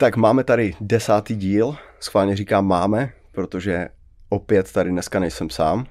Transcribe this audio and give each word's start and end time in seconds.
Tak 0.00 0.16
máme 0.16 0.44
tady 0.44 0.74
desátý 0.80 1.36
díl, 1.36 1.76
schválně 2.00 2.36
říkám 2.36 2.66
máme, 2.66 3.12
protože 3.32 3.88
opět 4.28 4.72
tady 4.72 4.90
dneska 4.90 5.20
nejsem 5.20 5.50
sám. 5.50 5.86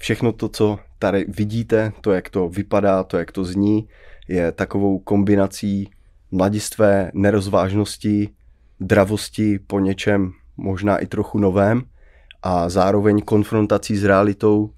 Všechno 0.00 0.32
to, 0.32 0.48
co 0.48 0.78
tady 0.98 1.24
vidíte, 1.28 1.92
to, 2.00 2.12
jak 2.12 2.30
to 2.30 2.48
vypadá, 2.48 3.04
to, 3.04 3.18
jak 3.18 3.32
to 3.32 3.44
zní, 3.44 3.88
je 4.28 4.52
takovou 4.52 4.98
kombinací 4.98 5.90
mladistvé 6.30 7.10
nerozvážnosti, 7.14 8.28
dravosti 8.80 9.58
po 9.58 9.80
něčem 9.80 10.32
možná 10.56 10.98
i 10.98 11.06
trochu 11.06 11.38
novém 11.38 11.82
a 12.42 12.68
zároveň 12.68 13.22
konfrontací 13.22 13.96
s 13.96 14.04
realitou 14.04 14.70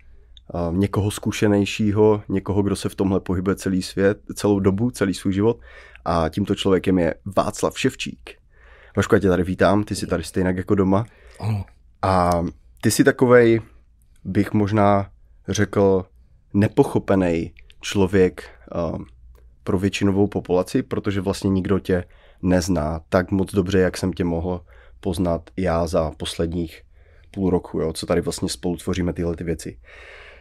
někoho 0.70 1.10
zkušenějšího, 1.10 2.22
někoho, 2.28 2.62
kdo 2.62 2.76
se 2.76 2.88
v 2.88 2.94
tomhle 2.94 3.20
pohybuje 3.20 3.56
celý 3.56 3.82
svět, 3.82 4.18
celou 4.34 4.60
dobu, 4.60 4.90
celý 4.90 5.14
svůj 5.14 5.32
život 5.32 5.60
a 6.04 6.28
tímto 6.28 6.54
člověkem 6.54 6.98
je 6.98 7.14
Václav 7.36 7.78
Ševčík. 7.78 8.43
Vašku, 8.96 9.14
já 9.14 9.18
tě 9.18 9.28
tady 9.28 9.44
vítám, 9.44 9.84
ty 9.84 9.94
jsi 9.94 10.06
tady 10.06 10.22
stejně 10.22 10.54
jako 10.56 10.74
doma. 10.74 11.06
Ano. 11.40 11.64
A 12.02 12.30
ty 12.80 12.90
jsi 12.90 13.04
takovej, 13.04 13.60
bych 14.24 14.52
možná 14.52 15.10
řekl, 15.48 16.04
nepochopený 16.54 17.52
člověk 17.80 18.50
uh, 18.74 18.98
pro 19.64 19.78
většinovou 19.78 20.26
populaci, 20.26 20.82
protože 20.82 21.20
vlastně 21.20 21.50
nikdo 21.50 21.78
tě 21.78 22.04
nezná 22.42 23.00
tak 23.08 23.30
moc 23.30 23.52
dobře, 23.52 23.78
jak 23.78 23.96
jsem 23.96 24.12
tě 24.12 24.24
mohl 24.24 24.64
poznat 25.00 25.50
já 25.56 25.86
za 25.86 26.10
posledních 26.10 26.82
půl 27.30 27.50
roku, 27.50 27.80
jo, 27.80 27.92
co 27.92 28.06
tady 28.06 28.20
vlastně 28.20 28.48
spolu 28.48 28.76
tvoříme 28.76 29.12
tyhle 29.12 29.36
ty 29.36 29.44
věci. 29.44 29.78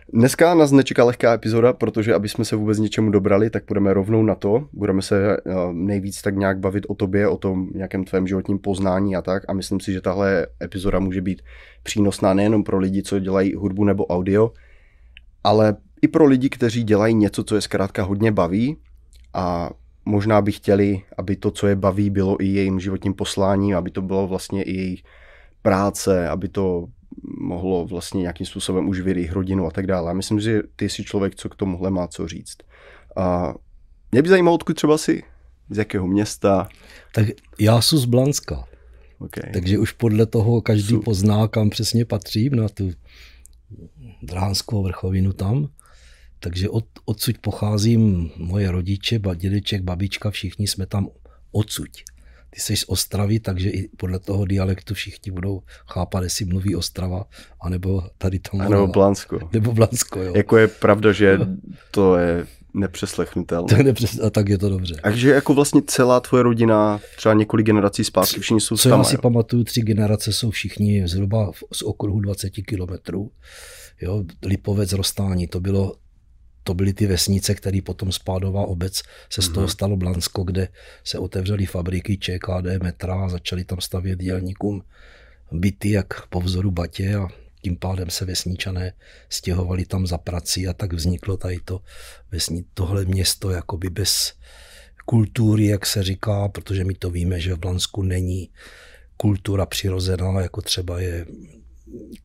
Dneska 0.09 0.53
nás 0.53 0.71
nečeká 0.71 1.03
lehká 1.03 1.33
epizoda, 1.33 1.73
protože 1.73 2.13
aby 2.13 2.29
jsme 2.29 2.45
se 2.45 2.55
vůbec 2.55 2.79
něčemu 2.79 3.11
dobrali, 3.11 3.49
tak 3.49 3.65
půjdeme 3.65 3.93
rovnou 3.93 4.23
na 4.23 4.35
to. 4.35 4.67
Budeme 4.73 5.01
se 5.01 5.37
eh, 5.37 5.53
nejvíc 5.71 6.21
tak 6.21 6.35
nějak 6.35 6.59
bavit 6.59 6.85
o 6.87 6.95
tobě, 6.95 7.27
o 7.27 7.37
tom 7.37 7.69
nějakém 7.75 8.03
tvém 8.03 8.27
životním 8.27 8.59
poznání 8.59 9.15
a 9.15 9.21
tak. 9.21 9.43
A 9.47 9.53
myslím 9.53 9.79
si, 9.79 9.93
že 9.93 10.01
tahle 10.01 10.47
epizoda 10.63 10.99
může 10.99 11.21
být 11.21 11.41
přínosná 11.83 12.33
nejenom 12.33 12.63
pro 12.63 12.79
lidi, 12.79 13.03
co 13.03 13.19
dělají 13.19 13.53
hudbu 13.53 13.83
nebo 13.83 14.05
audio, 14.05 14.51
ale 15.43 15.75
i 16.01 16.07
pro 16.07 16.25
lidi, 16.25 16.49
kteří 16.49 16.83
dělají 16.83 17.15
něco, 17.15 17.43
co 17.43 17.55
je 17.55 17.61
zkrátka 17.61 18.03
hodně 18.03 18.31
baví 18.31 18.77
a 19.33 19.69
možná 20.05 20.41
by 20.41 20.51
chtěli, 20.51 21.01
aby 21.17 21.35
to, 21.35 21.51
co 21.51 21.67
je 21.67 21.75
baví, 21.75 22.09
bylo 22.09 22.43
i 22.43 22.45
jejím 22.45 22.79
životním 22.79 23.13
posláním, 23.13 23.75
aby 23.75 23.91
to 23.91 24.01
bylo 24.01 24.27
vlastně 24.27 24.63
i 24.63 24.77
jejich 24.77 25.03
práce, 25.61 26.29
aby 26.29 26.49
to 26.49 26.85
mohlo 27.39 27.85
vlastně 27.85 28.21
nějakým 28.21 28.45
způsobem 28.45 28.87
uživit 28.87 29.17
jejich 29.17 29.31
rodinu 29.31 29.67
a 29.67 29.71
tak 29.71 29.87
dále. 29.87 30.11
A 30.11 30.13
myslím, 30.13 30.39
že 30.39 30.61
ty 30.75 30.89
jsi 30.89 31.03
člověk, 31.03 31.35
co 31.35 31.49
k 31.49 31.55
tomuhle 31.55 31.91
má 31.91 32.07
co 32.07 32.27
říct. 32.27 32.57
A 33.17 33.53
mě 34.11 34.21
by 34.21 34.29
zajímalo, 34.29 34.55
odkud 34.55 34.73
třeba 34.73 34.97
si, 34.97 35.23
z 35.69 35.77
jakého 35.77 36.07
města. 36.07 36.69
Tak 37.13 37.27
já 37.59 37.81
jsem 37.81 37.99
z 37.99 38.05
Blanska. 38.05 38.63
Okay. 39.19 39.51
Takže 39.53 39.79
už 39.79 39.91
podle 39.91 40.25
toho 40.25 40.61
každý 40.61 40.93
Jsou... 40.93 41.01
pozná, 41.01 41.47
kam 41.47 41.69
přesně 41.69 42.05
patřím, 42.05 42.55
na 42.55 42.69
tu 42.69 42.91
Dránskou 44.21 44.83
vrchovinu 44.83 45.33
tam. 45.33 45.67
Takže 46.39 46.69
od, 46.69 46.85
odsud 47.05 47.37
pocházím 47.37 48.31
moje 48.37 48.71
rodiče, 48.71 49.19
dědeček, 49.35 49.81
babička, 49.81 50.31
všichni 50.31 50.67
jsme 50.67 50.85
tam 50.85 51.07
odsud 51.51 51.89
ty 52.53 52.59
jsi 52.59 52.77
z 52.77 52.83
Ostravy, 52.87 53.39
takže 53.39 53.69
i 53.69 53.87
podle 53.97 54.19
toho 54.19 54.45
dialektu 54.45 54.93
všichni 54.93 55.31
budou 55.31 55.61
chápat, 55.87 56.23
jestli 56.23 56.45
mluví 56.45 56.75
Ostrava, 56.75 57.25
anebo 57.61 58.03
tady 58.17 58.39
tam. 58.39 58.61
A 58.61 58.69
nebo 58.69 58.87
Blansko. 58.87 59.39
Nebo 59.53 59.71
Blansko, 59.71 60.21
jo. 60.21 60.33
Jako 60.35 60.57
je 60.57 60.67
pravda, 60.67 61.11
že 61.11 61.39
to 61.91 62.17
je 62.17 62.47
nepřeslechnutelné. 62.73 63.67
To 63.67 63.75
je 63.75 63.83
nepřes... 63.83 64.19
A 64.19 64.29
tak 64.29 64.49
je 64.49 64.57
to 64.57 64.69
dobře. 64.69 64.95
Takže 65.03 65.31
jako 65.31 65.53
vlastně 65.53 65.81
celá 65.87 66.19
tvoje 66.19 66.43
rodina, 66.43 66.99
třeba 67.17 67.33
několik 67.33 67.65
generací 67.65 68.03
zpátky, 68.03 68.39
všichni 68.39 68.61
jsou 68.61 68.77
Co 68.77 68.89
tam, 68.89 68.99
já 68.99 69.03
si 69.03 69.15
jo? 69.15 69.21
pamatuju, 69.21 69.63
tři 69.63 69.81
generace 69.81 70.33
jsou 70.33 70.49
všichni 70.49 71.07
zhruba 71.07 71.51
z 71.73 71.81
okruhu 71.81 72.19
20 72.19 72.49
kilometrů. 72.49 73.31
Jo, 74.01 74.23
Lipovec, 74.45 74.93
Rostání, 74.93 75.47
to 75.47 75.59
bylo 75.59 75.95
to 76.63 76.73
byly 76.73 76.93
ty 76.93 77.07
vesnice, 77.07 77.55
které 77.55 77.79
potom 77.81 78.11
spádová 78.11 78.61
obec 78.65 79.01
se 79.29 79.41
z 79.41 79.49
toho 79.49 79.65
mhm. 79.65 79.71
stalo 79.71 79.97
Blansko, 79.97 80.43
kde 80.43 80.67
se 81.03 81.19
otevřely 81.19 81.65
fabriky 81.65 82.17
ČKD, 82.17 82.83
metra 82.83 83.25
a 83.25 83.29
začali 83.29 83.63
tam 83.63 83.81
stavět 83.81 84.19
dělníkům 84.19 84.83
byty 85.53 85.91
jak 85.91 86.27
po 86.27 86.41
vzoru 86.41 86.71
Batě 86.71 87.15
a 87.15 87.27
tím 87.61 87.75
pádem 87.75 88.09
se 88.09 88.25
vesničané 88.25 88.93
stěhovali 89.29 89.85
tam 89.85 90.07
za 90.07 90.17
prací 90.17 90.67
a 90.67 90.73
tak 90.73 90.93
vzniklo 90.93 91.37
tady 91.37 91.59
to 91.65 91.81
vesni, 92.31 92.65
tohle 92.73 93.05
město 93.05 93.49
jakoby 93.49 93.89
bez 93.89 94.33
kultury, 95.05 95.65
jak 95.65 95.85
se 95.85 96.03
říká, 96.03 96.47
protože 96.49 96.83
my 96.83 96.93
to 96.93 97.09
víme, 97.09 97.39
že 97.39 97.53
v 97.53 97.59
Blansku 97.59 98.01
není 98.01 98.49
kultura 99.17 99.65
přirozená, 99.65 100.41
jako 100.41 100.61
třeba 100.61 100.99
je 100.99 101.25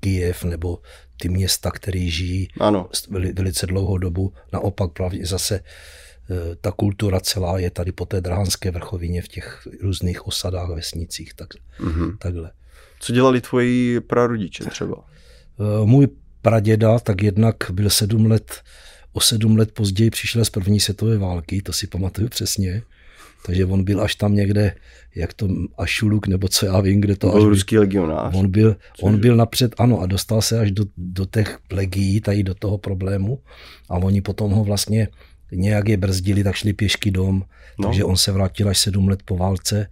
Kijev 0.01 0.45
nebo 0.45 0.79
ty 1.21 1.29
města, 1.29 1.71
které 1.71 2.01
žijí 2.01 2.49
ano. 2.61 2.89
velice 3.35 3.67
dlouhou 3.67 3.99
dobu. 3.99 4.33
Naopak 4.53 4.93
právě 4.93 5.27
zase 5.27 5.55
e, 5.57 5.63
ta 6.61 6.73
kultura 6.73 7.21
celá 7.21 7.59
je 7.59 7.71
tady 7.71 7.93
po 7.93 8.07
té 8.07 8.21
Drahánské 8.21 8.71
vrchovině 8.71 9.23
v 9.23 9.29
těch 9.29 9.69
různých 9.83 10.27
osadách, 10.27 10.71
vesnicích. 10.71 11.35
Tak, 11.35 11.49
mm-hmm. 11.81 12.19
Takhle. 12.19 12.51
Co 13.01 13.13
dělali 13.13 13.41
tvoji 13.41 14.01
prarodiče 14.01 14.65
třeba? 14.65 14.97
E, 15.03 15.87
můj 15.87 16.09
praděda 16.43 16.99
tak 16.99 17.23
jednak 17.23 17.57
byl 17.73 17.91
sedm 17.91 18.27
let, 18.27 18.63
o 19.13 19.21
sedm 19.21 19.57
let 19.57 19.73
později 19.73 20.11
přišel 20.11 20.45
z 20.45 20.51
první 20.51 20.81
světové 20.81 21.19
války, 21.19 21.63
to 21.63 21.73
si 21.73 21.87
pamatuju 21.87 22.29
přesně. 22.29 22.83
Takže 23.47 23.65
on 23.65 23.85
byl 23.85 24.01
až 24.01 24.15
tam 24.15 24.35
někde, 24.35 24.75
jak 25.15 25.35
to 25.35 25.49
Ašuluk, 25.79 26.27
nebo 26.27 26.49
co 26.49 26.67
já 26.67 26.81
vím, 26.81 27.01
kde 27.01 27.17
to... 27.17 27.29
Byl 27.29 27.39
až 27.39 27.45
ruský 27.45 27.79
legionář. 27.79 28.35
On 28.35 28.51
byl, 28.51 28.77
on 29.03 29.21
byl 29.21 29.37
napřed, 29.37 29.75
ano, 29.79 30.01
a 30.01 30.07
dostal 30.07 30.43
se 30.43 30.59
až 30.59 30.71
do, 30.71 30.85
do 30.97 31.27
těch 31.27 31.59
legií, 31.73 32.21
tady 32.21 32.43
do 32.43 32.55
toho 32.55 32.79
problému. 32.79 33.39
A 33.89 33.97
oni 33.97 34.21
potom 34.21 34.53
ho 34.53 34.65
vlastně 34.65 35.09
nějak 35.53 35.89
je 35.89 35.97
brzdili, 35.97 36.45
tak 36.45 36.55
šli 36.55 36.73
pěšky 36.73 37.11
dom. 37.11 37.43
No. 37.79 37.89
Takže 37.89 38.05
on 38.05 38.17
se 38.17 38.33
vrátil 38.33 38.69
až 38.69 38.79
sedm 38.79 39.09
let 39.09 39.23
po 39.25 39.37
válce. 39.37 39.89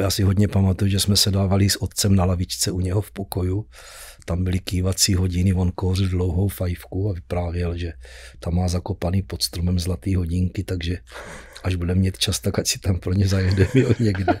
Já 0.00 0.10
si 0.10 0.22
hodně 0.22 0.48
pamatuju, 0.48 0.90
že 0.90 1.00
jsme 1.00 1.16
se 1.16 1.30
dávali 1.30 1.70
s 1.70 1.82
otcem 1.82 2.14
na 2.14 2.24
lavičce 2.24 2.70
u 2.70 2.80
něho 2.80 3.00
v 3.00 3.10
pokoju 3.10 3.66
tam 4.28 4.44
byly 4.44 4.58
kývací 4.58 5.14
hodiny, 5.14 5.52
on 5.52 5.72
kouřil 5.74 6.08
dlouhou 6.08 6.48
fajfku 6.48 7.10
a 7.10 7.12
vyprávěl, 7.12 7.76
že 7.76 7.92
tam 8.40 8.54
má 8.54 8.68
zakopaný 8.68 9.22
pod 9.22 9.42
stromem 9.42 9.78
zlatý 9.78 10.14
hodinky, 10.14 10.64
takže 10.64 10.98
až 11.64 11.74
bude 11.74 11.94
mít 11.94 12.18
čas, 12.18 12.40
tak 12.40 12.58
ať 12.58 12.68
si 12.68 12.78
tam 12.78 12.98
pro 12.98 13.12
ně 13.12 13.28
zajede 13.28 13.68
jo, 13.74 13.88
někde. 14.00 14.40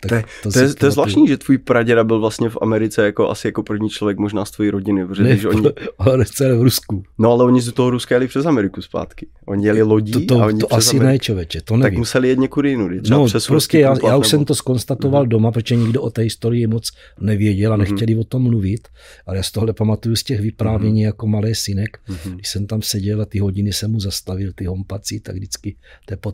Tak 0.00 0.08
to, 0.08 0.14
je, 0.14 0.24
to, 0.42 0.50
to, 0.50 0.58
je, 0.58 0.74
to 0.74 0.86
je 0.86 0.90
zvláštní, 0.90 1.28
že 1.28 1.36
tvůj 1.36 1.58
praděda 1.58 2.04
byl 2.04 2.20
vlastně 2.20 2.48
v 2.48 2.58
Americe 2.62 3.04
jako 3.04 3.30
asi 3.30 3.48
jako 3.48 3.62
první 3.62 3.90
člověk 3.90 4.18
možná 4.18 4.44
z 4.44 4.50
tvojí 4.50 4.70
rodiny. 4.70 5.06
Protože 5.06 5.22
ne, 5.22 5.38
oni... 5.48 5.68
ale 5.98 6.24
celé 6.24 6.56
v 6.56 6.62
Rusku. 6.62 7.02
No 7.18 7.32
ale 7.32 7.44
oni 7.44 7.60
z 7.60 7.72
toho 7.72 7.90
Ruska 7.90 8.14
jeli 8.14 8.28
přes 8.28 8.46
Ameriku 8.46 8.82
zpátky. 8.82 9.26
Oni 9.46 9.66
jeli 9.66 9.82
lodí 9.82 10.12
to, 10.12 10.34
to, 10.34 10.42
a 10.42 10.46
oni 10.46 10.60
to 10.60 10.74
asi 10.74 10.96
Ameriku. 10.96 11.12
ne, 11.12 11.18
člověče, 11.18 11.60
to 11.60 11.76
nevím. 11.76 11.82
Tak 11.82 11.98
museli 11.98 12.28
jet 12.28 12.38
někudy 12.38 12.70
jinudy. 12.70 13.00
No 13.10 13.26
prostě 13.46 13.78
já, 13.78 13.96
já 14.06 14.16
už 14.16 14.28
jsem 14.28 14.44
to 14.44 14.54
skonstatoval 14.54 15.24
mm-hmm. 15.24 15.28
doma, 15.28 15.52
protože 15.52 15.76
nikdo 15.76 16.02
o 16.02 16.10
té 16.10 16.22
historii 16.22 16.66
moc 16.66 16.90
nevěděl 17.20 17.72
a 17.72 17.76
mhm. 17.76 17.84
nechtěli 17.84 18.14
mm-hmm. 18.14 18.20
o 18.20 18.24
tom 18.24 18.42
mluvit. 18.42 18.88
Ale 19.26 19.36
já 19.36 19.42
z 19.42 19.52
tohle 19.52 19.72
pamatuju 19.72 20.16
z 20.16 20.22
těch 20.22 20.40
vyprávění 20.40 21.02
mm-hmm. 21.02 21.06
jako 21.06 21.26
malý 21.26 21.54
synek, 21.54 21.98
mm-hmm. 22.08 22.34
když 22.34 22.48
jsem 22.48 22.66
tam 22.66 22.82
seděl 22.82 23.22
a 23.22 23.24
ty 23.24 23.38
hodiny 23.38 23.72
jsem 23.72 23.90
mu 23.90 24.00
zastavil, 24.00 24.52
ty 24.54 24.64
hompací, 24.64 25.20
tak 25.20 25.34
vždycky 25.34 25.76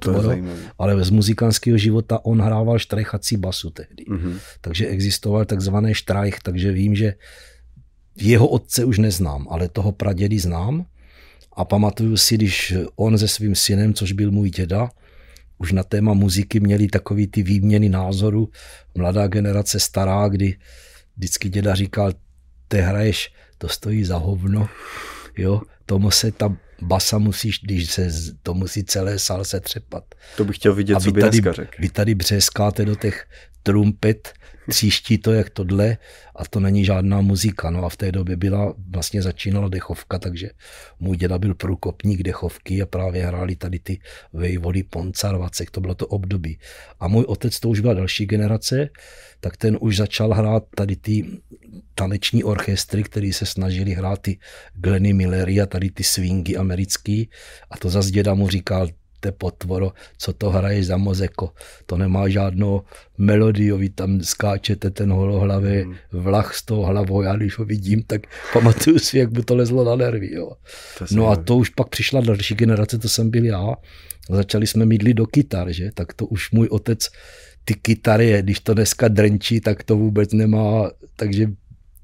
to 0.00 0.12
potvoro. 0.22 0.58
Ale 0.78 1.04
z 1.04 1.10
muzikánského 1.10 1.78
života 1.78 2.24
on 2.24 2.40
hrával 2.40 2.78
štrajchací 2.78 3.36
basu 3.36 3.70
tehdy. 3.70 4.04
Mm-hmm. 4.10 4.34
Takže 4.60 4.86
existoval 4.86 5.44
takzvaný 5.44 5.94
štrajch, 5.94 6.38
takže 6.42 6.72
vím, 6.72 6.94
že 6.94 7.14
jeho 8.16 8.48
otce 8.48 8.84
už 8.84 8.98
neznám, 8.98 9.46
ale 9.50 9.68
toho 9.68 9.92
pradědy 9.92 10.38
znám. 10.38 10.86
A 11.56 11.64
pamatuju 11.64 12.16
si, 12.16 12.34
když 12.34 12.74
on 12.96 13.18
se 13.18 13.28
svým 13.28 13.54
synem, 13.54 13.94
což 13.94 14.12
byl 14.12 14.30
můj 14.30 14.50
děda, 14.50 14.90
už 15.58 15.72
na 15.72 15.82
téma 15.82 16.14
muziky 16.14 16.60
měli 16.60 16.86
takový 16.86 17.26
ty 17.26 17.42
výměny 17.42 17.88
názoru. 17.88 18.48
Mladá 18.94 19.26
generace 19.26 19.80
stará, 19.80 20.28
kdy 20.28 20.56
vždycky 21.16 21.48
děda 21.48 21.74
říkal, 21.74 22.12
ty 22.68 22.78
hraješ, 22.78 23.32
to 23.58 23.68
stojí 23.68 24.04
za 24.04 24.16
hovno, 24.16 24.68
jo, 25.36 25.62
tomu 25.86 26.10
se 26.10 26.32
ta 26.32 26.56
basa 26.82 27.18
musíš, 27.18 27.60
když 27.62 27.90
se, 27.90 28.08
to 28.42 28.54
musí 28.54 28.84
celé 28.84 29.18
sál 29.18 29.44
se 29.44 29.60
třepat. 29.60 30.04
To 30.36 30.44
bych 30.44 30.56
chtěl 30.56 30.74
vidět, 30.74 30.94
a 30.94 31.00
co 31.00 31.10
by 31.10 31.20
tady, 31.20 31.40
dneska 31.40 31.52
řekl. 31.52 31.76
Vy 31.78 31.88
tady 31.88 32.14
břeskáte 32.14 32.84
do 32.84 32.94
těch 32.94 33.26
trumpet, 33.62 34.32
tříští 34.68 35.18
to 35.18 35.32
jak 35.32 35.50
tohle 35.50 35.96
a 36.36 36.44
to 36.44 36.60
není 36.60 36.84
žádná 36.84 37.20
muzika. 37.20 37.70
No 37.70 37.84
a 37.84 37.88
v 37.88 37.96
té 37.96 38.12
době 38.12 38.36
byla, 38.36 38.74
vlastně 38.88 39.22
začínala 39.22 39.68
dechovka, 39.68 40.18
takže 40.18 40.50
můj 41.00 41.16
děda 41.16 41.38
byl 41.38 41.54
průkopník 41.54 42.22
dechovky 42.22 42.82
a 42.82 42.86
právě 42.86 43.26
hráli 43.26 43.56
tady 43.56 43.78
ty 43.78 44.00
vejvody 44.32 44.82
Poncarvacek, 44.82 45.70
to 45.70 45.80
bylo 45.80 45.94
to 45.94 46.06
období. 46.06 46.58
A 47.00 47.08
můj 47.08 47.24
otec, 47.24 47.60
to 47.60 47.68
už 47.68 47.80
byla 47.80 47.94
další 47.94 48.26
generace, 48.26 48.88
tak 49.40 49.56
ten 49.56 49.78
už 49.80 49.96
začal 49.96 50.34
hrát 50.34 50.64
tady 50.74 50.96
ty 50.96 51.26
taneční 51.94 52.44
orchestry, 52.44 53.02
který 53.02 53.32
se 53.32 53.46
snažili 53.46 53.90
hrát 53.90 54.20
ty 54.22 54.38
Glenny 54.74 55.12
Millery 55.12 55.60
a 55.60 55.66
tady 55.66 55.90
ty 55.90 56.04
swingy 56.04 56.56
americký 56.56 57.30
a 57.70 57.76
to 57.76 57.90
zase 57.90 58.10
děda 58.10 58.34
mu 58.34 58.48
říkal, 58.48 58.88
te 59.20 59.32
potvoro, 59.32 59.92
co 60.18 60.32
to 60.32 60.50
hraješ 60.50 60.86
za 60.86 60.96
mozeko. 60.96 61.52
To 61.86 61.96
nemá 61.96 62.28
žádnou 62.28 62.82
melodii, 63.18 63.72
vy 63.72 63.88
tam 63.88 64.20
skáčete 64.20 64.90
ten 64.90 65.12
holohlavý 65.12 65.82
hmm. 65.82 65.94
vlach 66.12 66.54
s 66.54 66.62
tou 66.62 66.82
hlavou, 66.82 67.22
já 67.22 67.36
když 67.36 67.58
ho 67.58 67.64
vidím, 67.64 68.02
tak 68.02 68.22
pamatuju 68.52 68.98
si, 68.98 69.18
jak 69.18 69.32
by 69.32 69.42
to 69.42 69.56
lezlo 69.56 69.84
na 69.84 69.96
nervy. 69.96 70.34
Jo. 70.34 70.52
No 71.10 71.28
a 71.28 71.36
to 71.36 71.56
už 71.56 71.68
pak 71.68 71.88
přišla 71.88 72.20
další 72.20 72.54
generace, 72.54 72.98
to 72.98 73.08
jsem 73.08 73.30
byl 73.30 73.44
já. 73.44 73.74
Začali 74.30 74.66
jsme 74.66 74.86
mydlit 74.86 75.16
do 75.16 75.26
kytar, 75.26 75.72
že? 75.72 75.90
tak 75.94 76.12
to 76.12 76.26
už 76.26 76.50
můj 76.50 76.68
otec 76.70 77.08
ty 77.64 77.74
kytary, 77.74 78.42
když 78.42 78.60
to 78.60 78.74
dneska 78.74 79.08
drenčí, 79.08 79.60
tak 79.60 79.82
to 79.82 79.96
vůbec 79.96 80.32
nemá, 80.32 80.90
takže 81.16 81.46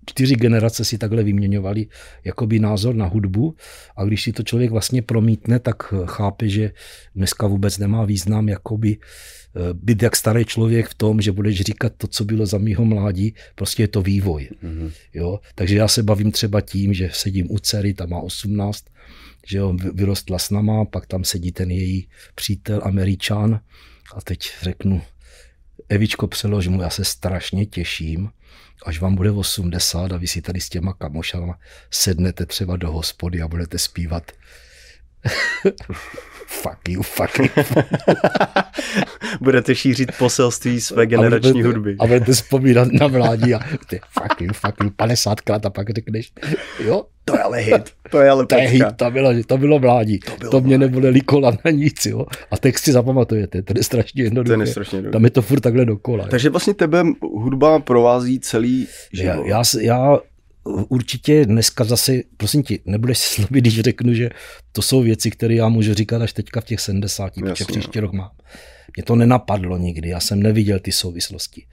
čtyři 0.06 0.34
generace 0.34 0.84
si 0.84 0.98
takhle 0.98 1.22
vyměňovali 1.22 1.86
jakoby 2.24 2.58
názor 2.58 2.94
na 2.94 3.06
hudbu 3.06 3.56
a 3.96 4.04
když 4.04 4.22
si 4.22 4.32
to 4.32 4.42
člověk 4.42 4.70
vlastně 4.70 5.02
promítne, 5.02 5.58
tak 5.58 5.94
chápe, 6.04 6.48
že 6.48 6.72
dneska 7.14 7.46
vůbec 7.46 7.78
nemá 7.78 8.04
význam 8.04 8.48
jakoby 8.48 8.96
eh, 8.96 9.60
být 9.74 10.02
jak 10.02 10.16
starý 10.16 10.44
člověk 10.44 10.88
v 10.88 10.94
tom, 10.94 11.20
že 11.20 11.32
budeš 11.32 11.60
říkat 11.60 11.92
to, 11.96 12.06
co 12.06 12.24
bylo 12.24 12.46
za 12.46 12.58
mýho 12.58 12.84
mládí, 12.84 13.34
prostě 13.54 13.82
je 13.82 13.88
to 13.88 14.02
vývoj. 14.02 14.48
Mm-hmm. 14.64 14.90
Jo? 15.14 15.40
Takže 15.54 15.76
já 15.76 15.88
se 15.88 16.02
bavím 16.02 16.32
třeba 16.32 16.60
tím, 16.60 16.94
že 16.94 17.10
sedím 17.12 17.46
u 17.50 17.58
dcery, 17.58 17.94
ta 17.94 18.06
má 18.06 18.20
18, 18.20 18.84
že 19.46 19.58
jo, 19.58 19.76
vyrostla 19.94 20.38
s 20.38 20.50
náma, 20.50 20.84
pak 20.84 21.06
tam 21.06 21.24
sedí 21.24 21.52
ten 21.52 21.70
její 21.70 22.08
přítel 22.34 22.80
američan 22.84 23.60
a 24.14 24.20
teď 24.20 24.50
řeknu, 24.62 25.02
Evičko, 25.88 26.26
přelož 26.26 26.68
mu, 26.68 26.82
já 26.82 26.90
se 26.90 27.04
strašně 27.04 27.66
těším, 27.66 28.30
až 28.86 29.00
vám 29.00 29.14
bude 29.14 29.30
80 29.30 30.12
a 30.12 30.16
vy 30.16 30.26
si 30.26 30.42
tady 30.42 30.60
s 30.60 30.68
těma 30.68 30.92
kamošama 30.92 31.58
sednete 31.90 32.46
třeba 32.46 32.76
do 32.76 32.92
hospody 32.92 33.42
a 33.42 33.48
budete 33.48 33.78
zpívat 33.78 34.32
fuck 36.46 36.88
you, 36.88 37.02
fuck 37.02 37.38
you. 37.38 37.48
budete 39.40 39.74
šířit 39.74 40.12
poselství 40.18 40.80
své 40.80 41.06
generační 41.06 41.50
a 41.50 41.52
budete, 41.52 41.68
hudby. 41.68 41.96
A 41.98 42.06
budete 42.06 42.32
vzpomínat 42.32 42.88
na 42.92 43.08
mládí 43.08 43.54
a 43.54 43.60
ty 43.88 44.00
fuck 44.10 44.40
you, 44.40 44.52
fuck 44.52 44.74
you, 44.82 44.90
50krát 44.90 45.60
a 45.64 45.70
pak 45.70 45.90
řekneš, 45.90 46.32
jo, 46.84 47.04
to 47.24 47.36
je 47.36 47.42
ale 47.42 47.58
hit, 47.58 47.90
to 48.10 48.20
je 48.20 48.30
ale 48.30 48.46
to, 48.46 48.54
je 48.54 48.68
hit, 48.68 48.84
to 48.96 49.10
bylo, 49.10 49.30
to 49.46 49.58
bylo 49.58 49.78
mládí, 49.78 50.18
to, 50.18 50.36
bylo 50.38 50.50
to 50.50 50.60
mě 50.60 50.78
nebude 50.78 51.08
likola 51.08 51.52
na 51.64 51.70
nic, 51.70 52.06
jo. 52.06 52.26
A 52.50 52.56
texty 52.56 52.92
zapamatujete, 52.92 53.62
to 53.62 53.72
je 53.76 53.82
strašně 53.82 54.22
jednoduché. 54.22 54.56
To 54.56 54.62
je 54.62 54.66
strašně 54.66 54.98
jednoduché. 54.98 55.12
Tam 55.12 55.24
je 55.24 55.30
to 55.30 55.42
furt 55.42 55.60
takhle 55.60 55.84
dokola. 55.84 56.26
Takže 56.28 56.50
vlastně 56.50 56.74
tebe 56.74 57.04
hudba 57.20 57.78
provází 57.78 58.40
celý 58.40 58.86
život. 59.12 59.46
Já, 59.46 59.56
já, 59.56 59.62
já 59.80 60.18
určitě 60.64 61.46
dneska 61.46 61.84
zase, 61.84 62.20
prosím 62.36 62.62
ti, 62.62 62.80
nebudeš 62.84 63.18
se 63.18 63.34
slabit, 63.34 63.64
když 63.64 63.80
řeknu, 63.80 64.14
že 64.14 64.30
to 64.72 64.82
jsou 64.82 65.02
věci, 65.02 65.30
které 65.30 65.54
já 65.54 65.68
můžu 65.68 65.94
říkat 65.94 66.22
až 66.22 66.32
teďka 66.32 66.60
v 66.60 66.64
těch 66.64 66.80
70, 66.80 67.24
Jasně, 67.24 67.42
protože 67.42 67.64
příští 67.64 68.00
rok 68.00 68.12
mám. 68.12 68.30
Mě 68.96 69.04
to 69.04 69.16
nenapadlo 69.16 69.78
nikdy, 69.78 70.08
já 70.08 70.20
jsem 70.20 70.42
neviděl 70.42 70.78
ty 70.78 70.92
souvislosti. 70.92 71.66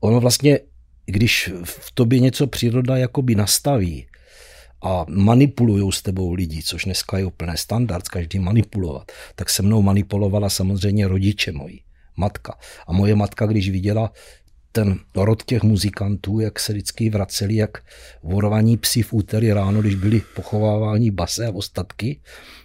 Ono 0.00 0.20
vlastně, 0.20 0.58
když 1.06 1.50
v 1.64 1.92
tobě 1.94 2.20
něco 2.20 2.46
příroda 2.46 2.96
jakoby 2.96 3.34
nastaví 3.34 4.06
a 4.82 5.06
manipulují 5.08 5.92
s 5.92 6.02
tebou 6.02 6.32
lidi, 6.32 6.62
což 6.62 6.84
dneska 6.84 7.18
je 7.18 7.24
úplný 7.24 7.52
standard, 7.56 8.08
každý 8.08 8.38
manipulovat, 8.38 9.12
tak 9.34 9.50
se 9.50 9.62
mnou 9.62 9.82
manipulovala 9.82 10.50
samozřejmě 10.50 11.08
rodiče 11.08 11.52
moji 11.52 11.80
matka. 12.16 12.58
A 12.86 12.92
moje 12.92 13.14
matka, 13.14 13.46
když 13.46 13.70
viděla 13.70 14.12
ten 14.72 14.98
rod 15.16 15.42
těch 15.44 15.62
muzikantů, 15.62 16.40
jak 16.40 16.60
se 16.60 16.72
vždycky 16.72 17.10
vraceli, 17.10 17.56
jak 17.56 17.78
vorovaní 18.22 18.76
psi 18.76 19.02
v 19.02 19.12
úterý 19.12 19.52
ráno, 19.52 19.80
když 19.80 19.94
byli 19.94 20.22
pochovávání 20.34 21.10
base 21.10 21.46
a 21.46 21.50
ostatky. 21.50 22.20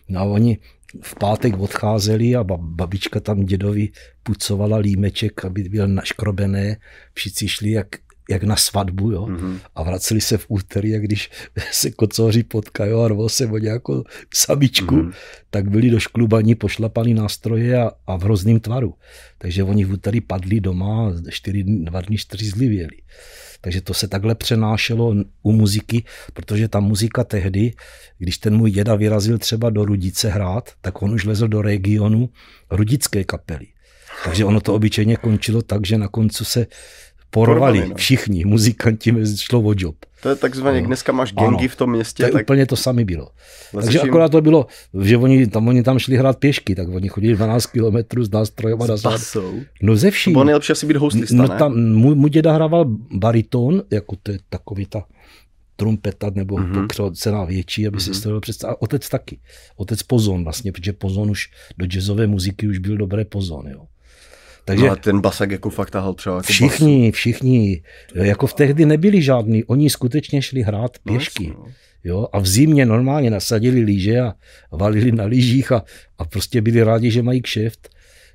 No 0.09 0.19
a 0.19 0.23
oni 0.23 0.57
v 1.01 1.15
pátek 1.15 1.59
odcházeli 1.59 2.35
a 2.35 2.43
babička 2.57 3.19
tam 3.19 3.45
dědovi 3.45 3.89
pucovala 4.23 4.77
límeček, 4.77 5.45
aby 5.45 5.63
byl 5.63 5.87
naškrobené. 5.87 6.77
Všichni 7.13 7.47
šli 7.47 7.71
jak 7.71 7.87
jak 8.29 8.43
na 8.43 8.55
svatbu, 8.55 9.11
jo. 9.11 9.25
Mm-hmm. 9.25 9.59
A 9.75 9.83
vraceli 9.83 10.21
se 10.21 10.37
v 10.37 10.45
úterý, 10.47 10.89
jak 10.89 11.01
když 11.01 11.29
se 11.71 11.91
kocoři 11.91 12.43
potkají 12.43 12.91
a 12.91 13.07
rvou 13.07 13.29
se 13.29 13.47
o 13.47 13.57
nějakou 13.57 14.03
sabičku, 14.33 14.95
mm-hmm. 14.95 15.13
tak 15.49 15.69
byli 15.69 15.89
do 15.89 15.99
šklubaní 15.99 16.55
pošlapaný 16.55 17.13
nástroje 17.13 17.77
a, 17.77 17.91
a 18.07 18.17
v 18.17 18.23
hrozným 18.23 18.59
tvaru. 18.59 18.93
Takže 19.37 19.63
oni 19.63 19.85
v 19.85 19.91
úterý 19.91 20.21
padli 20.21 20.59
doma 20.59 21.07
a 21.07 21.13
čtyři, 21.29 21.63
dva 21.63 22.01
dny 22.01 22.17
čtyřizlivěli. 22.17 22.97
Takže 23.61 23.81
to 23.81 23.93
se 23.93 24.07
takhle 24.07 24.35
přenášelo 24.35 25.15
u 25.43 25.51
muziky, 25.51 26.03
protože 26.33 26.67
ta 26.67 26.79
muzika 26.79 27.23
tehdy, 27.23 27.73
když 28.17 28.37
ten 28.37 28.57
můj 28.57 28.71
děda 28.71 28.95
vyrazil 28.95 29.37
třeba 29.37 29.69
do 29.69 29.85
Rudice 29.85 30.29
hrát, 30.29 30.69
tak 30.81 31.01
on 31.01 31.13
už 31.13 31.25
lezl 31.25 31.47
do 31.47 31.61
regionu 31.61 32.29
rudické 32.71 33.23
kapely. 33.23 33.67
Takže 34.23 34.45
ono 34.45 34.61
to 34.61 34.73
obyčejně 34.73 35.17
končilo 35.17 35.61
tak, 35.61 35.85
že 35.85 35.97
na 35.97 36.07
koncu 36.07 36.45
se 36.45 36.67
porvali, 37.35 37.59
porvali 37.59 37.89
no. 37.89 37.95
všichni 37.95 38.45
muzikanti, 38.45 39.13
šlo 39.35 39.59
o 39.59 39.73
job. 39.77 39.95
To 40.21 40.29
je 40.29 40.35
takzvaně, 40.35 40.81
no. 40.81 40.87
dneska 40.87 41.11
máš 41.11 41.33
gengy 41.33 41.65
ano, 41.65 41.67
v 41.67 41.75
tom 41.75 41.91
městě. 41.91 42.23
To 42.23 42.27
je 42.27 42.31
tak... 42.31 42.41
úplně 42.41 42.65
to 42.65 42.75
samé 42.75 43.05
bylo. 43.05 43.29
Vlastně 43.73 43.93
Takže 43.93 44.09
akorát 44.09 44.31
to 44.31 44.41
bylo, 44.41 44.67
že 45.01 45.17
oni 45.17 45.47
tam, 45.47 45.67
oni 45.67 45.83
tam 45.83 45.99
šli 45.99 46.17
hrát 46.17 46.37
pěšky, 46.37 46.75
tak 46.75 46.87
oni 46.89 47.09
chodili 47.09 47.35
12 47.35 47.65
kilometrů 47.65 48.23
s 48.23 48.31
nástrojem 48.31 48.81
a 48.81 48.85
No 49.81 49.95
ze 49.95 50.11
vším. 50.11 50.33
To 50.33 50.35
bylo 50.35 50.43
nejlepší 50.43 50.71
asi 50.71 50.85
být 50.85 50.97
hostista, 50.97 51.35
no, 51.35 51.47
tam, 51.47 51.79
můj, 51.79 52.15
můj 52.15 52.29
děda 52.29 52.53
hrával 52.53 52.85
bariton, 53.11 53.83
jako 53.91 54.15
to 54.23 54.31
je 54.31 54.39
takový 54.49 54.85
ta 54.85 55.03
trumpeta 55.75 56.31
nebo 56.35 56.55
mm-hmm. 56.55 56.81
pokřocená 56.81 57.45
větší, 57.45 57.87
aby 57.87 57.97
mm-hmm. 57.97 58.13
si 58.13 58.23
to 58.23 58.41
představit. 58.41 58.73
A 58.73 58.81
otec 58.81 59.09
taky. 59.09 59.39
Otec 59.75 60.03
pozon 60.03 60.43
vlastně, 60.43 60.71
protože 60.71 60.93
pozon 60.93 61.31
už 61.31 61.49
do 61.77 61.85
jazzové 61.85 62.27
muziky 62.27 62.67
už 62.67 62.77
byl 62.77 62.97
dobré 62.97 63.25
pozon, 63.25 63.67
jo. 63.67 63.85
Takže 64.65 64.85
no 64.85 64.91
a 64.91 64.95
ten 64.95 65.21
basak 65.21 65.51
jako 65.51 65.69
fakt 65.69 65.91
tahal 65.91 66.13
třeba 66.13 66.35
jako 66.35 66.47
Všichni, 66.47 67.07
basu. 67.07 67.15
všichni. 67.15 67.81
Jako 68.15 68.47
v 68.47 68.53
tehdy 68.53 68.85
nebyli 68.85 69.21
žádní. 69.21 69.63
Oni 69.63 69.89
skutečně 69.89 70.41
šli 70.41 70.61
hrát 70.61 70.97
no, 71.05 71.13
pěšky. 71.13 71.47
No, 71.47 71.65
jo, 72.03 72.27
a 72.33 72.39
v 72.39 72.47
zimě 72.47 72.85
normálně 72.85 73.29
nasadili 73.29 73.79
líže 73.79 74.19
a 74.19 74.33
valili 74.71 75.11
na 75.11 75.25
lyžích 75.25 75.71
a, 75.71 75.83
a 76.17 76.25
prostě 76.25 76.61
byli 76.61 76.83
rádi, 76.83 77.11
že 77.11 77.23
mají 77.23 77.41
kšeft. 77.41 77.89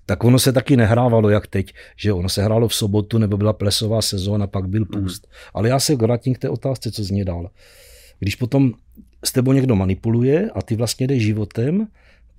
Tak 0.07 0.25
ono 0.25 0.39
se 0.39 0.53
taky 0.53 0.77
nehrávalo 0.77 1.31
jak 1.31 1.47
teď, 1.47 1.73
že 1.97 2.13
ono 2.13 2.29
se 2.29 2.43
hrálo 2.43 2.69
v 2.69 2.75
sobotu 2.75 3.19
nebo 3.19 3.37
byla 3.37 3.53
plesová 3.53 4.03
sezóna, 4.03 4.47
pak 4.47 4.69
byl 4.69 4.87
mhm. 4.91 5.03
půst. 5.03 5.27
Mm. 5.27 5.33
Ale 5.55 5.69
já 5.69 5.81
se 5.81 5.97
vrátím 5.97 6.35
k 6.35 6.39
té 6.39 6.49
otázce, 6.49 6.93
co 6.93 7.05
zně 7.05 7.25
dál. 7.25 7.51
Když 8.19 8.37
potom 8.37 8.73
s 9.25 9.33
tebou 9.33 9.53
někdo 9.53 9.77
manipuluje 9.77 10.51
a 10.55 10.63
ty 10.63 10.77
vlastně 10.77 11.07
jdeš 11.07 11.23
životem, 11.23 11.87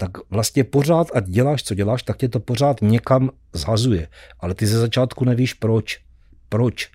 tak 0.02 0.12
vlastně 0.30 0.64
pořád, 0.64 1.08
ať 1.14 1.26
děláš, 1.26 1.64
co 1.64 1.76
děláš, 1.76 2.04
tak 2.04 2.18
tě 2.18 2.30
to 2.30 2.40
pořád 2.40 2.82
někam 2.82 3.30
zhazuje. 3.54 4.08
Ale 4.40 4.56
ty 4.56 4.68
ze 4.68 4.80
začátku 4.80 5.26
nevíš 5.26 5.54
proč. 5.54 6.00
Proč? 6.50 6.90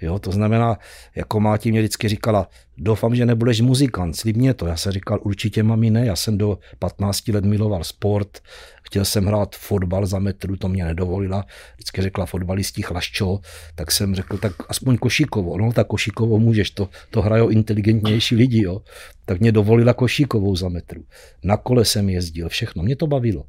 Jo, 0.00 0.18
to 0.18 0.32
znamená, 0.32 0.78
jako 1.14 1.40
Máti 1.40 1.70
mě 1.70 1.80
vždycky 1.80 2.08
říkala, 2.08 2.48
doufám, 2.78 3.14
že 3.14 3.26
nebudeš 3.26 3.60
muzikant, 3.60 4.16
slib 4.16 4.36
mě 4.36 4.54
to. 4.54 4.66
Já 4.66 4.76
jsem 4.76 4.92
říkal, 4.92 5.18
určitě 5.22 5.62
mami 5.62 5.90
ne, 5.90 6.06
já 6.06 6.16
jsem 6.16 6.38
do 6.38 6.58
15 6.78 7.28
let 7.28 7.44
miloval 7.44 7.84
sport, 7.84 8.38
chtěl 8.82 9.04
jsem 9.04 9.26
hrát 9.26 9.56
fotbal 9.56 10.06
za 10.06 10.18
metru, 10.18 10.56
to 10.56 10.68
mě 10.68 10.84
nedovolila. 10.84 11.44
Vždycky 11.74 12.02
řekla 12.02 12.26
fotbalistí 12.26 12.82
chlaščo, 12.82 13.40
tak 13.74 13.90
jsem 13.90 14.14
řekl, 14.14 14.38
tak 14.38 14.52
aspoň 14.68 14.98
košíkovou. 14.98 15.58
No, 15.58 15.72
tak 15.72 15.86
košíkovou 15.86 16.38
můžeš, 16.38 16.70
to, 16.70 16.88
to 17.10 17.22
hrajou 17.22 17.48
inteligentnější 17.48 18.36
lidi, 18.36 18.62
jo. 18.62 18.82
Tak 19.24 19.40
mě 19.40 19.52
dovolila 19.52 19.92
košíkovou 19.92 20.56
za 20.56 20.68
metru. 20.68 21.04
Na 21.44 21.56
kole 21.56 21.84
jsem 21.84 22.08
jezdil, 22.08 22.48
všechno, 22.48 22.82
mě 22.82 22.96
to 22.96 23.06
bavilo. 23.06 23.44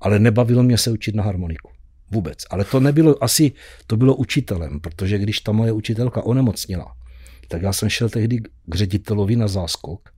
Ale 0.00 0.18
nebavilo 0.18 0.62
mě 0.62 0.78
se 0.78 0.90
učit 0.90 1.14
na 1.14 1.22
harmoniku. 1.22 1.71
Vůbec. 2.12 2.38
Ale 2.50 2.64
to 2.64 2.80
nebylo 2.80 3.24
asi, 3.24 3.52
to 3.86 3.96
bylo 3.96 4.16
učitelem, 4.16 4.80
protože 4.80 5.18
když 5.18 5.40
ta 5.40 5.52
moje 5.52 5.72
učitelka 5.72 6.22
onemocnila, 6.22 6.94
tak 7.48 7.62
já 7.62 7.72
jsem 7.72 7.88
šel 7.88 8.08
tehdy 8.08 8.40
k 8.66 8.74
ředitelovi 8.74 9.36
na 9.36 9.48
záskok 9.48 10.10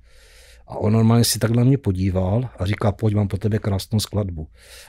a 0.66 0.76
on 0.76 0.92
normálně 0.92 1.24
si 1.24 1.38
takhle 1.38 1.56
na 1.56 1.64
mě 1.64 1.78
podíval 1.78 2.48
a 2.58 2.66
říká, 2.66 2.92
pojď, 2.92 3.14
mám 3.14 3.28
po 3.28 3.36
tebe 3.36 3.58
krásnou 3.58 4.00
skladbu. 4.00 4.48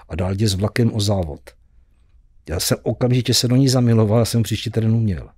A 0.09 0.15
dál 0.15 0.35
jde 0.35 0.47
s 0.47 0.53
vlakem 0.53 0.93
o 0.93 0.99
závod. 0.99 1.39
Já 2.49 2.59
jsem 2.59 2.77
okamžitě 2.83 3.33
se 3.33 3.47
do 3.47 3.55
ní 3.55 3.69
zamiloval, 3.69 4.19
já 4.19 4.25
jsem 4.25 4.43
příští 4.43 4.69
terénu 4.69 4.99
měl. 4.99 5.29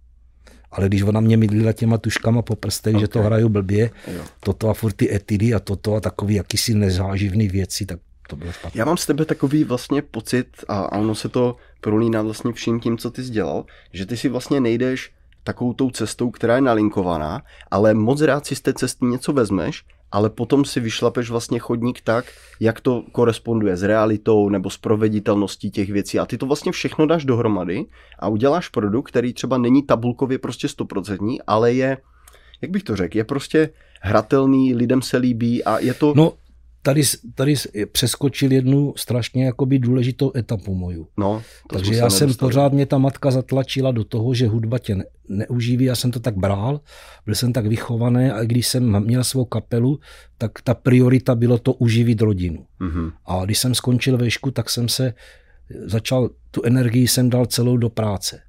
Ale 0.71 0.88
když 0.88 1.01
ona 1.01 1.19
mě 1.19 1.38
mydlila 1.38 1.74
těma 1.74 1.97
tuškama 1.97 2.41
po 2.41 2.55
prstech, 2.55 2.95
okay. 2.95 3.01
že 3.01 3.07
to 3.07 3.21
hraju 3.21 3.50
blbě, 3.50 3.89
jo. 4.15 4.24
toto 4.39 4.69
a 4.69 4.74
furt 4.74 4.93
ty 4.93 5.15
etidy 5.15 5.53
a 5.53 5.59
toto 5.59 5.95
a 5.95 6.00
takový 6.00 6.36
jakýsi 6.36 6.74
nezáživný 6.74 7.47
věci, 7.47 7.86
tak 7.86 8.00
to 8.27 8.36
bylo 8.36 8.51
špatné. 8.51 8.79
Já 8.79 8.86
mám 8.86 8.98
z 8.98 9.05
tebe 9.05 9.25
takový 9.25 9.63
vlastně 9.63 10.01
pocit, 10.01 10.48
a 10.67 10.91
ono 10.91 11.15
se 11.15 11.29
to 11.29 11.55
prolíná 11.81 12.22
vlastně 12.22 12.53
vším 12.53 12.79
tím, 12.79 12.98
co 12.98 13.12
ty 13.12 13.24
jsi 13.24 13.31
dělal, 13.31 13.65
že 13.93 14.05
ty 14.05 14.17
si 14.17 14.29
vlastně 14.29 14.60
nejdeš 14.60 15.12
takovou 15.43 15.74
tou 15.74 15.89
cestou, 15.89 16.31
která 16.31 16.55
je 16.55 16.62
nalinkovaná, 16.62 17.41
ale 17.72 17.93
moc 17.93 18.22
rád 18.22 18.46
si 18.46 18.55
z 18.55 18.62
té 18.62 18.74
cesty 18.74 19.05
něco 19.05 19.34
vezmeš, 19.34 19.84
ale 20.12 20.29
potom 20.29 20.65
si 20.65 20.79
vyšlapeš 20.79 21.29
vlastně 21.29 21.60
chodník 21.60 22.01
tak, 22.01 22.25
jak 22.60 22.81
to 22.81 23.03
koresponduje 23.12 23.77
s 23.77 23.84
realitou 23.84 24.50
nebo 24.50 24.69
s 24.69 24.77
proveditelností 24.77 25.72
těch 25.72 25.89
věcí 25.89 26.19
a 26.19 26.25
ty 26.25 26.38
to 26.38 26.46
vlastně 26.46 26.72
všechno 26.72 27.07
dáš 27.07 27.25
dohromady 27.25 27.86
a 28.19 28.27
uděláš 28.27 28.69
produkt, 28.69 29.07
který 29.07 29.34
třeba 29.34 29.57
není 29.57 29.84
tabulkově 29.84 30.38
prostě 30.38 30.67
stoprocentní, 30.67 31.41
ale 31.41 31.74
je, 31.74 31.98
jak 32.62 32.72
bych 32.72 32.84
to 32.84 32.96
řekl, 32.96 33.17
je 33.17 33.24
prostě 33.24 33.69
hratelný, 34.01 34.75
lidem 34.75 35.01
se 35.01 35.17
líbí 35.17 35.63
a 35.63 35.79
je 35.79 35.93
to... 35.93 36.13
No, 36.15 36.34
tady, 36.81 37.01
tady 37.36 37.55
přeskočil 37.91 38.51
jednu 38.51 38.93
strašně 38.98 39.46
jakoby 39.46 39.79
důležitou 39.79 40.31
etapu 40.36 40.75
moju. 40.75 41.07
No, 41.17 41.43
Takže 41.69 41.96
já 41.96 42.10
jsem 42.10 42.34
pořád, 42.34 42.74
mě 42.74 42.86
ta 42.86 42.98
matka 42.98 43.31
zatlačila 43.31 43.91
do 43.91 44.03
toho, 44.03 44.34
že 44.34 44.48
hudba 44.48 44.79
tě 44.79 44.96
ne, 44.96 45.03
neuživí, 45.29 45.86
já 45.86 45.96
jsem 45.96 46.12
to 46.12 46.19
tak 46.19 46.38
bral, 46.38 46.81
byl 47.25 47.36
jsem 47.36 47.53
tak 47.53 47.65
vychovaný 47.65 48.31
a 48.31 48.43
když 48.43 48.67
jsem 48.67 49.05
měl 49.05 49.24
svou 49.24 49.46
kapelu, 49.46 50.00
tak 50.38 50.51
ta 50.62 50.74
priorita 50.74 51.36
bylo 51.36 51.57
to 51.57 51.74
uživit 51.74 52.22
rodinu. 52.22 52.65
Mm-hmm. 52.81 53.12
A 53.25 53.46
když 53.46 53.57
jsem 53.57 53.75
skončil 53.75 54.17
vešku, 54.17 54.51
tak 54.51 54.69
jsem 54.69 54.89
se 54.89 55.13
začal, 55.86 56.29
tu 56.51 56.63
energii 56.63 57.07
jsem 57.07 57.29
dal 57.29 57.46
celou 57.46 57.77
do 57.77 57.89
práce. 57.89 58.41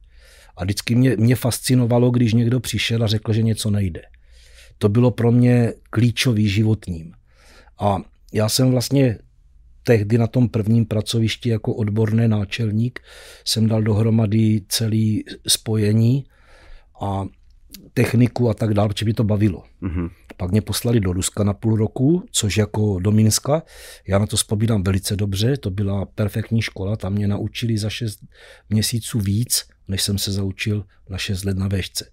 A 0.56 0.64
vždycky 0.64 0.94
mě, 0.94 1.16
mě 1.16 1.36
fascinovalo, 1.36 2.10
když 2.10 2.34
někdo 2.34 2.60
přišel 2.60 3.04
a 3.04 3.06
řekl, 3.06 3.32
že 3.32 3.42
něco 3.42 3.70
nejde. 3.70 4.02
To 4.78 4.88
bylo 4.88 5.10
pro 5.10 5.32
mě 5.32 5.72
klíčový 5.90 6.48
životním. 6.48 7.12
A 7.80 7.98
já 8.32 8.48
jsem 8.48 8.70
vlastně 8.70 9.18
tehdy 9.82 10.18
na 10.18 10.26
tom 10.26 10.48
prvním 10.48 10.86
pracovišti 10.86 11.48
jako 11.48 11.74
odborný 11.74 12.28
náčelník 12.28 13.00
jsem 13.44 13.68
dal 13.68 13.82
dohromady 13.82 14.62
celý 14.68 15.24
spojení 15.48 16.24
a 17.00 17.26
techniku 17.94 18.48
a 18.48 18.54
tak 18.54 18.74
dále, 18.74 18.88
protože 18.88 19.04
by 19.04 19.14
to 19.14 19.24
bavilo. 19.24 19.64
Mm-hmm. 19.82 20.10
Pak 20.36 20.50
mě 20.50 20.60
poslali 20.60 21.00
do 21.00 21.12
Ruska 21.12 21.44
na 21.44 21.54
půl 21.54 21.76
roku, 21.76 22.24
což 22.32 22.56
jako 22.56 23.00
do 23.00 23.10
Minska. 23.10 23.62
Já 24.08 24.18
na 24.18 24.26
to 24.26 24.36
vzpomínám 24.36 24.82
velice 24.82 25.16
dobře, 25.16 25.56
to 25.56 25.70
byla 25.70 26.04
perfektní 26.04 26.62
škola, 26.62 26.96
tam 26.96 27.12
mě 27.12 27.28
naučili 27.28 27.78
za 27.78 27.90
šest 27.90 28.18
měsíců 28.70 29.20
víc, 29.20 29.64
než 29.88 30.02
jsem 30.02 30.18
se 30.18 30.32
zaučil 30.32 30.84
na 31.10 31.18
šest 31.18 31.44
let 31.44 31.56
na 31.56 31.68
vešce. 31.68 32.10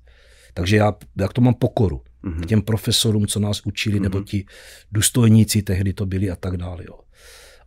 Takže 0.53 0.75
já, 0.75 0.93
jak 1.15 1.33
to 1.33 1.41
mám 1.41 1.53
pokoru 1.53 2.01
mm-hmm. 2.25 2.41
k 2.41 2.45
těm 2.45 2.61
profesorům, 2.61 3.27
co 3.27 3.39
nás 3.39 3.61
učili, 3.65 3.97
mm-hmm. 3.97 4.03
nebo 4.03 4.17
mhm. 4.17 4.25
ti 4.25 4.45
důstojníci 4.91 5.61
tehdy 5.61 5.93
to 5.93 6.05
byli 6.05 6.31
a 6.31 6.35
tak 6.35 6.57
dále. 6.57 6.83
Jo. 6.87 6.99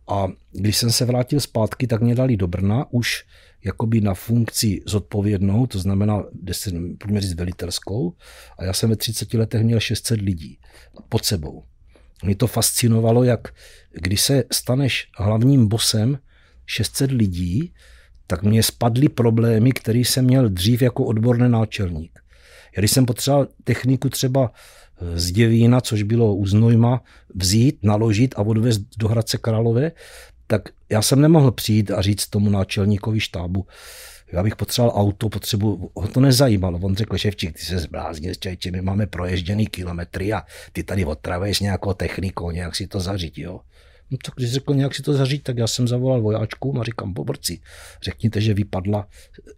A 0.09 0.27
když 0.51 0.77
jsem 0.77 0.91
se 0.91 1.05
vrátil 1.05 1.39
zpátky, 1.39 1.87
tak 1.87 2.01
mě 2.01 2.15
dali 2.15 2.37
do 2.37 2.47
Brna 2.47 2.85
už 2.91 3.25
jakoby 3.63 4.01
na 4.01 4.13
funkci 4.13 4.81
zodpovědnou, 4.85 5.67
to 5.67 5.79
znamená, 5.79 6.23
pojďme 6.99 7.21
říct, 7.21 7.33
velitelskou. 7.33 8.13
A 8.57 8.63
já 8.63 8.73
jsem 8.73 8.89
ve 8.89 8.95
30 8.95 9.33
letech 9.33 9.63
měl 9.63 9.79
600 9.79 10.21
lidí 10.21 10.59
pod 11.09 11.25
sebou. 11.25 11.63
Mě 12.23 12.35
to 12.35 12.47
fascinovalo, 12.47 13.23
jak 13.23 13.53
když 13.91 14.21
se 14.21 14.43
staneš 14.51 15.07
hlavním 15.17 15.67
bosem 15.67 16.19
600 16.65 17.11
lidí, 17.11 17.73
tak 18.27 18.43
mě 18.43 18.63
spadly 18.63 19.09
problémy, 19.09 19.71
které 19.71 19.99
jsem 19.99 20.25
měl 20.25 20.49
dřív 20.49 20.81
jako 20.81 21.05
odborný 21.05 21.49
náčelník. 21.49 22.19
Když 22.75 22.91
jsem 22.91 23.05
potřeboval 23.05 23.47
techniku 23.63 24.09
třeba 24.09 24.51
eh, 25.01 25.19
z 25.19 25.31
Děvína, 25.31 25.81
což 25.81 26.03
bylo 26.03 26.35
u 26.35 26.45
Znojma, 26.45 27.03
vzít, 27.35 27.83
naložit 27.83 28.35
a 28.37 28.41
odvést 28.41 28.81
do 28.97 29.07
Hradce 29.07 29.37
Králové, 29.37 29.91
tak 30.47 30.61
já 30.89 31.01
jsem 31.01 31.21
nemohl 31.21 31.51
přijít 31.51 31.91
a 31.91 32.01
říct 32.01 32.27
tomu 32.27 32.49
náčelníkovi 32.49 33.19
štábu, 33.19 33.65
já 34.31 34.43
bych 34.43 34.55
potřeboval 34.55 35.01
auto, 35.01 35.29
potřebu, 35.29 35.91
ho 35.95 36.07
to 36.07 36.19
nezajímalo. 36.19 36.79
On 36.79 36.95
řekl, 36.95 37.17
ševčík, 37.17 37.53
ty 37.57 37.61
se 37.61 37.79
zbláznil, 37.79 38.35
čajče, 38.35 38.71
my 38.71 38.81
máme 38.81 39.07
proježděný 39.07 39.67
kilometry 39.67 40.33
a 40.33 40.43
ty 40.73 40.83
tady 40.83 41.05
otravuješ 41.05 41.59
nějakou 41.59 41.93
technikou, 41.93 42.51
nějak 42.51 42.75
si 42.75 42.87
to 42.87 42.99
zařídit, 42.99 43.37
jo. 43.37 43.59
No 44.11 44.17
tak 44.25 44.33
když 44.35 44.51
řekl 44.51 44.73
nějak 44.73 44.95
si 44.95 45.01
to 45.01 45.13
zařídit, 45.13 45.43
tak 45.43 45.57
já 45.57 45.67
jsem 45.67 45.87
zavolal 45.87 46.21
vojáčkům 46.21 46.79
a 46.79 46.83
říkám, 46.83 47.13
poborci, 47.13 47.61
řekněte, 48.03 48.41
že 48.41 48.53
vypadla, 48.53 49.07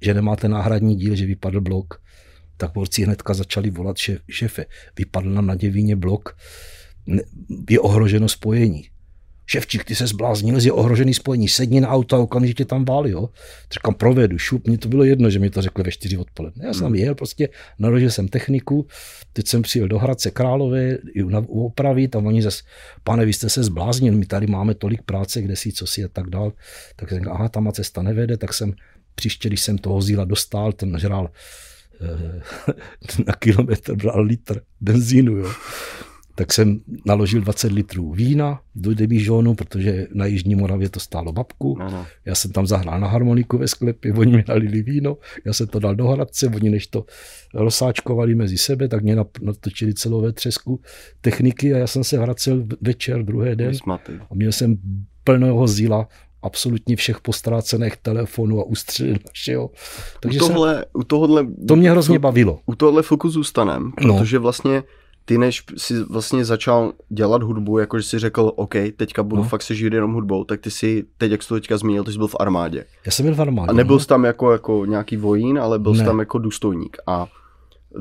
že 0.02 0.14
nemáte 0.14 0.50
náhradní 0.50 0.96
díl, 0.96 1.16
že 1.16 1.26
vypadl 1.26 1.62
blok 1.62 2.02
tak 2.62 2.74
borci 2.74 3.04
hnedka 3.04 3.34
začali 3.34 3.70
volat 3.70 3.98
šef, 3.98 4.22
šefe. 4.30 4.66
Vypadl 4.98 5.30
nám 5.30 5.48
na 5.48 5.56
děvíně 5.56 5.96
blok, 5.96 6.38
je 7.70 7.80
ohroženo 7.80 8.30
spojení. 8.30 8.86
Ševčík, 9.46 9.84
ty 9.84 9.96
se 9.96 10.08
zbláznil, 10.08 10.62
je 10.62 10.72
ohrožený 10.72 11.14
spojení, 11.14 11.48
sedni 11.48 11.82
na 11.82 11.90
auto 11.90 12.16
a 12.16 12.20
okamžitě 12.20 12.66
tam 12.66 12.86
válí, 12.86 13.12
jo. 13.12 13.30
Říkám, 13.74 13.94
provedu, 13.94 14.38
šup, 14.38 14.68
mně 14.68 14.78
to 14.78 14.88
bylo 14.88 15.04
jedno, 15.04 15.30
že 15.30 15.40
mi 15.40 15.50
to 15.50 15.62
řekli 15.62 15.84
ve 15.84 15.92
čtyři 15.92 16.18
odpoledne. 16.18 16.66
Já 16.68 16.74
jsem 16.74 16.82
tam 16.82 16.96
jel, 16.96 17.16
prostě 17.16 17.50
naložil 17.80 18.10
jsem 18.10 18.28
techniku, 18.28 18.88
teď 19.34 19.48
jsem 19.48 19.62
přijel 19.62 19.88
do 19.88 20.00
Hradce 20.00 20.32
Králové, 20.32 20.98
ji 21.16 21.24
opravit 21.48 22.16
a 22.16 22.20
oni 22.20 22.42
zase, 22.42 22.64
pane, 23.04 23.26
vy 23.26 23.34
jste 23.34 23.50
se 23.50 23.64
zbláznil, 23.64 24.14
my 24.14 24.26
tady 24.26 24.48
máme 24.48 24.74
tolik 24.74 25.02
práce, 25.02 25.42
kde 25.42 25.56
si, 25.56 25.72
co 25.72 25.88
si 25.88 26.04
a 26.04 26.08
tak 26.08 26.30
dál. 26.30 26.54
Tak 26.96 27.10
jsem 27.10 27.24
aha, 27.32 27.50
tam 27.50 27.64
má 27.64 27.72
cesta 27.72 28.02
nevede, 28.02 28.38
tak 28.38 28.54
jsem 28.54 28.74
příště, 29.16 29.50
když 29.50 29.62
jsem 29.62 29.78
toho 29.78 30.02
zíla 30.02 30.26
dostal, 30.26 30.72
ten 30.72 31.00
žrál 31.00 31.30
Eh, 31.30 31.71
na 33.28 33.34
kilometr 33.34 33.96
bral 33.96 34.22
litr 34.22 34.62
benzínu, 34.82 35.38
jo. 35.38 35.52
Tak 36.36 36.54
jsem 36.54 36.80
naložil 37.06 37.42
20 37.42 37.72
litrů 37.72 38.12
vína 38.12 38.62
do 38.76 38.96
demižonu, 38.96 39.56
protože 39.56 40.08
na 40.14 40.26
Jižní 40.26 40.56
Moravě 40.56 40.90
to 40.90 41.00
stálo 41.00 41.32
babku. 41.32 41.82
Ano. 41.82 42.06
Já 42.26 42.36
jsem 42.36 42.52
tam 42.52 42.68
zahrál 42.68 43.00
na 43.00 43.08
harmoniku 43.08 43.58
ve 43.58 43.68
sklepě, 43.68 44.14
oni 44.14 44.38
mi 44.38 44.44
nalili 44.48 44.82
víno, 44.82 45.18
já 45.46 45.54
jsem 45.54 45.68
to 45.68 45.80
dal 45.80 45.96
do 45.96 46.08
Hradce, 46.08 46.48
oni 46.48 46.70
než 46.70 46.88
to 46.88 47.06
rozsáčkovali 47.54 48.36
mezi 48.36 48.58
sebe, 48.58 48.88
tak 48.88 49.04
mě 49.04 49.16
natočili 49.42 49.94
celou 49.94 50.22
vetřesku 50.22 50.82
techniky 51.22 51.74
a 51.74 51.78
já 51.78 51.88
jsem 51.88 52.04
se 52.04 52.20
vracel 52.20 52.68
večer, 52.82 53.24
druhý 53.24 53.56
den 53.56 53.74
a 54.30 54.36
měl 54.36 54.52
jsem 54.52 54.78
plného 55.24 55.68
zila 55.68 56.08
absolutně 56.44 56.96
všech 56.96 57.20
postrácených 57.20 57.98
telefonů 57.98 58.60
a 58.60 58.64
ústřelin 58.64 59.20
všeho. 59.32 59.70
Takže 60.20 60.40
u 60.42 60.48
tohle, 60.48 60.76
jsem, 60.76 60.84
u 60.94 61.04
tohle, 61.04 61.48
to 61.68 61.76
mě 61.76 61.92
hrozně 61.92 62.16
to, 62.16 62.22
bavilo. 62.22 62.60
U 62.66 62.76
tohle 62.76 63.02
foku 63.02 63.30
zůstanem, 63.30 63.92
no. 64.06 64.18
protože 64.18 64.40
vlastně 64.40 64.84
ty 65.26 65.38
než 65.38 65.64
si 65.78 66.04
vlastně 66.04 66.46
začal 66.46 66.94
dělat 67.10 67.44
hudbu, 67.44 67.78
jakože 67.78 68.04
si 68.04 68.20
řekl, 68.20 68.52
OK, 68.56 68.74
teďka 68.98 69.24
budu 69.24 69.42
no. 69.42 69.50
fakt 69.50 69.62
se 69.62 69.76
žít 69.76 69.94
jenom 69.94 70.14
hudbou, 70.14 70.44
tak 70.44 70.62
ty 70.62 70.72
si, 70.72 71.04
teď 71.18 71.32
jak 71.32 71.44
jsi 71.44 71.50
to 71.50 71.56
teďka 71.56 71.78
zmínil, 71.78 72.04
ty 72.04 72.12
jsi 72.12 72.18
byl 72.18 72.28
v 72.28 72.36
armádě. 72.40 72.86
Já 73.06 73.12
jsem 73.12 73.26
byl 73.26 73.36
v 73.36 73.42
armádě. 73.42 73.70
A 73.70 73.74
nebyl 73.74 73.96
no. 73.96 74.00
jsi 74.00 74.08
tam 74.08 74.24
jako, 74.24 74.52
jako 74.52 74.86
nějaký 74.86 75.18
vojín, 75.18 75.60
ale 75.60 75.80
byl 75.80 75.92
ne. 75.92 76.00
jsi 76.00 76.06
tam 76.06 76.20
jako 76.20 76.38
důstojník. 76.38 76.98
A 77.08 77.28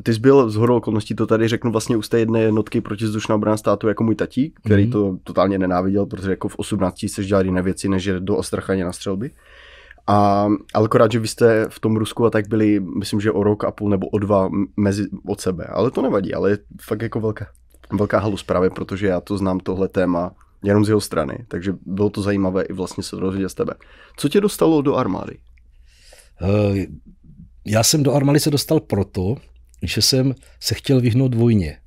ty 0.02 0.14
jsi 0.14 0.20
byl 0.20 0.50
z 0.50 0.54
hodou 0.54 0.76
okolností, 0.76 1.14
to 1.14 1.26
tady 1.26 1.48
řeknu 1.48 1.72
vlastně 1.72 1.96
u 1.96 2.02
té 2.02 2.18
jedné 2.18 2.40
jednotky 2.40 2.82
vzdušná 3.00 3.34
obrana 3.34 3.56
státu 3.56 3.88
jako 3.88 4.04
můj 4.04 4.14
tatík, 4.14 4.60
který 4.64 4.84
mm. 4.84 4.92
to 4.92 5.16
totálně 5.24 5.58
nenáviděl, 5.58 6.06
protože 6.06 6.30
jako 6.30 6.48
v 6.48 6.56
18 6.56 7.06
se 7.08 7.24
dělali 7.24 7.48
jiné 7.48 7.62
věci, 7.62 7.88
než 7.88 8.04
je 8.04 8.20
do 8.20 8.36
Ostrachaně 8.36 8.84
na 8.84 8.92
střelby. 8.92 9.30
A, 10.06 10.48
ale 10.74 10.84
akorát, 10.84 11.12
že 11.12 11.18
vy 11.18 11.28
jste 11.28 11.66
v 11.68 11.80
tom 11.80 11.96
Rusku 11.96 12.26
a 12.26 12.30
tak 12.30 12.48
byli, 12.48 12.80
myslím, 12.80 13.20
že 13.20 13.32
o 13.32 13.42
rok 13.42 13.64
a 13.64 13.70
půl 13.70 13.90
nebo 13.90 14.08
o 14.08 14.18
dva 14.18 14.50
mezi 14.76 15.06
od 15.26 15.40
sebe. 15.40 15.64
Ale 15.64 15.90
to 15.90 16.02
nevadí, 16.02 16.34
ale 16.34 16.50
je 16.50 16.58
fakt 16.80 17.02
jako 17.02 17.20
velká, 17.20 17.46
velká 17.98 18.18
halus 18.18 18.42
právě, 18.42 18.70
protože 18.70 19.06
já 19.06 19.20
to 19.20 19.38
znám 19.38 19.60
tohle 19.60 19.88
téma 19.88 20.32
jenom 20.64 20.84
z 20.84 20.88
jeho 20.88 21.00
strany. 21.00 21.44
Takže 21.48 21.74
bylo 21.86 22.10
to 22.10 22.22
zajímavé 22.22 22.62
i 22.62 22.72
vlastně 22.72 23.02
se 23.02 23.16
dozvědět 23.16 23.48
z 23.48 23.54
tebe. 23.54 23.74
Co 24.16 24.28
tě 24.28 24.40
dostalo 24.40 24.82
do 24.82 24.94
armády? 24.94 25.38
Uh, 26.42 26.76
já 27.66 27.82
jsem 27.82 28.02
do 28.02 28.12
armády 28.12 28.40
se 28.40 28.50
dostal 28.50 28.80
proto, 28.80 29.36
že 29.82 30.02
jsem 30.02 30.34
se 30.60 30.74
chtěl 30.74 31.00
vyhnout 31.00 31.34
vojně. 31.34 31.78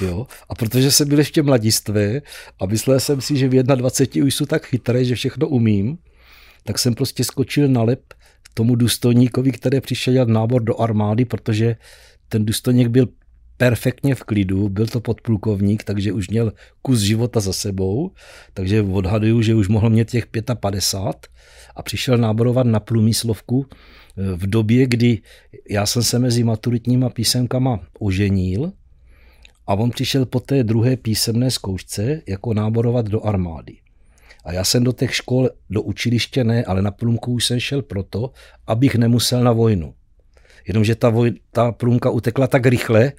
Jo? 0.00 0.26
A 0.48 0.54
protože 0.54 0.90
jsem 0.90 1.08
byl 1.08 1.18
ještě 1.18 1.42
mladistvé 1.42 2.22
a 2.60 2.66
myslel 2.66 3.00
jsem 3.00 3.20
si, 3.20 3.36
že 3.36 3.48
v 3.48 3.62
21 3.62 4.26
už 4.26 4.34
jsou 4.34 4.46
tak 4.46 4.66
chytré, 4.66 5.04
že 5.04 5.14
všechno 5.14 5.48
umím, 5.48 5.98
tak 6.64 6.78
jsem 6.78 6.94
prostě 6.94 7.24
skočil 7.24 7.68
na 7.68 7.82
lep 7.82 8.14
tomu 8.54 8.74
důstojníkovi, 8.74 9.52
který 9.52 9.80
přišel 9.80 10.12
dělat 10.12 10.28
nábor 10.28 10.62
do 10.62 10.80
armády, 10.80 11.24
protože 11.24 11.76
ten 12.28 12.44
důstojník 12.44 12.88
byl 12.88 13.08
perfektně 13.56 14.14
v 14.14 14.22
klidu, 14.22 14.68
byl 14.68 14.86
to 14.86 15.00
podplukovník, 15.00 15.84
takže 15.84 16.12
už 16.12 16.28
měl 16.28 16.52
kus 16.82 17.00
života 17.00 17.40
za 17.40 17.52
sebou, 17.52 18.10
takže 18.54 18.82
odhaduju, 18.82 19.42
že 19.42 19.54
už 19.54 19.68
mohl 19.68 19.90
mít 19.90 20.10
těch 20.10 20.26
55 20.60 21.28
a 21.76 21.82
přišel 21.82 22.18
náborovat 22.18 22.66
na 22.66 22.80
průmyslovku 22.80 23.66
v 24.16 24.46
době, 24.46 24.86
kdy 24.86 25.18
já 25.70 25.86
jsem 25.86 26.02
se 26.02 26.18
mezi 26.18 26.44
maturitníma 26.44 27.10
písemkama 27.10 27.80
oženil 27.98 28.72
a 29.66 29.74
on 29.74 29.90
přišel 29.90 30.26
po 30.26 30.40
té 30.40 30.64
druhé 30.64 30.96
písemné 30.96 31.50
zkoušce 31.50 32.22
jako 32.26 32.54
náborovat 32.54 33.06
do 33.06 33.26
armády. 33.26 33.76
A 34.44 34.52
já 34.52 34.64
jsem 34.64 34.84
do 34.84 34.92
těch 34.92 35.14
škol, 35.14 35.50
do 35.70 35.82
učiliště 35.82 36.44
ne, 36.44 36.64
ale 36.64 36.82
na 36.82 36.90
průmku 36.90 37.32
už 37.32 37.44
jsem 37.44 37.60
šel 37.60 37.82
proto, 37.82 38.30
abych 38.66 38.94
nemusel 38.94 39.44
na 39.44 39.52
vojnu. 39.52 39.94
Jenomže 40.68 40.94
ta, 40.94 41.08
voj, 41.08 41.32
ta 41.50 41.72
průmka 41.72 42.10
utekla 42.10 42.46
tak 42.46 42.66
rychle, 42.66 43.12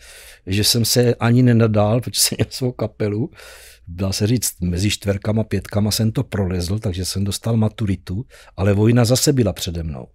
že 0.47 0.63
jsem 0.63 0.85
se 0.85 1.15
ani 1.15 1.43
nenadál, 1.43 2.01
protože 2.01 2.21
jsem 2.21 2.35
měl 2.39 2.47
svou 2.49 2.71
kapelu. 2.71 3.31
Dá 3.87 4.11
se 4.11 4.27
říct, 4.27 4.61
mezi 4.61 4.89
čtverkama, 4.89 5.43
pětkama 5.43 5.91
jsem 5.91 6.11
to 6.11 6.23
prolezl, 6.23 6.79
takže 6.79 7.05
jsem 7.05 7.23
dostal 7.23 7.57
maturitu, 7.57 8.25
ale 8.57 8.73
vojna 8.73 9.05
zase 9.05 9.33
byla 9.33 9.53
přede 9.53 9.83
mnou. 9.83 10.07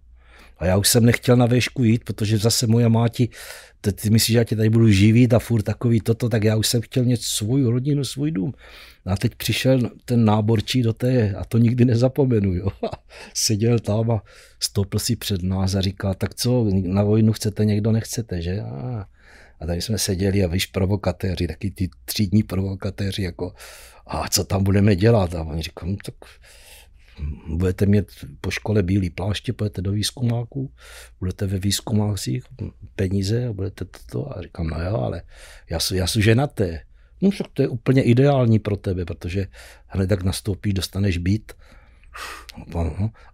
A 0.61 0.65
já 0.65 0.77
už 0.77 0.87
jsem 0.87 1.05
nechtěl 1.05 1.35
na 1.37 1.45
véšku 1.45 1.83
jít, 1.83 2.03
protože 2.03 2.37
zase 2.37 2.67
moje 2.67 2.89
máti, 2.89 3.29
ty, 3.81 3.91
ty 3.91 4.09
myslíš, 4.09 4.33
že 4.33 4.37
já 4.37 4.43
tě 4.43 4.55
tady 4.55 4.69
budu 4.69 4.89
živit 4.89 5.33
a 5.33 5.39
furt 5.39 5.61
takový 5.61 6.01
toto, 6.01 6.29
tak 6.29 6.43
já 6.43 6.55
už 6.55 6.67
jsem 6.67 6.81
chtěl 6.81 7.05
něco 7.05 7.23
svou 7.23 7.71
rodinu, 7.71 8.03
svůj 8.03 8.31
dům. 8.31 8.53
A 9.05 9.17
teď 9.17 9.35
přišel 9.35 9.79
ten 10.05 10.25
náborčí 10.25 10.81
do 10.81 10.93
té, 10.93 11.33
a 11.33 11.45
to 11.45 11.57
nikdy 11.57 11.85
nezapomenu, 11.85 12.53
jo. 12.53 12.67
Seděl 13.33 13.79
tam 13.79 14.11
a 14.11 14.23
stoupil 14.59 14.99
si 14.99 15.15
před 15.15 15.43
nás 15.43 15.75
a 15.75 15.81
říkal, 15.81 16.13
tak 16.13 16.35
co, 16.35 16.69
na 16.71 17.03
vojnu 17.03 17.33
chcete, 17.33 17.65
někdo 17.65 17.91
nechcete, 17.91 18.41
že? 18.41 18.61
A, 18.61 19.05
A 19.59 19.65
tady 19.65 19.81
jsme 19.81 19.97
seděli 19.97 20.43
a 20.43 20.47
víš, 20.47 20.65
provokatéři, 20.65 21.47
taky 21.47 21.71
ty 21.71 21.89
třídní 22.05 22.43
provokatéři, 22.43 23.23
jako 23.23 23.53
a 24.07 24.29
co 24.29 24.43
tam 24.43 24.63
budeme 24.63 24.95
dělat? 24.95 25.35
A 25.35 25.41
oni 25.43 25.61
říkají, 25.61 25.91
no, 25.91 25.97
tak 26.05 26.15
budete 27.47 27.85
mít 27.85 28.05
po 28.41 28.51
škole 28.51 28.83
bílý 28.83 29.09
pláště, 29.09 29.53
půjdete 29.53 29.81
do 29.81 29.91
výzkumáků, 29.91 30.71
budete 31.19 31.47
ve 31.47 31.59
výzkumácích 31.59 32.43
peníze 32.95 33.47
a 33.47 33.53
budete 33.53 33.85
toto. 33.85 34.37
A 34.37 34.41
říkám, 34.41 34.67
no 34.67 34.83
jo, 34.83 34.95
ale 34.95 35.21
já 35.69 35.79
jsem, 35.79 35.97
já 35.97 36.07
jsem 36.07 36.21
ženaté. 36.21 36.81
No 37.21 37.29
však 37.29 37.47
to 37.53 37.61
je 37.61 37.67
úplně 37.67 38.03
ideální 38.03 38.59
pro 38.59 38.77
tebe, 38.77 39.05
protože 39.05 39.47
hned 39.87 40.07
tak 40.07 40.23
nastoupíš, 40.23 40.73
dostaneš 40.73 41.17
být. 41.17 41.53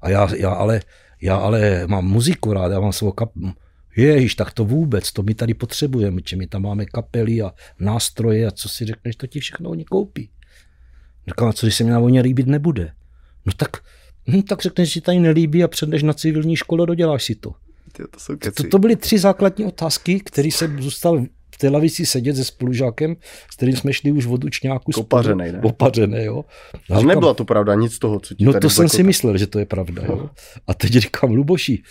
A 0.01 0.09
já, 0.09 0.35
já, 0.35 0.51
ale, 0.51 0.81
já 1.21 1.35
ale 1.35 1.87
mám 1.87 2.05
muziku 2.05 2.53
rád, 2.53 2.71
já 2.71 2.79
mám 2.79 2.93
svou 2.93 3.11
kap... 3.11 3.31
Ježíš, 3.97 4.35
tak 4.35 4.51
to 4.51 4.65
vůbec, 4.65 5.11
to 5.11 5.23
my 5.23 5.35
tady 5.35 5.53
potřebujeme, 5.53 6.21
či 6.21 6.35
my 6.35 6.47
tam 6.47 6.61
máme 6.61 6.85
kapely 6.85 7.41
a 7.41 7.53
nástroje 7.79 8.47
a 8.47 8.51
co 8.51 8.69
si 8.69 8.85
řekneš, 8.85 9.15
to 9.15 9.27
ti 9.27 9.39
všechno 9.39 9.69
oni 9.69 9.85
koupí. 9.85 10.29
Říkám, 11.27 11.53
co 11.53 11.65
když 11.65 11.75
se 11.75 11.83
mi 11.83 11.89
na 11.89 11.99
vojně 11.99 12.21
líbit 12.21 12.47
nebude? 12.47 12.91
No 13.47 13.53
tak, 13.57 13.77
hm, 14.27 14.41
tak 14.41 14.61
řekneš, 14.61 14.89
že 14.89 14.93
ti 14.93 15.01
tady 15.01 15.19
nelíbí 15.19 15.63
a 15.63 15.67
předneš 15.67 16.03
na 16.03 16.13
civilní 16.13 16.55
školu 16.55 16.83
a 16.83 16.85
doděláš 16.85 17.23
si 17.23 17.35
to. 17.35 17.51
Ty, 17.91 18.03
to, 18.11 18.19
jsou 18.19 18.35
to, 18.35 18.63
to 18.63 18.79
byly 18.79 18.95
tři 18.95 19.17
základní 19.19 19.65
otázky, 19.65 20.19
které 20.19 20.47
jsem 20.47 20.81
zůstal 20.81 21.25
v 21.55 21.57
té 21.57 21.69
lavici 21.69 22.05
sedět 22.05 22.35
se 22.35 22.43
spolužákem, 22.43 23.15
s 23.51 23.55
kterým 23.55 23.75
jsme 23.75 23.93
šli 23.93 24.11
už 24.11 24.25
od 24.25 24.43
učňáku. 24.43 24.91
Opařený, 24.95 25.51
ne? 25.51 25.59
Opařený, 25.63 26.23
jo. 26.23 26.45
A 26.73 26.77
říkám, 26.99 27.07
nebyla 27.07 27.33
to 27.33 27.45
pravda, 27.45 27.75
nic 27.75 27.93
z 27.93 27.99
toho, 27.99 28.19
co 28.19 28.35
ti 28.35 28.45
No 28.45 28.59
to 28.59 28.69
jsem 28.69 28.89
si 28.89 29.03
myslel, 29.03 29.37
že 29.37 29.47
to 29.47 29.59
je 29.59 29.65
pravda, 29.65 30.03
jo. 30.05 30.29
A 30.67 30.73
teď 30.73 30.91
říkám, 30.91 31.31
Luboši, 31.31 31.83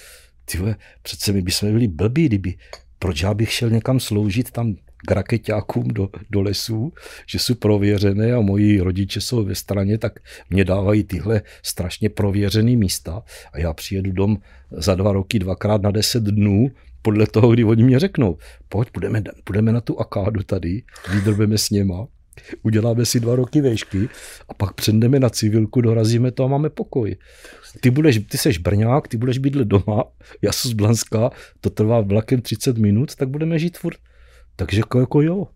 ty 0.44 0.58
přece 1.02 1.32
my 1.32 1.42
bychom 1.42 1.72
byli 1.72 1.88
blbí, 1.88 2.26
kdyby, 2.26 2.54
proč 2.98 3.22
já 3.22 3.34
bych 3.34 3.52
šel 3.52 3.70
někam 3.70 4.00
sloužit 4.00 4.50
tam 4.50 4.74
k 5.06 5.10
raketákům 5.10 5.88
do, 5.88 6.08
do 6.30 6.42
lesů, 6.42 6.92
že 7.26 7.38
jsou 7.38 7.54
prověřené 7.54 8.32
a 8.32 8.40
moji 8.40 8.80
rodiče 8.80 9.20
jsou 9.20 9.44
ve 9.44 9.54
straně, 9.54 9.98
tak 9.98 10.20
mě 10.50 10.64
dávají 10.64 11.04
tyhle 11.04 11.42
strašně 11.62 12.08
prověřené 12.08 12.76
místa 12.76 13.22
a 13.52 13.60
já 13.60 13.72
přijedu 13.72 14.12
dom 14.12 14.38
za 14.70 14.94
dva 14.94 15.12
roky 15.12 15.38
dvakrát 15.38 15.82
na 15.82 15.90
deset 15.90 16.22
dnů 16.22 16.70
podle 17.02 17.26
toho, 17.26 17.50
kdy 17.50 17.64
oni 17.64 17.82
mě 17.84 17.98
řeknou, 17.98 18.36
pojď, 18.68 18.90
půjdeme, 18.90 19.22
půjdeme 19.44 19.72
na 19.72 19.80
tu 19.80 20.00
akádu 20.00 20.42
tady, 20.42 20.82
vydrbeme 21.12 21.58
s 21.58 21.70
něma, 21.70 22.06
uděláme 22.62 23.04
si 23.04 23.20
dva 23.20 23.36
roky 23.36 23.60
vejšky 23.60 24.08
a 24.48 24.54
pak 24.54 24.74
předeme 24.74 25.20
na 25.20 25.30
civilku, 25.30 25.80
dorazíme 25.80 26.30
to 26.30 26.44
a 26.44 26.46
máme 26.46 26.70
pokoj. 26.70 27.16
Ty, 27.80 27.90
budeš, 27.90 28.20
ty 28.30 28.38
seš 28.38 28.58
Brňák, 28.58 29.08
ty 29.08 29.16
budeš 29.16 29.38
bydlet 29.38 29.68
doma, 29.68 30.04
já 30.42 30.52
jsem 30.52 30.70
z 30.70 30.74
Blanska, 30.74 31.30
to 31.60 31.70
trvá 31.70 32.00
vlakem 32.00 32.42
30 32.42 32.78
minut, 32.78 33.14
tak 33.14 33.28
budeme 33.28 33.58
žít 33.58 33.78
furt 33.78 33.98
takže 34.56 34.78
jako, 34.78 35.00
jako 35.00 35.22
jo. 35.22 35.46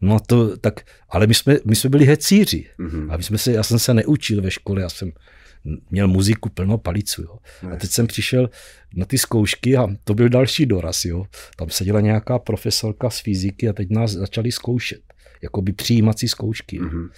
No 0.00 0.20
to 0.20 0.56
tak, 0.56 0.80
ale 1.08 1.26
my 1.26 1.34
jsme, 1.34 1.56
my 1.64 1.76
jsme 1.76 1.90
byli 1.90 2.04
hecíři. 2.04 2.66
Mm-hmm. 2.78 3.12
A 3.12 3.16
my 3.16 3.22
jsme 3.22 3.38
se, 3.38 3.52
já 3.52 3.62
jsem 3.62 3.78
se 3.78 3.94
neučil 3.94 4.42
ve 4.42 4.50
škole, 4.50 4.82
já 4.82 4.88
jsem 4.88 5.12
měl 5.90 6.08
muziku 6.08 6.48
plno 6.48 6.78
palicu. 6.78 7.22
Jo. 7.22 7.38
A 7.72 7.76
teď 7.76 7.90
jsem 7.90 8.06
přišel 8.06 8.50
na 8.94 9.06
ty 9.06 9.18
zkoušky 9.18 9.76
a 9.76 9.86
to 10.04 10.14
byl 10.14 10.28
další 10.28 10.66
doraz. 10.66 11.04
Jo. 11.04 11.24
Tam 11.56 11.70
seděla 11.70 12.00
nějaká 12.00 12.38
profesorka 12.38 13.10
z 13.10 13.20
fyziky 13.20 13.68
a 13.68 13.72
teď 13.72 13.90
nás 13.90 14.10
začali 14.10 14.52
zkoušet. 14.52 15.00
Jako 15.42 15.62
by 15.62 15.72
přijímací 15.72 16.28
zkoušky. 16.28 16.80
Mm-hmm. 16.80 17.08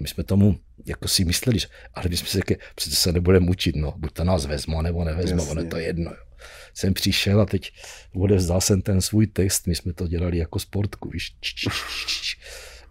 My 0.00 0.08
jsme 0.08 0.24
tomu 0.24 0.58
jako 0.86 1.08
si 1.08 1.24
mysleli, 1.24 1.58
že, 1.58 1.66
ale 1.94 2.06
my 2.08 2.16
jsme 2.16 2.28
si 2.28 2.38
řekli, 2.38 2.56
přece 2.74 2.96
se 2.96 3.12
nebudeme 3.12 3.50
učit, 3.50 3.76
no, 3.76 3.94
buď 3.96 4.12
to 4.12 4.24
nás 4.24 4.46
vezme, 4.46 4.82
nebo 4.82 5.04
nevezme, 5.04 5.42
ono 5.42 5.64
to 5.64 5.76
je 5.76 5.84
jedno. 5.84 6.10
Jo 6.10 6.31
jsem 6.74 6.94
přišel 6.94 7.40
a 7.40 7.46
teď 7.46 7.72
odevzdal 8.14 8.60
jsem 8.60 8.82
ten 8.82 9.00
svůj 9.00 9.26
text, 9.26 9.66
my 9.66 9.74
jsme 9.74 9.92
to 9.92 10.08
dělali 10.08 10.38
jako 10.38 10.58
sportku, 10.58 11.08
víš. 11.08 11.36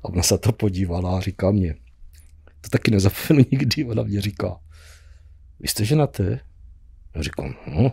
A 0.04 0.06
ona 0.06 0.24
se 0.24 0.38
to 0.38 0.52
podívala 0.52 1.18
a 1.18 1.22
říká 1.22 1.52
mě, 1.52 1.76
to 2.62 2.70
taky 2.70 2.92
nezapomenu 2.92 3.46
nikdy, 3.52 3.86
ona 3.86 4.04
mě 4.04 4.22
říká, 4.22 4.60
vy 5.60 5.68
jste 5.68 5.86
ženaté? 5.86 6.40
Já 7.16 7.22
říkám, 7.22 7.56
no, 7.68 7.92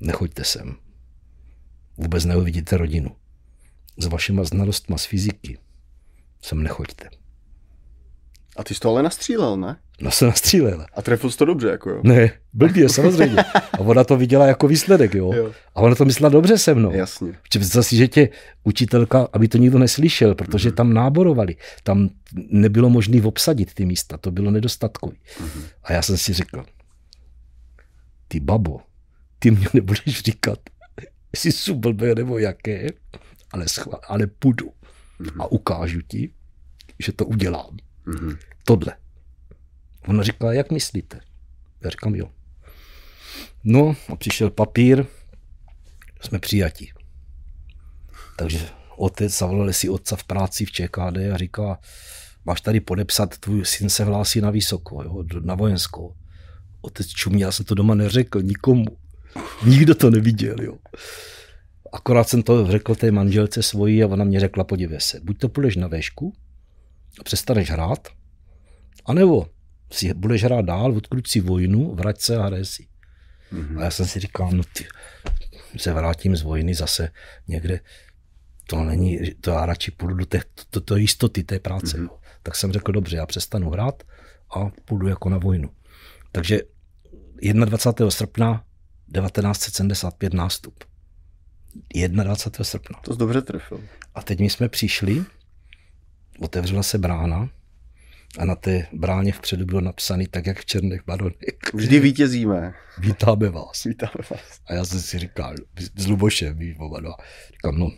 nechoďte 0.00 0.44
sem. 0.44 0.76
Vůbec 1.96 2.24
neuvidíte 2.24 2.76
rodinu. 2.76 3.16
S 3.96 4.06
vašima 4.06 4.44
znalostma 4.44 4.98
z 4.98 5.04
fyziky 5.04 5.58
sem 6.42 6.62
nechoďte. 6.62 7.10
A 8.56 8.64
ty 8.64 8.74
jsi 8.74 8.80
to 8.80 8.88
ale 8.88 9.02
nastřílel, 9.02 9.56
ne? 9.56 9.80
No 10.00 10.10
se 10.10 10.26
nastřílel. 10.26 10.86
A 10.94 11.02
trefil 11.02 11.30
to 11.30 11.44
dobře, 11.44 11.68
jako 11.68 11.90
jo? 11.90 12.00
Ne, 12.04 12.30
blbě, 12.52 12.88
samozřejmě. 12.88 13.36
A 13.72 13.78
ona 13.78 14.04
to 14.04 14.16
viděla 14.16 14.46
jako 14.46 14.68
výsledek, 14.68 15.14
jo. 15.14 15.32
jo. 15.32 15.52
A 15.74 15.80
ona 15.80 15.94
to 15.94 16.04
myslela 16.04 16.28
dobře 16.28 16.58
se 16.58 16.74
mnou. 16.74 16.92
Jasně. 16.92 17.32
Představ 17.48 17.86
si, 17.86 17.96
že 17.96 18.08
tě 18.08 18.28
učitelka, 18.64 19.28
aby 19.32 19.48
to 19.48 19.58
nikdo 19.58 19.78
neslyšel, 19.78 20.34
protože 20.34 20.70
mm-hmm. 20.70 20.74
tam 20.74 20.94
náborovali. 20.94 21.56
Tam 21.82 22.08
nebylo 22.50 22.90
možné 22.90 23.22
obsadit 23.22 23.74
ty 23.74 23.86
místa, 23.86 24.16
to 24.16 24.30
bylo 24.30 24.50
nedostatkový. 24.50 25.16
Mm-hmm. 25.16 25.62
A 25.84 25.92
já 25.92 26.02
jsem 26.02 26.16
si 26.16 26.32
řekl, 26.32 26.64
ty 28.28 28.40
babo, 28.40 28.80
ty 29.38 29.50
mě 29.50 29.66
nebudeš 29.74 30.22
říkat, 30.22 30.58
jestli 31.32 31.52
jsou 31.52 31.74
blbé 31.74 32.14
nebo 32.14 32.38
jaké, 32.38 32.86
ale, 33.52 33.68
schvál, 33.68 34.00
ale 34.08 34.26
půjdu 34.26 34.70
mm-hmm. 35.20 35.42
a 35.42 35.52
ukážu 35.52 36.00
ti, 36.08 36.30
že 36.98 37.12
to 37.12 37.26
udělám. 37.26 37.76
Mm-hmm. 38.06 38.36
Tohle. 38.64 38.92
Ona 40.08 40.22
říká, 40.22 40.52
jak 40.52 40.70
myslíte? 40.70 41.20
Já 41.84 41.90
říkám, 41.90 42.14
jo. 42.14 42.30
No 43.64 43.96
a 44.08 44.16
přišel 44.16 44.50
papír, 44.50 45.06
jsme 46.20 46.38
přijati. 46.38 46.92
Takže 48.36 48.68
otec, 48.96 49.38
zavolali 49.38 49.74
si 49.74 49.88
otca 49.88 50.16
v 50.16 50.24
práci 50.24 50.64
v 50.64 50.72
ČKD 50.72 51.16
a 51.34 51.36
říká, 51.36 51.78
máš 52.44 52.60
tady 52.60 52.80
podepsat, 52.80 53.38
tvůj 53.38 53.64
syn 53.64 53.90
se 53.90 54.04
hlásí 54.04 54.40
na 54.40 54.50
vysoko, 54.50 55.02
jo, 55.02 55.24
na 55.40 55.54
vojenskou. 55.54 56.14
Otec 56.80 57.08
čumí, 57.08 57.40
já 57.40 57.52
jsem 57.52 57.66
to 57.66 57.74
doma 57.74 57.94
neřekl 57.94 58.42
nikomu. 58.42 58.86
Nikdo 59.64 59.94
to 59.94 60.10
neviděl, 60.10 60.56
jo. 60.62 60.78
Akorát 61.92 62.28
jsem 62.28 62.42
to 62.42 62.70
řekl 62.70 62.94
té 62.94 63.10
manželce 63.10 63.62
svojí 63.62 64.02
a 64.02 64.06
ona 64.06 64.24
mě 64.24 64.40
řekla, 64.40 64.64
podívej 64.64 65.00
se, 65.00 65.20
buď 65.20 65.38
to 65.38 65.48
půjdeš 65.48 65.76
na 65.76 65.86
véšku, 65.86 66.32
a 67.20 67.24
přestaneš 67.24 67.70
hrát, 67.70 68.08
anebo 69.06 69.46
si 69.92 70.14
budeš 70.14 70.44
hrát 70.44 70.64
dál, 70.64 70.96
odkud 70.96 71.26
si 71.26 71.40
vojnu, 71.40 71.94
vrať 71.94 72.20
se 72.20 72.36
a 72.36 72.42
hraje 72.42 72.64
si. 72.64 72.86
Mm-hmm. 73.52 73.78
A 73.80 73.84
já 73.84 73.90
jsem 73.90 74.06
si 74.06 74.20
říkal, 74.20 74.50
no 74.52 74.62
ty, 74.72 74.86
se 75.76 75.92
vrátím 75.92 76.36
z 76.36 76.42
vojny 76.42 76.74
zase 76.74 77.08
někde, 77.48 77.80
to 78.66 78.84
není, 78.84 79.18
to 79.40 79.50
já 79.50 79.66
radši 79.66 79.90
půjdu 79.90 80.14
do 80.14 80.26
té, 80.26 80.40
to, 80.70 80.80
to 80.80 80.96
jistoty 80.96 81.44
té 81.44 81.58
práce. 81.58 81.98
Mm-hmm. 81.98 82.08
Tak 82.42 82.56
jsem 82.56 82.72
řekl, 82.72 82.92
dobře, 82.92 83.16
já 83.16 83.26
přestanu 83.26 83.70
hrát 83.70 84.02
a 84.56 84.70
půjdu 84.84 85.08
jako 85.08 85.28
na 85.28 85.38
vojnu. 85.38 85.70
Takže 86.32 86.60
21. 87.42 88.10
srpna 88.10 88.64
1975 89.12 90.34
nástup. 90.34 90.84
21. 92.06 92.64
srpna. 92.64 93.00
To 93.04 93.12
jsi 93.12 93.18
dobře 93.18 93.42
trefil. 93.42 93.80
A 94.14 94.22
teď 94.22 94.40
my 94.40 94.50
jsme 94.50 94.68
přišli 94.68 95.24
otevřela 96.40 96.82
se 96.82 96.98
brána 96.98 97.50
a 98.38 98.44
na 98.44 98.54
té 98.54 98.86
bráně 98.92 99.32
vpředu 99.32 99.64
bylo 99.66 99.80
napsané 99.80 100.24
tak, 100.30 100.46
jak 100.46 100.60
v 100.60 100.66
černých 100.66 101.00
baronech. 101.06 101.34
Vždy 101.74 102.00
vítězíme. 102.00 102.74
Vítáme 102.98 103.48
vás. 103.48 103.84
Vítáme 103.84 104.12
vás. 104.30 104.60
A 104.66 104.74
já 104.74 104.84
jsem 104.84 105.00
si 105.00 105.18
říkal, 105.18 105.54
s 105.96 106.06
Lubošem, 106.06 106.58
víš, 106.58 106.76
oba 106.78 107.00
dva. 107.00 107.16
Říkám, 107.52 107.78
no, 107.78 107.90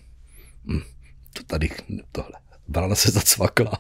hm, 0.67 0.81
to 1.33 1.43
tady, 1.43 1.71
tohle. 2.13 2.33
Brána 2.69 2.95
se 2.95 3.11
zacvakla. 3.11 3.73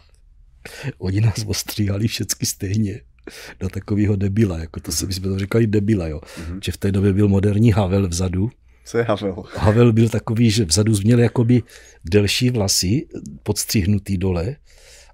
Oni 0.98 1.20
nás 1.20 1.44
ostříhali 1.46 2.08
všechny 2.08 2.46
stejně 2.46 3.00
do 3.60 3.68
takového 3.68 4.16
debila, 4.16 4.58
jako 4.58 4.80
to 4.80 4.92
se, 4.92 5.06
my 5.06 5.12
jsme 5.12 5.28
to 5.28 5.38
říkali 5.38 5.66
debila, 5.66 6.08
jo. 6.08 6.20
Mm-hmm. 6.20 6.58
Že 6.64 6.72
v 6.72 6.76
té 6.76 6.92
době 6.92 7.12
byl 7.12 7.28
moderní 7.28 7.72
Havel 7.72 8.08
vzadu, 8.08 8.50
co 8.84 8.98
je 8.98 9.04
Havel? 9.04 9.44
Havel 9.56 9.92
byl 9.92 10.08
takový, 10.08 10.50
že 10.50 10.64
vzadu 10.64 10.92
měl 11.04 11.20
jakoby 11.20 11.62
delší 12.04 12.50
vlasy, 12.50 13.06
podstřihnutý 13.42 14.18
dole, 14.18 14.56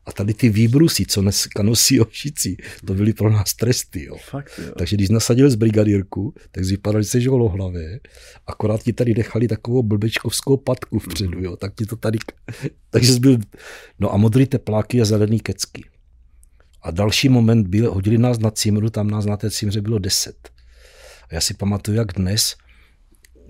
a 0.09 0.13
tady 0.13 0.35
ty 0.35 0.49
výbrusy, 0.49 1.07
co 1.07 1.23
dneska 1.23 1.63
nosí 1.63 2.01
ovšicí, 2.01 2.57
to 2.87 2.95
byly 2.95 3.13
pro 3.13 3.31
nás 3.31 3.55
tresty. 3.55 4.05
Jo. 4.05 4.17
Fakt, 4.31 4.61
jo. 4.67 4.73
Takže 4.79 4.97
když 4.97 5.09
nasadil 5.09 5.51
z 5.51 5.55
brigadírku, 5.55 6.35
tak 6.51 6.65
vypadali 6.65 7.05
se 7.05 7.21
žolohlavé, 7.21 8.01
akorát 8.47 8.83
ti 8.83 8.93
tady 8.93 9.15
nechali 9.15 9.49
takovou 9.49 9.83
blbečkovskou 9.83 10.57
patku 10.57 10.99
vpředu, 10.99 11.43
jo. 11.43 11.57
tak 11.57 11.75
ti 11.75 11.87
to 11.87 11.97
tady, 11.97 12.19
takže 12.91 13.13
jsi 13.13 13.21
byl, 13.21 13.39
no 13.99 14.15
a 14.15 14.17
modrý 14.17 14.47
tepláky 14.47 15.01
a 15.01 15.05
zelený 15.05 15.41
kecky. 15.41 15.85
A 16.83 16.91
další 16.91 17.29
moment 17.29 17.69
byl, 17.69 17.95
hodili 17.95 18.19
nás 18.19 18.39
na 18.39 18.51
cimru, 18.51 18.91
tam 18.91 19.11
nás 19.11 19.27
na 19.27 19.37
té 19.37 19.51
cimře 19.51 19.81
bylo 19.81 19.99
deset. 19.99 20.51
A 21.31 21.35
já 21.35 21.41
si 21.41 21.55
pamatuju, 21.55 21.97
jak 21.97 22.13
dnes, 22.13 22.57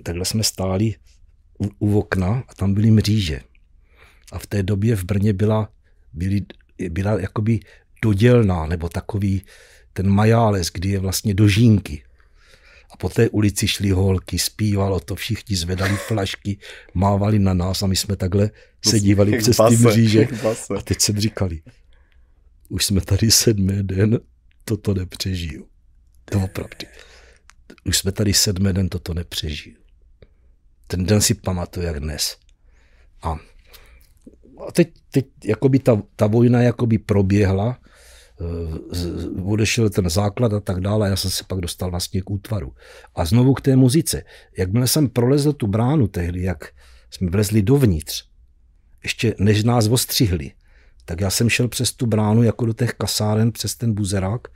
takhle 0.03 0.25
jsme 0.25 0.43
stáli 0.43 0.95
u, 1.59 1.71
u 1.79 1.99
okna 1.99 2.45
a 2.49 2.55
tam 2.55 2.75
byly 2.75 2.91
mříže. 2.91 3.41
A 4.33 4.39
v 4.39 4.47
té 4.47 4.63
době 4.63 4.97
v 4.97 5.05
Brně 5.05 5.33
byla, 5.33 5.69
byly, 6.13 6.43
byla 6.89 7.21
jakoby 7.21 7.61
dodělná, 8.03 8.67
nebo 8.67 8.89
takový 8.89 9.43
ten 9.93 10.09
majáles, 10.09 10.71
kdy 10.71 10.89
je 10.89 10.99
vlastně 10.99 11.35
dožínky. 11.35 12.03
A 12.91 12.97
po 12.97 13.09
té 13.09 13.29
ulici 13.29 13.69
šly 13.69 13.91
holky, 13.91 14.39
zpívalo 14.39 15.01
to, 15.01 15.15
všichni 15.15 15.57
zvedali 15.57 15.97
flašky, 15.97 16.59
mávali 16.95 17.39
na 17.39 17.55
nás 17.55 17.83
a 17.83 17.87
my 17.87 17.97
jsme 17.97 18.17
takhle 18.17 18.51
se 18.87 19.01
dívali 19.01 19.39
přes 19.39 19.57
ty 19.69 19.77
mříže. 19.77 20.29
A 20.79 20.83
teď 20.83 21.01
jsem 21.01 21.21
říkali, 21.21 21.61
už 22.69 22.85
jsme 22.85 23.01
tady 23.01 23.31
sedmý 23.31 23.83
den, 23.83 24.21
toto 24.65 24.95
nepřežiju. 24.95 25.67
To 26.25 26.41
opravdu. 26.41 26.77
Už 27.85 27.99
jsme 27.99 28.13
tady 28.13 28.35
sedmý 28.35 28.73
den, 28.73 28.89
toto 28.89 29.15
nepřežiju. 29.15 29.77
Ten 30.87 31.07
den 31.07 31.21
si 31.21 31.35
pamatuju 31.35 31.87
jak 31.87 32.01
dnes. 32.01 32.37
A, 33.23 33.39
a 34.69 34.73
teď, 34.73 34.89
teď 35.11 35.27
jakoby 35.45 35.79
ta, 35.79 36.03
ta 36.17 36.27
vojna 36.27 36.63
jakoby 36.63 36.99
proběhla, 36.99 37.79
eh, 38.41 39.43
odešel 39.43 39.91
ten 39.91 40.11
základ 40.11 40.53
a 40.53 40.61
tak 40.61 40.81
dále. 40.81 41.09
Já 41.09 41.17
jsem 41.17 41.31
se 41.31 41.45
pak 41.45 41.61
dostal 41.61 41.91
vlastně 41.91 42.23
k 42.23 42.31
útvaru. 42.31 42.73
A 43.15 43.25
znovu 43.25 43.55
k 43.55 43.61
té 43.61 43.77
muzice. 43.77 44.23
Jakmile 44.59 44.87
jsem 44.87 45.09
prolezl 45.09 45.53
tu 45.53 45.67
bránu 45.67 46.09
tehdy, 46.09 46.43
jak 46.43 46.69
jsme 47.11 47.31
vlezli 47.31 47.63
dovnitř, 47.63 48.25
ještě 49.03 49.35
než 49.39 49.65
nás 49.65 49.89
ostřihli, 49.89 50.53
tak 51.05 51.21
já 51.21 51.31
jsem 51.31 51.49
šel 51.49 51.69
přes 51.69 51.93
tu 51.93 52.07
bránu 52.07 52.43
jako 52.43 52.67
do 52.67 52.73
těch 52.73 52.95
kasáren, 52.95 53.53
přes 53.53 53.75
ten 53.75 53.95
buzerák 53.95 54.49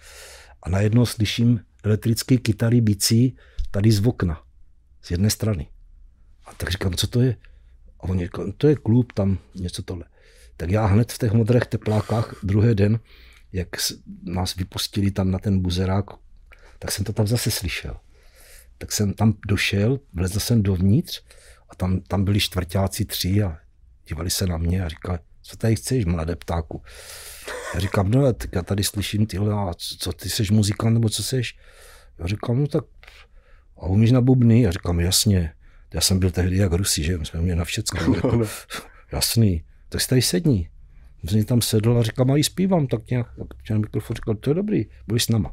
a 0.63 0.71
najednou 0.71 1.07
slyším 1.07 1.61
elektrické 1.85 2.37
kytary 2.37 2.81
bicí 2.81 3.37
tady 3.71 3.93
z 3.93 4.07
okna, 4.07 4.43
z 5.03 5.11
jedné 5.11 5.31
strany. 5.31 5.69
A 6.47 6.55
tak 6.55 6.71
říkám, 6.71 6.95
co 6.95 7.07
to 7.07 7.21
je? 7.21 7.37
A 8.03 8.09
on 8.09 8.19
říkal, 8.19 8.53
to 8.53 8.69
je 8.69 8.77
klub, 8.77 9.13
tam 9.13 9.39
něco 9.55 9.83
tohle. 9.83 10.05
Tak 10.57 10.71
já 10.71 10.87
hned 10.87 11.13
v 11.13 11.19
těch 11.19 11.33
modrých 11.33 11.67
teplákách 11.67 12.35
druhý 12.43 12.75
den, 12.75 13.01
jak 13.53 13.69
nás 14.23 14.57
vypustili 14.57 15.11
tam 15.11 15.31
na 15.31 15.39
ten 15.39 15.61
buzerák, 15.61 16.05
tak 16.79 16.93
jsem 16.93 17.05
to 17.05 17.13
tam 17.13 17.27
zase 17.27 17.51
slyšel. 17.51 17.97
Tak 18.79 18.93
jsem 18.93 19.13
tam 19.13 19.35
došel, 19.49 20.01
vlezl 20.13 20.41
jsem 20.41 20.63
dovnitř 20.63 21.23
a 21.69 21.75
tam, 21.75 22.01
tam 22.01 22.25
byli 22.25 22.41
čtvrtáci 22.41 23.05
tři 23.05 23.43
a 23.43 23.59
dívali 24.09 24.31
se 24.31 24.47
na 24.47 24.57
mě 24.57 24.85
a 24.85 24.89
říkali, 24.89 25.19
co 25.43 25.57
tady 25.57 25.77
chceš, 25.77 26.05
mladé 26.05 26.37
ptáku? 26.37 26.83
Já 27.75 27.81
říkám, 27.81 28.11
no, 28.11 28.33
tak 28.33 28.55
já 28.55 28.63
tady 28.63 28.85
slyším 28.85 29.27
tyhle, 29.27 29.55
a 29.55 29.75
co, 29.99 30.13
ty 30.13 30.31
jsi 30.31 30.43
muzikant, 30.53 30.95
nebo 30.95 31.09
co 31.09 31.23
seš? 31.23 31.57
Já 32.19 32.27
říkám, 32.27 32.61
no 32.61 32.67
tak, 32.67 32.85
a 33.77 33.87
umíš 33.87 34.13
na 34.13 34.21
bubny? 34.21 34.63
Já 34.63 34.71
říkám, 34.71 35.01
jasně. 35.01 35.55
Já 35.95 36.01
jsem 36.01 36.19
byl 36.19 36.31
tehdy 36.31 36.57
jak 36.57 36.73
Rusi, 36.73 37.03
že? 37.03 37.19
My 37.19 37.27
jsme 37.27 37.41
měli 37.41 37.59
na 37.59 37.65
všecko. 37.65 38.15
Jako, 38.15 38.43
jasný. 39.13 39.65
Tak 39.89 40.01
si 40.01 40.09
tady 40.09 40.23
sedni. 40.23 40.69
Jsem 41.29 41.45
tam 41.45 41.63
sedl 41.63 41.99
a 41.99 42.03
říkal, 42.03 42.25
mají 42.25 42.45
zpívám, 42.45 42.87
tak 42.87 43.11
nějak, 43.11 43.27
tak 43.69 43.79
mikrofon 43.79 44.17
říkal, 44.17 44.35
to 44.35 44.51
je 44.51 44.55
dobrý, 44.55 44.87
budeš 45.07 45.25
s 45.25 45.29
náma. 45.29 45.53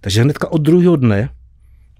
Takže 0.00 0.22
hnedka 0.22 0.52
od 0.52 0.58
druhého 0.58 0.96
dne 0.96 1.30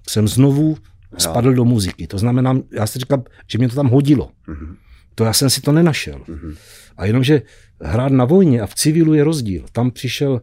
jsem 0.09 0.27
znovu 0.27 0.77
spadl 1.17 1.53
do 1.53 1.65
muziky. 1.65 2.07
To 2.07 2.17
znamená, 2.17 2.59
já 2.71 2.87
si 2.87 2.99
říkám, 2.99 3.23
že 3.47 3.57
mě 3.57 3.69
to 3.69 3.75
tam 3.75 3.87
hodilo. 3.87 4.31
Mm-hmm. 4.47 4.75
To 5.15 5.23
já 5.23 5.33
jsem 5.33 5.49
si 5.49 5.61
to 5.61 5.71
nenašel. 5.71 6.19
Mm-hmm. 6.19 6.55
A 6.97 7.05
jenomže 7.05 7.41
hrát 7.81 8.11
na 8.11 8.25
vojně 8.25 8.61
a 8.61 8.67
v 8.67 8.75
civilu 8.75 9.13
je 9.13 9.23
rozdíl. 9.23 9.65
Tam 9.71 9.91
přišel 9.91 10.41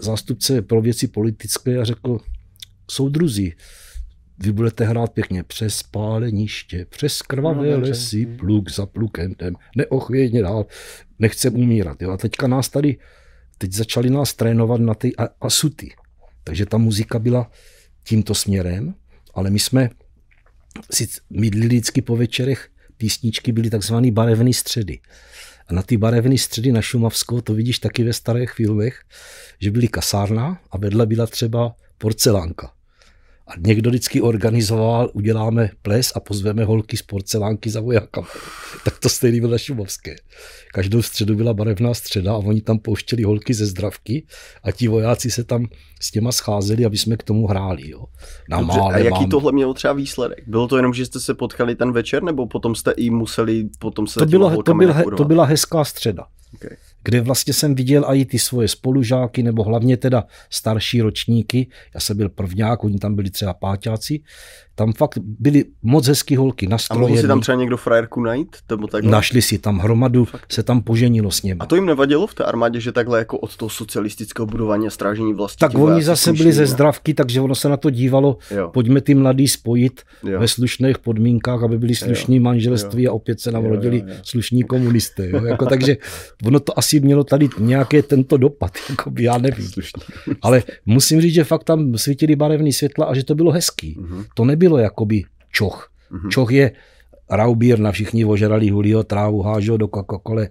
zástupce 0.00 0.62
pro 0.62 0.80
věci 0.80 1.08
politické 1.08 1.78
a 1.78 1.84
řekl, 1.84 2.18
soudruzi, 2.90 3.52
vy 4.42 4.52
budete 4.52 4.84
hrát 4.84 5.12
pěkně 5.12 5.42
přes 5.42 5.82
páleniště, 5.82 6.86
přes 6.88 7.22
krvavé 7.22 7.70
no, 7.70 7.80
lesy, 7.80 8.26
pluk 8.26 8.70
za 8.70 8.86
plukem, 8.86 9.34
neochvějně 9.76 10.42
dál, 10.42 10.66
nechcem 11.18 11.56
umírat. 11.56 12.02
Jo. 12.02 12.10
A 12.10 12.16
teďka 12.16 12.46
nás 12.46 12.68
tady, 12.68 12.98
teď 13.58 13.72
začali 13.72 14.10
nás 14.10 14.34
trénovat 14.34 14.80
na 14.80 14.94
ty 14.94 15.12
asuty. 15.40 15.94
Takže 16.44 16.66
ta 16.66 16.78
muzika 16.78 17.18
byla 17.18 17.50
tímto 18.04 18.34
směrem, 18.34 18.94
ale 19.34 19.50
my 19.50 19.58
jsme 19.58 19.90
si 20.90 21.08
mydlili 21.30 21.66
vždycky 21.66 22.02
po 22.02 22.16
večerech 22.16 22.68
písničky 22.96 23.52
byly 23.52 23.70
takzvané 23.70 24.10
barevné 24.10 24.52
středy. 24.52 25.00
A 25.66 25.74
na 25.74 25.82
ty 25.82 25.96
barevné 25.96 26.38
středy 26.38 26.72
na 26.72 26.82
Šumavskou, 26.82 27.40
to 27.40 27.54
vidíš 27.54 27.78
taky 27.78 28.04
ve 28.04 28.12
starých 28.12 28.52
filmech, 28.52 29.00
že 29.60 29.70
byly 29.70 29.88
kasárna 29.88 30.60
a 30.70 30.78
vedle 30.78 31.06
byla 31.06 31.26
třeba 31.26 31.74
porcelánka. 31.98 32.72
A 33.46 33.52
někdo 33.66 33.90
vždycky 33.90 34.20
organizoval, 34.20 35.10
uděláme 35.12 35.70
ples 35.82 36.12
a 36.14 36.20
pozveme 36.20 36.64
holky 36.64 36.96
z 36.96 37.02
porcelánky 37.02 37.70
za 37.70 37.80
vojákama. 37.80 38.28
tak 38.84 38.98
to 38.98 39.08
stejný 39.08 39.40
bylo 39.40 39.52
na 39.52 39.58
Šumovské. 39.58 40.16
Každou 40.72 41.02
středu 41.02 41.34
byla 41.34 41.54
barevná 41.54 41.94
středa 41.94 42.32
a 42.32 42.36
oni 42.36 42.60
tam 42.60 42.78
pouštěli 42.78 43.22
holky 43.22 43.54
ze 43.54 43.66
zdravky 43.66 44.26
a 44.62 44.72
ti 44.72 44.88
vojáci 44.88 45.30
se 45.30 45.44
tam 45.44 45.66
s 46.00 46.10
těma 46.10 46.32
scházeli, 46.32 46.84
aby 46.84 46.98
jsme 46.98 47.16
k 47.16 47.22
tomu 47.22 47.46
hráli. 47.46 47.90
Jo. 47.90 48.04
Na 48.48 48.60
Dobře, 48.60 48.78
mále, 48.78 48.94
a 48.94 48.98
jaký 48.98 49.20
mám... 49.20 49.30
tohle 49.30 49.52
mělo 49.52 49.74
třeba 49.74 49.92
výsledek? 49.92 50.44
Bylo 50.46 50.68
to 50.68 50.76
jenom, 50.76 50.94
že 50.94 51.06
jste 51.06 51.20
se 51.20 51.34
potkali 51.34 51.74
ten 51.74 51.92
večer, 51.92 52.22
nebo 52.22 52.46
potom 52.46 52.74
jste 52.74 52.90
i 52.90 53.10
museli 53.10 53.68
potom 53.78 54.06
se 54.06 54.20
to, 54.20 54.26
bylo, 54.26 54.62
to, 54.62 54.74
byl, 54.74 54.94
to 55.16 55.24
byla 55.24 55.44
hezká 55.44 55.84
středa. 55.84 56.26
Okay 56.54 56.76
kde 57.04 57.20
vlastně 57.20 57.52
jsem 57.52 57.74
viděl 57.74 58.04
i 58.14 58.24
ty 58.24 58.38
svoje 58.38 58.68
spolužáky, 58.68 59.42
nebo 59.42 59.62
hlavně 59.62 59.96
teda 59.96 60.24
starší 60.50 61.00
ročníky. 61.00 61.66
Já 61.94 62.00
jsem 62.00 62.16
byl 62.16 62.28
prvňák, 62.28 62.84
oni 62.84 62.98
tam 62.98 63.14
byli 63.14 63.30
třeba 63.30 63.54
páťáci. 63.54 64.20
Tam 64.74 64.92
fakt 64.92 65.18
byly 65.22 65.64
moc 65.82 66.06
hezký 66.06 66.36
holky 66.36 66.66
nastrojení. 66.66 67.06
A 67.06 67.08
mohl 67.08 67.20
si 67.20 67.28
tam 67.28 67.40
třeba 67.40 67.58
někdo 67.58 67.76
frajerku 67.76 68.20
najít? 68.20 68.56
Nebo 68.70 68.86
takhle? 68.86 69.10
Našli 69.12 69.42
si 69.42 69.58
tam 69.58 69.78
hromadu, 69.78 70.24
fakt. 70.24 70.52
se 70.52 70.62
tam 70.62 70.82
poženilo 70.82 71.30
s 71.30 71.42
něm. 71.42 71.56
A 71.60 71.66
to 71.66 71.74
jim 71.74 71.86
nevadilo 71.86 72.26
v 72.26 72.34
té 72.34 72.44
armádě, 72.44 72.80
že 72.80 72.92
takhle 72.92 73.18
jako 73.18 73.38
od 73.38 73.56
toho 73.56 73.70
socialistického 73.70 74.46
budování 74.46 74.86
a 74.86 74.90
strážení 74.90 75.34
vlasti? 75.34 75.58
Tak 75.58 75.74
oni 75.74 76.02
zase 76.02 76.32
byli 76.32 76.52
ze 76.52 76.66
zdravky, 76.66 77.14
takže 77.14 77.40
ono 77.40 77.54
se 77.54 77.68
na 77.68 77.76
to 77.76 77.90
dívalo, 77.90 78.38
jo. 78.50 78.70
pojďme 78.74 79.00
ty 79.00 79.14
mladý 79.14 79.48
spojit 79.48 80.02
jo. 80.22 80.40
ve 80.40 80.48
slušných 80.48 80.98
podmínkách, 80.98 81.62
aby 81.62 81.78
byli 81.78 81.94
slušní 81.94 82.36
jo. 82.36 82.42
manželství 82.42 83.02
jo. 83.02 83.10
a 83.10 83.14
opět 83.14 83.40
se 83.40 83.52
nám 83.52 83.64
rodili 83.64 84.04
slušní 84.22 84.62
komunisté. 84.62 85.30
Jo? 85.30 85.44
Jako, 85.44 85.66
takže 85.66 85.96
ono 86.44 86.60
to 86.60 86.78
asi 86.78 87.00
mělo 87.00 87.24
tady 87.24 87.48
nějaké 87.58 88.02
tento 88.02 88.36
dopad, 88.36 88.72
jako 88.90 89.10
by 89.10 89.22
já 89.22 89.38
nevím. 89.38 89.70
Ale 90.42 90.62
musím 90.86 91.20
říct, 91.20 91.34
že 91.34 91.44
fakt 91.44 91.64
tam 91.64 91.98
svítily 91.98 92.36
barevné 92.36 92.72
světla 92.72 93.06
a 93.06 93.14
že 93.14 93.24
to 93.24 93.34
bylo 93.34 93.50
hezký. 93.50 93.96
Uh-huh. 94.00 94.24
To 94.34 94.44
nebylo 94.44 94.61
jakoby 94.68 95.24
čoch. 95.52 95.90
Uh-huh. 96.12 96.28
Čoch 96.28 96.50
je 96.50 96.72
raubír 97.30 97.78
na 97.78 97.92
všichni 97.92 98.24
ožralí 98.24 98.70
hulího 98.70 99.04
trávu, 99.04 99.42
hážou 99.42 99.76
do 99.76 99.86
Coca-Cola 99.86 100.48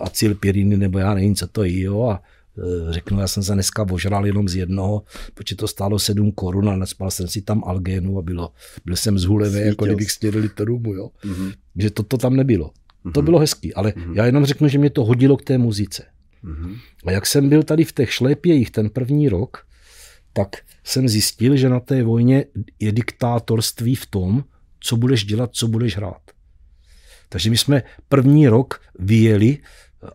acylpiriny 0.00 0.76
nebo 0.76 0.98
já 0.98 1.14
nevím, 1.14 1.34
co 1.34 1.46
to 1.46 1.64
je, 1.64 1.80
jo, 1.80 2.02
a 2.02 2.22
e, 2.58 2.92
řeknu, 2.92 3.20
já 3.20 3.28
jsem 3.28 3.42
se 3.42 3.54
dneska 3.54 3.86
ožral 3.90 4.26
jenom 4.26 4.48
z 4.48 4.56
jednoho, 4.56 5.02
protože 5.34 5.56
to 5.56 5.68
stálo 5.68 5.98
7 5.98 6.32
korun 6.32 6.68
a 6.68 6.76
nespal 6.76 7.10
jsem 7.10 7.28
si 7.28 7.42
tam 7.42 7.64
algénu 7.66 8.18
a 8.18 8.22
bylo, 8.22 8.52
byl 8.84 8.96
jsem 8.96 9.18
zhulený, 9.18 9.60
jako 9.60 9.84
kdybych 9.84 10.10
stěl 10.10 10.32
litr 10.36 10.64
rumu, 10.64 10.94
jo. 10.94 11.10
Mm-hmm. 11.24 11.52
Že 11.76 11.90
to, 11.90 12.02
to 12.02 12.16
tam 12.16 12.36
nebylo. 12.36 12.66
Mm-hmm. 13.04 13.12
To 13.12 13.22
bylo 13.22 13.38
hezký, 13.38 13.74
ale 13.74 13.90
mm-hmm. 13.90 14.14
já 14.14 14.26
jenom 14.26 14.44
řeknu, 14.44 14.68
že 14.68 14.78
mě 14.78 14.90
to 14.90 15.04
hodilo 15.04 15.36
k 15.36 15.44
té 15.44 15.58
muzice. 15.58 16.04
Mm-hmm. 16.44 16.76
A 17.06 17.10
jak 17.10 17.26
jsem 17.26 17.48
byl 17.48 17.62
tady 17.62 17.84
v 17.84 17.92
těch 17.92 18.12
šlépějích 18.12 18.70
ten 18.70 18.90
první 18.90 19.28
rok, 19.28 19.66
tak 20.32 20.56
jsem 20.84 21.08
zjistil, 21.08 21.56
že 21.56 21.68
na 21.68 21.80
té 21.80 22.02
vojně 22.02 22.44
je 22.78 22.92
diktátorství 22.92 23.94
v 23.94 24.06
tom, 24.06 24.44
co 24.80 24.96
budeš 24.96 25.24
dělat, 25.24 25.50
co 25.52 25.68
budeš 25.68 25.96
hrát. 25.96 26.22
Takže 27.28 27.50
my 27.50 27.58
jsme 27.58 27.82
první 28.08 28.48
rok 28.48 28.82
vyjeli 28.98 29.58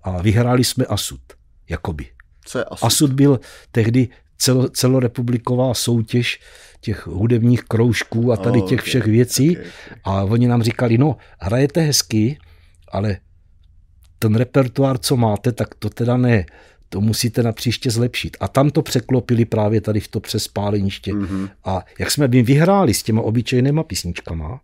a 0.04 0.22
vyhráli 0.22 0.64
jsme 0.64 0.86
Asud, 0.86 1.22
jakoby. 1.70 2.06
Co 2.46 2.58
je 2.58 2.64
Asud? 2.64 2.88
Asud 2.88 3.14
byl 3.14 3.40
tehdy 3.72 4.10
celo, 4.38 4.70
celorepubliková 4.70 5.74
soutěž 5.74 6.40
těch 6.82 7.08
hudebních 7.08 7.64
kroužků 7.64 8.32
a 8.32 8.38
tady 8.38 8.62
oh, 8.62 8.70
těch 8.70 8.82
všech 8.82 9.06
věcí. 9.06 9.58
Okay, 9.58 9.66
okay. 9.66 9.98
A 10.04 10.24
oni 10.24 10.48
nám 10.48 10.64
říkali, 10.64 10.98
no, 10.98 11.18
hrajete 11.40 11.82
hezky, 11.82 12.38
ale 12.88 13.18
ten 14.20 14.36
repertoár, 14.36 14.98
co 14.98 15.18
máte, 15.18 15.52
tak 15.52 15.76
to 15.76 15.90
teda 15.90 16.18
ne. 16.18 16.46
To 16.96 17.02
musíte 17.02 17.44
na 17.44 17.52
příště 17.52 17.92
zlepšit. 17.92 18.38
A 18.40 18.48
tam 18.48 18.70
to 18.70 18.82
překlopili 18.82 19.46
právě 19.46 19.82
tady 19.82 20.00
v 20.00 20.08
to 20.08 20.20
přespáleniště. 20.20 21.14
Mm-hmm. 21.14 21.50
A 21.64 21.86
jak 22.00 22.12
jsme 22.12 22.28
by 22.28 22.42
vyhráli 22.42 22.94
s 22.94 23.04
těma 23.04 23.22
obyčejnýma 23.22 23.84
písničkama, 23.84 24.62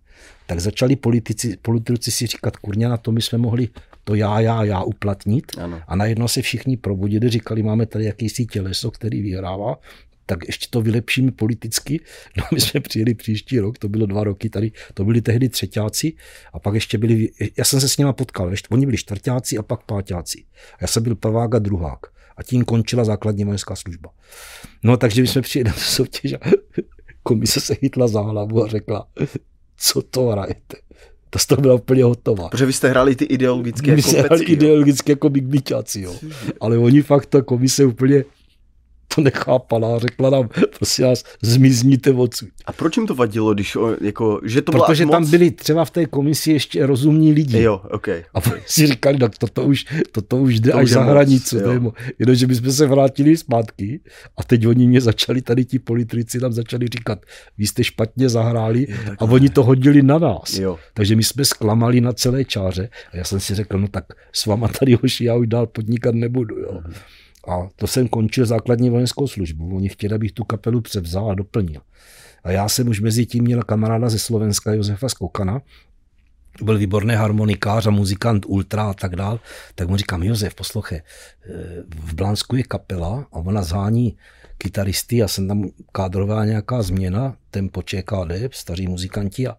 tak 0.48 0.60
začali 0.60 0.96
politici, 0.96 1.58
politici 1.62 2.12
si 2.12 2.28
říkat, 2.28 2.58
kurňa, 2.58 2.90
na 2.90 2.98
to 2.98 3.12
my 3.12 3.22
jsme 3.22 3.38
mohli 3.38 3.70
to 4.04 4.16
já, 4.16 4.40
já, 4.40 4.64
já 4.64 4.84
uplatnit. 4.84 5.46
Ano. 5.58 5.82
A 5.88 5.96
najednou 5.96 6.28
se 6.28 6.42
všichni 6.42 6.78
probudili, 6.78 7.30
říkali, 7.30 7.64
máme 7.64 7.86
tady 7.86 8.06
jakýsi 8.06 8.46
těleso, 8.46 8.92
který 8.92 9.22
vyhrává, 9.22 9.80
tak 10.26 10.40
ještě 10.48 10.68
to 10.70 10.82
vylepšíme 10.82 11.32
politicky. 11.32 12.00
No 12.38 12.44
my 12.54 12.62
jsme 12.62 12.80
přijeli 12.80 13.14
příští 13.14 13.60
rok, 13.60 13.78
to 13.78 13.90
bylo 13.90 14.06
dva 14.06 14.24
roky 14.24 14.50
tady, 14.50 14.72
to 14.94 15.06
byli 15.06 15.22
tehdy 15.22 15.50
třetíáci 15.50 16.14
a 16.54 16.60
pak 16.60 16.74
ještě 16.74 16.98
byli, 16.98 17.30
já 17.58 17.64
jsem 17.64 17.82
se 17.82 17.90
s 17.90 17.98
nimi 17.98 18.14
potkal, 18.14 18.52
oni 18.70 18.86
byli 18.86 18.98
čtvrtáci 18.98 19.58
a 19.58 19.64
pak 19.64 19.84
pátáci. 19.84 20.44
A 20.74 20.78
já 20.82 20.88
jsem 20.88 21.04
byl 21.04 21.16
prvák 21.16 21.56
a 21.56 21.60
druhák 21.60 22.21
a 22.42 22.44
tím 22.44 22.66
končila 22.66 23.04
základní 23.04 23.44
vojenská 23.44 23.76
služba. 23.76 24.10
No 24.84 24.98
takže 24.98 25.22
my 25.22 25.28
jsme 25.28 25.42
přijeli 25.42 25.70
na 25.70 25.76
soutěž 25.76 26.34
a 26.34 26.38
komise 27.24 27.60
se 27.60 27.76
chytla 27.76 28.08
za 28.08 28.22
hlavu 28.22 28.64
a 28.64 28.68
řekla, 28.68 29.08
co 29.78 30.02
to 30.02 30.26
hrajete. 30.26 30.78
To 31.30 31.40
z 31.40 31.46
toho 31.46 31.62
byla 31.62 31.74
úplně 31.74 32.04
hotová. 32.04 32.50
Protože 32.50 32.66
vy 32.66 32.74
jste 32.74 32.90
hráli 32.90 33.16
ty 33.16 33.26
ideologické 33.26 33.96
My 33.96 34.02
jsme 34.02 34.20
hráli 34.20 34.46
ideologicky 34.46 35.12
jako 35.12 35.30
jo. 35.96 36.16
Ale 36.62 36.78
oni 36.78 37.02
fakt 37.02 37.26
ta 37.26 37.42
komise 37.42 37.86
úplně 37.86 38.24
to 39.16 39.22
nechápala 39.22 39.96
a 39.96 40.00
řekla 40.00 40.30
nám, 40.30 40.50
prosím 40.78 41.06
vás, 41.06 41.24
zmizníte 41.42 42.12
odsud. 42.12 42.50
A 42.66 42.72
proč 42.72 42.98
jim 42.98 43.08
to 43.08 43.16
vadilo, 43.16 43.54
když 43.54 43.78
jako, 44.02 44.42
že 44.44 44.62
to 44.62 44.72
Protože 44.72 45.06
moc... 45.06 45.12
tam 45.12 45.30
byli 45.30 45.52
třeba 45.52 45.86
v 45.86 45.92
té 45.92 46.06
komisi 46.06 46.52
ještě 46.52 46.86
rozumní 46.86 47.32
lidi. 47.34 47.62
Jo, 47.62 47.82
okay, 47.92 48.24
A 48.34 48.42
si 48.66 48.88
říkali, 48.88 49.18
tak 49.18 49.38
toto 49.38 49.64
už, 49.64 49.86
toto 50.12 50.38
už 50.38 50.60
jde 50.60 50.72
to 50.72 50.78
až 50.78 50.90
za 50.90 51.04
hranici. 51.04 51.58
Jenomže 52.20 52.48
my 52.48 52.56
jsme 52.56 52.72
se 52.72 52.88
vrátili 52.88 53.38
zpátky 53.38 54.00
a 54.38 54.44
teď 54.44 54.68
oni 54.68 54.88
mě 54.88 55.02
začali, 55.02 55.42
tady 55.42 55.66
ti 55.66 55.80
politici 55.80 56.40
nám 56.40 56.54
začali 56.54 56.88
říkat, 56.88 57.20
vy 57.58 57.68
jste 57.68 57.84
špatně 57.84 58.30
zahráli 58.30 58.88
jo, 58.90 59.14
a 59.20 59.26
oni 59.26 59.50
to 59.50 59.64
hodili 59.64 60.02
na 60.02 60.20
nás. 60.20 60.54
Jo. 60.54 60.80
Takže 60.94 61.16
my 61.16 61.24
jsme 61.24 61.46
zklamali 61.46 62.02
na 62.02 62.14
celé 62.14 62.46
čáře 62.46 62.90
a 63.14 63.18
já 63.18 63.24
jsem 63.24 63.40
si 63.40 63.56
řekl, 63.56 63.78
no 63.78 63.88
tak 63.88 64.06
s 64.34 64.46
váma 64.46 64.68
tady 64.68 64.94
hoši, 65.02 65.26
já 65.26 65.36
už 65.36 65.48
dál 65.48 65.68
podnikat 65.68 66.16
nebudu. 66.16 66.60
Jo. 66.60 66.72
Mhm. 66.74 66.94
A 67.48 67.68
to 67.76 67.88
jsem 67.88 68.08
končil 68.08 68.46
základní 68.46 68.90
vojenskou 68.90 69.28
službu. 69.28 69.76
Oni 69.76 69.90
chtěli, 69.90 70.16
abych 70.16 70.32
tu 70.32 70.44
kapelu 70.44 70.82
převzal 70.82 71.32
a 71.32 71.34
doplnil. 71.34 71.82
A 72.44 72.52
já 72.52 72.70
jsem 72.70 72.88
už 72.88 73.00
mezi 73.00 73.26
tím 73.26 73.44
měl 73.44 73.64
kamaráda 73.64 74.10
ze 74.10 74.20
Slovenska, 74.20 74.74
Josefa 74.74 75.10
Skokana, 75.10 75.62
byl 76.62 76.78
výborný 76.78 77.16
harmonikář 77.16 77.88
a 77.88 77.92
muzikant 77.92 78.46
ultra 78.48 78.90
a 78.90 78.94
tak 78.94 79.16
dál, 79.16 79.40
tak 79.76 79.88
mu 79.88 79.98
říkám, 79.98 80.24
Josef, 80.24 80.56
poslouchej, 80.56 80.98
eh, 80.98 81.54
v 81.90 82.14
Blánsku 82.14 82.56
je 82.56 82.64
kapela 82.64 83.28
a 83.32 83.36
ona 83.36 83.64
zhání 83.64 84.18
kytaristy 84.58 85.24
a 85.24 85.28
jsem 85.28 85.48
tam 85.48 85.70
kádrová 85.92 86.46
nějaká 86.46 86.82
změna, 86.82 87.36
tempo 87.52 87.82
ČKD, 87.82 88.50
staří 88.52 88.88
muzikanti 88.88 89.48
a 89.48 89.58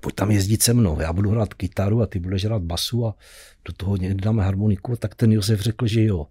pojď 0.00 0.14
tam 0.14 0.30
jezdit 0.30 0.62
se 0.62 0.74
mnou, 0.74 1.00
já 1.00 1.12
budu 1.12 1.30
hrát 1.30 1.54
kytaru 1.54 2.02
a 2.02 2.06
ty 2.06 2.18
budeš 2.18 2.44
hrát 2.44 2.62
basu 2.62 3.06
a 3.06 3.14
do 3.64 3.72
toho 3.72 3.96
někdy 3.96 4.20
dáme 4.20 4.44
harmoniku, 4.44 4.96
tak 4.96 5.14
ten 5.14 5.32
Josef 5.32 5.60
řekl, 5.60 5.86
že 5.86 6.04
jo. 6.04 6.26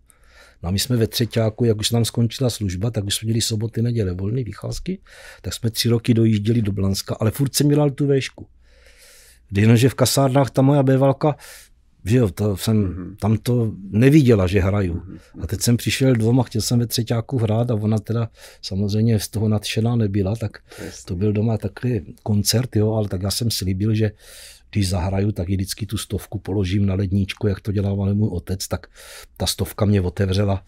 No 0.64 0.70
a 0.70 0.72
my 0.72 0.80
jsme 0.80 0.98
ve 0.98 1.08
třetíku, 1.08 1.66
jak 1.66 1.80
už 1.80 1.92
nám 1.92 2.06
skončila 2.06 2.50
služba, 2.50 2.92
tak 2.92 3.06
už 3.06 3.16
jsme 3.16 3.26
měli 3.26 3.42
soboty, 3.42 3.82
neděle 3.82 4.14
volné 4.14 4.44
vycházky, 4.44 5.00
tak 5.42 5.54
jsme 5.54 5.70
tři 5.70 5.90
roky 5.90 6.14
dojížděli 6.14 6.62
do 6.62 6.72
Blanska, 6.72 7.16
ale 7.20 7.32
furt 7.32 7.56
jsem 7.56 7.70
dělal 7.70 7.90
tu 7.90 8.08
véšku. 8.08 8.48
Jenomže 9.52 9.90
v 9.90 9.94
kasárnách 9.94 10.50
ta 10.50 10.62
moja 10.62 10.84
bévalka, 10.84 11.36
že 12.06 12.18
jo, 12.18 12.30
to 12.30 12.58
jsem, 12.58 12.88
mm-hmm. 12.88 13.16
tam 13.16 13.38
to 13.38 13.72
neviděla, 13.90 14.48
že 14.48 14.60
hraju. 14.60 14.94
Mm-hmm. 14.94 15.44
A 15.44 15.48
teď 15.48 15.62
jsem 15.62 15.78
přišel 15.78 16.16
doma, 16.16 16.44
chtěl 16.44 16.62
jsem 16.62 16.80
ve 16.80 16.88
třetíku 16.88 17.38
hrát 17.38 17.72
a 17.72 17.76
ona 17.76 17.98
teda 17.98 18.30
samozřejmě 18.62 19.20
z 19.20 19.28
toho 19.28 19.50
nadšená 19.50 19.96
nebyla, 19.96 20.36
tak 20.36 20.58
to 21.06 21.16
byl 21.16 21.34
doma 21.34 21.58
takový 21.58 22.16
koncert, 22.24 22.76
jo, 22.76 22.94
ale 22.94 23.08
tak 23.08 23.22
já 23.22 23.32
jsem 23.32 23.52
slíbil, 23.52 23.96
že 23.96 24.12
když 24.76 24.90
zahraju, 24.90 25.32
tak 25.32 25.50
i 25.50 25.56
vždycky 25.56 25.86
tu 25.86 25.98
stovku 25.98 26.40
položím 26.40 26.86
na 26.86 26.96
ledníčku, 26.96 27.48
jak 27.48 27.60
to 27.60 27.72
dělával 27.72 28.16
můj 28.16 28.30
otec, 28.32 28.68
tak 28.68 28.88
ta 29.38 29.46
stovka 29.46 29.86
mě 29.86 30.02
otevřela 30.02 30.64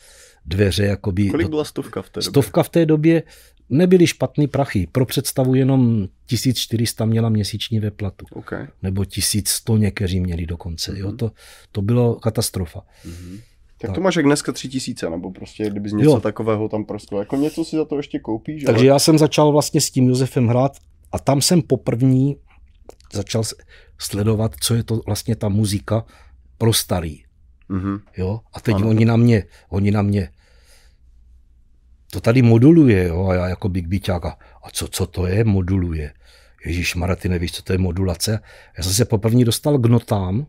dveře. 0.46 0.86
Jakoby, 0.86 1.30
Kolik 1.30 1.50
byla 1.50 1.64
stovka 1.64 2.02
v 2.02 2.10
té 2.10 2.20
době? 2.20 2.30
Stovka 2.30 2.64
v 2.64 2.70
té 2.70 2.86
době 2.86 3.24
nebyly 3.70 4.08
špatný 4.08 4.48
prachy. 4.48 4.88
Pro 4.92 5.06
představu 5.06 5.56
jenom 5.56 6.08
1400 6.26 7.06
měla 7.06 7.30
měsíční 7.30 7.80
veplatu. 7.80 8.26
Okay. 8.32 8.68
Nebo 8.84 9.06
1100 9.06 9.78
někteří 9.78 10.20
měli 10.20 10.46
dokonce. 10.46 10.92
Mm-hmm. 10.92 11.00
Jo, 11.00 11.08
mhm. 11.08 11.18
to, 11.18 11.32
to 11.72 11.82
bylo 11.82 12.16
katastrofa. 12.16 12.80
Mm-hmm. 12.80 13.40
Tak, 13.82 13.88
tak 13.90 13.96
to 13.96 14.02
máš 14.02 14.16
jak 14.16 14.26
dneska 14.26 14.52
tři 14.52 14.70
tisíce, 14.70 15.10
nebo 15.10 15.32
prostě 15.32 15.70
kdybys 15.70 15.94
něco 15.94 16.10
jo. 16.10 16.20
takového 16.20 16.70
tam 16.70 16.86
prostě, 16.86 17.16
jako 17.16 17.36
něco 17.36 17.66
si 17.66 17.76
za 17.76 17.86
to 17.86 17.98
ještě 17.98 18.20
koupíš. 18.20 18.64
Takže 18.64 18.80
ale... 18.80 18.86
já 18.86 19.00
jsem 19.00 19.18
začal 19.18 19.52
vlastně 19.52 19.82
s 19.82 19.92
tím 19.92 20.10
Josefem 20.10 20.48
hrát 20.48 20.78
a 21.12 21.20
tam 21.20 21.42
jsem 21.42 21.62
poprvní 21.62 22.36
začal 23.14 23.44
sledovat, 23.98 24.56
co 24.60 24.76
je 24.76 24.84
to 24.84 25.02
vlastně 25.06 25.36
ta 25.36 25.50
muzika 25.50 26.06
pro 26.58 26.74
starý. 26.74 27.24
Mm-hmm. 27.70 28.02
Jo? 28.18 28.40
A 28.54 28.60
teď 28.60 28.76
ano. 28.76 28.90
oni 28.90 29.06
na 29.06 29.16
mě, 29.18 29.44
oni 29.70 29.92
na 29.92 30.02
mě 30.02 30.30
to 32.12 32.22
tady 32.22 32.42
moduluje, 32.42 33.08
jo? 33.08 33.28
a 33.28 33.34
já 33.34 33.48
jako 33.48 33.70
Big 33.70 33.88
Beaták, 33.88 34.26
a, 34.26 34.38
a 34.64 34.70
co, 34.74 34.88
co 34.88 35.06
to 35.06 35.28
je, 35.28 35.44
moduluje? 35.44 36.14
Ježíš 36.66 36.96
Mara, 36.96 37.16
ty 37.16 37.30
nevíš, 37.30 37.52
co 37.52 37.62
to 37.64 37.74
je 37.74 37.78
modulace? 37.78 38.40
Já 38.78 38.84
jsem 38.84 38.94
se 38.94 39.06
poprvé 39.06 39.44
dostal 39.44 39.78
k 39.78 39.86
notám, 39.86 40.48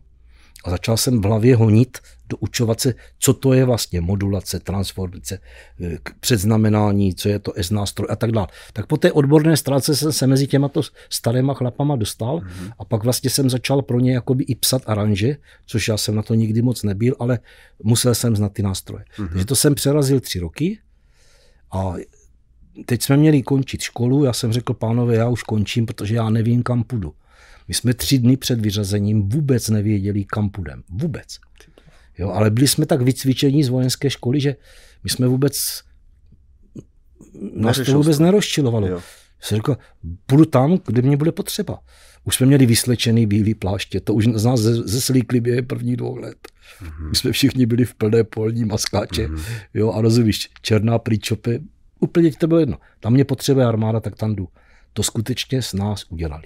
a 0.63 0.69
začal 0.69 0.97
jsem 0.97 1.21
v 1.21 1.25
hlavě 1.25 1.55
honit, 1.55 1.97
doučovat 2.29 2.79
se, 2.79 2.93
co 3.19 3.33
to 3.33 3.53
je 3.53 3.65
vlastně 3.65 4.01
modulace, 4.01 4.59
transformace, 4.59 5.39
eh, 5.81 5.97
předznamenání, 6.19 7.15
co 7.15 7.29
je 7.29 7.39
to 7.39 7.53
S 7.55 7.71
nástroj 7.71 8.07
a 8.09 8.15
tak 8.15 8.31
dále. 8.31 8.47
Tak 8.73 8.85
po 8.85 8.97
té 8.97 9.11
odborné 9.11 9.57
stránce 9.57 9.95
jsem 9.95 10.11
se 10.11 10.27
mezi 10.27 10.47
těma 10.47 10.67
to 10.69 10.81
starýma 11.09 11.53
chlapama 11.53 11.95
dostal 11.95 12.39
mm-hmm. 12.39 12.71
a 12.79 12.85
pak 12.85 13.03
vlastně 13.03 13.29
jsem 13.29 13.49
začal 13.49 13.81
pro 13.81 13.99
ně 13.99 14.13
jakoby 14.13 14.43
i 14.43 14.55
psat 14.55 14.81
aranže, 14.85 15.35
což 15.65 15.87
já 15.87 15.97
jsem 15.97 16.15
na 16.15 16.23
to 16.23 16.33
nikdy 16.33 16.61
moc 16.61 16.83
nebyl, 16.83 17.15
ale 17.19 17.39
musel 17.83 18.15
jsem 18.15 18.35
znát 18.35 18.53
ty 18.53 18.61
nástroje. 18.63 19.05
Mm-hmm. 19.17 19.29
Takže 19.29 19.45
to 19.45 19.55
jsem 19.55 19.75
přerazil 19.75 20.19
tři 20.19 20.39
roky 20.39 20.79
a 21.71 21.93
teď 22.85 23.01
jsme 23.01 23.17
měli 23.17 23.41
končit 23.41 23.81
školu, 23.81 24.23
já 24.23 24.33
jsem 24.33 24.53
řekl 24.53 24.73
pánové, 24.73 25.15
já 25.15 25.27
už 25.27 25.43
končím, 25.43 25.85
protože 25.85 26.15
já 26.15 26.29
nevím, 26.29 26.63
kam 26.63 26.83
půjdu. 26.83 27.13
My 27.69 27.75
jsme 27.75 27.93
tři 27.93 28.19
dny 28.19 28.37
před 28.37 28.61
vyřazením 28.61 29.29
vůbec 29.29 29.69
nevěděli, 29.69 30.25
kam 30.25 30.49
půjdeme. 30.49 30.83
Vůbec. 30.89 31.39
Jo, 32.17 32.29
ale 32.29 32.51
byli 32.51 32.67
jsme 32.67 32.85
tak 32.85 33.01
vycvičení 33.01 33.63
z 33.63 33.69
vojenské 33.69 34.09
školy, 34.09 34.39
že 34.39 34.55
my 35.03 35.09
jsme 35.09 35.27
vůbec 35.27 35.81
nás 37.53 37.79
to 37.85 37.93
vůbec 37.93 38.19
nerozčilovalo. 38.19 38.87
Jo. 38.87 39.01
Jsem 39.41 39.55
řekl, 39.55 39.77
půjdu 40.25 40.45
tam, 40.45 40.79
kde 40.87 41.01
mě 41.01 41.17
bude 41.17 41.31
potřeba. 41.31 41.79
Už 42.23 42.35
jsme 42.35 42.45
měli 42.45 42.65
vyslečený 42.65 43.25
bílý 43.27 43.53
pláště, 43.55 43.99
to 43.99 44.13
už 44.13 44.25
z 44.25 44.45
nás 44.45 44.59
zeslíkli 44.59 45.41
během 45.41 45.65
prvních 45.65 45.97
dvou 45.97 46.15
let. 46.15 46.37
Mm-hmm. 46.81 47.09
My 47.09 47.15
jsme 47.15 47.31
všichni 47.31 47.65
byli 47.65 47.85
v 47.85 47.95
plné 47.95 48.23
polní 48.23 48.65
maskáče, 48.65 49.27
mm-hmm. 49.27 49.61
jo, 49.73 49.91
a 49.91 50.01
rozumíš, 50.01 50.49
černá 50.61 50.99
příčopy, 50.99 51.59
úplně 51.99 52.31
to 52.31 52.47
bylo 52.47 52.59
jedno. 52.59 52.77
Tam 52.99 53.13
mě 53.13 53.25
potřebuje 53.25 53.65
armáda, 53.65 53.99
tak 53.99 54.15
tam 54.15 54.35
jdu. 54.35 54.47
To 54.93 55.03
skutečně 55.03 55.61
s 55.61 55.73
nás 55.73 56.05
udělali. 56.09 56.43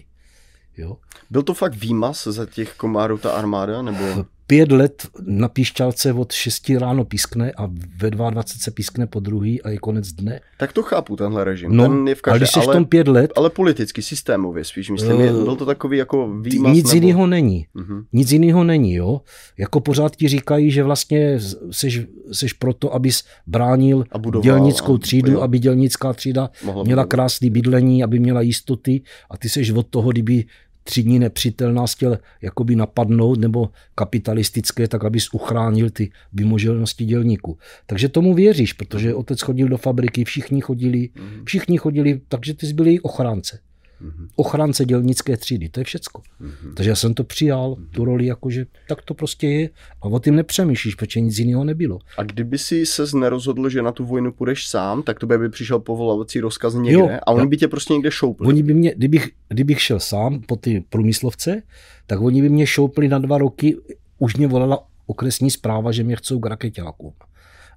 Jo? 0.77 0.97
Byl 1.29 1.43
to 1.43 1.53
fakt 1.53 1.75
výmaz 1.75 2.23
za 2.23 2.45
těch 2.45 2.73
komárů 2.73 3.17
ta 3.17 3.31
armáda? 3.31 3.81
Nebo 3.81 4.25
pět 4.47 4.71
let 4.71 5.07
na 5.25 5.47
píšťalce 5.47 6.13
od 6.13 6.31
6 6.31 6.69
ráno 6.69 7.05
pískne 7.05 7.51
a 7.51 7.69
ve 7.97 8.11
22 8.11 8.43
se 8.43 8.71
pískne 8.71 9.07
po 9.07 9.19
druhý 9.19 9.61
a 9.61 9.69
je 9.69 9.77
konec 9.77 10.11
dne. 10.11 10.39
Tak 10.57 10.73
to 10.73 10.83
chápu, 10.83 11.15
tenhle 11.15 11.43
režim. 11.43 11.75
No, 11.75 11.83
Ten 11.83 12.07
je 12.07 12.15
v 12.15 12.21
každé, 12.21 12.31
ale 12.31 12.39
když 12.39 12.49
jsi 12.51 12.59
ale, 12.59 12.73
v 12.73 12.75
tom 12.75 12.85
pět 12.85 13.07
let... 13.07 13.31
Ale 13.35 13.49
politicky, 13.49 14.01
systémově 14.01 14.63
spíš, 14.63 14.89
myslím. 14.89 15.15
Uh, 15.15 15.43
byl 15.43 15.55
to 15.55 15.65
takový 15.65 15.97
jako 15.97 16.33
výmaz? 16.41 16.73
Nic 16.73 16.85
nebo... 16.85 16.95
jiného 16.95 17.27
není. 17.27 17.67
Uh-huh. 17.75 18.05
Nic 18.13 18.31
jiného 18.31 18.63
není, 18.63 18.93
jo. 18.93 19.21
Jako 19.57 19.79
pořád 19.79 20.15
ti 20.15 20.27
říkají, 20.27 20.71
že 20.71 20.83
vlastně 20.83 21.39
seš, 21.71 22.01
seš 22.31 22.53
proto, 22.53 22.93
abys 22.93 23.23
bránil 23.47 24.03
budoval, 24.17 24.43
dělnickou 24.43 24.97
třídu, 24.97 25.31
jo. 25.31 25.41
aby 25.41 25.59
dělnická 25.59 26.13
třída 26.13 26.49
Mohla 26.63 26.83
měla 26.83 27.05
krásné 27.05 27.49
bydlení, 27.49 28.03
aby 28.03 28.19
měla 28.19 28.41
jistoty 28.41 29.01
a 29.29 29.37
ty 29.37 29.49
seš 29.49 29.71
od 29.71 29.87
toho, 29.87 30.11
kdyby 30.11 30.45
tři 30.83 31.03
dní 31.03 31.19
nepřítel 31.19 31.73
nás 31.73 31.93
chtěl 31.93 32.17
jakoby 32.41 32.75
napadnout 32.75 33.39
nebo 33.39 33.69
kapitalistické, 33.95 34.87
tak 34.87 35.03
abys 35.03 35.33
uchránil 35.33 35.89
ty 35.89 36.11
vymoženosti 36.33 37.05
dělníků. 37.05 37.57
Takže 37.85 38.09
tomu 38.09 38.33
věříš, 38.33 38.73
protože 38.73 39.15
otec 39.15 39.41
chodil 39.41 39.67
do 39.67 39.77
fabriky, 39.77 40.23
všichni 40.23 40.61
chodili, 40.61 41.09
mhm. 41.15 41.45
všichni 41.45 41.77
chodili, 41.77 42.21
takže 42.27 42.53
ty 42.53 42.67
jsi 42.67 42.73
byl 42.73 42.87
její 42.87 42.99
ochránce. 42.99 43.59
Mm-hmm. 44.03 44.27
Ochránce 44.35 44.85
dělnické 44.85 45.37
třídy, 45.37 45.69
to 45.69 45.79
je 45.79 45.83
všecko. 45.83 46.21
Mm-hmm. 46.41 46.73
Takže 46.73 46.89
já 46.89 46.95
jsem 46.95 47.13
to 47.13 47.23
přijal, 47.23 47.71
mm-hmm. 47.71 47.89
tu 47.91 48.05
roli, 48.05 48.25
jakože 48.25 48.65
tak 48.87 49.01
to 49.01 49.13
prostě 49.13 49.47
je 49.47 49.69
a 50.01 50.05
o 50.05 50.19
tím 50.19 50.35
nepřemýšlíš, 50.35 50.95
protože 50.95 51.19
nic 51.19 51.37
jiného 51.37 51.63
nebylo. 51.63 51.99
A 52.17 52.23
kdyby 52.23 52.57
si 52.57 52.85
se 52.85 53.03
nerozhodl, 53.13 53.69
že 53.69 53.81
na 53.81 53.91
tu 53.91 54.05
vojnu 54.05 54.31
půjdeš 54.31 54.67
sám, 54.67 55.03
tak 55.03 55.19
to 55.19 55.27
by 55.27 55.49
přišel 55.49 55.79
povolavací 55.79 56.39
rozkaz 56.39 56.73
někde 56.73 56.91
jo, 56.91 57.09
a 57.23 57.31
oni 57.31 57.47
by 57.47 57.57
tě 57.57 57.67
prostě 57.67 57.93
někde 57.93 58.11
šoupli. 58.11 58.47
Oni 58.47 58.63
by 58.63 58.73
mě, 58.73 58.93
kdybych, 58.97 59.29
kdybych 59.47 59.81
šel 59.81 59.99
sám 59.99 60.41
po 60.41 60.55
ty 60.55 60.83
průmyslovce, 60.89 61.61
tak 62.07 62.21
oni 62.21 62.41
by 62.41 62.49
mě 62.49 62.67
šoupli 62.67 63.07
na 63.07 63.19
dva 63.19 63.37
roky, 63.37 63.77
už 64.19 64.35
mě 64.35 64.47
volala 64.47 64.87
okresní 65.05 65.51
zpráva, 65.51 65.91
že 65.91 66.03
mě 66.03 66.15
chcou 66.15 66.39
k 66.39 66.45
raketákům. 66.45 67.13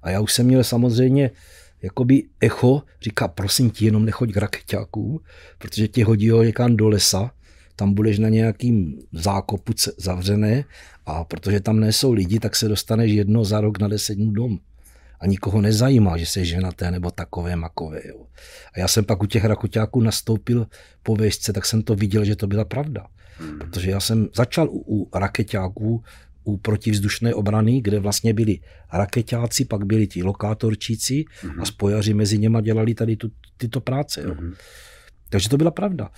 A 0.03 0.09
já 0.09 0.19
už 0.19 0.33
jsem 0.33 0.45
měl 0.45 0.63
samozřejmě 0.63 1.31
jakoby 1.81 2.23
echo 2.41 2.83
říká, 3.01 3.27
prosím 3.27 3.69
ti, 3.69 3.85
jenom 3.85 4.05
nechoď 4.05 4.31
k 4.31 4.37
raketákům, 4.37 5.19
protože 5.57 5.87
tě 5.87 6.05
hodí 6.05 6.29
ho 6.29 6.43
někam 6.43 6.77
do 6.77 6.89
lesa, 6.89 7.31
tam 7.75 7.93
budeš 7.93 8.19
na 8.19 8.29
nějakým 8.29 8.99
zákopu 9.11 9.73
zavřené 9.97 10.63
a 11.05 11.23
protože 11.23 11.59
tam 11.59 11.79
nejsou 11.79 12.13
lidi, 12.13 12.39
tak 12.39 12.55
se 12.55 12.67
dostaneš 12.67 13.11
jedno 13.11 13.45
za 13.45 13.61
rok 13.61 13.79
na 13.79 13.87
deset 13.87 14.15
dnů 14.15 14.31
dom. 14.31 14.59
A 15.19 15.27
nikoho 15.27 15.61
nezajímá, 15.61 16.17
že 16.17 16.25
jsi 16.25 16.45
ženaté 16.45 16.91
nebo 16.91 17.11
takové 17.11 17.55
makové. 17.55 18.01
Jo. 18.05 18.25
A 18.73 18.79
já 18.79 18.87
jsem 18.87 19.05
pak 19.05 19.23
u 19.23 19.25
těch 19.25 19.45
rakotáků 19.45 20.01
nastoupil 20.01 20.67
po 21.03 21.15
věžce, 21.15 21.53
tak 21.53 21.65
jsem 21.65 21.81
to 21.81 21.95
viděl, 21.95 22.25
že 22.25 22.35
to 22.35 22.47
byla 22.47 22.65
pravda. 22.65 23.07
Hmm. 23.39 23.59
Protože 23.59 23.91
já 23.91 23.99
jsem 23.99 24.27
začal 24.35 24.69
u, 24.69 24.83
u 24.87 25.09
raketáků 25.13 26.03
u 26.47 26.57
protivzdušné 26.57 27.33
obrany, 27.33 27.81
kde 27.81 27.99
vlastně 27.99 28.33
byli 28.33 28.59
raketáci, 28.93 29.65
pak 29.65 29.85
byli 29.85 30.07
ti 30.07 30.23
lokátorčíci 30.23 31.13
mm-hmm. 31.13 31.49
a 31.49 31.53
mhm. 31.53 31.65
spojaři 31.65 32.13
mezi 32.13 32.37
něma 32.37 32.61
dělali 32.61 32.93
tady 32.93 33.15
tu, 33.15 33.31
tyto 33.57 33.81
práce. 33.81 34.21
Jo. 34.21 34.29
Mm-hmm. 34.29 34.53
Takže 35.29 35.49
to 35.49 35.57
byla 35.57 35.71
pravda. 35.71 36.09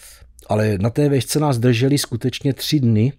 Ale 0.48 0.78
na 0.78 0.90
té 0.90 1.10
vešce 1.10 1.40
nás 1.40 1.58
drželi 1.58 1.98
skutečně 1.98 2.54
tři 2.54 2.80
dny 2.80 3.14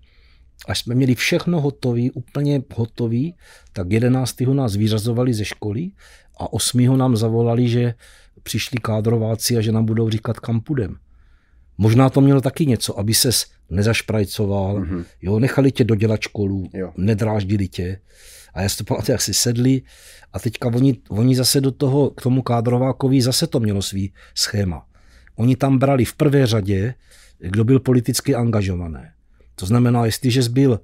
až 0.69 0.79
jsme 0.79 0.95
měli 0.95 1.15
všechno 1.15 1.61
hotový, 1.61 2.11
úplně 2.11 2.63
hotový, 2.75 3.35
tak 3.73 3.91
11. 3.91 4.41
nás 4.41 4.77
vyřazovali 4.77 5.35
ze 5.35 5.45
školy 5.45 5.91
a 6.41 6.53
8. 6.53 6.99
nám 6.99 7.17
zavolali, 7.17 7.69
že 7.69 7.95
přišli 8.43 8.79
kádrováci 8.79 9.57
a 9.57 9.61
že 9.61 9.73
nám 9.73 9.85
budou 9.85 10.11
říkat, 10.11 10.41
kam 10.41 10.61
půjdem. 10.61 10.97
Možná 11.79 12.11
to 12.11 12.21
mělo 12.21 12.41
taky 12.41 12.67
něco, 12.67 12.99
aby 12.99 13.15
ses 13.15 13.47
nezašprajcoval, 13.71 14.81
mm-hmm. 14.81 15.05
jo, 15.23 15.39
nechali 15.39 15.73
tě 15.73 15.85
dodělat 15.85 16.21
školu, 16.21 16.71
jo. 16.73 16.93
nedráždili 16.97 17.69
tě. 17.69 18.01
A 18.55 18.63
já 18.63 18.69
si 18.69 18.77
to 18.77 18.85
pamatuju, 18.85 19.15
jak 19.15 19.23
si 19.23 19.35
sedli 19.35 19.83
a 20.33 20.39
teďka 20.39 20.69
oni, 20.69 20.97
oni 21.09 21.37
zase 21.37 21.61
do 21.61 21.71
toho, 21.71 22.11
k 22.11 22.23
tomu 22.23 22.43
kádrovákovi 22.43 23.23
zase 23.23 23.47
to 23.47 23.61
mělo 23.61 23.83
svý 23.83 24.13
schéma. 24.35 24.87
Oni 25.37 25.57
tam 25.57 25.79
brali 25.79 26.05
v 26.05 26.15
prvé 26.15 26.47
řadě, 26.47 26.95
kdo 27.39 27.65
byl 27.65 27.81
politicky 27.81 28.35
angažovaný. 28.35 29.01
To 29.55 29.67
znamená, 29.67 30.05
jestliže 30.05 30.43
jsi 30.43 30.51
byl 30.51 30.81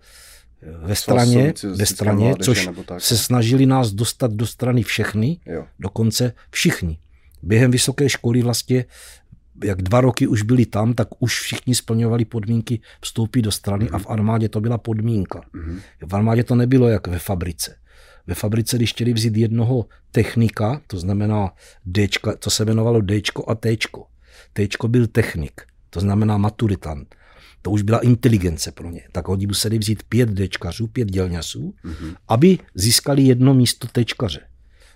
ve 0.82 0.94
straně, 0.94 1.54
ve 1.74 1.86
straně 1.86 2.34
což 2.42 2.68
se 2.98 3.18
snažili 3.18 3.66
nás 3.66 3.92
dostat 3.92 4.32
do 4.32 4.46
strany 4.46 4.82
všechny, 4.82 5.40
jo. 5.46 5.64
dokonce 5.78 6.32
všichni. 6.50 6.98
Během 7.42 7.70
vysoké 7.70 8.08
školy 8.08 8.42
vlastně 8.42 8.84
jak 9.64 9.82
dva 9.82 10.00
roky 10.00 10.26
už 10.26 10.42
byli 10.42 10.66
tam, 10.66 10.94
tak 10.94 11.08
už 11.18 11.40
všichni 11.40 11.74
splňovali 11.74 12.24
podmínky 12.24 12.80
vstoupit 13.00 13.42
do 13.42 13.52
strany 13.52 13.84
mm-hmm. 13.84 13.94
a 13.94 13.98
v 13.98 14.06
armádě 14.06 14.48
to 14.48 14.60
byla 14.60 14.78
podmínka. 14.78 15.40
Mm-hmm. 15.40 15.80
V 16.08 16.14
armádě 16.14 16.44
to 16.44 16.54
nebylo 16.54 16.88
jak 16.88 17.06
ve 17.06 17.18
fabrice. 17.18 17.76
Ve 18.26 18.34
fabrice, 18.34 18.76
když 18.76 18.90
chtěli 18.90 19.12
vzít 19.12 19.36
jednoho 19.36 19.86
technika, 20.10 20.80
to 20.86 20.98
znamená 20.98 21.50
D, 21.86 22.08
to 22.38 22.50
se 22.50 22.62
jmenovalo 22.62 23.00
D 23.00 23.20
a 23.46 23.54
T. 23.54 23.76
T 24.52 24.68
byl 24.88 25.06
technik, 25.06 25.60
to 25.90 26.00
znamená 26.00 26.38
maturitant. 26.38 27.14
To 27.62 27.70
už 27.70 27.82
byla 27.82 27.98
inteligence 27.98 28.72
pro 28.72 28.90
ně. 28.90 29.02
Tak 29.12 29.28
oni 29.28 29.46
museli 29.46 29.78
vzít 29.78 30.02
pět 30.02 30.30
Dčkařů, 30.38 30.86
pět 30.86 31.10
dělňasů, 31.10 31.74
mm-hmm. 31.84 32.16
aby 32.28 32.58
získali 32.74 33.22
jedno 33.22 33.54
místo 33.54 33.88
Tčkaře. 33.92 34.40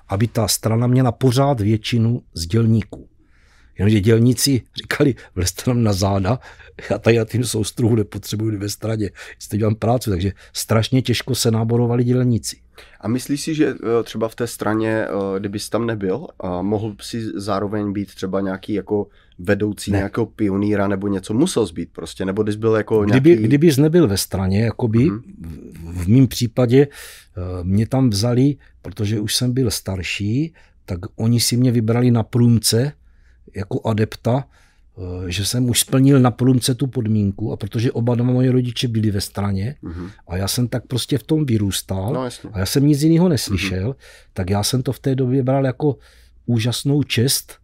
Aby 0.08 0.28
ta 0.28 0.48
strana 0.48 0.86
měla 0.86 1.12
pořád 1.12 1.60
většinu 1.60 2.22
z 2.34 2.46
dělníků. 2.46 3.09
Jenomže 3.80 4.00
dělníci 4.00 4.62
říkali, 4.76 5.14
vlezte 5.34 5.62
nám 5.70 5.82
na 5.82 5.92
záda, 5.92 6.38
já 6.90 6.98
tady 6.98 7.18
na 7.18 7.24
tím 7.24 7.44
soustruhu 7.44 7.94
nepotřebuji 7.96 8.56
ve 8.56 8.68
straně, 8.68 9.10
jestli 9.34 9.58
dělám 9.58 9.74
práci, 9.74 10.10
takže 10.10 10.32
strašně 10.52 11.02
těžko 11.02 11.34
se 11.34 11.50
náborovali 11.50 12.04
dělníci. 12.04 12.56
A 13.00 13.08
myslíš 13.08 13.40
si, 13.40 13.54
že 13.54 13.68
eh, 13.68 14.02
třeba 14.02 14.28
v 14.28 14.34
té 14.34 14.46
straně, 14.46 15.06
eh, 15.06 15.38
kdybys 15.40 15.68
tam 15.68 15.86
nebyl, 15.86 16.26
mohl 16.62 16.96
si 17.00 17.22
zároveň 17.34 17.92
být 17.92 18.14
třeba 18.14 18.40
nějaký 18.40 18.72
jako 18.72 19.06
vedoucí 19.38 19.90
ne. 19.90 19.98
nějakého 19.98 20.26
pionýra 20.26 20.88
nebo 20.88 21.08
něco 21.08 21.34
musel 21.34 21.66
být 21.74 21.88
prostě, 21.92 22.24
nebo 22.24 22.42
když 22.42 22.56
byl 22.56 22.74
jako 22.74 23.04
nějaký... 23.04 23.20
Kdyby, 23.20 23.42
kdybys 23.42 23.76
nebyl 23.76 24.08
ve 24.08 24.16
straně, 24.16 24.64
jakoby 24.64 24.98
mm-hmm. 24.98 25.22
v, 25.84 26.04
v 26.04 26.08
mém 26.08 26.28
případě 26.28 26.86
eh, 26.86 27.40
mě 27.62 27.86
tam 27.86 28.10
vzali, 28.10 28.56
protože 28.82 29.20
už 29.20 29.34
jsem 29.34 29.52
byl 29.52 29.70
starší, 29.70 30.54
tak 30.86 30.98
oni 31.16 31.40
si 31.40 31.56
mě 31.56 31.72
vybrali 31.72 32.10
na 32.10 32.22
průmce 32.22 32.92
jako 33.54 33.80
adepta, 33.88 34.44
eh, 34.98 35.30
že 35.30 35.44
jsem 35.44 35.70
už 35.70 35.80
splnil 35.80 36.20
na 36.20 36.30
průmce 36.30 36.74
tu 36.74 36.86
podmínku 36.86 37.52
a 37.52 37.56
protože 37.56 37.92
oba 37.92 38.14
dva 38.14 38.24
moje 38.24 38.52
rodiče 38.52 38.88
byli 38.88 39.10
ve 39.10 39.20
straně 39.20 39.76
mm-hmm. 39.82 40.10
a 40.28 40.36
já 40.36 40.48
jsem 40.48 40.68
tak 40.68 40.86
prostě 40.86 41.18
v 41.18 41.22
tom 41.22 41.46
vyrůstal 41.46 42.12
no, 42.12 42.28
a 42.52 42.58
já 42.58 42.66
jsem 42.66 42.86
nic 42.86 43.02
jiného 43.02 43.28
neslyšel, 43.28 43.90
mm-hmm. 43.90 44.30
tak 44.32 44.50
já 44.50 44.62
jsem 44.62 44.82
to 44.82 44.92
v 44.92 44.98
té 44.98 45.14
době 45.14 45.42
bral 45.42 45.66
jako 45.66 45.96
úžasnou 46.46 47.02
čest, 47.02 47.58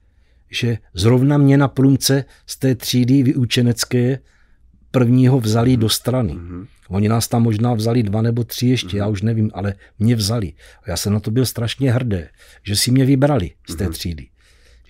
že 0.51 0.79
zrovna 0.95 1.39
mě 1.39 1.57
na 1.57 1.69
průmce 1.69 2.25
z 2.47 2.59
té 2.59 2.75
třídy 2.75 3.23
vyučenecké 3.23 4.19
prvního 4.91 5.41
vzali 5.41 5.71
mm-hmm. 5.71 5.79
do 5.81 5.89
strany. 5.89 6.33
Mm-hmm. 6.33 6.67
Oni 6.89 7.09
nás 7.09 7.29
tam 7.29 7.43
možná 7.43 7.75
vzali 7.75 8.03
dva 8.03 8.23
nebo 8.23 8.45
tři 8.45 8.67
ještě, 8.67 8.89
mm-hmm. 8.89 8.97
já 8.97 9.07
už 9.07 9.23
nevím, 9.23 9.51
ale 9.55 9.75
mě 9.99 10.17
vzali. 10.17 10.53
A 10.83 10.91
já 10.91 10.97
jsem 10.97 11.13
na 11.13 11.21
to 11.21 11.31
byl 11.31 11.47
strašně 11.47 11.93
hrdý, 11.93 12.19
že 12.63 12.77
si 12.77 12.91
mě 12.91 13.05
vybrali 13.05 13.51
z 13.69 13.75
té 13.75 13.85
mm-hmm. 13.85 13.93
třídy. 13.93 14.27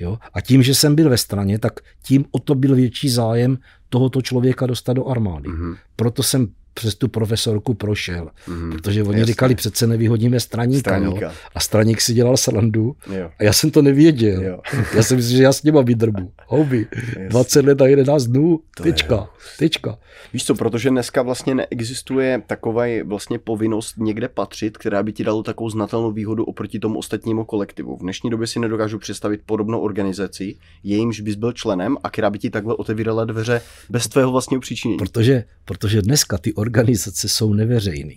Jo? 0.00 0.18
A 0.32 0.40
tím, 0.40 0.62
že 0.62 0.74
jsem 0.74 0.94
byl 0.94 1.10
ve 1.10 1.18
straně, 1.18 1.58
tak 1.58 1.80
tím 2.02 2.24
o 2.30 2.38
to 2.38 2.54
byl 2.54 2.74
větší 2.74 3.08
zájem 3.08 3.58
tohoto 3.88 4.22
člověka 4.22 4.66
dostat 4.66 4.92
do 4.92 5.06
armády. 5.06 5.48
Mm-hmm. 5.48 5.76
Proto 5.96 6.22
jsem 6.22 6.48
přes 6.76 6.94
tu 6.94 7.08
profesorku 7.08 7.74
prošel. 7.74 8.30
Mm, 8.46 8.72
protože 8.72 9.02
oni 9.02 9.18
jasně. 9.18 9.32
říkali, 9.32 9.54
přece 9.54 9.86
nevyhodíme 9.86 10.40
straníka. 10.40 10.80
straníka. 10.80 11.26
Jo? 11.26 11.32
A 11.54 11.60
straník 11.60 12.00
si 12.00 12.14
dělal 12.14 12.36
srandu 12.36 12.96
jo. 13.18 13.30
a 13.38 13.44
já 13.44 13.52
jsem 13.52 13.70
to 13.70 13.82
nevěděl. 13.82 14.42
Jo. 14.42 14.60
já 14.96 15.02
jsem 15.02 15.16
myslel, 15.16 15.36
že 15.36 15.42
já 15.42 15.52
s 15.52 15.62
nima 15.62 15.82
vydrbu. 15.82 16.32
Houby. 16.46 16.86
20 17.28 17.64
let 17.64 17.80
a 17.80 17.86
11 17.86 18.24
dnů. 18.24 18.60
To 18.76 18.82
tečka. 18.82 19.28
Tečka. 19.58 19.98
Víš 20.32 20.44
co, 20.44 20.54
protože 20.54 20.90
dneska 20.90 21.22
vlastně 21.22 21.54
neexistuje 21.54 22.42
taková 22.46 22.84
vlastně 23.04 23.38
povinnost 23.38 23.94
někde 23.98 24.28
patřit, 24.28 24.78
která 24.78 25.02
by 25.02 25.12
ti 25.12 25.24
dalo 25.24 25.42
takovou 25.42 25.70
znatelnou 25.70 26.12
výhodu 26.12 26.44
oproti 26.44 26.78
tomu 26.78 26.98
ostatnímu 26.98 27.44
kolektivu. 27.44 27.96
V 27.96 28.00
dnešní 28.00 28.30
době 28.30 28.46
si 28.46 28.60
nedokážu 28.60 28.98
představit 28.98 29.40
podobnou 29.46 29.80
organizaci, 29.80 30.56
jejímž 30.84 31.20
bys 31.20 31.34
byl 31.34 31.52
členem 31.52 31.96
a 32.02 32.10
která 32.10 32.30
by 32.30 32.38
ti 32.38 32.50
takhle 32.50 32.74
otevírala 32.74 33.24
dveře 33.24 33.60
bez 33.90 34.08
tvého 34.08 34.32
vlastního 34.32 34.60
příčinění. 34.60 34.98
Protože, 34.98 35.44
protože 35.64 36.02
dneska 36.02 36.38
ty 36.38 36.52
organizace 36.66 37.28
jsou 37.28 37.52
neveřejné. 37.52 38.14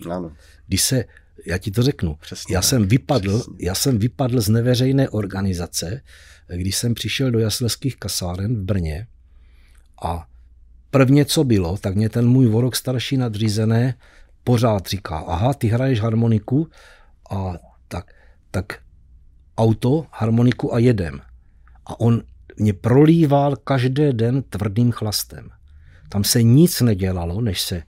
Když 0.66 0.82
se, 0.82 1.04
já 1.46 1.58
ti 1.58 1.70
to 1.70 1.82
řeknu, 1.82 2.16
Přesně, 2.20 2.54
já, 2.54 2.62
jsem 2.62 2.86
vypadl, 2.88 3.38
Přesně. 3.38 3.66
já 3.66 3.74
jsem 3.74 3.98
vypadl 3.98 4.40
z 4.40 4.48
neveřejné 4.48 5.08
organizace, 5.08 6.02
když 6.56 6.76
jsem 6.76 6.94
přišel 6.94 7.30
do 7.30 7.38
jasleských 7.38 7.96
kasáren 7.96 8.56
v 8.56 8.62
Brně 8.62 9.06
a 10.02 10.26
prvně, 10.90 11.24
co 11.24 11.44
bylo, 11.44 11.76
tak 11.78 11.94
mě 11.94 12.08
ten 12.08 12.28
můj 12.28 12.46
vorok 12.46 12.76
starší 12.76 13.16
nadřízené 13.16 13.94
pořád 14.44 14.86
říká, 14.86 15.18
aha, 15.18 15.54
ty 15.54 15.68
hraješ 15.68 16.00
harmoniku 16.00 16.68
a 17.30 17.54
tak, 17.88 18.12
tak 18.50 18.82
auto, 19.58 20.06
harmoniku 20.12 20.74
a 20.74 20.78
jedem. 20.78 21.20
A 21.86 22.00
on 22.00 22.22
mě 22.56 22.72
prolíval 22.72 23.56
každý 23.56 24.12
den 24.12 24.42
tvrdým 24.42 24.92
chlastem. 24.92 25.50
Tam 26.08 26.24
se 26.24 26.42
nic 26.42 26.80
nedělalo, 26.80 27.40
než 27.40 27.60
se 27.60 27.82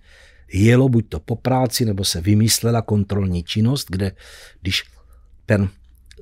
jelo 0.53 0.89
buď 0.89 1.09
to 1.09 1.21
po 1.21 1.37
práci, 1.37 1.85
nebo 1.85 2.05
se 2.05 2.21
vymyslela 2.21 2.83
kontrolní 2.83 3.43
činnost, 3.43 3.87
kde 3.91 4.13
když 4.61 4.85
ten 5.47 5.69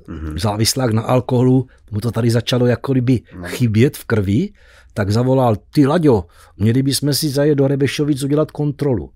mm-hmm. 0.07 0.39
závislák 0.39 0.93
na 0.93 1.01
alkoholu, 1.01 1.67
mu 1.91 1.99
to 1.99 2.11
tady 2.11 2.31
začalo 2.31 2.65
jako 2.65 2.91
kdyby 2.91 3.21
no. 3.35 3.43
chybět 3.47 3.97
v 3.97 4.05
krvi, 4.05 4.49
tak 4.93 5.11
zavolal, 5.11 5.55
ty 5.73 5.87
Laďo, 5.87 6.25
měli 6.57 6.83
bychom 6.83 7.13
si 7.13 7.29
zajet 7.29 7.57
do 7.57 7.67
Rebešovic 7.67 8.23
udělat 8.23 8.51
kontrolu. 8.51 9.11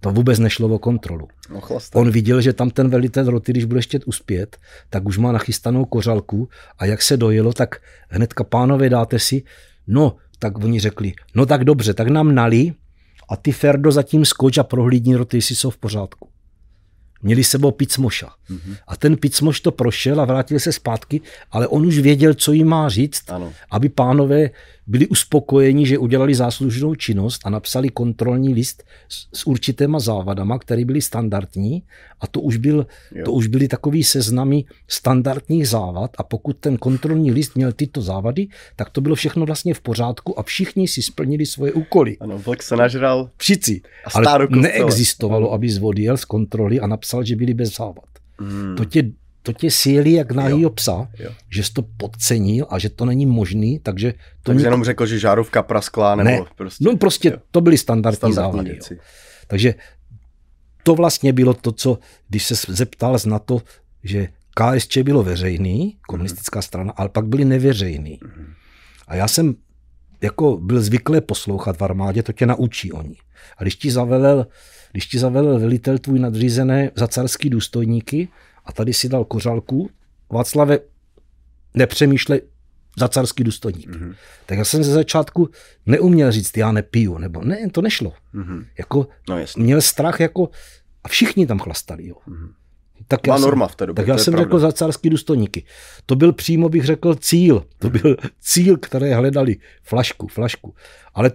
To 0.00 0.10
vůbec 0.10 0.38
nešlo 0.38 0.68
o 0.68 0.78
kontrolu. 0.78 1.28
No, 1.50 1.60
On 1.94 2.10
viděl, 2.10 2.40
že 2.40 2.52
tam 2.52 2.70
ten 2.70 2.88
velitel 2.88 3.30
roty, 3.30 3.52
když 3.52 3.64
bude 3.64 3.78
ještě 3.78 4.00
uspět, 4.06 4.56
tak 4.90 5.06
už 5.06 5.18
má 5.18 5.32
nachystanou 5.32 5.84
kořalku 5.84 6.48
a 6.78 6.86
jak 6.86 7.02
se 7.02 7.16
dojelo, 7.16 7.52
tak 7.52 7.76
hnedka 8.08 8.44
pánové 8.44 8.90
dáte 8.90 9.18
si, 9.18 9.42
no, 9.86 10.16
tak 10.38 10.58
oni 10.58 10.80
řekli, 10.80 11.12
no 11.34 11.46
tak 11.46 11.64
dobře, 11.64 11.94
tak 11.94 12.08
nám 12.08 12.34
nalí 12.34 12.74
a 13.28 13.36
ty 13.36 13.52
Ferdo 13.52 13.92
zatím 13.92 14.24
skoč 14.24 14.58
a 14.58 14.62
prohlídni 14.62 15.16
roty, 15.16 15.36
jestli 15.36 15.56
jsou 15.56 15.70
v 15.70 15.76
pořádku. 15.76 16.28
Měli 17.22 17.44
sebou 17.44 17.70
picmoša. 17.70 18.26
Mm-hmm. 18.26 18.76
A 18.86 18.96
ten 18.96 19.16
picmoš 19.16 19.60
to 19.60 19.72
prošel 19.72 20.20
a 20.20 20.24
vrátil 20.24 20.60
se 20.60 20.72
zpátky, 20.72 21.20
ale 21.50 21.68
on 21.68 21.86
už 21.86 21.98
věděl, 21.98 22.34
co 22.34 22.52
jim 22.52 22.68
má 22.68 22.88
říct, 22.88 23.30
ano. 23.30 23.52
aby 23.70 23.88
pánové 23.88 24.50
byli 24.86 25.08
uspokojeni, 25.08 25.86
že 25.86 25.98
udělali 25.98 26.34
záslužnou 26.34 26.94
činnost 26.94 27.40
a 27.44 27.50
napsali 27.50 27.88
kontrolní 27.88 28.54
list 28.54 28.84
s, 29.08 29.28
s 29.32 29.46
určitýma 29.46 29.98
závadama, 29.98 30.58
které 30.58 30.84
byly 30.84 31.02
standardní 31.02 31.82
a 32.20 32.26
to 32.26 32.40
už, 32.40 32.56
byl, 32.56 32.86
to 33.24 33.32
už 33.32 33.46
byly 33.46 33.68
takový 33.68 34.04
seznamy 34.04 34.64
standardních 34.88 35.68
závad 35.68 36.10
a 36.18 36.22
pokud 36.22 36.56
ten 36.56 36.76
kontrolní 36.76 37.30
list 37.30 37.56
měl 37.56 37.72
tyto 37.72 38.02
závady, 38.02 38.46
tak 38.76 38.90
to 38.90 39.00
bylo 39.00 39.14
všechno 39.14 39.46
vlastně 39.46 39.74
v 39.74 39.80
pořádku 39.80 40.38
a 40.38 40.42
všichni 40.42 40.88
si 40.88 41.02
splnili 41.02 41.46
svoje 41.46 41.72
úkoly. 41.72 42.16
Ano, 42.20 42.38
vlk 42.38 42.62
se 42.62 42.76
nažral. 42.76 43.30
Všichni. 43.36 43.80
Ale 44.14 44.48
neexistovalo, 44.50 45.52
aby 45.52 45.70
zvodil 45.70 46.16
z 46.16 46.24
kontroly 46.24 46.80
a 46.80 46.86
napsal, 46.86 47.24
že 47.24 47.36
byli 47.36 47.54
bez 47.54 47.76
závad. 47.76 48.04
Hmm. 48.38 48.76
To 48.76 48.84
tě 48.84 49.02
to 49.46 49.52
tě 49.52 49.70
sílí 49.70 50.12
jak 50.12 50.30
nahýho 50.32 50.70
psa, 50.70 51.08
jo. 51.18 51.30
že 51.50 51.64
jsi 51.64 51.72
to 51.72 51.82
podcenil 51.82 52.66
a 52.70 52.78
že 52.78 52.88
to 52.88 53.04
není 53.04 53.26
možný, 53.26 53.78
takže... 53.78 54.12
To 54.12 54.18
Takže 54.42 54.66
jenom 54.66 54.84
řekl, 54.84 55.06
že 55.06 55.18
žárovka 55.18 55.62
praskla, 55.62 56.14
nebo 56.14 56.30
ne. 56.30 56.40
prostě... 56.56 56.84
No 56.84 56.96
prostě 56.96 57.28
jo. 57.28 57.36
to 57.50 57.60
byly 57.60 57.78
standardní, 57.78 58.16
standardní 58.16 58.52
závady. 58.62 58.78
Jo. 58.90 58.96
Takže 59.46 59.74
to 60.82 60.94
vlastně 60.94 61.32
bylo 61.32 61.54
to, 61.54 61.72
co, 61.72 61.98
když 62.28 62.44
se 62.44 62.54
zeptal 62.72 63.16
na 63.26 63.38
to, 63.38 63.62
že 64.04 64.28
KSČ 64.54 64.98
bylo 64.98 65.22
veřejný, 65.22 65.96
komunistická 66.08 66.58
mm. 66.58 66.62
strana, 66.62 66.92
ale 66.96 67.08
pak 67.08 67.26
byli 67.26 67.44
neveřejný. 67.44 68.20
Mm. 68.22 68.52
A 69.08 69.14
já 69.14 69.28
jsem 69.28 69.54
jako 70.20 70.56
byl 70.56 70.82
zvyklý 70.82 71.20
poslouchat 71.20 71.76
v 71.76 71.82
armádě, 71.82 72.22
to 72.22 72.32
tě 72.32 72.46
naučí 72.46 72.92
oni. 72.92 73.16
A 73.58 73.62
když 73.62 73.76
ti 73.76 73.90
zavelel, 73.90 74.46
když 74.92 75.06
ti 75.06 75.18
zavelel 75.18 75.60
velitel 75.60 75.98
tvůj 75.98 76.18
nadřízené 76.18 76.90
za 76.94 77.08
carský 77.08 77.50
důstojníky, 77.50 78.28
a 78.64 78.72
tady 78.72 78.92
si 78.92 79.08
dal 79.08 79.24
kořálku. 79.24 79.90
Václave, 80.30 80.78
nepřemýšlej, 81.74 82.40
za 82.98 83.08
carský 83.08 83.44
důstojník. 83.44 83.90
Mm-hmm. 83.90 84.14
Tak 84.46 84.58
já 84.58 84.64
jsem 84.64 84.84
ze 84.84 84.92
začátku 84.92 85.50
neuměl 85.86 86.32
říct, 86.32 86.56
já 86.56 86.72
nepiju, 86.72 87.18
nebo 87.18 87.44
ne, 87.44 87.70
to 87.70 87.82
nešlo. 87.82 88.12
Mm-hmm. 88.34 88.66
Jako, 88.78 89.06
no, 89.28 89.36
měl 89.56 89.80
strach, 89.80 90.20
jako, 90.20 90.50
a 91.04 91.08
všichni 91.08 91.46
tam 91.46 91.58
chlastali. 91.58 92.06
Jo. 92.06 92.16
Mm-hmm. 92.28 92.52
Tak 93.08 93.26
Má 93.26 93.34
já 93.34 93.40
norma 93.40 93.68
v 93.68 93.76
té 93.76 93.86
době. 93.86 94.02
Tak 94.02 94.08
já 94.08 94.18
jsem 94.18 94.32
pravda. 94.32 94.44
řekl 94.44 94.58
za 94.58 94.72
carský 94.72 95.10
důstojníky. 95.10 95.64
To 96.06 96.16
byl 96.16 96.32
přímo, 96.32 96.68
bych 96.68 96.84
řekl, 96.84 97.14
cíl. 97.14 97.64
To 97.78 97.90
byl 97.90 98.16
cíl, 98.40 98.76
které 98.76 99.14
hledali. 99.14 99.56
Flašku, 99.82 100.28
flašku. 100.28 100.74
Ale 101.14 101.30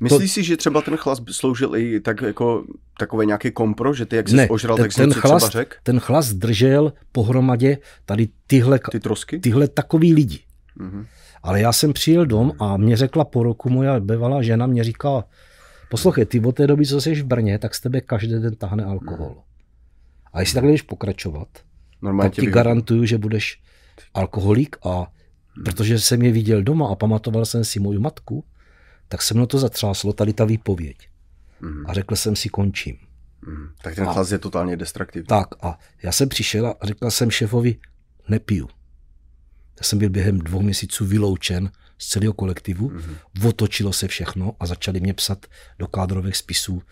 Myslíš 0.00 0.30
to... 0.30 0.34
si, 0.34 0.42
že 0.42 0.56
třeba 0.56 0.82
ten 0.82 0.96
chlas 0.96 1.22
sloužil 1.30 1.76
i 1.76 2.00
tak 2.00 2.22
jako 2.22 2.64
takové 2.98 3.26
nějaké 3.26 3.50
kompro, 3.50 3.94
že 3.94 4.06
ty 4.06 4.16
jak 4.16 4.28
jsi 4.28 4.36
ne, 4.36 4.48
ožral, 4.48 4.76
tak 4.76 4.94
ten, 4.94 5.12
chlas, 5.12 5.42
třeba 5.42 5.62
řek? 5.62 5.76
ten 5.82 6.00
chlas 6.00 6.32
držel 6.32 6.92
pohromadě 7.12 7.78
tady 8.06 8.28
tyhle, 8.46 8.80
ty 8.90 9.00
trosky? 9.00 9.38
tyhle 9.38 9.68
takový 9.68 10.14
lidi. 10.14 10.40
Mm-hmm. 10.80 11.06
Ale 11.42 11.60
já 11.60 11.72
jsem 11.72 11.92
přijel 11.92 12.26
dom 12.26 12.52
a 12.58 12.76
mě 12.76 12.96
řekla 12.96 13.24
po 13.24 13.42
roku 13.42 13.70
moja 13.70 14.00
bevalá 14.00 14.42
žena, 14.42 14.66
mě 14.66 14.84
říká, 14.84 15.24
poslouchej, 15.90 16.24
ty 16.24 16.40
od 16.40 16.52
té 16.56 16.66
doby, 16.66 16.86
co 16.86 17.00
jsi 17.00 17.14
v 17.14 17.24
Brně, 17.24 17.58
tak 17.58 17.74
z 17.74 17.80
tebe 17.80 18.00
každý 18.00 18.32
den 18.32 18.56
tahne 18.56 18.84
alkohol. 18.84 19.30
Mm. 19.30 19.53
A 20.34 20.40
jestli 20.40 20.54
takhle 20.54 20.72
jdeš 20.72 20.82
pokračovat, 20.82 21.48
Normálně 22.02 22.30
tak 22.30 22.40
ti 22.40 22.46
garantuju, 22.46 23.04
že 23.04 23.18
budeš 23.18 23.62
alkoholik 24.14 24.76
a 24.86 25.12
protože 25.64 25.98
jsem 25.98 26.22
je 26.22 26.32
viděl 26.32 26.62
doma 26.62 26.88
a 26.88 26.94
pamatoval 26.94 27.44
jsem 27.44 27.64
si 27.64 27.80
moju 27.80 28.00
matku, 28.00 28.44
tak 29.08 29.22
se 29.22 29.34
mnou 29.34 29.46
to 29.46 29.58
zatřáslo, 29.58 30.12
tady 30.12 30.32
ta 30.32 30.44
výpověď. 30.44 31.08
Mm. 31.60 31.86
A 31.86 31.92
řekl 31.92 32.16
jsem 32.16 32.36
si, 32.36 32.48
končím. 32.48 32.96
Mm. 33.46 33.68
Tak 33.82 33.94
ten 33.94 34.04
hlas 34.04 34.32
je 34.32 34.38
totálně 34.38 34.76
destraktivní. 34.76 35.26
Tak 35.26 35.48
a 35.64 35.78
já 36.02 36.12
jsem 36.12 36.28
přišel 36.28 36.66
a 36.66 36.76
řekl 36.82 37.10
jsem 37.10 37.30
šéfovi, 37.30 37.76
nepiju. 38.28 38.68
Já 39.76 39.82
jsem 39.82 39.98
byl 39.98 40.10
během 40.10 40.38
dvou 40.38 40.62
měsíců 40.62 41.06
vyloučen 41.06 41.70
z 41.98 42.08
celého 42.08 42.32
kolektivu, 42.32 42.90
mm-hmm. 42.90 43.48
otočilo 43.48 43.92
se 43.92 44.08
všechno 44.08 44.56
a 44.60 44.66
začali 44.66 45.00
mě 45.00 45.14
psat 45.14 45.46
do 45.78 45.86
kádrových 45.86 46.36
spisů. 46.36 46.82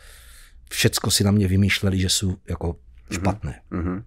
Všecko 0.71 1.11
si 1.11 1.25
na 1.25 1.31
mě 1.31 1.49
vymýšleli, 1.49 1.99
že 1.99 2.09
jsou 2.09 2.37
jako 2.49 2.77
špatné. 3.13 3.61
Mm-hmm. 3.73 4.03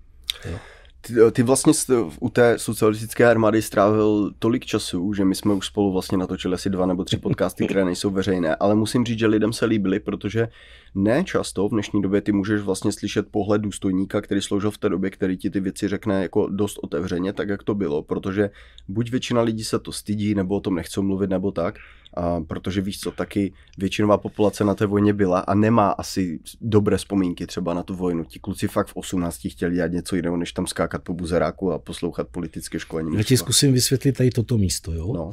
Jo. 0.52 0.60
Ty, 1.02 1.14
ty 1.32 1.44
vlastně 1.44 1.74
u 2.20 2.30
té 2.30 2.60
socialistické 2.60 3.26
armády 3.30 3.62
strávil 3.62 4.32
tolik 4.40 4.66
času, 4.66 5.14
že 5.14 5.26
my 5.26 5.36
jsme 5.36 5.54
už 5.54 5.66
spolu 5.66 5.94
vlastně 5.94 6.18
natočili 6.18 6.54
asi 6.54 6.70
dva 6.70 6.86
nebo 6.86 7.04
tři 7.04 7.18
podcasty, 7.18 7.66
které 7.66 7.86
nejsou 7.86 8.10
veřejné, 8.10 8.56
ale 8.56 8.76
musím 8.76 9.06
říct, 9.06 9.20
že 9.20 9.28
lidem 9.28 9.54
se 9.54 9.66
líbily, 9.66 10.00
protože 10.00 10.48
ne 10.96 11.24
často 11.24 11.68
v 11.68 11.72
dnešní 11.72 12.02
době 12.02 12.22
ty 12.22 12.32
můžeš 12.32 12.62
vlastně 12.62 12.92
slyšet 12.92 13.28
pohled 13.32 13.62
důstojníka, 13.62 14.22
který 14.22 14.42
sloužil 14.42 14.72
v 14.72 14.78
té 14.78 14.90
době, 14.90 15.10
který 15.10 15.38
ti 15.38 15.50
ty 15.50 15.60
věci 15.60 15.88
řekne 15.88 16.22
jako 16.22 16.48
dost 16.48 16.80
otevřeně, 16.84 17.34
tak 17.34 17.50
jak 17.50 17.64
to 17.64 17.76
bylo, 17.76 18.04
protože 18.04 18.50
buď 18.88 19.12
většina 19.12 19.42
lidí 19.42 19.64
se 19.64 19.80
to 19.80 19.92
stydí, 19.92 20.36
nebo 20.36 20.56
o 20.56 20.60
tom 20.60 20.76
nechcou 20.76 21.02
mluvit, 21.02 21.30
nebo 21.30 21.52
tak, 21.52 21.76
a 22.16 22.42
protože 22.42 22.82
víš 22.82 23.00
co, 23.00 23.12
taky 23.12 23.54
většinová 23.78 24.18
populace 24.18 24.64
na 24.64 24.76
té 24.76 24.86
vojně 24.86 25.14
byla 25.14 25.40
a 25.40 25.54
nemá 25.54 25.90
asi 25.90 26.40
dobré 26.62 26.98
vzpomínky 26.98 27.48
třeba 27.48 27.74
na 27.74 27.84
tu 27.84 27.96
vojnu. 27.96 28.24
Ti 28.24 28.40
kluci 28.40 28.68
fakt 28.68 28.88
v 28.88 28.96
18 28.96 29.40
chtěli 29.50 29.76
dělat 29.76 29.92
něco 29.92 30.16
jiného, 30.16 30.38
než 30.38 30.52
tam 30.52 30.68
skákat 30.68 31.04
po 31.04 31.14
buzeráku 31.14 31.72
a 31.72 31.80
poslouchat 31.80 32.28
politické 32.28 32.80
školení. 32.80 33.18
Já 33.18 33.24
ti 33.24 33.38
zkusím 33.38 33.74
vysvětlit 33.74 34.12
tady 34.12 34.30
toto 34.30 34.58
místo. 34.58 34.94
Jo? 34.94 35.14
No. 35.14 35.32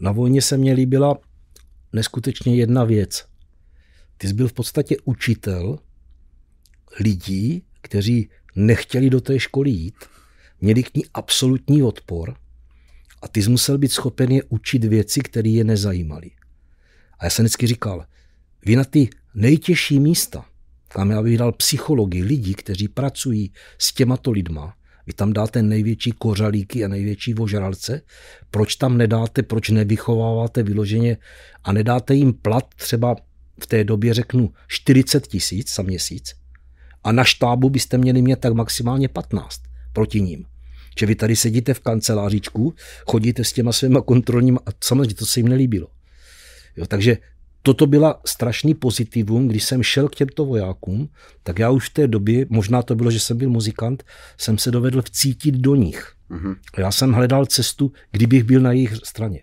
Na 0.00 0.12
vojně 0.12 0.42
se 0.42 0.56
mě 0.56 0.72
líbila 0.72 1.18
neskutečně 1.92 2.56
jedna 2.56 2.84
věc. 2.84 3.24
Ty 4.18 4.28
jsi 4.28 4.34
byl 4.34 4.48
v 4.48 4.52
podstatě 4.52 4.96
učitel 5.04 5.78
lidí, 7.00 7.62
kteří 7.80 8.30
nechtěli 8.56 9.10
do 9.10 9.20
té 9.20 9.38
školy 9.38 9.70
jít, 9.70 9.94
měli 10.60 10.82
k 10.82 10.94
ní 10.94 11.02
absolutní 11.14 11.82
odpor 11.82 12.34
a 13.22 13.28
ty 13.28 13.42
jsi 13.42 13.50
musel 13.50 13.78
být 13.78 13.92
schopen 13.92 14.32
je 14.32 14.42
učit 14.48 14.84
věci, 14.84 15.20
které 15.20 15.48
je 15.48 15.64
nezajímaly. 15.64 16.30
A 17.18 17.24
já 17.24 17.30
jsem 17.30 17.44
vždycky 17.44 17.66
říkal, 17.66 18.04
vy 18.66 18.76
na 18.76 18.84
ty 18.84 19.08
nejtěžší 19.34 20.00
místa, 20.00 20.44
kam 20.88 21.10
já 21.10 21.22
bych 21.22 21.38
dal 21.38 21.52
psychologii, 21.52 22.22
lidi, 22.22 22.54
kteří 22.54 22.88
pracují 22.88 23.52
s 23.78 23.92
těmato 23.92 24.30
lidma, 24.30 24.74
vy 25.06 25.12
tam 25.12 25.32
dáte 25.32 25.62
největší 25.62 26.12
kořalíky 26.12 26.84
a 26.84 26.88
největší 26.88 27.34
vožralce, 27.34 28.02
proč 28.50 28.76
tam 28.76 28.98
nedáte, 28.98 29.42
proč 29.42 29.68
nevychováváte 29.68 30.62
vyloženě 30.62 31.16
a 31.64 31.72
nedáte 31.72 32.14
jim 32.14 32.32
plat 32.32 32.74
třeba 32.74 33.16
v 33.62 33.66
té 33.66 33.84
době 33.84 34.14
řeknu 34.14 34.52
40 34.66 35.26
tisíc 35.26 35.74
za 35.74 35.82
měsíc 35.82 36.34
a 37.04 37.12
na 37.12 37.24
štábu 37.24 37.70
byste 37.70 37.98
měli 37.98 38.22
mít 38.22 38.40
tak 38.40 38.52
maximálně 38.52 39.08
15 39.08 39.60
proti 39.92 40.20
ním 40.20 40.44
že 40.98 41.06
vy 41.06 41.14
tady 41.14 41.36
sedíte 41.36 41.74
v 41.74 41.80
kancelářičku, 41.80 42.74
chodíte 43.06 43.44
s 43.44 43.52
těma 43.52 43.72
svýma 43.72 44.00
kontrolníma 44.00 44.58
a 44.66 44.70
samozřejmě 44.84 45.14
to 45.14 45.26
se 45.26 45.40
jim 45.40 45.48
nelíbilo. 45.48 45.86
Jo, 46.76 46.86
takže 46.86 47.18
toto 47.62 47.86
byla 47.86 48.20
strašný 48.26 48.74
pozitivum, 48.74 49.48
když 49.48 49.64
jsem 49.64 49.82
šel 49.82 50.08
k 50.08 50.14
těmto 50.14 50.44
vojákům, 50.44 51.08
tak 51.42 51.58
já 51.58 51.70
už 51.70 51.88
v 51.88 51.92
té 51.94 52.08
době, 52.08 52.46
možná 52.48 52.82
to 52.82 52.94
bylo, 52.94 53.10
že 53.10 53.20
jsem 53.20 53.36
byl 53.36 53.50
muzikant, 53.50 54.04
jsem 54.38 54.58
se 54.58 54.70
dovedl 54.70 55.02
vcítit 55.02 55.54
do 55.54 55.74
nich. 55.74 56.12
Mm-hmm. 56.30 56.56
Já 56.78 56.92
jsem 56.92 57.12
hledal 57.12 57.46
cestu, 57.46 57.92
kdybych 58.10 58.44
byl 58.44 58.60
na 58.60 58.72
jejich 58.72 58.96
straně. 59.04 59.40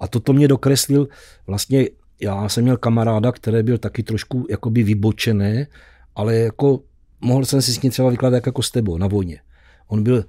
A 0.00 0.08
toto 0.08 0.32
mě 0.32 0.48
dokreslil 0.48 1.08
vlastně, 1.46 1.88
já 2.20 2.48
jsem 2.48 2.64
měl 2.64 2.76
kamaráda, 2.76 3.32
který 3.32 3.62
byl 3.62 3.78
taky 3.78 4.02
trošku 4.02 4.46
jakoby 4.50 4.82
vybočené, 4.82 5.66
ale 6.14 6.36
jako 6.36 6.82
mohl 7.20 7.44
jsem 7.44 7.62
si 7.62 7.72
s 7.72 7.82
ním 7.82 7.92
třeba 7.92 8.10
vykládat 8.10 8.46
jako 8.46 8.62
s 8.62 8.70
tebou 8.70 8.98
na 8.98 9.06
vojně. 9.06 9.40
On 9.86 10.02
byl 10.02 10.24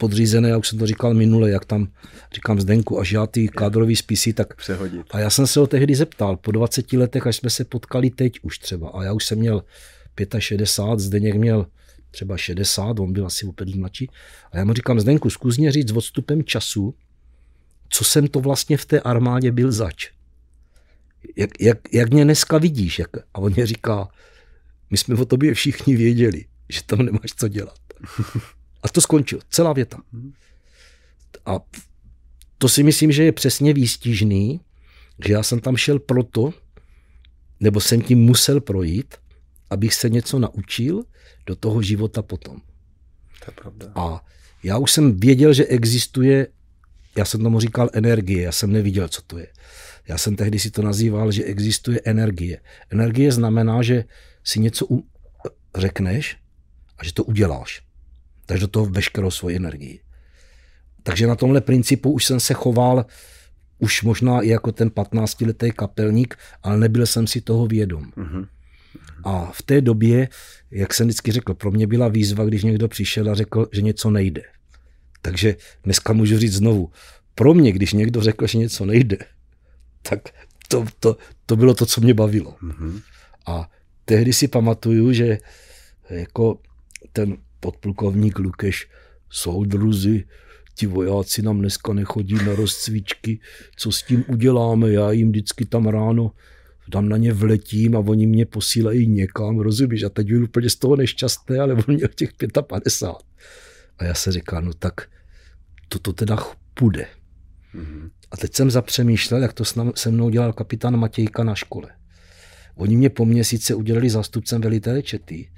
podřízené, 0.00 0.48
já 0.48 0.56
už 0.58 0.68
jsem 0.68 0.78
to 0.78 0.86
říkal 0.86 1.14
minule, 1.14 1.50
jak 1.50 1.64
tam 1.64 1.88
říkám 2.34 2.60
Zdenku, 2.60 3.00
až 3.00 3.12
já 3.12 3.26
ty 3.26 3.48
kádrový 3.48 3.96
spisy, 3.96 4.32
tak... 4.32 4.54
Přehodit. 4.54 5.06
A 5.10 5.18
já 5.18 5.30
jsem 5.30 5.46
se 5.46 5.60
ho 5.60 5.66
tehdy 5.66 5.94
zeptal, 5.94 6.36
po 6.36 6.50
20 6.52 6.92
letech, 6.92 7.26
až 7.26 7.36
jsme 7.36 7.50
se 7.50 7.64
potkali 7.64 8.10
teď 8.10 8.32
už 8.42 8.58
třeba, 8.58 8.88
a 8.88 9.04
já 9.04 9.12
už 9.12 9.24
jsem 9.24 9.38
měl 9.38 9.64
65, 10.38 10.98
Zdeněk 11.00 11.34
měl 11.34 11.66
třeba 12.10 12.36
60, 12.36 12.98
on 12.98 13.12
byl 13.12 13.26
asi 13.26 13.46
opět 13.46 13.74
mladší. 13.74 14.10
A 14.52 14.58
já 14.58 14.64
mu 14.64 14.72
říkám, 14.72 15.00
Zdenku, 15.00 15.30
zkus 15.30 15.58
mě 15.58 15.72
říct 15.72 15.88
s 15.88 15.96
odstupem 15.96 16.44
času, 16.44 16.94
co 17.88 18.04
jsem 18.04 18.28
to 18.28 18.40
vlastně 18.40 18.76
v 18.76 18.84
té 18.84 19.00
armádě 19.00 19.52
byl 19.52 19.72
zač. 19.72 20.10
Jak, 21.36 21.50
jak, 21.60 21.78
jak 21.92 22.10
mě 22.10 22.24
dneska 22.24 22.58
vidíš? 22.58 22.98
Jak, 22.98 23.16
a 23.16 23.38
on 23.38 23.52
mě 23.52 23.66
říká, 23.66 24.08
my 24.90 24.96
jsme 24.96 25.14
o 25.14 25.24
tobě 25.24 25.54
všichni 25.54 25.96
věděli, 25.96 26.44
že 26.68 26.82
tam 26.82 26.98
nemáš 26.98 27.30
co 27.36 27.48
dělat. 27.48 27.78
A 28.82 28.88
to 28.88 29.00
skončilo. 29.00 29.42
Celá 29.50 29.72
věta. 29.72 29.98
A 31.46 31.60
to 32.58 32.68
si 32.68 32.82
myslím, 32.82 33.12
že 33.12 33.24
je 33.24 33.32
přesně 33.32 33.72
výstižný, 33.72 34.60
že 35.26 35.32
já 35.32 35.42
jsem 35.42 35.60
tam 35.60 35.76
šel 35.76 35.98
proto, 35.98 36.54
nebo 37.60 37.80
jsem 37.80 38.02
tím 38.02 38.18
musel 38.18 38.60
projít, 38.60 39.14
abych 39.70 39.94
se 39.94 40.08
něco 40.08 40.38
naučil 40.38 41.02
do 41.46 41.56
toho 41.56 41.82
života 41.82 42.22
potom. 42.22 42.56
To 43.44 43.50
je 43.50 43.54
pravda. 43.54 43.92
A 43.94 44.24
já 44.62 44.78
už 44.78 44.92
jsem 44.92 45.20
věděl, 45.20 45.52
že 45.52 45.66
existuje, 45.66 46.46
já 47.16 47.24
jsem 47.24 47.42
tomu 47.42 47.60
říkal 47.60 47.90
energie, 47.92 48.42
já 48.42 48.52
jsem 48.52 48.72
neviděl, 48.72 49.08
co 49.08 49.22
to 49.22 49.38
je. 49.38 49.46
Já 50.08 50.18
jsem 50.18 50.36
tehdy 50.36 50.58
si 50.58 50.70
to 50.70 50.82
nazýval, 50.82 51.32
že 51.32 51.44
existuje 51.44 52.00
energie. 52.04 52.60
Energie 52.90 53.32
znamená, 53.32 53.82
že 53.82 54.04
si 54.44 54.60
něco 54.60 54.86
řekneš 55.76 56.36
a 56.98 57.04
že 57.04 57.12
to 57.12 57.24
uděláš 57.24 57.89
dáš 58.50 58.60
do 58.60 58.68
toho 58.68 58.86
veškerou 58.86 59.30
svoji 59.30 59.56
energii. 59.56 60.00
Takže 61.02 61.26
na 61.26 61.34
tomhle 61.34 61.60
principu 61.60 62.12
už 62.12 62.24
jsem 62.24 62.40
se 62.40 62.54
choval 62.54 63.06
už 63.78 64.02
možná 64.02 64.40
i 64.40 64.48
jako 64.48 64.72
ten 64.72 64.88
15-letý 64.88 65.72
kapelník, 65.72 66.36
ale 66.62 66.78
nebyl 66.78 67.06
jsem 67.06 67.26
si 67.26 67.40
toho 67.40 67.66
vědom. 67.66 68.04
Mm-hmm. 68.04 68.46
A 69.24 69.50
v 69.52 69.62
té 69.62 69.80
době, 69.80 70.28
jak 70.70 70.94
jsem 70.94 71.06
vždycky 71.06 71.32
řekl, 71.32 71.54
pro 71.54 71.70
mě 71.70 71.86
byla 71.86 72.08
výzva, 72.08 72.44
když 72.44 72.62
někdo 72.62 72.88
přišel 72.88 73.30
a 73.30 73.34
řekl, 73.34 73.68
že 73.72 73.82
něco 73.82 74.10
nejde. 74.10 74.42
Takže 75.22 75.56
dneska 75.84 76.12
můžu 76.12 76.38
říct 76.38 76.54
znovu, 76.54 76.90
pro 77.34 77.54
mě, 77.54 77.72
když 77.72 77.92
někdo 77.92 78.20
řekl, 78.20 78.46
že 78.46 78.58
něco 78.58 78.84
nejde, 78.84 79.18
tak 80.02 80.20
to, 80.68 80.86
to, 81.00 81.16
to 81.46 81.56
bylo 81.56 81.74
to, 81.74 81.86
co 81.86 82.00
mě 82.00 82.14
bavilo. 82.14 82.56
Mm-hmm. 82.62 83.00
A 83.46 83.70
tehdy 84.04 84.32
si 84.32 84.48
pamatuju, 84.48 85.12
že 85.12 85.38
jako 86.10 86.58
ten 87.12 87.36
podplukovník 87.60 88.38
Lukeš, 88.38 88.88
soudruzi, 89.30 90.24
ti 90.74 90.86
vojáci 90.86 91.42
nám 91.42 91.58
dneska 91.58 91.92
nechodí 91.92 92.34
na 92.34 92.54
rozcvičky, 92.54 93.40
co 93.76 93.92
s 93.92 94.02
tím 94.02 94.24
uděláme, 94.28 94.90
já 94.90 95.12
jim 95.12 95.28
vždycky 95.28 95.64
tam 95.64 95.86
ráno 95.86 96.32
tam 96.90 97.08
na 97.08 97.16
ně 97.16 97.32
vletím 97.32 97.96
a 97.96 97.98
oni 97.98 98.26
mě 98.26 98.46
posílají 98.46 99.06
někam, 99.06 99.58
rozumíš? 99.58 100.02
A 100.02 100.08
teď 100.08 100.26
byl 100.26 100.44
úplně 100.44 100.70
z 100.70 100.76
toho 100.76 100.96
nešťastný, 100.96 101.56
ale 101.56 101.74
on 101.74 101.84
měl 101.86 102.08
těch 102.08 102.30
55. 102.66 103.14
A 103.98 104.04
já 104.04 104.14
se 104.14 104.32
říkám, 104.32 104.64
no 104.64 104.72
tak 104.72 105.00
toto 105.88 106.12
teda 106.12 106.38
půjde. 106.74 107.06
Mm-hmm. 107.74 108.10
A 108.30 108.36
teď 108.36 108.54
jsem 108.54 108.70
zapřemýšlel, 108.70 109.42
jak 109.42 109.52
to 109.52 109.64
se 109.94 110.10
mnou 110.10 110.30
dělal 110.30 110.52
kapitán 110.52 110.96
Matějka 110.96 111.44
na 111.44 111.54
škole. 111.54 111.88
Oni 112.74 112.96
mě 112.96 113.10
po 113.10 113.24
měsíce 113.24 113.74
udělali 113.74 114.10
zástupcem 114.10 114.60
velitele 114.60 115.02
čety 115.02 115.50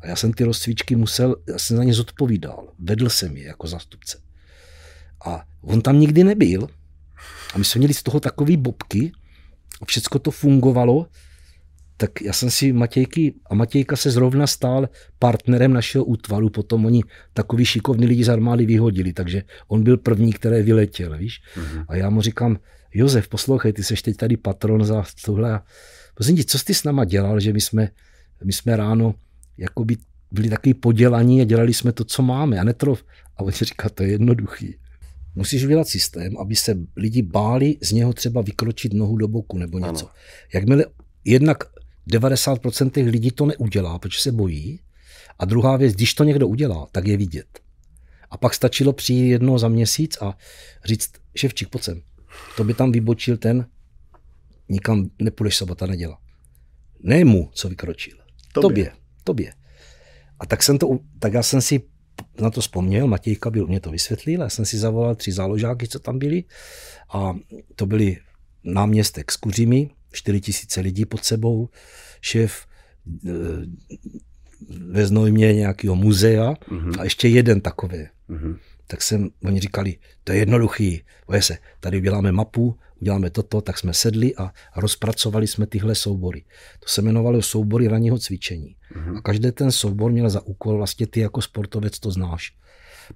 a 0.00 0.06
já 0.06 0.16
jsem 0.16 0.32
ty 0.32 0.44
rozcvičky 0.44 0.96
musel, 0.96 1.36
já 1.48 1.58
jsem 1.58 1.76
za 1.76 1.84
ně 1.84 1.94
zodpovídal. 1.94 2.68
Vedl 2.78 3.08
jsem 3.08 3.36
je 3.36 3.44
jako 3.44 3.66
zastupce. 3.66 4.18
A 5.26 5.44
on 5.62 5.80
tam 5.80 6.00
nikdy 6.00 6.24
nebyl, 6.24 6.68
A 7.54 7.58
my 7.58 7.64
jsme 7.64 7.78
měli 7.78 7.94
z 7.94 8.02
toho 8.02 8.20
takový 8.20 8.56
bobky, 8.56 9.12
všechno 9.86 10.20
to 10.20 10.30
fungovalo, 10.30 11.06
tak 11.96 12.22
já 12.22 12.32
jsem 12.32 12.50
si 12.50 12.72
Matějky, 12.72 13.34
a 13.50 13.54
Matějka 13.54 13.96
se 13.96 14.10
zrovna 14.10 14.46
stál 14.46 14.88
partnerem 15.18 15.72
našeho 15.72 16.04
útvaru, 16.04 16.50
potom 16.50 16.86
oni 16.86 17.02
takový 17.32 17.64
šikovní 17.64 18.06
lidi 18.06 18.24
z 18.24 18.28
armády 18.28 18.66
vyhodili, 18.66 19.12
takže 19.12 19.42
on 19.68 19.82
byl 19.82 19.96
první, 19.96 20.32
který 20.32 20.62
vyletěl, 20.62 21.18
víš. 21.18 21.40
Mm-hmm. 21.56 21.84
A 21.88 21.96
já 21.96 22.10
mu 22.10 22.22
říkám, 22.22 22.58
Josef, 22.94 23.28
poslouchej, 23.28 23.72
ty 23.72 23.84
seš 23.84 24.02
teď 24.02 24.16
tady 24.16 24.36
patron 24.36 24.84
za 24.84 25.04
tohle. 25.24 25.60
Prosím 26.14 26.36
tě, 26.36 26.44
co 26.44 26.58
jsi 26.58 26.74
s 26.74 26.84
náma 26.84 27.04
dělal, 27.04 27.40
že 27.40 27.52
my 27.52 27.60
jsme, 27.60 27.88
my 28.44 28.52
jsme 28.52 28.76
ráno 28.76 29.14
jakoby 29.58 29.96
byli 30.30 30.48
takový 30.48 30.74
podělaní 30.74 31.40
a 31.40 31.44
dělali 31.44 31.74
jsme 31.74 31.92
to, 31.92 32.04
co 32.04 32.22
máme. 32.22 32.60
A, 32.60 32.64
netrof. 32.64 33.04
a 33.36 33.42
on 33.42 33.52
říká, 33.52 33.88
to 33.88 34.02
je 34.02 34.08
jednoduchý. 34.08 34.74
Musíš 35.34 35.64
udělat 35.64 35.88
systém, 35.88 36.38
aby 36.38 36.56
se 36.56 36.78
lidi 36.96 37.22
báli 37.22 37.76
z 37.82 37.92
něho 37.92 38.12
třeba 38.12 38.40
vykročit 38.40 38.94
nohu 38.94 39.16
do 39.16 39.28
boku 39.28 39.58
nebo 39.58 39.78
něco. 39.78 40.06
Ano. 40.06 40.14
Jakmile 40.54 40.84
jednak 41.24 41.64
90% 42.10 42.90
těch 42.90 43.06
lidí 43.06 43.30
to 43.30 43.46
neudělá, 43.46 43.98
protože 43.98 44.20
se 44.20 44.32
bojí. 44.32 44.80
A 45.38 45.44
druhá 45.44 45.76
věc, 45.76 45.94
když 45.94 46.14
to 46.14 46.24
někdo 46.24 46.48
udělá, 46.48 46.86
tak 46.92 47.06
je 47.06 47.16
vidět. 47.16 47.60
A 48.30 48.36
pak 48.36 48.54
stačilo 48.54 48.92
přijít 48.92 49.30
jednou 49.30 49.58
za 49.58 49.68
měsíc 49.68 50.18
a 50.20 50.38
říct, 50.84 51.10
ševčík, 51.36 51.68
pojď 51.68 51.84
sem. 51.84 52.02
To 52.56 52.64
by 52.64 52.74
tam 52.74 52.92
vybočil 52.92 53.36
ten, 53.36 53.66
nikam 54.68 55.10
nepůjdeš 55.18 55.56
sobota 55.56 55.86
neděla. 55.86 56.18
Ne 57.00 57.24
mu, 57.24 57.50
co 57.52 57.68
vykročil. 57.68 58.16
Tobě. 58.52 58.62
Tobě. 58.62 59.05
Tobě. 59.26 59.52
A 60.40 60.46
tak, 60.46 60.62
jsem 60.62 60.78
to, 60.78 60.98
tak 61.18 61.32
já 61.32 61.42
jsem 61.42 61.60
si 61.60 61.82
na 62.40 62.50
to 62.50 62.60
vzpomněl, 62.60 63.06
Matějka 63.06 63.50
byl, 63.50 63.66
mě 63.66 63.80
to 63.80 63.90
vysvětlil, 63.90 64.40
já 64.40 64.48
jsem 64.48 64.64
si 64.64 64.78
zavolal 64.78 65.14
tři 65.14 65.32
záložáky, 65.32 65.88
co 65.88 65.98
tam 65.98 66.18
byli 66.18 66.44
a 67.12 67.34
to 67.74 67.86
byli 67.86 68.16
náměstek 68.64 69.32
s 69.32 69.36
kuřimi, 69.36 69.90
4 70.12 70.40
tisíce 70.40 70.80
lidí 70.80 71.04
pod 71.04 71.24
sebou, 71.24 71.68
šéf 72.20 72.66
e, 73.26 73.30
ve 74.70 75.06
Znojmě 75.06 75.54
nějakého 75.54 75.96
muzea 75.96 76.52
mm-hmm. 76.52 77.00
a 77.00 77.04
ještě 77.04 77.28
jeden 77.28 77.60
takový. 77.60 78.06
Mm-hmm. 78.30 78.58
Tak 78.86 79.02
jsem, 79.02 79.28
oni 79.44 79.60
říkali, 79.60 79.96
to 80.24 80.32
je 80.32 80.38
jednoduchý, 80.38 81.02
se, 81.40 81.58
tady 81.80 81.98
uděláme 81.98 82.32
mapu, 82.32 82.78
uděláme 83.00 83.30
toto, 83.30 83.60
tak 83.60 83.78
jsme 83.78 83.94
sedli 83.94 84.36
a 84.36 84.52
rozpracovali 84.76 85.46
jsme 85.46 85.66
tyhle 85.66 85.94
soubory. 85.94 86.44
To 86.80 86.88
se 86.88 87.00
jmenovalo 87.00 87.42
soubory 87.42 87.88
ranního 87.88 88.18
cvičení. 88.18 88.76
Mm-hmm. 88.94 89.16
A 89.16 89.20
každý 89.20 89.50
ten 89.50 89.72
soubor 89.72 90.12
měl 90.12 90.30
za 90.30 90.46
úkol, 90.46 90.76
vlastně 90.76 91.06
ty 91.06 91.20
jako 91.20 91.42
sportovec 91.42 92.00
to 92.00 92.10
znáš. 92.10 92.52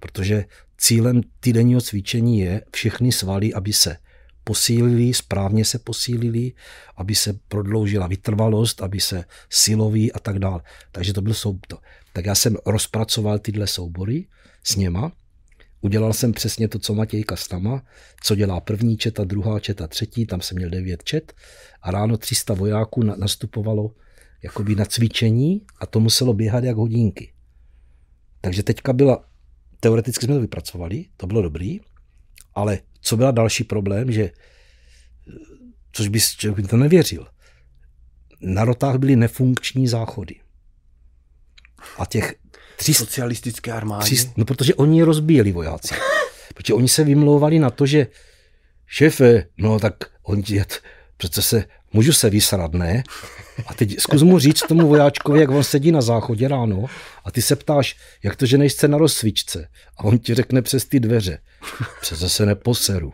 Protože 0.01 0.45
cílem 0.79 1.21
týdenního 1.41 1.81
cvičení 1.81 2.41
je 2.41 2.63
všechny 2.73 3.13
svaly, 3.13 3.55
aby 3.55 3.73
se 3.73 3.97
posílili, 4.45 5.15
správně 5.15 5.65
se 5.65 5.79
posílili, 5.79 6.53
aby 6.97 7.15
se 7.15 7.39
prodloužila 7.49 8.07
vytrvalost, 8.07 8.83
aby 8.83 9.01
se 9.01 9.25
siloví 9.51 10.13
a 10.13 10.19
tak 10.19 10.39
dále. 10.39 10.61
Takže 10.93 11.13
to 11.13 11.23
byl 11.23 11.35
soubor. 11.35 11.79
Tak 12.13 12.25
já 12.25 12.35
jsem 12.35 12.57
rozpracoval 12.67 13.39
tyhle 13.39 13.67
soubory 13.67 14.27
s 14.63 14.77
něma 14.77 15.13
Udělal 15.81 16.13
jsem 16.13 16.33
přesně 16.33 16.69
to, 16.69 16.79
co 16.79 16.95
Matějka 16.95 17.37
s 17.37 17.49
Tama, 17.49 17.83
co 18.23 18.35
dělá 18.35 18.61
první 18.61 18.97
četa, 18.97 19.25
druhá 19.25 19.61
četa, 19.61 19.87
třetí, 19.87 20.27
tam 20.27 20.41
jsem 20.41 20.57
měl 20.57 20.71
devět 20.71 21.05
čet 21.05 21.33
a 21.83 21.91
ráno 21.91 22.17
300 22.17 22.55
vojáků 22.55 23.03
nastupovalo 23.03 23.95
jakoby 24.43 24.75
na 24.75 24.85
cvičení 24.85 25.67
a 25.81 25.87
to 25.87 26.01
muselo 26.01 26.33
běhat 26.33 26.65
jak 26.65 26.77
hodinky. 26.77 27.33
Takže 28.41 28.63
teďka 28.63 28.93
byla, 28.93 29.25
teoreticky 29.81 30.27
jsme 30.27 30.35
to 30.35 30.41
vypracovali, 30.41 31.05
to 31.17 31.27
bylo 31.27 31.43
dobrý, 31.43 31.81
ale 32.55 32.79
co 33.01 33.17
byla 33.17 33.31
další 33.31 33.65
problém, 33.65 34.13
že, 34.13 34.31
což 35.93 36.09
bys 36.09 36.37
by 36.55 36.63
to 36.63 36.77
nevěřil, 36.77 37.27
na 38.41 38.65
rotách 38.65 38.97
byly 38.97 39.17
nefunkční 39.17 39.89
záchody. 39.89 40.35
A 41.99 42.07
těch 42.07 42.35
Tři, 42.81 42.95
socialistické 42.95 43.73
armádě? 43.73 44.05
Tři, 44.05 44.31
no 44.37 44.45
protože 44.45 44.75
oni 44.75 44.99
je 44.99 45.05
rozbíjeli 45.05 45.53
vojáci. 45.53 45.95
protože 46.55 46.75
oni 46.75 46.89
se 46.89 47.05
vymlouvali 47.05 47.59
na 47.59 47.71
to, 47.71 47.87
že 47.87 48.07
šéfe, 48.87 49.45
no 49.59 49.79
tak 49.79 49.95
oni, 50.23 50.43
přece 51.17 51.43
se, 51.43 51.65
můžu 51.93 52.13
se 52.13 52.31
vysrat, 52.31 52.73
ne? 52.73 53.03
A 53.67 53.75
teď 53.75 54.01
zkus 54.01 54.23
mu 54.23 54.39
říct 54.39 54.63
tomu 54.69 54.89
vojáčkovi, 54.89 55.41
jak 55.41 55.51
on 55.51 55.65
sedí 55.65 55.93
na 55.93 56.01
záchodě 56.01 56.49
ráno 56.49 56.87
a 57.25 57.31
ty 57.31 57.43
se 57.43 57.57
ptáš, 57.57 57.97
jak 58.23 58.37
to, 58.37 58.47
že 58.47 58.59
nejste 58.59 58.89
na 58.89 58.99
rozsvičce. 58.99 59.69
A 59.97 60.05
on 60.05 60.19
ti 60.19 60.35
řekne 60.35 60.63
přes 60.63 60.85
ty 60.85 61.01
dveře. 61.01 61.39
Přece 62.01 62.29
se 62.29 62.47
neposeru. 62.47 63.13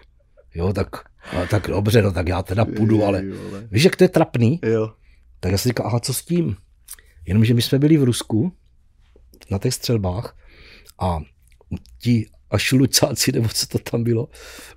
Jo, 0.55 0.73
tak, 0.73 0.89
a 1.33 1.47
tak 1.51 1.67
dobře, 1.67 2.03
no 2.03 2.13
tak 2.13 2.29
já 2.29 2.43
teda 2.43 2.65
půjdu, 2.65 3.05
ale 3.05 3.25
víš, 3.71 3.85
jak 3.85 3.97
to 3.97 4.05
je 4.05 4.09
trapný? 4.09 4.61
Jo. 4.63 4.93
Tak 5.41 5.53
já 5.53 5.59
si 5.59 5.69
říkám, 5.69 5.87
aha, 5.87 6.01
co 6.01 6.15
s 6.15 6.25
tím? 6.25 6.57
Jenomže 7.27 7.55
my 7.55 7.63
jsme 7.63 7.79
byli 7.79 7.97
v 7.97 8.05
Rusku 8.05 8.53
na 9.51 9.59
těch 9.59 9.75
střelbách 9.75 10.37
a 11.01 11.19
ti 11.99 12.27
ašlucáci, 12.51 13.33
nebo 13.35 13.49
co 13.49 13.67
to 13.67 13.79
tam 13.79 14.05
bylo, 14.05 14.29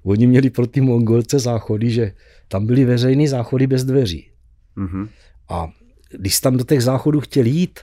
oni 0.03 0.28
měli 0.28 0.49
pro 0.49 0.68
ty 0.68 0.82
mongolce 0.82 1.39
záchody, 1.39 1.91
že 1.91 2.14
tam 2.47 2.66
byly 2.66 2.86
veřejné 2.86 3.28
záchody 3.28 3.68
bez 3.68 3.84
dveří. 3.84 4.32
Mm-hmm. 4.78 5.10
A 5.49 5.68
když 6.12 6.39
tam 6.39 6.57
do 6.57 6.64
těch 6.64 6.84
záchodů 6.84 7.20
chtěli 7.20 7.49
jít, 7.49 7.80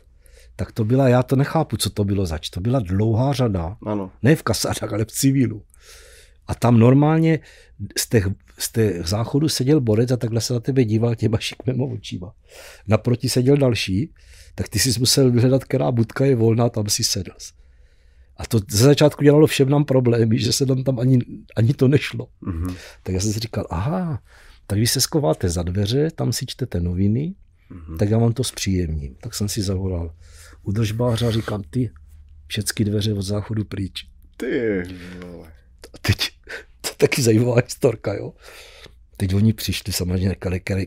tak 0.56 0.72
to 0.72 0.84
byla, 0.84 1.08
já 1.08 1.22
to 1.22 1.36
nechápu, 1.36 1.76
co 1.76 1.90
to 1.90 2.04
bylo 2.04 2.26
zač. 2.26 2.50
To 2.50 2.60
byla 2.60 2.80
dlouhá 2.80 3.32
řada, 3.32 3.76
ano. 3.86 4.10
ne 4.22 4.36
v 4.36 4.42
kasářách, 4.42 4.92
ale 4.92 5.04
v 5.04 5.10
civilu. 5.10 5.62
A 6.46 6.54
tam 6.54 6.78
normálně 6.78 7.40
z 7.98 8.08
těch, 8.08 8.28
z 8.58 8.72
těch 8.72 9.06
záchodů 9.06 9.48
seděl 9.48 9.80
borec 9.80 10.10
a 10.10 10.16
takhle 10.16 10.40
se 10.40 10.54
na 10.54 10.60
tebe 10.60 10.84
díval 10.84 11.14
těma 11.14 11.38
šikmema 11.38 11.84
očíma. 11.84 12.32
Naproti 12.86 13.28
seděl 13.28 13.56
další 13.56 14.12
tak 14.56 14.68
ty 14.68 14.78
jsi 14.78 15.00
musel 15.00 15.30
vyhledat, 15.30 15.64
která 15.64 15.92
budka 15.92 16.24
je 16.24 16.36
volná, 16.36 16.68
tam 16.68 16.88
si 16.88 17.04
sedl. 17.04 17.32
A 18.36 18.46
to 18.46 18.58
ze 18.70 18.84
začátku 18.84 19.24
dělalo 19.24 19.46
všem 19.46 19.68
nám 19.68 19.84
problémy, 19.84 20.38
že 20.38 20.52
se 20.52 20.66
nám 20.66 20.84
tam 20.84 20.98
ani, 20.98 21.18
ani 21.56 21.74
to 21.74 21.88
nešlo. 21.88 22.28
Mm-hmm. 22.42 22.76
Tak 23.02 23.14
já 23.14 23.20
jsem 23.20 23.32
si 23.32 23.38
říkal, 23.38 23.66
aha, 23.70 24.22
tak 24.66 24.78
vy 24.78 24.86
se 24.86 25.00
skováte 25.00 25.48
za 25.48 25.62
dveře, 25.62 26.10
tam 26.10 26.32
si 26.32 26.46
čtete 26.46 26.80
noviny, 26.80 27.34
mm-hmm. 27.70 27.96
tak 27.96 28.10
já 28.10 28.18
vám 28.18 28.32
to 28.32 28.44
zpříjemním. 28.44 29.14
Tak 29.14 29.34
jsem 29.34 29.48
si 29.48 29.62
zavolal 29.62 30.14
udržbáře 30.62 31.26
a 31.26 31.30
říkám, 31.30 31.62
ty, 31.70 31.90
všechny 32.46 32.84
dveře 32.84 33.12
od 33.12 33.22
záchodu 33.22 33.64
pryč. 33.64 34.06
Ty 34.36 34.82
A 35.94 35.98
teď, 36.00 36.16
to 36.80 36.88
je 36.88 36.94
taky 36.96 37.22
zajímavá 37.22 37.54
historka, 37.56 38.14
jo. 38.14 38.32
Teď 39.16 39.34
oni 39.34 39.52
přišli, 39.52 39.92
samozřejmě, 39.92 40.34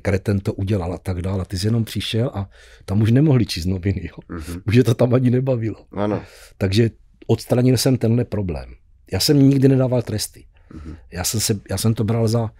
který 0.01 0.19
ten 0.19 0.39
to 0.39 0.53
udělal 0.53 0.93
a 0.93 0.97
tak 0.97 1.21
dále. 1.21 1.41
A 1.41 1.45
ty 1.45 1.59
jsi 1.59 1.67
jenom 1.67 1.85
přišel 1.85 2.31
a 2.33 2.49
tam 2.85 3.01
už 3.01 3.11
nemohli 3.11 3.45
číst 3.45 3.65
noviny. 3.65 4.01
Jo. 4.03 4.37
Mm-hmm. 4.37 4.61
Už 4.65 4.75
je 4.75 4.83
to 4.83 4.93
tam 4.95 5.13
ani 5.13 5.29
nebavilo. 5.29 5.85
Ano. 5.91 6.23
Takže 6.57 6.89
odstranil 7.27 7.77
jsem 7.77 7.97
tenhle 7.97 8.25
problém. 8.25 8.75
Já 9.11 9.19
jsem 9.19 9.49
nikdy 9.49 9.67
nedával 9.67 10.01
tresty. 10.01 10.45
Mm-hmm. 10.71 10.95
Já, 11.11 11.23
jsem 11.23 11.39
se, 11.39 11.59
já 11.69 11.77
jsem 11.77 11.93
to 11.93 12.03
bral 12.03 12.27
za 12.27 12.51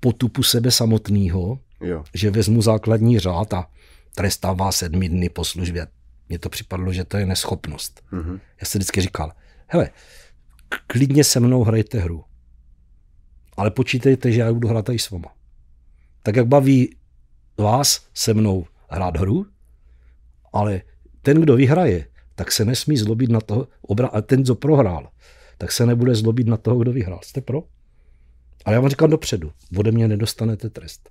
potupu 0.00 0.42
sebe 0.42 0.70
samotného, 0.70 1.58
že 2.14 2.30
vezmu 2.30 2.62
základní 2.62 3.18
řád 3.18 3.54
a 3.54 3.66
trestám 4.14 4.56
vás 4.56 4.76
sedmi 4.76 5.08
dny 5.08 5.28
po 5.28 5.44
službě. 5.44 5.86
Mně 6.28 6.38
to 6.38 6.48
připadlo, 6.48 6.92
že 6.92 7.04
to 7.04 7.16
je 7.16 7.26
neschopnost. 7.26 8.02
Mm-hmm. 8.12 8.40
Já 8.60 8.66
jsem 8.66 8.78
vždycky 8.78 9.00
říkal, 9.00 9.32
hele, 9.66 9.90
klidně 10.86 11.24
se 11.24 11.40
mnou 11.40 11.64
hrajte 11.64 11.98
hru 11.98 12.24
ale 13.56 13.70
počítejte, 13.70 14.32
že 14.32 14.40
já 14.40 14.52
budu 14.52 14.68
hrát 14.68 14.88
i 14.88 14.98
s 14.98 15.10
váma. 15.10 15.34
Tak 16.22 16.36
jak 16.36 16.46
baví 16.46 16.96
vás 17.58 18.06
se 18.14 18.34
mnou 18.34 18.66
hrát 18.90 19.16
hru, 19.16 19.46
ale 20.52 20.82
ten, 21.22 21.40
kdo 21.40 21.56
vyhraje, 21.56 22.06
tak 22.34 22.52
se 22.52 22.64
nesmí 22.64 22.96
zlobit 22.96 23.30
na 23.30 23.40
toho, 23.40 23.68
a 24.12 24.20
ten, 24.20 24.44
co 24.44 24.54
prohrál, 24.54 25.10
tak 25.58 25.72
se 25.72 25.86
nebude 25.86 26.14
zlobit 26.14 26.46
na 26.46 26.56
toho, 26.56 26.78
kdo 26.78 26.92
vyhrál. 26.92 27.20
Jste 27.22 27.40
pro? 27.40 27.62
Ale 28.64 28.74
já 28.74 28.80
vám 28.80 28.90
říkám 28.90 29.10
dopředu, 29.10 29.52
ode 29.76 29.92
mě 29.92 30.08
nedostanete 30.08 30.70
trest. 30.70 31.10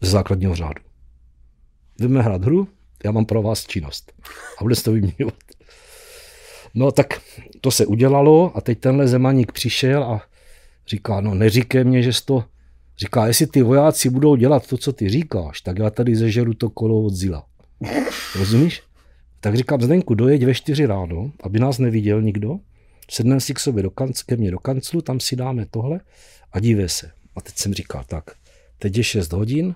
Ze 0.00 0.10
základního 0.10 0.54
řádu. 0.54 0.82
Jdeme 1.98 2.22
hrát 2.22 2.44
hru, 2.44 2.68
já 3.04 3.10
mám 3.10 3.24
pro 3.24 3.42
vás 3.42 3.66
činnost. 3.66 4.12
A 4.58 4.64
bude 4.64 4.76
to 4.76 4.92
vyměňovat. 4.92 5.34
No 6.74 6.92
tak 6.92 7.20
to 7.60 7.70
se 7.70 7.86
udělalo 7.86 8.56
a 8.56 8.60
teď 8.60 8.80
tenhle 8.80 9.08
zemaník 9.08 9.52
přišel 9.52 10.04
a 10.04 10.22
Říká, 10.90 11.20
no 11.20 11.34
neříkej 11.34 11.84
mě, 11.84 12.02
že 12.02 12.12
jsi 12.12 12.24
to... 12.24 12.44
Říká, 12.98 13.26
jestli 13.26 13.46
ty 13.46 13.62
vojáci 13.62 14.10
budou 14.10 14.36
dělat 14.36 14.66
to, 14.66 14.76
co 14.76 14.92
ty 14.92 15.08
říkáš, 15.08 15.60
tak 15.60 15.78
já 15.78 15.90
tady 15.90 16.16
zežeru 16.16 16.54
to 16.54 16.70
kolo 16.70 17.02
od 17.02 17.14
zila. 17.14 17.46
Rozumíš? 18.38 18.82
Tak 19.40 19.56
říkám, 19.56 19.80
Zdenku, 19.80 20.14
dojeď 20.14 20.44
ve 20.44 20.54
čtyři 20.54 20.86
ráno, 20.86 21.32
aby 21.42 21.58
nás 21.58 21.78
neviděl 21.78 22.22
nikdo, 22.22 22.58
sedneme 23.10 23.40
si 23.40 23.54
k 23.54 23.60
sobě 23.60 23.82
do 23.82 23.90
kanc, 23.90 24.22
ke 24.22 24.36
mně 24.36 24.50
do 24.50 24.58
kanclu, 24.58 25.02
tam 25.02 25.20
si 25.20 25.36
dáme 25.36 25.66
tohle 25.70 26.00
a 26.52 26.60
dívej 26.60 26.88
se. 26.88 27.10
A 27.36 27.40
teď 27.40 27.56
jsem 27.56 27.74
říkal, 27.74 28.04
tak, 28.06 28.24
teď 28.78 28.96
je 28.96 29.04
6 29.04 29.32
hodin, 29.32 29.74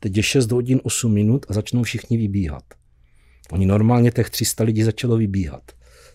teď 0.00 0.16
je 0.16 0.22
6 0.22 0.50
hodin 0.50 0.80
8 0.82 1.12
minut 1.12 1.46
a 1.48 1.52
začnou 1.52 1.82
všichni 1.82 2.16
vybíhat. 2.16 2.64
Oni 3.52 3.66
normálně 3.66 4.10
těch 4.10 4.30
300 4.30 4.64
lidí 4.64 4.82
začalo 4.82 5.16
vybíhat. 5.16 5.62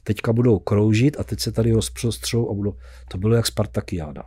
Teďka 0.03 0.33
budou 0.33 0.59
kroužit 0.59 1.19
a 1.19 1.23
teď 1.23 1.39
se 1.39 1.51
tady 1.51 1.71
rozprostřou 1.71 2.49
a 2.49 2.53
budou, 2.53 2.75
to 3.07 3.17
bylo 3.17 3.35
jak 3.35 3.47
Spartakiáda. 3.47 4.23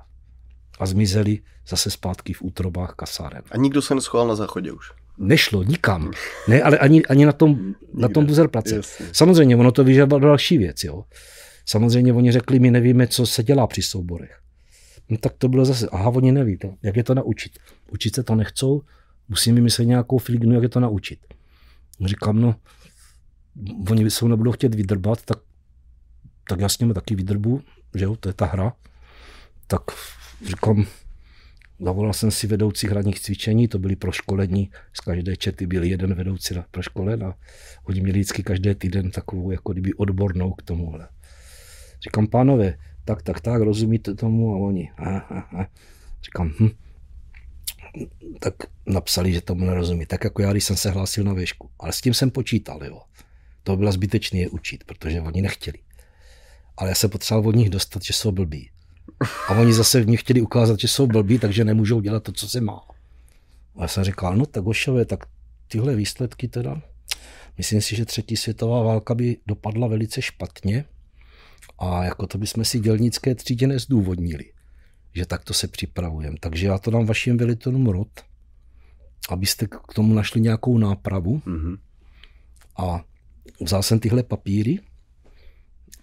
A 0.78 0.86
zmizeli 0.86 1.38
zase 1.68 1.90
zpátky 1.90 2.32
v 2.32 2.42
útrobách 2.42 2.94
kasáren. 2.94 3.42
A 3.50 3.56
nikdo 3.56 3.82
se 3.82 3.94
neschoval 3.94 4.28
na 4.28 4.34
záchodě 4.34 4.72
už? 4.72 4.92
Nešlo 5.18 5.62
nikam. 5.62 6.10
Ne, 6.48 6.62
ale 6.62 6.78
ani, 6.78 7.04
ani 7.04 7.26
na 7.26 7.32
tom, 7.32 7.74
na 7.94 8.08
tom 8.08 8.26
buzerplace. 8.26 8.80
Samozřejmě, 9.12 9.56
ono 9.56 9.72
to 9.72 9.84
vyžadovalo 9.84 10.28
další 10.28 10.58
věc. 10.58 10.84
Jo. 10.84 11.04
Samozřejmě 11.66 12.12
oni 12.12 12.32
řekli, 12.32 12.58
my 12.58 12.70
nevíme, 12.70 13.06
co 13.06 13.26
se 13.26 13.42
dělá 13.42 13.66
při 13.66 13.82
souborech. 13.82 14.40
No 15.08 15.16
tak 15.16 15.32
to 15.38 15.48
bylo 15.48 15.64
zase, 15.64 15.88
aha, 15.92 16.10
oni 16.10 16.32
neví 16.32 16.58
to, 16.58 16.74
jak 16.82 16.96
je 16.96 17.04
to 17.04 17.14
naučit. 17.14 17.58
Učit 17.90 18.14
se 18.14 18.22
to 18.22 18.34
nechcou, 18.34 18.82
musíme 19.28 19.60
myslet 19.60 19.84
nějakou 19.84 20.18
filignu, 20.18 20.54
jak 20.54 20.62
je 20.62 20.68
to 20.68 20.80
naučit. 20.80 21.18
Říkám, 22.04 22.40
no, 22.40 22.54
oni 23.90 24.10
se 24.10 24.24
nebudou 24.24 24.52
chtět 24.52 24.74
vydrbat, 24.74 25.22
tak, 25.24 25.38
tak 26.48 26.60
já 26.60 26.68
s 26.68 26.78
nimi 26.78 26.94
taky 26.94 27.14
vydrbu, 27.14 27.62
že 27.94 28.04
jo, 28.04 28.16
to 28.16 28.28
je 28.28 28.32
ta 28.32 28.46
hra. 28.46 28.72
Tak 29.66 29.82
říkám, 30.46 30.86
zavolal 31.80 32.12
jsem 32.12 32.30
si 32.30 32.46
vedoucí 32.46 32.86
hradních 32.86 33.20
cvičení, 33.20 33.68
to 33.68 33.78
byli 33.78 33.96
proškolení, 33.96 34.70
z 34.92 35.00
každé 35.00 35.36
čety 35.36 35.66
byl 35.66 35.82
jeden 35.82 36.14
vedoucí 36.14 36.54
proškolen 36.70 37.24
a 37.24 37.34
oni 37.84 38.00
měli 38.00 38.18
vždycky 38.18 38.42
každý 38.42 38.74
týden 38.74 39.10
takovou 39.10 39.50
jako 39.50 39.72
kdyby 39.72 39.94
odbornou 39.94 40.52
k 40.52 40.62
tomuhle. 40.62 41.08
Říkám, 42.04 42.26
pánové, 42.26 42.78
tak, 43.04 43.22
tak, 43.22 43.40
tak, 43.40 43.62
rozumíte 43.62 44.14
tomu? 44.14 44.54
A 44.54 44.58
oni, 44.58 44.90
a, 44.96 45.18
a, 45.18 45.62
a. 45.62 45.66
Říkám, 46.24 46.52
hm. 46.60 46.70
Tak 48.40 48.54
napsali, 48.86 49.32
že 49.32 49.40
tomu 49.40 49.64
nerozumí. 49.64 50.06
Tak 50.06 50.24
jako 50.24 50.42
já, 50.42 50.52
když 50.52 50.64
jsem 50.64 50.76
se 50.76 50.90
hlásil 50.90 51.24
na 51.24 51.32
věšku. 51.32 51.70
Ale 51.78 51.92
s 51.92 52.00
tím 52.00 52.14
jsem 52.14 52.30
počítal, 52.30 52.84
jo. 52.84 53.00
To 53.62 53.76
bylo 53.76 53.92
zbytečné 53.92 54.38
je 54.38 54.48
učit, 54.48 54.84
protože 54.84 55.20
oni 55.20 55.42
nechtěli. 55.42 55.78
Ale 56.76 56.88
já 56.88 56.94
se 56.94 57.08
potřeboval 57.08 57.48
od 57.48 57.56
nich 57.56 57.70
dostat, 57.70 58.02
že 58.02 58.12
jsou 58.12 58.32
blbí. 58.32 58.70
A 59.48 59.52
oni 59.52 59.72
zase 59.72 60.00
v 60.00 60.06
nich 60.06 60.20
chtěli 60.20 60.40
ukázat, 60.40 60.80
že 60.80 60.88
jsou 60.88 61.06
blbí, 61.06 61.38
takže 61.38 61.64
nemůžou 61.64 62.00
dělat 62.00 62.22
to, 62.22 62.32
co 62.32 62.48
se 62.48 62.60
má. 62.60 62.80
A 63.76 63.82
já 63.82 63.88
jsem 63.88 64.04
říkal, 64.04 64.36
no 64.36 64.46
tak 64.46 64.66
ošové, 64.66 65.04
tak 65.04 65.20
tyhle 65.68 65.96
výsledky 65.96 66.48
teda, 66.48 66.82
myslím 67.58 67.80
si, 67.80 67.96
že 67.96 68.04
třetí 68.04 68.36
světová 68.36 68.82
válka 68.82 69.14
by 69.14 69.36
dopadla 69.46 69.88
velice 69.88 70.22
špatně, 70.22 70.84
a 71.78 72.04
jako 72.04 72.26
to 72.26 72.38
bychom 72.38 72.64
si 72.64 72.80
dělnické 72.80 73.34
třídě 73.34 73.66
nezdůvodnili, 73.66 74.52
že 75.14 75.26
takto 75.26 75.54
se 75.54 75.68
připravujeme. 75.68 76.36
Takže 76.40 76.66
já 76.66 76.78
to 76.78 76.90
dám 76.90 77.06
vašim 77.06 77.36
velitelům 77.36 77.86
rod, 77.86 78.08
abyste 79.28 79.66
k 79.66 79.94
tomu 79.94 80.14
našli 80.14 80.40
nějakou 80.40 80.78
nápravu. 80.78 81.42
Mm-hmm. 81.46 81.78
A 82.76 83.04
vzal 83.60 83.82
jsem 83.82 84.00
tyhle 84.00 84.22
papíry 84.22 84.80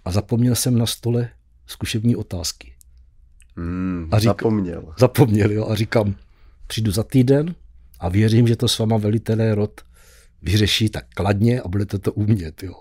a 0.10 0.12
zapomněl 0.12 0.55
jsem 0.55 0.78
na 0.78 0.86
stole 0.86 1.30
zkušební 1.68 2.16
otázky. 2.16 2.74
Mm, 3.55 4.10
a 4.12 4.20
řík, 4.20 4.26
zapomněl. 4.26 4.93
Zapomněl, 4.99 5.51
jo. 5.51 5.68
A 5.68 5.76
říkám, 5.76 6.16
přijdu 6.68 6.91
za 6.91 7.03
týden 7.03 7.55
a 7.99 8.10
věřím, 8.10 8.47
že 8.47 8.55
to 8.55 8.68
s 8.68 8.80
váma 8.80 8.97
velitelé 8.97 9.55
rod 9.55 9.82
vyřeší 10.41 10.89
tak 10.89 11.05
kladně 11.10 11.62
a 11.62 11.68
budete 11.68 11.99
to 11.99 12.14
umět, 12.14 12.64
jo. 12.64 12.74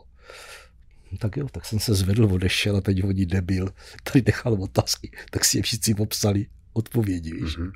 No 1.13 1.19
tak 1.19 1.37
jo, 1.37 1.49
tak 1.53 1.65
jsem 1.65 1.79
se 1.79 1.95
zvedl, 1.95 2.25
odešel 2.25 2.77
a 2.77 2.81
teď 2.81 3.03
hodí 3.03 3.27
debil, 3.27 3.69
tady 4.03 4.23
nechal 4.27 4.63
otázky, 4.63 5.11
tak 5.31 5.45
si 5.45 5.59
je 5.59 5.63
všichni 5.63 5.95
popsali 5.95 6.47
odpovědi, 6.73 7.33
víš. 7.33 7.59
Mm-hmm. 7.59 7.73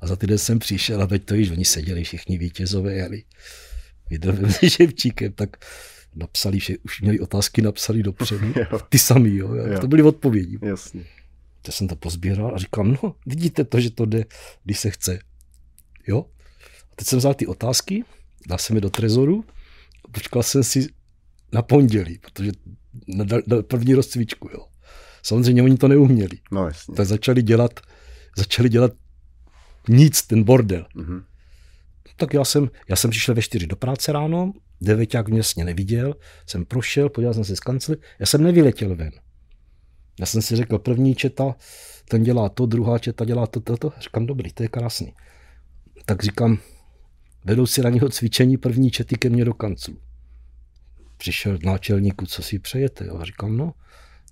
A 0.00 0.06
za 0.06 0.16
týden 0.16 0.38
jsem 0.38 0.58
přišel 0.58 1.02
a 1.02 1.06
teď 1.06 1.24
to 1.24 1.34
víš, 1.34 1.50
oni 1.50 1.64
seděli 1.64 2.04
všichni 2.04 2.38
vítězové, 2.38 2.94
jeli 2.94 3.24
vydrvem 4.10 4.52
se 4.52 4.68
ževčíkem, 4.78 5.32
tak 5.32 5.56
napsali, 6.16 6.60
že 6.60 6.78
už 6.78 7.00
měli 7.00 7.20
otázky 7.20 7.62
napsali 7.62 8.02
dopředu, 8.02 8.54
ty 8.88 8.98
samý, 8.98 9.36
jo, 9.36 9.54
jo. 9.54 9.80
to 9.80 9.88
byly 9.88 10.02
odpovědi. 10.02 10.58
Jasně. 10.62 11.04
Tak 11.62 11.74
jsem 11.74 11.88
to 11.88 11.96
pozbíral 11.96 12.54
a 12.54 12.58
říkám, 12.58 12.98
no, 13.02 13.14
vidíte 13.26 13.64
to, 13.64 13.80
že 13.80 13.90
to 13.90 14.06
jde, 14.06 14.24
když 14.64 14.78
se 14.78 14.90
chce. 14.90 15.18
Jo? 16.06 16.26
A 16.92 16.94
teď 16.96 17.08
jsem 17.08 17.18
vzal 17.18 17.34
ty 17.34 17.46
otázky, 17.46 18.04
dal 18.48 18.58
jsem 18.58 18.76
je 18.76 18.80
do 18.80 18.90
trezoru, 18.90 19.44
počkal 20.12 20.42
jsem 20.42 20.64
si 20.64 20.88
na 21.52 21.62
pondělí, 21.62 22.18
protože 22.18 22.52
na, 23.08 23.24
na 23.46 23.62
první 23.62 23.94
rozcvičku, 23.94 24.48
jo. 24.52 24.66
Samozřejmě 25.22 25.62
oni 25.62 25.76
to 25.76 25.88
neuměli. 25.88 26.38
No 26.52 26.66
jasně. 26.66 26.94
Tak 26.94 27.06
začali 27.06 27.42
dělat, 27.42 27.80
začali 28.36 28.68
dělat 28.68 28.92
nic, 29.88 30.22
ten 30.22 30.42
bordel. 30.42 30.86
Mm-hmm. 30.96 31.24
Tak 32.16 32.34
já 32.34 32.44
jsem, 32.44 32.70
já 32.88 32.96
jsem 32.96 33.10
přišel 33.10 33.34
ve 33.34 33.42
čtyři 33.42 33.66
do 33.66 33.76
práce 33.76 34.12
ráno, 34.12 34.52
devěťák 34.80 35.28
mě 35.28 35.38
vlastně 35.38 35.64
neviděl, 35.64 36.14
jsem 36.46 36.64
prošel, 36.64 37.08
podíval 37.08 37.34
jsem 37.34 37.44
se 37.44 37.56
z 37.56 37.60
kancly, 37.60 37.96
já 38.18 38.26
jsem 38.26 38.42
nevyletěl 38.42 38.96
ven. 38.96 39.10
Já 40.20 40.26
jsem 40.26 40.42
si 40.42 40.56
řekl, 40.56 40.78
první 40.78 41.14
četa, 41.14 41.54
ten 42.08 42.22
dělá 42.22 42.48
to, 42.48 42.66
druhá 42.66 42.98
četa 42.98 43.24
dělá 43.24 43.46
to, 43.46 43.60
to, 43.60 43.76
to. 43.76 43.92
Říkám, 44.00 44.26
dobrý, 44.26 44.52
to 44.52 44.62
je 44.62 44.68
krásný. 44.68 45.14
Tak 46.04 46.22
říkám, 46.22 46.58
vedou 47.44 47.66
si 47.66 47.82
cvičení 48.10 48.56
první 48.56 48.90
čety 48.90 49.16
ke 49.16 49.30
mně 49.30 49.44
do 49.44 49.54
kanclu 49.54 49.96
přišel 51.16 51.58
náčelníku, 51.64 52.26
co 52.26 52.42
si 52.42 52.58
přejete. 52.58 53.08
A 53.08 53.24
říkám, 53.24 53.56
no, 53.56 53.72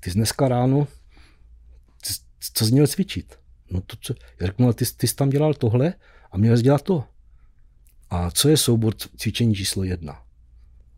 ty 0.00 0.10
jsi 0.10 0.14
dneska 0.14 0.48
ráno, 0.48 0.88
co 2.54 2.66
jsi 2.66 2.72
měl 2.72 2.86
cvičit? 2.86 3.38
No 3.70 3.80
to, 3.80 3.96
co, 4.00 4.14
já 4.40 4.46
řeknu, 4.46 4.72
ty, 4.72 4.84
ty 4.96 5.06
jsi 5.06 5.14
tam 5.14 5.30
dělal 5.30 5.54
tohle 5.54 5.94
a 6.30 6.38
měl 6.38 6.56
jsi 6.56 6.62
dělat 6.62 6.82
to. 6.82 7.04
A 8.12 8.30
co 8.30 8.48
je 8.48 8.56
soubor 8.56 8.94
cvičení 9.16 9.54
číslo 9.54 9.84
jedna? 9.84 10.22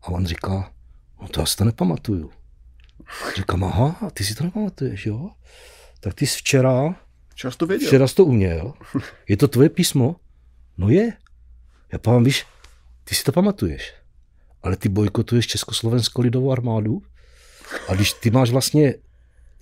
A 0.01 0.07
on 0.07 0.25
říká, 0.25 0.71
no 1.21 1.27
to 1.27 1.39
já 1.39 1.45
si 1.45 1.57
to 1.57 1.63
nepamatuju. 1.63 2.31
Říkám, 3.35 3.63
aha, 3.63 4.09
ty 4.13 4.23
si 4.23 4.35
to 4.35 4.43
nepamatuješ, 4.43 5.05
jo? 5.05 5.29
Tak 5.99 6.13
ty 6.13 6.27
jsi 6.27 6.37
včera, 6.37 6.95
včera 7.29 7.51
jsi 7.51 7.57
to, 7.57 7.65
věděl. 7.65 7.87
včera 7.87 8.07
jsi 8.07 8.15
to 8.15 8.25
uměl. 8.25 8.73
Je 9.27 9.37
to 9.37 9.47
tvoje 9.47 9.69
písmo? 9.69 10.15
No 10.77 10.89
je. 10.89 11.13
Já 11.91 11.99
pamatuju, 11.99 12.25
víš, 12.25 12.45
ty 13.03 13.15
si 13.15 13.23
to 13.23 13.31
pamatuješ 13.31 13.93
ale 14.65 14.75
ty 14.75 14.89
bojkotuješ 14.89 15.47
Československou 15.47 16.21
lidovou 16.21 16.51
armádu 16.51 17.01
a 17.87 17.95
když 17.95 18.13
ty 18.13 18.31
máš 18.31 18.49
vlastně 18.51 18.95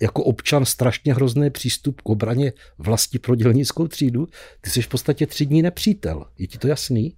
jako 0.02 0.24
občan 0.24 0.64
strašně 0.64 1.14
hrozný 1.14 1.50
přístup 1.50 2.00
k 2.00 2.08
obraně 2.08 2.52
vlasti 2.78 3.18
pro 3.18 3.34
dělnickou 3.34 3.88
třídu, 3.88 4.28
ty 4.60 4.70
jsi 4.70 4.82
v 4.82 4.88
podstatě 4.88 5.26
tři 5.26 5.46
dní 5.46 5.62
nepřítel. 5.62 6.26
Je 6.38 6.46
ti 6.46 6.58
to 6.58 6.68
jasný? 6.68 7.16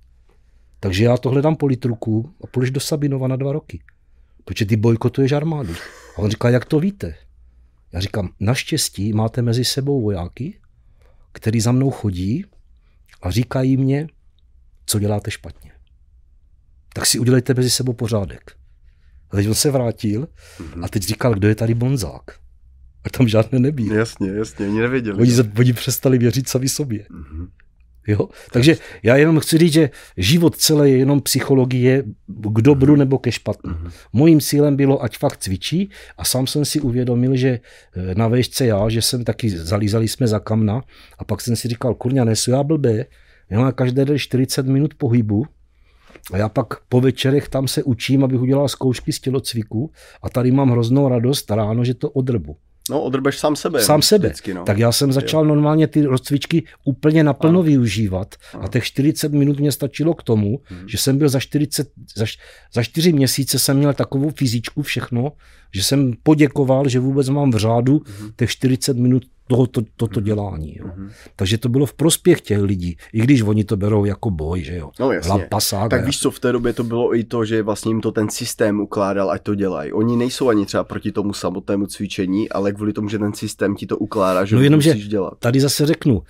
Takže 0.81 1.05
já 1.05 1.17
tohle 1.17 1.43
dám 1.43 1.57
politruku 1.57 2.35
a 2.45 2.47
půjdeš 2.47 2.71
do 2.71 2.81
Sabinova 2.81 3.29
na 3.29 3.37
dva 3.37 3.53
roky. 3.53 3.81
Protože 4.45 4.67
ty 4.67 4.77
bojkotuješ 4.77 5.33
armádu. 5.33 5.75
A 6.17 6.19
on 6.19 6.31
říká, 6.31 6.51
jak 6.51 6.65
to 6.65 6.81
víte? 6.81 7.15
Já 7.93 8.01
říkám, 8.01 8.29
naštěstí 8.41 9.13
máte 9.13 9.43
mezi 9.43 9.65
sebou 9.65 10.03
vojáky, 10.03 10.59
který 11.33 11.61
za 11.61 11.73
mnou 11.73 11.91
chodí 11.91 12.45
a 13.23 13.31
říkají 13.31 13.77
mě, 13.77 14.09
co 14.87 14.99
děláte 14.99 15.31
špatně 15.31 15.77
tak 16.97 17.07
si 17.07 17.19
udělejte 17.19 17.55
mezi 17.55 17.71
sebou 17.71 17.93
pořádek. 17.93 18.57
A 19.31 19.37
teď 19.37 19.49
on 19.49 19.55
se 19.55 19.71
vrátil 19.71 20.29
a 20.83 20.89
teď 20.89 21.03
říkal, 21.03 21.35
kdo 21.35 21.49
je 21.49 21.55
tady 21.55 21.75
Bonzák. 21.75 22.25
A 23.05 23.11
tam 23.11 23.29
žádné 23.29 23.59
nebyl. 23.59 23.93
Jasně, 23.93 24.31
jasně, 24.31 24.67
oni 24.67 24.81
nevěděli. 24.81 25.19
Oni, 25.19 25.33
oni 25.59 25.73
přestali 25.73 26.19
věřit 26.19 26.49
sami 26.49 26.69
sobě. 26.69 27.07
Mm-hmm. 27.11 27.49
Jo? 28.07 28.29
Takže 28.53 28.77
já 29.03 29.17
jenom 29.17 29.41
chci 29.41 29.59
říct, 29.59 29.73
že 29.73 29.91
život 30.17 30.57
celé 30.57 30.91
je 30.91 30.97
jenom 30.97 31.21
psychologie 31.21 32.03
k 32.29 32.61
dobru 32.63 32.95
mm-hmm. 32.95 32.99
nebo 32.99 33.19
ke 33.19 33.33
špatnu. 33.33 33.73
Mm-hmm. 33.73 33.91
Mojím 34.13 34.41
cílem 34.41 34.77
bylo, 34.77 35.03
ať 35.03 35.19
fakt 35.19 35.37
cvičí 35.37 35.91
a 36.19 36.25
sám 36.25 36.47
jsem 36.47 36.65
si 36.65 36.81
uvědomil, 36.81 37.37
že 37.37 37.49
eh, 37.49 38.15
na 38.15 38.29
vejšce 38.29 38.67
já, 38.67 38.89
že 38.89 39.03
jsem 39.03 39.25
taky, 39.25 39.51
zalízali 39.51 40.09
jsme 40.09 40.27
za 40.27 40.39
kamna 40.39 40.83
a 41.19 41.25
pak 41.25 41.41
jsem 41.41 41.57
si 41.57 41.69
říkal, 41.69 41.95
kurňa, 41.95 42.25
nesu 42.25 42.51
já 42.51 42.63
blbé, 42.63 43.05
já 43.51 43.73
každé 43.73 44.05
den 44.05 44.19
40 44.19 44.67
minut 44.67 44.95
pohybu, 44.95 45.47
a 46.33 46.37
já 46.37 46.49
pak 46.49 46.81
po 46.89 47.01
večerech 47.01 47.49
tam 47.49 47.69
se 47.69 47.83
učím, 47.83 48.25
abych 48.25 48.41
udělal 48.41 48.69
zkoušky 48.69 49.13
z 49.13 49.21
tělocviku 49.21 49.91
a 50.23 50.29
tady 50.29 50.51
mám 50.51 50.71
hroznou 50.71 51.09
radost 51.09 51.51
ráno, 51.51 51.85
že 51.85 51.95
to 51.95 52.11
odrbu. 52.11 52.57
No, 52.91 53.03
odrbeš 53.03 53.39
sám 53.39 53.57
sebe. 53.57 53.83
Sám 53.83 54.03
sebe. 54.03 54.29
Vždycky, 54.29 54.55
no. 54.55 54.65
Tak 54.65 54.79
já 54.79 54.93
jsem 54.93 55.13
začal 55.13 55.43
jo. 55.43 55.49
normálně 55.49 55.87
ty 55.87 56.03
rozcvičky 56.03 56.65
úplně 56.85 57.25
naplno 57.25 57.59
ano. 57.59 57.63
využívat 57.63 58.35
ano. 58.55 58.65
a 58.65 58.69
těch 58.69 58.85
40 58.85 59.33
minut 59.33 59.61
mě 59.61 59.73
stačilo 59.73 60.15
k 60.15 60.23
tomu, 60.23 60.61
hmm. 60.65 60.89
že 60.89 60.99
jsem 60.99 61.19
byl 61.19 61.29
za 61.29 61.41
40, 61.41 61.89
za, 62.17 62.25
za 62.75 62.83
4 62.83 63.13
měsíce 63.13 63.59
jsem 63.59 63.77
měl 63.77 63.95
takovou 63.95 64.31
fyzičku 64.31 64.83
všechno, 64.83 65.33
že 65.75 65.83
jsem 65.83 66.13
poděkoval, 66.23 66.89
že 66.89 67.01
vůbec 67.01 67.29
mám 67.29 67.51
v 67.51 67.57
řádu 67.57 68.03
hmm. 68.21 68.31
těch 68.37 68.51
40 68.51 68.97
minut 68.97 69.23
tohoto, 69.47 69.81
toto 69.97 70.21
mhm. 70.21 70.27
dělání. 70.27 70.77
Jo. 70.79 70.87
Mm-hmm. 70.87 71.11
Takže 71.37 71.59
to 71.59 71.69
bylo 71.69 71.87
v 71.87 71.95
prospěch 71.95 72.41
těch 72.41 72.61
lidí, 72.61 72.97
i 73.13 73.21
když 73.21 73.43
oni 73.43 73.65
to 73.65 73.77
berou 73.77 74.05
jako 74.05 74.31
boj, 74.31 74.63
že 74.63 74.77
jo. 74.77 74.91
No 75.01 75.13
jasně. 75.13 75.47
Pasák, 75.51 75.91
tak 75.91 76.07
víš 76.07 76.21
co, 76.21 76.31
v 76.31 76.41
té 76.41 76.53
době 76.53 76.73
to 76.73 76.85
bylo 76.85 77.17
i 77.17 77.25
to, 77.25 77.45
že 77.45 77.63
vlastně 77.63 77.91
jim 77.91 78.01
to 78.01 78.13
ten 78.13 78.31
systém 78.31 78.81
ukládal, 78.81 79.31
ať 79.31 79.43
to 79.43 79.55
dělají. 79.55 79.93
Oni 79.93 80.17
nejsou 80.17 80.49
ani 80.49 80.67
třeba 80.67 80.85
proti 80.85 81.13
tomu 81.13 81.33
samotnému 81.33 81.87
cvičení, 81.87 82.49
ale 82.49 82.73
kvůli 82.73 82.93
tomu, 82.93 83.09
že 83.09 83.19
ten 83.19 83.33
systém 83.33 83.75
ti 83.75 83.87
to 83.87 83.99
ukládá, 83.99 84.45
že 84.45 84.57
no 84.57 84.63
jenom, 84.63 84.79
musíš 84.79 85.03
že 85.03 85.09
dělat. 85.09 85.35
Tady 85.39 85.61
zase 85.61 85.87
řeknu, 85.87 86.23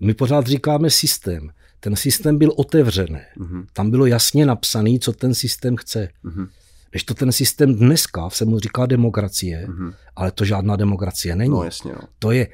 my 0.00 0.14
pořád 0.14 0.46
říkáme 0.46 0.90
systém. 0.90 1.50
Ten 1.80 1.96
systém 1.96 2.38
byl 2.38 2.52
otevřený. 2.56 3.20
Mm-hmm. 3.38 3.64
Tam 3.72 3.90
bylo 3.90 4.06
jasně 4.06 4.46
napsaný, 4.46 5.00
co 5.00 5.12
ten 5.12 5.34
systém 5.34 5.76
chce. 5.76 6.08
Mm-hmm. 6.24 6.48
Když 6.90 7.04
to 7.04 7.14
ten 7.14 7.32
systém 7.32 7.74
dneska 7.74 8.30
se 8.30 8.44
mu 8.44 8.58
říká 8.58 8.86
demokracie, 8.86 9.66
mm-hmm. 9.68 9.94
ale 10.16 10.30
to 10.30 10.44
žádná 10.44 10.76
demokracie 10.76 11.36
není. 11.36 11.50
No, 11.50 11.64
jasně, 11.64 11.92
no. 11.92 12.00
To 12.18 12.30
je 12.30 12.48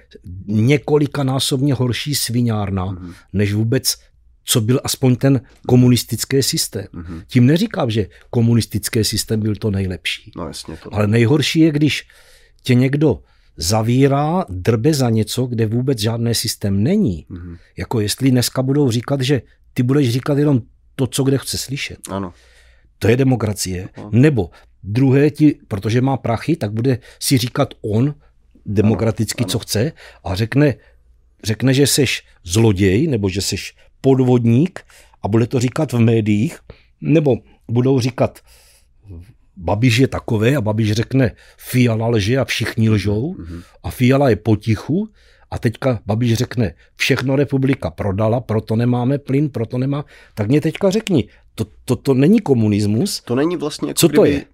několikanásobně 0.46 1.74
horší 1.74 2.14
sviňárna, 2.14 2.86
mm-hmm. 2.86 3.14
než 3.32 3.52
vůbec 3.52 3.96
co 4.48 4.60
byl 4.60 4.80
aspoň 4.84 5.16
ten 5.16 5.40
komunistický 5.68 6.42
systém. 6.42 6.86
Mm-hmm. 6.94 7.22
Tím 7.26 7.46
neříkám, 7.46 7.90
že 7.90 8.06
komunistický 8.30 9.04
systém 9.04 9.40
byl 9.40 9.56
to 9.56 9.70
nejlepší. 9.70 10.32
No 10.36 10.46
jasně. 10.46 10.76
To... 10.76 10.94
Ale 10.94 11.06
nejhorší 11.06 11.60
je, 11.60 11.72
když 11.72 12.08
tě 12.62 12.74
někdo 12.74 13.22
zavírá, 13.56 14.44
drbe 14.48 14.94
za 14.94 15.10
něco, 15.10 15.46
kde 15.46 15.66
vůbec 15.66 15.98
žádný 15.98 16.34
systém 16.34 16.82
není. 16.82 17.26
Mm-hmm. 17.30 17.56
Jako 17.76 18.00
jestli 18.00 18.30
dneska 18.30 18.62
budou 18.62 18.90
říkat, 18.90 19.20
že 19.20 19.42
ty 19.74 19.82
budeš 19.82 20.10
říkat 20.10 20.38
jenom 20.38 20.62
to, 20.94 21.06
co 21.06 21.24
kde 21.24 21.38
chce 21.38 21.58
slyšet. 21.58 21.98
Ano. 22.10 22.32
To 22.98 23.08
je 23.08 23.16
demokracie. 23.16 23.88
Ano. 23.96 24.10
Nebo 24.12 24.50
druhé 24.82 25.30
ti, 25.30 25.58
protože 25.68 26.00
má 26.00 26.16
prachy, 26.16 26.56
tak 26.56 26.72
bude 26.72 26.98
si 27.20 27.38
říkat 27.38 27.74
on 27.82 28.14
demokraticky, 28.66 29.44
ano. 29.44 29.50
co 29.50 29.58
chce 29.58 29.92
a 30.24 30.34
řekne, 30.34 30.74
řekne, 31.44 31.74
že 31.74 31.86
seš 31.86 32.22
zloděj 32.44 33.06
nebo 33.06 33.28
že 33.28 33.42
seš 33.42 33.74
podvodník 34.00 34.80
a 35.22 35.28
bude 35.28 35.46
to 35.46 35.60
říkat 35.60 35.92
v 35.92 35.98
médiích, 35.98 36.58
nebo 37.00 37.36
budou 37.68 38.00
říkat 38.00 38.40
Babiš 39.56 39.98
je 39.98 40.08
takové 40.08 40.56
a 40.56 40.60
Babiš 40.60 40.92
řekne 40.92 41.32
Fiala 41.56 42.08
lže 42.08 42.38
a 42.38 42.44
všichni 42.44 42.90
lžou 42.90 43.34
mm-hmm. 43.34 43.62
a 43.82 43.90
Fiala 43.90 44.28
je 44.28 44.36
potichu 44.36 45.08
a 45.50 45.58
teďka 45.58 46.00
Babiš 46.06 46.34
řekne 46.34 46.74
všechno 46.96 47.36
republika 47.36 47.90
prodala, 47.90 48.40
proto 48.40 48.76
nemáme 48.76 49.18
plyn, 49.18 49.48
proto 49.48 49.78
nemá. 49.78 50.04
Tak 50.34 50.48
mě 50.48 50.60
teďka 50.60 50.90
řekni, 50.90 51.28
to, 51.56 51.64
to, 51.84 51.96
to 51.96 52.14
není 52.14 52.40
komunismus? 52.40 53.20
To 53.20 53.34
není 53.34 53.56
vlastně 53.56 53.88
jako 53.88 53.98
Co 53.98 54.08
kdyby, 54.08 54.18
to 54.18 54.24
je? 54.24 54.44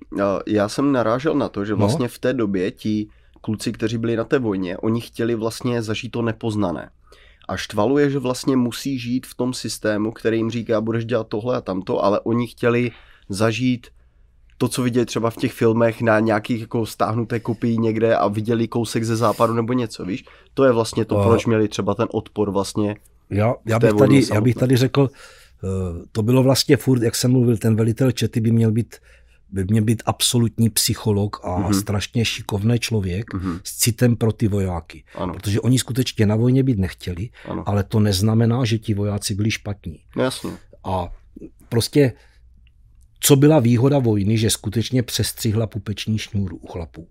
Já 0.46 0.68
jsem 0.68 0.92
narážel 0.92 1.34
na 1.34 1.48
to, 1.48 1.64
že 1.64 1.72
no. 1.72 1.78
vlastně 1.78 2.05
no. 2.05 2.09
v 2.09 2.18
té 2.18 2.32
době 2.32 2.70
ti 2.70 3.09
kluci, 3.40 3.72
kteří 3.72 3.98
byli 3.98 4.16
na 4.16 4.24
té 4.24 4.38
vojně, 4.38 4.78
oni 4.78 5.00
chtěli 5.00 5.34
vlastně 5.34 5.82
zažít 5.82 6.12
to 6.12 6.22
nepoznané. 6.22 6.90
A 7.48 7.57
štvalo 7.57 7.98
je, 7.98 8.11
že 8.11 8.18
vlastně 8.18 8.57
musí 8.57 8.98
žít 8.98 9.26
v 9.26 9.34
tom 9.34 9.55
systému, 9.55 10.12
který 10.12 10.36
jim 10.36 10.50
říká, 10.50 10.80
budeš 10.80 11.05
dělat 11.05 11.28
tohle 11.28 11.57
a 11.57 11.61
tamto, 11.61 12.05
ale 12.05 12.20
oni 12.20 12.46
chtěli 12.46 12.90
zažít 13.28 13.86
to, 14.59 14.68
co 14.68 14.82
viděli 14.82 15.07
třeba 15.07 15.30
v 15.30 15.36
těch 15.36 15.53
filmech 15.53 16.03
na 16.03 16.20
nějakých 16.20 16.61
jako 16.61 16.86
stáhnuté 16.86 17.40
kopii 17.40 17.78
někde 17.78 18.16
a 18.16 18.28
viděli 18.28 18.68
kousek 18.68 19.05
ze 19.05 19.16
západu 19.16 19.55
nebo 19.55 19.72
něco, 19.72 20.05
víš? 20.05 20.24
To 20.55 20.64
je 20.64 20.72
vlastně 20.72 21.05
to, 21.05 21.22
proč 21.22 21.46
měli 21.46 21.68
třeba 21.68 21.94
ten 21.94 22.09
odpor 22.11 22.50
vlastně. 22.50 22.96
Já, 23.30 23.55
já, 23.66 23.78
bych, 23.78 23.92
tady, 23.92 24.22
já 24.34 24.40
bych 24.40 24.55
tady 24.55 24.76
řekl, 24.76 25.09
to 26.13 26.23
bylo 26.23 26.43
vlastně 26.43 26.77
furt, 26.77 27.03
jak 27.03 27.17
jsem 27.17 27.31
mluvil, 27.31 27.57
ten 27.57 27.77
velitel 27.77 28.13
Čety 28.13 28.41
by 28.41 28.53
měl 28.53 28.73
být 28.73 28.97
by 29.53 29.65
měl 29.65 29.85
být 29.85 30.03
absolutní 30.07 30.71
psycholog 30.71 31.41
a 31.45 31.49
mm-hmm. 31.49 31.81
strašně 31.81 32.25
šikovný 32.25 32.79
člověk 32.79 33.35
mm-hmm. 33.35 33.61
s 33.65 33.77
citem 33.77 34.17
pro 34.17 34.33
ty 34.33 34.49
vojáky. 34.49 35.05
Ano. 35.15 35.35
Protože 35.35 35.61
oni 35.61 35.79
skutečně 35.79 36.27
na 36.27 36.37
vojně 36.37 36.63
být 36.63 36.79
nechtěli, 36.79 37.29
ano. 37.49 37.69
ale 37.69 37.85
to 37.85 38.01
neznamená, 38.01 38.65
že 38.65 38.79
ti 38.79 38.95
vojáci 38.95 39.35
byli 39.35 39.51
špatní. 39.51 39.99
Jasně. 40.17 40.51
A 40.85 41.13
prostě 41.69 42.13
co 43.23 43.37
byla 43.37 43.59
výhoda 43.59 43.99
vojny, 43.99 44.39
že 44.39 44.51
skutečně 44.51 45.03
přestřihla 45.03 45.66
pupeční 45.66 46.18
šňůru 46.18 46.57
u 46.57 46.66
chlapů. 46.66 47.09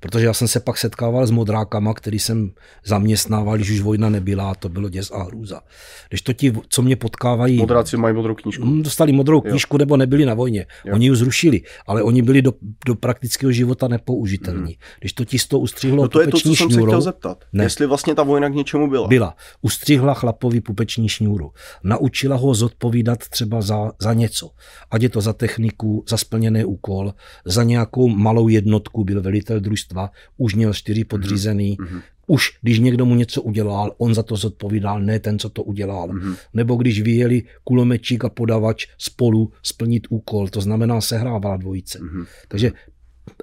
Protože 0.00 0.26
já 0.26 0.34
jsem 0.34 0.48
se 0.48 0.60
pak 0.60 0.78
setkával 0.78 1.26
s 1.26 1.30
modrákama, 1.30 1.94
který 1.94 2.18
jsem 2.18 2.50
zaměstnával, 2.84 3.56
když 3.56 3.70
už 3.70 3.80
vojna 3.80 4.08
nebyla, 4.08 4.54
to 4.54 4.68
bylo 4.68 4.88
děs 4.88 5.10
a 5.10 5.22
hrůza. 5.22 5.60
Když 6.08 6.22
to 6.22 6.32
ti, 6.32 6.52
co 6.68 6.82
mě 6.82 6.96
potkávají... 6.96 7.56
Modráci 7.56 7.96
mají 7.96 8.14
modrou 8.14 8.34
knížku. 8.34 8.64
Mm, 8.64 8.82
dostali 8.82 9.12
modrou 9.12 9.40
knížku 9.40 9.76
jo. 9.76 9.78
nebo 9.78 9.96
nebyli 9.96 10.26
na 10.26 10.34
vojně. 10.34 10.66
Jo. 10.84 10.94
Oni 10.94 11.06
ji 11.06 11.16
zrušili, 11.16 11.60
ale 11.86 12.02
oni 12.02 12.22
byli 12.22 12.42
do, 12.42 12.52
do 12.86 12.94
praktického 12.94 13.52
života 13.52 13.88
nepoužitelní. 13.88 14.60
Hmm. 14.60 14.98
Když 15.00 15.12
to 15.12 15.24
ti 15.24 15.38
z 15.38 15.46
toho 15.46 15.60
ustřihlo 15.60 16.02
no 16.02 16.08
to 16.08 16.20
je 16.20 16.26
to, 16.26 16.38
co 16.38 16.54
jsem 16.54 16.70
šňůrou, 16.70 16.84
se 16.84 16.86
chtěl 16.86 17.00
zeptat. 17.00 17.44
Ne. 17.52 17.64
Jestli 17.64 17.86
vlastně 17.86 18.14
ta 18.14 18.22
vojna 18.22 18.48
k 18.48 18.54
něčemu 18.54 18.90
byla. 18.90 19.08
Byla. 19.08 19.36
Ustřihla 19.60 20.14
chlapovi 20.14 20.60
pupeční 20.60 21.08
šňůru. 21.08 21.52
Naučila 21.84 22.36
ho 22.36 22.54
zodpovídat 22.54 23.18
třeba 23.18 23.62
za, 23.62 23.90
za 24.00 24.12
něco. 24.12 24.50
Ať 24.90 25.02
je 25.02 25.08
to 25.08 25.20
za 25.20 25.32
techniku, 25.42 26.04
za 26.08 26.16
splněný 26.16 26.64
úkol, 26.64 27.14
za 27.44 27.62
nějakou 27.62 28.08
malou 28.08 28.48
jednotku, 28.48 29.04
byl 29.04 29.22
velitel 29.22 29.60
družstva, 29.60 30.10
už 30.36 30.54
měl 30.54 30.74
čtyři 30.74 31.04
podřízený, 31.04 31.76
mm-hmm. 31.76 32.02
už 32.26 32.58
když 32.62 32.78
někdo 32.78 33.06
mu 33.06 33.14
něco 33.14 33.42
udělal, 33.42 33.94
on 33.98 34.14
za 34.14 34.22
to 34.22 34.36
zodpovídal, 34.36 35.02
ne 35.02 35.18
ten, 35.18 35.38
co 35.38 35.48
to 35.50 35.62
udělal. 35.62 36.08
Mm-hmm. 36.08 36.36
Nebo 36.54 36.76
když 36.76 37.02
vyjeli 37.02 37.42
kulomečík 37.64 38.24
a 38.24 38.28
podavač 38.28 38.86
spolu 38.98 39.52
splnit 39.62 40.06
úkol, 40.10 40.48
to 40.48 40.60
znamená 40.60 41.00
sehrávala 41.00 41.56
dvojice. 41.56 41.98
Mm-hmm. 41.98 42.26
Takže 42.48 42.72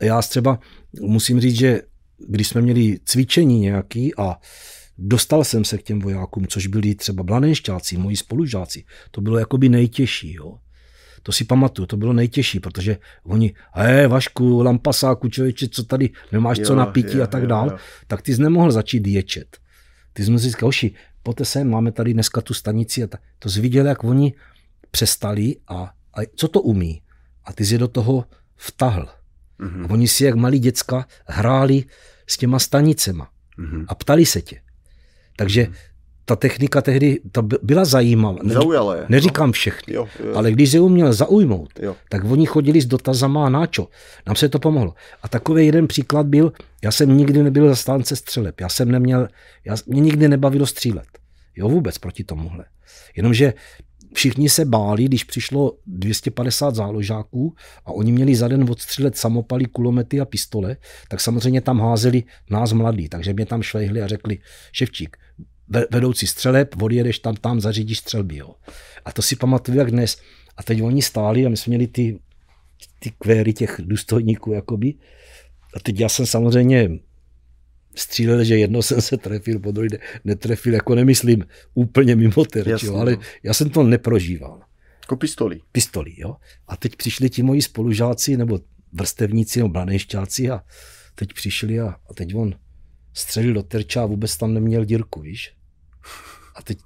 já 0.01 0.21
třeba 0.21 0.59
musím 1.01 1.39
říct, 1.39 1.59
že 1.59 1.81
když 2.27 2.47
jsme 2.47 2.61
měli 2.61 2.99
cvičení 3.05 3.59
nějaký 3.59 4.15
a 4.15 4.39
dostal 4.97 5.43
jsem 5.43 5.65
se 5.65 5.77
k 5.77 5.83
těm 5.83 5.99
vojákům, 5.99 6.47
což 6.47 6.67
byli 6.67 6.95
třeba 6.95 7.23
blanenšťáci, 7.23 7.97
moji 7.97 8.15
spolužáci, 8.15 8.83
to 9.11 9.21
bylo 9.21 9.37
jakoby 9.37 9.69
nejtěžší. 9.69 10.33
Jo. 10.33 10.57
To 11.23 11.31
si 11.31 11.43
pamatuju, 11.43 11.85
to 11.85 11.97
bylo 11.97 12.13
nejtěžší, 12.13 12.59
protože 12.59 12.97
oni, 13.23 13.53
hej, 13.73 14.07
Vašku, 14.07 14.61
lampasáku, 14.61 15.29
člověče, 15.29 15.69
co 15.69 15.83
tady, 15.83 16.09
nemáš 16.31 16.57
jo, 16.57 16.65
co 16.65 16.75
na 16.75 16.85
pití 16.85 17.17
jo, 17.17 17.23
a 17.23 17.27
tak 17.27 17.47
dál, 17.47 17.65
jo, 17.65 17.71
jo. 17.71 17.77
tak 18.07 18.21
ty 18.21 18.35
jsi 18.35 18.41
nemohl 18.41 18.71
začít 18.71 19.07
ječet. 19.07 19.57
Ty 20.13 20.23
jsi 20.23 20.31
musel 20.31 20.49
říct, 20.49 20.61
hoši, 20.61 20.91
pojďte 21.23 21.45
sem, 21.45 21.69
máme 21.69 21.91
tady 21.91 22.13
dneska 22.13 22.41
tu 22.41 22.53
stanici 22.53 23.03
a 23.03 23.07
ta, 23.07 23.17
to 23.39 23.49
jsi 23.49 23.61
viděl, 23.61 23.85
jak 23.85 24.03
oni 24.03 24.33
přestali 24.91 25.55
a, 25.67 25.93
a 26.13 26.19
co 26.35 26.47
to 26.47 26.61
umí. 26.61 27.01
A 27.43 27.53
ty 27.53 27.65
jsi 27.65 27.77
do 27.77 27.87
toho 27.87 28.25
vtahl. 28.55 29.09
Mm-hmm. 29.59 29.85
A 29.85 29.89
oni 29.89 30.07
si 30.07 30.23
jak 30.23 30.35
malí 30.35 30.59
děcka 30.59 31.05
hráli 31.27 31.83
s 32.27 32.37
těma 32.37 32.59
stanicema 32.59 33.29
mm-hmm. 33.59 33.85
a 33.87 33.95
ptali 33.95 34.25
se 34.25 34.41
tě. 34.41 34.61
Takže 35.35 35.63
mm-hmm 35.63 35.89
ta 36.29 36.35
technika 36.35 36.81
tehdy 36.81 37.19
ta 37.31 37.41
byla 37.41 37.85
zajímavá. 37.85 38.37
Zaujala 38.45 38.95
je. 38.95 39.05
Neříkám 39.09 39.51
všechny, 39.51 39.93
jo, 39.93 40.07
jo. 40.25 40.35
ale 40.35 40.51
když 40.51 40.73
je 40.73 40.79
uměl 40.79 41.13
zaujmout, 41.13 41.69
jo. 41.81 41.95
tak 42.09 42.23
oni 42.23 42.45
chodili 42.45 42.81
s 42.81 42.85
dotazama 42.85 43.45
a 43.45 43.49
náčo. 43.49 43.87
Nám 44.27 44.35
se 44.35 44.49
to 44.49 44.59
pomohlo. 44.59 44.93
A 45.23 45.27
takový 45.27 45.65
jeden 45.65 45.87
příklad 45.87 46.25
byl, 46.25 46.51
já 46.83 46.91
jsem 46.91 47.17
nikdy 47.17 47.43
nebyl 47.43 47.69
zastánce 47.69 48.15
střeleb. 48.15 48.61
Já 48.61 48.69
jsem 48.69 48.91
neměl, 48.91 49.27
já, 49.65 49.75
mě 49.87 50.01
nikdy 50.01 50.27
nebavilo 50.27 50.65
střílet. 50.65 51.07
Jo, 51.55 51.69
vůbec 51.69 51.97
proti 51.97 52.23
tomuhle. 52.23 52.65
Jenomže 53.17 53.53
všichni 54.13 54.49
se 54.49 54.65
báli, 54.65 55.03
když 55.05 55.23
přišlo 55.23 55.77
250 55.87 56.75
záložáků 56.75 57.55
a 57.85 57.91
oni 57.91 58.11
měli 58.11 58.35
za 58.35 58.47
den 58.47 58.69
odstřelet 58.69 59.17
samopaly, 59.17 59.65
kulomety 59.65 60.21
a 60.21 60.25
pistole, 60.25 60.77
tak 61.07 61.21
samozřejmě 61.21 61.61
tam 61.61 61.79
házeli 61.79 62.23
nás 62.49 62.73
mladí, 62.73 63.09
takže 63.09 63.33
mě 63.33 63.45
tam 63.45 63.61
švehli 63.61 64.01
a 64.01 64.07
řekli, 64.07 64.37
ševčík, 64.71 65.17
vedoucí 65.91 66.27
střeleb, 66.27 66.81
odjedeš 66.81 67.19
tam, 67.19 67.35
tam 67.35 67.61
zařídíš 67.61 67.97
střelby. 67.97 68.37
Jo. 68.37 68.55
A 69.05 69.11
to 69.11 69.21
si 69.21 69.35
pamatuju 69.35 69.77
jak 69.77 69.91
dnes. 69.91 70.21
A 70.57 70.63
teď 70.63 70.81
oni 70.81 71.01
stáli 71.01 71.45
a 71.45 71.49
my 71.49 71.57
jsme 71.57 71.71
měli 71.71 71.87
ty, 71.87 72.19
ty 72.99 73.11
kvéry 73.19 73.53
těch 73.53 73.75
důstojníků, 73.79 74.53
jakoby. 74.53 74.93
A 75.75 75.79
teď 75.79 75.99
já 75.99 76.09
jsem 76.09 76.25
samozřejmě 76.25 76.89
střílel, 77.95 78.43
že 78.43 78.57
jedno 78.57 78.81
jsem 78.81 79.01
se 79.01 79.17
trefil, 79.17 79.59
po 79.59 79.71
druhé 79.71 79.87
netrefil, 80.23 80.73
jako 80.73 80.95
nemyslím 80.95 81.45
úplně 81.73 82.15
mimo 82.15 82.45
terč, 82.45 82.83
jo, 82.83 82.95
ale 82.95 83.11
no. 83.11 83.21
já 83.43 83.53
jsem 83.53 83.69
to 83.69 83.83
neprožíval. 83.83 84.61
Jako 85.01 85.15
pistolí. 85.15 85.61
Pistolí, 85.71 86.15
jo. 86.17 86.35
A 86.67 86.77
teď 86.77 86.95
přišli 86.95 87.29
ti 87.29 87.43
moji 87.43 87.61
spolužáci, 87.61 88.37
nebo 88.37 88.59
vrstevníci, 88.93 89.59
nebo 89.59 89.69
blanešťáci 89.69 90.49
a 90.49 90.61
teď 91.15 91.33
přišli 91.33 91.79
a, 91.79 91.87
a 92.09 92.13
teď 92.13 92.35
on 92.35 92.55
střelil 93.13 93.53
do 93.53 93.63
terča 93.63 94.03
a 94.03 94.05
vůbec 94.05 94.37
tam 94.37 94.53
neměl 94.53 94.85
dírku, 94.85 95.21
víš. 95.21 95.53
A 96.59 96.61
teď 96.61 96.79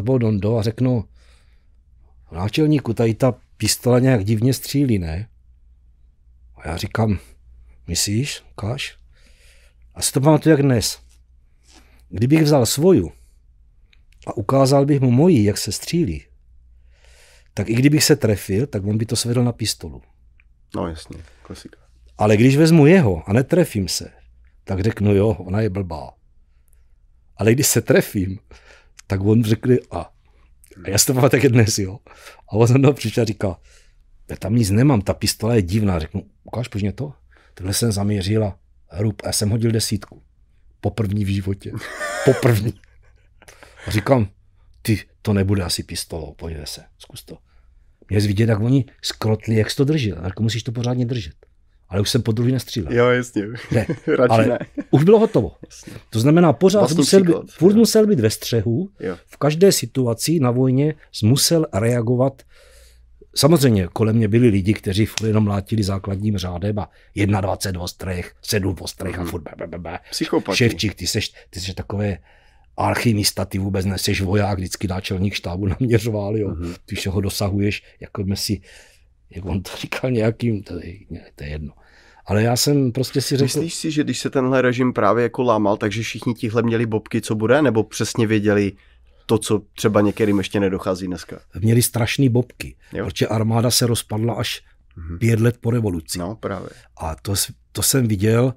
byl 0.00 0.18
Dondo 0.18 0.56
a 0.56 0.62
řeknu, 0.62 1.04
náčelníku, 2.32 2.94
tady 2.94 3.14
ta 3.14 3.34
pistole 3.56 4.00
nějak 4.00 4.24
divně 4.24 4.54
střílí, 4.54 4.98
ne? 4.98 5.28
A 6.56 6.68
já 6.68 6.76
říkám, 6.76 7.18
myslíš, 7.86 8.42
ukáž? 8.50 8.96
A 9.94 10.02
si 10.02 10.12
to 10.12 10.20
pamatuju 10.20 10.50
jak 10.50 10.62
dnes. 10.62 11.00
Kdybych 12.08 12.42
vzal 12.42 12.66
svoju 12.66 13.12
a 14.26 14.36
ukázal 14.36 14.86
bych 14.86 15.00
mu 15.00 15.10
moji, 15.10 15.44
jak 15.44 15.58
se 15.58 15.72
střílí, 15.72 16.24
tak 17.54 17.68
i 17.68 17.74
kdybych 17.74 18.04
se 18.04 18.16
trefil, 18.16 18.66
tak 18.66 18.84
on 18.84 18.98
by 18.98 19.06
to 19.06 19.16
svedl 19.16 19.44
na 19.44 19.52
pistolu. 19.52 20.02
No 20.76 20.88
jasně, 20.88 21.18
klasika. 21.42 21.80
Ale 22.18 22.36
když 22.36 22.56
vezmu 22.56 22.86
jeho 22.86 23.28
a 23.28 23.32
netrefím 23.32 23.88
se, 23.88 24.10
tak 24.64 24.80
řeknu 24.80 25.14
jo, 25.14 25.28
ona 25.28 25.60
je 25.60 25.70
blbá. 25.70 26.14
Ale 27.36 27.52
když 27.52 27.66
se 27.66 27.80
trefím, 27.80 28.38
tak 29.12 29.20
on 29.20 29.44
řekne 29.44 29.76
a, 29.90 29.98
a 30.84 30.88
já 30.88 30.98
si 30.98 31.06
to 31.06 31.14
pamatuju 31.14 31.48
dnes, 31.48 31.78
jo. 31.78 31.98
A 32.48 32.52
on 32.52 32.78
mnou 32.78 32.92
přišel 32.92 33.22
a 33.22 33.24
říká, 33.24 33.56
já 34.30 34.36
tam 34.36 34.54
nic 34.54 34.70
nemám, 34.70 35.00
ta 35.00 35.14
pistole 35.14 35.56
je 35.56 35.62
divná. 35.62 35.98
Řeknu, 35.98 36.22
ukáž 36.44 36.70
mě 36.74 36.92
to. 36.92 37.12
Takhle 37.54 37.74
jsem 37.74 37.92
zaměřil 37.92 38.44
a 38.44 38.58
hrub, 38.88 39.22
a 39.24 39.26
já 39.26 39.32
jsem 39.32 39.50
hodil 39.50 39.70
desítku. 39.70 40.22
Poprvní 40.80 41.24
v 41.24 41.28
životě. 41.28 41.72
Poprvní. 42.24 42.72
A 43.86 43.90
říkám, 43.90 44.28
ty, 44.82 45.00
to 45.22 45.32
nebude 45.32 45.62
asi 45.62 45.82
pistolou, 45.82 46.34
podívej 46.34 46.66
se, 46.66 46.84
zkus 46.98 47.24
to. 47.24 47.38
Mě 48.08 48.20
vidět, 48.20 48.48
jak 48.48 48.60
oni 48.60 48.84
skrotli, 49.02 49.54
jak 49.54 49.70
jsi 49.70 49.76
to 49.76 49.84
držel. 49.84 50.24
Jako 50.24 50.42
musíš 50.42 50.62
to 50.62 50.72
pořádně 50.72 51.06
držet. 51.06 51.34
Ale 51.92 52.00
už 52.00 52.10
jsem 52.10 52.22
po 52.22 52.32
druhý 52.32 52.52
nestřílel. 52.52 52.92
Jo, 52.92 53.06
jasně. 53.06 53.42
Ne, 53.72 53.86
ale 54.28 54.46
ne. 54.46 54.58
už 54.90 55.04
bylo 55.04 55.18
hotovo. 55.18 55.52
Jasně. 55.66 55.92
To 56.10 56.20
znamená, 56.20 56.52
pořád 56.52 56.78
Vlastní 56.78 56.96
musel 56.96 57.20
být, 57.20 57.24
příklad. 57.24 57.46
furt 57.50 57.74
musel 57.74 58.06
být 58.06 58.20
ve 58.20 58.30
střehu, 58.30 58.90
Jo. 59.00 59.16
v 59.26 59.36
každé 59.36 59.72
situaci 59.72 60.40
na 60.40 60.50
vojně 60.50 60.94
musel 61.22 61.66
reagovat. 61.74 62.42
Samozřejmě 63.36 63.88
kolem 63.92 64.16
mě 64.16 64.28
byli 64.28 64.48
lidi, 64.48 64.74
kteří 64.74 65.06
furt 65.06 65.26
jenom 65.26 65.44
mlátili 65.44 65.82
základním 65.82 66.38
řádem 66.38 66.78
a 66.78 66.90
21 67.40 67.80
ostrech, 67.82 68.34
7 68.42 68.76
ostrech 68.80 69.18
a 69.18 69.24
furt 69.24 69.42
be, 69.66 69.78
be. 69.78 69.98
Ševčík, 70.52 70.94
ty 70.94 71.06
seš, 71.06 71.32
ty 71.50 71.60
seš 71.60 71.74
takové 71.74 72.18
alchymista, 72.76 73.44
ty 73.44 73.58
vůbec 73.58 73.86
neseš 73.86 74.20
voják, 74.20 74.58
vždycky 74.58 74.88
náčelník 74.88 75.34
štábu 75.34 75.66
naměřoval, 75.66 76.36
jo. 76.36 76.48
Mhm. 76.48 76.74
Ty 76.86 76.94
všeho 76.96 77.20
dosahuješ, 77.20 77.82
jako 78.00 78.24
si, 78.34 78.60
jak 79.30 79.44
on 79.44 79.62
to 79.62 79.70
říkal 79.80 80.10
nějakým, 80.10 80.62
to 80.62 80.74
je, 80.74 80.94
to 81.34 81.44
je 81.44 81.50
jedno. 81.50 81.72
Ale 82.26 82.42
já 82.42 82.56
jsem 82.56 82.92
prostě 82.92 83.20
si 83.20 83.36
řekl, 83.36 83.44
Myslíš 83.44 83.74
si, 83.74 83.90
že 83.90 84.04
když 84.04 84.18
se 84.18 84.30
tenhle 84.30 84.62
režim 84.62 84.92
právě 84.92 85.22
jako 85.22 85.42
lámal, 85.42 85.76
takže 85.76 86.02
všichni 86.02 86.34
tihle 86.34 86.62
měli 86.62 86.86
bobky, 86.86 87.20
co 87.20 87.34
bude, 87.34 87.62
nebo 87.62 87.84
přesně 87.84 88.26
věděli 88.26 88.72
to, 89.26 89.38
co 89.38 89.62
třeba 89.74 90.00
některým 90.00 90.38
ještě 90.38 90.60
nedochází 90.60 91.06
dneska? 91.06 91.38
měli 91.60 91.82
strašný 91.82 92.28
bobky, 92.28 92.76
Jo. 92.92 93.04
protože 93.04 93.26
armáda 93.26 93.70
se 93.70 93.86
rozpadla 93.86 94.34
až 94.34 94.62
pět 95.18 95.40
let 95.40 95.56
po 95.60 95.70
revoluci. 95.70 96.18
No, 96.18 96.36
právě. 96.36 96.68
A 96.96 97.14
to, 97.22 97.34
to 97.72 97.82
jsem 97.82 98.08
viděl 98.08 98.54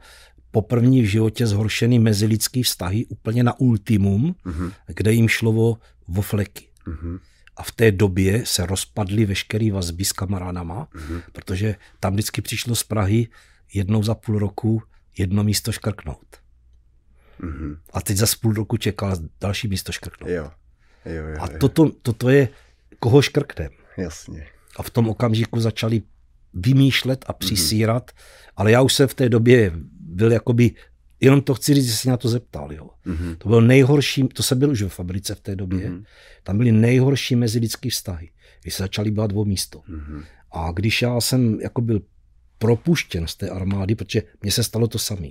poprvé 0.51 0.87
v 0.87 1.05
životě 1.05 1.47
zhoršený 1.47 1.99
mezilidský 1.99 2.63
vztahy 2.63 3.05
úplně 3.05 3.43
na 3.43 3.59
ultimum, 3.59 4.35
Mhm. 4.45 4.71
kde 4.87 5.13
jim 5.13 5.27
šlo 5.27 5.51
o, 5.51 5.77
o 6.17 6.21
fleky. 6.21 6.67
Mhm. 6.87 7.19
A 7.57 7.63
v 7.63 7.71
té 7.71 7.91
době 7.91 8.41
se 8.45 8.65
rozpadly 8.65 9.25
veškeré 9.25 9.71
vazby 9.71 10.05
s 10.05 10.11
kamarádama, 10.11 10.87
Mhm. 10.95 11.21
protože 11.31 11.75
tam 11.99 12.13
vždycky 12.13 12.41
přišlo 12.41 12.75
z 12.75 12.83
Prahy 12.83 13.27
jednou 13.75 14.03
za 14.03 14.15
půl 14.15 14.39
roku 14.39 14.81
jedno 15.17 15.43
místo 15.43 15.71
škrknout. 15.71 16.37
Mhm. 17.39 17.75
A 17.93 18.01
teď 18.01 18.17
za 18.17 18.25
půl 18.41 18.53
roku 18.53 18.77
čekal 18.77 19.15
další 19.41 19.67
místo 19.67 19.91
škrknout. 19.91 20.29
Jo. 20.31 20.51
Jo, 21.05 21.23
jo, 21.27 21.37
A 21.39 21.51
jo. 21.51 21.57
toto, 21.59 21.91
toto 22.01 22.29
je, 22.29 22.49
koho 22.99 23.21
škrknem. 23.21 23.71
Jasně. 23.97 24.47
A 24.77 24.83
v 24.83 24.89
tom 24.89 25.09
okamžiku 25.09 25.59
začali 25.59 26.01
vymýšlet 26.53 27.19
Mhm. 27.19 27.29
a 27.29 27.33
přisírat, 27.33 28.11
ale 28.55 28.71
já 28.71 28.81
už 28.81 28.93
jsem 28.93 29.07
v 29.07 29.13
té 29.13 29.29
době 29.29 29.71
byl 29.99 30.31
jakoby, 30.31 30.71
jenom 31.19 31.41
to 31.41 31.53
chci 31.53 31.73
říct, 31.73 31.85
že 31.85 31.93
se 31.95 32.09
na 32.09 32.17
to 32.17 32.29
zeptal, 32.29 32.73
jo. 32.73 32.89
Mhm. 33.05 33.35
To 33.37 33.49
byl 33.49 33.61
nejhorší, 33.61 34.23
to 34.27 34.43
jsem 34.43 34.59
byl 34.59 34.69
už 34.71 34.81
ve 34.81 34.89
fabrice 34.89 35.35
v 35.35 35.41
té 35.41 35.55
době, 35.55 35.89
Mhm. 35.89 36.03
tam 36.43 36.57
byly 36.57 36.71
nejhorší 36.71 37.35
mezilidský 37.35 37.89
vztahy, 37.89 38.29
když 38.61 38.73
se 38.73 38.83
začaly 38.83 39.11
bát 39.11 39.31
o 39.33 39.45
místo. 39.45 39.81
Mhm. 39.87 40.23
A 40.51 40.71
když 40.71 41.01
já 41.01 41.21
jsem 41.21 41.59
jako 41.61 41.81
byl 41.81 42.01
propuštěn 42.57 43.27
z 43.27 43.35
té 43.35 43.49
armády, 43.49 43.95
protože 43.95 44.23
mně 44.41 44.51
se 44.51 44.63
stalo 44.63 44.87
to 44.87 44.99
samé. 44.99 45.27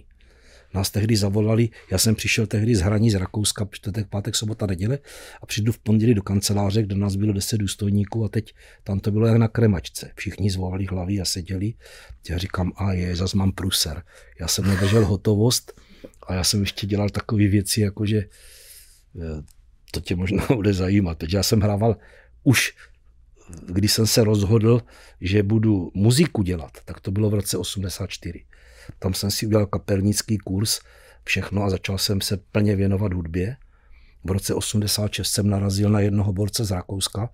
Nás 0.75 0.91
tehdy 0.91 1.17
zavolali, 1.17 1.69
já 1.91 1.99
jsem 1.99 2.15
přišel 2.15 2.47
tehdy 2.47 2.77
z 2.77 2.81
hraní 2.81 3.11
z 3.11 3.15
Rakouska, 3.15 3.69
čtvrtek, 3.71 4.09
pátek, 4.09 4.37
sobota, 4.37 4.67
neděle 4.67 4.99
a 5.43 5.47
přijdu 5.47 5.73
v 5.73 5.79
pondělí 5.79 6.15
do 6.15 6.23
kanceláře, 6.23 6.83
kde 6.83 6.95
nás 6.95 7.17
bylo 7.17 7.33
10 7.33 7.59
důstojníků 7.59 8.25
a 8.25 8.29
teď 8.29 8.55
tam 8.85 9.01
to 9.01 9.11
bylo 9.11 9.27
jak 9.27 9.37
na 9.37 9.49
kremačce. 9.49 10.11
Všichni 10.15 10.51
zvolali 10.51 10.87
hlavy 10.87 11.21
a 11.21 11.25
seděli. 11.25 11.75
Já 12.31 12.39
říkám, 12.39 12.73
a 12.77 12.93
je, 12.93 13.17
zas 13.17 13.35
mám 13.35 13.53
pruser. 13.53 14.03
Já 14.41 14.49
jsem 14.49 14.67
nedržel 14.67 15.05
hotovost 15.07 15.81
a 16.27 16.35
já 16.35 16.45
jsem 16.45 16.61
ještě 16.61 16.87
dělal 16.87 17.11
takové 17.11 17.47
věci, 17.47 17.81
jako 17.81 18.07
že 18.07 18.19
eh, 18.19 19.43
to 19.91 20.01
tě 20.01 20.17
možná 20.17 20.47
bude 20.55 20.75
zajímat. 20.75 21.19
Teď 21.19 21.33
já 21.33 21.43
jsem 21.43 21.61
hrával 21.61 21.97
už 22.43 22.75
když 23.67 23.93
jsem 23.93 24.07
se 24.07 24.25
rozhodl, 24.25 24.83
že 25.21 25.43
budu 25.43 25.91
muziku 25.95 26.43
dělat, 26.43 26.71
tak 26.85 27.01
to 27.01 27.11
bylo 27.11 27.31
v 27.31 27.35
roce 27.35 27.59
84. 27.59 28.45
Tam 28.99 29.15
jsem 29.15 29.31
si 29.31 29.47
udělal 29.47 29.67
kapelnický 29.67 30.39
kurz, 30.39 30.81
všechno 31.25 31.63
a 31.63 31.71
začal 31.71 31.99
jsem 31.99 32.21
se 32.21 32.37
plně 32.37 32.77
věnovat 32.77 33.13
hudbě. 33.13 33.57
V 34.25 34.31
roce 34.31 34.55
86 34.55 35.31
jsem 35.31 35.51
narazil 35.51 35.91
na 35.91 36.01
jednoho 36.01 36.33
borce 36.33 36.65
z 36.65 36.71
Rakouska, 36.71 37.31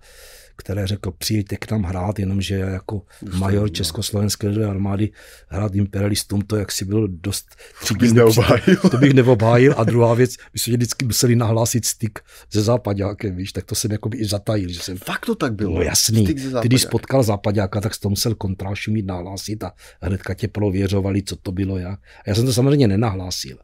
který 0.61 0.85
řekl, 0.85 1.11
přijďte 1.11 1.57
k 1.57 1.71
nám 1.71 1.83
hrát, 1.83 2.19
jenomže 2.19 2.55
jako 2.55 3.01
major 3.33 3.71
Československé 3.71 4.47
lidové 4.47 4.65
armády 4.65 5.11
hrát 5.47 5.75
imperialistům, 5.75 6.41
to 6.41 6.55
jak 6.55 6.71
si 6.71 6.85
byl 6.85 7.07
dost 7.07 7.45
To 7.87 7.93
bys 7.93 8.13
neobhájil. 8.13 8.77
to 8.91 8.97
bych 8.97 9.13
neobhájil. 9.13 9.73
A 9.77 9.83
druhá 9.83 10.13
věc, 10.13 10.35
my 10.53 10.59
jsme 10.59 10.73
vždycky 10.73 11.05
museli 11.05 11.35
nahlásit 11.35 11.85
styk 11.85 12.19
se 12.49 12.61
západákem, 12.61 13.35
víš, 13.35 13.51
tak 13.51 13.65
to 13.65 13.75
jsem 13.75 13.91
jako 13.91 14.09
i 14.13 14.25
zatajil, 14.25 14.69
že 14.69 14.79
jsem 14.79 14.97
Fakt 14.97 15.25
to 15.25 15.35
tak 15.35 15.53
bylo. 15.53 15.75
No 15.75 15.81
jasný. 15.81 16.27
Ze 16.27 16.61
Ty, 16.61 16.67
když 16.67 16.81
spotkal 16.81 17.23
západáka, 17.23 17.81
tak 17.81 17.95
jsi 17.95 17.99
to 17.99 18.09
musel 18.09 18.35
kontrášu 18.35 18.91
mít 18.91 19.05
nahlásit 19.05 19.63
a 19.63 19.73
hnedka 20.01 20.33
tě 20.33 20.47
prověřovali, 20.47 21.23
co 21.23 21.35
to 21.35 21.51
bylo 21.51 21.77
jak. 21.77 21.99
A 21.99 22.23
já 22.27 22.35
jsem 22.35 22.45
to 22.45 22.53
samozřejmě 22.53 22.87
nenahlásil. 22.87 23.57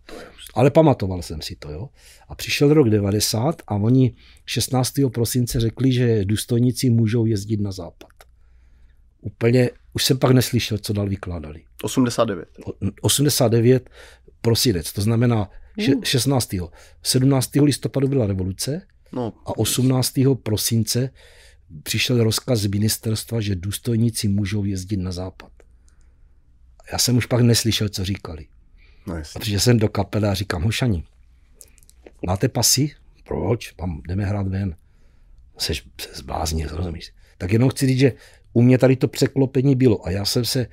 Ale 0.53 0.71
pamatoval 0.71 1.21
jsem 1.21 1.41
si 1.41 1.55
to, 1.55 1.71
jo. 1.71 1.89
A 2.29 2.35
přišel 2.35 2.73
rok 2.73 2.89
90 2.89 3.61
a 3.67 3.75
oni 3.75 4.13
16. 4.45 4.93
prosince 5.13 5.59
řekli, 5.59 5.91
že 5.91 6.25
důstojníci 6.25 6.86
můžou 6.89 7.25
jezdit 7.25 7.59
na 7.61 7.71
západ. 7.71 8.09
Úplně, 9.21 9.69
už 9.93 10.05
jsem 10.05 10.19
pak 10.19 10.31
neslyšel, 10.31 10.77
co 10.77 10.93
dál 10.93 11.09
vykládali. 11.09 11.63
89. 11.83 12.49
O- 12.65 12.73
89 13.01 13.89
prosinec, 14.41 14.93
to 14.93 15.01
znamená 15.01 15.49
še- 15.79 15.93
16. 16.03 16.71
17. 17.03 17.61
listopadu 17.65 18.07
byla 18.07 18.27
revoluce, 18.27 18.81
No, 19.13 19.33
a 19.45 19.57
18. 19.57 20.35
prosince 20.35 21.09
přišel 21.83 22.23
rozkaz 22.23 22.59
z 22.59 22.67
ministerstva, 22.67 23.41
že 23.41 23.55
důstojníci 23.55 24.27
můžou 24.27 24.63
jezdit 24.63 24.97
na 24.97 25.11
západ. 25.11 25.51
Já 26.91 26.97
jsem 26.97 27.17
už 27.17 27.25
pak 27.25 27.41
neslyšel, 27.41 27.89
co 27.89 28.05
říkali. 28.05 28.45
no 29.07 29.15
jasně. 29.15 29.39
Protože 29.39 29.59
jsem 29.59 29.77
do 29.79 29.89
kapely 29.89 30.27
a 30.27 30.33
říkám, 30.33 30.63
hošani, 30.63 31.03
máte 32.27 32.49
pasy? 32.49 32.91
Proč? 33.27 33.73
Mám, 33.81 34.01
jdeme 34.07 34.25
hrát 34.25 34.47
ven. 34.47 34.75
Seš 35.57 35.83
se 36.01 36.09
zbláznil, 36.13 36.69
rozumíš? 36.71 37.11
Tak 37.37 37.51
jenom 37.53 37.69
chci 37.69 37.87
říct, 37.87 37.99
že 37.99 38.13
u 38.53 38.61
mě 38.61 38.77
tady 38.77 38.95
to 38.95 39.07
překlopení 39.07 39.75
bylo 39.75 40.05
a 40.05 40.11
já 40.11 40.25
jsem 40.25 40.45
se 40.45 40.67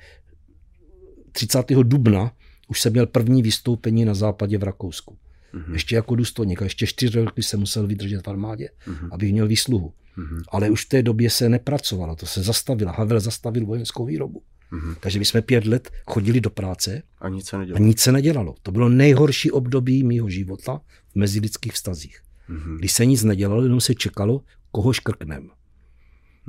30. 1.31 1.65
dubna 1.83 2.31
už 2.67 2.81
jsem 2.81 2.91
měl 2.93 3.05
první 3.05 3.41
vystoupení 3.43 4.05
na 4.05 4.13
západě 4.13 4.57
v 4.57 4.63
Rakousku. 4.63 5.17
Mhm. 5.53 5.73
Ještě 5.73 5.95
jako 5.95 6.15
důstojník. 6.15 6.61
A 6.61 6.65
ještě 6.65 6.87
čtyři 6.87 7.19
roky 7.23 7.43
jsem 7.43 7.59
musel 7.59 7.87
vydržet 7.87 8.21
v 8.25 8.29
armádě, 8.29 8.69
Mhm. 8.87 9.09
abych 9.11 9.31
měl 9.31 9.47
výsluhu. 9.47 9.93
Mhm. 10.17 10.41
Ale 10.49 10.69
už 10.69 10.85
v 10.85 10.89
té 10.89 11.03
době 11.03 11.29
se 11.29 11.49
nepracovalo, 11.49 12.15
to 12.15 12.25
se 12.25 12.43
zastavilo. 12.43 12.91
Havel 12.91 13.19
zastavil 13.19 13.65
vojenskou 13.65 14.05
výrobu. 14.05 14.41
Mhm. 14.71 14.95
Takže 14.99 15.19
my 15.19 15.25
jsme 15.25 15.41
pět 15.41 15.65
let 15.65 15.89
chodili 16.07 16.41
do 16.41 16.49
práce 16.49 17.01
A 17.19 17.29
nic 17.29 17.45
se 17.47 17.55
a 17.55 17.59
nedělo. 17.59 17.79
nic 17.79 17.99
se 17.99 18.11
nedělalo. 18.11 18.55
To 18.61 18.71
bylo 18.71 18.89
nejhorší 18.89 19.51
období 19.51 20.03
mýho 20.03 20.29
života 20.29 20.81
v 21.11 21.15
mezilidských 21.15 21.71
vztazích. 21.73 22.19
Mhm. 22.47 22.77
Když 22.77 22.91
se 22.91 23.05
nic 23.05 23.23
nedělalo, 23.23 23.63
jenom 23.63 23.81
se 23.81 23.95
čekalo, 23.95 24.41
koho 24.75 24.93
škrknem. 24.93 25.49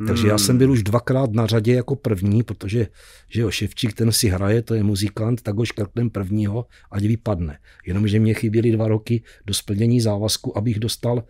Takže 0.06 0.28
já 0.28 0.38
jsem 0.38 0.58
byl 0.58 0.70
už 0.70 0.82
dvakrát 0.82 1.32
na 1.32 1.46
řadě 1.46 1.74
jako 1.74 1.96
první, 1.96 2.42
protože 2.42 2.86
že 3.28 3.40
jo, 3.40 3.50
Ševčík 3.50 3.92
ten 3.92 4.12
si 4.12 4.28
hraje, 4.28 4.62
to 4.62 4.74
je 4.74 4.82
muzikant, 4.82 5.42
tak 5.42 5.56
ho 5.56 5.64
škrtnem 5.64 6.10
prvního, 6.10 6.66
ať 6.90 7.02
vypadne. 7.02 7.58
Jenomže 7.86 8.20
mě 8.20 8.34
chyběly 8.34 8.72
dva 8.72 8.88
roky 8.88 9.22
do 9.46 9.54
splnění 9.54 10.00
závazku, 10.00 10.58
abych 10.58 10.78
dostal 10.78 11.22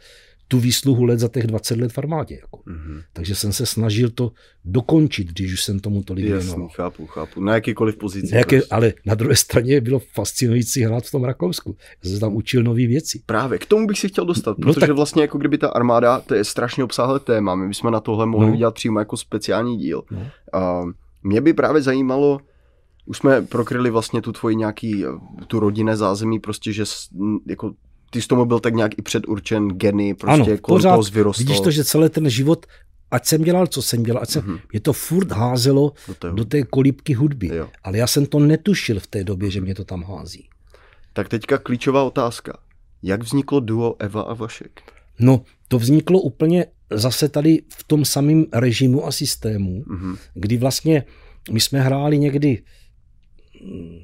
tu 0.48 0.58
výsluhu 0.60 1.04
let 1.04 1.18
za 1.18 1.28
těch 1.28 1.46
20 1.46 1.78
let 1.78 1.92
v 1.92 1.98
armádě. 1.98 2.34
Jako. 2.34 2.60
Mhm. 2.66 3.00
Takže 3.12 3.34
jsem 3.34 3.52
se 3.52 3.66
snažil 3.66 4.10
to 4.10 4.32
dokončit, 4.64 5.28
když 5.28 5.52
už 5.52 5.64
jsem 5.64 5.80
tomu 5.80 6.02
tolik 6.02 6.24
Jasný, 6.26 6.46
věnoval. 6.48 6.68
chápu, 6.74 7.06
chápu. 7.06 7.40
Na 7.40 7.54
jakýkoliv 7.54 7.96
pozici. 7.96 8.26
Nějaké, 8.32 8.56
prostě. 8.56 8.74
ale 8.74 8.92
na 9.06 9.14
druhé 9.14 9.36
straně 9.36 9.80
bylo 9.80 9.98
fascinující 9.98 10.82
hrát 10.82 11.04
v 11.04 11.10
tom 11.10 11.24
Rakousku. 11.24 11.76
Já 11.80 12.08
jsem 12.08 12.14
se 12.14 12.20
tam 12.20 12.34
učil 12.36 12.62
nové 12.62 12.86
věci. 12.86 13.22
Právě, 13.26 13.58
k 13.58 13.66
tomu 13.66 13.86
bych 13.86 13.98
si 13.98 14.08
chtěl 14.08 14.24
dostat, 14.24 14.58
No 14.58 14.62
protože 14.66 14.86
tak- 14.86 14.96
vlastně 14.96 15.22
jako 15.22 15.38
kdyby 15.38 15.58
ta 15.58 15.68
armáda, 15.68 16.20
to 16.20 16.34
je 16.34 16.44
strašně 16.44 16.84
obsáhlé 16.84 17.20
téma, 17.20 17.54
my 17.54 17.68
bychom 17.68 17.92
na 17.92 18.00
tohle 18.00 18.26
mohli 18.26 18.46
No. 18.48 18.52
udělat 18.54 18.74
přímo 18.74 18.98
jako 18.98 19.16
speciální 19.16 19.76
díl. 19.76 20.02
No. 20.10 20.26
A 20.52 20.82
mě 21.22 21.40
by 21.40 21.52
právě 21.54 21.82
zajímalo, 21.82 22.40
už 23.06 23.18
jsme 23.18 23.42
prokryli 23.42 23.90
vlastně 23.90 24.22
tu 24.22 24.32
tvoji 24.32 24.56
nějaký, 24.56 25.04
tu 25.46 25.60
rodinné 25.60 25.96
zázemí, 25.96 26.40
prostě, 26.40 26.72
že 26.72 26.84
jako 27.46 27.72
ty 28.16 28.22
z 28.22 28.26
tomu 28.26 28.44
byl 28.44 28.60
tak 28.60 28.74
nějak 28.74 28.98
i 28.98 29.02
předurčen 29.02 29.68
geny, 29.68 30.14
prostě 30.14 30.34
ano, 30.34 30.44
kolem 30.44 30.58
pořád 30.78 30.90
toho 30.90 31.02
vyrostl. 31.02 31.40
vidíš 31.42 31.60
to, 31.60 31.70
že 31.70 31.84
celý 31.84 32.08
ten 32.08 32.30
život, 32.30 32.66
ať 33.10 33.26
jsem 33.26 33.42
dělal, 33.42 33.66
co 33.66 33.82
jsem 33.82 34.02
dělal, 34.02 34.22
ať 34.22 34.30
jsem, 34.30 34.42
Mhm. 34.46 34.58
mě 34.72 34.80
to 34.80 34.92
furt 34.92 35.32
házelo 35.32 35.92
Do 36.08 36.14
té 36.14 36.30
do 36.32 36.44
té 36.44 36.62
kolíbky 36.62 37.14
hudby. 37.14 37.46
Jo. 37.46 37.68
Ale 37.84 37.98
já 37.98 38.06
jsem 38.06 38.26
to 38.26 38.38
netušil 38.38 39.00
v 39.00 39.06
té 39.06 39.24
době, 39.24 39.50
že 39.50 39.60
mě 39.60 39.74
to 39.74 39.84
tam 39.84 40.02
hází. 40.04 40.48
Tak 41.12 41.28
teďka 41.28 41.58
klíčová 41.58 42.02
otázka. 42.02 42.58
Jak 43.02 43.22
vzniklo 43.22 43.60
duo 43.60 43.96
Eva 43.98 44.22
a 44.22 44.34
Vašek? 44.34 44.80
No, 45.18 45.42
to 45.68 45.78
vzniklo 45.78 46.20
úplně 46.20 46.66
zase 46.90 47.28
tady 47.28 47.62
v 47.68 47.84
tom 47.84 48.04
samém 48.04 48.44
režimu 48.52 49.06
a 49.06 49.12
systému, 49.12 49.84
Mhm. 49.86 50.16
kdy 50.34 50.56
vlastně 50.56 51.04
my 51.52 51.60
jsme 51.60 51.80
hráli 51.80 52.18
někdy 52.18 52.62
mm, 53.64 53.98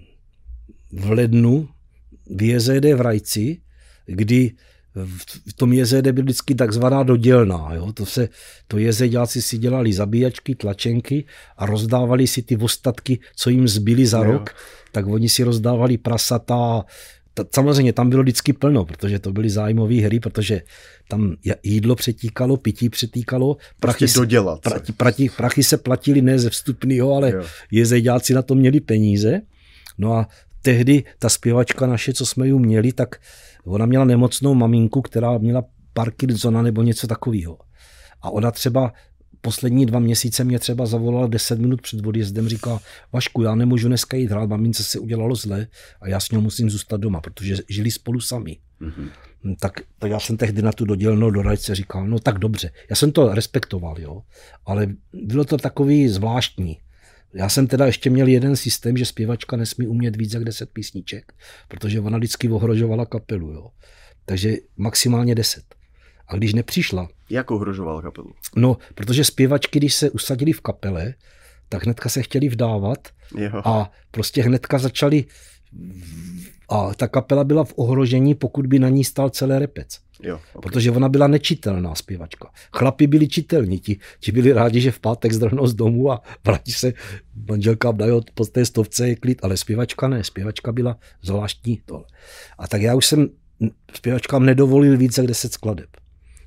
v 0.92 1.10
lednu 1.10 1.68
v 2.36 2.42
JZD 2.42 2.94
v 2.94 3.00
Rajci, 3.00 3.60
kdy 4.06 4.52
v 5.48 5.52
tom 5.56 5.72
jezede 5.72 6.12
byl 6.12 6.24
vždycky 6.24 6.54
takzvaná 6.54 7.02
dodělná. 7.02 7.70
Jo? 7.74 7.92
To, 7.92 8.06
se, 8.06 8.28
to 8.68 8.78
jezeďáci 8.78 9.42
si 9.42 9.58
dělali 9.58 9.92
zabíjačky, 9.92 10.54
tlačenky 10.54 11.24
a 11.56 11.66
rozdávali 11.66 12.26
si 12.26 12.42
ty 12.42 12.56
ostatky, 12.56 13.18
co 13.36 13.50
jim 13.50 13.68
zbyly 13.68 14.06
za 14.06 14.18
jo. 14.18 14.24
rok, 14.24 14.50
tak 14.92 15.06
oni 15.06 15.28
si 15.28 15.44
rozdávali 15.44 15.98
prasata, 15.98 16.84
ta, 17.34 17.44
samozřejmě 17.54 17.92
tam 17.92 18.10
bylo 18.10 18.22
vždycky 18.22 18.52
plno, 18.52 18.84
protože 18.84 19.18
to 19.18 19.32
byly 19.32 19.50
zájmové 19.50 19.94
hry, 19.94 20.20
protože 20.20 20.62
tam 21.08 21.36
jídlo 21.62 21.94
přetíkalo, 21.94 22.56
pití 22.56 22.88
přetýkalo, 22.88 23.56
prachy, 23.80 23.98
prostě 23.98 24.18
dodělat 24.18 24.60
pra, 24.60 24.80
prachy, 24.96 25.30
prachy 25.36 25.62
se 25.62 25.76
platili 25.76 26.22
ne 26.22 26.38
ze 26.38 26.50
vstupného, 26.50 27.14
ale 27.14 27.30
jo. 27.30 27.42
jezeďáci 27.70 28.34
na 28.34 28.42
to 28.42 28.54
měli 28.54 28.80
peníze. 28.80 29.40
No 29.98 30.12
a 30.12 30.28
tehdy 30.62 31.04
ta 31.18 31.28
zpěvačka 31.28 31.86
naše, 31.86 32.12
co 32.12 32.26
jsme 32.26 32.48
ju 32.48 32.58
měli, 32.58 32.92
tak 32.92 33.16
ona 33.64 33.86
měla 33.86 34.04
nemocnou 34.04 34.54
maminku, 34.54 35.02
která 35.02 35.38
měla 35.38 35.64
Parkinsona 35.92 36.62
nebo 36.62 36.82
něco 36.82 37.06
takového. 37.06 37.58
A 38.22 38.30
ona 38.30 38.50
třeba 38.50 38.92
poslední 39.40 39.86
dva 39.86 39.98
měsíce 39.98 40.44
mě 40.44 40.58
třeba 40.58 40.86
zavolala 40.86 41.26
10 41.26 41.58
minut 41.58 41.82
před 41.82 42.06
odjezdem, 42.06 42.48
říká, 42.48 42.80
Vašku, 43.12 43.42
já 43.42 43.54
nemůžu 43.54 43.88
dneska 43.88 44.16
jít 44.16 44.30
hrát, 44.30 44.48
mamince 44.48 44.84
se 44.84 44.98
udělalo 44.98 45.34
zle 45.34 45.66
a 46.00 46.08
já 46.08 46.20
s 46.20 46.30
ní 46.30 46.38
musím 46.38 46.70
zůstat 46.70 47.00
doma, 47.00 47.20
protože 47.20 47.56
žili 47.68 47.90
spolu 47.90 48.20
sami. 48.20 48.58
Mm-hmm. 48.80 49.08
Tak, 49.60 49.72
tak 49.98 50.10
já 50.10 50.20
jsem 50.20 50.36
tehdy 50.36 50.62
na 50.62 50.72
tu 50.72 50.84
dodělnou 50.84 51.30
doradce 51.30 51.74
říkal, 51.74 52.06
no 52.06 52.18
tak 52.18 52.38
dobře. 52.38 52.70
Já 52.90 52.96
jsem 52.96 53.12
to 53.12 53.34
respektoval, 53.34 54.00
jo, 54.00 54.22
ale 54.66 54.86
bylo 55.12 55.44
to 55.44 55.58
takový 55.58 56.08
zvláštní. 56.08 56.78
Já 57.34 57.48
jsem 57.48 57.66
teda 57.66 57.86
ještě 57.86 58.10
měl 58.10 58.26
jeden 58.26 58.56
systém, 58.56 58.96
že 58.96 59.06
zpěvačka 59.06 59.56
nesmí 59.56 59.86
umět 59.86 60.16
víc 60.16 60.34
jak 60.34 60.44
10 60.44 60.70
písniček, 60.70 61.32
protože 61.68 62.00
ona 62.00 62.18
vždycky 62.18 62.48
ohrožovala 62.48 63.06
kapelu. 63.06 63.52
Jo. 63.52 63.70
Takže 64.24 64.56
maximálně 64.76 65.34
10. 65.34 65.64
A 66.28 66.36
když 66.36 66.54
nepřišla... 66.54 67.08
Jak 67.30 67.50
ohrožoval 67.50 68.02
kapelu? 68.02 68.32
No, 68.56 68.76
protože 68.94 69.24
zpěvačky, 69.24 69.78
když 69.78 69.94
se 69.94 70.10
usadili 70.10 70.52
v 70.52 70.60
kapele, 70.60 71.14
tak 71.68 71.84
hnedka 71.84 72.08
se 72.08 72.22
chtěli 72.22 72.48
vdávat 72.48 73.08
jo. 73.38 73.62
a 73.64 73.90
prostě 74.10 74.42
hnedka 74.42 74.78
začali 74.78 75.24
a 76.68 76.94
ta 76.94 77.08
kapela 77.08 77.44
byla 77.44 77.64
v 77.64 77.72
ohrožení, 77.76 78.34
pokud 78.34 78.66
by 78.66 78.78
na 78.78 78.88
ní 78.88 79.04
stál 79.04 79.30
celý 79.30 79.58
repec. 79.58 79.98
Jo, 80.22 80.34
okay. 80.34 80.62
Protože 80.62 80.90
ona 80.90 81.08
byla 81.08 81.26
nečitelná 81.26 81.94
zpěvačka. 81.94 82.50
Chlapi 82.72 83.06
byli 83.06 83.28
čitelní, 83.28 83.78
ti, 83.78 83.98
ti 84.20 84.32
byli 84.32 84.52
rádi, 84.52 84.80
že 84.80 84.90
v 84.90 85.00
pátek 85.00 85.32
zdrhnou 85.32 85.66
z 85.66 85.74
domu 85.74 86.12
a 86.12 86.22
vrátí 86.44 86.72
se 86.72 86.92
manželka 87.48 87.92
dají 87.92 88.20
po 88.34 88.44
té 88.44 88.64
stovce 88.64 89.08
je 89.08 89.16
klid, 89.16 89.38
ale 89.42 89.56
zpěvačka 89.56 90.08
ne, 90.08 90.24
zpěvačka 90.24 90.72
byla 90.72 90.96
zvláštní 91.22 91.80
tohle. 91.86 92.04
A 92.58 92.68
tak 92.68 92.82
já 92.82 92.94
už 92.94 93.06
jsem 93.06 93.28
zpěvačkám 93.94 94.46
nedovolil 94.46 94.96
více 94.96 95.20
jak 95.20 95.28
10 95.28 95.52
skladeb. 95.52 95.88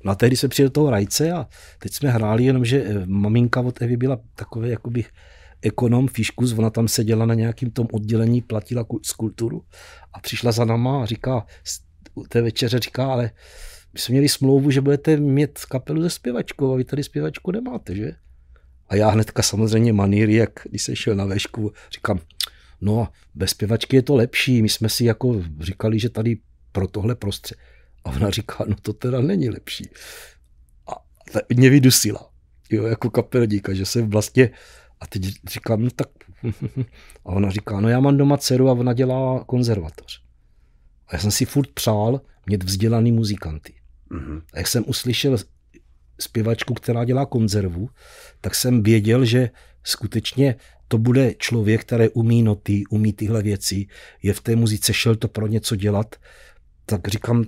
No 0.04 0.12
a 0.12 0.14
tehdy 0.14 0.36
jsme 0.36 0.48
přijeli 0.48 0.68
do 0.68 0.72
toho 0.72 0.90
rajce 0.90 1.32
a 1.32 1.46
teď 1.78 1.92
jsme 1.92 2.10
hráli, 2.10 2.44
jenomže 2.44 2.84
eh, 2.86 3.02
maminka 3.06 3.60
od 3.60 3.82
Evy 3.82 3.96
byla 3.96 4.18
takové 4.34 4.68
jakoby 4.68 5.04
ekonom 5.62 6.08
Fiškus, 6.08 6.52
ona 6.52 6.70
tam 6.70 6.88
seděla 6.88 7.26
na 7.26 7.34
nějakým 7.34 7.70
tom 7.70 7.88
oddělení, 7.92 8.42
platila 8.42 8.86
skulpturu 9.02 9.62
a 10.16 10.20
přišla 10.20 10.52
za 10.52 10.64
náma 10.64 11.02
a 11.02 11.06
říká, 11.06 11.46
té 12.28 12.42
večeře 12.42 12.78
říká, 12.78 13.06
ale 13.06 13.30
my 13.92 14.00
jsme 14.00 14.12
měli 14.12 14.28
smlouvu, 14.28 14.70
že 14.70 14.80
budete 14.80 15.16
mít 15.16 15.58
kapelu 15.64 16.02
ze 16.02 16.10
zpěvačkou 16.10 16.72
a 16.72 16.76
vy 16.76 16.84
tady 16.84 17.02
zpěvačku 17.02 17.50
nemáte, 17.50 17.94
že? 17.94 18.12
A 18.88 18.96
já 18.96 19.08
hnedka 19.08 19.42
samozřejmě 19.42 19.92
maníry, 19.92 20.34
jak 20.34 20.50
když 20.70 20.82
jsem 20.82 20.94
šel 20.94 21.14
na 21.14 21.24
vešku, 21.24 21.72
říkám, 21.92 22.20
no 22.80 23.08
bez 23.34 23.50
zpěvačky 23.50 23.96
je 23.96 24.02
to 24.02 24.14
lepší, 24.14 24.62
my 24.62 24.68
jsme 24.68 24.88
si 24.88 25.04
jako 25.04 25.42
říkali, 25.60 25.98
že 25.98 26.08
tady 26.08 26.38
pro 26.72 26.88
tohle 26.88 27.14
prostředí. 27.14 27.60
A 28.04 28.10
ona 28.10 28.30
říká, 28.30 28.64
no 28.68 28.74
to 28.82 28.92
teda 28.92 29.20
není 29.20 29.50
lepší. 29.50 29.84
A 30.88 30.94
mě 31.54 31.70
vydusila, 31.70 32.30
jo, 32.70 32.84
jako 32.84 33.10
kapelníka, 33.10 33.74
že 33.74 33.86
jsem 33.86 34.10
vlastně, 34.10 34.50
a 35.00 35.06
teď 35.06 35.22
říkám, 35.48 35.82
no 35.82 35.90
tak, 35.90 36.08
a 37.24 37.28
ona 37.28 37.50
říká, 37.50 37.80
no 37.80 37.88
já 37.88 38.00
mám 38.00 38.16
doma 38.16 38.36
dceru 38.36 38.68
a 38.68 38.72
ona 38.72 38.92
dělá 38.92 39.44
konzervatoř. 39.44 40.22
A 41.08 41.16
já 41.16 41.18
jsem 41.18 41.30
si 41.30 41.44
furt 41.44 41.70
přál 41.70 42.20
mít 42.50 42.64
vzdělaný 42.64 43.12
muzikanty. 43.12 43.74
Mm-hmm. 44.10 44.42
A 44.52 44.58
jak 44.58 44.68
jsem 44.68 44.84
uslyšel 44.86 45.36
zpěvačku, 46.20 46.74
která 46.74 47.04
dělá 47.04 47.26
konzervu, 47.26 47.88
tak 48.40 48.54
jsem 48.54 48.82
věděl, 48.82 49.24
že 49.24 49.50
skutečně 49.84 50.54
to 50.88 50.98
bude 50.98 51.34
člověk, 51.34 51.80
který 51.80 52.08
umí 52.08 52.42
noty, 52.42 52.84
umí 52.90 53.12
tyhle 53.12 53.42
věci, 53.42 53.86
je 54.22 54.32
v 54.32 54.40
té 54.40 54.56
muzice, 54.56 54.94
šel 54.94 55.16
to 55.16 55.28
pro 55.28 55.46
něco 55.46 55.76
dělat, 55.76 56.16
tak 56.86 57.08
říkám, 57.08 57.44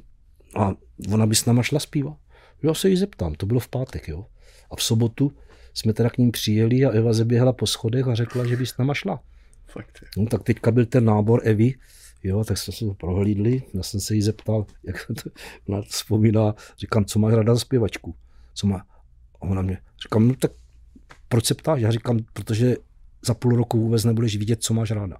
a 0.56 0.72
ona 1.12 1.26
by 1.26 1.34
s 1.34 1.44
náma 1.44 1.62
šla 1.62 1.80
zpívat. 1.80 2.16
Já 2.62 2.74
se 2.74 2.88
jí 2.88 2.96
zeptám, 2.96 3.34
to 3.34 3.46
bylo 3.46 3.60
v 3.60 3.68
pátek, 3.68 4.08
jo. 4.08 4.26
A 4.70 4.76
v 4.76 4.82
sobotu 4.82 5.32
jsme 5.78 5.92
teda 5.92 6.10
k 6.10 6.18
ním 6.18 6.30
přijeli 6.30 6.84
a 6.84 6.90
Eva 6.90 7.12
zeběhla 7.12 7.52
po 7.52 7.66
schodech 7.66 8.06
a 8.06 8.14
řekla, 8.14 8.46
že 8.46 8.56
by 8.56 8.66
s 8.66 8.78
náma 8.78 8.94
šla. 8.94 9.20
Fakt 9.66 9.98
je. 10.02 10.22
No, 10.22 10.26
tak 10.26 10.42
teďka 10.42 10.70
byl 10.70 10.86
ten 10.86 11.04
nábor 11.04 11.40
Evy, 11.44 11.74
jo, 12.22 12.44
tak 12.44 12.58
jsme 12.58 12.72
se 12.72 12.84
to 12.84 12.94
prohlídli, 12.94 13.62
já 13.74 13.82
jsem 13.82 14.00
se 14.00 14.14
jí 14.14 14.22
zeptal, 14.22 14.66
jak 14.84 15.06
to, 15.06 15.30
ona 15.68 15.82
vzpomíná, 15.82 16.54
říkám, 16.78 17.04
co 17.04 17.18
máš 17.18 17.34
ráda 17.34 17.54
za 17.54 17.60
zpěvačku, 17.60 18.14
co 18.54 18.66
má, 18.66 18.78
a 19.40 19.42
ona 19.42 19.62
mě, 19.62 19.78
říkám, 20.02 20.28
no 20.28 20.34
tak 20.34 20.52
proč 21.28 21.46
se 21.46 21.54
ptáš? 21.54 21.80
Já 21.80 21.90
říkám, 21.90 22.18
protože 22.32 22.76
za 23.26 23.34
půl 23.34 23.56
roku 23.56 23.80
vůbec 23.80 24.04
nebudeš 24.04 24.36
vidět, 24.36 24.62
co 24.62 24.74
máš 24.74 24.90
ráda. 24.90 25.16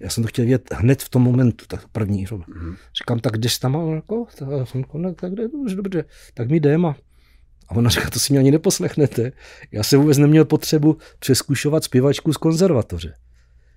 Já 0.00 0.10
jsem 0.10 0.22
to 0.24 0.28
chtěl 0.28 0.44
vědět 0.44 0.74
hned 0.74 1.02
v 1.02 1.08
tom 1.08 1.22
momentu, 1.22 1.64
tak 1.68 1.88
první. 1.88 2.26
Mm-hmm. 2.26 2.76
Říkám, 2.98 3.18
tak 3.18 3.36
jdeš 3.38 3.58
tam? 3.58 3.94
Jako, 3.94 4.26
tak, 4.38 4.48
no, 4.94 5.14
tak 5.14 5.34
jde, 5.34 5.48
dobře, 5.48 5.76
dobře, 5.76 6.04
tak 6.34 6.50
mi 6.50 6.56
jdem 6.56 6.86
a 6.86 6.96
a 7.68 7.74
ona 7.74 7.90
říká, 7.90 8.10
to 8.10 8.18
si 8.18 8.32
mě 8.32 8.40
ani 8.40 8.50
neposlechnete. 8.50 9.32
Já 9.72 9.82
jsem 9.82 10.00
vůbec 10.00 10.18
neměl 10.18 10.44
potřebu 10.44 10.98
přeskušovat 11.18 11.84
zpěvačku 11.84 12.32
z 12.32 12.36
konzervatoře. 12.36 13.14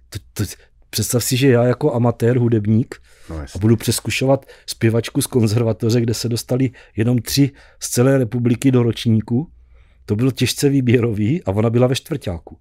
To, 0.09 0.19
to, 0.33 0.43
představ 0.89 1.23
si, 1.23 1.37
že 1.37 1.49
já 1.49 1.63
jako 1.63 1.93
amatér, 1.93 2.37
hudebník 2.37 3.01
no 3.29 3.35
a 3.55 3.57
budu 3.59 3.75
přeskušovat 3.75 4.45
zpěvačku 4.65 5.21
z 5.21 5.27
konzervatoře, 5.27 6.01
kde 6.01 6.13
se 6.13 6.29
dostali 6.29 6.71
jenom 6.97 7.19
tři 7.19 7.51
z 7.79 7.89
celé 7.89 8.17
republiky 8.17 8.71
do 8.71 8.83
ročníku. 8.83 9.51
To 10.05 10.15
bylo 10.15 10.31
těžce 10.31 10.69
výběrový 10.69 11.43
a 11.43 11.51
ona 11.51 11.69
byla 11.69 11.87
ve 11.87 11.95
čtvrtáku. 11.95 12.57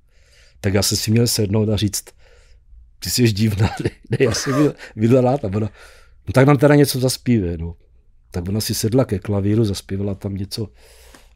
Tak 0.60 0.74
já 0.74 0.82
jsem 0.82 0.98
si 0.98 1.10
měl 1.10 1.26
sednout 1.26 1.68
a 1.68 1.76
říct, 1.76 2.04
ty 2.98 3.10
jsi 3.10 3.32
divná, 3.32 3.66
ne, 3.84 3.90
ne 4.10 4.18
já 4.20 4.32
jsem 4.32 4.54
byl, 4.54 4.74
byl 4.96 5.20
rád 5.20 5.44
a 5.44 5.48
ona, 5.48 5.70
no 6.26 6.32
tak 6.32 6.46
nám 6.46 6.56
teda 6.56 6.74
něco 6.74 7.00
zaspíve, 7.00 7.56
no. 7.58 7.74
Tak 8.30 8.48
ona 8.48 8.60
si 8.60 8.74
sedla 8.74 9.04
ke 9.04 9.18
klavíru, 9.18 9.64
zaspívala 9.64 10.14
tam 10.14 10.34
něco, 10.34 10.68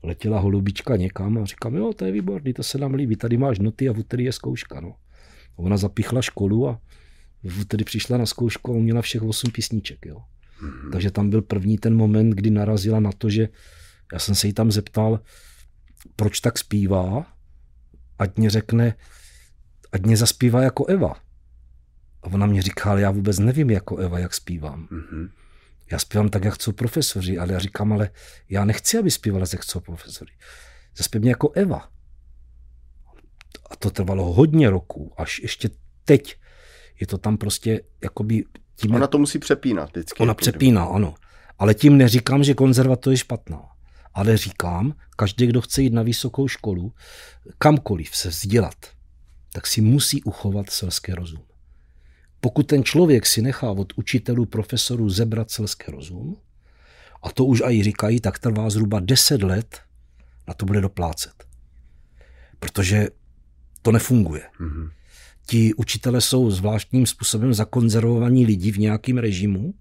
letěla 0.03 0.41
holubička 0.41 0.97
někam 0.97 1.39
a 1.39 1.45
říkám, 1.45 1.75
jo, 1.75 1.93
to 1.93 2.05
je 2.05 2.13
výborný, 2.13 2.53
to 2.53 2.63
se 2.63 2.79
nám 2.79 2.95
líbí, 2.95 3.17
tady 3.17 3.37
máš 3.37 3.59
noty 3.59 3.89
a 3.89 3.93
v 3.93 3.99
úterý 3.99 4.25
je 4.25 4.33
zkouška, 4.33 4.81
no. 4.81 4.95
A 5.55 5.59
ona 5.59 5.77
zapichla 5.77 6.23
školu 6.23 6.69
a 6.69 6.81
tedy 7.69 7.85
přišla 7.85 8.19
na 8.19 8.27
zkoušku 8.27 8.73
a 8.73 8.77
uměla 8.77 9.03
všech 9.03 9.23
osm 9.23 9.51
písniček, 9.51 10.07
jo. 10.07 10.23
Mm-hmm. 10.63 10.93
Takže 10.93 11.11
tam 11.11 11.31
byl 11.31 11.43
první 11.43 11.79
ten 11.79 11.97
moment, 11.97 12.31
kdy 12.31 12.51
narazila 12.51 13.01
na 13.01 13.13
to, 13.13 13.31
že 13.31 13.49
já 14.13 14.19
jsem 14.19 14.35
se 14.35 14.47
jí 14.47 14.53
tam 14.53 14.73
zeptal, 14.73 15.21
proč 16.17 16.41
tak 16.41 16.59
zpívá, 16.59 17.27
ať 18.19 18.37
mě 18.37 18.51
řekne, 18.51 18.95
ať 19.93 20.03
mě 20.03 20.17
zaspívá 20.17 20.63
jako 20.63 20.87
Eva. 20.87 21.15
A 22.23 22.27
ona 22.27 22.47
mě 22.47 22.63
říká, 22.63 22.91
ale 22.91 23.01
já 23.01 23.11
vůbec 23.11 23.39
nevím 23.39 23.71
jako 23.71 23.97
Eva, 23.97 24.19
jak 24.19 24.35
zpívám. 24.35 24.89
Mm-hmm. 24.91 25.29
Já 25.93 25.99
zpívám 25.99 26.29
tak, 26.29 26.45
jak 26.45 26.55
chcou 26.55 26.73
profesoři, 26.73 27.39
ale 27.39 27.53
já 27.53 27.59
říkám, 27.59 27.93
ale 27.93 28.11
já 28.49 28.65
nechci, 28.65 28.99
aby 28.99 29.11
zpívala, 29.11 29.47
jak 29.53 29.63
chcou 29.63 29.81
profesoři. 29.81 30.33
Zaspěv 30.97 31.21
mě 31.21 31.31
jako 31.31 31.53
Eva. 31.55 31.89
A 33.71 33.77
to 33.77 33.91
trvalo 33.91 34.33
hodně 34.33 34.71
roků, 34.71 35.13
až 35.17 35.39
ještě 35.43 35.71
teď 36.05 36.37
je 37.01 37.07
to 37.07 37.19
tam 37.19 37.37
prostě 37.37 37.81
jakoby... 38.03 38.45
Tím, 38.77 38.95
ona 38.95 39.07
to 39.07 39.19
musí 39.19 39.39
přepínat 39.39 39.91
vždycky. 39.91 40.23
Ona 40.23 40.35
přepíná, 40.35 40.85
ano. 40.85 41.15
Ale 41.59 41.75
tím 41.75 41.97
neříkám, 41.97 42.45
že 42.45 42.55
konzervatoř 42.55 43.13
je 43.13 43.17
špatná. 43.17 43.63
Ale 44.15 44.37
říkám, 44.37 44.95
každý, 45.17 45.47
kdo 45.47 45.61
chce 45.61 45.83
jít 45.83 45.93
na 45.93 46.03
vysokou 46.03 46.49
školu, 46.49 46.93
kamkoliv 47.59 48.17
se 48.17 48.29
vzdělat, 48.29 48.77
tak 49.53 49.67
si 49.67 49.81
musí 49.81 50.23
uchovat 50.23 50.71
selský 50.71 51.13
rozum. 51.13 51.43
Pokud 52.45 52.67
ten 52.67 52.85
člověk 52.85 53.27
si 53.27 53.43
nechá 53.43 53.71
od 53.71 53.93
učitelů, 53.97 54.47
profesorů 54.47 55.11
zebrat 55.11 55.51
selský 55.51 55.93
rozum, 55.93 56.37
a 57.23 57.33
to 57.33 57.45
už 57.45 57.63
i 57.69 57.83
říkají, 57.83 58.21
tak 58.21 58.39
trvá 58.39 58.71
zhruba 58.71 59.01
10 59.01 59.43
let, 59.43 59.81
na 60.49 60.55
to 60.55 60.67
bude 60.67 60.81
doplácet. 60.81 61.45
Protože 62.59 63.09
to 63.83 63.93
nefunguje. 63.93 64.43
Mm-hmm. 64.61 64.91
Ti 65.47 65.75
učitele 65.75 66.21
jsou 66.21 66.51
zvláštním 66.51 67.07
způsobem 67.07 67.55
zakonzervovaní 67.55 68.47
lidi 68.47 68.73
v 68.73 68.79
nějakém 68.79 69.19
režimu, 69.19 69.75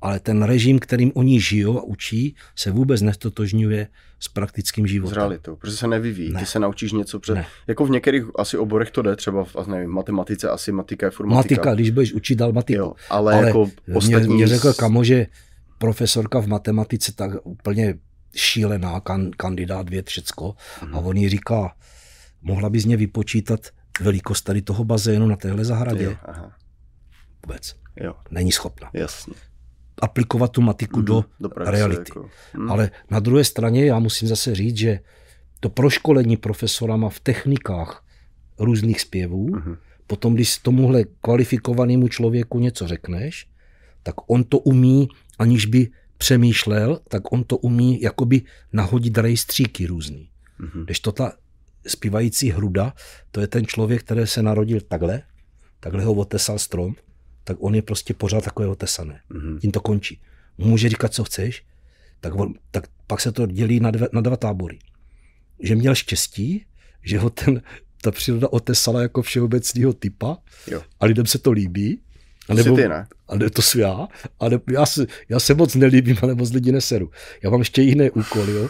ale 0.00 0.20
ten 0.20 0.42
režim, 0.42 0.78
kterým 0.78 1.12
oni 1.14 1.40
žijou 1.40 1.78
a 1.78 1.82
učí, 1.82 2.36
se 2.56 2.70
vůbec 2.70 3.02
nestotožňuje 3.02 3.88
s 4.20 4.28
praktickým 4.28 4.86
životem. 4.86 5.14
S 5.14 5.16
realitou, 5.16 5.56
protože 5.56 5.76
se 5.76 5.86
nevyvíjí. 5.86 6.32
Ne. 6.32 6.40
Ty 6.40 6.46
se 6.46 6.58
naučíš 6.58 6.92
něco 6.92 7.20
před... 7.20 7.34
Ne. 7.34 7.46
Jako 7.66 7.86
v 7.86 7.90
některých 7.90 8.24
asi 8.38 8.58
oborech 8.58 8.90
to 8.90 9.02
jde, 9.02 9.16
třeba 9.16 9.44
v 9.44 9.66
nevím, 9.66 9.90
matematice, 9.90 10.50
asi 10.50 10.72
matika, 10.72 11.06
informatika. 11.06 11.36
Matika, 11.36 11.74
když 11.74 11.90
budeš 11.90 12.12
učit 12.12 12.36
dal 12.36 12.52
matiku. 12.52 12.78
Jo, 12.78 12.92
ale, 13.10 13.34
ale 13.34 13.46
jako 13.46 13.70
ostatní... 13.94 14.26
Mě, 14.26 14.34
mě 14.34 14.46
řekl 14.46 14.72
kamo, 14.72 15.04
že 15.04 15.26
profesorka 15.78 16.40
v 16.40 16.46
matematice, 16.46 17.12
tak 17.14 17.30
úplně 17.44 17.94
šílená, 18.36 19.00
kan, 19.00 19.30
kandidát 19.36 19.90
věd, 19.90 20.06
všecko. 20.06 20.54
Mm. 20.86 20.94
A 20.94 20.98
on 20.98 21.16
jí 21.16 21.28
říká, 21.28 21.74
mohla 22.42 22.70
bys 22.70 22.84
mě 22.84 22.96
vypočítat 22.96 23.60
velikost 24.00 24.42
tady 24.42 24.62
toho 24.62 24.84
bazénu 24.84 25.26
na 25.26 25.36
téhle 25.36 25.64
zahradě? 25.64 26.04
Jo, 26.04 26.16
aha. 26.24 26.52
Vůbec. 27.46 27.76
Jo. 28.00 28.14
Není 28.30 28.52
schopna. 28.52 28.90
Jasně. 28.92 29.34
Aplikovat 30.02 30.52
tu 30.52 30.60
matiku 30.60 30.98
mm, 30.98 31.04
do, 31.04 31.24
do 31.40 31.48
praxe, 31.48 31.72
reality. 31.72 32.10
Jako, 32.10 32.30
mm. 32.56 32.70
Ale 32.70 32.90
na 33.10 33.20
druhé 33.20 33.44
straně 33.44 33.84
já 33.84 33.98
musím 33.98 34.28
zase 34.28 34.54
říct, 34.54 34.76
že 34.76 35.00
to 35.60 35.68
proškolení 35.68 36.36
profesorama 36.36 37.08
v 37.08 37.20
technikách 37.20 38.04
různých 38.58 39.00
zpěvů, 39.00 39.46
mm. 39.46 39.76
potom 40.06 40.34
když 40.34 40.58
tomuhle 40.58 41.04
kvalifikovanému 41.20 42.08
člověku 42.08 42.58
něco 42.58 42.88
řekneš, 42.88 43.48
tak 44.02 44.14
on 44.26 44.44
to 44.44 44.58
umí, 44.58 45.08
aniž 45.38 45.66
by 45.66 45.88
přemýšlel, 46.18 47.00
tak 47.08 47.32
on 47.32 47.44
to 47.44 47.56
umí 47.56 48.02
jakoby 48.02 48.42
nahodit 48.72 49.18
rejstříky 49.18 49.86
různý. 49.86 50.30
Mm-hmm. 50.60 50.84
Když 50.84 51.00
to 51.00 51.12
ta 51.12 51.32
zpívající 51.86 52.50
hruda, 52.50 52.92
to 53.30 53.40
je 53.40 53.46
ten 53.46 53.66
člověk, 53.66 54.02
který 54.02 54.26
se 54.26 54.42
narodil 54.42 54.80
takhle, 54.80 55.22
takhle 55.80 56.04
ho 56.04 56.12
otesal 56.12 56.58
strom, 56.58 56.94
tak 57.48 57.56
on 57.60 57.74
je 57.74 57.82
prostě 57.82 58.14
pořád 58.14 58.44
takové 58.44 58.68
otesané. 58.68 59.20
Mm-hmm. 59.30 59.58
Tím 59.58 59.72
to 59.72 59.80
končí. 59.80 60.20
Může 60.58 60.88
říkat, 60.88 61.14
co 61.14 61.24
chceš, 61.24 61.64
tak, 62.20 62.34
on, 62.34 62.54
tak 62.70 62.84
pak 63.06 63.20
se 63.20 63.32
to 63.32 63.46
dělí 63.46 63.80
na, 63.80 63.90
dve, 63.90 64.08
na 64.12 64.20
dva 64.20 64.36
tábory. 64.36 64.78
Že 65.60 65.74
měl 65.74 65.94
štěstí, 65.94 66.64
že 67.02 67.18
ho 67.18 67.30
ten, 67.30 67.62
ta 68.02 68.10
příroda 68.10 68.52
otesala 68.52 69.02
jako 69.02 69.22
všeobecného 69.22 69.92
typa 69.92 70.38
jo. 70.66 70.82
a 71.00 71.06
lidem 71.06 71.26
se 71.26 71.38
to 71.38 71.50
líbí. 71.52 72.00
A 72.48 72.54
nebo, 72.54 72.76
ty, 72.76 72.88
ne? 72.88 73.06
A 73.28 73.36
ne, 73.36 73.50
to 73.50 73.62
jsem 73.62 73.80
já. 73.80 74.08
A 74.40 74.48
ne, 74.48 74.60
já, 74.72 74.86
se, 74.86 75.06
já 75.28 75.40
se 75.40 75.54
moc 75.54 75.74
nelíbím 75.74 76.16
ale 76.22 76.34
moc 76.34 76.52
lidi 76.52 76.72
neseru. 76.72 77.10
Já 77.42 77.50
mám 77.50 77.60
ještě 77.60 77.82
jiné 77.82 78.10
úkoly. 78.10 78.52
Jo? 78.52 78.68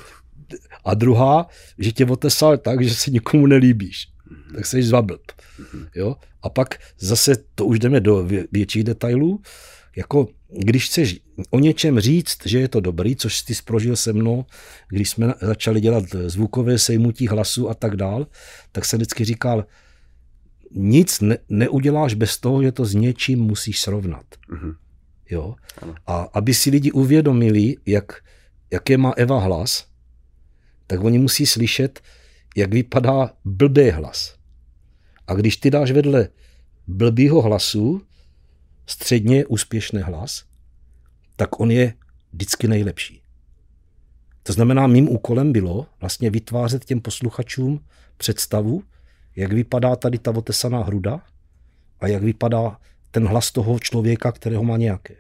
A 0.85 0.95
druhá, 0.95 1.47
že 1.79 1.93
tě 1.93 2.07
otesal 2.07 2.59
tak, 2.59 2.85
že 2.85 2.95
se 2.95 3.11
nikomu 3.11 3.47
nelíbíš. 3.47 4.09
Tak 4.55 4.66
jsi 4.66 4.82
zvablb. 4.82 5.22
Mm-hmm. 5.32 5.88
Jo? 5.94 6.16
A 6.42 6.49
pak 6.49 6.78
zase, 6.99 7.36
to 7.55 7.64
už 7.64 7.78
jdeme 7.78 8.01
do 8.01 8.28
větších 8.53 8.84
detailů, 8.84 9.40
jako 9.96 10.28
když 10.59 10.86
chceš 10.86 11.20
o 11.51 11.59
něčem 11.59 12.01
říct, 12.01 12.46
že 12.46 12.59
je 12.59 12.68
to 12.68 12.80
dobrý, 12.80 13.16
což 13.16 13.42
ty 13.42 13.55
sprožil 13.55 13.96
se 13.96 14.12
mnou, 14.12 14.44
když 14.88 15.11
jsme 15.11 15.34
začali 15.40 15.80
dělat 15.80 16.05
zvukové 16.26 16.78
sejmutí 16.78 17.28
hlasu 17.28 17.70
a 17.70 17.74
tak 17.74 17.96
dál, 17.96 18.26
tak 18.72 18.84
se 18.84 18.96
vždycky 18.96 19.24
říkal, 19.24 19.66
nic 20.70 21.20
ne, 21.20 21.38
neuděláš 21.49 22.14
bez 22.14 22.38
toho, 22.38 22.62
že 22.62 22.72
to 22.72 22.84
s 22.84 22.94
něčím 22.94 23.38
musíš 23.38 23.80
srovnat. 23.80 24.24
Mm-hmm. 24.51 24.74
Jo? 25.30 25.55
A 26.07 26.28
aby 26.32 26.55
si 26.55 26.70
lidi 26.70 26.92
uvědomili, 26.92 27.76
jak, 27.86 28.22
jaké 28.70 28.99
má 28.99 29.12
Eva 29.16 29.40
hlas, 29.40 29.86
tak 30.86 31.05
oni 31.05 31.18
musí 31.18 31.46
slyšet, 31.46 32.01
jak 32.57 32.72
vypadá 32.72 33.32
blbý 33.44 33.90
hlas. 33.90 34.38
A 35.29 35.35
když 35.35 35.57
ty 35.57 35.70
dáš 35.70 35.91
vedle 35.91 36.29
blbýho 36.87 37.43
hlasu 37.43 38.03
středně 38.87 39.47
úspěšný 39.47 40.01
hlas, 40.01 40.45
tak 41.37 41.61
on 41.61 41.70
je 41.70 41.95
vždycky 42.33 42.68
nejlepší. 42.68 43.22
To 44.43 44.53
znamená, 44.53 44.87
mým 44.87 45.09
úkolem 45.09 45.53
bylo 45.53 45.87
vlastně 46.01 46.31
vytvářet 46.31 46.85
těm 46.85 47.01
posluchačům 47.01 47.85
představu, 48.16 48.83
jak 49.37 49.53
vypadá 49.53 49.97
tady 49.97 50.18
ta 50.18 50.31
otesaná 50.31 50.83
hruda 50.83 51.20
a 52.01 52.07
jak 52.07 52.22
vypadá 52.22 52.79
ten 53.11 53.26
hlas 53.26 53.53
toho 53.53 53.79
člověka, 53.79 54.33
kterého 54.33 54.62
má 54.62 54.76
nějaké. 54.76 55.14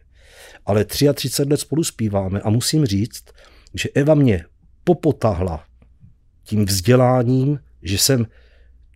Ale 0.66 0.84
33 0.84 1.42
let 1.42 1.60
spolu 1.60 1.84
zpíváme 1.84 2.40
a 2.40 2.50
musím 2.50 2.86
říct, 2.86 3.24
že 3.74 3.88
Eva 3.94 4.14
mě 4.14 4.44
popotahla 4.84 5.64
tím 6.42 6.64
vzděláním, 6.64 7.60
že 7.82 7.98
jsem 7.98 8.26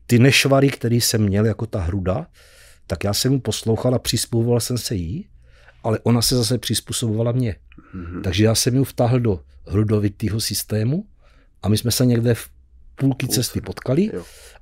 ty 0.06 0.18
nešvary, 0.18 0.68
který 0.68 1.00
jsem 1.00 1.22
měl 1.22 1.46
jako 1.46 1.66
ta 1.66 1.80
hruda, 1.80 2.26
tak 2.86 3.04
já 3.04 3.14
jsem 3.14 3.32
mu 3.32 3.40
poslouchal 3.40 3.94
a 3.94 3.98
přizpůsoboval 3.98 4.60
jsem 4.60 4.78
se 4.78 4.94
jí, 4.94 5.28
ale 5.82 5.98
ona 6.02 6.22
se 6.22 6.36
zase 6.36 6.58
přizpůsobovala 6.58 7.32
mě. 7.32 7.56
Mm-hmm. 7.94 8.22
Takže 8.22 8.44
já 8.44 8.54
jsem 8.54 8.76
ji 8.76 8.84
vtáhl 8.84 9.20
do 9.20 9.40
hrudovitého 9.66 10.40
systému 10.40 11.06
a 11.62 11.68
my 11.68 11.78
jsme 11.78 11.90
se 11.90 12.06
někde 12.06 12.34
v 12.34 12.48
půlky 12.94 13.28
cesty 13.28 13.60
potkali 13.60 14.10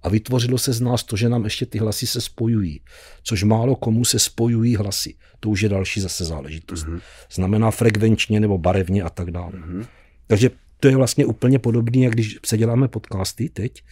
a 0.03 0.09
vytvořilo 0.09 0.59
se 0.59 0.73
z 0.73 0.81
nás 0.81 1.05
to, 1.05 1.17
že 1.17 1.29
nám 1.29 1.45
ještě 1.45 1.67
ty 1.67 1.79
hlasy 1.79 2.07
se 2.07 2.21
spojují. 2.21 2.81
Což 3.23 3.43
málo 3.43 3.77
komu 3.77 4.05
se 4.05 4.19
spojují 4.19 4.77
hlasy. 4.77 5.15
To 5.41 5.49
už 5.49 5.61
je 5.61 5.69
další 5.69 6.01
zase 6.01 6.25
záležitost. 6.25 6.87
Mm-hmm. 6.87 7.01
Znamená 7.33 7.71
frekvenčně 7.71 8.41
nebo 8.41 8.59
barevně 8.59 9.03
a 9.03 9.11
tak 9.11 9.31
dále. 9.31 9.53
Mm-hmm. 9.53 9.87
Takže 10.27 10.51
to 10.81 10.89
je 10.89 10.97
vlastně 10.97 11.27
úplně 11.27 11.59
podobné, 11.59 11.99
jak 11.99 12.13
když 12.13 12.39
se 12.47 12.59
děláme 12.59 12.89
podcasty 12.89 13.49
teď, 13.49 13.83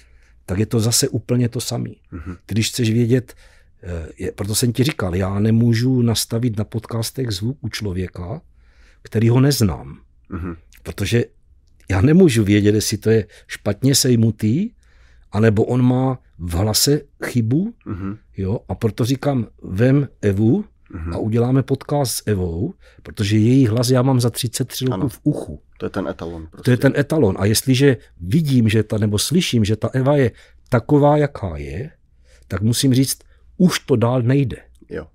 tak 0.48 0.58
je 0.58 0.66
to 0.66 0.80
zase 0.80 1.08
úplně 1.08 1.48
to 1.48 1.60
samé. 1.60 1.90
Mm-hmm. 2.12 2.36
Když 2.46 2.68
chceš 2.68 2.90
vědět, 2.90 3.34
eh, 3.82 4.08
je, 4.18 4.32
proto 4.32 4.54
jsem 4.54 4.72
ti 4.72 4.84
říkal, 4.84 5.14
já 5.14 5.38
nemůžu 5.38 6.02
nastavit 6.02 6.56
na 6.56 6.64
podcastech 6.64 7.30
zvuk 7.30 7.58
u 7.60 7.68
člověka, 7.68 8.40
který 9.02 9.28
ho 9.28 9.40
neznám. 9.40 10.00
Mm-hmm. 10.30 10.56
Protože 10.82 11.24
já 11.90 12.00
nemůžu 12.00 12.44
vědět, 12.44 12.74
jestli 12.74 12.98
to 12.98 13.10
je 13.10 13.26
špatně 13.46 13.94
sejmutý, 13.94 14.70
anebo 15.32 15.64
on 15.64 15.82
má 15.82 16.18
v 16.38 16.52
hlase 16.52 17.00
chybu, 17.24 17.74
mm-hmm. 17.86 18.18
jo, 18.36 18.60
a 18.68 18.74
proto 18.74 19.04
říkám, 19.04 19.46
vem 19.62 20.08
Evu 20.22 20.64
mm-hmm. 20.94 21.14
a 21.14 21.18
uděláme 21.18 21.62
podcast 21.62 22.12
s 22.12 22.22
Evou, 22.26 22.74
protože 23.02 23.36
její 23.36 23.66
hlas 23.66 23.90
já 23.90 24.02
mám 24.02 24.20
za 24.20 24.30
33 24.30 24.84
roků 24.84 25.08
v 25.08 25.20
uchu. 25.22 25.62
To 25.78 25.86
je 25.86 25.90
ten 25.90 26.08
etalon. 26.08 26.46
Prostě. 26.46 26.64
To 26.64 26.70
je 26.70 26.76
ten 26.76 26.92
etalon. 26.96 27.36
A 27.38 27.44
jestliže 27.44 27.96
vidím, 28.20 28.68
že 28.68 28.82
ta, 28.82 28.98
nebo 28.98 29.18
slyším, 29.18 29.64
že 29.64 29.76
ta 29.76 29.90
Eva 29.92 30.16
je 30.16 30.30
taková, 30.68 31.16
jaká 31.16 31.56
je, 31.56 31.90
tak 32.48 32.62
musím 32.62 32.94
říct, 32.94 33.18
už 33.56 33.78
to 33.78 33.96
dál 33.96 34.22
nejde. 34.22 34.56
Jo. 34.88 35.06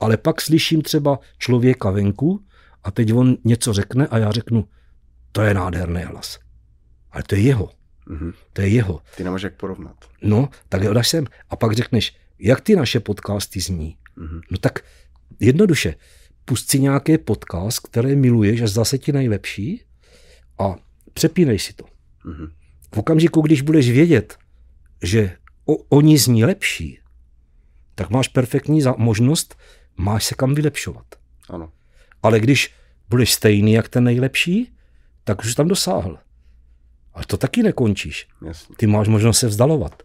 Ale 0.00 0.16
pak 0.16 0.40
slyším 0.40 0.82
třeba 0.82 1.18
člověka 1.38 1.90
venku 1.90 2.44
a 2.84 2.90
teď 2.90 3.12
on 3.12 3.36
něco 3.44 3.72
řekne 3.72 4.06
a 4.06 4.18
já 4.18 4.30
řeknu, 4.30 4.68
to 5.32 5.42
je 5.42 5.54
nádherný 5.54 6.02
hlas. 6.02 6.38
Ale 7.10 7.22
to 7.22 7.34
je 7.34 7.40
jeho. 7.40 7.70
Mm-hmm. 8.10 8.32
To 8.52 8.62
je 8.62 8.68
jeho. 8.68 9.00
Ty 9.16 9.24
nemáš 9.24 9.42
jak 9.42 9.54
porovnat. 9.54 9.96
No, 10.22 10.48
tak 10.68 10.82
ho 10.82 10.94
dáš 10.94 11.08
sem. 11.08 11.26
A 11.50 11.56
pak 11.56 11.72
řekneš, 11.72 12.16
jak 12.38 12.60
ty 12.60 12.76
naše 12.76 13.00
podcasty 13.00 13.60
zní. 13.60 13.96
Mm-hmm. 14.18 14.40
No 14.50 14.58
tak 14.58 14.80
jednoduše, 15.40 15.94
pust 16.44 16.70
si 16.70 16.80
nějaký 16.80 17.18
podcast, 17.18 17.80
který 17.80 18.16
miluješ 18.16 18.62
a 18.62 18.66
zase 18.66 18.98
ti 18.98 19.12
nejlepší 19.12 19.84
a 20.58 20.76
přepínej 21.12 21.58
si 21.58 21.72
to. 21.72 21.84
Mm-hmm. 21.84 22.50
V 22.94 22.98
okamžiku, 22.98 23.40
když 23.40 23.62
budeš 23.62 23.90
vědět, 23.90 24.38
že 25.02 25.36
o, 25.66 25.76
oni 25.76 26.18
zní 26.18 26.44
lepší, 26.44 26.98
tak 27.94 28.10
máš 28.10 28.28
perfektní 28.28 28.82
za, 28.82 28.94
možnost, 28.98 29.58
máš 29.96 30.24
se 30.24 30.34
kam 30.34 30.54
vylepšovat. 30.54 31.06
Ano. 31.48 31.72
Ale 32.22 32.40
když 32.40 32.74
budeš 33.08 33.32
stejný 33.32 33.72
jak 33.72 33.88
ten 33.88 34.04
nejlepší, 34.04 34.72
tak 35.24 35.40
už 35.40 35.54
tam 35.54 35.68
dosáhl. 35.68 36.18
Ale 37.14 37.24
to 37.26 37.36
taky 37.36 37.62
nekončíš. 37.62 38.28
Jasně. 38.46 38.76
Ty 38.76 38.86
máš 38.86 39.08
možnost 39.08 39.38
se 39.38 39.46
vzdalovat. 39.46 40.02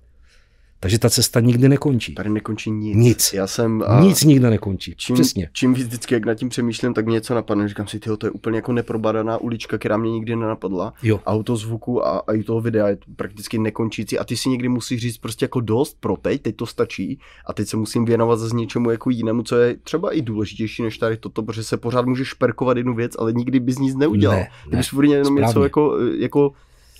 Takže 0.79 0.99
ta 0.99 1.09
cesta 1.09 1.39
nikdy 1.39 1.69
nekončí. 1.69 2.15
Tady 2.15 2.29
nekončí 2.29 2.71
nic. 2.71 2.97
Nic. 2.97 3.33
Já 3.33 3.47
jsem, 3.47 3.83
a 3.87 3.99
nic 4.01 4.23
nikdy 4.23 4.49
nekončí. 4.49 4.93
Čím, 4.97 5.13
Přesně. 5.13 5.49
Čím 5.53 5.73
víc 5.73 5.87
vždycky, 5.87 6.13
jak 6.13 6.25
nad 6.25 6.35
tím 6.35 6.49
přemýšlím, 6.49 6.93
tak 6.93 7.05
mě 7.05 7.13
něco 7.13 7.35
napadne. 7.35 7.67
Říkám 7.67 7.87
si, 7.87 7.99
tyjo, 7.99 8.17
to 8.17 8.27
je 8.27 8.31
úplně 8.31 8.57
jako 8.57 8.73
neprobadaná 8.73 9.37
ulička, 9.37 9.77
která 9.77 9.97
mě 9.97 10.11
nikdy 10.11 10.35
nenapadla. 10.35 10.93
Jo. 11.03 11.19
Auto 11.25 11.55
zvuku 11.55 12.07
a, 12.07 12.19
a 12.27 12.33
i 12.33 12.43
toho 12.43 12.61
videa 12.61 12.87
je 12.87 12.97
prakticky 13.15 13.57
nekončící. 13.57 14.19
A 14.19 14.23
ty 14.23 14.37
si 14.37 14.49
někdy 14.49 14.69
musíš 14.69 15.01
říct 15.01 15.17
prostě 15.17 15.45
jako 15.45 15.61
dost 15.61 15.97
pro 15.99 16.17
teď, 16.17 16.41
teď 16.41 16.55
to 16.55 16.65
stačí. 16.65 17.19
A 17.45 17.53
teď 17.53 17.67
se 17.67 17.77
musím 17.77 18.05
věnovat 18.05 18.39
za 18.39 18.55
něčemu 18.55 18.91
jako 18.91 19.09
jinému, 19.09 19.43
co 19.43 19.55
je 19.57 19.75
třeba 19.83 20.11
i 20.11 20.21
důležitější 20.21 20.83
než 20.83 20.97
tady 20.97 21.17
toto, 21.17 21.43
protože 21.43 21.63
se 21.63 21.77
pořád 21.77 22.05
můžeš 22.05 22.27
šperkovat 22.27 22.77
jednu 22.77 22.95
věc, 22.95 23.11
ale 23.19 23.33
nikdy 23.33 23.59
bys 23.59 23.77
nic 23.77 23.95
neudělal. 23.95 24.37
Ne, 24.37 24.49
ne, 24.71 24.81
Kdybys 24.91 25.11
jenom 25.11 25.35
něco 25.35 25.63
jako, 25.63 25.97
jako 26.19 26.51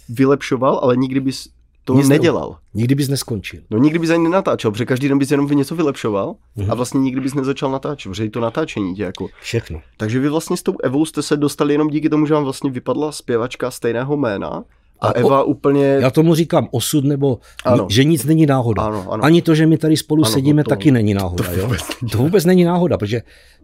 vylepšoval, 0.10 0.80
ale 0.84 0.98
nikdy 0.98 1.20
bys 1.20 1.50
to 1.88 1.94
Nic 1.94 2.10
nedělal. 2.10 2.58
Nikdy 2.74 2.96
bys 2.96 3.08
neskončil. 3.08 3.62
No 3.70 3.78
nikdy 3.78 4.00
bys 4.00 4.10
ani 4.10 4.24
nenatáčel, 4.24 4.72
protože 4.72 4.86
každý 4.86 5.10
den 5.10 5.18
bys 5.18 5.32
jenom 5.32 5.48
něco 5.48 5.76
vylepšoval 5.76 6.36
mm-hmm. 6.58 6.72
a 6.72 6.76
vlastně 6.76 7.00
nikdy 7.00 7.22
bys 7.22 7.34
nezačal 7.34 7.72
natáčet, 7.72 8.10
protože 8.10 8.30
to 8.30 8.40
natáčení 8.40 8.96
tě 8.96 9.04
jako... 9.04 9.28
Všechno. 9.42 9.82
Takže 9.98 10.20
vy 10.20 10.30
vlastně 10.30 10.58
s 10.58 10.64
tou 10.64 10.76
Evou 10.84 11.06
jste 11.06 11.22
se 11.22 11.38
dostali 11.38 11.74
jenom 11.74 11.88
díky 11.88 12.10
tomu, 12.10 12.26
že 12.26 12.34
vám 12.34 12.44
vlastně 12.44 12.72
vypadla 12.72 13.12
zpěvačka 13.12 13.72
stejného 13.72 14.18
jména 14.18 14.64
A, 15.00 15.12
Eva 15.12 15.44
o, 15.44 15.46
úplně... 15.46 15.86
Já 15.86 16.10
tomu 16.10 16.36
říkám 16.36 16.68
osud, 16.72 17.06
nebo 17.06 17.40
ano. 17.66 17.88
že 17.90 18.04
nic 18.04 18.26
není 18.26 18.46
náhoda. 18.46 18.82
Ano, 18.82 19.12
ano. 19.12 19.24
Ani 19.24 19.42
to, 19.42 19.56
že 19.56 19.68
my 19.68 19.78
tady 19.78 19.98
spolu 19.98 20.26
ano, 20.26 20.34
sedíme, 20.34 20.64
to, 20.64 20.70
taky 20.70 20.92
není 20.92 21.14
náhoda. 21.14 21.44
To 21.44 21.62
vůbec, 21.62 21.82
jo? 22.02 22.10
to 22.12 22.18
vůbec 22.18 22.46
není 22.46 22.64
náhoda, 22.64 22.98
protože 22.98 23.22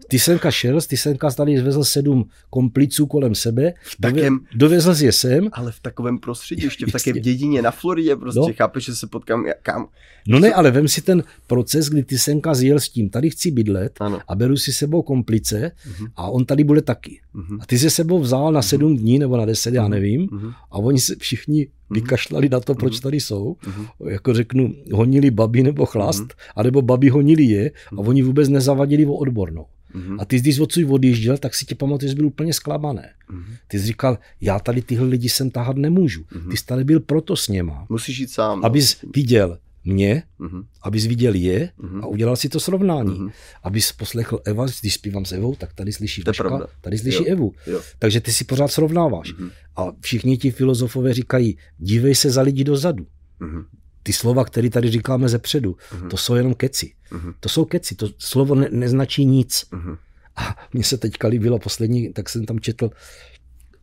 ty 0.08 0.20
senka 0.20 0.52
šel, 0.52 0.82
ty 0.82 0.98
senka 0.98 1.32
tady 1.32 1.58
zvezl 1.58 1.84
sedm 1.84 2.26
kompliců 2.50 3.06
kolem 3.06 3.36
sebe, 3.36 3.74
v 3.84 4.02
takém, 4.02 4.40
dovezl 4.56 5.06
je 5.06 5.12
sem. 5.12 5.50
Ale 5.52 5.72
v 5.72 5.80
takovém 5.80 6.20
prostředí, 6.20 6.64
ještě 6.64 6.86
v 6.86 6.92
takové 6.92 7.20
dědině 7.20 7.62
na 7.62 7.72
Floridě, 7.72 8.16
prostě 8.16 8.40
no. 8.40 8.54
chápeš, 8.58 8.86
že 8.86 8.96
se 8.96 9.08
potkám 9.08 9.46
kam. 9.62 9.88
No 10.28 10.40
ne, 10.40 10.54
ale 10.54 10.72
vem 10.72 10.88
si 10.88 11.02
ten 11.02 11.24
proces, 11.48 11.90
kdy 11.90 12.04
ty 12.04 12.18
senka 12.18 12.54
zjel 12.54 12.80
s 12.80 12.90
tím, 12.90 13.10
tady 13.10 13.30
chci 13.30 13.52
bydlet 13.52 14.02
ano. 14.02 14.20
a 14.28 14.36
beru 14.36 14.58
si 14.58 14.74
sebou 14.74 15.02
komplice 15.02 15.72
uh-huh. 15.90 16.08
a 16.16 16.30
on 16.30 16.46
tady 16.46 16.64
bude 16.64 16.82
taky. 16.82 17.20
Uh-huh. 17.36 17.58
A 17.62 17.66
ty 17.66 17.80
se 17.80 17.90
sebou 17.90 18.20
vzal 18.20 18.52
na 18.52 18.62
sedm 18.62 18.94
uh-huh. 18.94 19.00
dní 19.00 19.20
nebo 19.20 19.38
na 19.38 19.46
deset, 19.46 19.74
já 19.74 19.88
nevím, 19.88 20.28
uh-huh. 20.28 20.54
a 20.72 20.78
oni 20.78 21.00
se 21.00 21.16
všichni 21.24 21.68
vykašlali 21.90 22.50
na 22.50 22.60
to, 22.60 22.76
proč 22.76 23.00
tady 23.00 23.20
jsou. 23.20 23.56
Uh-huh. 23.64 24.10
Jako 24.10 24.34
řeknu, 24.34 24.76
honili 24.92 25.32
babi 25.32 25.64
nebo 25.64 25.86
chlast, 25.86 26.34
anebo 26.56 26.82
babi 26.82 27.10
honili 27.10 27.44
je 27.44 27.72
a 27.72 27.98
oni 27.98 28.22
vůbec 28.22 28.50
nezavadili 28.50 29.06
o 29.06 29.14
odbornou. 29.14 29.66
Mm-hmm. 29.96 30.18
A 30.20 30.26
ty, 30.26 30.40
když 30.40 30.60
odsud 30.60 30.90
odjížděl, 30.90 31.38
tak 31.38 31.56
si 31.56 31.66
tě 31.66 31.76
pamatuju, 31.76 32.10
že 32.10 32.16
byl 32.16 32.26
úplně 32.26 32.54
zklamaný. 32.54 33.02
Mm-hmm. 33.02 33.58
Ty 33.68 33.80
jsi 33.80 33.86
říkal, 33.86 34.18
já 34.42 34.60
tady 34.60 34.82
tyhle 34.82 35.08
lidi 35.08 35.30
sem 35.30 35.50
tahat 35.50 35.78
nemůžu. 35.78 36.22
Mm-hmm. 36.22 36.52
Ty 36.52 36.58
jsi 36.58 36.66
tady 36.66 36.84
byl 36.84 37.00
proto 37.00 37.36
s 37.36 37.48
něma. 37.48 37.86
Musíš 37.90 38.20
jít 38.20 38.30
sám. 38.30 38.60
No. 38.60 38.66
Abys 38.66 38.98
viděl 39.16 39.58
mě, 39.86 40.24
mm-hmm. 40.40 40.66
abys 40.82 41.06
viděl 41.06 41.34
je 41.34 41.70
mm-hmm. 41.80 42.04
a 42.04 42.08
udělal 42.08 42.36
si 42.36 42.50
to 42.50 42.60
srovnání. 42.60 43.20
Mm-hmm. 43.20 43.32
Abys 43.64 43.92
poslechl 43.92 44.40
Eva, 44.46 44.66
když 44.82 44.94
zpívám 44.94 45.26
s 45.26 45.32
Evou, 45.32 45.56
tak 45.56 45.74
tady 45.74 45.94
slyší 45.94 46.24
Vaška, 46.28 46.68
tady 46.82 46.98
slyší 46.98 47.24
jo. 47.24 47.32
Evu. 47.32 47.52
Jo. 47.68 47.82
Takže 48.00 48.22
ty 48.22 48.32
si 48.34 48.44
pořád 48.44 48.68
srovnáváš. 48.68 49.34
Mm-hmm. 49.34 49.52
A 49.76 49.92
všichni 50.02 50.38
ti 50.38 50.52
filozofové 50.52 51.14
říkají, 51.14 51.58
dívej 51.78 52.16
se 52.16 52.32
za 52.32 52.42
lidi 52.42 52.64
dozadu. 52.64 53.06
Mm-hmm 53.42 53.66
ty 54.04 54.14
slova, 54.14 54.46
které 54.46 54.70
tady 54.70 54.92
říkáme 54.92 55.30
ze 55.30 55.40
předu, 55.40 55.72
uh-huh. 55.72 56.08
to 56.08 56.18
jsou 56.18 56.36
jenom 56.36 56.54
keci. 56.54 56.94
Uh-huh. 57.12 57.34
To 57.40 57.50
jsou 57.50 57.66
keci, 57.66 57.96
to 57.96 58.10
slovo 58.18 58.56
ne, 58.56 58.68
neznačí 58.72 59.26
nic. 59.26 59.66
Uh-huh. 59.72 59.98
A 60.36 60.56
mně 60.74 60.84
se 60.84 60.98
teďka 60.98 61.28
líbilo 61.28 61.60
poslední, 61.60 62.14
tak 62.14 62.30
jsem 62.30 62.46
tam 62.46 62.60
četl 62.60 62.90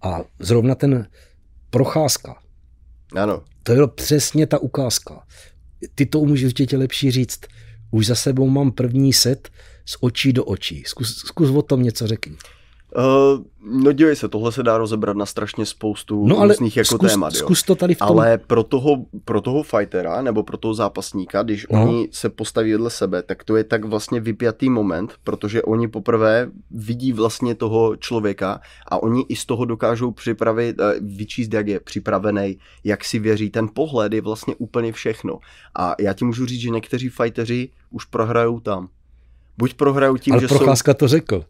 a 0.03 0.21
zrovna 0.39 0.75
ten 0.75 1.07
procházka. 1.71 2.43
Ano. 3.17 3.43
To 3.63 3.73
je 3.73 3.89
přesně 3.95 4.47
ta 4.47 4.59
ukázka. 4.59 5.23
Ty 5.95 6.07
to 6.07 6.21
umíš 6.21 6.45
určitě 6.45 6.77
lepší 6.77 7.11
říct. 7.11 7.41
Už 7.91 8.07
za 8.07 8.15
sebou 8.15 8.49
mám 8.49 8.73
první 8.73 9.13
set 9.13 9.49
z 9.87 9.97
očí 10.01 10.33
do 10.33 10.45
očí. 10.45 10.83
Zkus, 10.87 11.17
zkus 11.17 11.51
o 11.51 11.63
tom 11.63 11.83
něco 11.83 12.07
řekni. 12.07 12.37
Uh, 12.97 13.83
no 13.83 13.93
dívej 13.93 14.17
se, 14.17 14.29
tohle 14.29 14.53
se 14.53 14.63
dá 14.63 14.79
rozebrat 14.79 15.17
na 15.17 15.27
strašně 15.27 15.67
spoustu 15.67 16.27
no, 16.27 16.39
ale 16.39 16.49
různých 16.49 16.77
jako 16.77 16.95
zkus, 16.95 17.11
témat. 17.13 17.35
Jo. 17.35 17.39
Zkus 17.39 17.63
to 17.63 17.75
tady 17.75 17.95
v 17.95 17.99
tom. 17.99 18.09
Ale 18.09 18.39
pro 18.39 18.63
toho, 18.63 19.05
pro 19.25 19.41
toho 19.41 19.63
fightera 19.63 20.23
nebo 20.23 20.43
pro 20.43 20.57
toho 20.57 20.75
zápasníka, 20.75 21.43
když 21.43 21.67
no. 21.71 21.83
oni 21.83 22.09
se 22.11 22.29
postaví 22.29 22.73
vedle 22.73 22.91
sebe, 22.91 23.23
tak 23.23 23.45
to 23.45 23.57
je 23.57 23.65
tak 23.65 23.85
vlastně 23.85 24.21
vypjatý 24.21 24.71
moment, 24.71 25.13
protože 25.25 25.63
oni 25.63 25.89
poprvé 25.89 26.51
vidí 26.71 27.13
vlastně 27.13 27.55
toho 27.55 27.97
člověka 27.97 28.61
a 28.89 29.03
oni 29.03 29.25
i 29.29 29.37
z 29.37 29.47
toho 29.47 29.65
dokážou 29.65 30.11
připravit, 30.11 30.77
eh, 30.81 30.95
vyčíst, 31.01 31.55
jak 31.55 31.69
je 31.69 31.81
připravený, 31.81 32.59
jak 32.85 33.05
si 33.05 33.19
věří. 33.19 33.51
Ten 33.51 33.69
pohled 33.75 34.13
je 34.13 34.21
vlastně 34.21 34.55
úplně 34.59 34.93
všechno. 34.93 35.39
A 35.79 35.95
já 36.01 36.13
ti 36.13 36.25
můžu 36.25 36.47
říct, 36.47 36.61
že 36.61 36.71
někteří 36.71 37.09
fighteři 37.09 37.69
už 37.91 38.05
prohrajou 38.05 38.61
tam. 38.61 38.89
Buď 39.59 39.75
prohrajou 39.75 40.17
tím, 40.17 40.33
ale 40.33 40.41
že 40.43 40.49
Procházka 40.49 40.93
jsou... 40.93 40.97
to 40.97 41.09
řekl. 41.09 41.45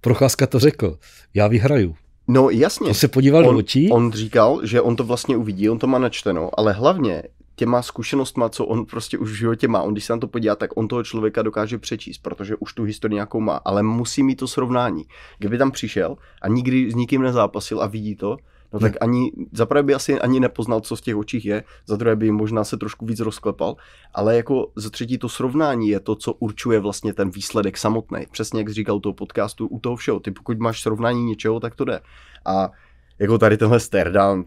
Procházka 0.00 0.46
to 0.46 0.58
řekl, 0.58 0.98
já 1.34 1.48
vyhraju. 1.48 1.96
No 2.28 2.50
jasně. 2.50 2.88
On 2.88 2.94
se 2.94 3.08
podíval 3.08 3.48
on, 3.48 3.54
do 3.54 3.58
očí. 3.58 3.90
On 3.90 4.12
říkal, 4.12 4.60
že 4.66 4.80
on 4.80 4.96
to 4.96 5.04
vlastně 5.04 5.36
uvidí, 5.36 5.70
on 5.70 5.78
to 5.78 5.86
má 5.86 5.98
načteno, 5.98 6.50
ale 6.56 6.72
hlavně 6.72 7.22
těma 7.56 7.82
zkušenostma, 7.82 8.48
co 8.48 8.64
on 8.64 8.86
prostě 8.86 9.18
už 9.18 9.30
v 9.30 9.34
životě 9.34 9.68
má, 9.68 9.82
on 9.82 9.92
když 9.92 10.04
se 10.04 10.12
na 10.12 10.18
to 10.18 10.28
podívá, 10.28 10.56
tak 10.56 10.70
on 10.76 10.88
toho 10.88 11.02
člověka 11.04 11.42
dokáže 11.42 11.78
přečíst, 11.78 12.18
protože 12.18 12.56
už 12.56 12.72
tu 12.72 12.82
historii 12.82 13.14
nějakou 13.14 13.40
má, 13.40 13.60
ale 13.64 13.82
musí 13.82 14.22
mít 14.22 14.36
to 14.36 14.48
srovnání. 14.48 15.04
Kdyby 15.38 15.58
tam 15.58 15.70
přišel 15.70 16.16
a 16.42 16.48
nikdy 16.48 16.90
s 16.90 16.94
nikým 16.94 17.22
nezápasil 17.22 17.82
a 17.82 17.86
vidí 17.86 18.16
to, 18.16 18.36
no 18.72 18.80
tak 18.80 18.92
ani, 19.00 19.32
za 19.52 19.66
prvé 19.66 19.82
by 19.82 19.94
asi 19.94 20.20
ani 20.20 20.40
nepoznal, 20.40 20.80
co 20.80 20.96
v 20.96 21.00
těch 21.00 21.16
očích 21.16 21.46
je, 21.46 21.64
za 21.86 21.96
druhé 21.96 22.16
by 22.16 22.30
možná 22.30 22.64
se 22.64 22.76
trošku 22.76 23.06
víc 23.06 23.20
rozklepal, 23.20 23.76
ale 24.14 24.36
jako 24.36 24.72
za 24.76 24.90
třetí 24.90 25.18
to 25.18 25.28
srovnání 25.28 25.88
je 25.88 26.00
to, 26.00 26.14
co 26.14 26.32
určuje 26.32 26.80
vlastně 26.80 27.14
ten 27.14 27.30
výsledek 27.30 27.78
samotný. 27.78 28.26
Přesně 28.30 28.60
jak 28.60 28.68
říkal 28.68 28.96
u 28.96 29.00
toho 29.00 29.12
podcastu, 29.12 29.66
u 29.66 29.78
toho 29.78 29.96
všeho. 29.96 30.20
Ty 30.20 30.30
pokud 30.30 30.58
máš 30.58 30.82
srovnání 30.82 31.24
něčeho, 31.24 31.60
tak 31.60 31.74
to 31.74 31.84
jde. 31.84 32.00
A 32.44 32.70
jako 33.18 33.38
tady 33.38 33.56
tenhle 33.56 33.80
Sterdam, 33.80 34.44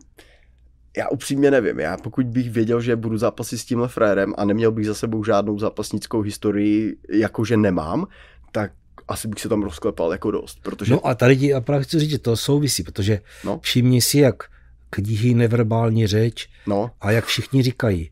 já 0.98 1.10
upřímně 1.10 1.52
nevím, 1.52 1.80
já 1.80 1.98
pokud 1.98 2.26
bych 2.26 2.52
věděl, 2.52 2.82
že 2.82 2.96
budu 2.96 3.18
zápasit 3.18 3.58
s 3.58 3.66
tímhle 3.66 3.88
frérem 3.88 4.34
a 4.38 4.46
neměl 4.46 4.72
bych 4.72 4.88
za 4.88 4.94
sebou 4.94 5.24
žádnou 5.24 5.60
zápasnickou 5.60 6.22
historii, 6.22 6.98
jakože 7.10 7.58
nemám, 7.58 8.08
tak 8.52 8.72
asi 9.08 9.28
bych 9.28 9.40
se 9.40 9.50
tam 9.50 9.64
rozklepal 9.64 10.12
jako 10.12 10.32
dost, 10.32 10.60
protože... 10.64 10.94
No 10.94 11.08
a 11.08 11.16
tady 11.16 11.38
ti, 11.38 11.54
a 11.54 11.62
právě 11.62 11.84
chci 11.84 12.00
říct, 12.00 12.10
že 12.10 12.20
to 12.20 12.38
souvisí, 12.38 12.84
protože 12.84 13.22
no. 13.46 13.60
všimni 13.64 14.02
si, 14.02 14.20
jak 14.20 14.44
knihy, 14.90 15.34
neverbální 15.34 16.08
řeč 16.08 16.50
no. 16.68 16.92
a 17.02 17.12
jak 17.12 17.26
všichni 17.26 17.64
říkají, 17.64 18.12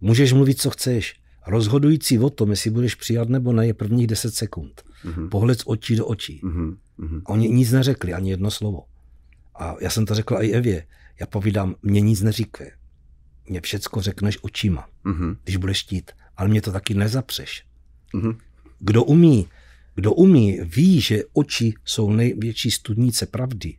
můžeš 0.00 0.32
mluvit, 0.32 0.60
co 0.60 0.70
chceš, 0.70 1.14
rozhodující 1.46 2.18
o 2.18 2.30
tom, 2.30 2.50
jestli 2.50 2.70
budeš 2.70 2.94
přijat 2.94 3.28
nebo 3.28 3.52
ne, 3.52 3.66
je 3.66 3.74
prvních 3.74 4.06
10 4.06 4.34
sekund. 4.34 4.82
Mm-hmm. 5.04 5.28
Pohled 5.28 5.60
z 5.60 5.62
očí 5.66 5.96
do 5.96 6.06
očí. 6.06 6.40
Mm-hmm. 6.44 7.22
A 7.26 7.28
oni 7.28 7.48
nic 7.48 7.72
neřekli, 7.72 8.14
ani 8.14 8.30
jedno 8.30 8.50
slovo. 8.50 8.84
A 9.54 9.76
já 9.80 9.90
jsem 9.90 10.06
to 10.06 10.14
řekl 10.14 10.36
i 10.40 10.52
Evě. 10.52 10.86
Já 11.20 11.26
povídám, 11.26 11.74
mě 11.82 12.00
nic 12.00 12.22
neříkve. 12.22 12.66
Mě 13.48 13.60
všecko 13.60 14.00
řekneš 14.00 14.38
očima, 14.42 14.88
mm-hmm. 15.04 15.36
když 15.44 15.56
budeš 15.56 15.78
štít. 15.78 16.10
Ale 16.36 16.48
mě 16.48 16.62
to 16.62 16.72
taky 16.72 16.94
nezapřeš. 16.94 17.64
Mm-hmm. 18.14 18.36
Kdo 18.78 19.04
umí 19.04 19.48
kdo 19.96 20.12
umí, 20.12 20.60
ví, 20.62 21.00
že 21.00 21.22
oči 21.32 21.74
jsou 21.84 22.10
největší 22.10 22.70
studnice 22.70 23.26
pravdy, 23.26 23.76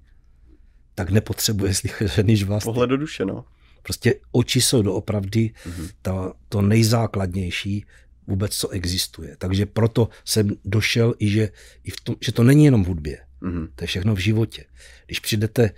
tak 0.96 1.10
nepotřebuje 1.10 1.74
slyšet 1.74 2.08
žádný 2.08 2.38
žvásty. 2.38 2.66
Pohled 2.66 2.90
do 2.90 2.98
duše, 2.98 3.26
no. 3.26 3.46
Prostě 3.84 4.14
oči 4.32 4.62
jsou 4.62 4.82
doopravdy 4.82 5.54
mm-hmm. 5.66 5.90
ta, 6.02 6.34
to 6.50 6.62
nejzákladnější 6.62 7.86
vůbec, 8.28 8.56
co 8.56 8.70
existuje. 8.70 9.36
Takže 9.38 9.66
proto 9.66 10.10
jsem 10.26 10.50
došel 10.66 11.14
i, 11.20 11.30
že, 11.30 11.50
i 11.84 11.92
v 11.92 12.02
tom, 12.04 12.16
že 12.22 12.32
to 12.32 12.44
není 12.44 12.66
jenom 12.66 12.84
v 12.84 12.88
hudbě. 12.88 13.18
Mm-hmm. 13.42 13.70
To 13.76 13.84
je 13.84 13.88
všechno 13.88 14.16
v 14.16 14.20
životě. 14.20 14.66
Když 15.06 15.20
přijdete, 15.20 15.72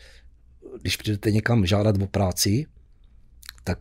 když 0.81 0.97
přijdete 0.97 1.31
někam 1.31 1.65
žádat 1.65 2.01
o 2.01 2.07
práci, 2.07 2.65
tak 3.63 3.79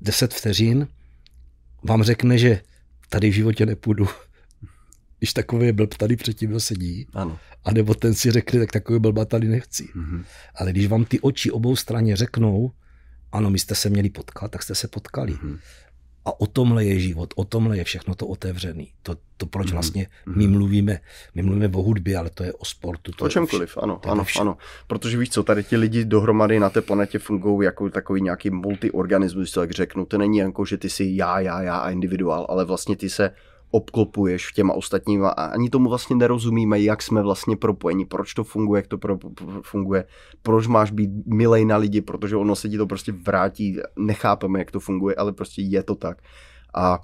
10 0.00 0.34
vteřin 0.34 0.88
vám 1.82 2.02
řekne, 2.02 2.38
že 2.38 2.62
tady 3.08 3.30
v 3.30 3.34
životě 3.34 3.66
nepůjdu 3.66 4.08
když 5.20 5.32
takový 5.32 5.72
blb 5.72 5.94
tady 5.94 6.16
před 6.16 6.34
tím 6.34 6.60
sedí, 6.60 7.06
ano. 7.14 7.38
a 7.64 7.72
nebo 7.72 7.94
ten 7.94 8.14
si 8.14 8.30
řekne, 8.30 8.60
tak 8.60 8.72
takový 8.72 8.98
blba 8.98 9.24
tady 9.24 9.48
nechci. 9.48 9.84
Mm-hmm. 9.84 10.24
Ale 10.54 10.70
když 10.70 10.86
vám 10.86 11.04
ty 11.04 11.20
oči 11.20 11.50
obou 11.50 11.76
straně 11.76 12.16
řeknou, 12.16 12.72
ano, 13.32 13.50
my 13.50 13.58
jste 13.58 13.74
se 13.74 13.90
měli 13.90 14.10
potkat, 14.10 14.50
tak 14.50 14.62
jste 14.62 14.74
se 14.74 14.88
potkali. 14.88 15.32
Mm-hmm. 15.32 15.58
A 16.24 16.40
o 16.40 16.46
tomhle 16.46 16.84
je 16.84 17.00
život, 17.00 17.34
o 17.36 17.44
tomhle 17.44 17.76
je 17.76 17.84
všechno 17.84 18.14
to 18.14 18.26
otevřený. 18.26 18.92
To, 19.02 19.16
to 19.36 19.46
proč 19.46 19.66
mm-hmm. 19.66 19.72
vlastně 19.72 20.06
mhm. 20.26 20.38
my 20.38 20.46
mluvíme, 20.46 21.00
my 21.34 21.42
mluvíme 21.42 21.68
o 21.68 21.82
hudbě, 21.82 22.16
ale 22.16 22.30
to 22.30 22.44
je 22.44 22.52
o 22.52 22.64
sportu. 22.64 23.12
To 23.12 23.24
o 23.24 23.28
čemkoliv, 23.28 23.70
vše, 23.70 23.80
ano, 23.80 24.00
ano, 24.04 24.24
ano. 24.40 24.56
Protože 24.86 25.18
víš 25.18 25.30
co, 25.30 25.42
tady 25.42 25.64
ti 25.64 25.76
lidi 25.76 26.04
dohromady 26.04 26.60
na 26.60 26.70
té 26.70 26.80
planetě 26.80 27.18
fungují 27.18 27.64
jako 27.64 27.90
takový 27.90 28.20
nějaký 28.20 28.50
multiorganismus, 28.50 29.56
jak 29.56 29.70
řeknu. 29.70 30.06
To 30.06 30.18
není 30.18 30.38
jako, 30.38 30.64
že 30.64 30.76
ty 30.76 30.90
jsi 30.90 31.10
já, 31.10 31.40
já, 31.40 31.62
já 31.62 31.76
a 31.76 31.90
individuál, 31.90 32.46
ale 32.48 32.64
vlastně 32.64 32.96
ty 32.96 33.10
se 33.10 33.30
obklopuješ 33.70 34.52
těma 34.52 34.74
ostatníma 34.74 35.28
a 35.28 35.44
ani 35.44 35.70
tomu 35.70 35.88
vlastně 35.88 36.16
nerozumíme, 36.16 36.80
jak 36.80 37.02
jsme 37.02 37.22
vlastně 37.22 37.56
propojeni, 37.56 38.06
proč 38.06 38.34
to 38.34 38.44
funguje, 38.44 38.78
jak 38.78 38.86
to 38.86 38.98
pro, 38.98 39.18
pro, 39.18 39.62
funguje, 39.62 40.04
proč 40.42 40.66
máš 40.66 40.90
být 40.90 41.10
milej 41.26 41.64
na 41.64 41.76
lidi, 41.76 42.00
protože 42.00 42.36
ono 42.36 42.56
se 42.56 42.68
ti 42.68 42.78
to 42.78 42.86
prostě 42.86 43.12
vrátí, 43.12 43.76
nechápeme, 43.98 44.58
jak 44.58 44.70
to 44.70 44.80
funguje, 44.80 45.14
ale 45.14 45.32
prostě 45.32 45.62
je 45.62 45.82
to 45.82 45.94
tak. 45.94 46.22
A 46.74 47.00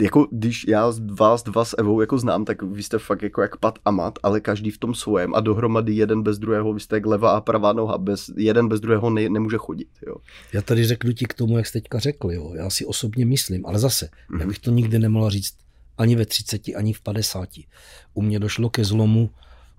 jako 0.00 0.26
když 0.30 0.64
já 0.68 0.86
vás 0.86 1.42
dva 1.42 1.64
s 1.64 1.74
Evou 1.78 2.00
jako 2.00 2.18
znám, 2.18 2.44
tak 2.44 2.62
vy 2.62 2.82
jste 2.82 2.98
fakt 2.98 3.22
jako 3.22 3.42
jak 3.42 3.56
pat 3.56 3.78
a 3.84 3.90
mat, 3.90 4.18
ale 4.22 4.40
každý 4.40 4.70
v 4.70 4.78
tom 4.78 4.94
svém 4.94 5.34
a 5.34 5.40
dohromady 5.40 5.92
jeden 5.92 6.22
bez 6.22 6.38
druhého, 6.38 6.72
vy 6.72 6.80
jste 6.80 6.96
jak 6.96 7.06
levá 7.06 7.30
a 7.30 7.40
pravá 7.40 7.72
noha, 7.72 7.98
bez, 7.98 8.30
jeden 8.36 8.68
bez 8.68 8.80
druhého 8.80 9.10
ne, 9.10 9.28
nemůže 9.28 9.58
chodit. 9.58 9.88
Jo. 10.06 10.14
Já 10.52 10.62
tady 10.62 10.84
řeknu 10.84 11.12
ti 11.12 11.24
k 11.24 11.34
tomu, 11.34 11.56
jak 11.56 11.66
jste 11.66 11.80
teďka 11.80 11.98
řekl, 11.98 12.32
jo. 12.32 12.52
já 12.54 12.70
si 12.70 12.86
osobně 12.86 13.26
myslím, 13.26 13.66
ale 13.66 13.78
zase, 13.78 14.06
mm-hmm. 14.06 14.40
já 14.40 14.46
bych 14.46 14.58
to 14.58 14.70
nikdy 14.70 14.98
nemohl 14.98 15.30
říct 15.30 15.61
ani 15.98 16.16
ve 16.16 16.26
30, 16.26 16.62
ani 16.76 16.92
v 16.92 17.00
50. 17.00 17.48
U 18.14 18.22
mě 18.22 18.38
došlo 18.38 18.70
ke 18.70 18.84
zlomu 18.84 19.30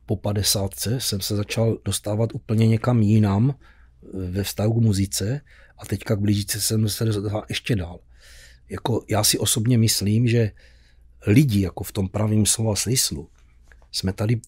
po 0.05 0.15
50. 0.15 0.71
jsem 0.97 1.21
se 1.21 1.35
začal 1.35 1.77
dostávat 1.85 2.29
úplně 2.33 2.67
někam 2.67 3.01
jinam 3.01 3.55
eh, 3.55 4.07
ve 4.29 4.43
vztahu 4.43 4.73
k 4.73 4.83
muzice 4.83 5.41
a 5.77 5.85
teďka 5.85 6.15
k 6.15 6.19
blížící 6.19 6.61
jsem 6.61 6.89
se 6.89 7.05
dostal 7.05 7.43
ještě 7.49 7.75
dál. 7.75 7.99
Jako 8.69 9.05
já 9.09 9.23
si 9.23 9.39
osobně 9.39 9.77
myslím, 9.77 10.27
že 10.27 10.51
lidi, 11.27 11.61
jako 11.61 11.83
v 11.83 11.91
tom 11.91 12.09
pravém 12.09 12.45
slova 12.45 12.75
smyslu, 12.75 13.29
jsme 13.91 14.13
tady 14.13 14.41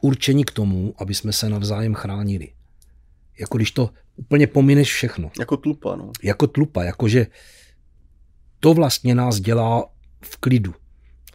určeni 0.00 0.44
k 0.44 0.50
tomu, 0.50 0.94
aby 0.98 1.14
jsme 1.14 1.32
se 1.32 1.48
navzájem 1.48 1.94
chránili. 1.94 2.52
Jako 3.38 3.56
když 3.56 3.70
to 3.70 3.90
úplně 4.16 4.46
pomineš 4.46 4.92
všechno. 4.92 5.30
Jako 5.38 5.56
tlupa, 5.56 5.96
no. 5.96 6.12
Jako 6.22 6.46
tlupa, 6.46 6.84
jakože 6.84 7.26
to 8.60 8.74
vlastně 8.74 9.14
nás 9.14 9.40
dělá 9.40 9.93
v 10.24 10.36
klidu. 10.36 10.74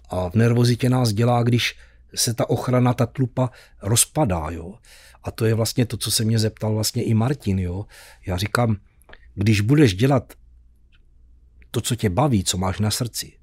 A 0.10 0.30
v 0.30 0.36
nervozitě 0.36 0.90
nás 0.90 1.14
dělá, 1.14 1.44
když 1.44 1.76
se 2.16 2.34
ta 2.34 2.49
ochrana, 2.49 2.94
ta 2.94 3.06
tlupa 3.06 3.49
rozpadá, 3.82 4.49
jo. 4.49 4.76
A 5.24 5.32
to 5.32 5.45
je 5.45 5.53
vlastně 5.53 5.86
to, 5.86 5.98
co 5.98 6.11
se 6.11 6.24
mě 6.26 6.40
zeptal 6.40 6.74
vlastně 6.74 7.03
i 7.03 7.14
Martin, 7.14 7.60
jo. 7.60 7.86
Já 8.26 8.38
říkám, 8.38 8.78
když 9.36 9.61
budeš 9.61 9.94
dělat 9.94 10.34
to, 11.72 11.82
co 11.82 11.95
tě 11.95 12.10
baví, 12.10 12.44
co 12.44 12.57
máš 12.57 12.80
na 12.80 12.91
srdci, 12.91 13.34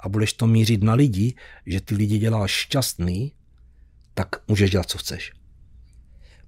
a 0.00 0.08
budeš 0.08 0.32
to 0.32 0.46
mířit 0.46 0.82
na 0.82 0.94
lidi, 0.94 1.34
že 1.66 1.80
ty 1.80 1.94
lidi 1.94 2.18
děláš 2.18 2.50
šťastný, 2.50 3.32
tak 4.14 4.28
můžeš 4.48 4.70
dělat, 4.70 4.90
co 4.90 4.98
chceš. 4.98 5.32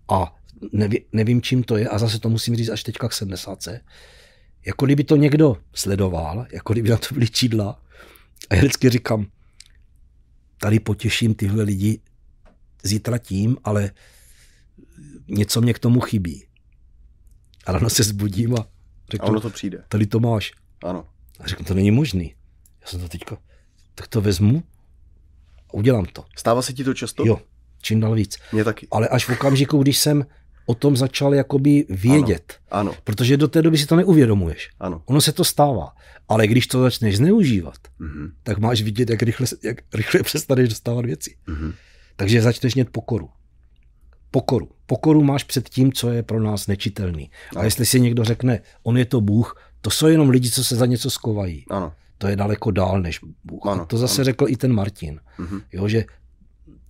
A 0.09 0.37
neví, 0.73 1.05
nevím, 1.13 1.43
čím 1.43 1.63
to 1.63 1.77
je, 1.77 1.89
a 1.89 1.99
zase 1.99 2.19
to 2.19 2.29
musím 2.29 2.57
říct 2.57 2.69
až 2.69 2.83
teďka 2.83 3.09
k 3.09 3.13
70. 3.13 3.69
Jako 4.67 4.87
kdyby 4.87 5.05
to 5.05 5.17
někdo 5.17 5.57
sledoval, 5.75 6.47
jako 6.53 6.73
kdyby 6.73 6.89
na 6.89 6.97
to 6.97 7.15
byly 7.15 7.29
čídla. 7.29 7.81
A 8.51 8.55
já 8.55 8.61
vždycky 8.61 8.91
říkám, 8.91 9.27
tady 10.59 10.81
potěším 10.81 11.35
tyhle 11.35 11.63
lidi 11.63 12.01
zítra 12.83 13.19
tím, 13.19 13.57
ale 13.65 13.91
něco 15.29 15.61
mě 15.61 15.75
k 15.75 15.79
tomu 15.79 16.01
chybí. 16.01 16.47
A 17.67 17.73
ráno 17.73 17.91
se 17.91 18.03
zbudím 18.03 18.55
a 18.55 18.67
řeknu, 19.11 19.27
a 19.27 19.31
ono 19.31 19.41
to 19.41 19.51
přijde. 19.51 19.85
Tady 19.89 20.07
to 20.07 20.21
máš. 20.21 20.53
Ano. 20.85 21.09
A 21.41 21.47
řeknu, 21.49 21.65
to 21.65 21.75
není 21.75 21.91
možný. 21.91 22.35
Já 22.81 22.87
jsem 22.87 23.01
to 23.01 23.09
teďka, 23.09 23.39
tak 23.95 24.09
to 24.09 24.21
vezmu 24.21 24.63
a 25.69 25.75
udělám 25.75 26.05
to. 26.05 26.25
Stává 26.37 26.63
se 26.63 26.73
ti 26.73 26.85
to 26.85 26.95
často? 26.95 27.27
Jo, 27.27 27.41
čím 27.83 28.01
dál 28.01 28.15
víc. 28.15 28.37
Mě 28.53 28.65
taky. 28.65 28.89
Ale 28.91 29.09
až 29.09 29.29
v 29.29 29.33
okamžiku, 29.33 29.83
když 29.83 29.99
jsem 29.99 30.27
o 30.67 30.75
tom 30.75 30.97
začal 30.97 31.35
jakoby 31.35 31.87
vědět. 31.89 32.59
Ano. 32.71 32.91
ano. 32.91 32.99
Protože 33.05 33.37
do 33.37 33.49
té 33.49 33.63
doby 33.63 33.79
si 33.79 33.87
to 33.87 33.97
neuvědomuješ. 33.97 34.71
Ano. 34.81 35.03
Ono 35.07 35.21
se 35.21 35.33
to 35.33 35.45
stává. 35.45 35.93
Ale 36.29 36.47
když 36.47 36.67
to 36.67 36.83
začneš 36.83 37.17
zneužívat, 37.17 37.79
mm-hmm. 38.01 38.31
tak 38.43 38.59
máš 38.59 38.83
vidět, 38.83 39.11
jak 39.11 39.23
rychle, 39.23 39.47
jak 39.63 39.77
rychle 39.95 40.23
přestaneš 40.23 40.69
dostávat 40.69 41.05
věci. 41.05 41.37
Mm-hmm. 41.49 41.73
Takže 42.17 42.43
začneš 42.43 42.75
mít 42.75 42.91
pokoru. 42.91 43.29
Pokoru. 44.31 44.69
Pokoru 44.87 45.23
máš 45.23 45.45
před 45.45 45.69
tím, 45.69 45.93
co 45.93 46.11
je 46.11 46.23
pro 46.23 46.41
nás 46.41 46.67
nečitelný. 46.67 47.31
Ano. 47.51 47.61
A 47.61 47.65
jestli 47.65 47.87
si 47.87 48.01
někdo 48.01 48.25
řekne, 48.25 48.61
on 48.83 48.99
je 48.99 49.05
to 49.05 49.21
Bůh, 49.21 49.63
to 49.81 49.91
jsou 49.91 50.07
jenom 50.07 50.31
lidi, 50.31 50.51
co 50.51 50.65
se 50.65 50.77
za 50.77 50.87
něco 50.87 51.11
skovají. 51.11 51.65
Ano. 51.71 51.93
To 52.19 52.27
je 52.27 52.37
daleko 52.37 52.71
dál 52.71 53.03
než 53.03 53.21
Bůh. 53.45 53.67
Ano. 53.67 53.83
A 53.83 53.85
to 53.85 53.99
zase 53.99 54.21
ano. 54.21 54.25
řekl 54.25 54.47
i 54.49 54.57
ten 54.57 54.73
Martin. 54.73 55.21
Mm-hmm. 55.39 55.63
Jo, 55.73 55.89
že 55.89 56.05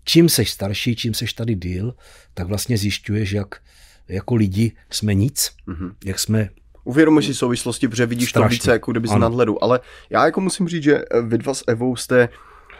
čím 0.04 0.28
seš 0.28 0.50
starší, 0.50 0.96
čím 0.96 1.14
seš 1.14 1.32
tady 1.32 1.54
díl, 1.54 1.94
tak 2.34 2.46
vlastně 2.46 2.78
zjišťuješ, 2.78 3.32
jak 3.32 3.54
jako 4.08 4.34
lidi 4.34 4.72
jsme 4.90 5.14
nic, 5.14 5.50
mm-hmm. 5.68 5.92
jak 6.04 6.18
jsme 6.18 6.48
Uvědomuješ 6.84 7.26
si 7.26 7.34
souvislosti, 7.34 7.88
protože 7.88 8.06
vidíš 8.06 8.30
Strašně. 8.30 8.48
to 8.48 8.52
více 8.52 8.70
jako 8.70 8.90
kdyby 8.90 9.08
z 9.08 9.14
nadhledu. 9.14 9.64
Ale 9.64 9.80
já 10.10 10.24
jako 10.24 10.40
musím 10.40 10.68
říct, 10.68 10.82
že 10.82 11.02
vy 11.22 11.38
dva 11.38 11.54
s 11.54 11.64
Evou 11.66 11.96
jste 11.96 12.28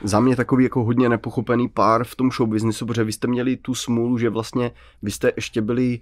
za 0.02 0.20
mě 0.20 0.36
takový 0.36 0.64
jako 0.64 0.84
hodně 0.84 1.08
nepochopený 1.08 1.68
pár 1.68 2.04
v 2.04 2.16
tom 2.16 2.30
show 2.30 2.48
businessu, 2.48 2.86
protože 2.86 3.04
vy 3.04 3.12
jste 3.12 3.26
měli 3.26 3.56
tu 3.56 3.74
smůlu, 3.74 4.18
že 4.18 4.30
vlastně 4.30 4.70
vy 5.02 5.10
jste 5.10 5.32
ještě 5.36 5.62
byli 5.62 6.00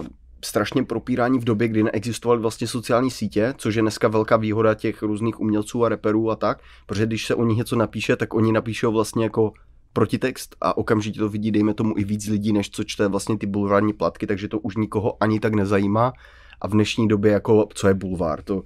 uh, 0.00 0.06
strašně 0.44 0.84
propírání 0.84 1.38
v 1.38 1.44
době, 1.44 1.68
kdy 1.68 1.82
neexistovaly 1.82 2.40
vlastně 2.40 2.66
sociální 2.66 3.10
sítě, 3.10 3.54
což 3.56 3.74
je 3.74 3.82
dneska 3.82 4.08
velká 4.08 4.36
výhoda 4.36 4.74
těch 4.74 5.02
různých 5.02 5.40
umělců 5.40 5.84
a 5.84 5.88
reperů 5.88 6.30
a 6.30 6.36
tak, 6.36 6.58
protože 6.86 7.06
když 7.06 7.26
se 7.26 7.34
o 7.34 7.44
nich 7.44 7.58
něco 7.58 7.76
napíše, 7.76 8.16
tak 8.16 8.34
oni 8.34 8.52
napíšou 8.52 8.92
vlastně 8.92 9.24
jako 9.24 9.52
protitext 9.92 10.56
a 10.60 10.76
okamžitě 10.76 11.18
to 11.18 11.28
vidí, 11.28 11.50
dejme 11.50 11.74
tomu, 11.74 11.98
i 11.98 12.04
víc 12.04 12.28
lidí, 12.28 12.52
než 12.52 12.70
co 12.70 12.84
čte 12.84 13.08
vlastně 13.08 13.38
ty 13.38 13.46
bulvární 13.46 13.92
platky, 13.92 14.26
takže 14.26 14.48
to 14.48 14.58
už 14.58 14.76
nikoho 14.76 15.22
ani 15.22 15.40
tak 15.40 15.54
nezajímá. 15.54 16.12
A 16.60 16.68
v 16.68 16.70
dnešní 16.70 17.08
době, 17.08 17.32
jako, 17.32 17.68
co 17.74 17.88
je 17.88 17.94
bulvár, 17.94 18.42
to 18.42 18.62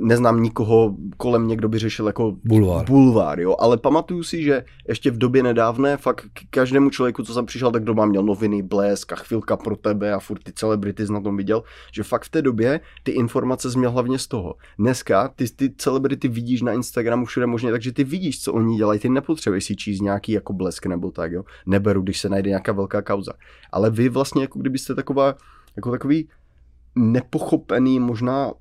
neznám 0.00 0.42
nikoho 0.42 0.96
kolem 1.16 1.42
mě, 1.42 1.56
kdo 1.56 1.68
by 1.68 1.78
řešil 1.78 2.06
jako 2.06 2.36
bulvár. 2.44 2.86
bulvár 2.86 3.40
jo? 3.40 3.56
ale 3.58 3.76
pamatuju 3.76 4.22
si, 4.22 4.42
že 4.42 4.64
ještě 4.88 5.10
v 5.10 5.18
době 5.18 5.42
nedávné 5.42 5.96
fakt 5.96 6.26
k 6.32 6.40
každému 6.50 6.90
člověku, 6.90 7.22
co 7.22 7.34
jsem 7.34 7.46
přišel, 7.46 7.70
tak 7.70 7.84
doma 7.84 8.06
měl 8.06 8.22
noviny, 8.22 8.62
blesk 8.62 9.12
a 9.12 9.16
chvilka 9.16 9.56
pro 9.56 9.76
tebe 9.76 10.12
a 10.12 10.18
furt 10.18 10.42
ty 10.42 10.52
celebrity 10.52 11.04
na 11.10 11.20
tom 11.20 11.36
viděl, 11.36 11.62
že 11.92 12.02
fakt 12.02 12.24
v 12.24 12.28
té 12.28 12.42
době 12.42 12.80
ty 13.02 13.12
informace 13.12 13.70
změl 13.70 13.90
hlavně 13.90 14.18
z 14.18 14.26
toho. 14.26 14.54
Dneska 14.78 15.28
ty, 15.28 15.44
ty 15.56 15.74
celebrity 15.76 16.28
vidíš 16.28 16.62
na 16.62 16.72
Instagramu 16.72 17.24
všude 17.24 17.46
možně, 17.46 17.70
takže 17.70 17.92
ty 17.92 18.04
vidíš, 18.04 18.42
co 18.42 18.52
oni 18.52 18.76
dělají, 18.76 19.00
ty 19.00 19.08
nepotřebuješ 19.08 19.64
si 19.64 19.76
číst 19.76 20.00
nějaký 20.00 20.32
jako 20.32 20.52
blesk 20.52 20.86
nebo 20.86 21.10
tak, 21.10 21.32
jo. 21.32 21.44
Neberu, 21.66 22.02
když 22.02 22.20
se 22.20 22.28
najde 22.28 22.48
nějaká 22.48 22.72
velká 22.72 23.02
kauza. 23.02 23.32
Ale 23.72 23.90
vy 23.90 24.08
vlastně 24.08 24.42
jako 24.42 24.58
kdybyste 24.58 24.94
taková, 24.94 25.34
jako 25.76 25.90
takový 25.90 26.28
nepochopený 26.94 28.00
možná 28.00 28.52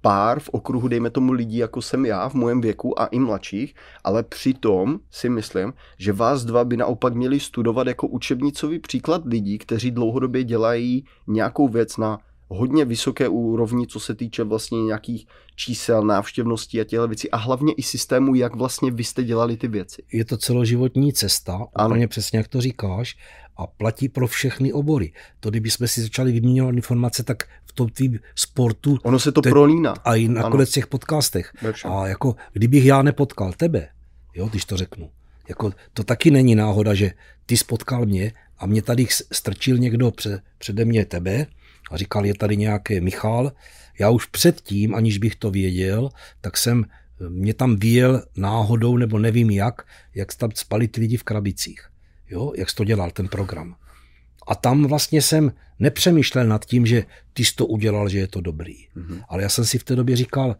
pár 0.00 0.40
v 0.40 0.48
okruhu, 0.48 0.88
dejme 0.88 1.10
tomu 1.10 1.32
lidí, 1.32 1.56
jako 1.56 1.82
jsem 1.82 2.06
já 2.06 2.28
v 2.28 2.34
mojem 2.34 2.60
věku 2.60 3.00
a 3.00 3.06
i 3.06 3.18
mladších, 3.18 3.74
ale 4.04 4.22
přitom 4.22 4.98
si 5.10 5.28
myslím, 5.28 5.72
že 5.98 6.12
vás 6.12 6.44
dva 6.44 6.64
by 6.64 6.76
naopak 6.76 7.14
měli 7.14 7.40
studovat 7.40 7.86
jako 7.86 8.06
učebnicový 8.06 8.78
příklad 8.78 9.22
lidí, 9.24 9.58
kteří 9.58 9.90
dlouhodobě 9.90 10.44
dělají 10.44 11.04
nějakou 11.26 11.68
věc 11.68 11.96
na 11.96 12.18
hodně 12.48 12.84
vysoké 12.84 13.28
úrovni, 13.28 13.86
co 13.86 14.00
se 14.00 14.14
týče 14.14 14.44
vlastně 14.44 14.82
nějakých 14.82 15.26
čísel, 15.56 16.02
návštěvností 16.02 16.80
a 16.80 16.84
těchto 16.84 17.08
věcí 17.08 17.30
a 17.30 17.36
hlavně 17.36 17.72
i 17.72 17.82
systému, 17.82 18.34
jak 18.34 18.56
vlastně 18.56 18.90
vy 18.90 19.04
jste 19.04 19.24
dělali 19.24 19.56
ty 19.56 19.68
věci. 19.68 20.02
Je 20.12 20.24
to 20.24 20.36
celoživotní 20.36 21.12
cesta, 21.12 21.66
ano. 21.74 21.88
úplně 21.88 22.08
přesně 22.08 22.36
jak 22.36 22.48
to 22.48 22.60
říkáš 22.60 23.16
a 23.58 23.66
platí 23.66 24.08
pro 24.08 24.26
všechny 24.26 24.72
obory. 24.72 25.12
To, 25.40 25.50
kdyby 25.50 25.70
jsme 25.70 25.88
si 25.88 26.02
začali 26.02 26.32
vyměňovat 26.32 26.74
informace, 26.74 27.22
tak 27.22 27.48
v 27.64 27.72
tom 27.72 27.88
tvým 27.88 28.18
sportu... 28.34 28.98
Ono 29.02 29.18
se 29.18 29.32
to 29.32 29.42
te, 29.42 29.50
prolíná. 29.50 29.94
A 30.04 30.14
i 30.14 30.28
nakonec 30.28 30.70
v 30.70 30.72
těch 30.72 30.86
podcastech. 30.86 31.52
A 31.84 32.06
jako, 32.06 32.36
kdybych 32.52 32.84
já 32.84 33.02
nepotkal 33.02 33.52
tebe, 33.52 33.88
jo, 34.34 34.48
když 34.48 34.64
to 34.64 34.76
řeknu, 34.76 35.10
jako, 35.48 35.72
to 35.92 36.04
taky 36.04 36.30
není 36.30 36.54
náhoda, 36.54 36.94
že 36.94 37.12
ty 37.46 37.56
spotkal 37.56 38.06
mě 38.06 38.32
a 38.58 38.66
mě 38.66 38.82
tady 38.82 39.06
strčil 39.32 39.78
někdo 39.78 40.10
pře, 40.10 40.42
přede 40.58 40.84
mě 40.84 41.04
tebe 41.04 41.46
a 41.90 41.96
říkal, 41.96 42.26
je 42.26 42.34
tady 42.34 42.56
nějaký 42.56 43.00
Michal. 43.00 43.52
Já 43.98 44.10
už 44.10 44.26
předtím, 44.26 44.94
aniž 44.94 45.18
bych 45.18 45.36
to 45.36 45.50
věděl, 45.50 46.08
tak 46.40 46.56
jsem 46.56 46.84
mě 47.28 47.54
tam 47.54 47.76
vyjel 47.76 48.22
náhodou, 48.36 48.96
nebo 48.96 49.18
nevím 49.18 49.50
jak, 49.50 49.82
jak 50.14 50.34
tam 50.34 50.50
spali 50.54 50.88
ty 50.88 51.00
lidi 51.00 51.16
v 51.16 51.22
krabicích 51.22 51.88
jo, 52.30 52.52
jak 52.56 52.70
jsi 52.70 52.76
to 52.76 52.84
dělal, 52.84 53.10
ten 53.10 53.28
program. 53.28 53.76
A 54.46 54.54
tam 54.54 54.86
vlastně 54.86 55.22
jsem 55.22 55.52
nepřemýšlel 55.78 56.46
nad 56.46 56.64
tím, 56.64 56.86
že 56.86 57.04
ty 57.32 57.44
jsi 57.44 57.54
to 57.54 57.66
udělal, 57.66 58.08
že 58.08 58.18
je 58.18 58.28
to 58.28 58.40
dobrý. 58.40 58.88
Mm-hmm. 58.96 59.24
Ale 59.28 59.42
já 59.42 59.48
jsem 59.48 59.64
si 59.64 59.78
v 59.78 59.84
té 59.84 59.96
době 59.96 60.16
říkal, 60.16 60.56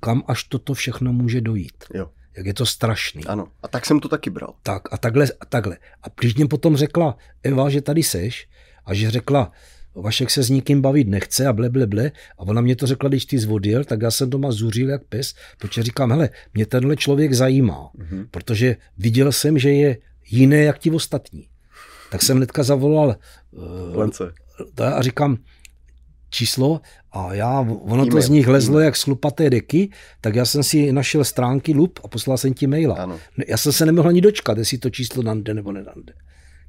kam 0.00 0.22
až 0.26 0.44
toto 0.44 0.74
všechno 0.74 1.12
může 1.12 1.40
dojít. 1.40 1.84
Jo. 1.94 2.10
Jak 2.36 2.46
je 2.46 2.54
to 2.54 2.66
strašný. 2.66 3.24
Ano, 3.24 3.48
a 3.62 3.68
tak 3.68 3.86
jsem 3.86 4.00
to 4.00 4.08
taky 4.08 4.30
bral. 4.30 4.54
Tak 4.62 4.92
a 4.92 4.98
takhle. 4.98 5.26
A, 5.40 5.46
takhle. 5.46 5.76
a 6.02 6.06
když 6.20 6.34
mě 6.34 6.46
potom 6.46 6.76
řekla 6.76 7.16
Eva, 7.42 7.70
že 7.70 7.80
tady 7.82 8.02
seš 8.02 8.48
a 8.84 8.94
že 8.94 9.10
řekla, 9.10 9.52
Vašek 9.94 10.30
se 10.30 10.42
s 10.42 10.50
nikým 10.50 10.80
bavit 10.80 11.08
nechce 11.08 11.46
a 11.46 11.52
ble, 11.52 11.70
ble, 11.70 11.86
ble. 11.86 12.12
A 12.38 12.40
ona 12.40 12.60
mě 12.60 12.76
to 12.76 12.86
řekla, 12.86 13.08
když 13.08 13.26
ty 13.26 13.38
zvodil, 13.38 13.84
tak 13.84 14.02
já 14.02 14.10
jsem 14.10 14.30
doma 14.30 14.52
zuřil 14.52 14.90
jak 14.90 15.04
pes, 15.04 15.34
protože 15.58 15.82
říkám, 15.82 16.10
hele, 16.10 16.30
mě 16.54 16.66
tenhle 16.66 16.96
člověk 16.96 17.34
zajímá, 17.34 17.90
mm-hmm. 17.98 18.26
protože 18.30 18.76
viděl 18.98 19.32
jsem, 19.32 19.58
že 19.58 19.70
je 19.70 19.96
jiné 20.30 20.56
jak 20.56 20.78
ti 20.78 20.90
ostatní. 20.90 21.48
Tak 22.10 22.22
jsem 22.22 22.36
hnedka 22.36 22.62
zavolal 22.62 23.16
uh, 23.50 24.08
a 24.84 25.02
říkám 25.02 25.36
číslo 26.30 26.80
a 27.12 27.34
já, 27.34 27.60
ono 27.60 28.06
to 28.06 28.20
z 28.20 28.28
nich 28.28 28.48
lezlo 28.48 28.80
jak 28.80 28.96
z 28.96 29.02
chlupaté 29.02 29.50
deky, 29.50 29.90
tak 30.20 30.34
já 30.34 30.44
jsem 30.44 30.62
si 30.62 30.92
našel 30.92 31.24
stránky 31.24 31.74
lup 31.74 32.00
a 32.04 32.08
poslal 32.08 32.38
jsem 32.38 32.54
ti 32.54 32.66
maila. 32.66 32.94
Ano. 32.94 33.18
Já 33.48 33.56
jsem 33.56 33.72
se 33.72 33.86
nemohl 33.86 34.08
ani 34.08 34.20
dočkat, 34.20 34.58
jestli 34.58 34.78
to 34.78 34.90
číslo 34.90 35.22
nande 35.22 35.54
nebo 35.54 35.72
nedande. 35.72 36.12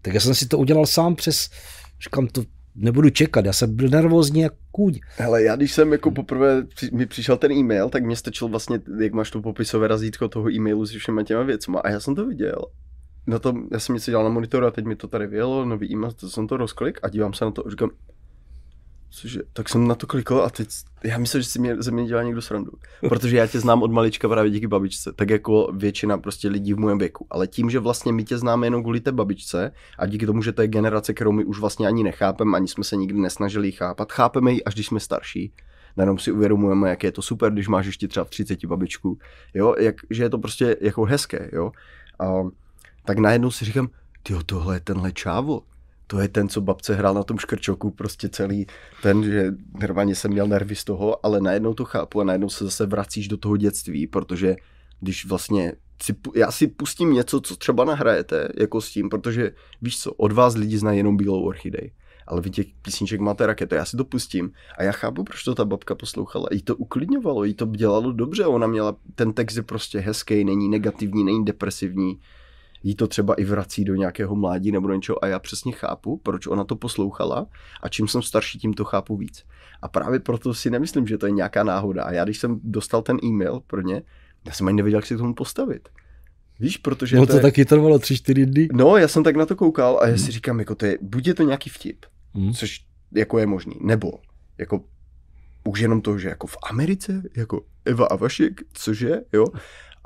Tak 0.01 0.13
já 0.13 0.19
jsem 0.19 0.35
si 0.35 0.47
to 0.47 0.57
udělal 0.57 0.85
sám 0.85 1.15
přes, 1.15 1.49
říkám, 2.03 2.27
to 2.27 2.43
nebudu 2.75 3.09
čekat, 3.09 3.45
já 3.45 3.53
jsem 3.53 3.75
byl 3.75 3.89
nervózní 3.89 4.41
jak 4.41 4.53
kůň. 4.71 4.99
Hele, 5.17 5.43
já 5.43 5.55
když 5.55 5.71
jsem 5.71 5.91
jako 5.91 6.11
poprvé 6.11 6.63
mi 6.91 7.05
přišel 7.05 7.37
ten 7.37 7.51
e-mail, 7.51 7.89
tak 7.89 8.05
mě 8.05 8.15
stačil 8.15 8.47
vlastně, 8.47 8.79
jak 8.99 9.13
máš 9.13 9.31
to 9.31 9.41
popisové 9.41 9.87
razítko 9.87 10.27
toho 10.27 10.51
e-mailu 10.51 10.85
s 10.85 10.91
všema 10.91 11.23
těma 11.23 11.43
věcma 11.43 11.79
a 11.79 11.89
já 11.89 11.99
jsem 11.99 12.15
to 12.15 12.25
viděl 12.25 12.65
na 13.27 13.39
tom, 13.39 13.67
já 13.71 13.79
jsem 13.79 13.95
něco 13.95 14.11
dělal 14.11 14.23
na 14.23 14.29
monitoru 14.29 14.65
a 14.65 14.71
teď 14.71 14.85
mi 14.85 14.95
to 14.95 15.07
tady 15.07 15.27
vyjelo, 15.27 15.65
nový 15.65 15.91
e-mail, 15.91 16.11
to 16.11 16.29
jsem 16.29 16.47
to 16.47 16.57
rozklik 16.57 16.99
a 17.03 17.09
dívám 17.09 17.33
se 17.33 17.45
na 17.45 17.51
to 17.51 17.67
a 17.67 17.69
říkám, 17.69 17.89
cože, 19.09 19.39
tak 19.53 19.69
jsem 19.69 19.87
na 19.87 19.95
to 19.95 20.07
klikl 20.07 20.41
a 20.41 20.49
teď, 20.49 20.69
já 21.03 21.17
myslím, 21.17 21.41
že 21.41 21.49
si 21.49 21.59
mě, 21.59 21.81
ze 21.81 21.91
mě 21.91 22.05
dělá 22.05 22.23
někdo 22.23 22.41
srandu. 22.41 22.71
Protože 23.09 23.37
já 23.37 23.47
tě 23.47 23.59
znám 23.59 23.83
od 23.83 23.91
malička 23.91 24.29
právě 24.29 24.51
díky 24.51 24.67
babičce, 24.67 25.13
tak 25.13 25.29
jako 25.29 25.71
většina 25.73 26.17
prostě 26.17 26.49
lidí 26.49 26.73
v 26.73 26.79
mém 26.79 26.97
věku. 26.97 27.27
Ale 27.29 27.47
tím, 27.47 27.69
že 27.69 27.79
vlastně 27.79 28.13
my 28.13 28.23
tě 28.23 28.37
známe 28.37 28.67
jenom 28.67 28.83
kvůli 28.83 28.99
té 28.99 29.11
babičce 29.11 29.71
a 29.99 30.05
díky 30.05 30.25
tomu, 30.25 30.41
že 30.41 30.51
to 30.51 30.61
je 30.61 30.67
generace, 30.67 31.13
kterou 31.13 31.31
my 31.31 31.45
už 31.45 31.59
vlastně 31.59 31.87
ani 31.87 32.03
nechápeme, 32.03 32.57
ani 32.57 32.67
jsme 32.67 32.83
se 32.83 32.95
nikdy 32.95 33.19
nesnažili 33.19 33.71
chápat, 33.71 34.11
chápeme 34.11 34.51
ji 34.51 34.63
až 34.63 34.73
když 34.73 34.85
jsme 34.85 34.99
starší, 34.99 35.53
najednou 35.97 36.17
si 36.17 36.31
uvědomujeme, 36.31 36.89
jak 36.89 37.03
je 37.03 37.11
to 37.11 37.21
super, 37.21 37.51
když 37.51 37.67
máš 37.67 37.85
ještě 37.85 38.07
třeba 38.07 38.23
v 38.23 38.29
30 38.29 38.65
babičku, 38.65 39.17
jo, 39.53 39.75
jak, 39.79 39.95
že 40.09 40.23
je 40.23 40.29
to 40.29 40.37
prostě 40.37 40.77
jako 40.81 41.05
hezké, 41.05 41.49
jo. 41.53 41.71
A 42.19 42.43
tak 43.09 43.17
najednou 43.17 43.51
si 43.51 43.65
říkám, 43.65 43.89
ty 44.23 44.33
tohle 44.45 44.75
je 44.75 44.79
tenhle 44.79 45.11
čávo. 45.11 45.61
to 46.07 46.19
je 46.19 46.27
ten, 46.27 46.49
co 46.49 46.61
babce 46.61 46.95
hrál 46.95 47.13
na 47.13 47.23
tom 47.23 47.37
škrčoku, 47.37 47.91
prostě 47.91 48.29
celý 48.29 48.65
ten, 49.01 49.23
že 49.23 49.53
normálně 49.81 50.15
jsem 50.15 50.31
měl 50.31 50.47
nervy 50.47 50.75
z 50.75 50.83
toho, 50.83 51.25
ale 51.25 51.41
najednou 51.41 51.73
to 51.73 51.85
chápu 51.85 52.21
a 52.21 52.23
najednou 52.23 52.49
se 52.49 52.63
zase 52.63 52.85
vracíš 52.85 53.27
do 53.27 53.37
toho 53.37 53.57
dětství, 53.57 54.07
protože 54.07 54.55
když 54.99 55.25
vlastně 55.25 55.73
si, 56.03 56.15
já 56.35 56.51
si 56.51 56.67
pustím 56.67 57.13
něco, 57.13 57.41
co 57.41 57.55
třeba 57.55 57.85
nahrajete, 57.85 58.49
jako 58.59 58.81
s 58.81 58.91
tím, 58.91 59.09
protože 59.09 59.51
víš 59.81 59.99
co, 59.99 60.13
od 60.13 60.31
vás 60.31 60.55
lidi 60.55 60.77
znají 60.77 60.97
jenom 60.97 61.17
bílou 61.17 61.43
orchidej 61.43 61.91
ale 62.29 62.41
vy 62.41 62.49
těch 62.49 62.67
písniček 62.81 63.19
máte 63.19 63.45
raketu, 63.45 63.75
já 63.75 63.85
si 63.85 63.97
to 63.97 64.05
pustím 64.05 64.51
a 64.77 64.83
já 64.83 64.91
chápu, 64.91 65.23
proč 65.23 65.43
to 65.43 65.55
ta 65.55 65.65
babka 65.65 65.95
poslouchala. 65.95 66.47
Jí 66.51 66.61
to 66.61 66.75
uklidňovalo, 66.75 67.43
jí 67.43 67.53
to 67.53 67.65
dělalo 67.65 68.11
dobře, 68.11 68.45
ona 68.45 68.67
měla, 68.67 68.95
ten 69.15 69.33
text 69.33 69.55
je 69.55 69.63
prostě 69.63 69.99
hezký, 69.99 70.43
není 70.43 70.69
negativní, 70.69 71.23
není 71.23 71.45
depresivní, 71.45 72.19
jí 72.83 72.95
to 72.95 73.07
třeba 73.07 73.33
i 73.33 73.43
vrací 73.43 73.85
do 73.85 73.95
nějakého 73.95 74.35
mládí 74.35 74.71
nebo 74.71 74.87
do 74.87 74.93
něčeho 74.93 75.23
a 75.23 75.27
já 75.27 75.39
přesně 75.39 75.71
chápu, 75.71 76.17
proč 76.17 76.47
ona 76.47 76.63
to 76.63 76.75
poslouchala 76.75 77.47
a 77.81 77.89
čím 77.89 78.07
jsem 78.07 78.21
starší, 78.21 78.59
tím 78.59 78.73
to 78.73 78.85
chápu 78.85 79.17
víc. 79.17 79.45
A 79.81 79.87
právě 79.87 80.19
proto 80.19 80.53
si 80.53 80.69
nemyslím, 80.69 81.07
že 81.07 81.17
to 81.17 81.25
je 81.25 81.31
nějaká 81.31 81.63
náhoda. 81.63 82.03
A 82.03 82.11
já, 82.11 82.23
když 82.23 82.37
jsem 82.37 82.59
dostal 82.63 83.01
ten 83.01 83.17
e-mail 83.23 83.61
pro 83.67 83.81
ně, 83.81 84.01
já 84.45 84.53
jsem 84.53 84.67
ani 84.67 84.77
nevěděl, 84.77 84.97
jak 84.97 85.05
se 85.05 85.15
k 85.15 85.17
tomu 85.17 85.33
postavit. 85.33 85.89
Víš, 86.59 86.77
protože 86.77 87.17
no 87.17 87.25
to, 87.25 87.31
to 87.31 87.37
je... 87.37 87.41
taky 87.41 87.65
trvalo 87.65 87.99
tři, 87.99 88.17
čtyři 88.17 88.45
dny. 88.45 88.67
No, 88.73 88.97
já 88.97 89.07
jsem 89.07 89.23
tak 89.23 89.35
na 89.35 89.45
to 89.45 89.55
koukal 89.55 89.99
a 90.01 90.07
já 90.07 90.17
si 90.17 90.31
říkám, 90.31 90.59
jako 90.59 90.75
to 90.75 90.85
je, 90.85 90.97
buď 91.01 91.27
je 91.27 91.33
to 91.33 91.43
nějaký 91.43 91.69
vtip, 91.69 92.05
hmm. 92.33 92.53
což 92.53 92.85
jako 93.11 93.39
je 93.39 93.45
možný, 93.45 93.75
nebo 93.81 94.11
jako 94.57 94.83
už 95.63 95.79
jenom 95.79 96.01
to, 96.01 96.17
že 96.17 96.29
jako 96.29 96.47
v 96.47 96.57
Americe, 96.69 97.23
jako 97.35 97.65
Eva 97.85 98.05
a 98.05 98.15
Vašek, 98.15 98.61
cože, 98.73 99.21
jo, 99.33 99.45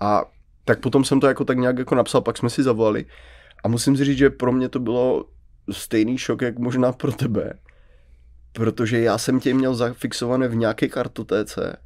a 0.02 0.26
tak 0.66 0.80
potom 0.80 1.04
jsem 1.04 1.20
to 1.20 1.28
jako 1.28 1.46
tak 1.46 1.58
nějak 1.58 1.78
jako 1.78 1.96
napsal, 1.96 2.22
pak 2.22 2.38
jsme 2.38 2.50
si 2.50 2.64
zavolali 2.64 3.06
a 3.64 3.68
musím 3.68 3.98
si 3.98 4.06
říct, 4.06 4.18
že 4.18 4.30
pro 4.30 4.52
mě 4.52 4.70
to 4.70 4.80
bylo 4.80 5.26
stejný 5.72 6.18
šok, 6.18 6.42
jak 6.42 6.60
možná 6.60 6.92
pro 6.92 7.12
tebe, 7.12 7.54
protože 8.54 9.00
já 9.00 9.18
jsem 9.18 9.40
tě 9.40 9.54
měl 9.54 9.76
zafixované 9.76 10.48
v 10.48 10.56
nějaké 10.56 10.88
kartotéce, 10.88 11.78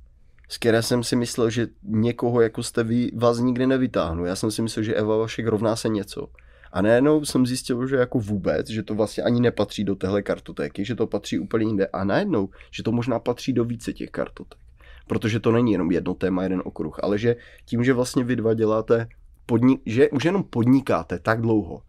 z 0.49 0.57
které 0.57 0.81
jsem 0.81 1.03
si 1.03 1.15
myslel, 1.15 1.49
že 1.49 1.67
někoho 1.83 2.41
jako 2.41 2.63
jste 2.63 2.83
vy, 2.83 3.11
vás 3.15 3.39
nikdy 3.39 3.67
nevytáhnu. 3.67 4.25
Já 4.25 4.35
jsem 4.35 4.51
si 4.51 4.61
myslel, 4.61 4.83
že 4.83 4.95
Eva 4.95 5.17
Vašek 5.17 5.47
rovná 5.47 5.75
se 5.75 5.89
něco. 5.89 6.27
A 6.71 6.81
najednou 6.81 7.25
jsem 7.25 7.45
zjistil, 7.45 7.87
že 7.87 7.95
jako 7.95 8.19
vůbec, 8.19 8.69
že 8.69 8.83
to 8.83 8.95
vlastně 8.95 9.23
ani 9.23 9.41
nepatří 9.41 9.83
do 9.83 9.95
téhle 9.95 10.21
kartotéky, 10.21 10.85
že 10.85 10.95
to 10.95 11.07
patří 11.07 11.39
úplně 11.39 11.65
jinde. 11.65 11.87
A 11.87 12.03
najednou, 12.03 12.49
že 12.71 12.83
to 12.83 12.91
možná 12.91 13.19
patří 13.19 13.53
do 13.53 13.65
více 13.65 13.93
těch 13.93 14.09
kartotek. 14.09 14.59
Protože 15.07 15.39
to 15.39 15.51
není 15.51 15.71
jenom 15.71 15.91
jedno 15.91 16.13
téma, 16.13 16.43
jeden 16.43 16.61
okruh, 16.65 16.99
ale 17.03 17.17
že 17.17 17.35
tím, 17.65 17.83
že 17.83 17.93
vlastně 17.93 18.23
vy 18.23 18.35
dva 18.35 18.53
děláte, 18.53 19.07
podnik, 19.45 19.81
že 19.85 20.09
už 20.09 20.25
jenom 20.25 20.43
podnikáte 20.43 21.19
tak 21.19 21.41
dlouho, 21.41 21.81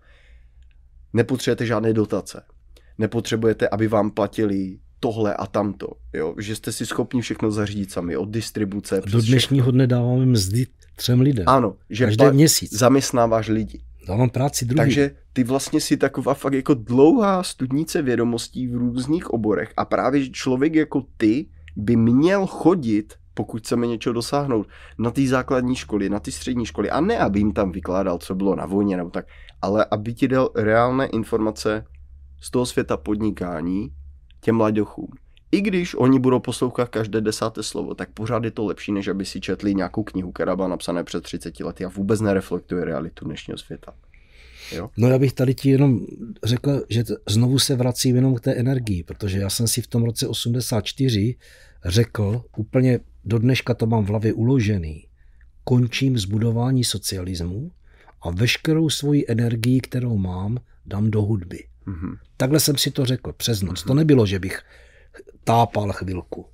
nepotřebujete 1.12 1.66
žádné 1.66 1.92
dotace. 1.92 2.42
Nepotřebujete, 2.98 3.68
aby 3.68 3.88
vám 3.88 4.10
platili 4.10 4.78
tohle 5.00 5.34
a 5.34 5.46
tamto, 5.46 5.88
jo? 6.12 6.34
že 6.38 6.56
jste 6.56 6.72
si 6.72 6.86
schopni 6.86 7.20
všechno 7.20 7.50
zařídit 7.50 7.92
sami, 7.92 8.16
od 8.16 8.30
distribuce. 8.30 9.02
Do 9.06 9.20
dnešního 9.20 9.70
dne 9.70 9.86
dáváme 9.86 10.26
mzdy 10.26 10.66
třem 10.96 11.20
lidem. 11.20 11.44
Ano, 11.48 11.76
že 11.90 12.04
Každý 12.04 12.24
měsíc. 12.30 12.78
zaměstnáváš 12.78 13.48
lidi. 13.48 13.80
Dávám 14.08 14.30
práci 14.30 14.64
druhý. 14.64 14.76
Takže 14.76 15.10
ty 15.32 15.44
vlastně 15.44 15.80
si 15.80 15.96
taková 15.96 16.34
fakt 16.34 16.52
jako 16.52 16.74
dlouhá 16.74 17.42
studnice 17.42 18.02
vědomostí 18.02 18.68
v 18.68 18.74
různých 18.74 19.30
oborech 19.30 19.72
a 19.76 19.84
právě 19.84 20.30
člověk 20.30 20.74
jako 20.74 21.04
ty 21.16 21.46
by 21.78 21.96
měl 21.96 22.46
chodit 22.46 23.14
pokud 23.38 23.62
chceme 23.62 23.86
něčeho 23.86 24.12
dosáhnout, 24.12 24.66
na 24.98 25.10
ty 25.10 25.28
základní 25.28 25.76
školy, 25.76 26.08
na 26.10 26.20
ty 26.20 26.32
střední 26.32 26.66
školy. 26.66 26.90
A 26.90 27.00
ne, 27.00 27.18
aby 27.18 27.38
jim 27.38 27.52
tam 27.52 27.72
vykládal, 27.72 28.18
co 28.18 28.34
bylo 28.34 28.56
na 28.56 28.66
vojně 28.66 28.96
nebo 28.96 29.10
tak, 29.10 29.26
ale 29.62 29.86
aby 29.90 30.14
ti 30.14 30.28
dal 30.28 30.50
reálné 30.54 31.06
informace 31.06 31.84
z 32.40 32.50
toho 32.50 32.66
světa 32.66 32.96
podnikání 32.96 33.90
těm 34.40 34.56
mladochům. 34.56 35.08
I 35.52 35.60
když 35.60 35.94
oni 35.94 36.18
budou 36.18 36.40
poslouchat 36.40 36.88
každé 36.88 37.20
desáté 37.20 37.62
slovo, 37.62 37.94
tak 37.94 38.10
pořád 38.10 38.44
je 38.44 38.50
to 38.50 38.64
lepší, 38.64 38.92
než 38.92 39.08
aby 39.08 39.24
si 39.24 39.40
četli 39.40 39.74
nějakou 39.74 40.02
knihu, 40.02 40.32
která 40.32 40.56
byla 40.56 40.68
napsaná 40.68 41.04
před 41.04 41.22
30 41.22 41.60
lety 41.60 41.84
a 41.84 41.88
vůbec 41.88 42.20
nereflektuje 42.20 42.84
realitu 42.84 43.24
dnešního 43.24 43.58
světa. 43.58 43.94
Jo? 44.72 44.90
No 44.96 45.08
já 45.08 45.18
bych 45.18 45.32
tady 45.32 45.54
ti 45.54 45.70
jenom 45.70 46.00
řekl, 46.44 46.82
že 46.88 47.04
znovu 47.28 47.58
se 47.58 47.76
vracím 47.76 48.16
jenom 48.16 48.34
k 48.34 48.40
té 48.40 48.54
energii, 48.54 49.02
protože 49.02 49.38
já 49.38 49.50
jsem 49.50 49.68
si 49.68 49.82
v 49.82 49.86
tom 49.86 50.04
roce 50.04 50.28
84 50.28 51.36
řekl, 51.84 52.44
úplně 52.56 53.00
do 53.24 53.38
dneška 53.38 53.74
to 53.74 53.86
mám 53.86 54.04
v 54.04 54.08
hlavě 54.08 54.32
uložený, 54.32 55.08
končím 55.64 56.18
zbudování 56.18 56.84
socialismu 56.84 57.72
a 58.22 58.30
veškerou 58.30 58.90
svoji 58.90 59.24
energii, 59.28 59.80
kterou 59.80 60.18
mám, 60.18 60.58
dám 60.86 61.10
do 61.10 61.22
hudby. 61.22 61.64
Mm-hmm. 61.86 62.18
Takhle 62.36 62.60
jsem 62.60 62.76
si 62.76 62.90
to 62.90 63.04
řekl 63.04 63.32
přes 63.32 63.62
noc. 63.62 63.80
Mm-hmm. 63.80 63.86
To 63.86 63.94
nebylo, 63.94 64.26
že 64.26 64.38
bych 64.38 64.62
tápal 65.44 65.92
chvilku. 65.92 66.46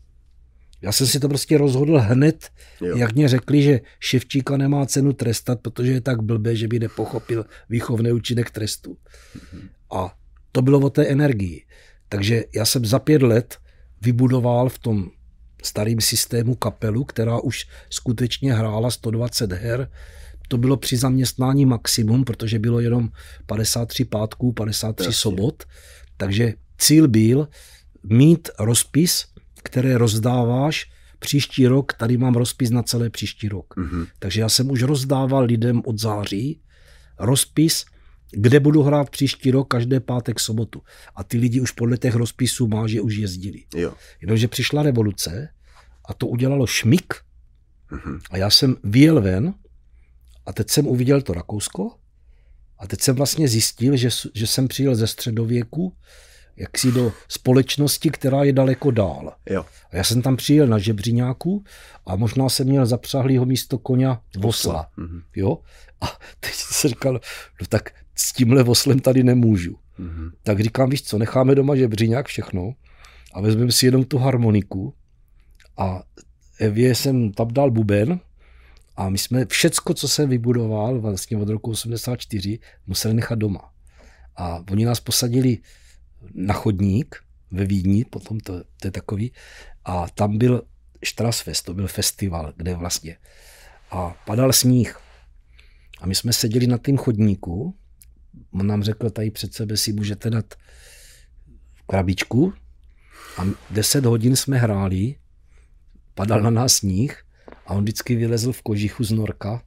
Já 0.82 0.92
jsem 0.92 1.06
si 1.06 1.20
to 1.20 1.28
prostě 1.28 1.58
rozhodl 1.58 1.98
hned, 1.98 2.50
jo. 2.80 2.96
jak 2.96 3.14
mě 3.14 3.28
řekli, 3.28 3.62
že 3.62 3.80
Ševčíka 4.00 4.56
nemá 4.56 4.86
cenu 4.86 5.12
trestat, 5.12 5.60
protože 5.60 5.92
je 5.92 6.00
tak 6.00 6.22
blbé, 6.22 6.56
že 6.56 6.68
by 6.68 6.78
nepochopil 6.78 7.46
výchovný 7.68 8.12
účinek 8.12 8.50
trestu. 8.50 8.96
Mm-hmm. 9.36 9.68
A 9.96 10.14
to 10.52 10.62
bylo 10.62 10.80
o 10.80 10.90
té 10.90 11.06
energii. 11.06 11.64
Takže 12.08 12.44
já 12.54 12.64
jsem 12.64 12.84
za 12.84 12.98
pět 12.98 13.22
let 13.22 13.58
vybudoval 14.04 14.68
v 14.68 14.78
tom 14.78 15.10
starým 15.62 16.00
systému 16.00 16.54
kapelu, 16.54 17.04
která 17.04 17.38
už 17.40 17.66
skutečně 17.90 18.54
hrála 18.54 18.90
120 18.90 19.52
her. 19.52 19.90
To 20.48 20.58
bylo 20.58 20.76
při 20.76 20.96
zaměstnání 20.96 21.66
maximum, 21.66 22.24
protože 22.24 22.58
bylo 22.58 22.80
jenom 22.80 23.08
53 23.46 24.04
pátků, 24.04 24.52
53 24.52 25.04
Jasně. 25.04 25.20
sobot. 25.20 25.64
Takže 26.16 26.54
cíl 26.78 27.08
byl 27.08 27.48
mít 28.02 28.48
rozpis, 28.58 29.24
které 29.62 29.98
rozdáváš 29.98 30.90
příští 31.18 31.66
rok, 31.66 31.92
tady 31.92 32.16
mám 32.16 32.34
rozpis 32.34 32.70
na 32.70 32.82
celé 32.82 33.10
příští 33.10 33.48
rok. 33.48 33.74
Mm-hmm. 33.76 34.06
Takže 34.18 34.40
já 34.40 34.48
jsem 34.48 34.70
už 34.70 34.82
rozdával 34.82 35.44
lidem 35.44 35.82
od 35.84 35.98
září 36.00 36.60
rozpis, 37.18 37.84
kde 38.36 38.60
budu 38.60 38.82
hrát 38.82 39.10
příští 39.10 39.50
rok 39.50 39.68
každé 39.68 40.00
pátek, 40.00 40.40
sobotu. 40.40 40.82
A 41.14 41.24
ty 41.24 41.38
lidi 41.38 41.60
už 41.60 41.70
podle 41.70 41.96
těch 41.96 42.14
rozpisů 42.14 42.68
má, 42.68 42.86
že 42.86 43.00
už 43.00 43.16
jezdili. 43.16 43.64
Jo. 43.74 43.94
Jenomže 44.20 44.48
přišla 44.48 44.82
revoluce 44.82 45.48
a 46.04 46.14
to 46.14 46.26
udělalo 46.26 46.66
šmik 46.66 47.14
mm-hmm. 47.90 48.20
a 48.30 48.36
já 48.36 48.50
jsem 48.50 48.76
vyjel 48.84 49.20
ven 49.20 49.54
a 50.46 50.52
teď 50.52 50.70
jsem 50.70 50.86
uviděl 50.86 51.22
to 51.22 51.32
Rakousko 51.32 51.96
a 52.78 52.86
teď 52.86 53.00
jsem 53.00 53.16
vlastně 53.16 53.48
zjistil, 53.48 53.96
že, 53.96 54.08
že 54.34 54.46
jsem 54.46 54.68
přijel 54.68 54.94
ze 54.94 55.06
středověku 55.06 55.96
jaksi 56.56 56.92
do 56.92 57.12
společnosti, 57.28 58.10
která 58.10 58.44
je 58.44 58.52
daleko 58.52 58.90
dál. 58.90 59.34
Jo. 59.50 59.66
A 59.90 59.96
já 59.96 60.04
jsem 60.04 60.22
tam 60.22 60.36
přijel 60.36 60.66
na 60.66 60.78
žebříňáku 60.78 61.64
a 62.06 62.16
možná 62.16 62.48
jsem 62.48 62.66
měl 62.66 62.86
zapřahlýho 62.86 63.44
místo 63.44 63.78
koně 63.78 64.08
vosla. 64.36 64.88
Mm-hmm. 64.98 65.22
Jo? 65.36 65.58
A 66.04 66.18
teď 66.40 66.52
jsem 66.54 66.88
říkal, 66.88 67.20
no 67.60 67.66
tak 67.68 67.90
s 68.14 68.32
tímhle 68.32 68.62
voslem 68.62 69.00
tady 69.00 69.22
nemůžu. 69.22 69.78
Mm-hmm. 69.98 70.30
Tak 70.42 70.60
říkám, 70.60 70.90
víš 70.90 71.02
co, 71.02 71.18
necháme 71.18 71.54
doma 71.54 71.76
žebříňák 71.76 72.26
všechno 72.26 72.72
a 73.32 73.40
vezmeme 73.40 73.72
si 73.72 73.86
jenom 73.86 74.04
tu 74.04 74.18
harmoniku 74.18 74.94
a 75.76 76.02
Evě 76.58 76.94
jsem 76.94 77.32
tam 77.32 77.48
dal 77.48 77.70
buben 77.70 78.20
a 78.96 79.08
my 79.08 79.18
jsme 79.18 79.46
všecko, 79.46 79.94
co 79.94 80.08
jsem 80.08 80.28
vybudoval 80.28 81.00
vlastně 81.00 81.36
od 81.36 81.48
roku 81.48 81.70
84, 81.70 82.58
museli 82.86 83.14
nechat 83.14 83.38
doma. 83.38 83.70
A 84.36 84.64
oni 84.70 84.84
nás 84.84 85.00
posadili 85.00 85.58
na 86.34 86.54
chodník 86.54 87.16
ve 87.50 87.64
Vídni, 87.64 88.04
potom 88.04 88.40
to, 88.40 88.64
to 88.80 88.86
je 88.86 88.90
takový, 88.90 89.32
a 89.84 90.06
tam 90.14 90.38
byl 90.38 90.62
Strasfest, 91.04 91.64
to 91.64 91.74
byl 91.74 91.88
festival, 91.88 92.52
kde 92.56 92.74
vlastně. 92.74 93.16
A 93.90 94.14
padal 94.26 94.52
sníh. 94.52 94.98
A 96.00 96.06
my 96.06 96.14
jsme 96.14 96.32
seděli 96.32 96.66
na 96.66 96.78
tým 96.78 96.96
chodníku, 96.96 97.74
on 98.52 98.66
nám 98.66 98.82
řekl, 98.82 99.10
tady 99.10 99.30
před 99.30 99.54
sebe 99.54 99.76
si 99.76 99.92
můžete 99.92 100.30
dát 100.30 100.54
krabičku. 101.86 102.52
A 103.38 103.42
10 103.70 104.04
hodin 104.04 104.36
jsme 104.36 104.58
hráli, 104.58 105.14
padal 106.14 106.42
na 106.42 106.50
nás 106.50 106.74
sníh. 106.74 107.24
A 107.66 107.74
on 107.74 107.82
vždycky 107.82 108.16
vylezl 108.16 108.52
v 108.52 108.62
kožichu 108.62 109.04
z 109.04 109.10
norka, 109.10 109.62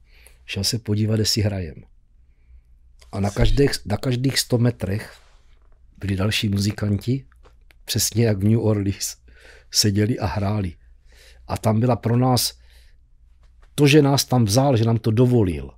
šel 0.46 0.64
se 0.64 0.78
podívat, 0.78 1.18
jestli 1.18 1.42
hrajem. 1.42 1.74
A 3.12 3.20
na 3.20 3.30
každých, 3.30 3.70
na 3.86 3.96
každých 3.96 4.38
100 4.38 4.58
metrech 4.58 5.18
byli 5.98 6.16
další 6.16 6.48
muzikanti, 6.48 7.26
přesně 7.84 8.26
jak 8.26 8.38
v 8.38 8.44
New 8.44 8.60
Orleans, 8.60 9.16
seděli 9.70 10.18
a 10.18 10.26
hráli. 10.26 10.74
A 11.46 11.58
tam 11.58 11.80
byla 11.80 11.96
pro 11.96 12.16
nás, 12.16 12.58
to, 13.74 13.86
že 13.86 14.02
nás 14.02 14.24
tam 14.24 14.44
vzal, 14.44 14.76
že 14.76 14.84
nám 14.84 14.98
to 14.98 15.10
dovolil, 15.10 15.70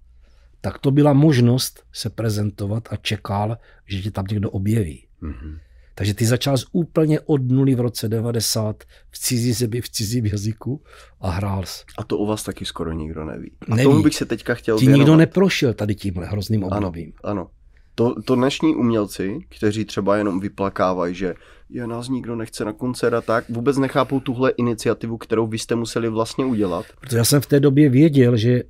tak 0.61 0.78
to 0.78 0.91
byla 0.91 1.12
možnost 1.12 1.85
se 1.93 2.11
prezentovat 2.11 2.89
a 2.91 2.97
čekal, 2.97 3.57
že 3.87 4.03
tě 4.03 4.11
tam 4.11 4.24
někdo 4.31 4.51
objeví. 4.51 5.07
Mm-hmm. 5.23 5.59
Takže 5.95 6.15
ty 6.15 6.27
začal 6.27 6.59
z 6.59 6.66
úplně 6.73 7.20
od 7.20 7.51
nuly 7.51 7.74
v 7.74 7.81
roce 7.81 8.09
90 8.09 8.85
v 9.11 9.19
cizí 9.19 9.53
zemi, 9.53 9.81
v 9.81 9.89
cizím 9.89 10.27
jazyku 10.27 10.82
a 11.20 11.31
hrál 11.31 11.62
jsi. 11.65 11.85
A 11.99 12.05
to 12.05 12.19
o 12.19 12.27
vás 12.27 12.43
taky 12.43 12.65
skoro 12.65 12.93
nikdo 12.93 13.24
neví. 13.24 13.53
A 13.69 13.74
neví. 13.74 13.82
tomu 13.82 14.03
bych 14.03 14.15
se 14.15 14.27
teďka 14.27 14.55
chtěl 14.55 14.78
Ti 14.78 14.87
nikdo 14.87 15.16
neprošel 15.16 15.74
tady 15.74 15.95
tímhle 15.95 16.27
hrozným 16.27 16.65
obdobím. 16.65 17.12
Ano, 17.24 17.41
ano. 17.41 17.51
To, 17.95 18.23
to 18.23 18.37
dnešní 18.37 18.74
umělci, 18.74 19.39
kteří 19.49 19.85
třeba 19.85 20.16
jenom 20.16 20.41
vyplakávají, 20.41 21.15
že 21.15 21.35
je 21.70 21.87
nás 21.87 22.09
nikdo 22.09 22.37
nechce 22.37 22.65
na 22.65 22.73
koncert 22.73 23.15
a 23.15 23.20
tak, 23.20 23.45
vůbec 23.49 23.78
nechápou 23.78 24.20
tuhle 24.20 24.51
iniciativu, 24.51 25.19
kterou 25.19 25.47
vy 25.47 25.59
jste 25.59 25.74
museli 25.74 26.09
vlastně 26.09 26.45
udělat. 26.45 26.87
Protože 27.01 27.16
já 27.16 27.24
jsem 27.24 27.41
v 27.41 27.47
té 27.47 27.61
době 27.61 27.89
věděl, 27.89 28.37
že 28.37 28.62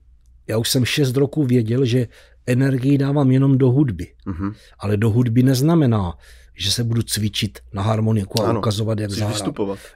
já 0.50 0.58
už 0.58 0.68
jsem 0.68 0.84
šest 0.84 1.16
roků 1.16 1.44
věděl, 1.44 1.84
že 1.84 2.08
energii 2.46 2.98
dávám 2.98 3.30
jenom 3.30 3.58
do 3.58 3.70
hudby. 3.70 4.06
Mm-hmm. 4.26 4.54
Ale 4.78 4.96
do 4.96 5.10
hudby 5.10 5.42
neznamená, 5.42 6.14
že 6.58 6.70
se 6.70 6.84
budu 6.84 7.02
cvičit 7.02 7.58
na 7.72 7.82
harmoniku 7.82 8.42
a 8.42 8.48
ano, 8.48 8.58
ukazovat, 8.58 9.00
jak 9.00 9.10
zahrám. 9.10 9.32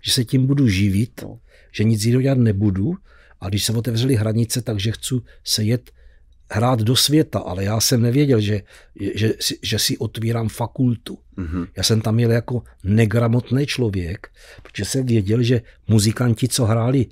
Že 0.02 0.12
se 0.12 0.24
tím 0.24 0.46
budu 0.46 0.68
živit, 0.68 1.20
no. 1.22 1.38
že 1.72 1.84
nic 1.84 2.04
jiného 2.04 2.22
dělat 2.22 2.38
nebudu. 2.38 2.94
A 3.40 3.48
když 3.48 3.64
se 3.64 3.72
otevřely 3.72 4.14
hranice, 4.14 4.62
takže 4.62 4.92
chci 4.92 5.14
se 5.44 5.64
jet 5.64 5.90
hrát 6.50 6.80
do 6.80 6.96
světa, 6.96 7.38
ale 7.38 7.64
já 7.64 7.80
jsem 7.80 8.02
nevěděl, 8.02 8.40
že, 8.40 8.62
že, 9.14 9.34
že 9.62 9.78
si 9.78 9.98
otvírám 9.98 10.48
fakultu. 10.48 11.18
Mm-hmm. 11.38 11.66
Já 11.76 11.82
jsem 11.82 12.00
tam 12.00 12.20
jel 12.20 12.30
jako 12.30 12.62
negramotný 12.84 13.66
člověk, 13.66 14.28
protože 14.62 14.84
jsem 14.84 15.06
věděl, 15.06 15.42
že 15.42 15.62
muzikanti, 15.88 16.48
co 16.48 16.64
hráli 16.64 17.06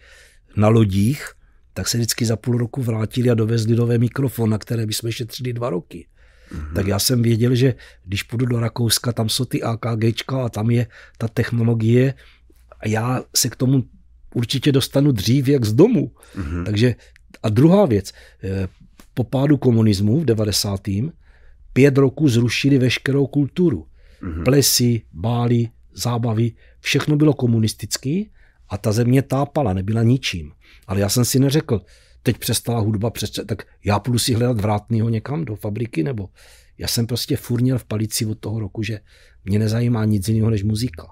na 0.56 0.68
lodích, 0.68 1.41
tak 1.74 1.88
se 1.88 1.96
vždycky 1.98 2.24
za 2.24 2.36
půl 2.36 2.58
roku 2.58 2.82
vrátili 2.82 3.30
a 3.30 3.34
dovezli 3.34 3.76
nové 3.76 3.98
mikrofon, 3.98 4.50
na 4.50 4.58
které 4.58 4.86
bychom 4.86 5.10
šetřili 5.10 5.52
dva 5.52 5.70
roky. 5.70 6.06
Mm-hmm. 6.52 6.74
Tak 6.74 6.86
já 6.86 6.98
jsem 6.98 7.22
věděl, 7.22 7.54
že 7.54 7.74
když 8.04 8.22
půjdu 8.22 8.46
do 8.46 8.60
Rakouska, 8.60 9.12
tam 9.12 9.28
jsou 9.28 9.44
ty 9.44 9.62
AKGčka 9.62 10.44
a 10.44 10.48
tam 10.48 10.70
je 10.70 10.86
ta 11.18 11.28
technologie 11.28 12.14
a 12.80 12.88
já 12.88 13.24
se 13.36 13.48
k 13.48 13.56
tomu 13.56 13.84
určitě 14.34 14.72
dostanu 14.72 15.12
dřív 15.12 15.48
jak 15.48 15.64
z 15.64 15.72
domu. 15.72 16.12
Mm-hmm. 16.36 16.64
Takže 16.64 16.94
a 17.42 17.48
druhá 17.48 17.86
věc, 17.86 18.12
eh, 18.44 18.68
po 19.14 19.24
pádu 19.24 19.56
komunismu 19.56 20.20
v 20.20 20.24
90. 20.24 21.12
pět 21.72 21.98
roků 21.98 22.28
zrušili 22.28 22.78
veškerou 22.78 23.26
kulturu. 23.26 23.86
Mm-hmm. 24.22 24.44
Plesy, 24.44 25.02
bály, 25.12 25.68
zábavy, 25.94 26.52
všechno 26.80 27.16
bylo 27.16 27.34
komunistický 27.34 28.30
a 28.68 28.78
ta 28.78 28.92
země 28.92 29.22
tápala, 29.22 29.72
nebyla 29.72 30.02
ničím. 30.02 30.52
Ale 30.86 31.00
já 31.00 31.08
jsem 31.08 31.24
si 31.24 31.38
neřekl, 31.38 31.80
teď 32.22 32.38
přestala 32.38 32.80
hudba, 32.80 33.10
přestala, 33.10 33.46
tak 33.46 33.62
já 33.84 33.98
půjdu 33.98 34.18
si 34.18 34.34
hledat 34.34 34.60
vrátného 34.60 35.08
někam 35.08 35.44
do 35.44 35.56
fabriky, 35.56 36.02
nebo 36.02 36.28
já 36.78 36.88
jsem 36.88 37.06
prostě 37.06 37.36
furněl 37.36 37.78
v 37.78 37.84
palici 37.84 38.26
od 38.26 38.38
toho 38.38 38.60
roku, 38.60 38.82
že 38.82 39.00
mě 39.44 39.58
nezajímá 39.58 40.04
nic 40.04 40.28
jiného 40.28 40.50
než 40.50 40.62
muzika. 40.62 41.06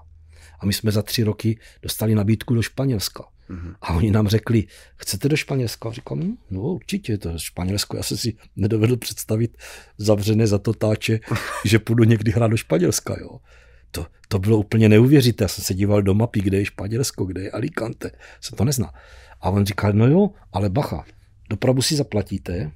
A 0.59 0.65
my 0.65 0.73
jsme 0.73 0.91
za 0.91 1.01
tři 1.01 1.23
roky 1.23 1.59
dostali 1.81 2.15
nabídku 2.15 2.53
do 2.53 2.61
Španělska. 2.61 3.23
Mm-hmm. 3.49 3.75
A 3.81 3.93
oni 3.93 4.11
nám 4.11 4.27
řekli, 4.27 4.63
chcete 4.95 5.29
do 5.29 5.35
Španělska? 5.35 5.89
A 5.89 5.91
říkám, 5.91 6.37
no 6.49 6.61
určitě, 6.61 7.17
to 7.17 7.29
je 7.29 7.39
Španělsko. 7.39 7.97
Já 7.97 8.03
jsem 8.03 8.17
si 8.17 8.35
nedovedl 8.55 8.97
představit 8.97 9.57
zavřené 9.97 10.47
za 10.47 10.57
to 10.57 10.73
táče, 10.73 11.19
že 11.65 11.79
půjdu 11.79 12.03
někdy 12.03 12.31
hrát 12.31 12.47
do 12.47 12.57
Španělska. 12.57 13.15
Jo. 13.21 13.39
To, 13.91 14.05
to 14.27 14.39
bylo 14.39 14.57
úplně 14.57 14.89
neuvěřitelné. 14.89 15.45
Já 15.45 15.47
jsem 15.47 15.63
se 15.63 15.73
díval 15.73 16.01
do 16.01 16.13
mapy, 16.13 16.41
kde 16.41 16.57
je 16.57 16.65
Španělsko, 16.65 17.25
kde 17.25 17.41
je 17.41 17.51
Alicante. 17.51 18.11
Jsem 18.41 18.57
to 18.57 18.63
neznal. 18.63 18.91
A 19.41 19.49
on 19.49 19.65
říkal, 19.65 19.93
no 19.93 20.07
jo, 20.07 20.29
ale 20.53 20.69
bacha, 20.69 21.05
dopravu 21.49 21.81
si 21.81 21.95
zaplatíte, 21.95 22.71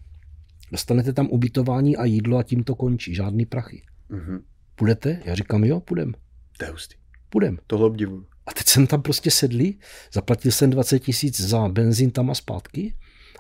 dostanete 0.72 1.14
tam 1.14 1.28
ubytování 1.28 1.98
a 1.98 2.06
jídlo 2.06 2.38
a 2.38 2.44
tím 2.44 2.64
to 2.64 2.76
končí, 2.76 3.16
žádný 3.16 3.46
prachy. 3.46 3.82
Mm-hmm. 4.12 4.42
Půjdete? 4.76 5.22
Já 5.26 5.36
říkám, 5.36 5.64
jo, 5.64 5.80
půjdem. 5.80 6.14
To 6.58 6.66
je 6.66 6.72
hustý. 6.72 6.96
Půjdem. 7.30 7.58
Tohle 7.68 7.88
obdivuju. 7.88 8.26
A 8.46 8.54
teď 8.54 8.68
jsem 8.68 8.88
tam 8.88 9.02
prostě 9.02 9.32
sedli, 9.32 9.74
zaplatil 10.14 10.52
jsem 10.52 10.70
20 10.70 11.00
tisíc 11.00 11.42
za 11.42 11.70
benzín 11.70 12.12
tam 12.12 12.32
a 12.32 12.36
zpátky. 12.36 12.94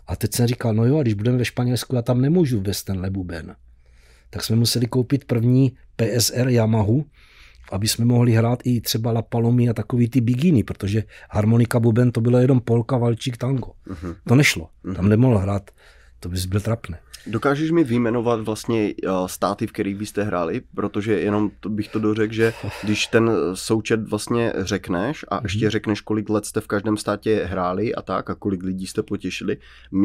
A 0.07 0.15
teď 0.15 0.33
jsem 0.33 0.47
říkal, 0.47 0.73
no 0.73 0.85
jo, 0.85 0.97
a 0.97 1.01
když 1.01 1.13
budeme 1.13 1.37
ve 1.37 1.45
Španělsku, 1.45 1.95
já 1.95 2.01
tam 2.01 2.21
nemůžu 2.21 2.61
bez 2.61 2.83
tenhle 2.83 3.09
buben. 3.09 3.55
Tak 4.29 4.43
jsme 4.43 4.55
museli 4.55 4.87
koupit 4.87 5.25
první 5.25 5.77
PSR 5.95 6.47
Yamahu, 6.47 7.05
aby 7.71 7.87
jsme 7.87 8.05
mohli 8.05 8.31
hrát 8.31 8.59
i 8.63 8.81
třeba 8.81 9.11
La 9.11 9.21
Palomy 9.21 9.69
a 9.69 9.73
takový 9.73 10.09
ty 10.09 10.21
biginy, 10.21 10.63
protože 10.63 11.03
harmonika 11.29 11.79
buben 11.79 12.11
to 12.11 12.21
bylo 12.21 12.37
jenom 12.37 12.59
polka, 12.59 12.97
valčík, 12.97 13.37
tango. 13.37 13.71
Uh-huh. 13.87 14.15
To 14.27 14.35
nešlo. 14.35 14.69
Uh-huh. 14.85 14.95
Tam 14.95 15.09
nemohl 15.09 15.37
hrát, 15.37 15.71
to 16.19 16.29
bys 16.29 16.45
byl 16.45 16.61
trapné. 16.61 16.99
Dokážeš 17.27 17.71
mi 17.71 17.83
vyjmenovat 17.83 18.41
vlastně 18.41 18.93
eh, 19.03 19.09
státy, 19.25 19.67
v 19.67 19.71
kterých 19.71 19.95
byste 19.95 20.23
hráli? 20.23 20.61
Protože 20.75 21.19
jenom 21.19 21.51
to 21.59 21.69
bych 21.69 21.87
to 21.87 21.99
dořekl, 21.99 22.33
že 22.33 22.53
když 22.83 23.07
ten 23.07 23.31
součet 23.53 24.09
vlastně 24.09 24.53
řekneš 24.57 25.25
a 25.31 25.39
ještě 25.43 25.69
řekneš, 25.69 26.01
kolik 26.01 26.29
let 26.29 26.45
jste 26.45 26.61
v 26.61 26.67
každém 26.67 26.97
státě 26.97 27.45
hráli 27.45 27.95
a 27.95 28.01
tak 28.01 28.29
a 28.29 28.35
kolik 28.35 28.63
lidí 28.63 28.87
jste 28.87 29.03
potěšili, 29.03 29.57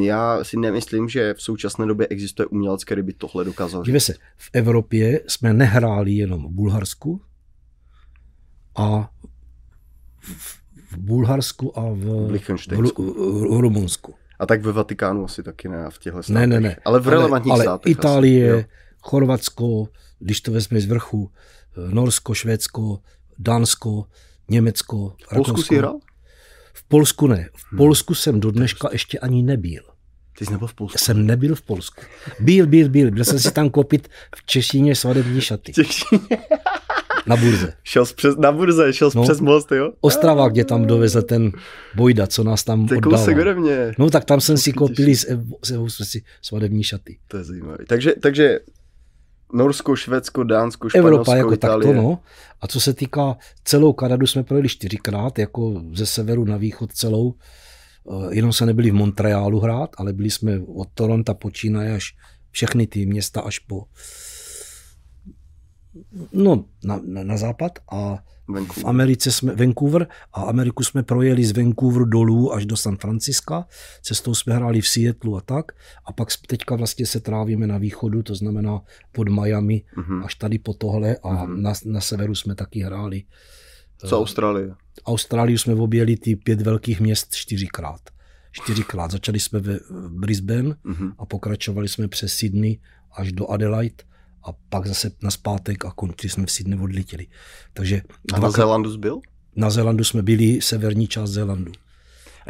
já 0.02 0.44
si 0.44 0.56
nemyslím, 0.56 1.08
že 1.08 1.34
v 1.34 1.42
současné 1.42 1.86
době 1.86 2.06
existuje 2.06 2.46
umělec, 2.46 2.84
který 2.84 3.02
by 3.02 3.12
tohle 3.12 3.44
dokázal. 3.44 3.82
Dívej 3.82 4.00
se, 4.00 4.14
v 4.36 4.50
Evropě 4.52 5.20
jsme 5.26 5.52
nehráli 5.52 6.12
jenom 6.12 6.46
v 6.46 6.50
Bulharsku 6.50 7.20
a 8.80 9.10
v 10.90 10.96
Bulharsku 10.96 11.78
a 11.78 11.82
v, 11.82 11.96
v, 11.96 12.48
v, 12.68 12.98
v 12.98 13.60
Rumunsku. 13.60 14.14
A 14.38 14.46
tak 14.46 14.62
ve 14.62 14.72
Vatikánu 14.72 15.24
asi 15.24 15.42
taky 15.42 15.68
ne, 15.68 15.84
a 15.84 15.90
v 15.90 15.98
těchto 15.98 16.22
státech. 16.22 16.40
Ne, 16.40 16.46
ne, 16.46 16.60
ne. 16.60 16.76
Ale 16.84 17.00
v 17.00 17.08
relevantních 17.08 17.52
ale, 17.52 17.64
státech. 17.64 17.92
Itálie, 17.92 18.54
asi, 18.54 18.66
Chorvatsko, 19.02 19.88
když 20.18 20.40
to 20.40 20.52
vezme 20.52 20.80
z 20.80 20.86
vrchu, 20.86 21.30
eh, 21.76 21.94
Norsko, 21.94 22.34
Švédsko, 22.34 22.98
Dánsko, 23.38 24.06
Německo, 24.48 24.96
V 24.96 25.34
Polsku 25.34 25.34
Rakousko. 25.34 25.62
jsi 25.62 25.78
hrál? 25.78 25.98
V 26.72 26.82
Polsku 26.88 27.26
ne. 27.26 27.48
V 27.56 27.72
hmm. 27.72 27.78
Polsku 27.78 28.12
hmm. 28.12 28.18
jsem 28.18 28.40
do 28.40 28.50
dneška 28.50 28.88
ještě 28.92 29.18
ani 29.18 29.42
nebyl. 29.42 29.82
Ty 30.38 30.46
jsi 30.46 30.52
nebyl 30.52 30.68
v 30.68 30.74
Polsku? 30.74 30.96
Já 31.00 31.04
jsem 31.04 31.26
nebyl 31.26 31.54
v 31.54 31.62
Polsku. 31.62 32.02
Byl, 32.40 32.66
byl, 32.66 32.88
byl. 32.88 33.10
Byl 33.10 33.24
jsem 33.24 33.38
si 33.38 33.50
tam 33.52 33.70
koupit 33.70 34.08
v 34.36 34.46
Češtině 34.46 34.96
svadební 34.96 35.40
šaty. 35.40 35.72
Češtině. 35.72 36.20
Na 37.26 37.36
burze. 37.36 37.72
Šel 37.82 38.04
přes, 38.04 38.36
na 38.36 38.52
burze, 38.52 38.92
šel 38.92 39.10
no, 39.14 39.22
přes 39.22 39.40
most, 39.40 39.72
jo? 39.72 39.92
Ostrava, 40.00 40.48
kde 40.48 40.64
tam 40.64 40.86
dovezl 40.86 41.22
ten 41.22 41.52
Bojda, 41.96 42.26
co 42.26 42.44
nás 42.44 42.64
tam 42.64 42.86
to 42.86 43.00
kousek 43.00 43.38
ode 43.38 43.54
mě. 43.54 43.92
No 43.98 44.10
tak 44.10 44.24
tam 44.24 44.40
jsem 44.40 44.58
si 44.58 44.72
koupili 44.72 45.16
se 45.16 45.38
si 46.02 46.22
svadební 46.42 46.84
šaty. 46.84 47.18
To 47.28 47.36
je 47.36 47.44
zajímavé. 47.44 47.78
Takže, 47.88 48.14
takže 48.22 48.60
Norsko, 49.52 49.96
Švédsko, 49.96 50.44
Dánsko, 50.44 50.88
Španělsko, 50.88 51.08
Evropa 51.08 51.36
jako 51.36 51.52
Itálie. 51.52 51.86
takto, 51.86 52.02
no. 52.02 52.18
A 52.60 52.66
co 52.66 52.80
se 52.80 52.94
týká 52.94 53.36
celou 53.64 53.92
Kanadu 53.92 54.26
jsme 54.26 54.42
projeli 54.42 54.68
čtyřikrát, 54.68 55.38
jako 55.38 55.82
ze 55.94 56.06
severu 56.06 56.44
na 56.44 56.56
východ 56.56 56.92
celou. 56.92 57.34
Eh, 58.10 58.34
jenom 58.34 58.52
se 58.52 58.66
nebyli 58.66 58.90
v 58.90 58.94
Montrealu 58.94 59.60
hrát, 59.60 59.90
ale 59.96 60.12
byli 60.12 60.30
jsme 60.30 60.60
od 60.74 60.88
Toronto 60.94 61.34
počínaje 61.34 61.94
až 61.94 62.14
všechny 62.50 62.86
ty 62.86 63.06
města 63.06 63.40
až 63.40 63.58
po 63.58 63.84
no, 66.32 66.64
na, 66.84 67.00
na, 67.04 67.24
na 67.24 67.36
západ 67.36 67.78
a 67.92 68.18
Vancouver. 68.48 68.82
v 68.82 68.86
Americe 68.86 69.32
jsme, 69.32 69.54
Vancouver 69.54 70.06
a 70.32 70.42
Ameriku 70.42 70.82
jsme 70.82 71.02
projeli 71.02 71.44
z 71.44 71.52
Vancouveru 71.52 72.04
dolů 72.04 72.52
až 72.52 72.66
do 72.66 72.76
San 72.76 72.96
Franciska, 72.96 73.66
cestou 74.02 74.34
jsme 74.34 74.54
hráli 74.54 74.80
v 74.80 74.88
Seattleu 74.88 75.36
a 75.36 75.40
tak 75.40 75.72
a 76.04 76.12
pak 76.12 76.28
teďka 76.46 76.76
vlastně 76.76 77.06
se 77.06 77.20
trávíme 77.20 77.66
na 77.66 77.78
východu, 77.78 78.22
to 78.22 78.34
znamená 78.34 78.80
pod 79.12 79.28
Miami 79.28 79.82
mm-hmm. 79.96 80.24
až 80.24 80.34
tady 80.34 80.58
po 80.58 80.74
tohle 80.74 81.16
a 81.16 81.28
mm-hmm. 81.28 81.60
na, 81.60 81.72
na 81.84 82.00
severu 82.00 82.34
jsme 82.34 82.54
taky 82.54 82.80
hráli. 82.80 83.22
Co 84.06 84.18
Austrálie? 84.18 84.74
Austrálii 85.06 85.58
jsme 85.58 85.74
objeli 85.74 86.16
ty 86.16 86.36
pět 86.36 86.60
velkých 86.60 87.00
měst 87.00 87.34
čtyřikrát. 87.34 88.00
Čtyřikrát. 88.52 89.10
Začali 89.10 89.40
jsme 89.40 89.60
ve 89.60 89.78
Brisbane 90.08 90.70
mm-hmm. 90.70 91.12
a 91.18 91.26
pokračovali 91.26 91.88
jsme 91.88 92.08
přes 92.08 92.32
Sydney 92.32 92.80
až 93.12 93.32
do 93.32 93.46
Adelaide 93.46 94.04
a 94.42 94.52
pak 94.68 94.86
zase 94.86 95.10
na 95.22 95.30
zpátek 95.30 95.84
a 95.84 95.90
končili 95.90 96.30
jsme 96.30 96.46
v 96.46 96.50
Sydney 96.50 96.80
odletěli. 96.80 97.26
Takže 97.72 98.02
a 98.34 98.38
na 98.38 98.50
Zélandu 98.50 98.98
byl? 98.98 99.20
Na 99.56 99.70
Zélandu 99.70 100.04
jsme 100.04 100.22
byli, 100.22 100.60
severní 100.62 101.06
část 101.06 101.30
Zélandu. 101.30 101.72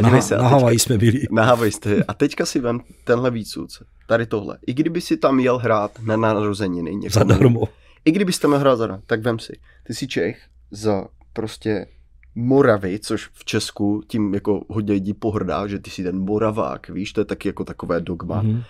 Na, 0.00 0.20
se, 0.20 0.36
na 0.36 0.48
Havaji 0.48 0.78
jsme 0.78 0.98
byli. 0.98 1.26
Na 1.30 1.44
Havaji 1.44 1.72
jste. 1.72 2.04
A 2.04 2.14
teďka 2.14 2.46
si 2.46 2.60
vem 2.60 2.80
tenhle 3.04 3.30
výcud, 3.30 3.70
tady 4.06 4.26
tohle. 4.26 4.58
I 4.66 4.74
kdyby 4.74 5.00
si 5.00 5.16
tam 5.16 5.40
jel 5.40 5.58
hrát 5.58 5.98
na 6.02 6.16
narozeniny. 6.16 6.90
Někomu, 6.90 7.10
Zadarmo. 7.10 7.68
I 8.04 8.12
kdyby 8.12 8.32
tam 8.32 8.52
hrát 8.52 8.76
zadarmo, 8.76 9.02
tak 9.06 9.20
vem 9.20 9.38
si. 9.38 9.52
Ty 9.86 9.94
jsi 9.94 10.06
Čech 10.06 10.42
za 10.70 11.04
prostě 11.32 11.86
Moravy, 12.34 12.98
což 12.98 13.28
v 13.32 13.44
Česku 13.44 14.02
tím 14.08 14.34
jako 14.34 14.64
hodně 14.68 14.92
lidí 14.92 15.14
pohrdá, 15.14 15.66
že 15.66 15.78
ty 15.78 15.90
jsi 15.90 16.02
ten 16.02 16.18
Moravák, 16.18 16.88
víš, 16.88 17.12
to 17.12 17.20
je 17.20 17.24
taky 17.24 17.48
jako 17.48 17.64
takové 17.64 18.00
dogma. 18.00 18.42
Mm-hmm. 18.42 18.64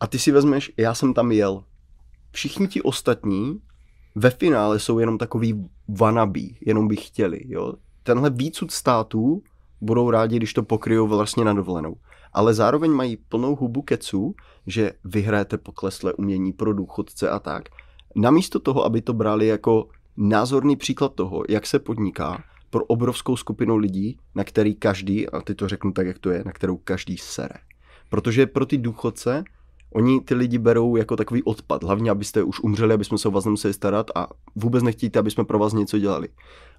A 0.00 0.06
ty 0.06 0.18
si 0.18 0.32
vezmeš, 0.32 0.72
já 0.76 0.94
jsem 0.94 1.14
tam 1.14 1.32
jel, 1.32 1.64
všichni 2.34 2.68
ti 2.68 2.82
ostatní 2.82 3.60
ve 4.14 4.30
finále 4.30 4.78
jsou 4.78 4.98
jenom 4.98 5.18
takový 5.18 5.68
wannabe, 5.88 6.40
jenom 6.66 6.88
by 6.88 6.96
chtěli, 6.96 7.40
jo. 7.44 7.72
Tenhle 8.02 8.30
výcud 8.30 8.70
států 8.70 9.42
budou 9.80 10.10
rádi, 10.10 10.36
když 10.36 10.54
to 10.54 10.62
pokryjou 10.62 11.06
vlastně 11.06 11.44
na 11.44 11.52
dovolenou. 11.52 11.96
Ale 12.32 12.54
zároveň 12.54 12.90
mají 12.90 13.16
plnou 13.16 13.56
hubu 13.56 13.82
keců, 13.82 14.34
že 14.66 14.92
vyhráte 15.04 15.58
poklesle 15.58 16.12
umění 16.12 16.52
pro 16.52 16.72
důchodce 16.72 17.30
a 17.30 17.38
tak. 17.38 17.68
Namísto 18.16 18.60
toho, 18.60 18.84
aby 18.84 19.02
to 19.02 19.12
brali 19.12 19.46
jako 19.46 19.88
názorný 20.16 20.76
příklad 20.76 21.14
toho, 21.14 21.42
jak 21.48 21.66
se 21.66 21.78
podniká 21.78 22.44
pro 22.70 22.84
obrovskou 22.84 23.36
skupinu 23.36 23.76
lidí, 23.76 24.18
na 24.34 24.44
který 24.44 24.74
každý, 24.74 25.28
a 25.28 25.40
ty 25.40 25.54
to 25.54 25.68
řeknu 25.68 25.92
tak, 25.92 26.06
jak 26.06 26.18
to 26.18 26.30
je, 26.30 26.42
na 26.46 26.52
kterou 26.52 26.76
každý 26.76 27.18
sere. 27.18 27.54
Protože 28.10 28.46
pro 28.46 28.66
ty 28.66 28.78
důchodce 28.78 29.44
Oni 29.94 30.20
ty 30.20 30.34
lidi 30.34 30.58
berou 30.58 30.96
jako 30.96 31.16
takový 31.16 31.42
odpad, 31.42 31.84
hlavně 31.84 32.10
abyste 32.10 32.42
už 32.42 32.60
umřeli, 32.60 32.94
aby 32.94 33.04
jsme 33.04 33.18
se 33.18 33.28
o 33.28 33.30
vás 33.30 33.44
nemuseli 33.44 33.74
starat 33.74 34.10
a 34.14 34.26
vůbec 34.54 34.82
nechtíte, 34.82 35.18
aby 35.18 35.30
jsme 35.30 35.44
pro 35.44 35.58
vás 35.58 35.72
něco 35.72 35.98
dělali. 35.98 36.28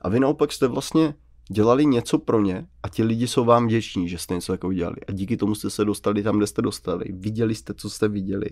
A 0.02 0.10
vy 0.10 0.20
naopak 0.20 0.52
jste 0.52 0.68
vlastně 0.68 1.14
dělali 1.52 1.86
něco 1.86 2.18
pro 2.18 2.42
ně 2.42 2.68
a 2.84 2.90
ti 2.90 3.04
lidi 3.04 3.28
jsou 3.28 3.46
vám 3.46 3.66
vděční, 3.66 4.10
že 4.10 4.18
jste 4.18 4.34
něco 4.34 4.54
takového 4.54 4.74
dělali. 4.74 4.96
A 5.08 5.12
díky 5.12 5.38
tomu 5.38 5.56
jste 5.56 5.70
se 5.70 5.86
dostali 5.86 6.24
tam, 6.24 6.38
kde 6.38 6.48
jste 6.48 6.62
dostali. 6.62 7.06
Viděli 7.10 7.56
jste, 7.56 7.74
co 7.74 7.90
jste 7.90 8.08
viděli. 8.08 8.50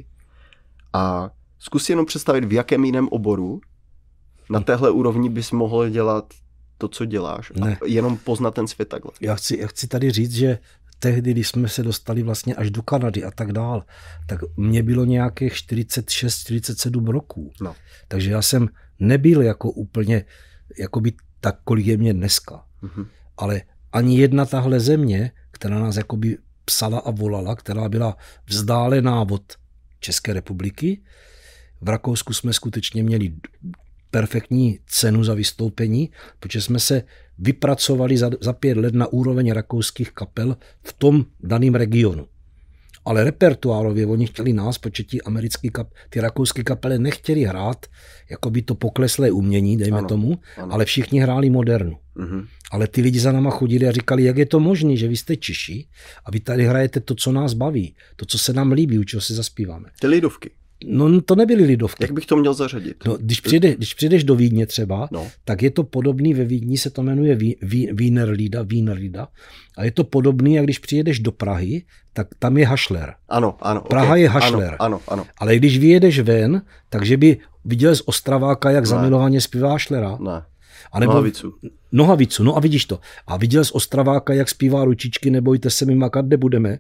A 0.94 1.30
zkus 1.60 1.90
jenom 1.90 2.06
představit, 2.06 2.46
v 2.46 2.54
jakém 2.54 2.86
jiném 2.86 3.08
oboru 3.08 3.62
na 4.50 4.60
téhle 4.60 4.92
úrovni 4.92 5.30
bys 5.30 5.52
mohl 5.52 5.90
dělat 5.90 6.34
to, 6.78 6.88
co 6.88 7.06
děláš. 7.06 7.52
Ne. 7.56 7.78
A 7.82 7.86
jenom 7.86 8.18
poznat 8.18 8.54
ten 8.54 8.68
svět 8.68 8.90
takhle. 8.90 9.12
Já 9.22 9.36
chci, 9.36 9.58
já 9.58 9.68
chci 9.68 9.88
tady 9.88 10.12
říct, 10.12 10.34
že 10.34 10.58
tehdy, 11.04 11.32
když 11.32 11.48
jsme 11.48 11.68
se 11.68 11.84
dostali 11.84 12.24
vlastně 12.24 12.56
až 12.56 12.72
do 12.72 12.82
Kanady 12.82 13.24
a 13.24 13.32
tak 13.32 13.52
dál, 13.52 13.84
tak 14.26 14.40
mě 14.58 14.84
bylo 14.84 15.06
nějakých 15.06 15.54
46-47 15.54 17.08
roků. 17.08 17.52
No. 17.62 17.76
Takže 18.08 18.32
já 18.32 18.42
jsem 18.42 18.70
nebyl 19.00 19.42
jako 19.42 19.72
úplně, 19.72 20.26
jako 20.80 21.00
by 21.00 21.14
tak, 21.40 21.60
kolik 21.64 21.86
je 21.86 21.98
mě 21.98 22.14
dneska. 22.14 22.64
Mm-hmm. 22.84 23.08
Ale 23.38 23.62
ani 23.92 24.20
jedna 24.20 24.46
tahle 24.46 24.80
země, 24.80 25.32
která 25.52 25.80
nás 25.80 25.96
jakoby 25.96 26.38
psala 26.66 27.00
a 27.00 27.12
volala, 27.12 27.56
která 27.56 27.90
byla 27.90 28.18
vzdálená 28.48 29.22
od 29.22 29.44
České 30.00 30.34
republiky, 30.34 31.02
v 31.82 31.90
Rakousku 31.90 32.34
jsme 32.34 32.54
skutečně 32.54 33.04
měli 33.04 33.34
perfektní 34.12 34.80
cenu 34.88 35.24
za 35.24 35.34
vystoupení, 35.34 36.12
protože 36.40 36.62
jsme 36.62 36.80
se 36.80 37.04
vypracovali 37.40 38.18
za, 38.18 38.30
za 38.42 38.54
pět 38.54 38.78
let 38.78 38.94
na 38.94 39.08
úroveň 39.08 39.52
rakouských 39.52 40.12
kapel 40.12 40.58
v 40.84 40.94
tom 40.94 41.26
daném 41.40 41.76
regionu. 41.76 42.28
Ale 43.06 43.24
repertoárově 43.24 44.06
oni 44.06 44.28
chtěli 44.28 44.54
nás, 44.54 44.78
protože 44.78 45.04
ti 45.04 45.22
americký 45.22 45.70
kap, 45.70 45.88
ty 46.10 46.20
rakouské 46.20 46.64
kapely 46.64 47.00
nechtěli 47.00 47.44
hrát 47.44 47.86
jako 48.32 48.50
by 48.50 48.62
to 48.62 48.76
pokleslé 48.76 49.32
umění, 49.32 49.78
dejme 49.78 49.98
ano, 49.98 50.08
tomu, 50.08 50.40
ano. 50.58 50.74
ale 50.74 50.86
všichni 50.86 51.20
hráli 51.20 51.50
modernu. 51.50 51.98
Uh-huh. 52.16 52.48
Ale 52.72 52.88
ty 52.88 53.02
lidi 53.02 53.20
za 53.20 53.32
náma 53.32 53.50
chodili 53.50 53.88
a 53.88 53.92
říkali, 53.92 54.24
jak 54.24 54.38
je 54.38 54.46
to 54.46 54.60
možné, 54.60 54.96
že 54.98 55.08
vy 55.08 55.18
jste 55.18 55.36
Češi 55.36 55.88
a 56.26 56.32
vy 56.32 56.40
tady 56.40 56.66
hrajete 56.66 57.00
to, 57.00 57.16
co 57.16 57.32
nás 57.32 57.54
baví, 57.54 57.96
to, 58.16 58.26
co 58.26 58.38
se 58.38 58.54
nám 58.54 58.72
líbí, 58.72 59.00
u 59.00 59.04
čeho 59.04 59.22
si 59.22 59.34
zaspíváme. 59.34 59.90
Ty 60.00 60.08
lidovky. 60.08 60.52
No 60.88 61.22
to 61.22 61.36
nebyly 61.36 61.64
lidovky. 61.64 62.04
Jak 62.04 62.12
bych 62.12 62.26
to 62.26 62.36
měl 62.36 62.54
zařadit? 62.54 62.96
No, 63.06 63.18
když, 63.20 63.42
přijde, 63.42 63.76
když 63.76 63.94
přijdeš 63.94 64.24
do 64.24 64.36
Vídně 64.36 64.66
třeba, 64.66 65.08
no. 65.12 65.28
tak 65.46 65.62
je 65.62 65.72
to 65.72 65.84
podobný, 65.84 66.34
ve 66.34 66.46
Vídni 66.46 66.78
se 66.78 66.90
to 66.90 67.04
jmenuje 67.04 67.36
Ví, 67.36 67.58
Ví, 67.62 67.90
Wienerlida, 67.94 68.62
Wienerlida, 68.64 69.28
a 69.78 69.84
je 69.84 69.92
to 69.92 70.04
podobný, 70.04 70.54
jak 70.54 70.66
když 70.66 70.80
přijedeš 70.80 71.20
do 71.20 71.32
Prahy, 71.32 71.84
tak 72.14 72.28
tam 72.40 72.58
je 72.58 72.66
Hašler. 72.68 73.14
Ano, 73.30 73.56
ano. 73.62 73.82
Praha 73.82 74.08
okay. 74.08 74.22
je 74.22 74.30
Hašler. 74.30 74.76
Ano, 74.80 74.80
ano, 74.80 75.02
ano. 75.08 75.26
Ale 75.38 75.56
když 75.56 75.78
vyjedeš 75.78 76.20
ven, 76.20 76.62
takže 76.90 77.18
by 77.18 77.38
viděl 77.66 77.96
z 77.96 78.02
Ostraváka, 78.06 78.72
jak 78.72 78.84
ne. 78.84 78.88
zamilovaně 78.88 79.42
zpívá 79.42 79.72
Hašlera. 79.72 80.18
Ne. 80.22 80.42
A 80.92 81.00
nebo, 81.00 81.12
nohavicu. 81.12 81.54
Nohavicu, 81.92 82.44
no 82.44 82.58
a 82.58 82.60
vidíš 82.60 82.86
to. 82.86 83.00
A 83.28 83.38
viděl 83.38 83.66
z 83.66 83.72
Ostraváka, 83.72 84.34
jak 84.34 84.50
zpívá 84.50 84.86
ručičky, 84.86 85.30
nebojte 85.30 85.70
se, 85.70 85.86
my 85.86 85.96
makat 85.96 86.26
nebudeme. 86.26 86.80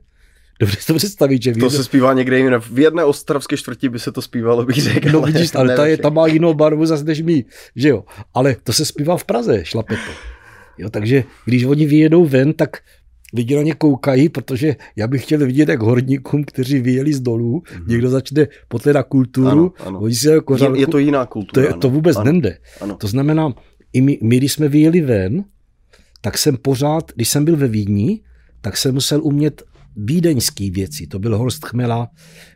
Dobře 0.59 0.77
to 0.87 0.93
představit, 0.93 1.43
že 1.43 1.51
To 1.51 1.69
se 1.69 1.83
zpívá 1.83 2.13
někde 2.13 2.37
jiné. 2.37 2.59
V 2.59 2.79
jedné 2.79 3.03
ostravské 3.03 3.57
čtvrti 3.57 3.89
by 3.89 3.99
se 3.99 4.11
to 4.11 4.21
zpívalo, 4.21 4.65
bych 4.65 4.81
řekl. 4.81 5.09
No 5.09 5.21
vidíš, 5.21 5.55
ale 5.55 5.75
ta, 5.75 5.85
je, 5.85 5.97
ta 5.97 6.09
má 6.09 6.27
jinou 6.27 6.53
barvu 6.53 6.85
zase 6.85 7.03
než 7.03 7.21
my, 7.21 7.45
že 7.75 7.89
jo. 7.89 8.03
Ale 8.33 8.55
to 8.63 8.73
se 8.73 8.85
zpívá 8.85 9.17
v 9.17 9.23
Praze, 9.23 9.65
šlape 9.65 9.95
to. 9.95 10.11
Jo, 10.77 10.89
takže 10.89 11.23
když 11.45 11.63
oni 11.63 11.85
vyjedou 11.85 12.25
ven, 12.25 12.53
tak 12.53 12.77
lidi 13.33 13.55
na 13.55 13.61
ně 13.61 13.73
koukají, 13.73 14.29
protože 14.29 14.75
já 14.95 15.07
bych 15.07 15.23
chtěl 15.23 15.39
vidět, 15.39 15.69
jak 15.69 15.81
horníkům, 15.81 16.43
kteří 16.43 16.79
vyjeli 16.79 17.13
z 17.13 17.19
dolů, 17.19 17.63
mm-hmm. 17.65 17.87
někdo 17.87 18.09
začne 18.09 18.47
potledat 18.67 19.07
kulturu, 19.07 19.49
ano, 19.49 19.71
ano. 19.79 19.99
oni 19.99 20.15
si 20.15 20.27
jako 20.27 20.55
je, 20.55 20.79
je 20.79 20.87
to 20.87 20.97
jiná 20.97 21.25
kultura. 21.25 21.67
To, 21.67 21.73
je, 21.73 21.79
to 21.79 21.89
vůbec 21.89 22.17
ano, 22.17 22.31
nejde. 22.31 22.57
Ano. 22.81 22.95
To 22.95 23.07
znamená, 23.07 23.53
i 23.93 24.01
my, 24.01 24.19
my, 24.21 24.37
když 24.37 24.53
jsme 24.53 24.67
vyjeli 24.67 25.01
ven, 25.01 25.43
tak 26.21 26.37
jsem 26.37 26.57
pořád, 26.57 27.11
když 27.15 27.29
jsem 27.29 27.45
byl 27.45 27.55
ve 27.55 27.67
Vídni, 27.67 28.21
tak 28.61 28.77
jsem 28.77 28.93
musel 28.93 29.19
umět 29.23 29.63
vídeňský 29.95 30.71
věci. 30.71 31.07
To 31.07 31.19
byl 31.19 31.37
Horst 31.37 31.65
Chmela, 31.65 32.09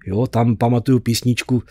jo, 0.05 0.27
tam 0.27 0.55
pamatuju 0.55 0.99
písničku, 0.99 1.55
uh, 1.55 1.63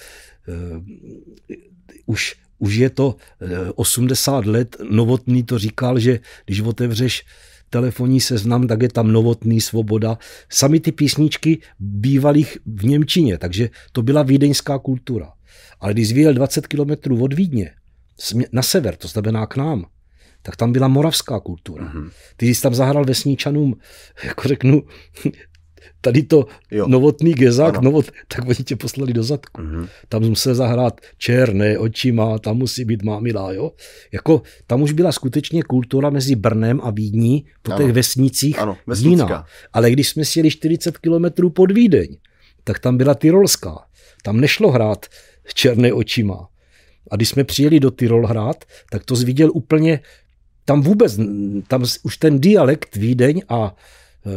už, 2.07 2.35
už 2.59 2.75
je 2.75 2.91
to 2.91 3.07
uh, 3.07 3.15
eh, 3.41 3.73
80 3.75 4.47
let, 4.47 4.77
Novotný 4.91 5.43
to 5.43 5.59
říkal, 5.59 5.99
že 5.99 6.21
když 6.45 6.61
otevřeš 6.61 7.25
telefonní 7.71 8.21
seznam, 8.21 8.67
tak 8.67 8.83
je 8.83 8.89
tam 8.89 9.13
Novotný, 9.13 9.61
Svoboda. 9.61 10.19
Sami 10.49 10.81
ty 10.81 10.93
písničky 10.93 11.59
bývalých 11.79 12.59
v 12.67 12.85
Němčině, 12.85 13.39
takže 13.39 13.71
to 13.93 14.03
byla 14.03 14.23
vídeňská 14.23 14.79
kultura. 14.79 15.33
Ale 15.81 15.93
když 15.93 16.13
vyjel 16.13 16.35
20 16.35 16.67
kilometrů 16.67 17.23
od 17.23 17.33
Vídně, 17.33 17.71
na 18.53 18.63
sever, 18.63 18.97
to 18.97 19.09
znamená 19.09 19.47
k 19.47 19.57
nám, 19.57 19.87
tak 20.43 20.57
tam 20.57 20.73
byla 20.73 20.89
moravská 20.89 21.41
kultura. 21.41 21.85
Mm-hmm. 21.85 22.11
Ty 22.37 22.47
jsi 22.47 22.63
tam 22.63 22.75
zahrál 22.75 23.05
vesníčanům, 23.05 23.77
jako 24.25 24.49
řeknu, 24.49 24.83
tady 26.07 26.23
to 26.23 26.47
jo. 26.71 26.89
novotný 26.89 27.35
gezák, 27.35 27.83
novot, 27.83 28.07
tak 28.29 28.47
oni 28.49 28.55
tě 28.55 28.77
poslali 28.77 29.13
do 29.13 29.23
zadku. 29.23 29.63
Mm-hmm. 29.63 29.89
Tam 30.09 30.23
musel 30.23 30.55
zahrát 30.55 31.01
černé 31.19 31.79
očima, 31.79 32.39
tam 32.39 32.57
musí 32.57 32.85
být 32.85 33.03
mámilá, 33.03 33.53
jo. 33.53 33.73
Jako, 34.13 34.43
tam 34.67 34.83
už 34.83 34.93
byla 34.93 35.13
skutečně 35.13 35.63
kultura 35.63 36.11
mezi 36.11 36.35
Brnem 36.37 36.81
a 36.83 36.91
Vídní 36.91 37.45
po 37.63 37.73
ano. 37.73 37.85
těch 37.85 37.93
vesnicích 37.93 38.59
ano, 38.59 38.77
jiná. 38.99 39.45
Ale 39.73 39.91
když 39.91 40.09
jsme 40.09 40.25
sjeli 40.25 40.51
40 40.51 40.99
kilometrů 40.99 41.51
pod 41.51 41.73
Vídeň, 41.73 42.17
tak 42.65 42.79
tam 42.79 42.97
byla 42.97 43.15
Tyrolská. 43.15 43.79
Tam 44.23 44.41
nešlo 44.41 44.71
hrát 44.71 45.07
černé 45.55 45.93
očima. 45.93 46.49
A 47.11 47.17
když 47.17 47.29
jsme 47.29 47.45
přijeli 47.45 47.81
do 47.81 47.91
Tyrol 47.91 48.27
hrát, 48.27 48.65
tak 48.91 49.05
to 49.05 49.17
zviděl 49.17 49.51
úplně, 49.55 50.01
tam 50.65 50.83
vůbec, 50.83 51.19
tam 51.69 51.85
už 52.03 52.17
ten 52.17 52.41
dialekt 52.41 52.97
Vídeň 52.97 53.43
a 53.49 53.75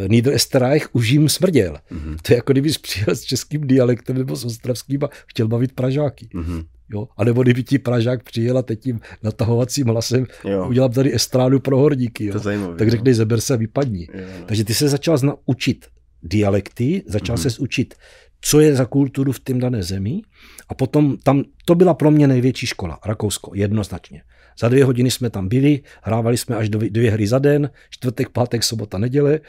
Niederösterreich 0.08 0.90
už 0.92 1.10
jim 1.10 1.30
smrděl. 1.30 1.78
Mm-hmm. 1.92 2.18
To 2.22 2.34
je 2.34 2.36
jako 2.36 2.52
kdybys 2.52 2.78
přijel 2.78 3.16
s 3.16 3.22
českým 3.22 3.68
dialektem 3.68 4.18
nebo 4.18 4.36
s 4.36 4.46
ostravským 4.46 5.04
a 5.04 5.10
chtěl 5.28 5.48
bavit 5.48 5.72
Pražáky. 5.72 6.30
Mm-hmm. 6.34 6.66
Jo? 6.94 7.08
A 7.18 7.24
nebo 7.24 7.44
kdyby 7.44 7.64
ti 7.64 7.80
Pražák 7.80 8.24
přijel 8.24 8.58
a 8.58 8.62
teď 8.62 8.80
tím 8.80 9.00
natahovacím 9.24 9.88
hlasem 9.88 10.26
jo. 10.46 10.68
udělám 10.70 10.92
tady 10.92 11.16
estrádu 11.16 11.60
pro 11.60 11.78
horníky. 11.78 12.26
Jo? 12.26 12.34
To 12.34 12.40
zajímavý, 12.40 12.78
tak 12.78 12.92
řekneš, 12.92 13.16
zeber 13.16 13.42
se 13.42 13.54
a 13.54 13.58
vypadni. 13.58 14.08
Jo, 14.14 14.26
no. 14.40 14.46
Takže 14.46 14.64
ty 14.64 14.74
se 14.74 14.90
začal 14.90 15.18
učit 15.46 15.86
dialekty, 16.24 17.04
začal 17.08 17.36
mm-hmm. 17.36 17.50
se 17.50 17.60
učit, 17.60 17.96
co 18.42 18.60
je 18.60 18.76
za 18.76 18.86
kulturu 18.86 19.32
v 19.32 19.40
tom 19.40 19.60
dané 19.60 19.84
zemi 19.84 20.22
a 20.70 20.74
potom 20.74 21.18
tam, 21.24 21.44
to 21.66 21.76
byla 21.76 21.94
pro 21.94 22.12
mě 22.12 22.28
největší 22.28 22.66
škola, 22.68 23.00
Rakousko, 23.06 23.52
jednoznačně. 23.56 24.22
Za 24.60 24.70
dvě 24.70 24.86
hodiny 24.86 25.12
jsme 25.12 25.30
tam 25.30 25.48
byli, 25.48 25.82
hrávali 26.02 26.38
jsme 26.38 26.56
až 26.56 26.70
dvě, 26.70 26.90
dvě 26.90 27.12
hry 27.12 27.28
za 27.28 27.40
den, 27.40 27.70
čtvrtek, 27.90 28.30
pátek, 28.30 28.64
sobota, 28.64 28.98
neděle. 28.98 29.40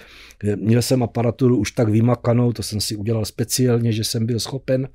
Měl 0.57 0.83
jsem 0.83 1.03
aparaturu 1.03 1.57
už 1.57 1.73
tak 1.73 1.89
vymakanou, 1.89 2.53
to 2.53 2.63
jsem 2.63 2.81
si 2.81 2.97
udělal 2.97 3.25
speciálně, 3.25 3.93
že 3.93 4.05
jsem 4.05 4.27
byl 4.27 4.41
schopen. 4.41 4.89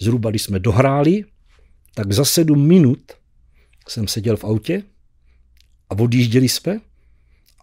Zhruba, 0.00 0.30
když 0.30 0.42
jsme 0.42 0.58
dohráli, 0.58 1.24
tak 1.94 2.12
za 2.12 2.24
sedm 2.24 2.66
minut 2.66 3.12
jsem 3.88 4.08
seděl 4.08 4.36
v 4.36 4.44
autě 4.44 4.82
a 5.90 5.98
odjížděli 5.98 6.48
jsme 6.48 6.80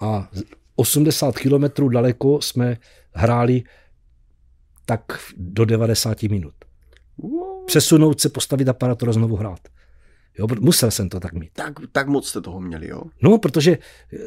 a 0.02 0.30
80 0.76 1.38
kilometrů 1.38 1.90
daleko 1.90 2.42
jsme 2.42 2.78
hráli 3.14 3.64
tak 4.86 5.02
do 5.38 5.66
90 5.66 6.24
minut. 6.24 6.54
Přesunout 7.66 8.22
se, 8.22 8.30
postavit 8.30 8.70
aparaturu 8.70 9.10
a 9.10 9.14
znovu 9.14 9.36
hrát. 9.36 9.60
Jo, 10.40 10.48
musel 10.60 10.92
jsem 10.92 11.10
to 11.10 11.20
tak 11.20 11.34
mít. 11.34 11.50
Tak, 11.54 11.74
tak 11.92 12.08
moc 12.08 12.28
jste 12.28 12.42
toho 12.42 12.60
měli, 12.60 12.88
jo? 12.88 13.02
No, 13.22 13.38
protože 13.38 13.72
eh, 13.72 14.18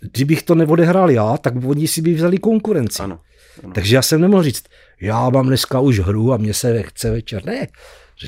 kdybych 0.00 0.42
to 0.42 0.54
neodehrál 0.54 1.10
já, 1.10 1.36
tak 1.36 1.54
oni 1.64 1.88
si 1.88 2.02
by 2.02 2.14
vzali 2.14 2.38
konkurenci. 2.38 3.02
Ano, 3.02 3.20
ano. 3.64 3.72
Takže 3.72 3.96
já 3.96 4.02
jsem 4.02 4.20
nemohl 4.20 4.42
říct, 4.42 4.64
já 5.00 5.30
mám 5.30 5.46
dneska 5.46 5.80
už 5.80 6.00
hru 6.00 6.32
a 6.32 6.36
mě 6.36 6.54
se 6.54 6.82
chce 6.82 7.10
večer. 7.10 7.44
Ne, 7.44 7.66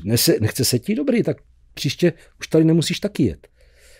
nechce, 0.05 0.37
nechce 0.41 0.65
se 0.65 0.79
ti 0.79 0.95
dobrý, 0.95 1.23
tak 1.23 1.37
příště 1.75 2.13
už 2.41 2.47
tady 2.47 2.65
nemusíš 2.65 3.01
taky 3.01 3.23
jet. 3.23 3.49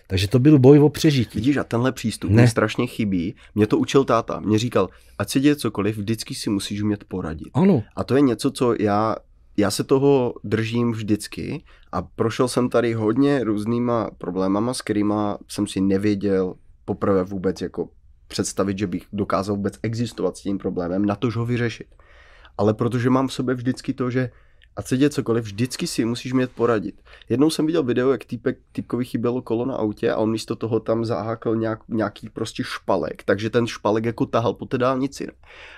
Takže 0.07 0.29
to 0.29 0.39
byl 0.39 0.59
boj 0.59 0.79
o 0.79 0.89
přežití. 0.89 1.39
Vidíš, 1.39 1.57
a 1.57 1.65
tenhle 1.65 1.93
přístup 1.93 2.31
ne. 2.31 2.43
mě 2.43 2.49
strašně 2.49 2.87
chybí. 2.87 3.35
Mě 3.55 3.67
to 3.67 3.79
učil 3.79 4.05
táta. 4.05 4.41
Mě 4.41 4.59
říkal, 4.59 4.89
ať 5.19 5.31
se 5.31 5.41
děje 5.41 5.57
cokoliv, 5.57 5.97
vždycky 5.97 6.35
si 6.35 6.51
musíš 6.51 6.83
umět 6.83 7.05
poradit. 7.05 7.49
Ano. 7.55 7.83
A 7.97 8.05
to 8.05 8.15
je 8.15 8.21
něco, 8.21 8.51
co 8.51 8.75
já 8.79 9.17
já 9.57 9.71
se 9.71 9.85
toho 9.85 10.35
držím 10.45 10.93
vždycky 10.93 11.65
a 11.93 12.03
prošel 12.03 12.49
jsem 12.49 12.69
tady 12.69 12.93
hodně 12.93 13.45
různýma 13.45 14.11
problémama, 14.19 14.75
s 14.75 14.83
kterými 14.83 15.15
jsem 15.49 15.67
si 15.67 15.81
nevěděl 15.81 16.55
poprvé 16.85 17.25
vůbec 17.25 17.61
jako 17.61 17.89
představit, 18.29 18.79
že 18.79 18.87
bych 18.87 19.07
dokázal 19.13 19.57
vůbec 19.57 19.79
existovat 19.83 20.37
s 20.37 20.43
tím 20.43 20.59
problémem, 20.59 21.05
na 21.05 21.17
tož 21.17 21.37
ho 21.37 21.47
vyřešit. 21.47 21.87
Ale 22.59 22.75
protože 22.75 23.11
mám 23.11 23.29
v 23.29 23.33
sobě 23.33 23.55
vždycky 23.55 23.95
to, 23.95 24.11
že 24.11 24.31
a 24.77 24.83
co 24.83 24.97
děje 24.97 25.11
cokoliv, 25.11 25.45
vždycky 25.45 25.87
si 25.87 26.05
musíš 26.05 26.33
mít 26.33 26.51
poradit. 26.51 27.03
Jednou 27.29 27.51
jsem 27.51 27.67
viděl 27.67 27.83
video, 27.83 28.11
jak 28.11 28.25
týpek, 28.25 28.59
týpkovi 28.73 29.05
chybělo 29.05 29.43
kolo 29.43 29.65
na 29.65 29.75
autě 29.75 30.13
a 30.13 30.17
on 30.17 30.31
místo 30.31 30.57
toho 30.57 30.81
tam 30.81 31.05
zahákl 31.05 31.57
nějak, 31.57 31.81
nějaký 31.89 32.29
prostě 32.29 32.63
špalek, 32.65 33.23
takže 33.25 33.51
ten 33.51 33.67
špalek 33.67 34.05
jako 34.05 34.27
tahal 34.27 34.55
po 34.55 34.67
té 34.67 34.79
dálnici. 34.79 35.27
Ne? 35.27 35.33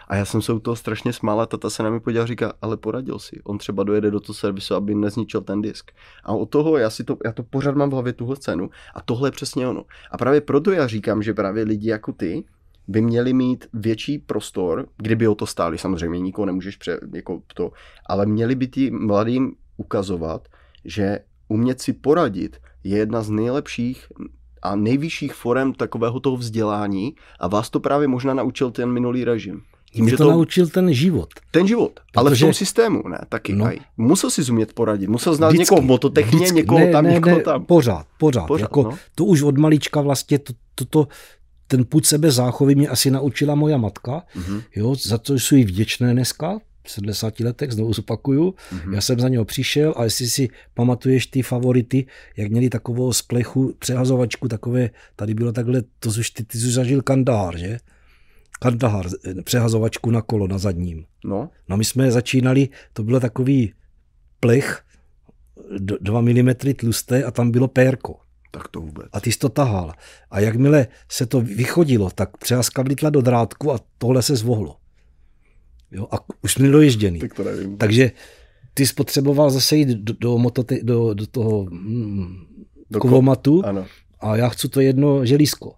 A 0.09 0.17
já 0.17 0.25
jsem 0.25 0.43
se 0.43 0.53
u 0.53 0.59
toho 0.59 0.77
strašně 0.77 1.13
smál 1.13 1.41
a 1.41 1.47
tata 1.47 1.71
se 1.71 1.83
na 1.83 1.91
mě 1.91 2.01
podíval 2.01 2.25
a 2.25 2.27
říká, 2.27 2.53
ale 2.63 2.77
poradil 2.77 3.19
si, 3.19 3.41
on 3.45 3.59
třeba 3.59 3.83
dojede 3.83 4.11
do 4.11 4.21
toho 4.21 4.35
servisu, 4.35 4.75
aby 4.75 4.95
nezničil 4.95 5.41
ten 5.41 5.63
disk. 5.63 5.91
A 6.25 6.33
od 6.33 6.47
toho 6.47 6.79
já 6.79 6.91
si 6.91 7.05
to, 7.05 7.17
já 7.25 7.33
to 7.33 7.43
pořád 7.43 7.75
mám 7.75 7.91
v 7.91 7.93
hlavě 7.93 8.13
tuhle 8.13 8.37
cenu 8.37 8.71
a 8.95 9.03
tohle 9.03 9.29
je 9.29 9.33
přesně 9.33 9.69
ono. 9.69 9.85
A 10.11 10.19
právě 10.19 10.41
proto 10.41 10.73
já 10.73 10.87
říkám, 10.87 11.23
že 11.23 11.35
právě 11.35 11.65
lidi 11.65 11.89
jako 11.89 12.13
ty, 12.13 12.45
by 12.89 13.01
měli 13.01 13.33
mít 13.33 13.67
větší 13.73 14.19
prostor, 14.19 14.87
kdyby 14.97 15.29
o 15.29 15.35
to 15.35 15.47
stáli, 15.47 15.79
samozřejmě 15.79 16.21
nikoho 16.21 16.47
nemůžeš 16.47 16.77
pře, 16.77 17.01
jako 17.15 17.43
to, 17.55 17.73
ale 18.07 18.27
měli 18.27 18.55
by 18.55 18.69
ti 18.69 18.91
mladým 18.91 19.53
ukazovat, 19.77 20.49
že 20.85 21.19
umět 21.49 21.81
si 21.81 21.93
poradit 21.93 22.57
je 22.85 22.99
jedna 22.99 23.23
z 23.23 23.31
nejlepších 23.31 24.07
a 24.63 24.77
nejvyšších 24.77 25.35
forem 25.35 25.73
takového 25.73 26.21
toho 26.21 26.37
vzdělání 26.37 27.15
a 27.41 27.49
vás 27.49 27.71
to 27.71 27.81
právě 27.81 28.09
možná 28.09 28.35
naučil 28.35 28.71
ten 28.71 28.93
minulý 28.93 29.25
režim. 29.25 29.63
Tím, 29.93 30.05
Mě 30.05 30.17
to, 30.17 30.25
to 30.25 30.31
naučil 30.31 30.69
ten 30.69 30.93
život. 30.93 31.29
Ten 31.51 31.67
život, 31.67 31.93
Protože... 31.93 32.11
ale 32.15 32.37
v 32.37 32.41
tom 32.41 32.53
systému, 32.53 33.03
ne, 33.09 33.19
taky. 33.29 33.55
No. 33.55 33.71
Musel 33.97 34.31
si 34.31 34.43
zumět 34.43 34.73
poradit, 34.73 35.11
musel 35.11 35.35
znát 35.35 35.49
vždycky, 35.49 35.75
někoho 35.75 35.87
mototechně, 35.87 36.37
vždycky, 36.37 36.57
někoho 36.57 36.79
ne, 36.81 36.93
tam, 36.93 37.05
ne, 37.05 37.13
někoho 37.13 37.37
ne, 37.37 37.43
tam. 37.43 37.65
Pořád, 37.65 38.07
pořád. 38.19 38.47
pořád 38.47 38.65
jako, 38.65 38.83
no. 38.83 38.99
To 39.15 39.25
už 39.25 39.43
od 39.43 39.59
malička 39.59 40.01
vlastně 40.01 40.39
to, 40.39 40.53
to, 40.75 40.85
to, 40.85 41.09
ten 41.73 41.85
půd 41.85 42.07
sebe 42.07 42.31
záchovy 42.31 42.75
mě 42.75 42.89
asi 42.89 43.11
naučila 43.11 43.55
moja 43.55 43.77
matka, 43.77 44.23
mm-hmm. 44.37 44.63
jo, 44.77 44.95
za 44.95 45.19
to 45.19 45.35
jsou 45.35 45.55
jí 45.55 45.65
vděčné 45.65 46.13
dneska, 46.13 46.59
v 46.85 46.91
70 46.91 47.41
letech, 47.41 47.73
znovu 47.73 47.93
zopakuju. 47.93 48.51
Mm-hmm. 48.51 48.95
Já 48.95 49.01
jsem 49.01 49.21
za 49.21 49.29
něho 49.29 49.45
přišel 49.45 49.95
a 49.97 50.05
jestli 50.05 50.27
si 50.27 50.49
pamatuješ 50.75 51.27
ty 51.27 51.43
favority, 51.43 52.07
jak 52.37 52.51
měli 52.51 52.69
takovou 52.69 53.13
splechu 53.13 53.75
přehazovačku, 53.79 54.49
takové, 54.49 54.91
tady 55.17 55.35
bylo 55.35 55.53
takhle, 55.53 55.83
to 55.99 56.09
už 56.09 56.31
ty, 56.31 56.45
ty 56.45 56.59
jsi 56.59 56.71
zažil 56.71 57.03
Kandahar, 57.03 57.57
že? 57.57 57.79
Kandahar, 58.61 59.07
přehazovačku 59.45 60.11
na 60.11 60.23
kolo 60.23 60.49
na 60.49 60.59
zadním. 60.59 61.05
No. 61.25 61.51
No 61.69 61.77
my 61.77 61.85
jsme 61.85 62.11
začínali, 62.11 62.69
to 62.93 63.03
bylo 63.03 63.21
takový 63.21 63.73
plech, 64.41 64.83
2 66.01 66.21
mm 66.21 66.55
tlusté 66.77 67.25
a 67.25 67.31
tam 67.31 67.51
bylo 67.51 67.69
pérko. 67.69 68.21
Tak 68.55 68.69
to 68.69 68.81
vůbec. 68.81 69.07
A 69.13 69.21
ty 69.21 69.33
jsi 69.33 69.39
to 69.39 69.49
tahal. 69.49 69.93
A 70.31 70.41
jakmile 70.41 70.87
se 71.09 71.27
to 71.27 71.41
vychodilo, 71.41 72.11
tak 72.15 72.37
přehaska 72.37 72.83
vlítla 72.83 73.11
do 73.11 73.21
drátku 73.21 73.73
a 73.73 73.81
tohle 73.99 74.23
se 74.23 74.37
zvohlo. 74.37 74.77
Jo, 75.91 76.09
a 76.11 76.17
už 76.43 76.53
jsme 76.53 76.69
doježděný. 76.69 77.19
Tak 77.19 77.35
to 77.35 77.45
nevím. 77.45 77.77
Takže 77.77 78.11
ty 78.75 78.87
jsi 78.87 78.95
potřeboval 78.95 79.51
zase 79.51 79.77
jít 79.77 79.89
do, 79.89 80.15
do, 80.21 80.39
mototy, 80.39 80.81
do, 80.83 81.15
do 81.15 81.27
toho 81.27 81.67
mm, 81.71 82.53
do 82.91 83.01
kovomatu 83.01 83.63
ano. 83.65 83.87
a 84.21 84.37
já 84.37 84.49
chci 84.49 84.69
to 84.69 84.81
jedno 84.81 85.27
želízko. 85.27 85.75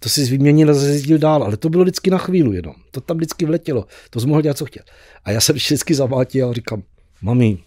To 0.00 0.08
si 0.08 0.24
vyměnil 0.24 0.70
a 0.70 0.74
zjezdil 0.74 1.18
dál, 1.18 1.42
ale 1.42 1.56
to 1.56 1.68
bylo 1.68 1.82
vždycky 1.82 2.10
na 2.10 2.18
chvíli 2.18 2.56
jenom. 2.56 2.74
To 2.90 3.00
tam 3.00 3.16
vždycky 3.16 3.46
vletělo. 3.46 3.86
To 4.10 4.20
jsi 4.20 4.26
mohl 4.26 4.42
dělat, 4.42 4.58
co 4.58 4.64
chtěl. 4.64 4.82
A 5.24 5.30
já 5.30 5.40
jsem 5.40 5.56
vždycky 5.56 5.94
zavátil 5.94 6.50
a 6.50 6.52
říkám, 6.52 6.82
mami, 7.22 7.58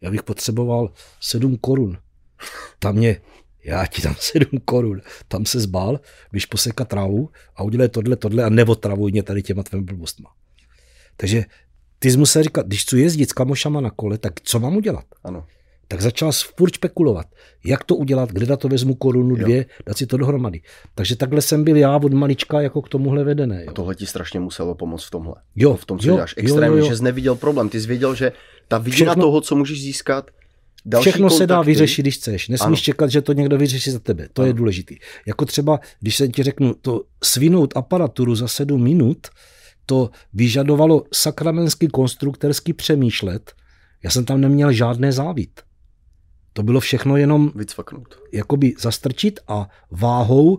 já 0.00 0.10
bych 0.10 0.22
potřeboval 0.22 0.92
sedm 1.20 1.56
korun. 1.56 1.98
Tam 2.78 2.94
mě 2.94 3.20
já 3.64 3.86
ti 3.86 4.02
dám 4.02 4.14
sedm 4.18 4.60
korun, 4.64 5.00
tam 5.28 5.46
se 5.46 5.60
zbál, 5.60 6.00
běž 6.32 6.46
posekat 6.46 6.88
trávu 6.88 7.30
a 7.56 7.62
udělej 7.62 7.88
tohle, 7.88 8.16
tohle 8.16 8.44
a 8.44 8.48
neotravuj 8.48 9.12
mě 9.12 9.22
tady 9.22 9.42
těma 9.42 9.62
tvými 9.62 9.84
blbostma. 9.84 10.30
Takže 11.16 11.44
ty 11.98 12.10
jsi 12.10 12.16
musel 12.16 12.42
říkat, 12.42 12.66
když 12.66 12.82
chci 12.82 12.98
jezdit 12.98 13.30
s 13.30 13.32
kamošama 13.32 13.80
na 13.80 13.90
kole, 13.90 14.18
tak 14.18 14.40
co 14.40 14.60
mám 14.60 14.76
udělat? 14.76 15.04
Ano. 15.24 15.46
Tak 15.88 16.00
začal 16.00 16.32
furt 16.56 16.74
spekulovat, 16.74 17.26
jak 17.64 17.84
to 17.84 17.96
udělat, 17.96 18.32
kde 18.32 18.46
na 18.46 18.56
to 18.56 18.68
vezmu 18.68 18.94
korunu, 18.94 19.36
dvě, 19.36 19.56
jo. 19.56 19.64
dát 19.86 19.98
si 19.98 20.06
to 20.06 20.16
dohromady. 20.16 20.60
Takže 20.94 21.16
takhle 21.16 21.42
jsem 21.42 21.64
byl 21.64 21.76
já 21.76 21.96
od 21.96 22.12
malička 22.12 22.60
jako 22.60 22.82
k 22.82 22.88
tomuhle 22.88 23.24
vedené. 23.24 23.64
Jo. 23.64 23.70
A 23.70 23.72
tohle 23.72 23.94
ti 23.94 24.06
strašně 24.06 24.40
muselo 24.40 24.74
pomoct 24.74 25.04
v 25.04 25.10
tomhle. 25.10 25.34
Jo. 25.56 25.74
V 25.74 25.84
tom, 25.84 25.98
co 25.98 26.08
jo, 26.08 26.14
děláš. 26.14 26.34
Extrémně, 26.36 26.66
jo, 26.66 26.76
jo, 26.76 26.84
jo. 26.84 26.90
že 26.90 26.96
jsi 26.96 27.04
neviděl 27.04 27.34
problém. 27.34 27.68
Ty 27.68 27.80
jsi 27.80 27.86
věděl, 27.86 28.14
že 28.14 28.32
ta 28.68 28.78
vidina 28.78 29.12
Všechno... 29.12 29.24
toho, 29.24 29.40
co 29.40 29.56
můžeš 29.56 29.82
získat, 29.82 30.30
Další 30.86 31.10
Všechno 31.10 31.28
kontakty. 31.28 31.38
se 31.38 31.46
dá 31.46 31.62
vyřešit, 31.62 32.02
když 32.02 32.16
chceš. 32.16 32.48
Nesmíš 32.48 32.66
ano. 32.66 32.76
čekat, 32.76 33.10
že 33.10 33.22
to 33.22 33.32
někdo 33.32 33.58
vyřeší 33.58 33.90
za 33.90 33.98
tebe. 33.98 34.28
To 34.32 34.42
ano. 34.42 34.46
je 34.46 34.52
důležité. 34.52 34.94
Jako 35.26 35.44
třeba, 35.44 35.80
když 36.00 36.16
se 36.16 36.28
ti 36.28 36.42
řeknu, 36.42 36.74
to 36.74 37.02
svinout 37.24 37.76
aparaturu 37.76 38.34
za 38.34 38.48
sedm 38.48 38.82
minut, 38.82 39.26
to 39.86 40.10
vyžadovalo 40.32 41.04
sakramensky 41.12 41.88
konstruktorsky 41.88 42.72
přemýšlet. 42.72 43.52
Já 44.02 44.10
jsem 44.10 44.24
tam 44.24 44.40
neměl 44.40 44.72
žádné 44.72 45.12
závit. 45.12 45.60
To 46.52 46.62
bylo 46.62 46.80
všechno 46.80 47.16
jenom 47.16 47.52
vycvaknout. 47.54 48.18
Jakoby 48.32 48.74
zastrčit 48.78 49.40
a 49.48 49.68
váhou 49.90 50.58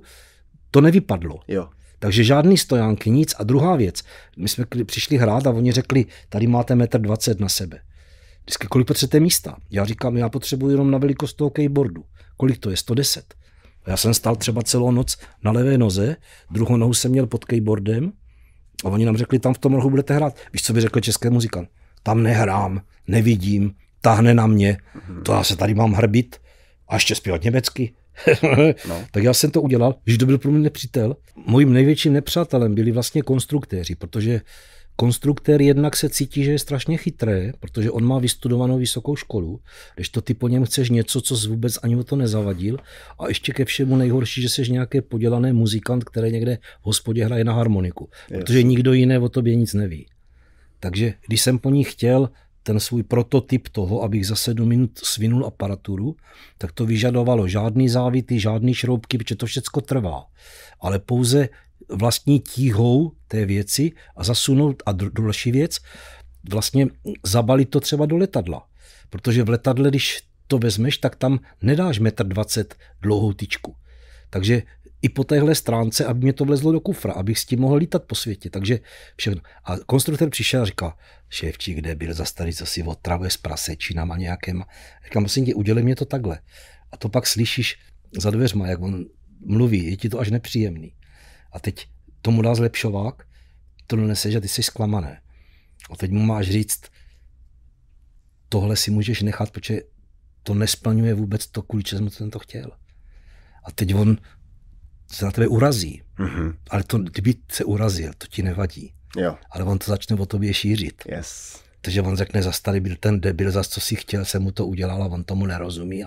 to 0.72 0.82
nevypadlo. 0.82 1.40
Jo. 1.48 1.70
Takže 2.00 2.24
žádný 2.24 2.58
stojánky, 2.58 3.10
nic. 3.10 3.36
A 3.40 3.44
druhá 3.44 3.76
věc, 3.76 4.02
my 4.38 4.50
jsme 4.50 4.66
přišli 4.86 5.18
hrát 5.18 5.48
a 5.48 5.50
oni 5.50 5.72
řekli, 5.72 6.06
tady 6.30 6.48
máte 6.48 6.76
metr 6.76 7.02
20 7.02 7.40
na 7.40 7.50
sebe. 7.50 7.80
Vždycky, 8.46 8.68
kolik 8.68 8.88
potřebujete 8.88 9.20
místa? 9.20 9.58
Já 9.72 9.86
říkám, 9.86 10.18
já 10.18 10.30
potřebuji 10.30 10.70
jenom 10.70 10.92
na 10.92 10.98
velikost 10.98 11.34
toho 11.34 11.50
keyboardu. 11.50 12.04
Kolik 12.38 12.58
to 12.58 12.70
je? 12.70 12.78
110. 12.78 13.34
A 13.86 13.90
já 13.90 13.98
jsem 13.98 14.14
stál 14.14 14.36
třeba 14.36 14.62
celou 14.64 14.92
noc 14.92 15.18
na 15.44 15.52
levé 15.52 15.78
noze, 15.78 16.16
druhou 16.52 16.78
nohu 16.78 16.94
jsem 16.94 17.12
měl 17.12 17.28
pod 17.28 17.46
keyboardem 17.46 18.12
a 18.86 18.90
oni 18.90 19.06
nám 19.06 19.18
řekli, 19.18 19.40
tam 19.40 19.54
v 19.54 19.58
tom 19.58 19.74
rohu 19.74 19.90
budete 19.90 20.14
hrát. 20.14 20.36
Víš, 20.54 20.64
co 20.64 20.74
by 20.74 20.82
řekl 20.82 21.00
český 21.00 21.30
muzikant? 21.30 21.70
Tam 22.04 22.24
nehrám, 22.24 22.82
nevidím, 23.08 23.74
táhne 24.02 24.34
na 24.34 24.48
mě, 24.48 24.78
to 25.24 25.34
já 25.34 25.44
se 25.44 25.56
tady 25.56 25.74
mám 25.74 25.94
hrbit 25.94 26.38
a 26.88 26.96
ještě 26.96 27.16
zpívat 27.16 27.44
německy. 27.44 27.94
no. 28.88 29.04
tak 29.12 29.24
já 29.24 29.34
jsem 29.34 29.52
to 29.52 29.62
udělal, 29.62 29.96
když 30.04 30.18
to 30.18 30.26
byl 30.26 30.38
pro 30.38 30.52
mě 30.52 30.60
nepřítel. 30.60 31.16
Mojím 31.48 31.74
největším 31.74 32.14
nepřátelem 32.14 32.76
byli 32.76 32.92
vlastně 32.92 33.22
konstruktéři, 33.22 33.96
protože 33.96 34.42
Konstruktér 34.96 35.62
jednak 35.62 35.96
se 35.96 36.10
cítí, 36.10 36.44
že 36.44 36.52
je 36.52 36.60
strašně 36.60 36.98
chytré, 36.98 37.52
protože 37.60 37.92
on 37.92 38.06
má 38.06 38.20
vystudovanou 38.20 38.78
vysokou 38.78 39.16
školu, 39.16 39.60
když 39.96 40.10
to 40.10 40.22
ty 40.22 40.34
po 40.34 40.48
něm 40.48 40.66
chceš 40.66 40.90
něco, 40.90 41.22
co 41.22 41.38
jsi 41.38 41.48
vůbec 41.48 41.80
ani 41.84 41.96
o 41.96 42.04
to 42.04 42.16
nezavadil. 42.16 42.78
A 43.20 43.28
ještě 43.28 43.54
ke 43.54 43.66
všemu 43.66 43.96
nejhorší, 43.96 44.42
že 44.42 44.50
jsi 44.50 44.72
nějaký 44.72 45.02
podělaný 45.02 45.54
muzikant, 45.54 46.04
který 46.04 46.32
někde 46.32 46.58
v 46.82 46.86
hospodě 46.86 47.26
hraje 47.26 47.44
na 47.44 47.54
harmoniku, 47.54 48.10
yes. 48.32 48.40
protože 48.40 48.64
nikdo 48.64 48.94
jiný 48.94 49.18
o 49.18 49.30
tobě 49.30 49.56
nic 49.56 49.74
neví. 49.74 50.06
Takže 50.80 51.14
když 51.28 51.42
jsem 51.42 51.60
po 51.60 51.70
ní 51.70 51.84
chtěl 51.84 52.30
ten 52.64 52.80
svůj 52.80 53.04
prototyp 53.04 53.70
toho, 53.70 54.02
abych 54.02 54.28
za 54.28 54.36
sedm 54.36 54.70
minut 54.70 54.98
svinul 54.98 55.46
aparaturu, 55.46 56.16
tak 56.58 56.72
to 56.72 56.86
vyžadovalo 56.86 57.48
žádný 57.48 57.90
závity, 57.90 58.40
žádný 58.40 58.74
šroubky, 58.74 59.18
protože 59.18 59.36
to 59.36 59.46
všechno 59.46 59.82
trvá. 59.82 60.26
Ale 60.82 61.00
pouze 61.00 61.50
vlastní 61.90 62.40
tíhou 62.40 63.12
té 63.28 63.46
věci 63.46 63.92
a 64.16 64.24
zasunout, 64.24 64.84
a 64.86 64.92
další 64.92 65.52
věc, 65.52 65.78
vlastně 66.50 66.88
zabalit 67.24 67.70
to 67.70 67.80
třeba 67.80 68.06
do 68.06 68.18
letadla. 68.18 68.68
Protože 69.10 69.44
v 69.44 69.50
letadle, 69.50 69.90
když 69.90 70.20
to 70.48 70.58
vezmeš, 70.58 70.98
tak 70.98 71.16
tam 71.16 71.40
nedáš 71.62 72.00
metr 72.00 72.28
dvacet 72.28 72.76
dlouhou 73.02 73.34
tyčku. 73.34 73.76
Takže 74.30 74.62
i 75.02 75.10
po 75.10 75.24
téhle 75.24 75.56
stránce, 75.56 76.06
aby 76.06 76.20
mě 76.20 76.34
to 76.34 76.46
vlezlo 76.46 76.72
do 76.72 76.80
kufra, 76.80 77.14
abych 77.14 77.40
s 77.40 77.46
tím 77.46 77.60
mohl 77.60 77.76
lítat 77.76 78.04
po 78.04 78.16
světě. 78.16 78.50
Takže 78.50 78.80
všechno. 79.16 79.42
A 79.64 79.78
konstruktor 79.78 80.30
přišel 80.30 80.62
a 80.62 80.66
říká, 80.66 80.98
šéfči, 81.30 81.74
kde 81.74 81.96
byl 81.96 82.14
za 82.14 82.26
starý, 82.26 82.54
co 82.54 82.66
si 82.66 82.84
otravuje 82.84 83.30
s 83.30 83.38
prasečinama 83.38 84.18
nějakým. 84.18 84.64
Říkám, 85.04 85.24
musím 85.24 85.46
tě, 85.46 85.56
udělej 85.56 85.84
mě 85.84 85.96
to 85.96 86.06
takhle. 86.06 86.40
A 86.92 86.98
to 86.98 87.10
pak 87.10 87.28
slyšíš 87.28 87.78
za 88.20 88.32
dveřma, 88.32 88.68
jak 88.68 88.82
on 88.82 89.06
mluví, 89.46 89.86
je 89.86 89.98
ti 89.98 90.10
to 90.10 90.20
až 90.20 90.32
nepříjemný 90.32 90.94
a 91.56 91.60
teď 91.60 91.88
tomu 92.22 92.42
dá 92.42 92.56
zlepšovák, 92.56 93.28
to 93.88 93.96
doneseš 93.96 94.36
a 94.36 94.40
ty 94.40 94.48
jsi 94.48 94.64
zklamané. 94.64 95.22
A 95.92 95.96
teď 95.96 96.12
mu 96.12 96.26
máš 96.26 96.50
říct, 96.50 96.82
tohle 98.50 98.76
si 98.76 98.92
můžeš 98.92 99.22
nechat, 99.22 99.52
protože 99.52 99.82
to 100.44 100.54
nesplňuje 100.54 101.14
vůbec 101.14 101.48
to, 101.48 101.62
kvůli 101.62 101.84
čemu 101.84 102.10
jsem 102.10 102.30
to 102.30 102.40
chtěl. 102.40 102.72
A 103.64 103.72
teď 103.72 103.96
on 103.96 104.18
se 105.12 105.26
na 105.26 105.32
tebe 105.32 105.48
urazí. 105.48 106.04
Mm-hmm. 106.20 106.58
Ale 106.70 106.84
to, 106.84 106.98
kdyby 106.98 107.34
se 107.52 107.64
urazil, 107.64 108.12
to 108.18 108.28
ti 108.28 108.44
nevadí. 108.44 108.94
Jo. 109.18 109.38
Ale 109.52 109.64
on 109.64 109.78
to 109.78 109.92
začne 109.92 110.16
o 110.16 110.26
tobě 110.26 110.54
šířit. 110.54 111.04
Yes. 111.08 111.64
Takže 111.86 112.02
on 112.02 112.18
řekne, 112.18 112.44
za 112.44 112.52
starý 112.52 112.80
byl 112.80 112.96
ten 113.00 113.22
debil, 113.22 113.52
za 113.52 113.64
co 113.64 113.82
si 113.82 113.96
chtěl, 113.96 114.26
se 114.26 114.40
mu 114.40 114.52
to 114.52 114.66
udělal 114.66 115.04
a 115.04 115.06
on 115.06 115.24
tomu 115.24 115.46
nerozumí. 115.46 116.04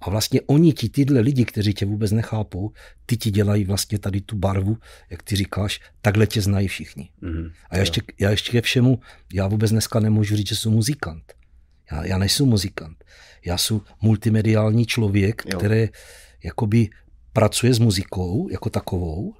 A 0.00 0.10
vlastně 0.10 0.40
oni 0.46 0.72
ti, 0.72 0.88
tyhle 0.88 1.20
lidi, 1.20 1.44
kteří 1.44 1.74
tě 1.74 1.86
vůbec 1.86 2.12
nechápou, 2.12 2.72
ty 3.06 3.16
ti 3.16 3.30
dělají 3.30 3.64
vlastně 3.64 3.98
tady 3.98 4.20
tu 4.20 4.36
barvu, 4.36 4.76
jak 5.10 5.22
ty 5.22 5.36
říkáš, 5.36 5.80
takhle 6.00 6.26
tě 6.26 6.40
znají 6.42 6.68
všichni. 6.68 7.10
Mm-hmm. 7.22 7.52
A 7.70 7.76
já 7.76 7.80
ještě, 7.80 8.00
já 8.20 8.30
ještě 8.30 8.52
ke 8.52 8.60
všemu, 8.60 8.98
já 9.34 9.48
vůbec 9.48 9.70
dneska 9.70 10.00
nemůžu 10.00 10.36
říct, 10.36 10.48
že 10.48 10.56
jsem 10.56 10.72
muzikant. 10.72 11.32
Já, 11.92 12.04
já 12.04 12.18
nejsem 12.18 12.46
muzikant. 12.46 13.04
Já 13.44 13.58
jsem 13.58 13.80
multimediální 14.02 14.86
člověk, 14.86 15.42
jo. 15.52 15.58
který 15.58 15.88
jakoby 16.44 16.88
pracuje 17.32 17.74
s 17.74 17.78
muzikou 17.78 18.48
jako 18.50 18.70
takovou, 18.70 19.34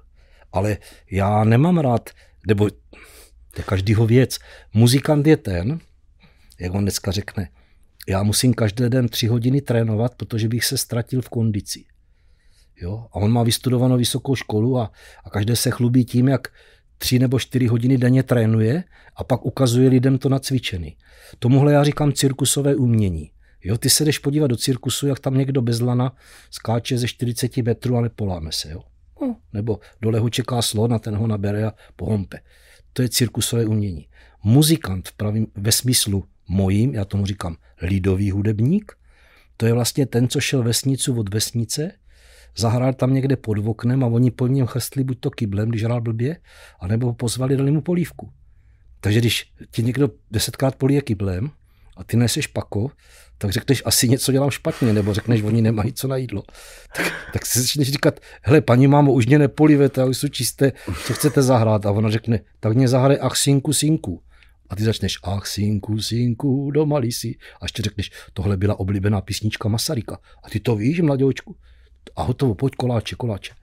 ale 0.53 0.77
já 1.11 1.43
nemám 1.43 1.77
rád, 1.77 2.09
nebo 2.47 2.69
to 3.59 3.61
je 3.61 3.65
každýho 3.65 4.07
věc. 4.07 4.39
Muzikant 4.73 5.27
je 5.27 5.37
ten, 5.37 5.79
jak 6.59 6.73
on 6.73 6.81
dneska 6.81 7.11
řekne, 7.11 7.49
já 8.09 8.23
musím 8.23 8.53
každý 8.53 8.83
den 8.89 9.09
tři 9.09 9.27
hodiny 9.27 9.61
trénovat, 9.61 10.15
protože 10.15 10.47
bych 10.47 10.65
se 10.65 10.77
ztratil 10.77 11.21
v 11.21 11.29
kondici. 11.29 11.85
Jo? 12.81 13.05
A 13.11 13.15
on 13.15 13.31
má 13.31 13.43
vystudovanou 13.43 13.97
vysokou 13.97 14.35
školu 14.35 14.79
a, 14.79 14.91
a 15.23 15.29
každý 15.29 15.55
se 15.55 15.71
chlubí 15.71 16.05
tím, 16.05 16.27
jak 16.27 16.47
tři 16.97 17.19
nebo 17.19 17.39
čtyři 17.39 17.67
hodiny 17.67 17.97
denně 17.97 18.23
trénuje 18.23 18.83
a 19.15 19.23
pak 19.23 19.45
ukazuje 19.45 19.89
lidem 19.89 20.17
to 20.17 20.29
na 20.29 20.39
cvičení. 20.39 20.97
Tomuhle 21.39 21.73
já 21.73 21.83
říkám 21.83 22.13
cirkusové 22.13 22.75
umění. 22.75 23.31
Jo, 23.63 23.77
ty 23.77 23.89
se 23.89 24.05
jdeš 24.05 24.19
podívat 24.19 24.47
do 24.47 24.57
cirkusu, 24.57 25.07
jak 25.07 25.19
tam 25.19 25.37
někdo 25.37 25.61
bez 25.61 25.79
lana 25.79 26.15
skáče 26.51 26.97
ze 26.97 27.07
40 27.07 27.57
metrů 27.57 27.97
a 27.97 28.01
nepoláme 28.01 28.51
se. 28.51 28.71
Jo? 28.71 28.81
No, 29.21 29.35
nebo 29.53 29.79
dole 30.01 30.19
ho 30.19 30.29
čeká 30.29 30.61
slon 30.61 30.93
a 30.93 30.99
ten 30.99 31.15
ho 31.15 31.27
nabere 31.27 31.65
a 31.65 31.73
pohompe. 31.95 32.39
To 32.93 33.01
je 33.01 33.09
cirkusové 33.09 33.65
umění. 33.65 34.07
Muzikant 34.43 35.07
v 35.07 35.13
pravým, 35.13 35.47
ve 35.55 35.71
smyslu 35.71 36.25
mojím, 36.47 36.93
já 36.93 37.05
tomu 37.05 37.25
říkám 37.25 37.57
lidový 37.81 38.31
hudebník, 38.31 38.91
to 39.57 39.65
je 39.65 39.73
vlastně 39.73 40.05
ten, 40.05 40.27
co 40.27 40.39
šel 40.39 40.63
vesnicu 40.63 41.19
od 41.19 41.33
vesnice, 41.33 41.91
zahrál 42.57 42.93
tam 42.93 43.13
někde 43.13 43.35
pod 43.35 43.57
oknem 43.57 44.03
a 44.03 44.07
oni 44.07 44.31
po 44.31 44.47
něm 44.47 44.67
chrstli 44.67 45.03
buď 45.03 45.19
to 45.19 45.31
kyblem, 45.31 45.69
když 45.69 45.83
hrál 45.83 46.01
blbě, 46.01 46.37
anebo 46.79 47.07
ho 47.07 47.13
pozvali, 47.13 47.57
dali 47.57 47.71
mu 47.71 47.81
polívku. 47.81 48.31
Takže 48.99 49.19
když 49.19 49.53
ti 49.71 49.83
někdo 49.83 50.09
desetkrát 50.31 50.75
polije 50.75 51.01
kyblem 51.01 51.51
a 51.99 52.03
ty 52.03 52.17
neseš 52.17 52.47
pako, 52.47 52.91
tak 53.37 53.51
řekneš, 53.51 53.83
asi 53.85 54.09
něco 54.09 54.31
dělám 54.31 54.49
špatně, 54.49 54.93
nebo 54.93 55.13
řekneš, 55.13 55.41
oni 55.41 55.61
nemají 55.61 55.93
co 55.93 56.07
na 56.07 56.17
jídlo. 56.17 56.43
Tak, 56.97 57.13
tak 57.33 57.45
si 57.45 57.61
začneš 57.61 57.91
říkat, 57.91 58.19
hele, 58.41 58.61
paní 58.61 58.87
mámo, 58.87 59.13
už 59.13 59.25
mě 59.25 59.39
nepolivete, 59.39 60.05
už 60.05 60.17
jsou 60.17 60.27
čisté, 60.27 60.71
co 61.05 61.13
chcete 61.13 61.41
zahrát? 61.41 61.85
A 61.85 61.91
ona 61.91 62.09
řekne, 62.09 62.39
tak 62.59 62.75
mě 62.75 62.87
zahraje 62.87 63.19
ach, 63.19 63.37
synku, 63.37 63.73
synku. 63.73 64.21
A 64.69 64.75
ty 64.75 64.83
začneš, 64.83 65.17
ach, 65.23 65.47
synku, 65.47 66.01
synku, 66.01 66.71
doma 66.71 66.97
lisí. 66.97 67.37
A 67.61 67.65
ještě 67.65 67.81
řekneš, 67.81 68.11
tohle 68.33 68.57
byla 68.57 68.79
oblíbená 68.79 69.21
písnička 69.21 69.69
Masaryka. 69.69 70.19
A 70.43 70.49
ty 70.49 70.59
to 70.59 70.75
víš, 70.75 70.99
mladěočku? 70.99 71.55
A 72.15 72.23
hotovo, 72.23 72.55
pojď 72.55 72.75
koláče, 72.75 73.15
koláče. 73.15 73.53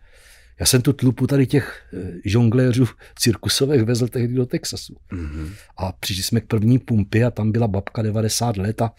Já 0.60 0.66
jsem 0.66 0.82
tu 0.82 0.92
tlupu 0.92 1.26
tady 1.26 1.46
těch 1.46 1.88
eh, 1.94 2.12
žongléřů 2.24 2.86
cirkusových 3.18 3.82
vezl 3.82 4.08
tehdy 4.08 4.34
do 4.34 4.46
Texasu. 4.46 4.96
Mm-hmm. 5.12 5.52
A 5.76 5.92
přišli 5.92 6.22
jsme 6.22 6.40
k 6.40 6.46
první 6.46 6.78
pumpě 6.78 7.24
a 7.24 7.30
tam 7.30 7.52
byla 7.52 7.68
babka 7.68 8.02
90 8.02 8.56
let 8.56 8.82
a, 8.82 8.92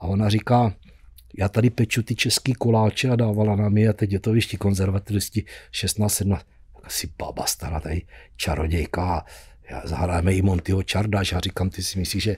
a 0.00 0.06
ona 0.06 0.28
říká, 0.28 0.74
já 1.38 1.48
tady 1.48 1.70
peču 1.70 2.02
ty 2.02 2.14
český 2.14 2.52
koláče 2.52 3.10
a 3.10 3.16
dávala 3.16 3.56
nám 3.56 3.76
je 3.76 3.88
a 3.88 3.92
teď 3.92 4.12
je 4.12 4.20
to 4.20 4.40
ti 4.40 4.56
konzervativisti 4.56 5.44
16, 5.70 6.14
17, 6.14 6.46
asi 6.82 7.08
baba 7.18 7.46
stará 7.46 7.80
tady 7.80 8.02
čarodějka 8.36 9.24
já 9.70 9.82
zahrajeme 9.84 10.34
i 10.34 10.42
Montyho 10.42 10.82
Čardáš 10.82 11.32
a 11.32 11.40
říkám, 11.40 11.70
ty 11.70 11.82
si 11.82 11.98
myslíš, 11.98 12.22
že 12.22 12.36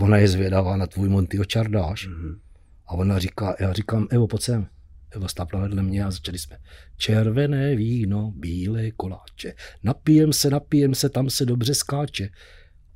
ona 0.00 0.16
je 0.16 0.28
zvědavá 0.28 0.76
na 0.76 0.86
tvůj 0.86 1.08
Montyho 1.08 1.44
Čardáš? 1.44 2.08
Mm-hmm. 2.08 2.38
A 2.86 2.92
ona 2.92 3.18
říká, 3.18 3.56
já 3.60 3.72
říkám, 3.72 4.06
Evo, 4.10 4.26
pojď 4.26 4.42
sem. 4.42 4.66
Evo 5.14 5.28
stápla 5.28 5.60
vedle 5.60 5.82
mě 5.82 6.04
a 6.04 6.10
začali 6.10 6.38
jsme. 6.38 6.58
Červené 6.96 7.76
víno, 7.76 8.32
bílé 8.36 8.90
koláče. 8.90 9.54
Napijem 9.82 10.32
se, 10.32 10.50
napijem 10.50 10.94
se, 10.94 11.08
tam 11.08 11.30
se 11.30 11.46
dobře 11.46 11.74
skáče. 11.74 12.28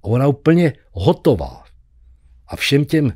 A 0.03 0.05
ona 0.05 0.27
úplně 0.27 0.73
hotová. 0.91 1.65
A 2.49 2.57
všem 2.57 2.85
těm 2.85 3.13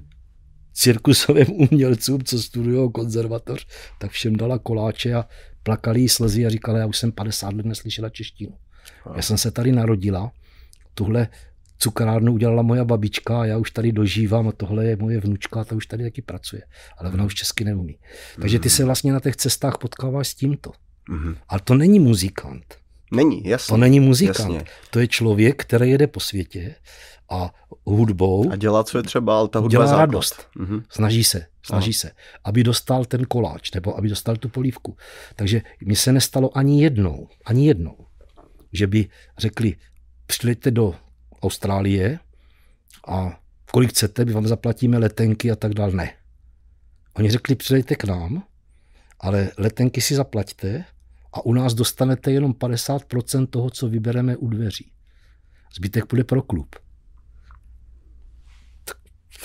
cirkusovým 0.72 1.46
umělcům, 1.50 2.22
co 2.22 2.42
studují 2.42 2.92
konzervatoř, 2.92 3.66
tak 3.98 4.10
všem 4.10 4.36
dala 4.36 4.58
koláče 4.58 5.14
a 5.14 5.24
plakali 5.62 6.08
slzy 6.08 6.46
a 6.46 6.50
říkala, 6.50 6.78
já 6.78 6.86
už 6.86 6.98
jsem 6.98 7.12
50 7.12 7.52
let 7.52 7.66
neslyšela 7.66 8.08
češtinu. 8.08 8.58
Já 9.16 9.22
jsem 9.22 9.38
se 9.38 9.50
tady 9.50 9.72
narodila 9.72 10.32
tuhle 10.94 11.28
cukrárnu 11.82 12.32
udělala 12.32 12.62
moja 12.62 12.84
babička 12.84 13.40
a 13.40 13.44
já 13.44 13.58
už 13.58 13.70
tady 13.70 13.92
dožívám 13.92 14.48
a 14.48 14.52
tohle 14.52 14.84
je 14.84 14.96
moje 14.96 15.20
vnučka 15.20 15.60
a 15.60 15.64
ta 15.64 15.74
už 15.74 15.86
tady 15.86 16.02
taky 16.02 16.22
pracuje. 16.22 16.62
Ale 16.98 17.10
ona 17.10 17.24
už 17.24 17.34
česky 17.34 17.64
neumí. 17.64 17.98
Takže 18.40 18.58
ty 18.58 18.70
se 18.70 18.84
vlastně 18.84 19.12
na 19.12 19.20
těch 19.20 19.36
cestách 19.36 19.78
potkáváš 19.78 20.28
s 20.28 20.34
tímto. 20.34 20.72
Mm-hmm. 21.10 21.36
Ale 21.48 21.60
to 21.64 21.74
není 21.74 22.00
muzikant. 22.00 22.74
Není, 23.12 23.42
jasně. 23.44 23.72
To 23.72 23.76
není 23.76 24.00
muzikant. 24.00 24.54
Jasně. 24.54 24.70
To 24.90 25.00
je 25.00 25.08
člověk, 25.08 25.62
který 25.62 25.90
jede 25.90 26.06
po 26.06 26.20
světě 26.20 26.74
a 27.30 27.54
hudbou. 27.84 28.52
A 28.52 28.56
dělá, 28.56 28.84
co 28.84 28.98
je 28.98 29.02
třeba, 29.02 29.38
ale 29.38 29.48
ta 29.48 29.58
hudba 29.58 29.84
dělá 29.84 29.98
radost. 29.98 30.46
Mm-hmm. 30.56 30.82
Snaží 30.90 31.24
se, 31.24 31.46
snaží 31.62 31.90
Aha. 31.90 31.98
se, 31.98 32.10
aby 32.44 32.64
dostal 32.64 33.04
ten 33.04 33.24
koláč 33.24 33.70
nebo 33.72 33.98
aby 33.98 34.08
dostal 34.08 34.36
tu 34.36 34.48
polívku. 34.48 34.96
Takže 35.36 35.62
mi 35.84 35.96
se 35.96 36.12
nestalo 36.12 36.58
ani 36.58 36.82
jednou, 36.82 37.28
ani 37.44 37.66
jednou, 37.66 37.96
že 38.72 38.86
by 38.86 39.08
řekli, 39.38 39.74
přileďte 40.26 40.70
do 40.70 40.94
Austrálie 41.42 42.18
a 43.08 43.40
kolik 43.72 43.90
chcete, 43.90 44.24
my 44.24 44.32
vám 44.32 44.46
zaplatíme 44.46 44.98
letenky 44.98 45.50
a 45.50 45.56
tak 45.56 45.74
dále. 45.74 45.92
Ne. 45.92 46.12
Oni 47.16 47.30
řekli, 47.30 47.54
přileďte 47.54 47.96
k 47.96 48.04
nám, 48.04 48.42
ale 49.20 49.50
letenky 49.58 50.00
si 50.00 50.14
zaplaťte 50.14 50.84
a 51.32 51.44
u 51.44 51.52
nás 51.52 51.74
dostanete 51.74 52.32
jenom 52.32 52.52
50% 52.52 53.46
toho, 53.46 53.70
co 53.70 53.88
vybereme 53.88 54.36
u 54.36 54.48
dveří. 54.48 54.92
Zbytek 55.74 56.04
bude 56.10 56.24
pro 56.24 56.42
klub. 56.42 56.76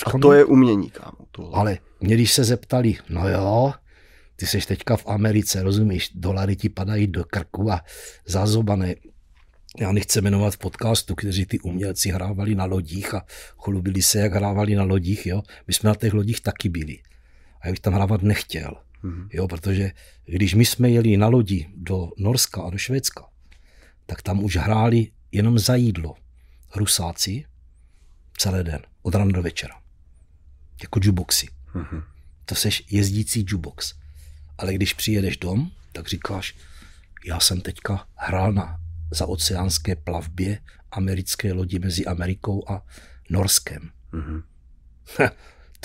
a 0.06 0.20
to 0.20 0.34
je 0.34 0.46
umění, 0.46 0.90
kámo. 0.90 1.18
Tohle. 1.32 1.60
Ale 1.60 1.78
mě 2.00 2.16
když 2.16 2.34
se 2.34 2.44
zeptali, 2.44 2.98
no 3.10 3.30
jo, 3.30 3.74
ty 4.36 4.46
jsi 4.46 4.60
teďka 4.68 4.98
v 4.98 5.08
Americe, 5.08 5.64
rozumíš, 5.64 6.12
dolary 6.16 6.56
ti 6.56 6.70
padají 6.70 7.08
do 7.08 7.24
krku 7.24 7.72
a 7.72 7.82
zazobané 8.26 8.96
já 9.80 9.92
nechci 9.92 10.22
jmenovat 10.22 10.54
v 10.54 10.58
podcastu, 10.58 11.16
kteří 11.16 11.46
ty 11.46 11.60
umělci 11.60 12.10
hrávali 12.10 12.56
na 12.56 12.66
lodích 12.66 13.14
a 13.14 13.26
chlubili 13.58 14.02
se, 14.02 14.20
jak 14.20 14.34
hrávali 14.34 14.76
na 14.76 14.84
lodích. 14.84 15.26
Jo? 15.26 15.44
My 15.68 15.74
jsme 15.74 15.88
na 15.88 15.96
těch 15.96 16.14
lodích 16.14 16.42
taky 16.42 16.70
byli. 16.70 17.00
A 17.62 17.68
já 17.68 17.72
bych 17.72 17.80
tam 17.80 17.94
hrávat 17.94 18.22
nechtěl. 18.22 18.72
Mm-hmm. 19.04 19.28
Jo, 19.34 19.48
protože 19.48 19.92
když 20.26 20.54
my 20.54 20.66
jsme 20.66 20.90
jeli 20.90 21.18
na 21.18 21.28
lodi 21.28 21.70
do 21.76 22.10
Norska 22.18 22.62
a 22.62 22.70
do 22.70 22.78
Švédska, 22.78 23.26
tak 24.06 24.22
tam 24.22 24.44
už 24.44 24.58
hráli 24.58 25.12
jenom 25.32 25.60
za 25.60 25.76
jídlo 25.76 26.16
Rusáci 26.76 27.46
celý 28.38 28.64
den, 28.64 28.80
od 29.02 29.16
rána 29.16 29.32
do 29.32 29.42
večera. 29.42 29.76
Jako 30.82 31.00
juboxy. 31.04 31.48
Mm-hmm. 31.76 32.04
To 32.46 32.56
seš 32.56 32.84
jezdící 32.92 33.46
jubox. 33.48 33.94
Ale 34.58 34.74
když 34.74 34.94
přijedeš 34.94 35.38
dom, 35.38 35.72
tak 35.92 36.08
říkáš, 36.08 36.56
já 37.26 37.40
jsem 37.40 37.62
teďka 37.62 38.08
hrál 38.16 38.54
na 38.54 38.85
za 39.16 39.26
oceánské 39.26 39.96
plavbě 39.96 40.60
americké 40.92 41.54
lodi 41.54 41.80
mezi 41.80 42.06
Amerikou 42.06 42.70
a 42.70 42.86
Norskem. 43.30 43.90
Mm-hmm. 44.14 44.44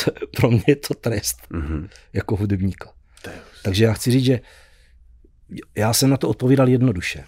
to, 0.05 0.11
pro 0.37 0.51
mě 0.51 0.65
je 0.67 0.77
to 0.77 0.95
trest 0.95 1.39
mm-hmm. 1.51 1.89
jako 2.13 2.37
hudebníka. 2.37 2.93
Takže 3.63 3.85
já 3.85 3.93
chci 3.93 4.11
říct, 4.11 4.25
že 4.25 4.41
já 5.77 5.93
jsem 5.93 6.11
na 6.11 6.17
to 6.17 6.29
odpovídal 6.29 6.69
jednoduše. 6.69 7.25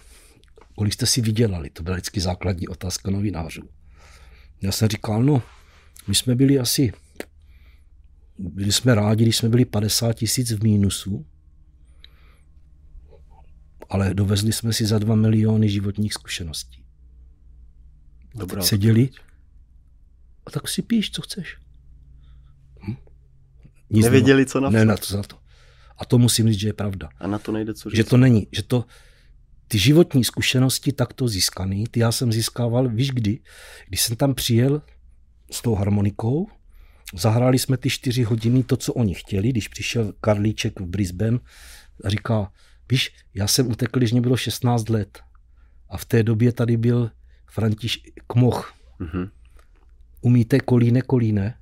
Kolik 0.75 0.93
jste 0.93 1.05
si 1.05 1.21
vydělali? 1.21 1.69
To 1.69 1.83
byla 1.83 1.95
vždycky 1.95 2.21
základní 2.21 2.67
otázka 2.67 3.11
novinářů. 3.11 3.69
Já 4.61 4.71
jsem 4.71 4.89
říkal, 4.89 5.23
no, 5.23 5.43
my 6.07 6.15
jsme 6.15 6.35
byli 6.35 6.59
asi, 6.59 6.93
byli 8.37 8.71
jsme 8.71 8.95
rádi, 8.95 9.23
když 9.23 9.37
jsme 9.37 9.49
byli 9.49 9.65
50 9.65 10.13
tisíc 10.13 10.51
v 10.51 10.63
mínusu, 10.63 11.25
ale 13.93 14.13
dovezli 14.13 14.53
jsme 14.53 14.73
si 14.73 14.85
za 14.85 14.99
dva 14.99 15.15
miliony 15.15 15.69
životních 15.69 16.13
zkušeností. 16.13 16.85
Dobrá, 18.35 18.61
teď 18.61 18.69
seděli 18.69 19.09
a 20.45 20.51
tak 20.51 20.67
si 20.67 20.81
píš, 20.81 21.11
co 21.11 21.21
chceš. 21.21 21.57
Hm? 22.87 22.95
Nic 23.89 24.03
Nevěděli, 24.03 24.45
co 24.45 24.59
na 24.59 24.69
Ne, 24.69 24.85
na 24.85 24.97
to, 24.97 25.05
za 25.05 25.23
to. 25.23 25.37
A 25.97 26.05
to 26.05 26.17
musím 26.17 26.49
říct, 26.49 26.59
že 26.59 26.67
je 26.67 26.73
pravda. 26.73 27.09
A 27.19 27.27
na 27.27 27.39
to 27.39 27.51
nejde 27.51 27.73
co 27.73 27.89
říct. 27.89 27.97
Že 27.97 28.03
to 28.03 28.17
není, 28.17 28.47
že 28.51 28.63
to, 28.63 28.85
ty 29.67 29.79
životní 29.79 30.23
zkušenosti 30.23 30.93
takto 30.93 31.27
získaný, 31.27 31.87
ty 31.91 31.99
já 31.99 32.11
jsem 32.11 32.31
získával, 32.31 32.89
víš 32.89 33.11
kdy? 33.11 33.39
Když 33.87 34.01
jsem 34.01 34.15
tam 34.15 34.33
přijel 34.33 34.81
s 35.51 35.61
tou 35.61 35.75
harmonikou, 35.75 36.47
zahráli 37.13 37.59
jsme 37.59 37.77
ty 37.77 37.89
čtyři 37.89 38.23
hodiny 38.23 38.63
to, 38.63 38.77
co 38.77 38.93
oni 38.93 39.13
chtěli, 39.13 39.49
když 39.49 39.67
přišel 39.67 40.13
Karlíček 40.21 40.79
v 40.79 40.85
Brisbane 40.85 41.39
a 42.03 42.09
říká, 42.09 42.51
Víš, 42.89 43.15
já 43.33 43.47
jsem 43.47 43.71
utekl, 43.71 43.99
když 43.99 44.11
mě 44.11 44.21
bylo 44.21 44.37
16 44.37 44.89
let. 44.89 45.19
A 45.89 45.97
v 45.97 46.05
té 46.05 46.23
době 46.23 46.51
tady 46.51 46.77
byl 46.77 47.11
Františ 47.51 48.03
Kmoch. 48.27 48.73
Mm-hmm. 48.99 49.29
Umíte 50.21 50.59
kolíne, 50.59 51.01
kolíne? 51.01 51.57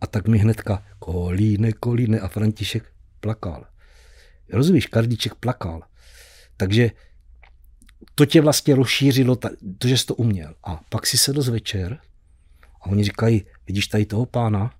A 0.00 0.06
tak 0.06 0.28
mi 0.28 0.38
hnedka 0.38 0.86
kolíne, 0.98 1.72
kolíne 1.72 2.20
a 2.20 2.28
František 2.28 2.92
plakal. 3.20 3.66
Rozumíš, 4.52 4.86
Kardíček 4.86 5.34
plakal. 5.34 5.82
Takže 6.56 6.90
to 8.14 8.26
tě 8.26 8.40
vlastně 8.40 8.74
rozšířilo, 8.74 9.36
to, 9.78 9.88
že 9.88 9.98
jsi 9.98 10.06
to 10.06 10.14
uměl. 10.14 10.54
A 10.64 10.80
pak 10.88 11.06
si 11.06 11.18
sedl 11.18 11.42
z 11.42 11.48
večer 11.48 12.00
a 12.80 12.86
oni 12.86 13.04
říkají, 13.04 13.44
vidíš 13.66 13.86
tady 13.86 14.06
toho 14.06 14.26
pána, 14.26 14.74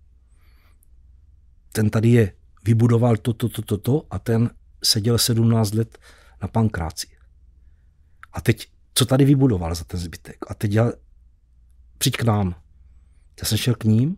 ten 1.73 1.91
tady 1.91 2.09
je, 2.09 2.33
vybudoval 2.65 3.17
to, 3.17 3.33
to, 3.33 3.49
to, 3.49 3.63
to, 3.63 3.79
to 3.79 4.07
a 4.11 4.19
ten 4.19 4.51
seděl 4.85 5.19
17 5.19 5.75
let 5.75 5.99
na 6.43 6.49
pankráci. 6.49 7.07
A 8.33 8.41
teď, 8.41 8.69
co 8.95 9.07
tady 9.07 9.25
vybudoval 9.25 9.75
za 9.75 9.85
ten 9.85 10.01
zbytek? 10.01 10.37
A 10.49 10.55
teď 10.55 10.73
já, 10.73 10.93
přijď 11.99 12.17
k 12.17 12.23
nám. 12.23 12.55
Já 13.41 13.45
jsem 13.45 13.59
šel 13.59 13.75
k 13.75 13.85
ním 13.85 14.17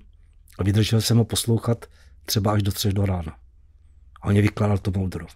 A 0.58 0.62
vydržel 0.62 1.00
jsem 1.00 1.18
ho 1.18 1.24
poslouchat 1.24 1.86
třeba 2.24 2.52
až 2.52 2.62
do 2.62 2.72
třech 2.72 2.92
do 2.92 3.06
rána. 3.06 3.38
A 4.20 4.24
on 4.24 4.32
mě 4.32 4.42
vykládal 4.42 4.78
to 4.78 4.90
moudro. 4.90 5.26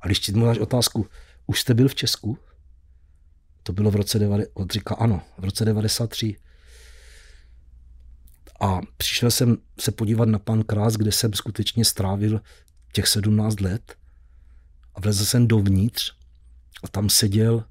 A 0.00 0.06
když 0.06 0.18
ti 0.18 0.32
mu 0.32 0.46
dáš 0.46 0.58
otázku, 0.58 1.06
už 1.46 1.60
jste 1.60 1.74
byl 1.74 1.88
v 1.88 1.94
Česku? 1.94 2.38
To 3.62 3.72
bylo 3.72 3.90
v 3.90 3.96
roce 3.96 4.18
90, 4.18 4.50
on 4.54 4.68
říká 4.68 4.94
ano, 4.94 5.22
v 5.38 5.44
roce 5.44 5.64
93. 5.64 6.36
A 8.60 8.80
přišel 8.96 9.30
jsem 9.30 9.56
se 9.80 9.92
podívat 9.92 10.28
na 10.28 10.38
pan 10.38 10.62
Krás, 10.62 10.94
kde 10.94 11.12
jsem 11.12 11.32
skutečně 11.32 11.84
strávil 11.84 12.40
těch 12.92 13.08
17 13.08 13.60
let 13.60 13.96
a 14.94 15.00
vlezl 15.00 15.24
jsem 15.24 15.48
dovnitř 15.48 16.12
a 16.84 16.88
tam 16.88 17.10
seděl 17.10 17.64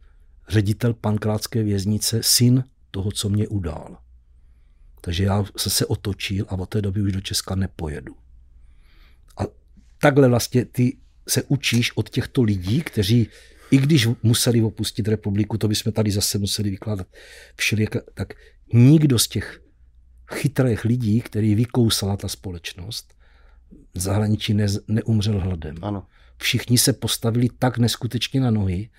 ředitel 0.50 0.94
pankrátské 0.94 1.64
věznice, 1.64 2.20
syn 2.24 2.64
toho, 2.92 3.12
co 3.12 3.30
mě 3.30 3.48
udál. 3.48 3.98
Takže 5.02 5.24
já 5.24 5.46
se 5.58 5.70
se 5.70 5.86
otočil 5.86 6.46
a 6.50 6.52
od 6.52 6.70
té 6.70 6.82
doby 6.82 7.02
už 7.02 7.12
do 7.12 7.22
Česka 7.22 7.56
nepojedu. 7.56 8.16
A 9.38 9.44
takhle 10.02 10.28
vlastně 10.28 10.66
ty 10.66 10.98
se 11.28 11.44
učíš 11.44 11.98
od 11.98 12.10
těchto 12.10 12.44
lidí, 12.44 12.82
kteří, 12.82 13.28
i 13.72 13.78
když 13.78 14.08
museli 14.24 14.62
opustit 14.62 15.08
republiku, 15.08 15.58
to 15.58 15.68
bychom 15.68 15.94
tady 15.94 16.12
zase 16.12 16.38
museli 16.38 16.70
vykládat 16.70 17.08
všelijak, 17.56 17.96
tak 18.14 18.34
nikdo 18.74 19.20
z 19.20 19.28
těch 19.28 19.62
chytrých 20.32 20.86
lidí, 20.86 21.22
který 21.22 21.56
vykousala 21.56 22.18
ta 22.18 22.28
společnost, 22.28 23.14
v 23.94 24.00
zahraničí 24.00 24.54
ne, 24.54 24.68
neumřel 24.88 25.40
hladem. 25.40 25.76
Ano. 25.82 26.08
Všichni 26.42 26.78
se 26.78 26.94
postavili 26.94 27.48
tak 27.60 27.78
neskutečně 27.78 28.42
na 28.42 28.52
nohy 28.52 28.90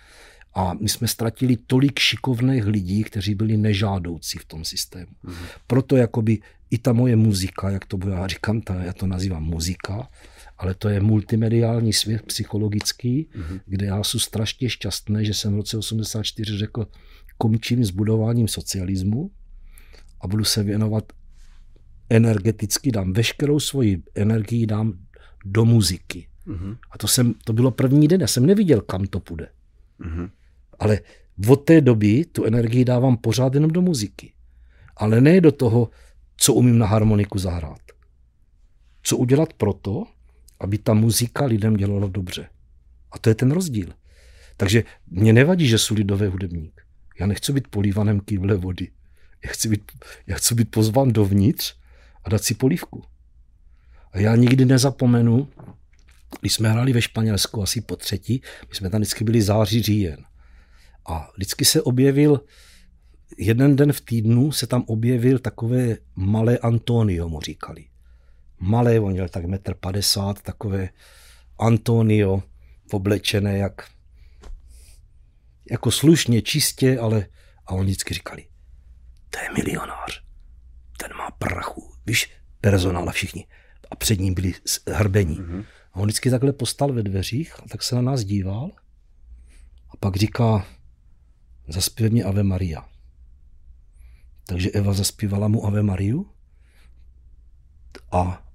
a 0.55 0.75
my 0.75 0.89
jsme 0.89 1.09
ztratili 1.09 1.57
tolik 1.57 1.99
šikovných 1.99 2.67
lidí, 2.67 3.05
kteří 3.05 3.35
byli 3.35 3.57
nežádoucí 3.57 4.39
v 4.39 4.45
tom 4.45 4.65
systému. 4.65 5.13
Mm-hmm. 5.25 5.47
Proto 5.67 5.97
jakoby 5.97 6.39
i 6.71 6.79
ta 6.79 6.93
moje 6.93 7.17
muzika, 7.17 7.71
jak 7.71 7.87
to 7.87 7.99
já 8.11 8.27
říkám, 8.27 8.61
ta, 8.61 8.75
já 8.75 8.93
to 8.93 9.07
nazývám 9.07 9.45
muzika, 9.45 10.09
ale 10.59 10.75
to 10.75 10.89
je 10.89 11.01
multimediální 11.01 11.93
svět 11.93 12.23
psychologický, 12.23 13.29
mm-hmm. 13.35 13.61
kde 13.67 13.87
já 13.87 14.05
jsem 14.05 14.21
strašně 14.21 14.71
šťastný, 14.71 15.27
že 15.27 15.35
jsem 15.35 15.53
v 15.53 15.57
roce 15.57 15.77
84 15.77 16.59
řekl, 16.59 16.87
končím 17.39 17.85
s 17.85 17.91
budováním 17.91 18.49
socialismu 18.49 19.31
a 20.21 20.29
budu 20.29 20.45
se 20.45 20.63
věnovat 20.63 21.13
energeticky, 22.11 22.93
dám 22.93 23.13
veškerou 23.13 23.61
svoji 23.61 24.03
energii 24.15 24.67
dám 24.67 24.93
do 25.45 25.65
muziky. 25.65 26.29
Mm-hmm. 26.47 26.77
A 26.91 26.99
to, 26.99 27.09
jsem, 27.09 27.35
to 27.45 27.53
bylo 27.53 27.71
první 27.71 28.09
den, 28.09 28.21
já 28.21 28.27
jsem 28.27 28.47
neviděl, 28.47 28.81
kam 28.81 29.07
to 29.07 29.21
půjde. 29.21 29.49
Mm-hmm. 30.01 30.31
Ale 30.79 31.01
od 31.49 31.57
té 31.57 31.81
doby 31.81 32.25
tu 32.25 32.45
energii 32.45 32.85
dávám 32.85 33.17
pořád 33.17 33.55
jenom 33.55 33.71
do 33.71 33.83
muziky. 33.83 34.33
Ale 34.97 35.21
ne 35.21 35.41
do 35.41 35.53
toho, 35.53 35.91
co 36.37 36.55
umím 36.55 36.79
na 36.79 36.87
harmoniku 36.87 37.39
zahrát. 37.39 37.81
Co 39.03 39.17
udělat 39.17 39.53
proto, 39.53 40.05
aby 40.61 40.79
ta 40.79 40.95
muzika 40.95 41.45
lidem 41.45 41.77
dělala 41.77 42.09
dobře. 42.09 42.49
A 43.13 43.19
to 43.19 43.29
je 43.29 43.35
ten 43.35 43.51
rozdíl. 43.51 43.89
Takže 44.57 44.85
mě 45.07 45.33
nevadí, 45.33 45.69
že 45.69 45.79
jsou 45.79 45.95
lidové 45.95 46.29
hudebník. 46.29 46.83
Já 47.21 47.27
nechci 47.27 47.53
být 47.53 47.69
polívanem 47.69 48.21
kýble 48.21 48.55
vody. 48.55 48.89
Já 49.45 49.51
chci 49.51 49.69
být, 49.69 49.93
já 50.27 50.37
chci 50.37 50.55
být 50.55 50.71
pozván 50.71 51.13
dovnitř 51.13 51.75
a 52.25 52.31
dát 52.31 52.43
si 52.43 52.55
polívku. 52.55 53.05
A 54.13 54.19
já 54.19 54.37
nikdy 54.37 54.65
nezapomenu, 54.65 55.49
když 56.41 56.55
jsme 56.55 56.69
hráli 56.69 56.93
ve 56.93 57.03
Španělsku 57.03 57.63
asi 57.63 57.81
po 57.81 57.97
třetí, 57.97 58.43
my 58.69 58.75
jsme 58.75 58.91
tam 58.91 59.01
vždycky 59.01 59.25
byli 59.25 59.43
září, 59.43 59.83
říjen. 59.83 60.25
A 61.07 61.31
vždycky 61.37 61.65
se 61.65 61.83
objevil, 61.83 62.41
jeden 63.39 63.77
den 63.77 63.93
v 63.93 64.01
týdnu 64.01 64.53
se 64.53 64.67
tam 64.67 64.85
objevil 64.87 65.39
takové 65.39 65.97
malé 66.15 66.59
Antonio, 66.59 67.29
mu 67.29 67.41
říkali. 67.41 67.85
Malé, 68.61 69.01
on 69.01 69.13
měl 69.13 69.29
tak 69.29 69.45
metr 69.45 69.75
padesát, 69.75 70.43
takové 70.43 70.89
Antonio, 71.59 72.43
oblečené 72.93 73.59
jak 73.59 73.89
jako 75.71 75.91
slušně, 75.91 76.43
čistě, 76.43 76.99
ale 76.99 77.27
a 77.67 77.75
oni 77.75 77.85
vždycky 77.85 78.15
říkali, 78.15 78.47
to 79.31 79.39
je 79.39 79.51
milionář, 79.57 80.23
ten 80.99 81.17
má 81.19 81.31
prachu, 81.31 81.93
víš, 82.07 82.33
personál 82.61 83.09
a 83.09 83.13
všichni. 83.13 83.47
A 83.91 83.97
před 83.97 84.21
ním 84.21 84.35
byli 84.35 84.55
hrbení. 84.89 85.39
Mm-hmm. 85.41 85.65
A 85.93 85.97
on 85.97 86.05
vždycky 86.05 86.31
takhle 86.31 86.53
postal 86.53 86.93
ve 86.93 87.03
dveřích, 87.03 87.61
a 87.61 87.69
tak 87.69 87.83
se 87.83 87.95
na 87.95 88.03
nás 88.03 88.25
díval 88.25 88.71
a 89.91 89.97
pak 89.97 90.17
říká, 90.17 90.67
zaspěv 91.69 92.13
mě 92.13 92.25
Ave 92.25 92.43
Maria. 92.43 92.89
Takže 94.47 94.71
Eva 94.71 94.93
zaspívala 94.93 95.49
mu 95.49 95.67
Ave 95.67 95.83
Mariu 95.83 96.31
a 98.13 98.47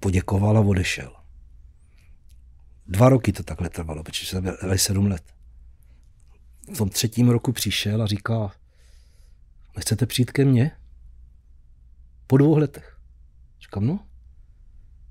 poděkovala 0.00 0.60
a 0.60 0.62
odešel. 0.62 1.16
Dva 2.86 3.08
roky 3.08 3.32
to 3.32 3.42
takhle 3.42 3.70
trvalo, 3.70 4.02
protože 4.02 4.26
jsme 4.26 4.40
byli 4.40 4.78
sedm 4.78 5.06
let. 5.06 5.34
V 6.74 6.78
tom 6.78 6.88
třetím 6.88 7.28
roku 7.28 7.52
přišel 7.52 8.02
a 8.02 8.06
říká, 8.06 8.52
nechcete 9.76 10.06
přijít 10.06 10.30
ke 10.30 10.44
mně? 10.44 10.70
Po 12.26 12.36
dvou 12.36 12.58
letech. 12.58 12.98
Říkám, 13.60 13.86
no. 13.86 14.06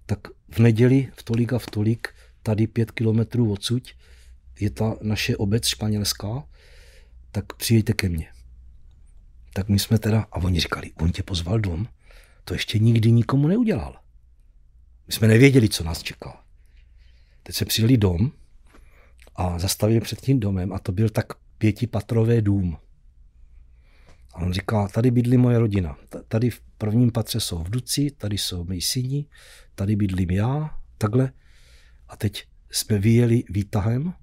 Tak 0.06 0.20
v 0.52 0.60
neděli 0.60 1.12
v 1.16 1.24
tolik 1.24 1.54
a 1.54 1.60
v 1.60 1.66
tolik, 1.66 2.08
tady 2.44 2.68
pět 2.68 2.92
kilometrů 2.92 3.52
odsud, 3.52 3.90
je 4.60 4.70
ta 4.70 4.96
naše 5.02 5.38
obec 5.38 5.68
španělská, 5.68 6.44
tak 7.32 7.54
přijďte 7.54 7.94
ke 7.94 8.10
mně. 8.10 8.28
Tak 9.54 9.70
my 9.70 9.80
jsme 9.80 10.00
teda, 10.00 10.22
a 10.32 10.36
oni 10.36 10.60
říkali, 10.60 10.92
on 10.96 11.12
tě 11.12 11.24
pozval 11.24 11.60
dom, 11.60 11.88
to 12.44 12.54
ještě 12.54 12.80
nikdy 12.80 13.12
nikomu 13.12 13.48
neudělal. 13.48 14.00
My 15.08 15.14
jsme 15.14 15.28
nevěděli, 15.28 15.70
co 15.70 15.84
nás 15.84 16.04
čeká. 16.04 16.44
Teď 17.44 17.56
se 17.56 17.66
přijeli 17.66 17.98
dom 17.98 18.32
a 19.36 19.60
zastavili 19.60 20.02
před 20.02 20.22
tím 20.22 20.40
domem 20.40 20.74
a 20.74 20.80
to 20.80 20.92
byl 20.92 21.10
tak 21.10 21.26
pětipatrové 21.58 22.42
dům. 22.42 22.78
A 24.34 24.38
on 24.42 24.54
říká, 24.54 24.88
tady 24.88 25.12
bydlí 25.12 25.38
moje 25.38 25.60
rodina. 25.60 25.98
Tady 26.28 26.50
v 26.50 26.62
prvním 26.78 27.12
patře 27.12 27.40
jsou 27.40 27.58
vduci, 27.58 28.12
tady 28.12 28.38
jsou 28.38 28.64
mý 28.64 28.82
syni, 28.82 29.26
tady 29.80 29.96
bydlím 29.96 30.32
já, 30.32 30.70
takhle. 30.98 31.32
A 32.08 32.18
teď 32.18 32.44
jsme 32.72 33.00
vyjeli 33.00 33.44
výtahem 33.50 34.14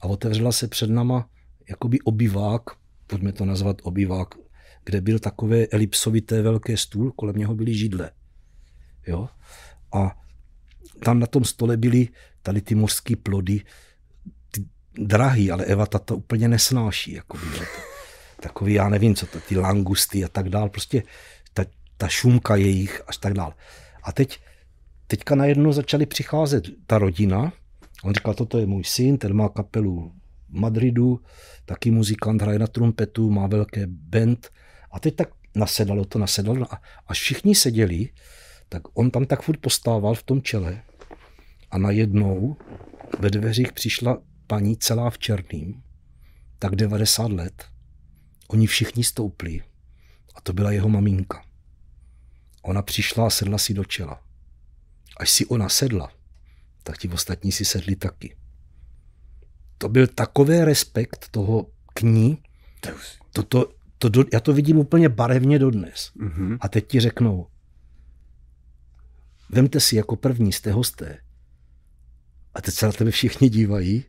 a 0.00 0.04
otevřela 0.04 0.52
se 0.52 0.68
před 0.68 0.90
náma 0.90 1.28
jakoby 1.68 2.00
obyvák, 2.00 2.62
pojďme 3.06 3.32
to 3.32 3.44
nazvat 3.44 3.76
obyvák, 3.82 4.34
kde 4.84 5.00
byl 5.00 5.18
takové 5.18 5.66
elipsovité 5.66 6.42
velké 6.42 6.76
stůl, 6.76 7.12
kolem 7.12 7.36
něho 7.36 7.54
byly 7.54 7.74
židle. 7.74 8.10
Jo? 9.06 9.28
A 9.92 10.16
tam 11.04 11.18
na 11.18 11.26
tom 11.26 11.44
stole 11.44 11.76
byly 11.76 12.08
tady 12.42 12.60
ty 12.60 12.74
mořské 12.74 13.16
plody, 13.16 13.60
ty 14.50 14.64
drahý, 14.98 15.50
ale 15.50 15.64
Eva 15.64 15.86
to 15.86 16.16
úplně 16.16 16.48
nesnáší. 16.48 17.12
Jakoby, 17.12 17.44
to, 17.58 17.64
takový, 18.40 18.74
já 18.74 18.88
nevím, 18.88 19.14
co 19.14 19.26
to, 19.26 19.40
ty 19.40 19.56
langusty 19.56 20.24
a 20.24 20.28
tak 20.28 20.48
dál, 20.48 20.68
prostě 20.68 21.02
ta, 21.52 21.64
ta 21.96 22.08
šumka 22.08 22.56
jejich 22.56 23.02
až 23.06 23.16
tak 23.16 23.34
dál. 23.34 23.54
A 24.02 24.12
teď, 24.12 24.45
teďka 25.06 25.34
najednou 25.34 25.72
začali 25.72 26.06
přicházet 26.06 26.64
ta 26.86 26.98
rodina, 26.98 27.52
on 28.02 28.14
říkal, 28.14 28.34
toto 28.34 28.58
je 28.58 28.66
můj 28.66 28.84
syn, 28.84 29.18
ten 29.18 29.34
má 29.34 29.48
kapelu 29.48 30.12
v 30.48 30.54
Madridu, 30.58 31.20
taky 31.64 31.90
muzikant, 31.90 32.42
hraje 32.42 32.58
na 32.58 32.66
trumpetu, 32.66 33.30
má 33.30 33.46
velké 33.46 33.86
band. 33.86 34.50
A 34.90 35.00
teď 35.00 35.16
tak 35.16 35.28
nasedalo 35.54 36.04
to, 36.04 36.18
nasedalo. 36.18 36.74
A 36.74 36.82
až 37.06 37.20
všichni 37.20 37.54
seděli, 37.54 38.08
tak 38.68 38.82
on 38.94 39.10
tam 39.10 39.26
tak 39.26 39.42
furt 39.42 39.60
postával 39.60 40.14
v 40.14 40.22
tom 40.22 40.42
čele. 40.42 40.82
A 41.70 41.78
najednou 41.78 42.56
ve 43.18 43.30
dveřích 43.30 43.72
přišla 43.72 44.22
paní 44.46 44.76
celá 44.76 45.10
v 45.10 45.18
černým, 45.18 45.82
tak 46.58 46.76
90 46.76 47.32
let. 47.32 47.64
Oni 48.48 48.66
všichni 48.66 49.04
stoupli 49.04 49.62
a 50.34 50.40
to 50.40 50.52
byla 50.52 50.70
jeho 50.72 50.88
maminka. 50.88 51.44
Ona 52.62 52.82
přišla 52.82 53.26
a 53.26 53.30
sedla 53.30 53.58
si 53.58 53.74
do 53.74 53.84
čela. 53.84 54.25
Až 55.16 55.30
si 55.30 55.46
ona 55.46 55.68
sedla, 55.68 56.12
tak 56.82 56.98
ti 56.98 57.08
ostatní 57.08 57.52
si 57.52 57.64
sedli 57.64 57.96
taky 57.96 58.36
to 59.78 59.88
byl 59.88 60.06
takový 60.06 60.58
respekt 60.58 61.28
toho 61.30 61.66
k 61.94 62.02
ní, 62.02 62.42
to, 63.32 63.42
to, 63.42 63.68
to, 63.98 64.10
to, 64.10 64.24
já 64.32 64.40
to 64.40 64.52
vidím 64.52 64.78
úplně 64.78 65.08
barevně 65.08 65.58
dodnes. 65.58 66.12
Mm-hmm. 66.16 66.58
A 66.60 66.68
teď 66.68 66.86
ti 66.86 67.00
řeknou, 67.00 67.46
vemte 69.50 69.80
si 69.80 69.96
jako 69.96 70.16
první 70.16 70.52
jste 70.52 70.72
hosté 70.72 71.18
a 72.54 72.60
teď 72.62 72.74
se 72.74 72.86
na 72.86 72.92
tebe 72.92 73.10
všichni 73.10 73.48
dívají 73.48 74.04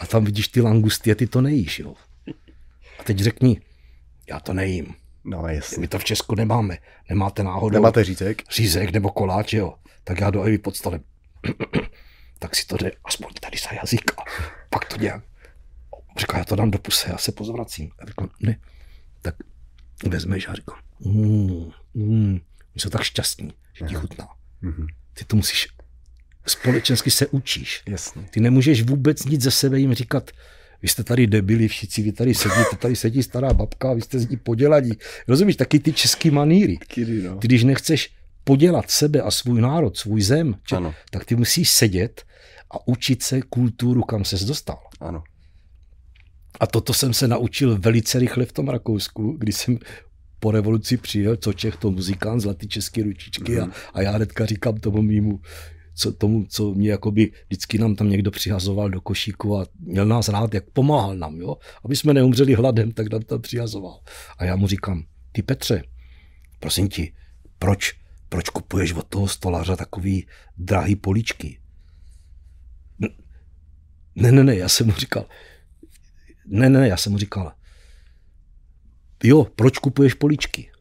a 0.00 0.06
tam 0.06 0.24
vidíš 0.24 0.48
ty 0.48 0.60
langusty 0.60 1.12
a 1.12 1.14
ty 1.14 1.26
to 1.26 1.40
nejíš, 1.40 1.78
jo. 1.78 1.94
A 2.98 3.02
teď 3.04 3.18
řekni, 3.18 3.60
já 4.28 4.40
to 4.40 4.54
nejím. 4.54 4.94
No 5.24 5.48
jasně. 5.48 5.80
My 5.80 5.88
to 5.88 5.98
v 5.98 6.04
Česku 6.04 6.34
nemáme. 6.34 6.78
Nemáte 7.08 7.42
náhodou. 7.42 7.74
Nemáte 7.74 8.04
řízek? 8.04 8.42
Řízek 8.50 8.92
nebo 8.92 9.10
koláč, 9.10 9.52
jo. 9.52 9.74
Tak 10.04 10.20
já 10.20 10.30
do 10.30 10.42
Evy 10.42 10.58
pod 10.58 10.76
stolem. 10.76 11.00
tak 12.38 12.56
si 12.56 12.66
to 12.66 12.76
jde 12.76 12.92
aspoň 13.04 13.32
tady 13.40 13.56
za 13.58 13.74
jazyk 13.74 14.10
a 14.18 14.22
pak 14.70 14.84
to 14.84 14.96
nějak. 14.96 15.24
Říká, 16.18 16.38
já 16.38 16.44
to 16.44 16.56
dám 16.56 16.70
do 16.70 16.78
puse, 16.78 17.10
já 17.10 17.18
se 17.18 17.32
pozvracím. 17.32 17.90
A 17.98 18.06
říkám, 18.06 18.30
ne. 18.40 18.56
Tak 19.22 19.34
vezmeš 20.08 20.48
a 20.48 20.54
říkám, 20.54 20.78
mm, 21.00 21.72
mm, 21.94 22.40
Oni 22.72 22.80
jsou 22.80 22.90
tak 22.90 23.02
šťastní, 23.02 23.52
že 23.72 23.84
ti 23.84 23.94
chutná. 23.94 24.28
Mm-hmm. 24.62 24.86
Ty 25.14 25.24
to 25.24 25.36
musíš, 25.36 25.68
společensky 26.46 27.10
se 27.10 27.26
učíš. 27.26 27.82
Jasně. 27.88 28.22
Ty 28.30 28.40
nemůžeš 28.40 28.82
vůbec 28.82 29.24
nic 29.24 29.42
ze 29.42 29.50
sebe 29.50 29.78
jim 29.78 29.94
říkat, 29.94 30.30
vy 30.82 30.88
jste 30.88 31.04
tady 31.04 31.26
debili 31.26 31.68
všichni, 31.68 32.04
vy 32.04 32.12
tady 32.12 32.34
sedíte, 32.34 32.76
tady 32.78 32.96
sedí 32.96 33.22
stará 33.22 33.52
babka, 33.52 33.92
vy 33.92 34.00
jste 34.00 34.18
z 34.18 34.28
ní 34.28 34.36
poděladí. 34.36 34.92
Rozumíš, 35.28 35.56
taky 35.56 35.78
ty 35.78 35.92
český 35.92 36.30
maníry. 36.30 36.78
no. 37.22 37.36
Ty 37.36 37.48
když 37.48 37.64
nechceš 37.64 38.10
podělat 38.44 38.90
sebe 38.90 39.20
a 39.20 39.30
svůj 39.30 39.60
národ, 39.60 39.96
svůj 39.96 40.22
zem, 40.22 40.54
či, 40.66 40.74
tak 41.10 41.24
ty 41.24 41.36
musíš 41.36 41.70
sedět 41.70 42.22
a 42.70 42.88
učit 42.88 43.22
se 43.22 43.42
kulturu, 43.42 44.02
kam 44.02 44.24
ses 44.24 44.44
dostal. 44.44 44.78
Ano. 45.00 45.22
A 46.60 46.66
toto 46.66 46.94
jsem 46.94 47.14
se 47.14 47.28
naučil 47.28 47.78
velice 47.78 48.18
rychle 48.18 48.44
v 48.44 48.52
tom 48.52 48.68
Rakousku, 48.68 49.36
kdy 49.38 49.52
jsem 49.52 49.78
po 50.38 50.50
revoluci 50.50 50.96
přijel, 50.96 51.36
co 51.36 51.52
Čech, 51.52 51.76
to 51.76 51.90
muzikant, 51.90 52.40
zlatý 52.40 52.68
český 52.68 53.02
ručičky 53.02 53.52
mm. 53.52 53.60
a, 53.62 53.70
a 53.94 54.02
já 54.02 54.10
hnedka 54.10 54.46
říkám 54.46 54.74
tomu 54.74 55.02
mýmu 55.02 55.40
co, 55.94 56.12
tomu, 56.12 56.46
co 56.48 56.74
mě 56.74 56.90
jakoby 56.90 57.32
vždycky 57.46 57.78
nám 57.78 57.94
tam 57.94 58.10
někdo 58.10 58.30
přihazoval 58.30 58.90
do 58.90 59.00
košíku 59.00 59.58
a 59.58 59.66
měl 59.80 60.06
nás 60.06 60.28
rád, 60.28 60.54
jak 60.54 60.70
pomáhal 60.70 61.16
nám, 61.16 61.36
jo. 61.36 61.56
Aby 61.84 61.96
jsme 61.96 62.14
neumřeli 62.14 62.54
hladem, 62.54 62.92
tak 62.92 63.12
nám 63.12 63.22
tam 63.22 63.40
přihazoval. 63.40 64.00
A 64.38 64.44
já 64.44 64.56
mu 64.56 64.66
říkám, 64.66 65.04
ty 65.32 65.42
Petře, 65.42 65.82
prosím 66.60 66.88
ti, 66.88 67.12
proč, 67.58 67.94
proč 68.32 68.48
kupuješ 68.48 68.92
od 68.92 69.06
toho 69.08 69.28
stolaře 69.28 69.76
takový 69.76 70.26
drahý 70.56 70.96
poličky? 70.96 71.60
Ne, 74.14 74.32
ne, 74.32 74.44
ne, 74.44 74.56
já 74.56 74.68
jsem 74.68 74.86
mu 74.86 74.92
říkal, 74.92 75.26
ne, 76.46 76.70
ne, 76.70 76.80
ne, 76.80 76.88
já 76.88 76.96
jsem 76.96 77.12
mu 77.12 77.18
říkal, 77.18 77.52
jo, 79.24 79.44
proč 79.44 79.78
kupuješ 79.78 80.14
poličky? 80.14 80.72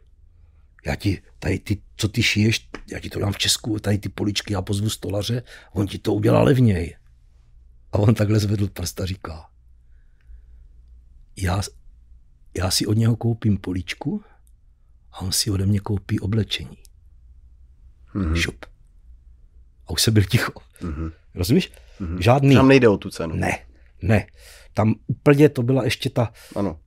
Já 0.86 0.96
ti, 0.96 1.22
tady 1.40 1.60
ty, 1.60 1.82
co 1.96 2.08
ty 2.08 2.24
šiješ, 2.24 2.70
já 2.92 3.00
ti 3.00 3.10
to 3.10 3.20
dám 3.20 3.34
v 3.34 3.38
Česku, 3.38 3.80
tady 3.80 3.98
ty 3.98 4.10
poličky, 4.10 4.54
já 4.54 4.62
pozvu 4.62 4.90
stolaře, 4.90 5.44
on 5.74 5.88
ti 5.88 5.98
to 5.98 6.14
udělá 6.14 6.44
levněji. 6.44 6.96
A 7.92 8.00
on 8.00 8.16
takhle 8.16 8.40
zvedl 8.40 8.68
prst 8.68 9.02
a 9.02 9.06
říká, 9.06 9.50
já, 11.36 11.62
já 12.58 12.72
si 12.72 12.86
od 12.86 12.98
něho 12.98 13.16
koupím 13.16 13.58
poličku 13.58 14.24
a 15.12 15.22
on 15.22 15.32
si 15.32 15.52
ode 15.52 15.66
mě 15.66 15.80
koupí 15.80 16.20
oblečení. 16.20 16.81
Mm-hmm. 18.16 18.36
Šup. 18.36 18.66
A 19.88 19.90
už 19.90 20.02
se 20.02 20.12
byl 20.12 20.24
ticho. 20.24 20.52
Mm-hmm. 20.82 21.12
Rozumíš? 21.36 21.72
Mm-hmm. 22.02 22.18
Žádný. 22.18 22.56
Tam 22.56 22.68
nejde 22.68 22.90
o 22.90 22.98
tu 22.98 23.10
cenu. 23.10 23.36
Ne, 23.36 23.60
ne. 24.02 24.28
Tam 24.74 24.96
úplně 25.08 25.50
to 25.50 25.64
byla 25.64 25.84
ještě 25.84 26.10
ta, 26.10 26.32
ano. 26.56 26.80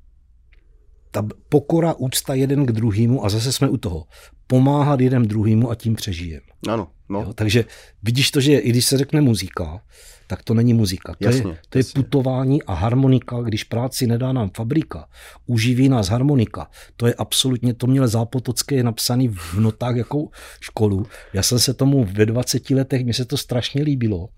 Ta 1.14 1.26
pokora, 1.48 1.94
úcta 1.94 2.34
jeden 2.34 2.66
k 2.66 2.72
druhému 2.72 3.24
a 3.24 3.28
zase 3.28 3.52
jsme 3.52 3.68
u 3.68 3.76
toho. 3.76 4.04
Pomáhat 4.46 5.00
jeden 5.00 5.22
druhému 5.22 5.70
a 5.70 5.74
tím 5.74 5.94
přežijeme. 5.94 6.46
Ano, 6.68 6.88
no. 7.08 7.20
Jo, 7.20 7.32
takže 7.32 7.64
vidíš 8.02 8.30
to, 8.30 8.40
že 8.40 8.58
i 8.58 8.70
když 8.70 8.86
se 8.86 8.98
řekne 8.98 9.20
muzika, 9.20 9.80
tak 10.26 10.42
to 10.42 10.54
není 10.54 10.74
muzika. 10.74 11.14
To, 11.14 11.24
jasně, 11.24 11.50
je, 11.50 11.58
to 11.68 11.78
jasně. 11.78 11.90
je 11.90 12.02
putování 12.02 12.62
a 12.62 12.74
harmonika, 12.74 13.40
když 13.42 13.64
práci 13.64 14.06
nedá 14.06 14.32
nám 14.32 14.50
fabrika, 14.56 15.06
uživí 15.46 15.88
nás 15.88 16.08
harmonika. 16.08 16.70
To 16.96 17.06
je 17.06 17.14
absolutně, 17.14 17.74
to 17.74 17.86
měl 17.86 18.08
Zápotocké 18.08 18.82
napsaný 18.82 19.28
v 19.28 19.54
notách 19.54 19.96
jako 19.96 20.28
školu. 20.60 21.06
Já 21.32 21.42
jsem 21.42 21.58
se 21.58 21.74
tomu 21.74 22.04
ve 22.04 22.26
20 22.26 22.70
letech, 22.70 23.04
mně 23.04 23.14
se 23.14 23.24
to 23.24 23.36
strašně 23.36 23.82
líbilo 23.82 24.28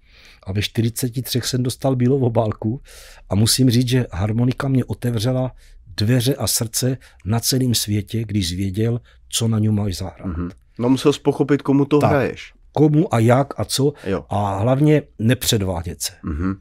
a 0.46 0.52
ve 0.52 0.62
43 0.62 1.40
jsem 1.44 1.62
dostal 1.62 1.96
bílou 1.96 2.20
obálku 2.20 2.80
a 3.28 3.34
musím 3.34 3.70
říct, 3.70 3.88
že 3.88 4.06
harmonika 4.12 4.68
mě 4.68 4.84
otevřela 4.84 5.52
dveře 5.96 6.34
a 6.34 6.46
srdce 6.46 6.98
na 7.24 7.40
celém 7.40 7.74
světě, 7.74 8.24
když 8.24 8.52
věděl, 8.52 9.00
co 9.28 9.48
na 9.48 9.58
něm 9.58 9.74
máš 9.74 9.96
zahrát. 9.96 10.26
Mm-hmm. 10.26 10.50
No 10.78 10.88
musel 10.88 11.12
jsi 11.12 11.20
pochopit, 11.20 11.62
komu 11.62 11.84
to 11.84 11.98
tak, 11.98 12.10
hraješ. 12.10 12.54
Komu 12.72 13.14
a 13.14 13.18
jak 13.18 13.60
a 13.60 13.64
co. 13.64 13.92
Jo. 14.06 14.26
A 14.28 14.58
hlavně 14.58 15.02
nepředvádět 15.18 16.02
se. 16.02 16.12
Mm-hmm. 16.24 16.56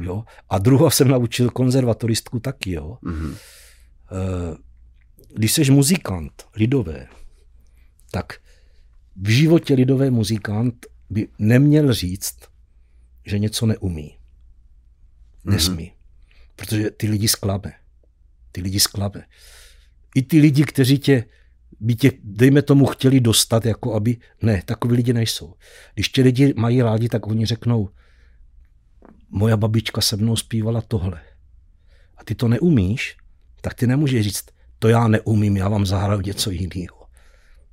Jo? 0.00 0.24
A 0.50 0.58
druhá 0.58 0.90
jsem 0.90 1.08
naučil 1.08 1.50
konzervatoristku 1.50 2.40
taky. 2.40 2.72
Jo? 2.72 2.98
Mm-hmm. 3.02 3.34
Když 5.34 5.52
jsi 5.52 5.70
muzikant 5.70 6.46
lidové, 6.56 7.06
tak 8.10 8.32
v 9.16 9.28
životě 9.28 9.74
lidové 9.74 10.10
muzikant 10.10 10.86
by 11.10 11.28
neměl 11.38 11.92
říct, 11.92 12.36
že 13.26 13.38
něco 13.38 13.66
neumí. 13.66 14.16
Nesmí. 15.44 15.84
Mm-hmm. 15.84 15.94
Protože 16.56 16.90
ty 16.90 17.08
lidi 17.08 17.28
sklabe. 17.28 17.72
Ty 18.52 18.60
lidi 18.60 18.80
sklabe. 18.80 19.24
I 20.14 20.22
ty 20.22 20.38
lidi, 20.38 20.64
kteří 20.64 20.98
tě 20.98 21.24
by 21.80 21.94
tě, 21.94 22.12
dejme 22.24 22.62
tomu, 22.62 22.86
chtěli 22.86 23.20
dostat, 23.20 23.66
jako 23.66 23.94
aby, 23.94 24.16
ne, 24.42 24.62
takový 24.64 24.96
lidi 24.96 25.12
nejsou. 25.12 25.54
Když 25.94 26.08
tě 26.08 26.22
lidi 26.22 26.54
mají 26.56 26.82
rádi, 26.82 27.08
tak 27.08 27.26
oni 27.26 27.46
řeknou, 27.46 27.88
moja 29.30 29.56
babička 29.56 30.00
se 30.00 30.16
mnou 30.16 30.36
zpívala 30.36 30.80
tohle. 30.80 31.20
A 32.16 32.24
ty 32.24 32.34
to 32.34 32.48
neumíš, 32.48 33.16
tak 33.60 33.74
ty 33.74 33.86
nemůžeš 33.86 34.24
říct, 34.24 34.44
to 34.78 34.88
já 34.88 35.08
neumím, 35.08 35.56
já 35.56 35.68
vám 35.68 35.86
zahraju 35.86 36.20
něco 36.20 36.50
jiného. 36.50 37.06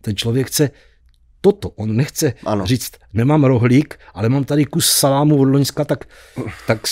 Ten 0.01 0.15
člověk 0.15 0.47
chce 0.47 0.71
toto. 1.41 1.69
On 1.69 1.95
nechce 1.95 2.33
ano. 2.45 2.65
říct, 2.65 2.91
nemám 3.13 3.43
rohlík, 3.43 3.99
ale 4.13 4.29
mám 4.29 4.43
tady 4.43 4.65
kus 4.65 4.91
salámu 4.91 5.39
od 5.39 5.43
Loňska, 5.43 5.85
tak, 5.85 6.05
tak 6.67 6.87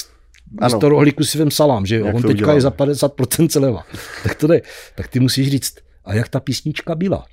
místo 0.64 0.90
rohlíku 0.90 1.23
si 1.23 1.38
vem 1.38 1.52
salám, 1.52 1.86
že 1.86 1.95
jo? 1.95 2.11
On 2.14 2.22
teďka 2.22 2.53
je 2.53 2.61
za 2.61 2.69
50% 2.69 3.48
celeva. 3.48 3.86
tak 4.23 4.36
to 4.36 4.48
ne. 4.48 4.61
Tak 4.95 5.07
ty 5.07 5.19
musíš 5.19 5.52
říct, 5.52 5.76
a 6.06 6.14
jak 6.14 6.30
ta 6.30 6.40
písnička 6.40 6.95
byla? 6.95 7.26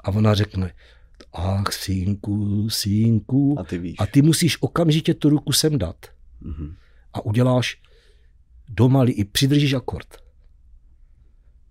A 0.00 0.08
ona 0.08 0.34
řekne, 0.34 0.72
ach, 1.32 1.72
synku, 1.72 2.70
synku. 2.70 3.56
A 3.58 3.64
ty, 3.64 3.78
víš. 3.78 3.96
a 3.98 4.06
ty 4.06 4.22
musíš 4.22 4.62
okamžitě 4.62 5.14
tu 5.14 5.28
ruku 5.28 5.52
sem 5.52 5.78
dát. 5.78 6.06
Mm-hmm. 6.42 6.74
A 7.12 7.24
uděláš 7.24 7.80
doma 8.68 9.04
i 9.08 9.24
přidržíš 9.24 9.72
akord. 9.74 10.16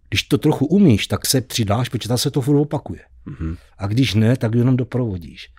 Když 0.09 0.23
to 0.23 0.37
trochu 0.37 0.65
umíš, 0.65 1.07
tak 1.07 1.25
se 1.25 1.41
přidáš, 1.41 1.89
protože 1.89 2.17
se 2.17 2.31
to 2.31 2.41
furt 2.41 2.57
opakuje. 2.57 3.01
Mm-hmm. 3.27 3.57
A 3.77 3.87
když 3.87 4.13
ne, 4.13 4.37
tak 4.37 4.55
jenom 4.55 4.77
doprovodíš. 4.77 5.49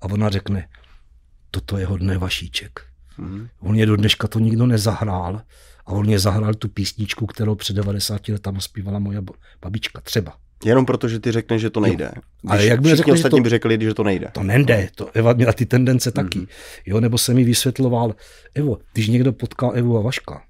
A 0.00 0.04
ona 0.04 0.28
řekne, 0.28 0.68
toto 1.50 1.78
je 1.78 1.86
hodné 1.86 2.18
vašíček. 2.18 2.93
Mm-hmm. 3.18 3.48
On 3.60 3.74
je 3.74 3.86
do 3.86 3.96
dneška 3.96 4.28
to 4.28 4.38
nikdo 4.38 4.66
nezahrál 4.66 5.42
a 5.86 5.92
on 5.92 6.06
mě 6.06 6.18
zahrál 6.18 6.54
tu 6.54 6.68
písničku, 6.68 7.26
kterou 7.26 7.54
před 7.54 7.76
90 7.76 8.28
letama 8.28 8.60
zpívala 8.60 8.98
moje 8.98 9.22
babička 9.62 10.00
třeba. 10.00 10.36
Jenom 10.64 10.86
proto, 10.86 11.08
že 11.08 11.20
ty 11.20 11.32
řekneš, 11.32 11.60
že 11.60 11.70
to 11.70 11.80
nejde. 11.80 12.12
Jo. 12.16 12.22
Ale 12.46 12.66
jak 12.66 12.80
by 12.80 12.96
řekl, 12.96 13.16
že 13.16 13.28
to, 13.28 13.36
by 13.36 13.48
řekli, 13.48 13.78
že 13.80 13.94
to 13.94 14.04
nejde. 14.04 14.28
To 14.32 14.42
nejde, 14.42 14.88
to 14.94 15.10
Eva 15.14 15.32
měla 15.32 15.52
ty 15.52 15.66
tendence 15.66 16.10
taky. 16.10 16.38
Mm-hmm. 16.38 16.48
Jo, 16.86 17.00
nebo 17.00 17.18
se 17.18 17.34
mi 17.34 17.44
vysvětloval, 17.44 18.14
Evo, 18.54 18.78
když 18.92 19.08
někdo 19.08 19.32
potká 19.32 19.70
Evu 19.70 19.98
a 19.98 20.00
Vaška, 20.00 20.42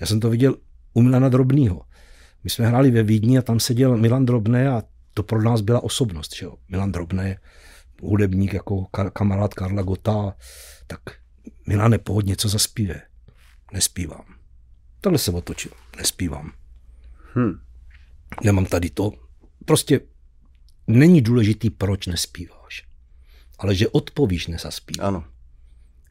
já 0.00 0.06
jsem 0.06 0.20
to 0.20 0.30
viděl 0.30 0.56
u 0.94 1.02
Milana 1.02 1.28
Drobnýho. 1.28 1.82
My 2.44 2.50
jsme 2.50 2.66
hráli 2.66 2.90
ve 2.90 3.02
Vídni 3.02 3.38
a 3.38 3.42
tam 3.42 3.60
seděl 3.60 3.96
Milan 3.96 4.26
Drobné 4.26 4.68
a 4.68 4.82
to 5.14 5.22
pro 5.22 5.42
nás 5.42 5.60
byla 5.60 5.84
osobnost. 5.84 6.36
Že 6.36 6.44
jo? 6.44 6.54
Milan 6.68 6.92
Drobné, 6.92 7.38
hudebník 8.02 8.54
jako 8.54 8.86
kamarád 9.12 9.54
Karla 9.54 9.82
Gota, 9.82 10.34
tak 10.86 11.00
Milan 11.66 11.90
nepohodně 11.90 12.30
něco 12.30 12.48
zaspíve. 12.48 13.02
Nespívám. 13.72 14.34
Takhle 15.00 15.18
se 15.18 15.30
otočil. 15.30 15.72
Nespívám. 15.96 16.52
Hmm. 17.34 17.60
Nemám 18.44 18.66
tady 18.66 18.90
to. 18.90 19.12
Prostě 19.64 20.00
není 20.86 21.20
důležitý, 21.20 21.70
proč 21.70 22.06
nespíváš. 22.06 22.86
Ale 23.58 23.74
že 23.74 23.88
odpovíš, 23.88 24.46
nezaspíváš. 24.46 25.06
Ano. 25.06 25.24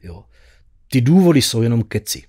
Jo. 0.02 0.24
Ty 0.90 1.00
důvody 1.00 1.42
jsou 1.42 1.62
jenom 1.62 1.82
keci. 1.82 2.24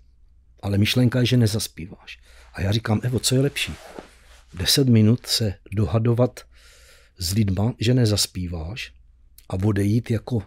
Ale 0.64 0.78
myšlenka 0.78 1.20
je, 1.20 1.26
že 1.26 1.38
nezaspíváš. 1.38 2.20
A 2.54 2.62
já 2.62 2.72
říkám, 2.72 3.00
Evo, 3.04 3.20
co 3.20 3.36
je 3.36 3.42
lepší? 3.42 3.74
Deset 4.54 4.88
minut 4.88 5.26
se 5.26 5.54
dohadovat 5.72 6.40
s 7.18 7.34
lidma, 7.34 7.74
že 7.80 7.94
nezaspíváš 7.94 8.94
a 9.50 9.54
odejít 9.54 10.12
jako 10.12 10.44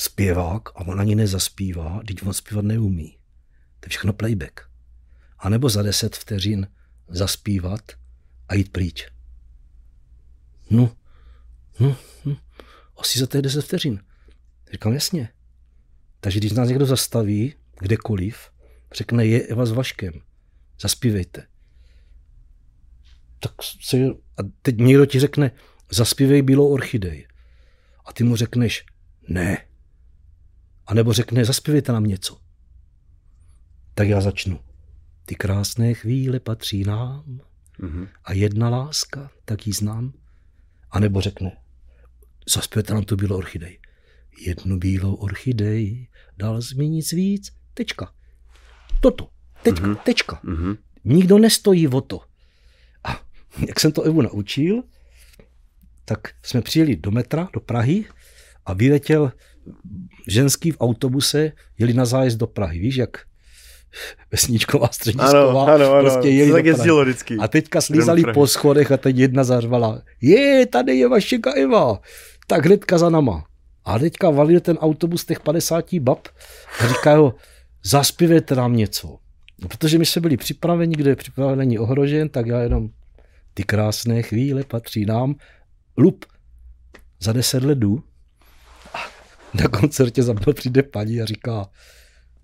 zpěvák 0.00 0.68
a 0.68 0.80
on 0.80 1.00
ani 1.00 1.14
nezaspívá, 1.14 2.00
když 2.04 2.22
on 2.22 2.32
zpívat 2.32 2.64
neumí. 2.64 3.18
To 3.80 3.86
je 3.86 3.88
všechno 3.88 4.12
playback. 4.12 4.60
A 5.38 5.48
nebo 5.48 5.68
za 5.68 5.82
deset 5.82 6.16
vteřin 6.16 6.68
zaspívat 7.08 7.80
a 8.48 8.54
jít 8.54 8.72
pryč. 8.72 9.08
No, 10.70 10.96
no, 11.80 11.96
no 12.24 12.36
asi 12.96 13.18
za 13.18 13.26
těch 13.26 13.42
deset 13.42 13.64
vteřin. 13.64 14.02
Říkám, 14.72 14.92
jasně. 14.92 15.28
Takže 16.20 16.38
když 16.38 16.52
nás 16.52 16.68
někdo 16.68 16.86
zastaví, 16.86 17.54
kdekoliv, 17.80 18.50
řekne, 18.92 19.26
je 19.26 19.46
Eva 19.46 19.66
s 19.66 19.72
Vaškem, 19.72 20.12
zaspívejte. 20.80 21.46
Tak 23.40 23.52
se, 23.80 23.96
a 24.36 24.42
teď 24.62 24.76
někdo 24.76 25.06
ti 25.06 25.20
řekne, 25.20 25.50
zaspívej 25.90 26.42
bílou 26.42 26.72
orchidej. 26.72 27.26
A 28.04 28.12
ty 28.12 28.24
mu 28.24 28.36
řekneš, 28.36 28.84
ne. 29.28 29.69
A 30.90 30.94
nebo 30.94 31.12
řekne, 31.12 31.44
zaspívejte 31.44 31.92
nám 31.92 32.04
něco. 32.04 32.38
Tak 33.94 34.08
já 34.08 34.20
začnu. 34.20 34.60
Ty 35.24 35.34
krásné 35.34 35.94
chvíle 35.94 36.40
patří 36.40 36.84
nám 36.84 37.40
mm-hmm. 37.80 38.08
a 38.24 38.32
jedna 38.32 38.68
láska, 38.68 39.30
tak 39.44 39.66
ji 39.66 39.72
znám. 39.72 40.12
A 40.90 41.00
nebo 41.00 41.20
řekne, 41.20 41.56
zaspěte 42.48 42.94
nám 42.94 43.04
tu 43.04 43.16
bílou 43.16 43.36
orchidej. 43.36 43.78
Jednu 44.46 44.78
bílou 44.78 45.14
orchidej, 45.14 46.08
dál 46.36 46.60
zmínit 46.60 47.10
víc, 47.10 47.52
tečka. 47.74 48.12
Toto, 49.00 49.30
tečka, 49.62 49.86
mm-hmm. 49.86 49.96
tečka. 49.96 50.40
Mm-hmm. 50.44 50.76
Nikdo 51.04 51.38
nestojí 51.38 51.88
o 51.88 52.00
to. 52.00 52.20
A 53.04 53.20
jak 53.66 53.80
jsem 53.80 53.92
to 53.92 54.02
Evu 54.02 54.22
naučil, 54.22 54.82
tak 56.04 56.20
jsme 56.42 56.62
přijeli 56.62 56.96
do 56.96 57.10
metra, 57.10 57.48
do 57.52 57.60
Prahy 57.60 58.04
a 58.66 58.72
vyletěl 58.72 59.32
ženský 60.28 60.70
v 60.70 60.76
autobuse, 60.80 61.52
jeli 61.78 61.94
na 61.94 62.04
zájezd 62.04 62.38
do 62.38 62.46
Prahy. 62.46 62.78
Víš, 62.78 62.96
jak 62.96 63.10
vesničková, 64.32 64.88
středisková, 64.88 65.64
ano, 65.64 65.74
ano, 65.74 65.92
ano. 65.92 66.00
prostě 66.00 66.28
jeli 66.28 66.52
tak 66.52 66.64
jezdilo 66.64 67.02
vždycky. 67.02 67.36
A 67.36 67.48
teďka 67.48 67.80
slízali 67.80 68.22
po 68.34 68.46
schodech 68.46 68.92
a 68.92 68.96
teď 68.96 69.16
jedna 69.16 69.44
zařvala, 69.44 70.02
je, 70.20 70.66
tady 70.66 70.96
je 70.96 71.08
vaše 71.08 71.38
Eva, 71.56 72.00
tak 72.46 72.66
hnedka 72.66 72.98
za 72.98 73.10
nama. 73.10 73.44
A 73.84 73.98
teďka 73.98 74.30
valil 74.30 74.60
ten 74.60 74.76
autobus 74.76 75.24
těch 75.24 75.40
50 75.40 75.94
bab 75.94 76.28
a 76.80 76.88
říkají, 76.88 77.30
zaspívejte 77.84 78.54
nám 78.54 78.76
něco. 78.76 79.18
No, 79.62 79.68
protože 79.68 79.98
my 79.98 80.06
jsme 80.06 80.20
byli 80.20 80.36
připraveni, 80.36 80.96
kde 80.96 81.10
je 81.10 81.16
připravený 81.16 81.78
ohrožen, 81.78 82.28
tak 82.28 82.46
já 82.46 82.60
jenom 82.60 82.88
ty 83.54 83.62
krásné 83.62 84.22
chvíle 84.22 84.64
patří 84.64 85.06
nám. 85.06 85.34
Lup, 85.96 86.24
za 87.20 87.32
deset 87.32 87.62
let 87.62 87.78
jdu 87.78 88.02
na 89.54 89.68
koncertě 89.68 90.22
za 90.22 90.32
mnou 90.32 90.52
přijde 90.52 90.82
paní 90.82 91.22
a 91.22 91.24
říká, 91.24 91.70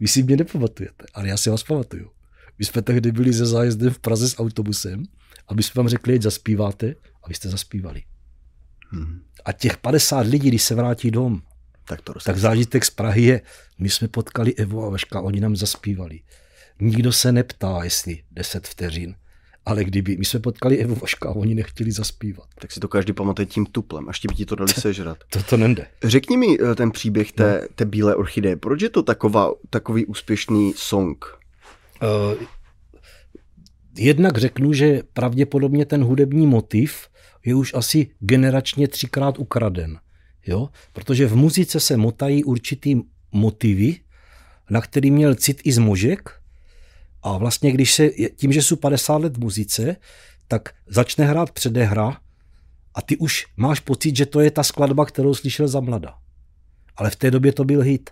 vy 0.01 0.09
si 0.09 0.23
mě 0.23 0.37
nepamatujete, 0.37 1.05
ale 1.15 1.29
já 1.29 1.37
si 1.37 1.51
vás 1.51 1.63
pamatuju. 1.63 2.11
My 2.59 2.65
jsme 2.65 2.83
tehdy 2.83 3.13
byli 3.13 3.33
ze 3.33 3.47
zájezdem 3.47 3.91
v 3.91 3.99
Praze 3.99 4.29
s 4.29 4.39
autobusem 4.41 5.03
a 5.49 5.55
my 5.55 5.63
jsme 5.63 5.79
vám 5.79 5.89
řekli, 5.89 6.15
že 6.15 6.23
zaspíváte 6.23 6.95
a 7.23 7.29
vy 7.29 7.35
jste 7.35 7.49
zaspívali. 7.49 8.03
Hmm. 8.91 9.23
A 9.45 9.53
těch 9.53 9.77
50 9.77 10.27
lidí, 10.27 10.49
když 10.49 10.63
se 10.63 10.75
vrátí 10.75 11.11
dom, 11.11 11.43
tak, 11.85 12.01
to 12.01 12.15
tak 12.25 12.39
zážitek 12.39 12.85
z 12.85 12.91
Prahy 12.91 13.23
je, 13.23 13.41
my 13.79 13.91
jsme 13.91 14.09
potkali 14.09 14.55
Evo 14.55 14.87
a 14.87 14.91
Vaška, 14.91 15.21
oni 15.21 15.41
nám 15.41 15.57
zaspívali. 15.57 16.21
Nikdo 16.81 17.13
se 17.13 17.33
neptá, 17.33 17.85
jestli 17.85 18.23
10 18.31 18.69
vteřin, 18.69 19.15
ale 19.67 19.85
kdyby 19.85 20.17
my 20.17 20.25
jsme 20.25 20.41
potkali 20.41 20.79
Evu 20.79 20.95
Vaška 20.95 21.29
a 21.29 21.33
oni 21.33 21.55
nechtěli 21.55 21.93
zaspívat. 21.93 22.47
Tak 22.59 22.73
si 22.73 22.81
to 22.81 22.89
každý 22.89 23.13
pamatuje 23.13 23.47
tím 23.47 23.67
tuplem, 23.67 24.09
až 24.09 24.21
ti 24.21 24.29
by 24.29 24.35
ti 24.35 24.47
to 24.47 24.55
dali 24.55 24.73
sežrat. 24.73 25.19
to 25.31 25.43
to 25.43 25.57
nende. 25.57 25.87
Řekni 26.05 26.37
mi 26.37 26.59
eh, 26.61 26.75
ten 26.75 26.91
příběh 26.91 27.33
té, 27.33 27.59
no. 27.63 27.69
té 27.75 27.85
bílé 27.85 28.17
orchideje. 28.17 28.57
Proč 28.57 28.83
je 28.83 28.91
to 28.91 29.03
taková, 29.03 29.53
takový 29.71 30.07
úspěšný 30.07 30.73
song? 30.77 31.25
Uh, 32.03 32.47
jednak 33.99 34.39
řeknu, 34.39 34.73
že 34.73 35.03
pravděpodobně 35.13 35.85
ten 35.85 36.05
hudební 36.05 36.47
motiv 36.47 37.09
je 37.45 37.55
už 37.55 37.75
asi 37.75 38.11
generačně 38.21 38.89
třikrát 38.89 39.39
ukraden. 39.39 39.99
Jo? 40.47 40.69
Protože 40.93 41.27
v 41.27 41.37
muzice 41.37 41.81
se 41.81 41.97
motají 41.97 42.45
určitý 42.45 42.97
motivy, 43.33 44.01
na 44.71 44.81
který 44.81 45.11
měl 45.11 45.35
cit 45.35 45.61
i 45.65 45.73
zmožek. 45.73 46.31
A 47.27 47.39
vlastně, 47.39 47.73
když 47.73 47.95
se, 47.95 48.09
tím, 48.37 48.53
že 48.53 48.63
jsou 48.63 48.77
50 48.77 49.17
let 49.17 49.37
v 49.37 49.41
muzice, 49.41 49.97
tak 50.49 50.69
začne 50.87 51.25
hrát 51.25 51.51
předehra 51.51 52.21
a 52.95 53.03
ty 53.03 53.17
už 53.17 53.47
máš 53.57 53.81
pocit, 53.81 54.17
že 54.17 54.27
to 54.27 54.41
je 54.41 54.51
ta 54.51 54.63
skladba, 54.63 55.07
kterou 55.07 55.35
slyšel 55.35 55.69
za 55.69 55.81
mlada. 55.81 56.15
Ale 56.97 57.11
v 57.11 57.17
té 57.17 57.31
době 57.31 57.53
to 57.53 57.65
byl 57.65 57.81
hit. 57.81 58.11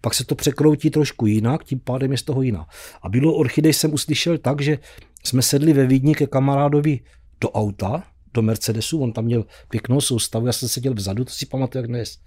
Pak 0.00 0.14
se 0.14 0.24
to 0.24 0.34
překroutí 0.34 0.90
trošku 0.90 1.26
jinak, 1.26 1.64
tím 1.64 1.80
pádem 1.80 2.12
je 2.12 2.18
z 2.18 2.22
toho 2.22 2.42
jiná. 2.42 2.66
A 3.02 3.08
bylo 3.08 3.34
orchidej 3.34 3.72
jsem 3.72 3.94
uslyšel 3.94 4.38
tak, 4.38 4.60
že 4.60 4.78
jsme 5.24 5.42
sedli 5.42 5.72
ve 5.72 5.86
Vídni 5.86 6.14
ke 6.14 6.26
kamarádovi 6.26 7.00
do 7.40 7.50
auta 7.50 8.02
do 8.34 8.42
Mercedesu, 8.42 9.02
on 9.02 9.12
tam 9.12 9.24
měl 9.24 9.44
pěknou 9.68 10.00
soustavu, 10.00 10.46
já 10.46 10.52
jsem 10.52 10.68
seděl 10.68 10.94
vzadu, 10.94 11.24
to 11.24 11.30
si 11.30 11.46
pamatuju 11.46 11.82
jak 11.82 11.88
dnes. 11.88 12.18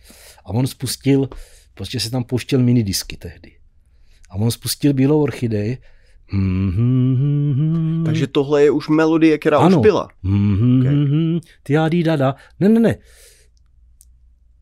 A 0.45 0.49
on 0.49 0.67
spustil, 0.67 1.29
prostě 1.73 1.99
se 1.99 2.09
tam 2.09 2.23
pouštěl 2.23 2.59
minidisky 2.59 3.17
tehdy. 3.17 3.51
A 4.29 4.35
on 4.35 4.51
spustil 4.51 4.93
Bílou 4.93 5.21
orchidej. 5.21 5.77
Mm-hmm. 6.33 8.03
Takže 8.05 8.27
tohle 8.27 8.63
je 8.63 8.71
už 8.71 8.89
melodie, 8.89 9.37
která 9.37 9.57
ano. 9.57 9.77
už 9.77 9.81
byla. 9.81 10.07
Mm-hmm. 10.23 11.41
Okay. 11.61 12.03
dada. 12.03 12.35
Ne, 12.59 12.69
ne, 12.69 12.79
ne. 12.79 12.95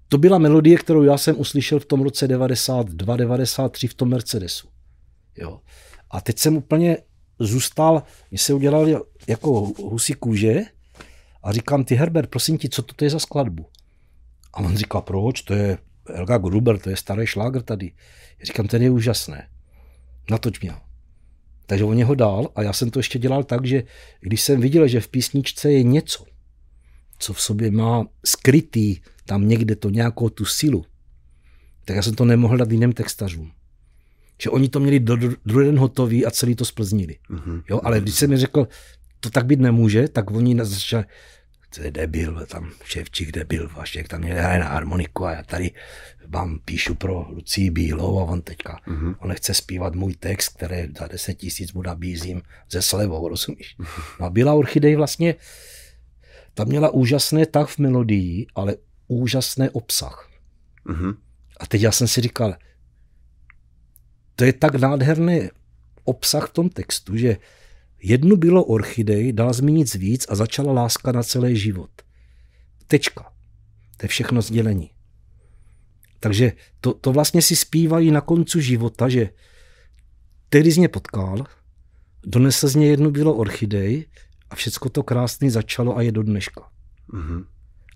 To 0.07 0.17
byla 0.17 0.37
melodie, 0.37 0.77
kterou 0.77 1.03
já 1.03 1.17
jsem 1.17 1.39
uslyšel 1.39 1.79
v 1.79 1.85
tom 1.85 2.01
roce 2.01 2.27
92, 2.27 3.17
93 3.17 3.87
v 3.87 3.93
tom 3.93 4.09
Mercedesu. 4.09 4.67
Jo. 5.37 5.59
A 6.11 6.21
teď 6.21 6.39
jsem 6.39 6.57
úplně 6.57 6.97
zůstal, 7.39 8.03
mi 8.31 8.37
se 8.37 8.53
udělal 8.53 9.05
jako 9.27 9.71
husí 9.77 10.13
kůže 10.13 10.61
a 11.43 11.51
říkám, 11.51 11.83
ty 11.83 11.95
Herbert, 11.95 12.29
prosím 12.29 12.57
ti, 12.57 12.69
co 12.69 12.81
to 12.81 13.03
je 13.03 13.09
za 13.09 13.19
skladbu? 13.19 13.65
A 14.53 14.57
on 14.57 14.77
říká, 14.77 15.01
proč? 15.01 15.41
To 15.41 15.53
je 15.53 15.77
Elga 16.09 16.37
Gruber, 16.37 16.79
to 16.79 16.89
je 16.89 16.97
starý 16.97 17.27
šlágr 17.27 17.61
tady. 17.61 17.91
Já 18.39 18.45
říkám, 18.45 18.67
ten 18.67 18.81
je 18.81 18.89
úžasné. 18.89 19.47
Natoč 20.31 20.59
mě. 20.59 20.71
Takže 21.71 21.83
on 21.83 22.03
ho 22.03 22.15
dál 22.15 22.51
a 22.55 22.61
já 22.61 22.73
jsem 22.73 22.89
to 22.91 22.99
ještě 22.99 23.19
dělal 23.19 23.43
tak, 23.43 23.65
že 23.65 23.83
když 24.21 24.41
jsem 24.41 24.61
viděl, 24.61 24.87
že 24.87 25.01
v 25.01 25.07
písničce 25.07 25.71
je 25.71 25.83
něco, 25.83 26.25
co 27.19 27.33
v 27.33 27.41
sobě 27.41 27.71
má 27.71 28.07
skrytý 28.25 28.97
tam 29.25 29.47
někde 29.47 29.75
to 29.75 29.89
nějakou 29.89 30.29
tu 30.29 30.45
silu, 30.45 30.85
tak 31.85 31.95
já 31.95 32.01
jsem 32.01 32.15
to 32.15 32.25
nemohl 32.25 32.57
dát 32.57 32.71
jiným 32.71 32.93
textařům. 32.93 33.51
Že 34.41 34.49
oni 34.49 34.69
to 34.69 34.79
měli 34.79 34.99
do, 34.99 35.15
do, 35.15 35.29
druhý 35.45 35.65
den 35.65 35.79
hotový 35.79 36.25
a 36.25 36.31
celý 36.31 36.55
to 36.55 36.65
splznili. 36.65 37.17
Mm-hmm. 37.29 37.63
Jo, 37.69 37.81
ale 37.83 38.01
když 38.01 38.15
jsem 38.15 38.29
mi 38.29 38.37
řekl, 38.37 38.67
to 39.19 39.29
tak 39.29 39.45
být 39.45 39.59
nemůže, 39.59 40.07
tak 40.07 40.31
oni 40.31 40.57
začali, 40.61 41.05
to 41.75 41.83
je 41.83 41.91
debil, 41.91 42.45
tam 42.45 42.71
šéfčík 42.83 43.31
debil, 43.31 43.69
Vašek 43.69 44.07
tam 44.07 44.21
mě 44.21 44.33
hraje 44.33 44.59
na 44.59 44.67
harmoniku 44.67 45.25
a 45.25 45.31
já 45.31 45.43
tady 45.43 45.71
vám 46.27 46.59
píšu 46.59 46.95
pro 46.95 47.25
Lucii 47.29 47.69
Bílou 47.69 48.19
a 48.19 48.23
on 48.23 48.41
teďka, 48.41 48.81
mm-hmm. 48.87 49.15
on 49.19 49.29
nechce 49.29 49.53
zpívat 49.53 49.95
můj 49.95 50.15
text, 50.15 50.49
který 50.49 50.77
za 50.99 51.07
10 51.07 51.33
tisíc 51.33 51.73
mu 51.73 51.81
nabízím 51.81 52.41
ze 52.71 52.81
slevou, 52.81 53.27
rozumíš? 53.27 53.75
No 54.19 54.25
a 54.25 54.29
Bílá 54.29 54.53
orchidej 54.53 54.95
vlastně, 54.95 55.35
ta 56.53 56.63
měla 56.63 56.89
úžasné 56.89 57.45
tak 57.45 57.67
v 57.67 57.77
melodii, 57.77 58.47
ale 58.55 58.75
úžasné 59.07 59.69
obsah. 59.69 60.29
Mm-hmm. 60.85 61.15
A 61.59 61.65
teď 61.65 61.81
já 61.81 61.91
jsem 61.91 62.07
si 62.07 62.21
říkal, 62.21 62.55
to 64.35 64.43
je 64.43 64.53
tak 64.53 64.75
nádherný 64.75 65.49
obsah 66.03 66.49
v 66.49 66.53
tom 66.53 66.69
textu, 66.69 67.17
že 67.17 67.37
Jednu 68.03 68.37
bylo 68.37 68.63
orchidej, 68.63 69.33
dala 69.33 69.53
zmínit 69.53 69.93
víc 69.93 70.25
a 70.29 70.35
začala 70.35 70.73
láska 70.73 71.11
na 71.11 71.23
celý 71.23 71.57
život. 71.57 71.89
Tečka. 72.87 73.33
To 73.97 74.05
je 74.05 74.07
všechno 74.07 74.41
sdělení. 74.41 74.89
Takže 76.19 76.51
to, 76.81 76.93
to 76.93 77.11
vlastně 77.11 77.41
si 77.41 77.55
zpívají 77.55 78.11
na 78.11 78.21
koncu 78.21 78.59
života, 78.59 79.09
že 79.09 79.29
tehdy 80.49 80.71
z 80.71 80.77
mě 80.77 80.87
potkal, 80.87 81.45
donesl 82.23 82.67
z 82.67 82.75
něj 82.75 82.89
jednu 82.89 83.11
bylo 83.11 83.35
orchidej 83.35 84.05
a 84.49 84.55
všecko 84.55 84.89
to 84.89 85.03
krásný 85.03 85.49
začalo 85.49 85.97
a 85.97 86.01
je 86.01 86.11
do 86.11 86.23
dneška. 86.23 86.69
Mm-hmm. 87.13 87.45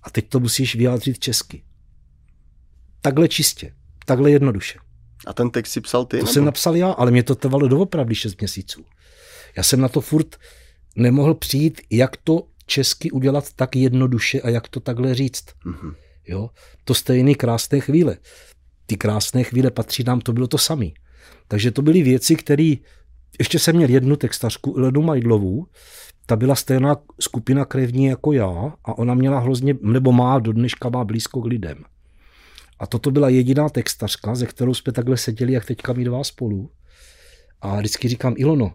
A 0.03 0.09
teď 0.09 0.29
to 0.29 0.39
musíš 0.39 0.75
vyjádřit 0.75 1.19
česky. 1.19 1.63
Takhle 3.01 3.27
čistě, 3.27 3.75
takhle 4.05 4.31
jednoduše. 4.31 4.79
A 5.27 5.33
ten 5.33 5.49
text 5.49 5.71
si 5.71 5.81
psal 5.81 6.05
ty? 6.05 6.17
To 6.17 6.23
nebo? 6.23 6.33
jsem 6.33 6.45
napsal 6.45 6.75
já, 6.75 6.91
ale 6.91 7.11
mě 7.11 7.23
to 7.23 7.35
trvalo 7.35 7.67
doopravdy 7.67 8.15
6 8.15 8.41
měsíců. 8.41 8.85
Já 9.57 9.63
jsem 9.63 9.81
na 9.81 9.89
to 9.89 10.01
furt 10.01 10.35
nemohl 10.95 11.33
přijít, 11.33 11.81
jak 11.89 12.17
to 12.17 12.47
česky 12.65 13.11
udělat 13.11 13.53
tak 13.55 13.75
jednoduše 13.75 14.41
a 14.41 14.49
jak 14.49 14.67
to 14.67 14.79
takhle 14.79 15.15
říct. 15.15 15.45
Mm-hmm. 15.65 15.95
Jo? 16.27 16.49
To 16.83 16.93
stejné 16.93 17.35
krásné 17.35 17.79
chvíle. 17.79 18.17
Ty 18.85 18.97
krásné 18.97 19.43
chvíle 19.43 19.71
patří 19.71 20.03
nám, 20.03 20.21
to 20.21 20.33
bylo 20.33 20.47
to 20.47 20.57
samé. 20.57 20.87
Takže 21.47 21.71
to 21.71 21.81
byly 21.81 22.01
věci, 22.01 22.35
které... 22.35 22.73
Ještě 23.39 23.59
jsem 23.59 23.75
měl 23.75 23.89
jednu 23.89 24.15
textařku, 24.15 24.75
Ilenu 24.77 25.01
Majdlovou, 25.01 25.65
ta 26.25 26.35
byla 26.35 26.55
stejná 26.55 26.97
skupina 27.19 27.65
krevní 27.65 28.05
jako 28.05 28.31
já 28.31 28.73
a 28.85 28.97
ona 28.97 29.13
měla 29.13 29.39
hrozně, 29.39 29.75
nebo 29.81 30.11
má, 30.11 30.39
do 30.39 30.53
dneška 30.53 30.89
má 30.89 31.03
blízko 31.03 31.41
k 31.41 31.45
lidem. 31.45 31.83
A 32.79 32.87
toto 32.87 33.11
byla 33.11 33.29
jediná 33.29 33.69
textařka, 33.69 34.35
ze 34.35 34.45
kterou 34.45 34.73
jsme 34.73 34.93
takhle 34.93 35.17
seděli, 35.17 35.53
jak 35.53 35.65
teďka 35.65 35.93
my 35.93 36.03
dva 36.03 36.23
spolu. 36.23 36.71
A 37.61 37.77
vždycky 37.77 38.07
říkám, 38.07 38.33
Ilono, 38.37 38.73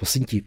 prosím 0.00 0.24
ti, 0.24 0.42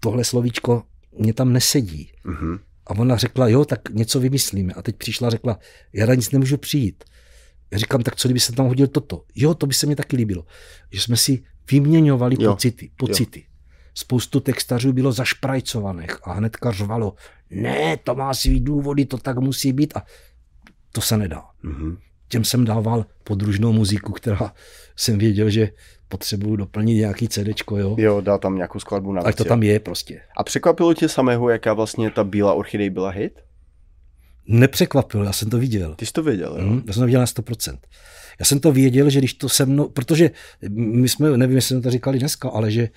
tohle 0.00 0.24
slovíčko 0.24 0.82
mě 1.18 1.32
tam 1.32 1.52
nesedí. 1.52 2.12
Mm-hmm. 2.24 2.58
A 2.86 2.90
ona 2.90 3.16
řekla, 3.16 3.48
jo, 3.48 3.64
tak 3.64 3.90
něco 3.90 4.20
vymyslíme. 4.20 4.72
A 4.72 4.82
teď 4.82 4.96
přišla 4.96 5.28
a 5.28 5.30
řekla, 5.30 5.58
já 5.92 6.06
na 6.06 6.14
nic 6.14 6.30
nemůžu 6.30 6.56
přijít. 6.56 7.04
Já 7.70 7.78
říkám, 7.78 8.02
tak 8.02 8.16
co 8.16 8.28
kdyby 8.28 8.40
se 8.40 8.52
tam 8.52 8.66
hodil 8.66 8.86
toto? 8.86 9.24
Jo, 9.34 9.54
to 9.54 9.66
by 9.66 9.74
se 9.74 9.86
mi 9.86 9.96
taky 9.96 10.16
líbilo. 10.16 10.46
Že 10.90 11.00
jsme 11.00 11.16
si 11.16 11.44
vyměňovali 11.70 12.36
jo. 12.40 12.52
pocity. 12.52 12.90
pocity. 12.96 13.40
Jo. 13.40 13.46
Spoustu 13.94 14.40
textařů 14.40 14.92
bylo 14.92 15.12
zašprajcovaných 15.12 16.10
a 16.22 16.32
hnedka 16.32 16.72
řvalo, 16.72 17.14
ne, 17.50 17.96
to 17.96 18.14
má 18.14 18.34
svý 18.34 18.60
důvody, 18.60 19.06
to 19.06 19.18
tak 19.18 19.38
musí 19.38 19.72
být. 19.72 19.96
A 19.96 20.02
to 20.92 21.00
se 21.00 21.16
nedá. 21.16 21.42
Mm-hmm. 21.64 21.98
těm 22.28 22.44
jsem 22.44 22.64
dával 22.64 23.06
podružnou 23.24 23.72
muziku, 23.72 24.12
která 24.12 24.54
jsem 24.96 25.18
věděl, 25.18 25.50
že 25.50 25.70
potřebuju 26.08 26.56
doplnit 26.56 26.94
nějaký 26.94 27.28
CD, 27.28 27.48
jo. 27.76 27.96
Jo, 27.98 28.20
dá 28.20 28.38
tam 28.38 28.56
nějakou 28.56 28.80
skladbu 28.80 29.12
na 29.12 29.22
Tak 29.22 29.34
to 29.34 29.44
tam 29.44 29.62
je 29.62 29.80
prostě. 29.80 30.20
A 30.36 30.44
překvapilo 30.44 30.94
tě 30.94 31.08
samého, 31.08 31.48
jaká 31.48 31.72
vlastně 31.72 32.10
ta 32.10 32.24
bílá 32.24 32.52
orchidej 32.52 32.90
byla 32.90 33.10
hit? 33.10 33.40
Nepřekvapilo, 34.46 35.24
já 35.24 35.32
jsem 35.32 35.50
to 35.50 35.58
viděl. 35.58 35.94
Ty 35.94 36.06
jsi 36.06 36.12
to 36.12 36.22
věděl, 36.22 36.56
jo? 36.58 36.68
Hmm, 36.68 36.82
já 36.86 36.92
jsem 36.92 37.00
to 37.00 37.06
viděl 37.06 37.20
na 37.20 37.26
100%. 37.26 37.78
Já 38.38 38.44
jsem 38.44 38.60
to 38.60 38.72
věděl, 38.72 39.10
že 39.10 39.18
když 39.18 39.34
to 39.34 39.48
se 39.48 39.66
mnou, 39.66 39.88
protože 39.88 40.30
my 40.70 41.08
jsme, 41.08 41.36
nevím, 41.36 41.56
jestli 41.56 41.74
jsme 41.74 41.82
to 41.82 41.90
říkali 41.90 42.18
dneska, 42.18 42.48
ale 42.48 42.70
že 42.70 42.88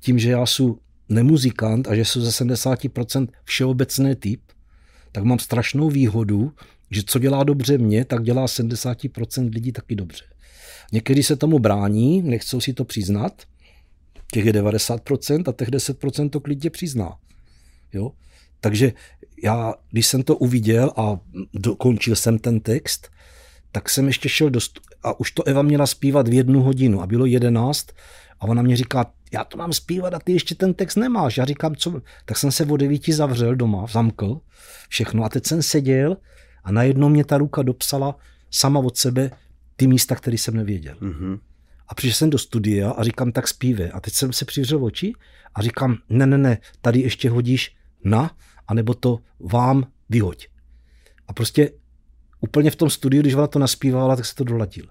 tím, 0.00 0.18
že 0.18 0.30
já 0.30 0.46
jsem 0.46 0.74
nemuzikant 1.08 1.88
a 1.88 1.94
že 1.94 2.04
jsou 2.04 2.20
ze 2.20 2.44
70% 2.44 3.28
všeobecný 3.44 4.14
typ, 4.14 4.40
tak 5.12 5.24
mám 5.24 5.38
strašnou 5.38 5.90
výhodu, 5.90 6.52
že 6.90 7.02
co 7.06 7.18
dělá 7.18 7.44
dobře 7.44 7.78
mě, 7.78 8.04
tak 8.04 8.22
dělá 8.22 8.46
70% 8.46 9.54
lidí 9.54 9.72
taky 9.72 9.94
dobře. 9.94 10.24
Někteří 10.92 11.22
se 11.22 11.36
tomu 11.36 11.58
brání, 11.58 12.22
nechcou 12.22 12.60
si 12.60 12.72
to 12.72 12.84
přiznat, 12.84 13.42
těch 14.32 14.44
je 14.44 14.52
90% 14.52 15.48
a 15.48 15.52
těch 15.52 15.68
10% 15.68 16.30
to 16.30 16.40
klidně 16.40 16.70
přizná. 16.70 17.16
Jo? 17.92 18.12
Takže 18.60 18.92
já, 19.42 19.74
když 19.90 20.06
jsem 20.06 20.22
to 20.22 20.36
uviděl 20.36 20.92
a 20.96 21.20
dokončil 21.54 22.16
jsem 22.16 22.38
ten 22.38 22.60
text, 22.60 23.08
tak 23.72 23.90
jsem 23.90 24.06
ještě 24.06 24.28
šel 24.28 24.50
do 24.50 24.60
stu- 24.60 24.80
a 25.02 25.20
už 25.20 25.30
to 25.32 25.42
Eva 25.48 25.62
měla 25.62 25.86
zpívat 25.86 26.28
v 26.28 26.32
jednu 26.32 26.62
hodinu 26.62 27.02
a 27.02 27.06
bylo 27.06 27.26
jedenáct 27.26 27.86
a 28.40 28.44
ona 28.44 28.62
mě 28.62 28.76
říká, 28.76 29.12
já 29.32 29.44
to 29.44 29.56
mám 29.56 29.72
zpívat 29.72 30.14
a 30.14 30.18
ty 30.18 30.32
ještě 30.32 30.54
ten 30.54 30.74
text 30.74 30.96
nemáš. 30.96 31.36
Já 31.36 31.44
říkám, 31.44 31.76
co? 31.76 32.02
Tak 32.24 32.38
jsem 32.38 32.52
se 32.52 32.66
o 32.66 32.76
devíti 32.76 33.12
zavřel 33.12 33.54
doma, 33.54 33.86
zamkl 33.86 34.40
všechno 34.88 35.24
a 35.24 35.28
teď 35.28 35.46
jsem 35.46 35.62
seděl 35.62 36.16
a 36.64 36.72
najednou 36.72 37.08
mě 37.08 37.24
ta 37.24 37.38
ruka 37.38 37.62
dopsala 37.62 38.16
sama 38.50 38.80
od 38.80 38.96
sebe 38.96 39.30
ty 39.78 39.86
místa, 39.86 40.14
které 40.14 40.38
jsem 40.38 40.56
nevěděl. 40.56 40.94
Mm-hmm. 40.94 41.38
A 41.88 41.94
přišel 41.94 42.14
jsem 42.14 42.30
do 42.30 42.38
studia 42.38 42.90
a 42.90 43.04
říkám, 43.04 43.32
tak 43.32 43.48
zpíve. 43.48 43.90
A 43.90 44.00
teď 44.00 44.14
jsem 44.14 44.32
se 44.32 44.44
přivřel 44.44 44.84
oči 44.84 45.12
a 45.54 45.62
říkám, 45.62 45.98
ne, 46.08 46.26
ne, 46.26 46.38
ne, 46.38 46.58
tady 46.80 47.00
ještě 47.00 47.30
hodíš 47.30 47.76
na, 48.04 48.36
anebo 48.68 48.94
to 48.94 49.18
vám 49.40 49.86
vyhoď. 50.08 50.48
A 51.28 51.32
prostě 51.32 51.70
úplně 52.40 52.70
v 52.70 52.76
tom 52.76 52.90
studiu, 52.90 53.22
když 53.22 53.34
ona 53.34 53.46
to 53.46 53.58
naspívala, 53.58 54.16
tak 54.16 54.26
se 54.26 54.34
to 54.34 54.44
doladil. 54.44 54.86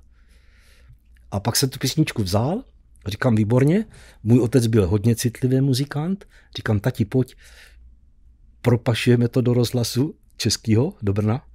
A 1.31 1.39
pak 1.39 1.55
jsem 1.55 1.69
tu 1.69 1.79
písničku 1.79 2.23
vzal, 2.23 2.63
říkám 3.07 3.35
výborně, 3.35 3.85
můj 4.23 4.39
otec 4.39 4.67
byl 4.67 4.87
hodně 4.87 5.15
citlivý 5.15 5.61
muzikant, 5.61 6.25
říkám, 6.57 6.79
tati, 6.79 7.05
pojď, 7.05 7.35
propašujeme 8.61 9.27
to 9.27 9.41
do 9.41 9.53
rozhlasu 9.53 10.15
českého, 10.37 10.93
do 11.01 11.13
Brna, 11.13 11.45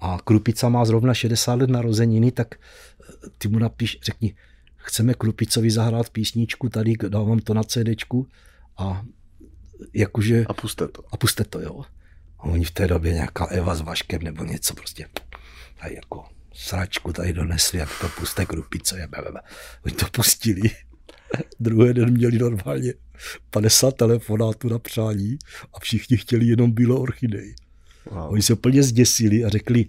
a 0.00 0.18
Krupica 0.24 0.68
má 0.68 0.84
zrovna 0.84 1.14
60 1.14 1.54
let 1.54 1.70
narozeniny, 1.70 2.32
tak 2.32 2.54
eh, 2.54 3.28
ty 3.38 3.48
mu 3.48 3.58
napíš, 3.58 3.98
řekni, 4.02 4.34
chceme 4.76 5.14
Krupicovi 5.14 5.70
zahrát 5.70 6.10
písničku, 6.10 6.68
tady 6.68 6.94
dávám 7.08 7.38
to 7.38 7.54
na 7.54 7.62
CDčku 7.62 8.26
a 8.78 9.02
jakože... 9.94 10.44
A 10.48 10.52
puste 10.52 10.88
to. 10.88 11.02
A 11.12 11.16
puste 11.16 11.44
to, 11.44 11.60
jo. 11.60 11.84
A 12.38 12.42
oni 12.44 12.64
v 12.64 12.70
té 12.70 12.86
době 12.86 13.12
nějaká 13.12 13.46
Eva 13.46 13.74
s 13.74 13.80
Vaškem 13.80 14.22
nebo 14.22 14.44
něco 14.44 14.74
prostě. 14.74 15.08
Tady 15.80 15.94
jako 15.94 16.24
sračku 16.52 17.12
tady 17.12 17.32
donesli, 17.32 17.78
jak 17.78 17.88
to 18.00 18.08
puste 18.08 18.46
Krupice. 18.46 18.98
Je, 18.98 19.08
Oni 19.84 19.94
to 19.94 20.06
pustili. 20.12 20.70
Druhý 21.60 21.94
den 21.94 22.10
měli 22.12 22.38
normálně 22.38 22.94
50 23.50 23.96
telefonátů 23.96 24.68
na 24.68 24.78
přání 24.78 25.38
a 25.74 25.80
všichni 25.80 26.16
chtěli 26.16 26.46
jenom 26.46 26.72
bylo 26.72 27.00
orchidej. 27.00 27.54
Wow. 28.10 28.32
Oni 28.32 28.42
se 28.42 28.52
úplně 28.52 28.82
zděsili 28.82 29.44
a 29.44 29.48
řekli, 29.48 29.86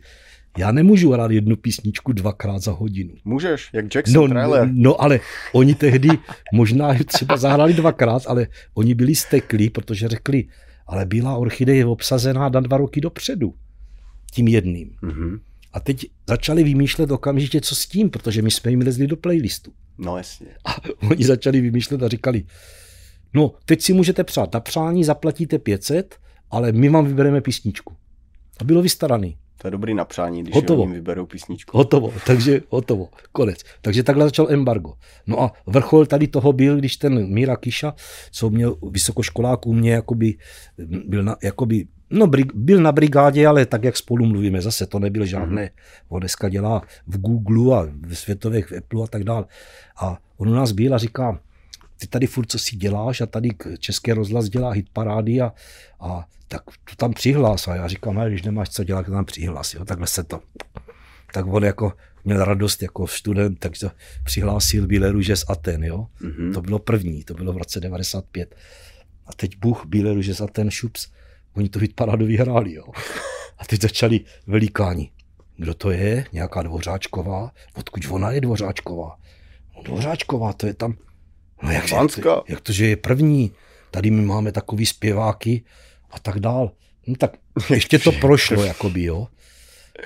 já 0.58 0.72
nemůžu 0.72 1.12
hrát 1.12 1.32
jednu 1.32 1.56
písničku 1.56 2.14
dvakrát 2.14 2.60
za 2.60 2.72
hodinu. 2.72 3.14
Můžeš, 3.26 3.70
jak 3.74 3.96
Jackson 3.96 4.22
no, 4.22 4.28
trailer. 4.28 4.70
No, 4.72 5.02
ale 5.02 5.20
oni 5.54 5.76
tehdy 5.76 6.10
možná 6.54 6.94
třeba 7.06 7.38
zahráli 7.38 7.74
dvakrát, 7.74 8.24
ale 8.28 8.48
oni 8.74 8.96
byli 8.96 9.16
steklí, 9.16 9.70
protože 9.70 10.08
řekli, 10.08 10.46
ale 10.88 11.06
Bílá 11.06 11.36
orchidej 11.36 11.78
je 11.78 11.86
obsazená 11.86 12.50
na 12.50 12.60
dva 12.60 12.78
roky 12.78 13.02
dopředu. 13.02 13.54
Tím 14.32 14.48
jedným. 14.48 14.96
Mm-hmm. 15.04 15.40
A 15.74 15.80
teď 15.80 16.06
začali 16.28 16.64
vymýšlet 16.64 17.12
okamžitě, 17.12 17.62
co 17.62 17.76
s 17.76 17.88
tím, 17.88 18.10
protože 18.10 18.42
my 18.42 18.52
jsme 18.52 18.72
jim 18.72 18.82
lezli 18.82 19.08
do 19.08 19.18
playlistu. 19.18 19.72
No 19.98 20.18
jasně. 20.18 20.48
A 20.66 20.76
oni 21.10 21.26
začali 21.26 21.62
vymýšlet 21.62 22.04
a 22.04 22.08
říkali, 22.08 22.44
no 23.34 23.54
teď 23.66 23.82
si 23.82 23.94
můžete 23.94 24.24
přát 24.24 24.54
na 24.54 24.60
přání, 24.60 25.04
zaplatíte 25.04 25.60
500, 25.60 26.16
ale 26.52 26.72
my 26.72 26.90
vám 26.90 27.06
vybereme 27.06 27.42
písničku. 27.42 27.96
A 28.60 28.64
bylo 28.64 28.82
vystaraný. 28.82 29.38
To 29.62 29.68
je 29.68 29.72
dobrý 29.72 29.94
napřání, 29.94 30.42
když 30.42 30.56
hotovo. 30.56 30.82
jim 30.84 30.92
vyberou 30.92 31.26
písničku. 31.26 31.78
Hotovo, 31.78 32.14
takže 32.26 32.62
hotovo, 32.70 33.10
konec. 33.32 33.60
Takže 33.82 34.04
takhle 34.04 34.26
začal 34.26 34.48
embargo. 34.50 34.94
No 35.28 35.42
a 35.42 35.52
vrchol 35.66 36.06
tady 36.06 36.28
toho 36.28 36.54
byl, 36.54 36.78
když 36.78 36.98
ten 36.98 37.28
Míra 37.34 37.56
Kiša, 37.56 37.94
co 38.32 38.50
měl 38.50 38.76
vysokoškolák 38.92 39.66
u 39.66 39.74
mě, 39.74 39.92
jakoby, 39.92 40.36
byl, 41.06 41.24
na, 41.24 41.36
jakoby, 41.44 41.88
no, 42.10 42.28
byl 42.54 42.82
na 42.82 42.92
brigádě, 42.92 43.48
ale 43.48 43.66
tak, 43.66 43.84
jak 43.84 43.98
spolu 43.98 44.26
mluvíme, 44.26 44.62
zase 44.62 44.86
to 44.86 45.00
nebyl 45.00 45.26
žádné. 45.26 45.62
Mm. 45.62 45.70
On 46.10 46.20
dneska 46.20 46.50
dělá 46.50 46.82
v 47.08 47.18
Google 47.18 47.80
a 47.80 47.88
v 48.08 48.14
světových 48.14 48.68
v 48.72 48.78
Apple 48.78 49.04
a 49.04 49.08
tak 49.08 49.24
dále. 49.24 49.46
A 50.02 50.18
on 50.38 50.50
u 50.50 50.54
nás 50.54 50.72
byl 50.72 50.96
a 50.96 50.98
říká, 50.98 51.40
ty 51.98 52.08
tady 52.08 52.28
furt 52.28 52.52
co 52.52 52.60
si 52.60 52.76
děláš 52.76 53.22
a 53.22 53.26
tady 53.26 53.50
České 53.80 54.14
rozhlas 54.14 54.50
dělá 54.50 54.72
hit 54.72 54.90
parády 54.94 55.42
a, 55.42 55.54
a 56.00 56.28
tak 56.48 56.64
to 56.66 56.96
tam 56.98 57.14
přihlás. 57.14 57.68
A 57.68 57.76
já 57.76 57.88
říkám, 57.88 58.20
když 58.28 58.42
nemáš 58.42 58.70
co 58.70 58.84
dělat, 58.84 59.06
tak 59.06 59.14
tam 59.14 59.26
přihlás. 59.26 59.74
Jo, 59.74 59.86
takhle 59.86 60.08
se 60.08 60.24
to. 60.24 60.40
Tak 61.34 61.46
on 61.48 61.64
jako 61.64 61.94
měl 62.26 62.46
radost 62.46 62.82
jako 62.82 63.08
student, 63.08 63.60
tak 63.60 63.72
to 63.80 63.92
přihlásil 64.24 64.88
Bílé 64.88 65.12
růže 65.12 65.36
z 65.36 65.46
Aten. 65.50 65.84
Jo? 65.84 66.08
Mm-hmm. 66.22 66.54
To 66.54 66.62
bylo 66.62 66.80
první, 66.80 67.24
to 67.24 67.34
bylo 67.34 67.54
v 67.54 67.58
roce 67.58 67.80
95. 67.80 68.56
A 69.26 69.34
teď 69.34 69.58
Bůh 69.58 69.86
Bílé 69.86 70.14
růže 70.14 70.36
z 70.36 70.42
Aten, 70.42 70.72
šups, 70.72 71.08
oni 71.54 71.70
to 71.70 71.80
hit 71.80 71.96
parádu 71.96 72.26
vyhráli. 72.26 72.74
Jo? 72.74 72.84
A 73.58 73.66
teď 73.66 73.82
začali 73.82 74.20
velikáni. 74.48 75.12
Kdo 75.58 75.74
to 75.74 75.92
je? 75.92 76.26
Nějaká 76.34 76.62
Dvořáčková? 76.62 77.52
Odkud 77.74 78.02
ona 78.10 78.32
je 78.32 78.42
Dvořáčková? 78.42 79.18
No, 79.76 79.84
Dvořáčková, 79.84 80.54
to 80.54 80.68
je 80.68 80.74
tam 80.74 80.98
No 81.64 81.72
jak, 81.72 81.92
jak, 81.92 82.16
to, 82.24 82.44
jak 82.48 82.62
to, 82.62 82.74
že 82.74 82.88
je 82.88 82.96
první? 82.96 83.52
Tady 83.92 84.12
my 84.12 84.22
máme 84.22 84.52
takový 84.52 84.86
zpěváky 84.86 85.64
a 86.12 86.20
tak 86.20 86.40
dál. 86.40 86.72
No 87.08 87.16
tak 87.16 87.38
ještě 87.70 88.00
to 88.00 88.12
prošlo, 88.22 88.64
jakoby, 88.64 89.04
jo. 89.04 89.28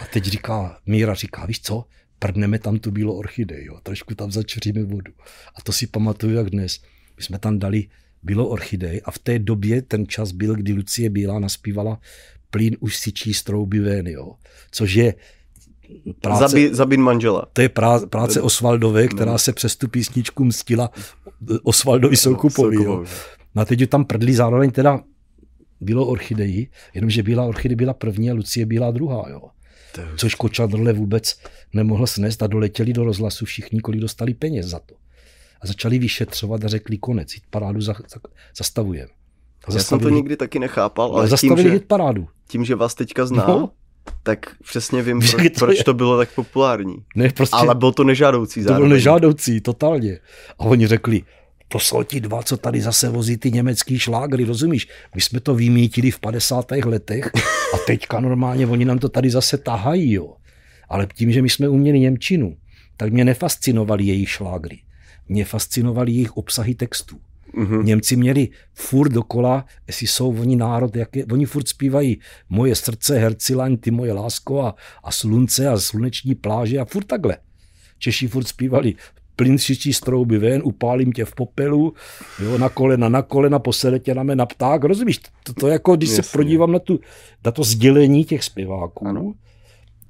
A 0.02 0.06
teď 0.06 0.26
říká, 0.26 0.80
Míra 0.86 1.14
říká, 1.14 1.46
víš 1.46 1.62
co, 1.62 1.86
prdneme 2.20 2.60
tam 2.60 2.80
tu 2.80 2.92
bílou 2.92 3.18
orchidej, 3.18 3.66
jo. 3.66 3.80
Trošku 3.84 4.16
tam 4.16 4.32
začeříme 4.32 4.84
vodu. 4.84 5.14
A 5.56 5.62
to 5.62 5.72
si 5.72 5.88
pamatuju 5.88 6.36
jak 6.36 6.50
dnes. 6.50 6.82
My 7.18 7.24
jsme 7.24 7.40
tam 7.40 7.60
dali 7.60 7.88
bílou 8.24 8.46
orchidej 8.46 9.02
a 9.06 9.12
v 9.12 9.20
té 9.20 9.40
době 9.40 9.82
ten 9.82 10.08
čas 10.08 10.32
byl, 10.32 10.56
kdy 10.56 10.74
Lucie 10.74 11.10
Bílá 11.10 11.40
naspívala 11.40 12.00
plyn 12.52 12.78
už 12.80 12.98
si 12.98 13.12
číst 13.12 13.44
trouby 13.44 13.80
ven, 13.80 14.08
jo. 14.08 14.36
Což 14.72 14.94
je 14.94 15.14
práce, 16.22 16.48
Zabi, 16.48 16.76
zabin 16.76 17.02
manžela. 17.02 17.46
To 17.54 17.62
je 17.62 17.70
prá, 17.70 18.00
práce 18.00 18.42
Osvaldové, 18.42 19.08
která 19.08 19.32
no. 19.32 19.38
se 19.38 19.54
přes 19.54 19.76
tu 19.76 19.88
písničku 19.88 20.44
mstila 20.44 20.90
Osvaldovi 21.64 22.18
Soukupovi. 22.18 22.76
Jo. 22.76 23.06
No 23.56 23.62
a 23.62 23.66
teď 23.66 23.90
tam 23.90 24.06
prdli 24.06 24.34
zároveň 24.34 24.72
teda 24.72 25.00
bylo 25.82 26.06
orchideji, 26.06 26.70
jenomže 26.94 27.24
Bílá 27.24 27.44
orchidej 27.44 27.76
byla 27.76 27.94
první 27.94 28.32
a 28.32 28.34
Lucie 28.34 28.66
byla 28.66 28.92
druhá. 28.92 29.30
Jo. 29.30 29.42
Což 30.18 30.36
Kočadrle 30.36 30.94
vůbec 30.94 31.40
nemohl 31.74 32.08
snést 32.08 32.44
a 32.44 32.48
doletěli 32.48 32.94
do 32.94 33.04
rozhlasu 33.04 33.46
všichni, 33.46 33.80
kolik 33.80 34.02
dostali 34.02 34.34
peněz 34.34 34.66
za 34.66 34.80
to. 34.80 34.96
A 35.62 35.68
začali 35.68 36.00
vyšetřovat 36.00 36.66
a 36.66 36.68
řekli 36.68 36.98
konec, 36.98 37.34
hit 37.34 37.44
parádu 37.50 37.82
za, 37.82 37.94
za, 37.94 38.20
zastavujeme. 38.58 39.12
Já 39.74 39.80
jsem 39.80 40.00
to 40.00 40.10
nikdy 40.10 40.38
taky 40.38 40.60
nechápal, 40.60 41.16
ale 41.16 41.28
zastavili 41.28 41.64
tím, 41.64 41.72
že, 41.72 41.74
hit 41.74 41.86
parádu. 41.86 42.28
Tím, 42.48 42.66
že 42.66 42.76
vás 42.76 42.96
teďka 42.96 43.26
zná, 43.26 43.46
no, 43.48 43.70
tak 44.24 44.56
přesně 44.64 45.02
vím, 45.02 45.20
proč 45.20 45.50
to, 45.54 45.66
proč 45.66 45.84
to 45.84 45.94
bylo 45.94 46.18
tak 46.18 46.32
populární. 46.36 46.96
Ne, 47.16 47.30
prostě, 47.30 47.56
Ale 47.56 47.76
bylo 47.76 47.92
to 47.92 48.04
nežádoucí 48.04 48.62
zároveň. 48.62 48.82
To 48.82 48.88
bylo 48.88 48.96
nežádoucí, 48.96 49.62
totálně. 49.62 50.20
A 50.60 50.60
oni 50.60 50.88
řekli, 50.88 51.24
to 51.68 51.80
jsou 51.80 52.04
ti 52.04 52.22
dva, 52.22 52.44
co 52.44 52.58
tady 52.58 52.82
zase 52.82 53.10
vozí 53.10 53.38
ty 53.38 53.52
německý 53.52 54.00
šlágry, 54.00 54.46
rozumíš? 54.46 54.88
My 55.16 55.22
jsme 55.22 55.40
to 55.40 55.56
vymítili 55.56 56.12
v 56.12 56.20
50. 56.20 56.72
letech 56.86 57.32
a 57.74 57.78
teďka 57.88 58.20
normálně 58.20 58.68
oni 58.68 58.86
nám 58.86 59.00
to 59.00 59.10
tady 59.10 59.30
zase 59.30 59.58
tahají, 59.58 60.12
jo. 60.12 60.34
Ale 60.90 61.08
tím, 61.16 61.32
že 61.32 61.42
my 61.42 61.50
jsme 61.50 61.70
uměli 61.70 62.00
Němčinu, 62.00 62.58
tak 62.98 63.14
mě 63.14 63.26
nefascinovaly 63.26 64.04
jejich 64.04 64.30
šlágry. 64.30 64.80
Mě 65.28 65.46
fascinovaly 65.46 66.12
jejich 66.12 66.38
obsahy 66.38 66.76
textů. 66.76 67.20
Mm-hmm. 67.54 67.84
Němci 67.84 68.16
měli 68.16 68.50
furt 68.74 69.10
dokola, 69.10 69.66
jestli 69.88 70.08
jsou 70.08 70.42
oni 70.42 70.56
národ, 70.56 70.96
jak 70.96 71.16
je, 71.16 71.26
oni 71.26 71.46
furt 71.46 71.68
zpívají 71.68 72.20
moje 72.50 72.76
srdce, 72.76 73.18
hercilaň, 73.18 73.78
ty 73.78 73.92
moje 73.92 74.14
lásko 74.14 74.62
a, 74.62 74.76
a 75.04 75.12
slunce 75.12 75.68
a 75.68 75.80
sluneční 75.80 76.36
pláže 76.36 76.78
a 76.78 76.86
furt 76.86 77.04
takhle. 77.04 77.38
Češi 78.00 78.28
furt 78.28 78.48
zpívali 78.48 78.96
plyn 79.36 79.58
šičí 79.58 79.94
strouby 79.94 80.38
ven, 80.38 80.62
upálím 80.66 81.12
tě 81.12 81.26
v 81.26 81.36
popelu, 81.36 81.94
jo, 82.44 82.58
na 82.58 82.70
kolena, 82.70 83.10
na 83.10 83.22
kolena, 83.22 83.60
posede 83.60 84.00
tě 84.00 84.16
na 84.16 84.24
mě 84.24 84.36
na 84.36 84.46
pták, 84.46 84.84
rozumíš? 84.84 85.20
To, 85.44 85.54
to 85.54 85.68
jako, 85.68 85.96
když 85.96 86.10
Jasně. 86.10 86.24
se 86.24 86.32
prodívám 86.32 86.72
na, 86.72 86.80
tu, 86.80 87.00
na 87.46 87.52
to 87.52 87.64
sdělení 87.64 88.26
těch 88.26 88.44
zpěváků, 88.44 89.08
ano. 89.08 89.34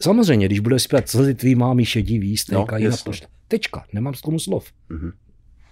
samozřejmě, 0.02 0.46
když 0.46 0.60
bude 0.60 0.80
zpívat 0.80 1.10
slzy 1.10 1.36
tvý 1.36 1.56
mámy 1.56 1.86
šedivý, 1.86 2.38
stékají 2.38 2.86
no, 2.86 2.92
na 2.92 2.98
pošta. 3.06 3.28
Tečka, 3.48 3.86
nemám 3.94 4.14
k 4.14 4.22
tomu 4.22 4.40
slov. 4.40 4.66
Mm-hmm. 4.90 5.12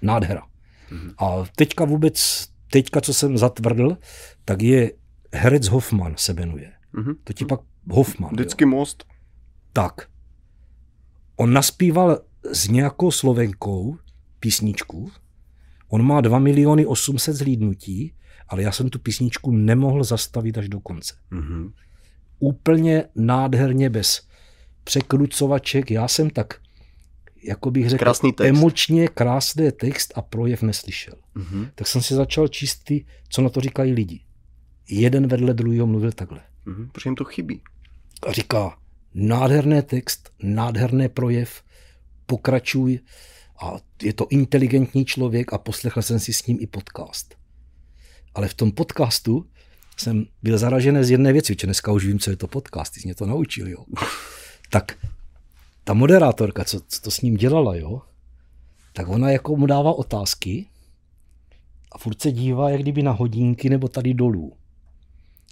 Nádhera. 0.02 0.44
Mm-hmm. 0.92 1.14
A 1.18 1.46
teďka 1.56 1.86
vůbec, 1.86 2.48
teďka, 2.72 3.02
co 3.02 3.14
jsem 3.14 3.38
zatvrdl, 3.38 3.98
tak 4.46 4.62
je 4.62 4.92
herec 5.34 5.68
Hoffman 5.68 6.14
se 6.18 6.34
jmenuje. 6.34 6.72
Mm-hmm. 6.94 7.16
To 7.24 7.34
ti 7.34 7.46
pak 7.46 7.60
Hoffman. 7.90 8.32
Vždycky 8.32 8.64
jo. 8.64 8.68
most. 8.68 9.06
Tak. 9.74 10.08
On 11.36 11.54
naspíval 11.54 12.22
s 12.52 12.68
nějakou 12.68 13.12
slovenkou 13.12 13.98
písničku. 14.40 15.12
On 15.88 16.04
má 16.04 16.22
2 16.22 16.40
miliony 16.40 16.86
800 16.86 17.36
zhlídnutí, 17.36 18.14
ale 18.48 18.64
já 18.64 18.72
jsem 18.72 18.90
tu 18.90 19.00
písničku 19.00 19.52
nemohl 19.52 20.04
zastavit 20.04 20.58
až 20.58 20.70
do 20.70 20.80
konce. 20.80 21.14
Mm-hmm. 21.32 21.72
Úplně 22.40 23.06
nádherně 23.16 23.90
bez 23.90 24.22
překrucovaček. 24.84 25.92
Já 25.92 26.08
jsem 26.08 26.30
tak, 26.30 26.62
jako 27.44 27.72
bych 27.72 27.90
řekl, 27.90 28.04
Krásný 28.04 28.34
text. 28.34 28.50
emočně 28.50 29.08
krásný 29.08 29.72
text 29.72 30.14
a 30.16 30.22
projev 30.22 30.62
neslyšel. 30.62 31.14
Mm-hmm. 31.36 31.70
Tak 31.76 31.88
jsem 31.88 32.02
si 32.02 32.14
začal 32.14 32.48
číst 32.48 32.84
ty, 32.84 33.06
co 33.30 33.42
na 33.42 33.50
to 33.50 33.62
říkají 33.62 33.94
lidi. 33.94 34.22
Jeden 34.90 35.28
vedle 35.28 35.54
druhého 35.54 35.88
mluvil 35.88 36.12
takhle. 36.12 36.42
Mm-hmm. 36.68 36.90
Protože 36.92 37.08
jim 37.10 37.16
to 37.16 37.24
chybí. 37.24 37.62
A 38.28 38.32
říká, 38.32 38.78
nádherný 39.14 39.82
text, 39.82 40.30
nádherný 40.44 41.10
projev, 41.10 41.64
pokračuj. 42.26 43.00
A 43.62 43.72
je 44.04 44.14
to 44.14 44.28
inteligentní 44.30 45.06
člověk 45.06 45.54
a 45.54 45.58
poslechl 45.58 46.02
jsem 46.02 46.20
si 46.20 46.34
s 46.34 46.46
ním 46.46 46.58
i 46.62 46.68
podcast. 46.68 47.36
Ale 48.36 48.48
v 48.48 48.54
tom 48.54 48.72
podcastu 48.72 49.46
jsem 49.98 50.26
byl 50.44 50.58
zaražený 50.58 51.04
z 51.04 51.12
jedné 51.12 51.34
věci, 51.34 51.56
že 51.62 51.68
dneska 51.68 51.92
už 51.92 52.06
vím, 52.06 52.20
co 52.20 52.30
je 52.30 52.36
to 52.36 52.48
podcast, 52.48 52.94
ty 52.94 53.00
jsi 53.00 53.08
mě 53.08 53.16
to 53.16 53.26
naučil, 53.26 53.68
jo. 53.68 53.86
Tak 54.70 54.98
ta 55.90 55.94
moderátorka, 55.94 56.64
co, 56.64 56.80
co 56.88 57.02
to 57.02 57.12
s 57.12 57.22
ním 57.22 57.38
dělala, 57.38 57.76
jo, 57.76 58.02
tak 58.94 59.08
ona 59.08 59.30
jako 59.30 59.56
mu 59.56 59.66
dává 59.66 59.94
otázky 59.94 60.70
a 61.92 61.98
furt 61.98 62.22
se 62.22 62.32
dívá, 62.32 62.70
jak 62.70 62.82
kdyby 62.82 63.04
na 63.04 63.12
hodinky 63.12 63.70
nebo 63.70 63.88
tady 63.88 64.14
dolů. 64.14 64.54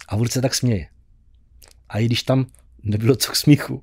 A 0.08 0.16
furt 0.16 0.28
se 0.28 0.42
tak 0.42 0.54
směje. 0.54 0.88
A 1.88 1.98
i 1.98 2.06
když 2.06 2.22
tam 2.22 2.46
nebylo 2.82 3.16
co 3.16 3.32
k 3.32 3.36
smíchu, 3.36 3.82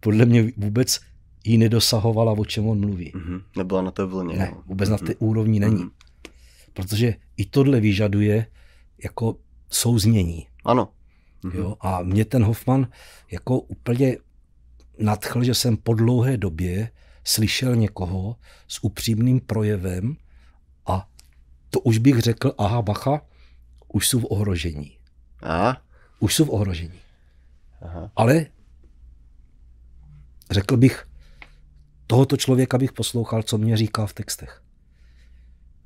podle 0.00 0.26
mě 0.26 0.52
vůbec 0.56 1.00
jí 1.44 1.58
nedosahovala, 1.58 2.32
o 2.32 2.44
čem 2.44 2.68
on 2.68 2.80
mluví. 2.80 3.12
Mm-hmm. 3.12 3.42
Nebyla 3.56 3.82
na 3.82 3.90
té 3.90 4.04
vlně. 4.04 4.36
Ne, 4.36 4.54
vůbec 4.66 4.88
mm-hmm. 4.88 4.92
na 4.92 4.98
té 4.98 5.14
mhm. 5.20 5.28
úrovni 5.28 5.60
není. 5.60 5.84
Mm-hmm. 5.84 5.90
Protože 6.72 7.14
i 7.36 7.44
tohle 7.44 7.80
vyžaduje 7.80 8.46
jako 9.04 9.36
souznění. 9.70 10.46
Ano. 10.64 10.88
Mm-hmm. 11.44 11.58
Jo? 11.58 11.76
A 11.80 12.02
mě 12.02 12.24
ten 12.24 12.44
Hoffman 12.44 12.88
jako 13.30 13.60
úplně 13.60 14.16
nadchl, 14.98 15.44
že 15.44 15.54
jsem 15.54 15.76
po 15.76 15.94
dlouhé 15.94 16.36
době 16.36 16.90
slyšel 17.24 17.76
někoho 17.76 18.36
s 18.68 18.84
upřímným 18.84 19.40
projevem 19.40 20.16
a 20.86 21.08
to 21.70 21.80
už 21.80 21.98
bych 21.98 22.18
řekl, 22.18 22.54
aha, 22.58 22.82
bacha, 22.82 23.20
už 23.88 24.08
jsou 24.08 24.20
v 24.20 24.26
ohrožení. 24.30 24.98
A? 25.42 25.82
Už 26.20 26.34
jsou 26.34 26.44
v 26.44 26.50
ohrožení. 26.50 27.00
Aha. 27.80 28.10
Ale 28.16 28.46
řekl 30.50 30.76
bych, 30.76 31.08
tohoto 32.06 32.36
člověka 32.36 32.78
bych 32.78 32.92
poslouchal, 32.92 33.42
co 33.42 33.58
mě 33.58 33.76
říká 33.76 34.06
v 34.06 34.12
textech. 34.12 34.62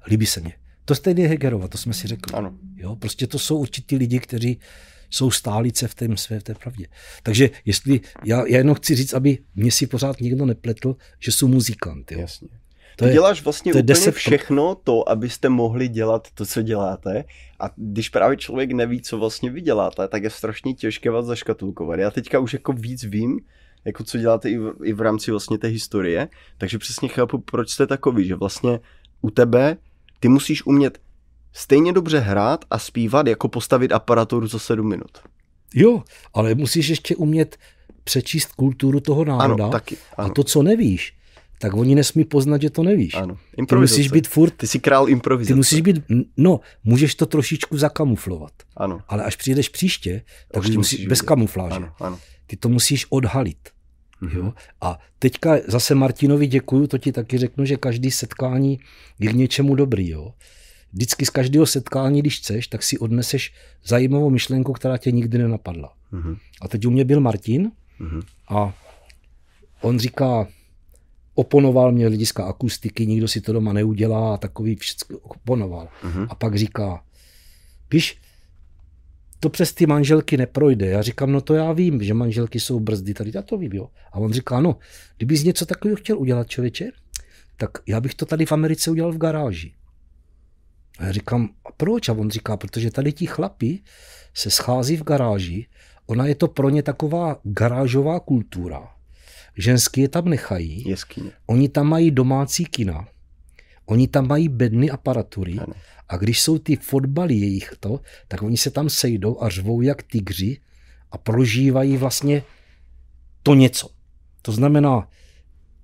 Líbí 0.07 0.27
se 0.27 0.41
mě. 0.41 0.53
To 0.85 0.95
stejně 0.95 1.29
Hegerova, 1.29 1.69
to 1.69 1.79
jsme 1.79 1.95
si 1.95 2.09
řekli. 2.09 2.35
Ano. 2.35 2.53
Jo, 2.77 2.97
prostě 2.97 3.27
to 3.27 3.39
jsou 3.39 3.59
určitý 3.59 3.97
lidi, 3.97 4.21
kteří 4.21 4.61
jsou 5.11 5.31
stálice 5.31 5.89
v, 5.89 5.95
tém 5.95 6.17
své, 6.17 6.41
v 6.41 6.43
té 6.43 6.55
pravdě. 6.55 6.87
Takže 7.23 7.51
jestli, 7.65 8.01
já, 8.25 8.47
já 8.47 8.59
jenom 8.59 8.75
chci 8.75 8.95
říct, 8.95 9.13
aby 9.13 9.39
mě 9.55 9.71
si 9.71 9.87
pořád 9.87 10.21
nikdo 10.21 10.47
nepletl, 10.47 10.97
že 11.19 11.33
jsou 11.33 11.49
muzikant. 11.49 12.13
Jo. 12.13 12.21
Jasně. 12.21 12.49
To 12.97 13.05
Ty 13.05 13.11
je, 13.11 13.15
děláš 13.15 13.45
vlastně 13.45 13.73
to 13.73 13.79
úplně 13.79 13.87
10... 13.87 14.15
všechno 14.15 14.75
to, 14.75 15.09
abyste 15.09 15.49
mohli 15.49 15.89
dělat 15.89 16.29
to, 16.35 16.47
co 16.47 16.63
děláte. 16.63 17.25
A 17.61 17.71
když 17.77 18.09
právě 18.09 18.37
člověk 18.37 18.73
neví, 18.73 19.03
co 19.03 19.19
vlastně 19.19 19.51
vy 19.51 19.61
děláte, 19.61 20.09
tak 20.09 20.23
je 20.23 20.31
strašně 20.31 20.75
těžké 20.75 21.11
vás 21.11 21.27
zaškatulkovat. 21.27 21.99
Já 21.99 22.11
teďka 22.11 22.39
už 22.39 22.53
jako 22.53 22.73
víc 22.73 23.05
vím, 23.05 23.41
jako 23.85 24.05
co 24.05 24.19
děláte 24.19 24.51
i 24.51 24.59
v, 24.59 24.75
i 24.85 24.93
v 24.93 25.01
rámci 25.01 25.31
vlastně 25.31 25.59
té 25.59 25.69
historie, 25.69 26.29
takže 26.59 26.79
přesně 26.79 27.09
chápu, 27.09 27.39
proč 27.39 27.71
jste 27.71 27.87
takový, 27.87 28.27
že 28.27 28.35
vlastně 28.35 28.81
u 29.21 29.31
tebe 29.31 29.77
ty 30.21 30.29
musíš 30.29 30.67
umět 30.67 30.99
stejně 31.53 31.93
dobře 31.93 32.19
hrát 32.19 32.65
a 32.71 32.79
zpívat, 32.79 33.27
jako 33.27 33.49
postavit 33.49 33.93
aparaturu 33.93 34.47
za 34.47 34.59
sedm 34.59 34.89
minut. 34.89 35.19
Jo, 35.75 36.03
ale 36.35 36.55
musíš 36.55 36.89
ještě 36.89 37.17
umět 37.17 37.57
přečíst 38.05 38.53
kulturu 38.53 39.01
toho 39.01 39.25
národa 39.25 39.65
ano, 39.65 39.73
taky, 39.73 39.97
ano. 40.17 40.31
a 40.31 40.33
to, 40.33 40.45
co 40.45 40.63
nevíš, 40.63 41.19
tak 41.61 41.75
oni 41.75 41.95
nesmí 41.95 42.25
poznat, 42.25 42.63
že 42.63 42.71
to 42.71 42.83
nevíš. 42.83 43.15
Ano. 43.15 43.39
Ty 43.69 43.77
musíš 43.77 44.11
být 44.11 44.29
furt... 44.29 44.55
Ty 44.57 44.67
jsi 44.67 44.79
král 44.79 45.09
improvizace. 45.09 45.55
Ty 45.55 45.57
musíš 45.57 45.81
být, 45.81 46.03
no, 46.37 46.61
můžeš 46.85 47.15
to 47.15 47.27
trošičku 47.27 47.79
zakamuflovat. 47.79 48.53
Ano. 48.77 49.01
Ale 49.09 49.25
až 49.25 49.37
přijdeš 49.37 49.69
příště, 49.69 50.23
tak 50.53 50.63
už 50.63 50.77
musíš, 50.77 51.07
bez 51.07 51.21
kamufláže. 51.21 51.77
Ano, 51.77 51.93
ano. 52.01 52.19
Ty 52.47 52.57
to 52.57 52.69
musíš 52.69 53.07
odhalit. 53.11 53.69
Mm-hmm. 54.23 54.37
Jo? 54.37 54.53
A 54.81 54.99
teďka 55.19 55.57
zase 55.67 55.95
Martinovi 55.95 56.47
děkuju, 56.47 56.87
to 56.87 56.99
ti 56.99 57.13
taky 57.13 57.39
řeknu, 57.39 57.65
že 57.65 57.77
každý 57.77 58.11
setkání 58.11 58.79
je 59.19 59.31
k 59.31 59.35
něčemu 59.37 59.75
dobrý. 59.75 60.09
Jo? 60.09 60.33
Vždycky 60.93 61.27
z 61.27 61.31
každého 61.31 61.67
setkání, 61.67 62.21
když 62.21 62.39
chceš, 62.39 62.67
tak 62.67 62.83
si 62.83 62.99
odneseš 62.99 63.53
zajímavou 63.85 64.31
myšlenku, 64.31 64.73
která 64.73 64.99
tě 64.99 65.13
nikdy 65.13 65.39
nenapadla. 65.39 65.93
Mm-hmm. 66.13 66.39
A 66.63 66.69
teď 66.69 66.87
u 66.87 66.91
mě 66.91 67.05
byl 67.05 67.21
Martin 67.21 67.71
mm-hmm. 68.01 68.23
a 68.49 68.75
on 69.81 69.99
říká, 69.99 70.49
oponoval 71.35 71.93
mě 71.93 72.07
hlediska 72.07 72.45
akustiky, 72.45 73.07
nikdo 73.07 73.29
si 73.29 73.41
to 73.41 73.53
doma 73.53 73.73
neudělá 73.73 74.35
a 74.35 74.37
takový 74.37 74.77
všechno 74.77 75.19
oponoval. 75.19 75.89
Mm-hmm. 76.03 76.27
A 76.31 76.35
pak 76.35 76.57
říká, 76.57 77.05
víš, 77.93 78.19
to 79.41 79.49
přes 79.49 79.73
ty 79.73 79.87
manželky 79.87 80.37
neprojde. 80.37 80.87
Já 80.87 81.03
říkám, 81.03 81.33
no 81.33 81.41
to 81.41 81.55
já 81.55 81.73
vím, 81.73 82.03
že 82.03 82.15
manželky 82.15 82.61
jsou 82.61 82.81
brzdy, 82.81 83.15
tady 83.15 83.31
já 83.35 83.43
to 83.43 83.59
vím, 83.59 83.73
jo. 83.73 83.89
A 84.13 84.19
on 84.19 84.33
říká, 84.33 84.61
no, 84.61 84.77
kdybys 85.17 85.45
něco 85.45 85.67
takového 85.67 85.97
chtěl 85.97 86.19
udělat, 86.19 86.49
člověče, 86.49 86.91
tak 87.57 87.71
já 87.87 88.01
bych 88.01 88.15
to 88.15 88.27
tady 88.27 88.47
v 88.47 88.53
Americe 88.53 88.91
udělal 88.91 89.13
v 89.13 89.19
garáži. 89.19 89.73
A 90.99 91.05
já 91.05 91.13
říkám, 91.13 91.49
a 91.65 91.73
proč? 91.73 92.09
A 92.09 92.13
on 92.13 92.31
říká, 92.31 92.57
protože 92.57 92.91
tady 92.91 93.13
ti 93.13 93.27
chlapi 93.27 93.83
se 94.35 94.51
schází 94.51 94.97
v 94.97 95.03
garáži, 95.05 95.67
ona 96.07 96.27
je 96.27 96.35
to 96.35 96.49
pro 96.49 96.71
ně 96.71 96.83
taková 96.83 97.41
garážová 97.45 98.21
kultura. 98.21 98.91
Ženský 99.57 100.01
je 100.01 100.09
tam 100.09 100.25
nechají. 100.25 100.89
Jeskyně. 100.89 101.31
Oni 101.47 101.69
tam 101.69 101.87
mají 101.87 102.11
domácí 102.11 102.65
kina. 102.65 103.09
Oni 103.87 104.09
tam 104.09 104.29
mají 104.29 104.49
bedny 104.49 104.91
aparatury. 104.91 105.59
Ano. 105.59 105.75
A 106.09 106.17
když 106.17 106.41
jsou 106.41 106.59
ty 106.59 106.77
fotbaly 106.77 107.35
jejich 107.35 107.75
to, 107.81 108.01
tak 108.29 108.43
oni 108.43 108.57
se 108.57 108.71
tam 108.71 108.91
sejdou 108.91 109.43
a 109.43 109.49
řvou 109.49 109.81
jak 109.81 110.03
tygři 110.03 110.61
a 111.11 111.19
prožívají 111.19 111.97
vlastně 111.97 112.43
to 113.43 113.55
něco. 113.55 113.89
To 114.43 114.53
znamená, 114.53 115.09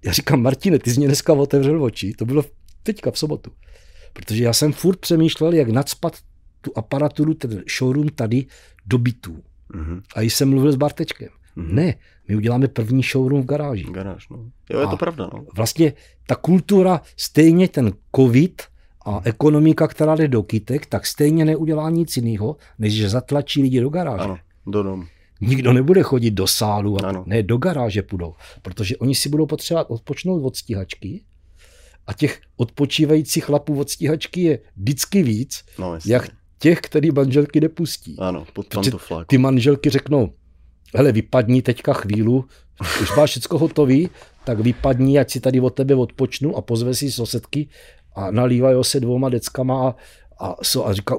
já 0.05 0.13
říkám, 0.13 0.43
Martine, 0.43 0.79
ty 0.79 0.91
jsi 0.91 0.99
mě 0.99 1.07
dneska 1.07 1.33
otevřel 1.33 1.83
oči, 1.83 2.15
to 2.15 2.25
bylo 2.25 2.45
teďka 2.83 3.11
v 3.11 3.19
sobotu. 3.19 3.53
Protože 4.15 4.45
já 4.45 4.53
jsem 4.53 4.73
furt 4.73 4.99
přemýšlel, 4.99 5.53
jak 5.53 5.69
nadspat 5.69 6.17
tu 6.61 6.73
aparaturu, 6.77 7.35
ten 7.35 7.63
showroom 7.79 8.09
tady 8.09 8.47
do 8.87 8.99
bytů. 8.99 9.43
Mm-hmm. 9.75 10.03
A 10.17 10.21
jsem 10.21 10.51
mluvil 10.51 10.73
s 10.73 10.77
Bartečkem. 10.77 11.29
Mm-hmm. 11.57 11.73
Ne, 11.73 11.95
my 12.29 12.37
uděláme 12.37 12.69
první 12.69 13.03
showroom 13.03 13.43
v 13.43 13.47
garáži. 13.47 13.85
Garáž, 13.91 14.29
no. 14.29 14.51
Jo, 14.71 14.81
je 14.81 14.87
a 14.87 14.91
to 14.91 14.97
pravda, 14.97 15.31
no. 15.35 15.45
Vlastně 15.57 15.93
ta 16.27 16.35
kultura, 16.35 17.01
stejně 17.17 17.69
ten 17.69 17.93
covid 18.17 18.63
a 19.07 19.21
ekonomika, 19.25 19.89
která 19.89 20.17
jde 20.17 20.29
do 20.29 20.43
kytek, 20.43 20.87
tak 20.87 21.07
stejně 21.07 21.45
neudělá 21.45 21.91
nic 21.91 22.17
jiného, 22.17 22.57
než 22.79 22.95
že 22.95 23.09
zatlačí 23.09 23.63
lidi 23.63 23.81
do 23.81 23.89
garáže. 23.89 24.25
Ano, 24.25 24.39
do 24.67 24.83
domu. 24.83 25.05
Nikdo 25.41 25.73
nebude 25.73 26.03
chodit 26.03 26.31
do 26.31 26.47
sálu, 26.47 27.05
a 27.05 27.09
ano. 27.09 27.25
ne, 27.27 27.43
do 27.43 27.57
garáže 27.57 28.03
půjdou, 28.03 28.35
protože 28.63 28.97
oni 28.97 29.15
si 29.15 29.29
budou 29.29 29.47
potřebovat 29.47 29.87
odpočnout 29.91 30.45
od 30.45 30.57
stíhačky 30.57 31.25
a 32.07 32.13
těch 32.13 32.41
odpočívajících 32.57 33.45
chlapů 33.45 33.81
od 33.81 33.91
stíhačky 33.91 34.43
je 34.43 34.59
vždycky 34.77 35.23
víc, 35.23 35.65
no, 35.79 35.99
jak 36.07 36.29
těch, 36.59 36.81
který 36.81 37.11
manželky 37.11 37.61
nepustí. 37.61 38.17
Ano, 38.19 38.47
pod 38.53 38.67
Ty 39.27 39.39
manželky 39.39 39.91
řeknou, 39.91 40.33
hele, 40.95 41.13
vypadni 41.13 41.63
teďka 41.63 41.93
chvílu, 41.93 42.45
už 43.03 43.17
máš 43.17 43.31
všechno 43.31 43.59
hotový, 43.59 44.11
tak 44.45 44.61
vypadni, 44.61 45.19
ať 45.19 45.31
si 45.31 45.41
tady 45.41 45.61
od 45.61 45.71
tebe 45.71 45.95
odpočnu 45.95 46.57
a 46.57 46.61
pozve 46.61 46.95
si 46.95 47.13
sosedky 47.13 47.69
a 48.17 48.31
nalívají 48.31 48.85
se 48.85 49.01
dvouma 49.01 49.29
deckama 49.29 49.89
a, 49.89 49.95
a, 50.47 50.57
so, 50.63 50.89
a 50.89 50.93
říká, 50.93 51.17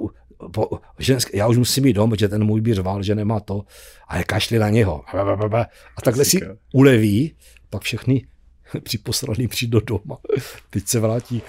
po, 0.52 0.70
žensk, 0.99 1.34
já 1.34 1.48
už 1.48 1.57
musím 1.57 1.86
jít 1.86 1.94
dom, 1.94 2.10
protože 2.10 2.28
ten 2.28 2.44
můj 2.44 2.62
by 2.62 2.74
řval, 2.74 3.03
že 3.03 3.16
nemá 3.16 3.40
to 3.40 3.62
a 4.07 4.18
je 4.18 4.24
kašli 4.24 4.60
na 4.60 4.70
něho. 4.70 5.02
A 5.98 6.02
takhle 6.02 6.26
si 6.26 6.40
uleví, 6.74 7.36
pak 7.70 7.82
všechny 7.82 8.28
připosraný 8.83 9.47
přijít 9.47 9.69
do 9.69 9.79
doma. 9.79 10.17
Teď 10.69 10.87
se 10.87 10.99
vrátí 10.99 11.41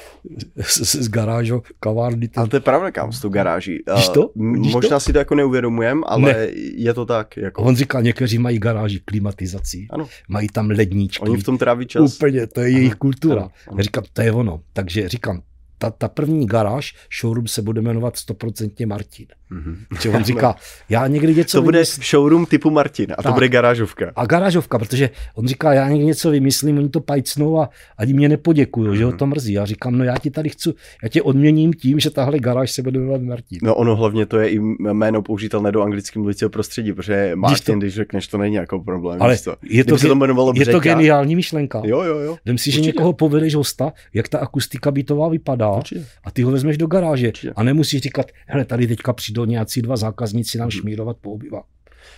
z, 0.61 0.95
z 0.95 1.09
garážo 1.09 1.63
kavárny. 1.81 2.29
Ale 2.37 2.49
to 2.49 2.57
je 2.57 2.61
pravda, 2.61 2.91
kam 2.91 3.13
s 3.13 3.21
tou 3.21 3.29
garáží. 3.29 3.79
Víš 3.97 4.09
to? 4.09 4.31
Víš 4.37 4.73
Možná 4.73 4.97
to? 4.97 5.01
si 5.01 5.13
to 5.13 5.19
jako 5.19 5.35
neuvědomujem, 5.35 6.03
ale 6.07 6.23
ne. 6.23 6.49
je 6.77 6.95
to 6.95 7.07
tak. 7.07 7.37
Jako. 7.37 7.63
On 7.63 7.77
říká, 7.77 8.01
někteří 8.01 8.39
mají 8.39 8.59
garáži 8.59 9.01
klimatizací, 9.05 9.87
ano. 9.91 10.09
mají 10.29 10.49
tam 10.49 10.71
ledničky. 10.71 11.25
Oni 11.25 11.37
v 11.37 11.45
tom 11.45 11.59
tráví 11.59 11.87
čas. 11.87 12.17
Úplně, 12.17 12.47
to 12.47 12.61
je 12.61 12.67
ano. 12.67 12.79
jejich 12.79 12.95
kultura. 12.95 13.43
Ano. 13.43 13.51
Ano. 13.69 13.83
Říkám, 13.83 14.05
to 14.13 14.23
je 14.23 14.33
ono. 14.33 14.61
Takže 14.73 15.09
říkám, 15.09 15.43
ta, 15.79 15.91
ta 15.91 16.09
první 16.09 16.47
garáž, 16.47 16.95
showroom 17.21 17.49
se 17.49 17.63
bude 17.63 17.81
jmenovat 17.81 18.15
100% 18.15 18.87
Martin. 18.87 19.27
Mm-hmm. 19.51 20.17
on 20.17 20.25
říká, 20.25 20.55
já 20.89 21.07
někdy 21.07 21.35
něco 21.35 21.59
To 21.59 21.63
bude 21.63 21.79
vymyslím. 21.79 22.05
showroom 22.05 22.47
typu 22.47 22.71
Martin 22.71 23.13
a 23.13 23.23
tak. 23.23 23.27
to 23.27 23.33
bude 23.33 23.49
garážovka. 23.49 24.13
A 24.17 24.27
garážovka, 24.27 24.79
protože 24.79 25.11
on 25.35 25.47
říká, 25.47 25.73
já 25.73 25.89
někdy 25.89 26.05
něco 26.05 26.31
vymyslím, 26.31 26.79
oni 26.79 26.89
to 26.89 27.01
pajcnou 27.01 27.61
a 27.61 27.69
ani 27.99 28.13
mě 28.13 28.29
nepoděkují, 28.29 28.89
mm-hmm. 28.89 28.99
že 28.99 29.05
ho 29.05 29.11
mhm. 29.11 29.19
to 29.19 29.27
mrzí. 29.27 29.53
Já 29.53 29.65
říkám, 29.65 29.99
no 29.99 30.05
já 30.05 30.19
ti 30.19 30.31
tady 30.31 30.49
chci, 30.49 30.73
já 31.03 31.09
tě 31.09 31.23
odměním 31.23 31.73
tím, 31.73 32.01
že 32.01 32.11
tahle 32.11 32.39
garáž 32.39 32.73
se 32.73 32.83
bude 32.83 32.99
jmenovat 32.99 33.23
Martin. 33.23 33.59
No 33.63 33.75
ono 33.75 33.97
hlavně 33.97 34.27
to 34.27 34.39
je 34.39 34.49
i 34.49 34.59
jméno 34.93 35.23
použitelné 35.23 35.73
do 35.73 35.83
anglického 35.83 36.23
mluvícího 36.23 36.51
prostředí, 36.51 36.93
protože 36.93 37.33
Martin, 37.35 37.55
když, 37.55 37.65
to, 37.65 37.73
když 37.79 37.95
řekneš, 37.95 38.29
to 38.29 38.39
není 38.39 38.55
jako 38.55 38.81
problém. 38.81 39.23
Ale 39.23 39.39
to. 39.39 39.57
je 39.63 39.85
to, 39.85 39.99
se 39.99 40.09
to 40.09 40.53
je 40.57 40.67
to 40.67 40.81
geniální 40.81 41.37
myšlenka. 41.37 41.83
Jo, 41.85 42.03
jo, 42.03 42.19
jo. 42.19 42.37
Vem 42.45 42.59
si, 42.59 42.71
že 42.71 42.81
někoho 42.81 43.13
povedeš 43.13 43.55
hosta, 43.55 43.93
jak 44.15 44.29
ta 44.29 44.39
akustika 44.39 44.91
bytová 44.91 45.29
vypadá 45.29 45.71
Určitě. 45.71 46.07
a 46.25 46.31
ty 46.31 46.43
ho 46.43 46.51
vezmeš 46.51 46.79
do 46.79 46.87
garáže 46.87 47.29
Určitě. 47.29 47.53
a 47.57 47.63
nemusíš 47.63 48.01
říkat, 48.01 48.27
hele, 48.47 48.65
tady 48.65 48.87
teďka 48.87 49.13
přijdou 49.37 49.45
nějací 49.45 49.83
dva 49.83 49.97
zákazníci 49.97 50.59
nám 50.59 50.67
mhm. 50.67 50.71
šmírovat 50.71 51.17
po 51.21 51.33
obyvách. 51.33 51.65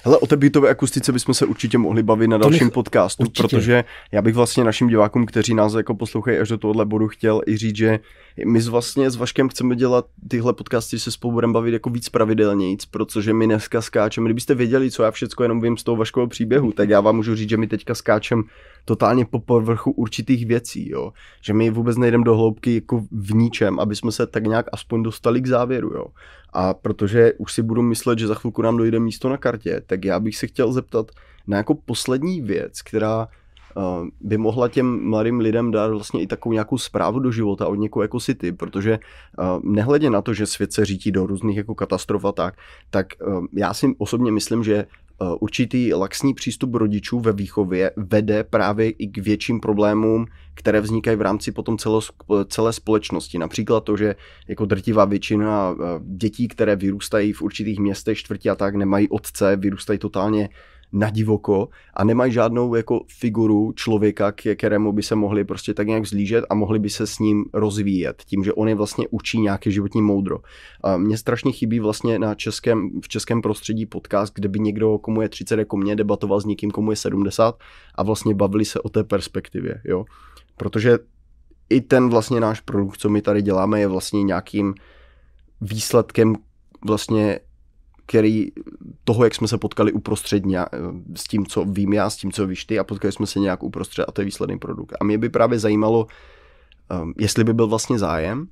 Hele, 0.05 0.19
o 0.19 0.27
té 0.27 0.37
bytové 0.37 0.69
akustice 0.69 1.13
bychom 1.13 1.35
se 1.35 1.47
určitě 1.47 1.79
mohli 1.79 2.03
bavit 2.03 2.29
na 2.29 2.39
dalším 2.39 2.67
nech... 2.67 2.75
podcastu, 2.75 3.23
určitě. 3.23 3.43
protože 3.43 3.85
já 4.13 4.23
bych 4.23 4.35
vlastně 4.35 4.65
našim 4.65 4.89
divákům, 4.89 5.27
kteří 5.27 5.55
nás 5.55 5.75
jako 5.75 5.95
poslouchají 5.95 6.39
až 6.39 6.49
do 6.49 6.59
tohohle 6.59 6.85
bodu, 6.85 7.09
chtěl 7.09 7.41
i 7.47 7.57
říct, 7.57 7.77
že 7.77 7.99
my 8.47 8.61
vlastně 8.61 9.11
s 9.11 9.17
Vaškem 9.17 9.49
chceme 9.49 9.77
dělat 9.77 10.07
tyhle 10.29 10.53
podcasty, 10.53 10.99
se 10.99 11.11
spolu 11.11 11.33
budeme 11.33 11.53
bavit 11.53 11.73
jako 11.73 11.91
víc 11.91 12.09
pravidelnějíc, 12.09 12.85
protože 12.85 13.33
my 13.33 13.47
dneska 13.47 13.83
skáčeme. 13.83 14.27
Kdybyste 14.27 14.55
věděli, 14.55 14.91
co 14.91 15.03
já 15.03 15.11
všechno 15.11 15.45
jenom 15.45 15.61
vím 15.61 15.77
z 15.77 15.83
toho 15.83 15.97
Vaškového 15.97 16.29
příběhu, 16.29 16.73
tak 16.73 16.89
já 16.89 17.01
vám 17.01 17.17
můžu 17.17 17.35
říct, 17.35 17.51
že 17.51 17.57
my 17.57 17.67
teďka 17.67 17.95
skáčem 17.95 18.43
totálně 18.89 19.25
po 19.25 19.41
povrchu 19.41 19.91
určitých 19.91 20.47
věcí, 20.47 20.91
jo. 20.91 21.13
Že 21.41 21.53
my 21.53 21.71
vůbec 21.71 21.97
nejdeme 21.97 22.25
do 22.25 22.37
hloubky 22.37 22.75
jako 22.75 23.05
v 23.13 23.35
ničem, 23.35 23.81
aby 23.81 23.97
jsme 23.97 24.13
se 24.13 24.27
tak 24.27 24.47
nějak 24.47 24.67
aspoň 24.73 25.03
dostali 25.03 25.41
k 25.41 25.47
závěru, 25.47 25.89
jo. 25.95 26.05
A 26.53 26.75
protože 26.75 27.33
už 27.39 27.53
si 27.53 27.63
budu 27.63 27.83
myslet, 27.83 28.19
že 28.19 28.27
za 28.27 28.35
chvilku 28.35 28.63
nám 28.63 28.77
dojde 28.77 29.01
místo 29.01 29.29
na 29.29 29.37
kartě, 29.37 29.83
tak 29.87 30.05
já 30.05 30.21
bych 30.21 30.37
se 30.37 30.47
chtěl 30.47 30.73
zeptat 30.73 31.11
na 31.47 31.57
jako 31.57 31.75
poslední 31.75 32.41
věc, 32.41 32.83
která 32.83 33.29
uh, 33.77 34.09
by 34.21 34.37
mohla 34.37 34.69
těm 34.69 35.09
mladým 35.09 35.41
lidem 35.41 35.71
dát 35.71 35.91
vlastně 35.91 36.23
i 36.23 36.27
takovou 36.27 36.53
nějakou 36.53 36.79
zprávu 36.79 37.19
do 37.19 37.31
života 37.31 37.69
od 37.69 37.75
někoho 37.75 38.03
jako 38.03 38.21
si 38.21 38.35
ty, 38.35 38.53
protože 38.53 38.99
uh, 38.99 39.61
nehledě 39.63 40.11
na 40.11 40.23
to, 40.23 40.35
že 40.35 40.47
svět 40.47 40.73
se 40.73 40.85
řítí 40.85 41.13
do 41.13 41.27
různých 41.27 41.57
jako 41.57 41.75
katastrof 41.75 42.25
a 42.25 42.33
tak, 42.33 42.55
tak 42.91 43.07
uh, 43.21 43.47
já 43.53 43.75
si 43.75 43.95
osobně 43.99 44.33
myslím, 44.33 44.65
že 44.65 44.87
Eh, 44.87 45.08
určitý 45.41 45.95
laxní 45.95 46.35
přístup 46.35 46.75
rodičů 46.75 47.21
ve 47.21 47.33
výchově 47.33 47.91
vede 47.97 48.45
právě 48.45 48.91
i 48.91 49.07
k 49.07 49.19
větším 49.19 49.61
problémům, 49.61 50.27
které 50.55 50.81
vznikají 50.81 51.17
v 51.17 51.23
rámci 51.23 51.53
potom 51.53 51.79
celo, 51.79 52.01
celé 52.49 52.73
společnosti. 52.73 53.39
Například 53.39 53.85
to, 53.85 53.97
že 53.97 54.17
jako 54.49 54.65
drtivá 54.65 55.05
většina 55.05 55.75
eh, 55.75 55.85
dětí, 56.05 56.49
které 56.49 56.77
vyrůstají 56.77 57.33
v 57.33 57.43
určitých 57.43 57.79
městech, 57.79 58.19
čtvrtí 58.19 58.51
a 58.51 58.55
tak, 58.55 58.75
nemají 58.75 59.09
otce, 59.09 59.57
vyrůstají 59.57 59.99
totálně 59.99 60.49
na 60.93 61.11
divoko 61.11 61.69
a 61.95 62.05
nemají 62.05 62.33
žádnou 62.33 62.75
jako 62.75 63.01
figuru 63.19 63.73
člověka, 63.73 64.33
k 64.33 64.55
kterému 64.55 64.93
by 64.93 65.03
se 65.03 65.15
mohli 65.15 65.45
prostě 65.45 65.75
tak 65.75 65.87
nějak 65.87 66.07
zlížet 66.07 66.45
a 66.51 66.55
mohli 66.55 66.79
by 66.79 66.91
se 66.91 67.07
s 67.07 67.19
ním 67.19 67.45
rozvíjet, 67.53 68.23
tím, 68.27 68.45
že 68.45 68.53
on 68.53 68.69
je 68.69 68.75
vlastně 68.75 69.07
učí 69.11 69.41
nějaké 69.41 69.71
životní 69.71 70.03
moudro. 70.03 70.39
A 70.85 70.97
mně 70.97 71.19
strašně 71.19 71.53
chybí 71.53 71.81
vlastně 71.81 72.19
na 72.19 72.35
českém, 72.35 72.91
v 73.05 73.09
českém 73.09 73.43
prostředí 73.43 73.87
podcast, 73.87 74.35
kde 74.35 74.49
by 74.49 74.59
někdo, 74.59 74.99
komu 74.99 75.23
je 75.23 75.29
30 75.29 75.59
jako 75.59 75.77
mě, 75.77 75.97
debatoval 75.97 76.41
s 76.41 76.45
někým, 76.45 76.71
komu 76.71 76.91
je 76.91 76.97
70 76.97 77.59
a 77.95 78.03
vlastně 78.03 78.35
bavili 78.35 78.65
se 78.65 78.81
o 78.81 78.89
té 78.89 79.05
perspektivě, 79.05 79.81
jo. 79.85 80.05
Protože 80.57 80.99
i 81.71 81.81
ten 81.81 82.09
vlastně 82.09 82.41
náš 82.41 82.61
produkt, 82.61 82.97
co 82.97 83.09
my 83.09 83.23
tady 83.23 83.43
děláme, 83.43 83.81
je 83.81 83.87
vlastně 83.87 84.23
nějakým 84.23 84.75
výsledkem 85.61 86.35
vlastně 86.87 87.41
který 88.09 88.49
toho, 89.05 89.25
jak 89.25 89.35
jsme 89.35 89.49
se 89.49 89.59
potkali 89.59 89.93
uprostřed 89.93 90.47
nějak, 90.47 90.69
s 91.15 91.25
tím, 91.25 91.47
co 91.47 91.65
vím 91.65 91.93
já, 91.93 92.11
s 92.11 92.17
tím, 92.17 92.33
co 92.33 92.47
víš 92.47 92.65
ty 92.65 92.79
a 92.79 92.85
potkali 92.85 93.13
jsme 93.13 93.27
se 93.27 93.41
nějak 93.41 93.63
uprostřed 93.63 94.05
a 94.09 94.13
to 94.13 94.21
je 94.21 94.25
výsledný 94.25 94.59
produkt. 94.59 94.97
A 95.01 95.05
mě 95.05 95.19
by 95.19 95.29
právě 95.29 95.59
zajímalo, 95.59 96.07
um, 97.03 97.15
jestli 97.19 97.45
by 97.45 97.55
byl 97.55 97.67
vlastně 97.67 97.99
zájem, 97.99 98.47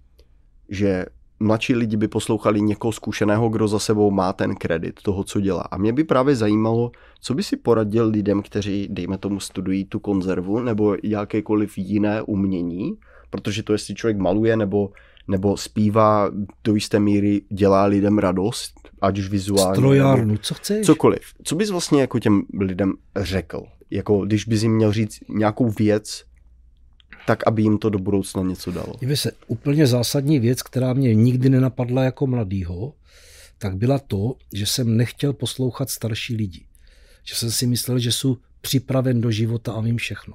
že 0.68 1.06
mladší 1.40 1.74
lidi 1.74 1.96
by 1.96 2.08
poslouchali 2.08 2.60
někoho 2.60 2.92
zkušeného, 2.92 3.48
kdo 3.48 3.68
za 3.68 3.78
sebou 3.78 4.10
má 4.10 4.32
ten 4.32 4.54
kredit 4.54 5.02
toho, 5.02 5.24
co 5.24 5.40
dělá. 5.40 5.62
A 5.70 5.76
mě 5.76 5.92
by 5.92 6.04
právě 6.04 6.36
zajímalo, 6.36 6.90
co 7.20 7.34
by 7.34 7.42
si 7.42 7.56
poradil 7.56 8.08
lidem, 8.08 8.42
kteří, 8.42 8.88
dejme 8.90 9.18
tomu, 9.18 9.40
studují 9.40 9.84
tu 9.84 9.98
konzervu 9.98 10.60
nebo 10.60 10.96
jakékoliv 11.02 11.78
jiné 11.78 12.22
umění, 12.22 12.92
protože 13.30 13.62
to, 13.62 13.72
jestli 13.72 13.94
člověk 13.94 14.18
maluje 14.18 14.56
nebo 14.56 14.90
nebo 15.28 15.56
zpívá 15.56 16.30
do 16.64 16.74
jisté 16.74 17.00
míry, 17.00 17.42
dělá 17.48 17.84
lidem 17.84 18.18
radost, 18.18 18.85
ať 19.00 19.18
už 19.18 19.28
vizuálně. 19.28 19.76
Strojárnu, 19.76 20.36
co 20.36 20.54
chceš? 20.54 20.86
Cokoliv. 20.86 21.20
Co 21.44 21.54
bys 21.54 21.70
vlastně 21.70 22.00
jako 22.00 22.18
těm 22.18 22.42
lidem 22.60 22.92
řekl? 23.16 23.62
Jako 23.90 24.26
když 24.26 24.44
bys 24.44 24.62
jim 24.62 24.76
měl 24.76 24.92
říct 24.92 25.18
nějakou 25.28 25.70
věc, 25.70 26.24
tak 27.26 27.46
aby 27.46 27.62
jim 27.62 27.78
to 27.78 27.90
do 27.90 27.98
budoucna 27.98 28.42
něco 28.42 28.70
dalo. 28.70 28.92
Dívej 29.00 29.16
se, 29.16 29.32
úplně 29.46 29.86
zásadní 29.86 30.40
věc, 30.40 30.62
která 30.62 30.92
mě 30.92 31.14
nikdy 31.14 31.48
nenapadla 31.48 32.04
jako 32.04 32.26
mladýho, 32.26 32.92
tak 33.58 33.76
byla 33.76 33.98
to, 33.98 34.34
že 34.54 34.66
jsem 34.66 34.96
nechtěl 34.96 35.32
poslouchat 35.32 35.90
starší 35.90 36.36
lidi. 36.36 36.66
Že 37.24 37.34
jsem 37.34 37.50
si 37.50 37.66
myslel, 37.66 37.98
že 37.98 38.12
jsou 38.12 38.36
připraven 38.60 39.20
do 39.20 39.30
života 39.30 39.72
a 39.72 39.80
vím 39.80 39.96
všechno. 39.96 40.34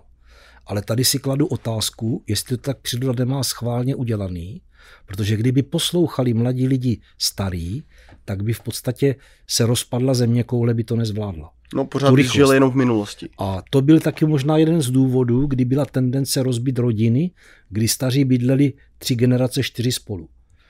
Ale 0.66 0.82
tady 0.82 1.06
si 1.06 1.20
kladu 1.20 1.48
otázku, 1.48 2.24
jestli 2.28 2.58
to 2.58 2.64
tak 2.64 2.82
příroda 2.82 3.26
nemá 3.26 3.44
schválně 3.44 3.96
udělaný, 3.96 4.62
protože 5.06 5.38
kdyby 5.38 5.64
poslouchali 5.64 6.34
mladí 6.34 6.68
lidi 6.68 7.02
starý, 7.18 7.84
tak 8.26 8.44
by 8.44 8.54
v 8.54 8.60
podstatě 8.60 9.16
se 9.48 9.66
rozpadla 9.66 10.14
země 10.14 10.44
koule, 10.44 10.74
by 10.74 10.84
to 10.84 10.96
nezvládla. 10.96 11.52
No 11.76 11.86
pořád 11.86 12.14
by 12.14 12.24
žil 12.24 12.54
jenom 12.54 12.72
v 12.72 12.76
minulosti. 12.76 13.30
A 13.40 13.62
to 13.70 13.82
byl 13.82 14.00
taky 14.00 14.26
možná 14.26 14.58
jeden 14.58 14.82
z 14.82 14.90
důvodů, 14.92 15.48
kdy 15.48 15.66
byla 15.66 15.86
tendence 15.86 16.44
rozbít 16.44 16.80
rodiny, 16.80 17.32
kdy 17.70 17.88
staří 17.88 18.26
bydleli 18.26 18.74
tři 18.98 19.16
generace, 19.16 19.64
čtyři 19.64 19.92
spolu. 19.92 20.30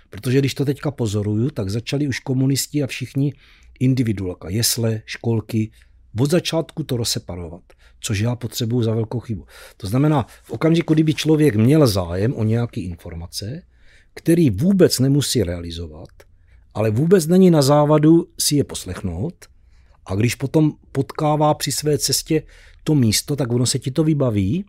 Protože 0.10 0.40
když 0.40 0.54
to 0.54 0.66
teďka 0.66 0.92
pozoruju, 0.92 1.50
tak 1.50 1.70
začali 1.70 2.08
už 2.08 2.20
komunisti 2.20 2.84
a 2.84 2.88
všichni 2.88 3.34
individuálka, 3.80 4.50
jesle, 4.50 5.02
školky, 5.06 5.72
od 6.20 6.32
začátku 6.32 6.84
to 6.84 6.98
rozseparovat, 6.98 7.62
což 8.00 8.20
já 8.20 8.36
potřebuju 8.36 8.84
za 8.84 8.94
velkou 8.94 9.20
chybu. 9.20 9.46
To 9.78 9.88
znamená, 9.88 10.26
v 10.44 10.52
okamžiku, 10.52 10.94
kdyby 10.94 11.14
člověk 11.14 11.56
měl 11.56 11.88
zájem 11.88 12.34
o 12.34 12.44
nějaké 12.44 12.82
informace, 12.82 13.64
který 14.14 14.50
vůbec 14.50 15.00
nemusí 15.00 15.44
realizovat, 15.44 16.10
ale 16.74 16.92
vůbec 16.92 17.28
není 17.28 17.52
na 17.52 17.62
závadu 17.62 18.28
si 18.40 18.56
je 18.56 18.64
poslechnout. 18.64 19.34
A 20.06 20.16
když 20.16 20.36
potom 20.36 20.72
potkává 20.92 21.54
při 21.54 21.72
své 21.72 21.98
cestě 21.98 22.44
to 22.84 22.96
místo, 22.96 23.36
tak 23.36 23.52
ono 23.52 23.66
se 23.66 23.80
ti 23.80 23.92
to 23.92 24.04
vybaví, 24.04 24.66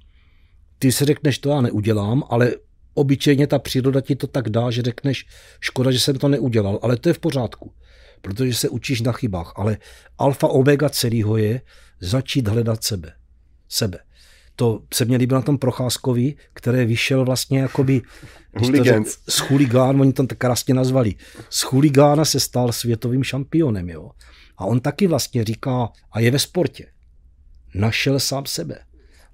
ty 0.79 0.93
si 0.93 1.05
řekneš, 1.05 1.39
to 1.39 1.49
já 1.49 1.61
neudělám, 1.61 2.25
ale 2.31 2.55
obyčejně 2.95 3.47
ta 3.47 3.59
příroda 3.59 4.01
ti 4.01 4.17
to 4.17 4.27
tak 4.27 4.49
dá, 4.49 4.71
že 4.71 4.83
řekneš, 4.83 5.27
škoda, 5.61 5.91
že 5.91 6.01
jsem 6.01 6.19
to 6.19 6.29
neudělal, 6.29 6.79
ale 6.83 6.97
to 6.97 7.09
je 7.09 7.13
v 7.13 7.19
pořádku, 7.19 7.73
protože 8.23 8.55
se 8.55 8.69
učíš 8.69 9.01
na 9.01 9.13
chybách, 9.13 9.53
ale 9.57 9.79
alfa 10.19 10.49
omega 10.49 10.89
celého 10.89 11.37
je 11.37 11.61
začít 12.01 12.49
hledat 12.49 12.85
sebe. 12.85 13.13
Sebe 13.69 13.99
to 14.57 14.83
se 14.95 15.05
mě 15.05 15.17
líbilo 15.17 15.41
na 15.41 15.45
tom 15.45 15.59
Procházkovi, 15.59 16.35
který 16.53 16.85
vyšel 16.85 17.25
vlastně 17.25 17.59
jakoby 17.59 18.03
z 19.29 19.39
chuligán, 19.39 20.01
oni 20.01 20.13
to 20.13 20.27
tak 20.27 20.39
krásně 20.39 20.75
nazvali. 20.75 21.15
Z 21.51 21.63
chuligána 21.63 22.25
se 22.25 22.41
stal 22.41 22.73
světovým 22.73 23.25
šampionem. 23.25 23.89
Jo? 23.89 24.11
A 24.57 24.65
on 24.65 24.81
taky 24.81 25.07
vlastně 25.07 25.45
říká, 25.45 25.89
a 26.13 26.21
je 26.21 26.31
ve 26.31 26.39
sportě. 26.39 26.87
Našel 27.75 28.21
sám 28.21 28.47
sebe. 28.47 28.79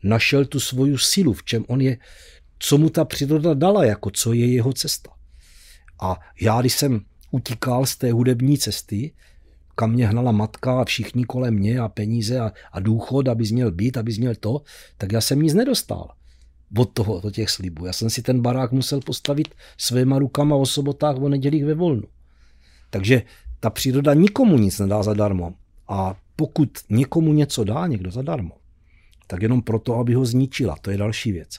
Našel 0.03 0.45
tu 0.45 0.61
svoju 0.61 0.99
sílu, 0.99 1.33
v 1.33 1.45
čem 1.45 1.65
on 1.69 1.81
je, 1.81 1.99
co 2.59 2.79
mu 2.79 2.91
ta 2.91 3.05
příroda 3.05 3.55
dala, 3.55 3.85
jako 3.85 4.11
co 4.11 4.33
je 4.33 4.53
jeho 4.53 4.73
cesta. 4.73 5.11
A 6.01 6.21
já, 6.41 6.61
když 6.61 6.73
jsem 6.73 7.01
utíkal 7.31 7.87
z 7.87 7.97
té 7.97 8.13
hudební 8.13 8.59
cesty, 8.59 9.13
kam 9.79 9.93
mě 9.93 10.07
hnala 10.07 10.33
matka 10.33 10.81
a 10.81 10.85
všichni 10.85 11.25
kolem 11.25 11.55
mě 11.55 11.79
a 11.79 11.89
peníze 11.89 12.41
a, 12.41 12.53
a 12.73 12.81
důchod, 12.81 13.29
aby 13.29 13.45
měl 13.53 13.73
být, 13.73 13.97
aby 13.97 14.13
měl 14.19 14.35
to, 14.35 14.63
tak 14.99 15.13
já 15.13 15.21
jsem 15.21 15.43
nic 15.43 15.55
nedostal 15.55 16.11
od 16.77 16.93
toho, 16.93 17.15
od 17.15 17.35
těch 17.35 17.51
slibů. 17.51 17.87
Já 17.87 17.93
jsem 17.93 18.11
si 18.11 18.23
ten 18.23 18.41
barák 18.41 18.73
musel 18.73 19.01
postavit 19.01 19.55
svéma 19.79 20.19
rukama 20.19 20.57
o 20.57 20.67
sobotách, 20.67 21.17
o 21.17 21.29
nedělích 21.29 21.65
ve 21.65 21.75
volnu. 21.75 22.03
Takže 22.91 23.23
ta 23.61 23.71
příroda 23.71 24.15
nikomu 24.15 24.59
nic 24.59 24.79
nedá 24.79 25.03
zadarmo. 25.03 25.55
A 25.89 26.15
pokud 26.37 26.69
někomu 26.91 27.33
něco 27.33 27.65
dá 27.65 27.87
někdo 27.87 28.11
zadarmo, 28.11 28.55
tak 29.27 29.43
jenom 29.43 29.63
proto, 29.63 29.95
aby 29.95 30.15
ho 30.15 30.25
zničila. 30.25 30.77
To 30.81 30.91
je 30.91 30.97
další 30.97 31.33
věc. 31.33 31.59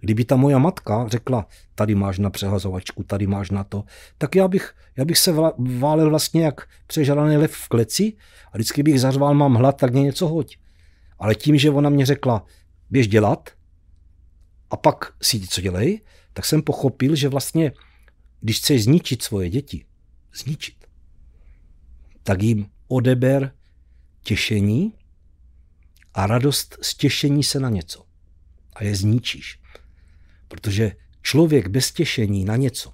Kdyby 0.00 0.24
ta 0.24 0.36
moja 0.36 0.58
matka 0.58 1.08
řekla, 1.08 1.46
tady 1.74 1.94
máš 1.94 2.18
na 2.18 2.30
přehazovačku, 2.30 3.02
tady 3.02 3.26
máš 3.26 3.50
na 3.50 3.64
to, 3.64 3.84
tak 4.18 4.34
já 4.34 4.48
bych, 4.48 4.74
já 4.96 5.04
bych 5.04 5.18
se 5.18 5.32
válel 5.78 6.10
vlastně 6.10 6.44
jak 6.44 6.68
přežraný 6.86 7.36
lev 7.36 7.52
v 7.52 7.68
kleci 7.68 8.12
a 8.52 8.56
vždycky 8.56 8.82
bych 8.82 9.00
zařval, 9.00 9.34
mám 9.34 9.54
hlad, 9.54 9.76
tak 9.76 9.92
mě 9.92 10.02
něco 10.02 10.28
hoď. 10.28 10.56
Ale 11.18 11.34
tím, 11.34 11.58
že 11.58 11.70
ona 11.70 11.90
mě 11.90 12.06
řekla, 12.06 12.44
běž 12.90 13.08
dělat 13.08 13.50
a 14.70 14.76
pak 14.76 15.12
si 15.22 15.40
co 15.40 15.60
dělej, 15.60 16.00
tak 16.32 16.44
jsem 16.44 16.62
pochopil, 16.62 17.14
že 17.14 17.28
vlastně, 17.28 17.72
když 18.40 18.58
chceš 18.58 18.84
zničit 18.84 19.22
svoje 19.22 19.50
děti, 19.50 19.84
zničit, 20.34 20.86
tak 22.22 22.42
jim 22.42 22.66
odeber 22.88 23.52
těšení 24.22 24.92
a 26.14 26.26
radost 26.26 26.78
z 26.82 26.94
těšení 26.94 27.44
se 27.44 27.60
na 27.60 27.70
něco. 27.70 28.04
A 28.72 28.84
je 28.84 28.96
zničíš. 28.96 29.58
Protože 30.54 30.92
člověk 31.22 31.68
bez 31.68 31.92
těšení 31.92 32.44
na 32.44 32.56
něco, 32.56 32.92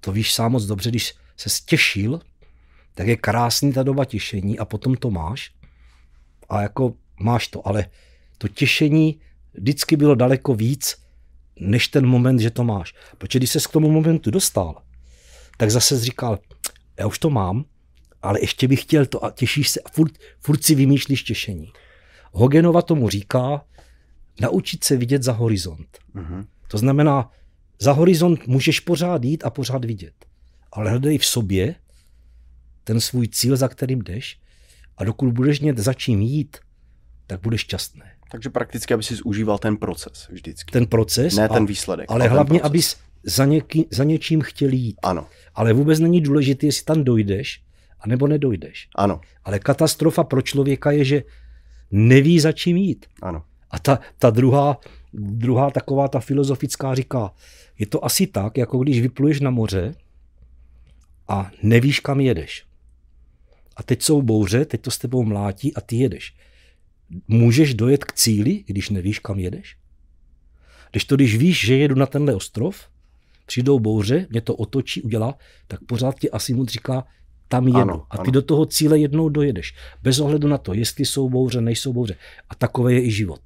to 0.00 0.12
víš 0.12 0.34
sám 0.34 0.52
moc 0.52 0.64
dobře, 0.64 0.90
když 0.90 1.14
se 1.36 1.48
stěšil, 1.48 2.20
tak 2.94 3.06
je 3.06 3.16
krásný 3.16 3.72
ta 3.72 3.82
doba 3.82 4.04
těšení 4.04 4.58
a 4.58 4.64
potom 4.64 4.94
to 4.94 5.10
máš 5.10 5.50
a 6.48 6.62
jako 6.62 6.94
máš 7.20 7.48
to, 7.48 7.68
ale 7.68 7.86
to 8.38 8.48
těšení 8.48 9.20
vždycky 9.54 9.96
bylo 9.96 10.14
daleko 10.14 10.54
víc, 10.54 10.96
než 11.60 11.88
ten 11.88 12.06
moment, 12.06 12.38
že 12.38 12.50
to 12.50 12.64
máš. 12.64 12.94
Protože 13.18 13.38
když 13.38 13.50
se 13.50 13.60
k 13.60 13.72
tomu 13.72 13.90
momentu 13.90 14.30
dostal, 14.30 14.82
tak 15.56 15.70
zase 15.70 16.00
říkal, 16.00 16.38
já 16.98 17.06
už 17.06 17.18
to 17.18 17.30
mám, 17.30 17.64
ale 18.22 18.40
ještě 18.40 18.68
bych 18.68 18.82
chtěl 18.82 19.06
to 19.06 19.24
a 19.24 19.30
těšíš 19.30 19.68
se 19.68 19.80
a 19.80 19.90
furt, 19.90 20.12
furt 20.40 20.64
si 20.64 20.74
vymýšlíš 20.74 21.22
těšení. 21.22 21.72
Hogenova 22.32 22.82
tomu 22.82 23.08
říká, 23.08 23.64
naučit 24.40 24.84
se 24.84 24.96
vidět 24.96 25.22
za 25.22 25.32
horizont. 25.32 25.98
Uh-huh. 26.14 26.46
To 26.68 26.78
znamená, 26.78 27.30
za 27.78 27.92
horizont 27.92 28.46
můžeš 28.46 28.80
pořád 28.80 29.24
jít 29.24 29.44
a 29.44 29.50
pořád 29.50 29.84
vidět. 29.84 30.14
Ale 30.72 30.90
hledej 30.90 31.18
v 31.18 31.26
sobě 31.26 31.74
ten 32.84 33.00
svůj 33.00 33.28
cíl, 33.28 33.56
za 33.56 33.68
kterým 33.68 34.02
jdeš 34.02 34.40
a 34.96 35.04
dokud 35.04 35.32
budeš 35.32 35.60
mít 35.60 35.78
za 35.78 35.92
čím 35.92 36.20
jít, 36.20 36.56
tak 37.26 37.40
budeš 37.40 37.60
šťastný. 37.60 38.02
Takže 38.30 38.50
prakticky, 38.50 38.94
aby 38.94 39.02
si 39.02 39.22
užíval 39.22 39.58
ten 39.58 39.76
proces 39.76 40.28
vždycky. 40.30 40.72
Ten 40.72 40.86
proces. 40.86 41.34
Ne 41.34 41.48
a, 41.48 41.54
ten 41.54 41.66
výsledek. 41.66 42.10
Ale 42.10 42.28
hlavně, 42.28 42.60
abys 42.60 42.96
za, 43.22 43.44
něký, 43.44 43.86
za 43.90 44.04
něčím 44.04 44.40
chtěl 44.40 44.72
jít. 44.72 44.96
Ano. 45.02 45.26
Ale 45.54 45.72
vůbec 45.72 46.00
není 46.00 46.20
důležité, 46.20 46.66
jestli 46.66 46.84
tam 46.84 47.04
dojdeš, 47.04 47.62
anebo 48.00 48.26
nedojdeš. 48.26 48.88
Ano. 48.94 49.20
Ale 49.44 49.58
katastrofa 49.58 50.24
pro 50.24 50.42
člověka 50.42 50.90
je, 50.90 51.04
že 51.04 51.22
neví, 51.90 52.40
za 52.40 52.52
čím 52.52 52.76
jít. 52.76 53.06
Ano. 53.22 53.44
A 53.70 53.78
ta, 53.78 53.98
ta 54.18 54.30
druhá, 54.30 54.80
druhá 55.12 55.70
taková, 55.70 56.08
ta 56.08 56.20
filozofická 56.20 56.94
říká, 56.94 57.32
je 57.78 57.86
to 57.86 58.04
asi 58.04 58.26
tak, 58.26 58.58
jako 58.58 58.78
když 58.78 59.00
vypluješ 59.00 59.40
na 59.40 59.50
moře 59.50 59.94
a 61.28 61.50
nevíš, 61.62 62.00
kam 62.00 62.20
jedeš. 62.20 62.64
A 63.76 63.82
teď 63.82 64.02
jsou 64.02 64.22
bouře, 64.22 64.64
teď 64.64 64.80
to 64.80 64.90
s 64.90 64.98
tebou 64.98 65.24
mlátí 65.24 65.74
a 65.74 65.80
ty 65.80 65.96
jedeš. 65.96 66.34
Můžeš 67.28 67.74
dojet 67.74 68.04
k 68.04 68.12
cíli, 68.12 68.64
když 68.66 68.90
nevíš, 68.90 69.18
kam 69.18 69.38
jedeš? 69.38 69.76
Když 70.90 71.04
to, 71.04 71.16
když 71.16 71.36
víš, 71.36 71.66
že 71.66 71.76
jedu 71.76 71.94
na 71.94 72.06
tenhle 72.06 72.34
ostrov, 72.34 72.88
přijdou 73.46 73.78
bouře, 73.78 74.26
mě 74.30 74.40
to 74.40 74.54
otočí, 74.54 75.02
udělá, 75.02 75.34
tak 75.68 75.80
pořád 75.84 76.18
ti 76.18 76.30
asi 76.30 76.54
mu 76.54 76.66
říká, 76.66 77.04
tam 77.48 77.66
jedu. 77.66 77.78
Ano, 77.78 78.06
a 78.10 78.16
ty 78.16 78.22
ano. 78.22 78.30
do 78.30 78.42
toho 78.42 78.66
cíle 78.66 78.98
jednou 78.98 79.28
dojedeš. 79.28 79.74
Bez 80.02 80.18
ohledu 80.18 80.48
na 80.48 80.58
to, 80.58 80.74
jestli 80.74 81.04
jsou 81.04 81.30
bouře, 81.30 81.60
nejsou 81.60 81.92
bouře. 81.92 82.16
A 82.50 82.54
takové 82.54 82.92
je 82.92 83.04
i 83.04 83.10
život. 83.10 83.40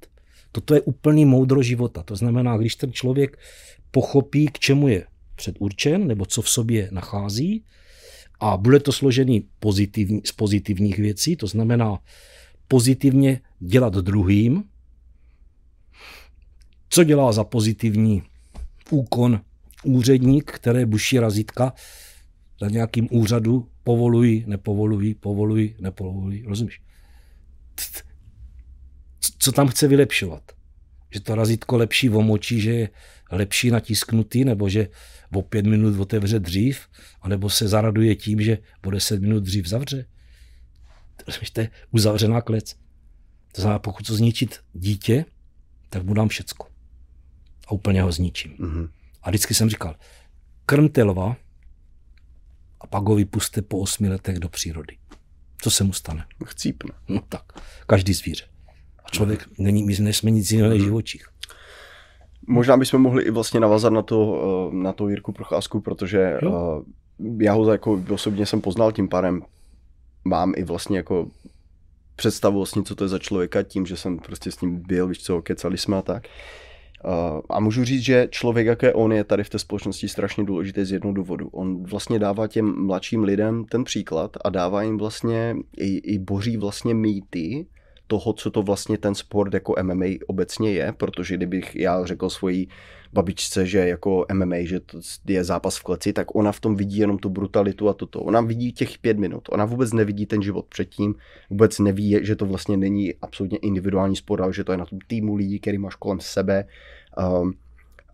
Toto 0.51 0.75
je 0.75 0.81
úplný 0.81 1.25
moudro 1.25 1.63
života. 1.63 2.03
To 2.03 2.15
znamená, 2.15 2.57
když 2.57 2.75
ten 2.75 2.93
člověk 2.93 3.37
pochopí, 3.91 4.47
k 4.47 4.59
čemu 4.59 4.87
je 4.87 5.05
předurčen, 5.35 6.07
nebo 6.07 6.25
co 6.25 6.41
v 6.41 6.49
sobě 6.49 6.89
nachází, 6.91 7.65
a 8.39 8.57
bude 8.57 8.79
to 8.79 8.91
složený 8.91 9.47
pozitivní, 9.59 10.21
z 10.25 10.31
pozitivních 10.31 10.97
věcí, 10.99 11.35
to 11.35 11.47
znamená 11.47 11.99
pozitivně 12.67 13.41
dělat 13.59 13.93
druhým, 13.93 14.63
co 16.89 17.03
dělá 17.03 17.31
za 17.31 17.43
pozitivní 17.43 18.23
úkon 18.89 19.41
úředník, 19.83 20.51
které 20.51 20.85
buší 20.85 21.19
razítka 21.19 21.73
na 22.61 22.67
nějakým 22.67 23.07
úřadu, 23.11 23.67
povolují, 23.83 24.43
nepovolují, 24.47 25.13
povolují, 25.13 25.75
nepovolují, 25.79 26.43
rozumíš? 26.43 26.81
Co 29.39 29.51
tam 29.51 29.67
chce 29.67 29.87
vylepšovat? 29.87 30.51
Že 31.11 31.19
to 31.19 31.35
razítko 31.35 31.77
lepší 31.77 32.09
omočí, 32.09 32.61
že 32.61 32.71
je 32.71 32.89
lepší 33.31 33.71
natisknutý, 33.71 34.45
nebo 34.45 34.69
že 34.69 34.87
o 35.33 35.41
pět 35.41 35.65
minut 35.65 35.99
otevře 35.99 36.39
dřív, 36.39 36.87
anebo 37.21 37.49
se 37.49 37.67
zaraduje 37.67 38.15
tím, 38.15 38.41
že 38.41 38.57
bude 38.83 38.97
deset 38.97 39.21
minut 39.21 39.43
dřív 39.43 39.65
zavře. 39.65 40.05
To 41.53 41.61
je 41.61 41.69
uzavřená 41.91 42.41
klec. 42.41 42.75
To 43.51 43.61
znamená, 43.61 43.79
pokud 43.79 44.07
to 44.07 44.15
zničit 44.15 44.59
dítě, 44.73 45.25
tak 45.89 46.03
mu 46.03 46.13
dám 46.13 46.27
všecko. 46.27 46.67
A 47.67 47.71
úplně 47.71 48.01
ho 48.01 48.11
zničím. 48.11 48.51
Mm-hmm. 48.51 48.89
A 49.21 49.29
vždycky 49.29 49.53
jsem 49.53 49.69
říkal, 49.69 49.95
krmte 50.65 51.03
lva 51.03 51.37
a 52.79 52.87
pak 52.87 53.03
ho 53.03 53.15
vypuste 53.15 53.61
po 53.61 53.79
osmi 53.79 54.09
letech 54.09 54.39
do 54.39 54.49
přírody. 54.49 54.97
Co 55.61 55.71
se 55.71 55.83
mu 55.83 55.93
stane? 55.93 56.25
Chcípne. 56.45 56.91
No 57.07 57.21
tak, 57.29 57.43
každý 57.87 58.13
zvíře. 58.13 58.50
Člověk 59.11 59.45
není, 59.57 59.83
my 59.83 59.93
nejsme 59.99 60.31
nic 60.31 60.51
jiného 60.51 60.69
než 60.69 60.79
mhm. 60.79 60.85
živočích. 60.85 61.25
Možná 62.47 62.77
bychom 62.77 63.01
mohli 63.01 63.23
i 63.23 63.31
vlastně 63.31 63.59
navazat 63.59 63.93
na 63.93 64.01
to, 64.01 64.41
eh, 64.71 64.75
na 64.75 64.93
to 64.93 65.09
Jirku 65.09 65.31
Procházku, 65.31 65.81
protože 65.81 66.39
jo. 66.41 66.83
Eh, 66.89 67.43
já 67.43 67.53
ho 67.53 67.71
jako 67.71 68.03
osobně 68.09 68.45
jsem 68.45 68.61
poznal 68.61 68.91
tím 68.91 69.09
párem. 69.09 69.41
Mám 70.25 70.53
i 70.55 70.63
vlastně 70.63 70.97
jako 70.97 71.27
představu 72.15 72.57
vlastně, 72.57 72.83
co 72.83 72.95
to 72.95 73.03
je 73.03 73.07
za 73.07 73.19
člověka 73.19 73.63
tím, 73.63 73.85
že 73.85 73.97
jsem 73.97 74.19
prostě 74.19 74.51
s 74.51 74.61
ním 74.61 74.83
byl, 74.87 75.07
víš 75.07 75.23
co, 75.23 75.41
kecali 75.41 75.77
jsme 75.77 75.97
a 75.97 76.01
tak. 76.01 76.27
A 77.49 77.59
můžu 77.59 77.83
říct, 77.83 78.01
že 78.01 78.27
člověk, 78.31 78.67
jaké 78.67 78.93
on 78.93 79.13
je 79.13 79.23
tady 79.23 79.43
v 79.43 79.49
té 79.49 79.59
společnosti, 79.59 80.09
strašně 80.09 80.43
důležitý 80.43 80.85
z 80.85 80.91
jednoho 80.91 81.13
důvodu. 81.13 81.49
On 81.51 81.83
vlastně 81.83 82.19
dává 82.19 82.47
těm 82.47 82.85
mladším 82.85 83.23
lidem 83.23 83.65
ten 83.65 83.83
příklad 83.83 84.37
a 84.43 84.49
dává 84.49 84.83
jim 84.83 84.97
vlastně 84.97 85.55
i, 85.77 85.97
i 85.97 86.19
boří 86.19 86.57
vlastně 86.57 86.93
mýty, 86.93 87.65
toho, 88.11 88.33
co 88.33 88.51
to 88.51 88.61
vlastně 88.61 88.97
ten 88.97 89.15
sport 89.15 89.53
jako 89.53 89.75
MMA 89.83 90.05
obecně 90.27 90.71
je, 90.71 90.93
protože 90.97 91.37
kdybych 91.37 91.75
já 91.75 92.05
řekl 92.05 92.29
svojí 92.29 92.67
babičce, 93.13 93.65
že 93.65 93.79
jako 93.87 94.25
MMA, 94.33 94.55
že 94.61 94.79
to 94.79 94.99
je 95.27 95.43
zápas 95.43 95.77
v 95.77 95.83
kleci, 95.83 96.13
tak 96.13 96.35
ona 96.35 96.51
v 96.51 96.59
tom 96.59 96.75
vidí 96.75 96.97
jenom 96.97 97.17
tu 97.17 97.29
brutalitu 97.29 97.89
a 97.89 97.93
toto. 97.93 98.19
Ona 98.19 98.41
vidí 98.41 98.71
těch 98.71 98.97
pět 98.99 99.17
minut, 99.17 99.47
ona 99.49 99.65
vůbec 99.65 99.93
nevidí 99.93 100.25
ten 100.25 100.41
život 100.41 100.65
předtím, 100.65 101.15
vůbec 101.49 101.79
neví, 101.79 102.19
že 102.21 102.35
to 102.35 102.45
vlastně 102.45 102.77
není 102.77 103.13
absolutně 103.21 103.57
individuální 103.57 104.15
sport, 104.15 104.41
ale 104.41 104.53
že 104.53 104.63
to 104.63 104.71
je 104.71 104.77
na 104.77 104.85
tom 104.85 104.99
týmu 105.07 105.35
lidí, 105.35 105.59
který 105.59 105.77
máš 105.77 105.95
kolem 105.95 106.19
sebe. 106.19 106.67
Um, 107.15 107.53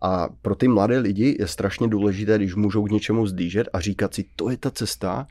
a 0.01 0.29
pro 0.41 0.55
ty 0.55 0.67
mladé 0.67 0.99
lidi 0.99 1.37
je 1.39 1.47
strašně 1.47 1.87
důležité, 1.87 2.37
když 2.37 2.55
můžou 2.55 2.85
k 2.85 2.91
něčemu 2.91 3.27
zdížet 3.27 3.67
a 3.73 3.79
říkat 3.79 4.13
si, 4.13 4.25
to 4.35 4.49
je 4.49 4.57
ta 4.57 4.71
cesta, 4.71 5.27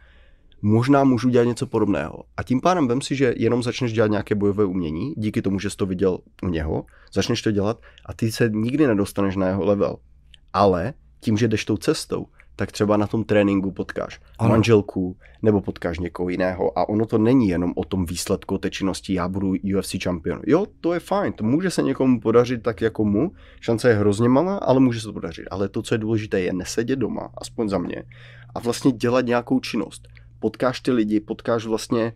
možná 0.67 1.05
můžu 1.05 1.29
dělat 1.29 1.45
něco 1.45 1.67
podobného. 1.67 2.23
A 2.37 2.43
tím 2.43 2.61
pádem 2.61 2.89
vem 2.89 3.01
si, 3.01 3.17
že 3.17 3.35
jenom 3.37 3.63
začneš 3.63 3.93
dělat 3.93 4.11
nějaké 4.11 4.35
bojové 4.35 4.65
umění, 4.65 5.15
díky 5.17 5.43
tomu, 5.43 5.59
že 5.59 5.71
jsi 5.71 5.77
to 5.77 5.87
viděl 5.87 6.19
u 6.43 6.49
něho, 6.49 6.85
začneš 7.13 7.43
to 7.43 7.51
dělat 7.51 7.81
a 8.07 8.15
ty 8.15 8.33
se 8.33 8.51
nikdy 8.53 8.87
nedostaneš 8.87 9.37
na 9.37 9.49
jeho 9.49 9.65
level. 9.65 9.97
Ale 10.53 10.95
tím, 11.21 11.37
že 11.37 11.49
jdeš 11.49 11.65
tou 11.65 11.77
cestou, 11.77 12.27
tak 12.57 12.73
třeba 12.73 12.97
na 12.97 13.07
tom 13.07 13.25
tréninku 13.25 13.73
potkáš 13.73 14.21
ano. 14.39 14.51
manželku 14.51 15.17
nebo 15.43 15.61
potkáš 15.61 15.99
někoho 15.99 16.29
jiného 16.29 16.79
a 16.79 16.89
ono 16.89 17.07
to 17.07 17.19
není 17.19 17.49
jenom 17.49 17.73
o 17.77 17.85
tom 17.85 18.07
výsledku 18.07 18.59
té 18.59 18.71
činnosti, 18.71 19.15
já 19.15 19.29
budu 19.29 19.55
UFC 19.79 19.97
čempion. 19.99 20.41
Jo, 20.47 20.67
to 20.81 20.95
je 20.95 21.01
fajn, 21.01 21.33
to 21.33 21.45
může 21.45 21.71
se 21.71 21.83
někomu 21.83 22.21
podařit 22.21 22.63
tak 22.63 22.81
jako 22.81 23.05
mu, 23.05 23.33
šance 23.61 23.89
je 23.89 23.95
hrozně 23.95 24.29
malá, 24.29 24.57
ale 24.57 24.81
může 24.81 25.01
se 25.01 25.07
to 25.07 25.13
podařit. 25.13 25.47
Ale 25.51 25.69
to, 25.69 25.83
co 25.83 25.95
je 25.95 25.99
důležité, 25.99 26.41
je 26.41 26.53
nesedět 26.53 26.99
doma, 26.99 27.31
aspoň 27.41 27.69
za 27.69 27.79
mě, 27.79 28.03
a 28.55 28.61
vlastně 28.61 28.93
dělat 28.93 29.27
nějakou 29.27 29.61
činnost 29.61 30.09
potkáš 30.39 30.81
ty 30.81 30.93
lidi, 30.93 31.21
potkáš 31.21 31.67
vlastně 31.67 32.13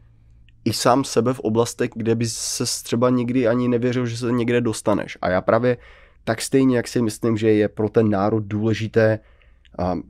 i 0.65 0.73
sám 0.73 1.05
sebe 1.05 1.35
v 1.35 1.41
oblastech, 1.41 1.91
kde 1.95 2.15
bys 2.15 2.37
se 2.37 2.65
třeba 2.85 3.11
nikdy 3.11 3.49
ani 3.49 3.69
nevěřil, 3.69 4.07
že 4.07 4.17
se 4.17 4.33
někde 4.33 4.61
dostaneš. 4.61 5.19
A 5.23 5.31
já 5.31 5.41
právě 5.41 5.77
tak 6.25 6.43
stejně, 6.43 6.77
jak 6.77 6.89
si 6.89 7.03
myslím, 7.03 7.37
že 7.37 7.51
je 7.51 7.69
pro 7.69 7.89
ten 7.89 8.11
národ 8.11 8.45
důležité 8.45 9.19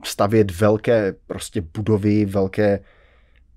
stavět 0.03 0.51
velké 0.51 1.15
prostě 1.27 1.61
budovy, 1.77 2.25
velké, 2.25 2.79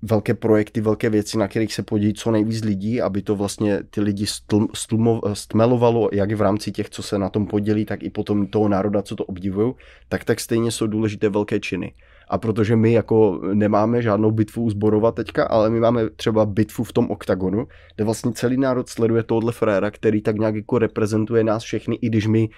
velké 0.01 0.33
projekty, 0.33 0.81
velké 0.81 1.09
věci, 1.09 1.37
na 1.37 1.47
kterých 1.47 1.73
se 1.73 1.83
podíjí 1.83 2.13
co 2.13 2.31
nejvíc 2.31 2.63
lidí, 2.63 3.01
aby 3.01 3.21
to 3.21 3.35
vlastně 3.35 3.83
ty 3.83 4.01
lidi 4.01 4.25
stl, 4.25 4.67
stlmo, 4.73 5.21
stmelovalo, 5.33 6.09
jak 6.13 6.31
v 6.31 6.41
rámci 6.41 6.71
těch, 6.71 6.89
co 6.89 7.03
se 7.03 7.19
na 7.19 7.29
tom 7.29 7.47
podělí, 7.47 7.85
tak 7.85 8.03
i 8.03 8.09
potom 8.09 8.47
toho 8.47 8.69
národa, 8.69 9.01
co 9.01 9.15
to 9.15 9.25
obdivují, 9.25 9.73
tak 10.09 10.23
tak 10.23 10.39
stejně 10.39 10.71
jsou 10.71 10.87
důležité 10.87 11.29
velké 11.29 11.59
činy. 11.59 11.93
A 12.27 12.37
protože 12.37 12.75
my 12.75 12.93
jako 12.93 13.41
nemáme 13.53 14.01
žádnou 14.01 14.31
bitvu 14.31 14.63
uzborovat 14.63 15.15
teďka, 15.15 15.43
ale 15.45 15.69
my 15.69 15.79
máme 15.79 16.09
třeba 16.09 16.45
bitvu 16.45 16.83
v 16.83 16.93
tom 16.93 17.11
oktagonu, 17.11 17.67
kde 17.95 18.03
vlastně 18.05 18.33
celý 18.33 18.57
národ 18.57 18.89
sleduje 18.89 19.23
tohle 19.23 19.51
fréra, 19.51 19.91
který 19.91 20.21
tak 20.21 20.35
nějak 20.35 20.55
jako 20.55 20.79
reprezentuje 20.79 21.43
nás 21.43 21.63
všechny, 21.63 21.95
i 21.95 22.09
když 22.09 22.27
my 22.27 22.49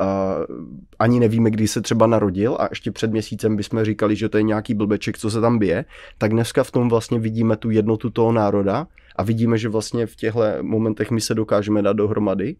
Uh, 0.00 0.56
ani 0.98 1.20
nevíme, 1.20 1.50
kdy 1.50 1.68
se 1.68 1.80
třeba 1.80 2.06
narodil 2.06 2.56
a 2.60 2.66
ještě 2.70 2.90
před 2.90 3.10
měsícem 3.10 3.56
bychom 3.56 3.84
říkali, 3.84 4.16
že 4.16 4.28
to 4.28 4.36
je 4.36 4.42
nějaký 4.42 4.74
blbeček, 4.74 5.18
co 5.18 5.30
se 5.30 5.40
tam 5.40 5.58
bije, 5.58 5.84
tak 6.18 6.30
dneska 6.30 6.64
v 6.64 6.70
tom 6.70 6.88
vlastně 6.88 7.18
vidíme 7.18 7.56
tu 7.56 7.70
jednotu 7.70 8.10
toho 8.10 8.32
národa 8.32 8.86
a 9.16 9.22
vidíme, 9.22 9.58
že 9.58 9.68
vlastně 9.68 10.06
v 10.06 10.16
těchto 10.16 10.40
momentech 10.62 11.10
my 11.10 11.20
se 11.20 11.34
dokážeme 11.34 11.82
dát 11.82 11.92
dohromady. 11.92 12.56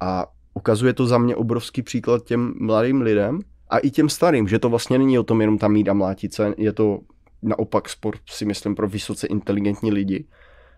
A 0.00 0.26
ukazuje 0.54 0.92
to 0.92 1.06
za 1.06 1.18
mě 1.18 1.36
obrovský 1.36 1.82
příklad 1.82 2.24
těm 2.24 2.54
mladým 2.60 3.02
lidem 3.02 3.40
a 3.70 3.78
i 3.78 3.90
těm 3.90 4.08
starým, 4.08 4.48
že 4.48 4.58
to 4.58 4.68
vlastně 4.68 4.98
není 4.98 5.18
o 5.18 5.22
tom 5.22 5.40
jenom 5.40 5.58
tam 5.58 5.72
mít 5.72 5.88
a 5.88 5.92
mlátit 5.92 6.34
se, 6.34 6.54
je 6.58 6.72
to 6.72 7.00
naopak 7.42 7.88
sport 7.88 8.20
si 8.30 8.44
myslím 8.44 8.74
pro 8.74 8.88
vysoce 8.88 9.26
inteligentní 9.26 9.92
lidi, 9.92 10.24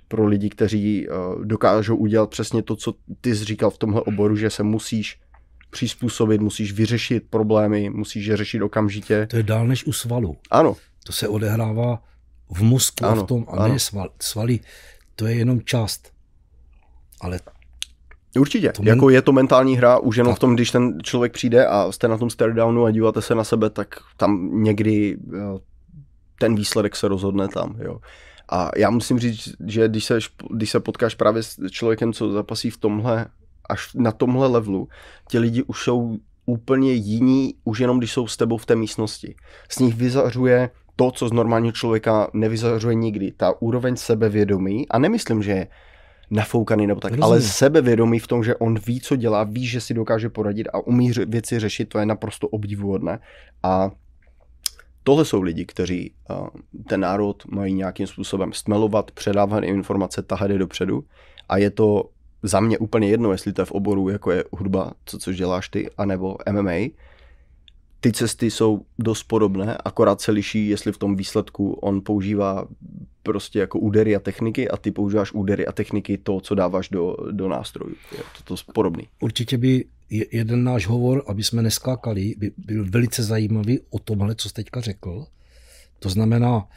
pro 0.09 0.27
lidi, 0.27 0.51
kteří 0.51 1.09
uh, 1.09 1.45
dokážou 1.45 1.97
udělat 1.97 2.31
přesně 2.31 2.63
to, 2.63 2.77
co 2.77 2.95
ty 3.21 3.37
jsi 3.37 3.45
říkal 3.45 3.71
v 3.71 3.79
tomhle 3.79 4.03
oboru, 4.03 4.37
že 4.37 4.51
se 4.51 4.63
musíš 4.63 5.21
přizpůsobit, 5.71 6.41
musíš 6.41 6.73
vyřešit 6.73 7.25
problémy, 7.31 7.91
musíš 7.91 8.27
je 8.27 8.37
řešit 8.37 8.63
okamžitě. 8.63 9.27
To 9.31 9.37
je 9.37 9.43
dál 9.43 9.67
než 9.67 9.87
u 9.87 9.93
svalu. 9.93 10.37
Ano. 10.51 10.77
To 11.07 11.13
se 11.13 11.29
odehrává 11.29 12.03
v 12.51 12.63
mozku 12.63 13.05
ano, 13.05 13.21
a 13.21 13.25
v 13.25 13.27
tom, 13.27 13.47
a 13.49 13.53
ano. 13.53 13.73
ne 13.73 13.79
sval, 13.79 14.11
svaly. 14.21 14.61
To 15.17 15.27
je 15.27 15.35
jenom 15.35 15.61
část. 15.61 16.13
Ale 17.21 17.41
Určitě, 18.39 18.73
to 18.73 18.83
jako 18.85 19.11
je 19.11 19.23
to 19.23 19.33
mentální 19.33 19.77
hra, 19.77 19.99
už 19.99 20.17
jenom 20.17 20.33
tak. 20.33 20.37
v 20.37 20.41
tom, 20.41 20.55
když 20.55 20.71
ten 20.71 20.99
člověk 21.03 21.33
přijde 21.33 21.67
a 21.67 21.93
jste 21.93 22.09
na 22.09 22.19
tom 22.19 22.31
stare 22.31 22.55
downu 22.55 22.85
a 22.85 22.91
díváte 22.91 23.23
se 23.23 23.35
na 23.35 23.45
sebe, 23.45 23.71
tak 23.71 23.89
tam 24.17 24.63
někdy 24.63 25.19
ten 26.39 26.55
výsledek 26.55 26.97
se 26.97 27.09
rozhodne 27.09 27.49
tam, 27.49 27.77
jo. 27.81 27.99
A 28.53 28.71
já 28.77 28.91
musím 28.91 29.19
říct, 29.19 29.55
že 29.67 29.89
když 29.89 30.05
se, 30.05 30.19
když 30.51 30.71
se 30.71 30.81
potkáš 30.81 31.15
právě 31.15 31.43
s 31.43 31.71
člověkem, 31.71 32.13
co 32.13 32.33
zapasí 32.33 32.71
v 32.71 32.77
tomhle 32.77 33.27
až 33.71 33.95
na 33.95 34.13
tomhle 34.13 34.47
levelu 34.47 34.89
ti 35.29 35.39
lidi 35.39 35.63
už 35.63 35.83
jsou 35.83 36.17
úplně 36.47 36.93
jiní, 36.93 37.55
už 37.65 37.79
jenom 37.79 37.99
když 37.99 38.13
jsou 38.13 38.27
s 38.27 38.37
tebou 38.37 38.57
v 38.57 38.67
té 38.67 38.77
místnosti. 38.77 39.35
Z 39.69 39.79
nich 39.79 39.95
vyzařuje 39.95 40.71
to, 40.97 41.11
co 41.11 41.29
z 41.29 41.33
normálního 41.33 41.73
člověka 41.73 42.31
nevyzařuje 42.33 42.95
nikdy. 42.95 43.33
Ta 43.37 43.63
úroveň 43.63 43.97
sebevědomí, 43.97 44.89
a 44.89 44.99
nemyslím, 44.99 45.43
že 45.43 45.51
je 45.51 45.67
nafoukaný 46.31 46.87
nebo 46.87 47.01
tak, 47.01 47.11
Rozumím. 47.13 47.25
ale 47.25 47.41
sebevědomí 47.41 48.19
v 48.19 48.27
tom, 48.27 48.45
že 48.45 48.57
on 48.57 48.79
ví, 48.87 49.01
co 49.01 49.17
dělá, 49.17 49.45
ví, 49.45 49.67
že 49.67 49.81
si 49.81 49.95
dokáže 49.95 50.29
poradit 50.29 50.69
a 50.73 50.79
umí 50.87 51.13
věci 51.27 51.59
řešit, 51.59 51.89
to 51.89 51.99
je 51.99 52.07
naprosto 52.07 52.49
obdivuhodné. 52.49 53.19
A 53.63 53.91
tohle 55.03 55.25
jsou 55.25 55.43
lidi, 55.43 55.67
kteří 55.67 56.15
ten 56.89 57.01
národ 57.01 57.43
mají 57.47 57.75
nějakým 57.75 58.07
způsobem 58.07 58.53
stmelovat, 58.53 59.11
předávat 59.11 59.65
informace, 59.65 60.23
tahat 60.23 60.51
je 60.51 60.59
dopředu 60.59 61.05
a 61.49 61.57
je 61.57 61.71
to 61.71 62.05
za 62.43 62.61
mě 62.61 62.79
úplně 62.79 63.09
jedno, 63.09 63.33
jestli 63.33 63.53
to 63.53 63.63
je 63.63 63.67
v 63.67 63.73
oboru, 63.73 64.09
jako 64.09 64.31
je 64.31 64.45
hudba, 64.53 64.93
co, 65.05 65.19
což 65.19 65.37
děláš 65.37 65.69
ty, 65.69 65.91
anebo 65.99 66.37
MMA. 66.53 66.91
Ty 68.01 68.13
cesty 68.13 68.51
jsou 68.51 68.85
dost 68.99 69.23
podobné, 69.23 69.77
akorát 69.85 70.21
se 70.21 70.33
liší, 70.33 70.69
jestli 70.69 70.93
v 70.93 70.99
tom 70.99 71.17
výsledku 71.17 71.73
on 71.73 72.01
používá 72.01 72.69
prostě 73.23 73.59
jako 73.59 73.79
údery 73.79 74.17
a 74.17 74.21
techniky 74.21 74.69
a 74.69 74.77
ty 74.77 74.91
používáš 74.91 75.33
údery 75.33 75.67
a 75.67 75.73
techniky 75.73 76.19
to, 76.19 76.41
co 76.41 76.55
dáváš 76.55 76.89
do, 76.89 77.17
do 77.31 77.49
nástrojů. 77.49 77.95
Je 78.13 78.19
to, 78.45 78.57
to 78.57 78.73
podobný. 78.73 79.09
Určitě 79.21 79.59
by 79.59 79.85
jeden 80.11 80.65
náš 80.65 80.87
hovor, 80.87 81.25
aby 81.27 81.43
jsme 81.43 81.63
neskákali, 81.63 82.35
by 82.39 82.53
byl 82.57 82.85
velice 82.91 83.23
zajímavý 83.23 83.81
o 83.91 83.99
tomhle, 83.99 84.35
co 84.35 84.49
jsi 84.49 84.55
teďka 84.55 84.81
řekl. 84.81 85.27
To 85.99 86.09
znamená, 86.09 86.69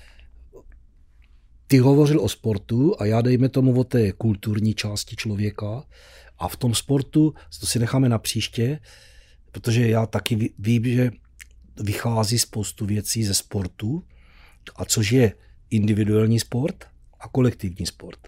ty 1.68 1.78
hovořil 1.78 2.20
o 2.22 2.30
sportu 2.30 2.96
a 3.00 3.06
já 3.06 3.22
dejme 3.22 3.50
tomu 3.50 3.80
o 3.80 3.84
té 3.84 4.12
kulturní 4.12 4.74
části 4.74 5.16
člověka 5.16 5.84
a 6.40 6.48
v 6.48 6.58
tom 6.58 6.76
sportu, 6.76 7.34
to 7.60 7.66
si 7.66 7.80
necháme 7.80 8.10
na 8.10 8.18
příště, 8.18 8.80
protože 9.54 9.88
já 9.88 10.06
taky 10.06 10.54
vím, 10.60 10.84
že 10.84 11.12
vychází 11.84 12.40
spoustu 12.40 12.86
věcí 12.86 13.24
ze 13.24 13.34
sportu, 13.34 14.04
a 14.76 14.86
což 14.86 15.12
je 15.12 15.34
individuální 15.70 16.40
sport 16.40 16.86
a 17.20 17.28
kolektivní 17.28 17.86
sport. 17.86 18.28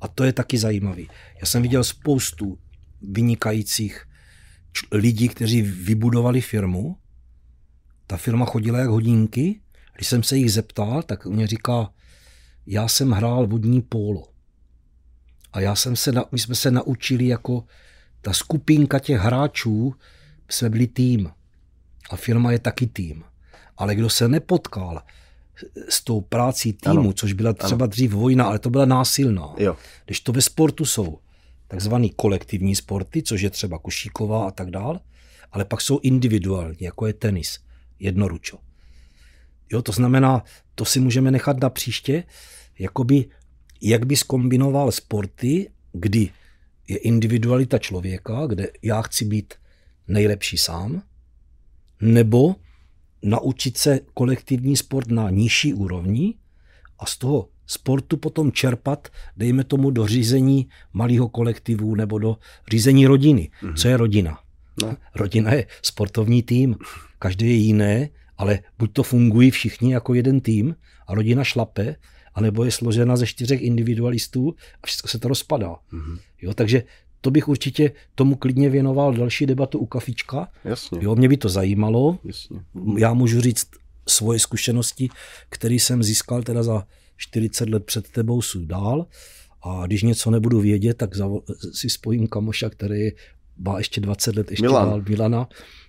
A 0.00 0.08
to 0.08 0.24
je 0.24 0.32
taky 0.32 0.58
zajímavý. 0.58 1.08
Já 1.40 1.46
jsem 1.46 1.62
viděl 1.62 1.84
spoustu 1.84 2.58
vynikajících 3.02 4.04
lidí, 4.92 5.28
kteří 5.28 5.62
vybudovali 5.62 6.40
firmu. 6.40 6.96
Ta 8.06 8.16
firma 8.16 8.46
chodila 8.46 8.78
jak 8.78 8.88
hodinky. 8.88 9.60
Když 9.94 10.08
jsem 10.08 10.22
se 10.22 10.36
jich 10.36 10.52
zeptal, 10.52 11.02
tak 11.02 11.26
mě 11.26 11.46
říká, 11.46 11.90
já 12.66 12.88
jsem 12.88 13.10
hrál 13.10 13.46
vodní 13.46 13.82
pólo. 13.82 14.28
A 15.52 15.60
já 15.60 15.74
jsem 15.74 15.96
se, 15.96 16.12
my 16.32 16.38
jsme 16.38 16.54
se 16.54 16.70
naučili 16.70 17.26
jako 17.26 17.64
ta 18.20 18.32
skupinka 18.32 18.98
těch 18.98 19.20
hráčů, 19.20 19.94
jsme 20.54 20.70
byli 20.70 20.86
tým. 20.86 21.30
A 22.10 22.16
firma 22.16 22.52
je 22.52 22.58
taky 22.58 22.86
tým. 22.86 23.24
Ale 23.76 23.94
kdo 23.94 24.10
se 24.10 24.28
nepotkal 24.28 25.02
s 25.88 26.04
tou 26.04 26.20
prácí 26.20 26.72
týmu, 26.72 27.00
ano. 27.00 27.12
což 27.12 27.32
byla 27.32 27.52
třeba 27.52 27.84
ano. 27.84 27.90
dřív 27.90 28.12
vojna, 28.12 28.44
ale 28.44 28.58
to 28.58 28.70
byla 28.70 28.84
násilná. 28.84 29.54
Jo. 29.58 29.76
Když 30.04 30.20
to 30.20 30.32
ve 30.32 30.42
sportu 30.42 30.84
jsou 30.84 31.18
takzvaný 31.68 32.10
kolektivní 32.10 32.76
sporty, 32.76 33.22
což 33.22 33.42
je 33.42 33.50
třeba 33.50 33.78
košíková 33.78 34.48
a 34.48 34.50
tak 34.50 34.70
dál, 34.70 35.00
ale 35.52 35.64
pak 35.64 35.80
jsou 35.80 36.00
individuální, 36.02 36.76
jako 36.80 37.06
je 37.06 37.12
tenis, 37.12 37.58
jednoručo. 37.98 38.58
Jo, 39.72 39.82
to 39.82 39.92
znamená, 39.92 40.44
to 40.74 40.84
si 40.84 41.00
můžeme 41.00 41.30
nechat 41.30 41.60
na 41.60 41.70
příště, 41.70 42.24
jakoby, 42.78 43.24
jak 43.80 44.06
by 44.06 44.16
skombinoval 44.16 44.92
sporty, 44.92 45.70
kdy 45.92 46.30
je 46.88 46.96
individualita 46.96 47.78
člověka, 47.78 48.46
kde 48.46 48.68
já 48.82 49.02
chci 49.02 49.24
být 49.24 49.54
nejlepší 50.08 50.58
sám, 50.58 51.02
nebo 52.00 52.56
naučit 53.22 53.76
se 53.76 54.00
kolektivní 54.14 54.76
sport 54.76 55.10
na 55.10 55.30
nižší 55.30 55.74
úrovni 55.74 56.34
a 56.98 57.06
z 57.06 57.18
toho 57.18 57.48
sportu 57.66 58.16
potom 58.16 58.52
čerpat, 58.52 59.08
dejme 59.36 59.64
tomu, 59.64 59.90
do 59.90 60.06
řízení 60.06 60.68
malého 60.92 61.28
kolektivu 61.28 61.94
nebo 61.94 62.18
do 62.18 62.36
řízení 62.70 63.06
rodiny. 63.06 63.50
Mm-hmm. 63.62 63.74
Co 63.74 63.88
je 63.88 63.96
rodina? 63.96 64.38
No. 64.82 64.96
Rodina 65.14 65.52
je 65.52 65.66
sportovní 65.82 66.42
tým, 66.42 66.76
každý 67.18 67.46
je 67.46 67.54
jiné, 67.54 68.08
ale 68.36 68.58
buď 68.78 68.92
to 68.92 69.02
fungují 69.02 69.50
všichni 69.50 69.92
jako 69.92 70.14
jeden 70.14 70.40
tým 70.40 70.76
a 71.06 71.14
rodina 71.14 71.44
šlape, 71.44 71.96
anebo 72.34 72.64
je 72.64 72.70
složena 72.70 73.16
ze 73.16 73.26
čtyřech 73.26 73.62
individualistů 73.62 74.54
a 74.82 74.86
všechno 74.86 75.08
se 75.08 75.18
to 75.18 75.28
rozpadá. 75.28 75.74
Mm-hmm. 75.92 76.18
Jo, 76.42 76.54
takže 76.54 76.82
to 77.22 77.30
bych 77.30 77.48
určitě 77.48 77.92
tomu 78.14 78.36
klidně 78.36 78.70
věnoval 78.70 79.14
další 79.14 79.46
debatu 79.46 79.78
u 79.78 79.86
kafička. 79.86 80.48
Jasně. 80.64 80.98
Jo, 81.02 81.16
mě 81.16 81.28
by 81.28 81.36
to 81.36 81.48
zajímalo. 81.48 82.18
Jasně. 82.24 82.60
Já 82.98 83.14
můžu 83.14 83.40
říct 83.40 83.66
svoje 84.08 84.38
zkušenosti, 84.38 85.08
které 85.48 85.74
jsem 85.74 86.02
získal 86.02 86.42
teda 86.42 86.62
za 86.62 86.86
40 87.16 87.68
let 87.68 87.84
před 87.84 88.08
tebou 88.08 88.42
jsou 88.42 88.64
dál. 88.64 89.06
A 89.62 89.86
když 89.86 90.02
něco 90.02 90.30
nebudu 90.30 90.60
vědět, 90.60 90.94
tak 90.94 91.10
si 91.72 91.90
spojím 91.90 92.26
kamoša, 92.26 92.70
který 92.70 93.10
má 93.58 93.78
ještě 93.78 94.00
20 94.00 94.36
let 94.36 94.50
ještě 94.50 94.66
Milan. 94.66 94.88
dál 94.88 95.02
Milana 95.08 95.48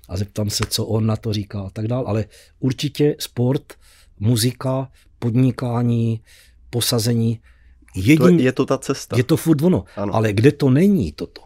a 0.09 0.17
zeptám 0.17 0.49
se, 0.49 0.63
co 0.69 0.85
on 0.85 1.05
na 1.05 1.15
to 1.15 1.33
říká 1.33 1.61
a 1.61 1.69
tak 1.69 1.87
dál. 1.87 2.03
Ale 2.07 2.25
určitě 2.59 3.15
sport, 3.19 3.73
muzika, 4.19 4.91
podnikání, 5.19 6.21
posazení. 6.69 7.39
Jedin, 7.95 8.17
to 8.17 8.27
je, 8.27 8.41
je 8.41 8.51
to 8.51 8.65
ta 8.65 8.77
cesta. 8.77 9.17
Je 9.17 9.23
to 9.23 9.37
furt 9.37 9.61
ono. 9.61 9.85
Ano. 9.95 10.15
Ale 10.15 10.33
kde 10.33 10.51
to 10.51 10.69
není 10.69 11.11
toto? 11.11 11.41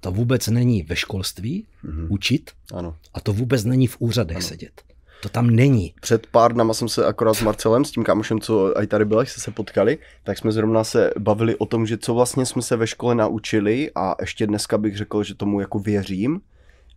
To 0.00 0.10
vůbec 0.10 0.48
není 0.48 0.82
ve 0.82 0.96
školství 0.96 1.66
mm-hmm. 1.84 2.06
učit 2.08 2.50
ano. 2.74 2.96
a 3.14 3.20
to 3.20 3.32
vůbec 3.32 3.64
není 3.64 3.86
v 3.86 3.96
úřadech 3.98 4.36
ano. 4.36 4.46
sedět. 4.46 4.82
To 5.22 5.28
tam 5.28 5.50
není. 5.50 5.94
Před 6.00 6.26
pár 6.26 6.52
dnama 6.52 6.74
jsem 6.74 6.88
se 6.88 7.06
akorát 7.06 7.34
s 7.34 7.42
Marcelem, 7.42 7.84
s 7.84 7.90
tím 7.90 8.04
kámošem, 8.04 8.40
co 8.40 8.82
i 8.82 8.86
tady 8.86 9.04
byl, 9.04 9.20
jste 9.20 9.40
se 9.40 9.50
potkali, 9.50 9.98
tak 10.24 10.38
jsme 10.38 10.52
zrovna 10.52 10.84
se 10.84 11.10
bavili 11.18 11.56
o 11.56 11.66
tom, 11.66 11.86
že 11.86 11.98
co 11.98 12.14
vlastně 12.14 12.46
jsme 12.46 12.62
se 12.62 12.76
ve 12.76 12.86
škole 12.86 13.14
naučili 13.14 13.90
a 13.94 14.14
ještě 14.20 14.46
dneska 14.46 14.78
bych 14.78 14.96
řekl, 14.96 15.22
že 15.22 15.34
tomu 15.34 15.60
jako 15.60 15.78
věřím, 15.78 16.40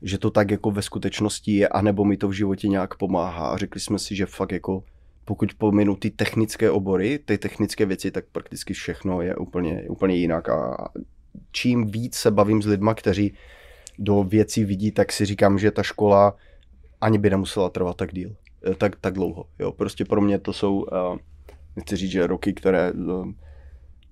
že 0.01 0.17
to 0.17 0.31
tak 0.31 0.51
jako 0.51 0.71
ve 0.71 0.81
skutečnosti 0.81 1.55
je, 1.55 1.67
anebo 1.67 2.05
mi 2.05 2.17
to 2.17 2.27
v 2.27 2.33
životě 2.33 2.67
nějak 2.67 2.95
pomáhá. 2.95 3.47
A 3.47 3.57
řekli 3.57 3.81
jsme 3.81 3.99
si, 3.99 4.15
že 4.15 4.25
fakt 4.25 4.51
jako 4.51 4.83
pokud 5.25 5.53
pominu 5.53 5.95
ty 5.95 6.09
technické 6.09 6.71
obory, 6.71 7.19
ty 7.19 7.37
technické 7.37 7.85
věci, 7.85 8.11
tak 8.11 8.25
prakticky 8.31 8.73
všechno 8.73 9.21
je 9.21 9.35
úplně, 9.35 9.83
úplně 9.89 10.15
jinak. 10.15 10.49
A 10.49 10.87
čím 11.51 11.91
víc 11.91 12.15
se 12.15 12.31
bavím 12.31 12.61
s 12.61 12.65
lidma, 12.65 12.93
kteří 12.93 13.33
do 13.99 14.23
věcí 14.23 14.65
vidí, 14.65 14.91
tak 14.91 15.11
si 15.11 15.25
říkám, 15.25 15.59
že 15.59 15.71
ta 15.71 15.83
škola 15.83 16.35
ani 17.01 17.17
by 17.17 17.29
nemusela 17.29 17.69
trvat 17.69 17.97
tak 17.97 18.13
díl, 18.13 18.35
eh, 18.71 18.75
tak, 18.75 18.95
tak 18.95 19.13
dlouho. 19.13 19.45
Jo. 19.59 19.71
Prostě 19.71 20.05
pro 20.05 20.21
mě 20.21 20.39
to 20.39 20.53
jsou, 20.53 20.75
uh, 20.81 21.17
nechci 21.75 21.95
říct, 21.95 22.11
že 22.11 22.27
roky, 22.27 22.53
které 22.53 22.91
uh, 22.91 23.31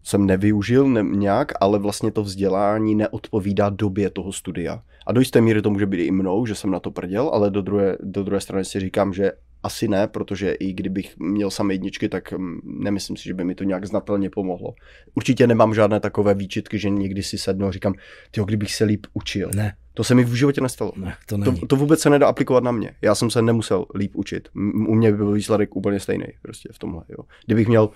jsem 0.03 0.25
nevyužil 0.25 0.89
ne, 0.89 1.03
nějak, 1.03 1.51
ale 1.61 1.79
vlastně 1.79 2.11
to 2.11 2.23
vzdělání 2.23 2.95
neodpovídá 2.95 3.69
době 3.69 4.09
toho 4.09 4.31
studia. 4.31 4.83
A 5.07 5.11
do 5.11 5.19
jisté 5.19 5.41
míry 5.41 5.61
to 5.61 5.69
může 5.69 5.85
být 5.85 6.05
i 6.05 6.11
mnou, 6.11 6.45
že 6.45 6.55
jsem 6.55 6.71
na 6.71 6.79
to 6.79 6.91
prděl, 6.91 7.29
ale 7.33 7.49
do 7.49 7.61
druhé, 7.61 7.97
do 8.03 8.23
druhé 8.23 8.41
strany 8.41 8.65
si 8.65 8.79
říkám, 8.79 9.13
že 9.13 9.31
asi 9.63 9.87
ne, 9.87 10.07
protože 10.07 10.51
i 10.51 10.73
kdybych 10.73 11.17
měl 11.17 11.51
samé 11.51 11.73
jedničky, 11.73 12.09
tak 12.09 12.33
nemyslím 12.63 13.17
si, 13.17 13.23
že 13.23 13.33
by 13.33 13.43
mi 13.43 13.55
to 13.55 13.63
nějak 13.63 13.85
znatelně 13.85 14.29
pomohlo. 14.29 14.73
Určitě 15.15 15.47
nemám 15.47 15.73
žádné 15.73 15.99
takové 15.99 16.33
výčitky, 16.33 16.79
že 16.79 16.89
někdy 16.89 17.23
si 17.23 17.37
sednu 17.37 17.67
a 17.67 17.71
říkám, 17.71 17.93
tyjo, 18.31 18.45
kdybych 18.45 18.75
se 18.75 18.83
líp 18.83 19.07
učil. 19.13 19.49
Ne. 19.55 19.75
To 19.93 20.03
se 20.03 20.15
mi 20.15 20.23
v 20.23 20.33
životě 20.33 20.61
nestalo. 20.61 20.93
Ne, 20.95 21.15
to, 21.25 21.37
není. 21.37 21.59
to, 21.59 21.67
to 21.67 21.75
vůbec 21.75 21.99
se 21.99 22.09
nedá 22.09 22.27
aplikovat 22.27 22.63
na 22.63 22.71
mě. 22.71 22.95
Já 23.01 23.15
jsem 23.15 23.29
se 23.29 23.41
nemusel 23.41 23.85
líp 23.95 24.15
učit. 24.15 24.49
U 24.87 24.95
mě 24.95 25.11
by 25.11 25.17
byl 25.17 25.31
výsledek 25.31 25.75
úplně 25.75 25.99
stejný 25.99 26.25
prostě 26.41 26.69
v 26.73 26.79
tomhle. 26.79 27.03
Jo. 27.09 27.17
Kdybych 27.45 27.67
měl 27.67 27.89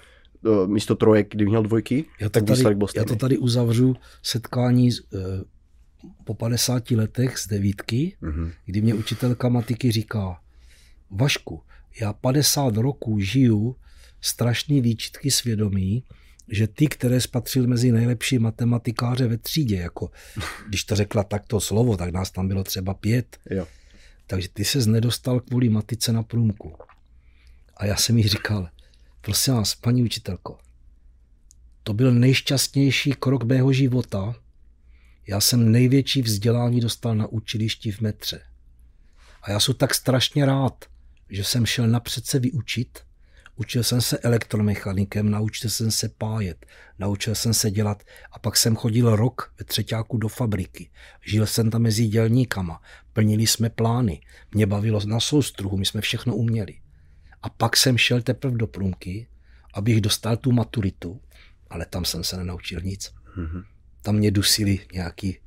uh, 0.45 0.67
místo 0.67 0.95
trojek, 0.95 1.27
kdybych 1.29 1.49
měl 1.49 1.63
dvojky, 1.63 2.05
já 2.19 2.29
to 2.29 2.33
tak 2.33 2.43
tady, 2.43 2.57
výsledek 2.57 2.77
byl 2.77 2.87
stejný. 2.87 3.03
Já 3.09 3.15
to 3.15 3.19
tady 3.19 3.37
uzavřu 3.37 3.95
setkání 4.23 4.89
uh, 4.89 5.19
po 6.23 6.33
50 6.33 6.91
letech 6.91 7.37
z 7.37 7.47
devítky, 7.47 8.17
mm-hmm. 8.21 8.51
kdy 8.65 8.81
mě 8.81 8.93
učitelka 8.93 9.49
matiky 9.49 9.91
říká, 9.91 10.37
Vašku, 11.09 11.63
já 12.01 12.13
50 12.13 12.77
roků 12.77 13.19
žiju 13.19 13.75
strašný 14.21 14.81
výčitky 14.81 15.31
svědomí, 15.31 16.03
že 16.49 16.67
ty, 16.67 16.87
které 16.87 17.21
spatřil 17.21 17.67
mezi 17.67 17.91
nejlepší 17.91 18.39
matematikáře 18.39 19.27
ve 19.27 19.37
třídě, 19.37 19.75
jako 19.75 20.11
když 20.67 20.83
to 20.83 20.95
řekla 20.95 21.23
takto 21.23 21.59
slovo, 21.59 21.97
tak 21.97 22.11
nás 22.11 22.31
tam 22.31 22.47
bylo 22.47 22.63
třeba 22.63 22.93
pět. 22.93 23.37
Jo. 23.49 23.67
Takže 24.27 24.49
ty 24.49 24.65
se 24.65 24.89
nedostal 24.89 25.39
kvůli 25.39 25.69
matice 25.69 26.13
na 26.13 26.23
průmku. 26.23 26.73
A 27.77 27.85
já 27.85 27.95
jsem 27.95 28.17
jí 28.17 28.27
říkal, 28.27 28.69
prosím 29.21 29.53
vás, 29.53 29.75
paní 29.75 30.03
učitelko, 30.03 30.57
to 31.83 31.93
byl 31.93 32.11
nejšťastnější 32.11 33.13
krok 33.13 33.43
mého 33.43 33.73
života. 33.73 34.35
Já 35.27 35.41
jsem 35.41 35.71
největší 35.71 36.21
vzdělání 36.21 36.79
dostal 36.79 37.15
na 37.15 37.27
učilišti 37.27 37.91
v 37.91 38.01
metře. 38.01 38.41
A 39.41 39.51
já 39.51 39.59
jsem 39.59 39.75
tak 39.75 39.95
strašně 39.95 40.45
rád, 40.45 40.85
že 41.29 41.43
jsem 41.43 41.65
šel 41.65 41.87
napřed 41.87 42.25
se 42.25 42.39
vyučit, 42.39 42.99
učil 43.55 43.83
jsem 43.83 44.01
se 44.01 44.17
elektromechanikem, 44.17 45.29
naučil 45.29 45.69
jsem 45.69 45.91
se 45.91 46.09
pájet, 46.09 46.65
naučil 46.99 47.35
jsem 47.35 47.53
se 47.53 47.71
dělat 47.71 48.03
a 48.31 48.39
pak 48.39 48.57
jsem 48.57 48.75
chodil 48.75 49.15
rok 49.15 49.53
ve 49.59 49.65
třetíku 49.65 50.17
do 50.17 50.27
fabriky. 50.27 50.89
Žil 51.25 51.45
jsem 51.45 51.71
tam 51.71 51.81
mezi 51.81 52.07
dělníkama, 52.07 52.81
plnili 53.13 53.47
jsme 53.47 53.69
plány, 53.69 54.21
mě 54.53 54.65
bavilo 54.65 55.01
na 55.05 55.19
soustruhu, 55.19 55.77
my 55.77 55.85
jsme 55.85 56.01
všechno 56.01 56.35
uměli. 56.35 56.79
A 57.41 57.49
pak 57.49 57.77
jsem 57.77 57.97
šel 57.97 58.21
teprve 58.21 58.57
do 58.57 58.67
průmky, 58.67 59.27
abych 59.73 60.01
dostal 60.01 60.37
tu 60.37 60.51
maturitu, 60.51 61.21
ale 61.69 61.85
tam 61.85 62.05
jsem 62.05 62.23
se 62.23 62.37
nenaučil 62.37 62.81
nic. 62.81 63.13
Mm-hmm. 63.37 63.63
Tam 64.01 64.15
mě 64.15 64.31
dusili 64.31 64.79
nějaký 64.93 65.37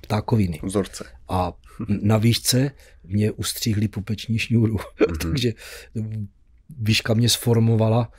ptákoviny. 0.00 0.60
Vzorce. 0.62 1.04
A 1.28 1.52
na 1.88 2.18
výšce 2.18 2.70
mě 3.04 3.32
ustříhli 3.32 3.88
pupeční 3.88 4.38
šňůru. 4.38 4.76
Mm-hmm. 4.76 5.18
Takže 5.22 5.52
výška 6.78 7.14
mě 7.14 7.28
sformovala 7.28 8.12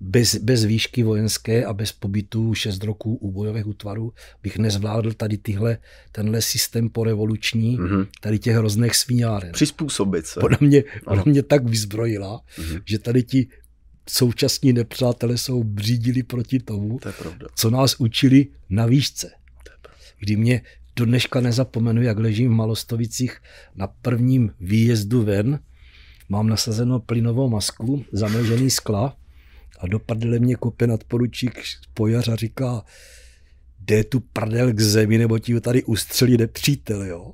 bez, 0.00 0.36
bez 0.36 0.64
výšky 0.64 1.02
vojenské 1.02 1.64
a 1.64 1.72
bez 1.72 1.92
pobytu 1.92 2.54
6 2.54 2.84
roků 2.84 3.14
u 3.14 3.30
bojových 3.30 3.66
útvarů 3.66 4.12
bych 4.42 4.58
nezvládl 4.58 5.12
tady 5.12 5.38
tyhle, 5.38 5.78
tenhle 6.12 6.42
systém 6.42 6.88
porevoluční, 6.88 7.78
mm-hmm. 7.78 8.06
tady 8.20 8.38
těch 8.38 8.56
hrozných 8.56 8.96
svíňáren. 8.96 9.52
Přizpůsobit 9.52 10.26
se. 10.26 10.40
Ona 10.40 10.56
mě, 10.60 10.84
ona 11.06 11.22
mě 11.26 11.42
tak 11.42 11.64
vyzbrojila, 11.64 12.42
mm-hmm. 12.58 12.82
že 12.84 12.98
tady 12.98 13.22
ti 13.22 13.48
současní 14.08 14.72
nepřátelé 14.72 15.38
jsou 15.38 15.64
břídili 15.64 16.22
proti 16.22 16.58
tomu, 16.58 16.98
to 16.98 17.12
co 17.54 17.70
nás 17.70 17.94
učili 17.98 18.46
na 18.70 18.86
výšce. 18.86 19.30
Kdy 20.18 20.36
mě 20.36 20.62
do 20.96 21.04
dneška 21.04 21.40
nezapomenu, 21.40 22.02
jak 22.02 22.18
ležím 22.18 22.50
v 22.50 22.54
Malostovicích 22.54 23.38
na 23.74 23.86
prvním 23.86 24.52
výjezdu 24.60 25.22
ven, 25.22 25.60
mám 26.28 26.48
nasazenou 26.48 26.98
plynovou 26.98 27.48
masku, 27.48 28.04
zamlžený 28.12 28.70
skla 28.70 29.16
a 29.80 29.86
do 29.86 29.98
prdele 29.98 30.38
mě 30.38 30.56
kope 30.56 30.86
nadporučík 30.86 31.62
pojař 31.94 32.28
a 32.28 32.36
říká, 32.36 32.84
jde 33.80 34.04
tu 34.04 34.20
prdel 34.20 34.72
k 34.72 34.80
zemi, 34.80 35.18
nebo 35.18 35.38
ti 35.38 35.60
tady 35.60 35.84
ustřelí 35.84 36.36
nepřítel, 36.36 37.02
jo. 37.02 37.32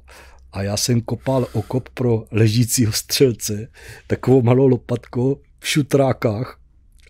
A 0.53 0.63
já 0.63 0.77
jsem 0.77 1.01
kopal 1.01 1.47
okop 1.53 1.89
pro 1.89 2.25
ležícího 2.31 2.93
střelce, 2.93 3.69
takovou 4.07 4.43
malou 4.43 4.67
lopatkou 4.67 5.41
v 5.59 5.69
šutrákách 5.69 6.61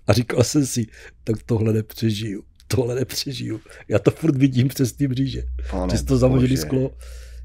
a 0.07 0.13
říkal 0.13 0.45
jsem 0.45 0.67
si, 0.67 0.87
tak 1.25 1.43
tohle 1.43 1.73
nepřežiju 1.73 2.48
tohle 2.69 2.95
nepřežiju. 2.95 3.61
Já 3.89 3.99
to 3.99 4.11
furt 4.11 4.37
vidím 4.37 4.69
přes 4.69 4.93
ty 4.93 5.09
mříže. 5.09 5.43
Pane 5.71 5.87
přes 5.87 6.03
to 6.03 6.17
zamlžené 6.17 6.57
sklo. 6.57 6.91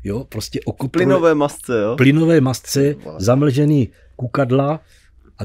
Jo, 0.04 0.24
prostě 0.30 0.60
okop. 0.66 0.92
Plynové 0.92 1.36
masce, 1.36 1.82
jo? 1.82 1.96
Plynové 1.98 2.42
masce, 2.42 2.96
zamlžený 3.18 3.90
kukadla 4.16 4.82
a 5.40 5.44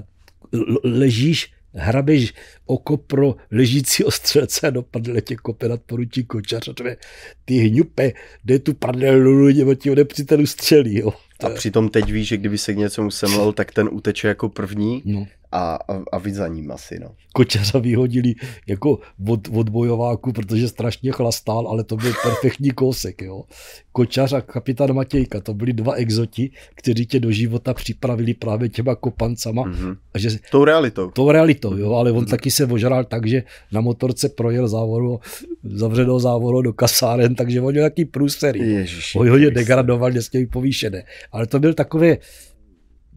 ležíš, 0.84 1.52
hrabeš 1.74 2.34
oko 2.66 2.96
pro 2.96 3.36
ležící 3.50 4.04
ostřelce 4.04 4.66
a 4.66 4.70
dopadne 4.70 5.20
tě 5.20 5.36
kope 5.36 5.68
nad 5.68 5.80
poručí 5.82 6.24
kočař 6.24 6.68
a 6.68 6.72
tvé, 6.72 6.96
ty 7.44 7.54
hňupe, 7.54 8.12
jde 8.44 8.58
tu 8.58 8.74
prdel 8.74 9.22
lulu, 9.22 9.48
nebo 9.48 9.74
ti 9.74 9.94
nepřítel 9.94 10.46
střelí, 10.46 10.98
jo. 10.98 11.12
A 11.40 11.48
přitom 11.50 11.88
teď 11.88 12.12
víš, 12.12 12.28
že 12.28 12.36
kdyby 12.36 12.58
se 12.58 12.74
k 12.74 12.76
něco 12.76 13.10
semlel, 13.10 13.52
tak 13.52 13.72
ten 13.72 13.88
uteče 13.92 14.28
jako 14.28 14.48
první. 14.48 15.02
No 15.04 15.26
a, 15.52 15.74
a, 15.88 16.02
a 16.12 16.18
víc 16.18 16.34
za 16.34 16.48
ním 16.48 16.70
asi. 16.70 16.98
No. 16.98 17.14
Kočařa 17.32 17.78
vyhodili 17.78 18.34
jako 18.66 18.98
od, 19.28 19.48
od 19.52 19.68
bojováku, 19.68 20.32
protože 20.32 20.68
strašně 20.68 21.12
chlastal, 21.12 21.68
ale 21.68 21.84
to 21.84 21.96
byl 21.96 22.12
perfektní 22.22 22.70
kousek. 22.70 23.22
Jo. 23.22 23.44
Kočař 23.92 24.32
a 24.32 24.40
kapitán 24.40 24.92
Matějka, 24.92 25.40
to 25.40 25.54
byli 25.54 25.72
dva 25.72 25.92
exoti, 25.92 26.50
kteří 26.74 27.06
tě 27.06 27.20
do 27.20 27.30
života 27.30 27.74
připravili 27.74 28.34
právě 28.34 28.68
těma 28.68 28.94
kopancama. 28.94 29.64
Mm-hmm. 29.64 29.96
A 30.14 30.18
že, 30.18 30.30
tou 30.50 30.64
realitou. 30.64 31.10
Tou 31.10 31.30
realitou, 31.30 31.76
jo, 31.76 31.92
ale 31.92 32.12
on 32.12 32.24
mm-hmm. 32.24 32.30
taky 32.30 32.50
se 32.50 32.66
ožral 32.66 33.04
tak, 33.04 33.26
že 33.26 33.42
na 33.72 33.80
motorce 33.80 34.28
projel 34.28 34.68
závoru, 34.68 35.20
zavřenou 35.64 36.18
závoru 36.18 36.62
do 36.62 36.72
kasáren, 36.72 37.34
takže 37.34 37.60
on 37.60 37.72
měl 37.72 37.84
takový 37.84 38.04
průsery. 38.04 38.86
On 39.16 39.30
hodně 39.30 39.50
degradoval, 39.50 40.10
měl 40.10 40.22
povýšené. 40.52 41.04
Ale 41.32 41.46
to 41.46 41.60
byl 41.60 41.74
takové 41.74 42.16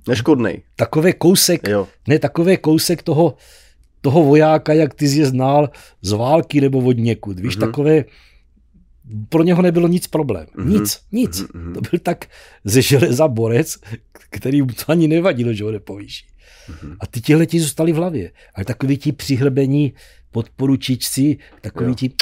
Neškodný. 0.07 0.63
Takový 0.75 1.13
kousek, 1.13 1.67
jo. 1.67 1.87
ne, 2.07 2.19
takový 2.19 2.57
kousek 2.57 3.03
toho, 3.03 3.35
toho 4.01 4.23
vojáka, 4.23 4.73
jak 4.73 4.93
ty 4.93 5.07
jsi 5.07 5.19
je 5.19 5.25
znal 5.25 5.69
z 6.01 6.11
války 6.11 6.61
nebo 6.61 6.79
od 6.79 6.97
někud. 6.97 7.39
Víš, 7.39 7.57
mm-hmm. 7.57 7.59
takové, 7.59 8.05
pro 9.29 9.43
něho 9.43 9.61
nebylo 9.61 9.87
nic 9.87 10.07
problém. 10.07 10.45
Mm-hmm. 10.45 10.65
Nic, 10.65 10.99
nic. 11.11 11.41
Mm-hmm. 11.41 11.73
To 11.73 11.81
byl 11.81 11.99
tak 12.03 12.25
ze 12.63 12.81
železa 12.81 13.27
borec, 13.27 13.77
který 14.29 14.61
mu 14.61 14.67
to 14.67 14.83
ani 14.87 15.07
nevadilo, 15.07 15.53
že 15.53 15.63
ho 15.63 15.71
nepovýší. 15.71 16.25
Mm-hmm. 16.69 16.95
A 16.99 17.07
ty 17.07 17.21
tihle 17.21 17.45
ti 17.45 17.59
zůstali 17.59 17.91
v 17.91 17.95
hlavě. 17.95 18.31
Ale 18.55 18.65
takový 18.65 18.97
ti 18.97 19.11
přihlbení 19.11 19.93
podporučičci, 20.31 21.37
takový 21.61 21.89
jo. 21.89 21.95
ti 21.95 22.13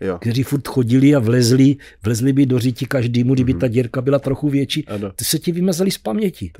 jo. 0.00 0.18
kteří 0.18 0.42
furt 0.42 0.68
chodili 0.68 1.14
a 1.14 1.18
vlezli, 1.18 1.76
vlezli 2.04 2.32
by 2.32 2.46
do 2.46 2.58
říti 2.58 2.86
každému, 2.86 3.34
kdyby 3.34 3.54
mm-hmm. 3.54 3.58
ta 3.58 3.68
dírka 3.68 4.02
byla 4.02 4.18
trochu 4.18 4.48
větší, 4.48 4.86
ano. 4.86 5.12
ty 5.12 5.24
se 5.24 5.38
ti 5.38 5.52
vymazali 5.52 5.90
z 5.90 5.98
paměti. 5.98 6.50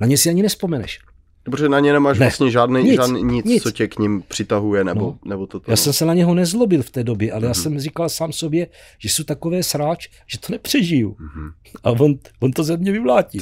Na 0.00 0.06
ně 0.06 0.18
si 0.18 0.28
ani 0.28 0.42
nespomeneš. 0.42 0.98
Protože 1.44 1.68
na 1.68 1.80
ně 1.80 1.92
nemáš 1.92 2.18
ne. 2.18 2.26
vlastně 2.26 2.50
žádný 2.50 2.82
nic, 2.82 2.94
žádný, 2.94 3.22
nic, 3.22 3.44
nic, 3.44 3.62
co 3.62 3.70
tě 3.70 3.88
k 3.88 3.98
ním 3.98 4.22
přitahuje, 4.28 4.84
nebo, 4.84 5.00
no. 5.00 5.18
nebo 5.24 5.46
to. 5.46 5.58
Já 5.58 5.70
no. 5.70 5.76
jsem 5.76 5.92
se 5.92 6.04
na 6.04 6.14
něho 6.14 6.34
nezlobil 6.34 6.82
v 6.82 6.90
té 6.90 7.04
době, 7.04 7.32
ale 7.32 7.40
mm-hmm. 7.40 7.44
já 7.44 7.50
mhm. 7.50 7.62
jsem 7.62 7.80
říkal 7.80 8.08
sám 8.08 8.32
sobě, 8.32 8.66
že 8.98 9.08
jsou 9.08 9.24
takové 9.24 9.62
sráč, 9.62 10.08
že 10.26 10.38
to 10.38 10.52
nepřežiju. 10.52 11.10
Mm-hmm. 11.10 11.52
A 11.84 11.90
on, 11.90 12.14
on 12.40 12.52
to 12.52 12.64
ze 12.64 12.76
mě 12.76 12.92
vyvlátí. 12.92 13.40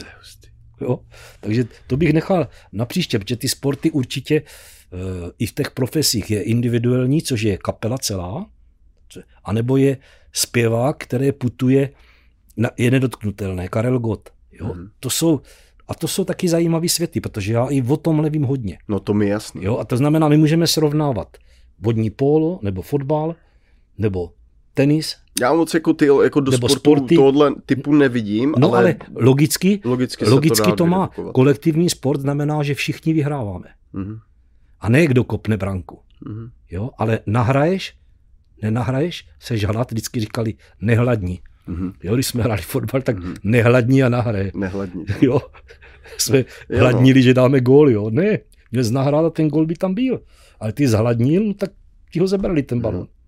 Jo? 0.80 0.98
Takže 1.40 1.64
to 1.86 1.96
bych 1.96 2.12
nechal 2.12 2.48
na 2.72 2.84
příště, 2.84 3.18
protože 3.18 3.36
ty 3.36 3.48
sporty 3.48 3.90
určitě 3.90 4.42
uh, 4.42 5.30
i 5.38 5.46
v 5.46 5.54
těch 5.54 5.70
profesích 5.70 6.30
je 6.30 6.42
individuální, 6.42 7.22
což 7.22 7.42
je 7.42 7.58
kapela 7.58 7.98
celá, 7.98 8.46
a 9.44 9.52
nebo 9.52 9.76
je 9.76 9.96
zpěvák, 10.32 10.96
který 10.98 11.32
putuje, 11.32 11.90
na, 12.56 12.70
je 12.78 12.90
nedotknutelné, 12.90 13.68
Karel 13.68 13.98
Gott. 13.98 14.28
Jo? 14.52 14.66
Mm-hmm. 14.66 14.88
To 15.00 15.10
jsou, 15.10 15.40
a 15.88 15.94
to 15.94 16.08
jsou 16.08 16.24
taky 16.24 16.48
zajímavé 16.48 16.88
světy, 16.88 17.20
protože 17.20 17.52
já 17.52 17.66
i 17.66 17.82
o 17.82 17.96
tom 17.96 18.22
nevím 18.22 18.42
hodně. 18.42 18.78
No 18.88 19.00
to 19.00 19.14
mi 19.14 19.28
jasný. 19.28 19.64
Jo? 19.64 19.78
A 19.78 19.84
to 19.84 19.96
znamená, 19.96 20.28
my 20.28 20.36
můžeme 20.36 20.66
srovnávat 20.66 21.36
vodní 21.80 22.10
polo, 22.10 22.58
nebo 22.62 22.82
fotbal, 22.82 23.34
nebo 23.98 24.32
tenis. 24.74 25.16
Já 25.40 25.52
moc 25.52 25.74
jako, 25.74 25.94
ty, 25.94 26.06
jako 26.22 26.40
do 26.40 26.50
nebo 26.50 26.68
sportu 26.68 26.98
sporty. 26.98 27.16
tohle 27.16 27.54
typu 27.66 27.94
nevidím, 27.94 28.54
no, 28.58 28.68
ale, 28.68 28.78
ale 28.78 28.96
logicky, 29.14 29.80
logicky, 29.84 30.24
logicky 30.24 30.70
to, 30.70 30.76
to 30.76 30.86
má. 30.86 31.10
Kolektivní 31.34 31.90
sport 31.90 32.20
znamená, 32.20 32.62
že 32.62 32.74
všichni 32.74 33.12
vyhráváme. 33.12 33.68
Mm-hmm. 33.94 34.20
A 34.80 34.88
ne 34.88 35.06
kdo 35.06 35.24
kopne 35.24 35.56
branku. 35.56 36.00
Mm-hmm. 36.26 36.50
Jo? 36.70 36.90
Ale 36.98 37.18
nahraješ 37.26 37.94
nenahraješ, 38.62 39.28
se 39.40 39.56
žalat, 39.56 39.90
vždycky 39.90 40.20
říkali 40.20 40.54
nehladní. 40.80 41.40
Mm-hmm. 41.68 41.92
Jo, 42.02 42.14
když 42.14 42.26
jsme 42.26 42.42
hráli 42.42 42.62
fotbal, 42.62 43.02
tak 43.02 43.18
mm-hmm. 43.18 43.36
nehladní 43.42 44.02
a 44.02 44.08
nahraje. 44.08 44.52
Nehladní. 44.54 45.04
Jo, 45.20 45.40
jsme 46.18 46.38
jo, 46.38 46.44
no. 46.70 46.78
hladnili, 46.78 47.20
no. 47.20 47.24
že 47.24 47.34
dáme 47.34 47.60
gól, 47.60 47.90
jo. 47.90 48.10
Ne, 48.10 48.38
měl 48.70 48.84
nahrát 48.90 49.24
a 49.24 49.30
ten 49.30 49.48
gól 49.48 49.66
by 49.66 49.74
tam 49.74 49.94
byl. 49.94 50.20
Ale 50.60 50.72
ty 50.72 50.88
zhladnil, 50.88 51.44
no, 51.44 51.54
tak 51.54 51.70
ti 52.12 52.20
ho 52.20 52.26
zebrali 52.26 52.62
ten 52.62 52.80
balon. 52.80 53.02
Mm-hmm. 53.02 53.22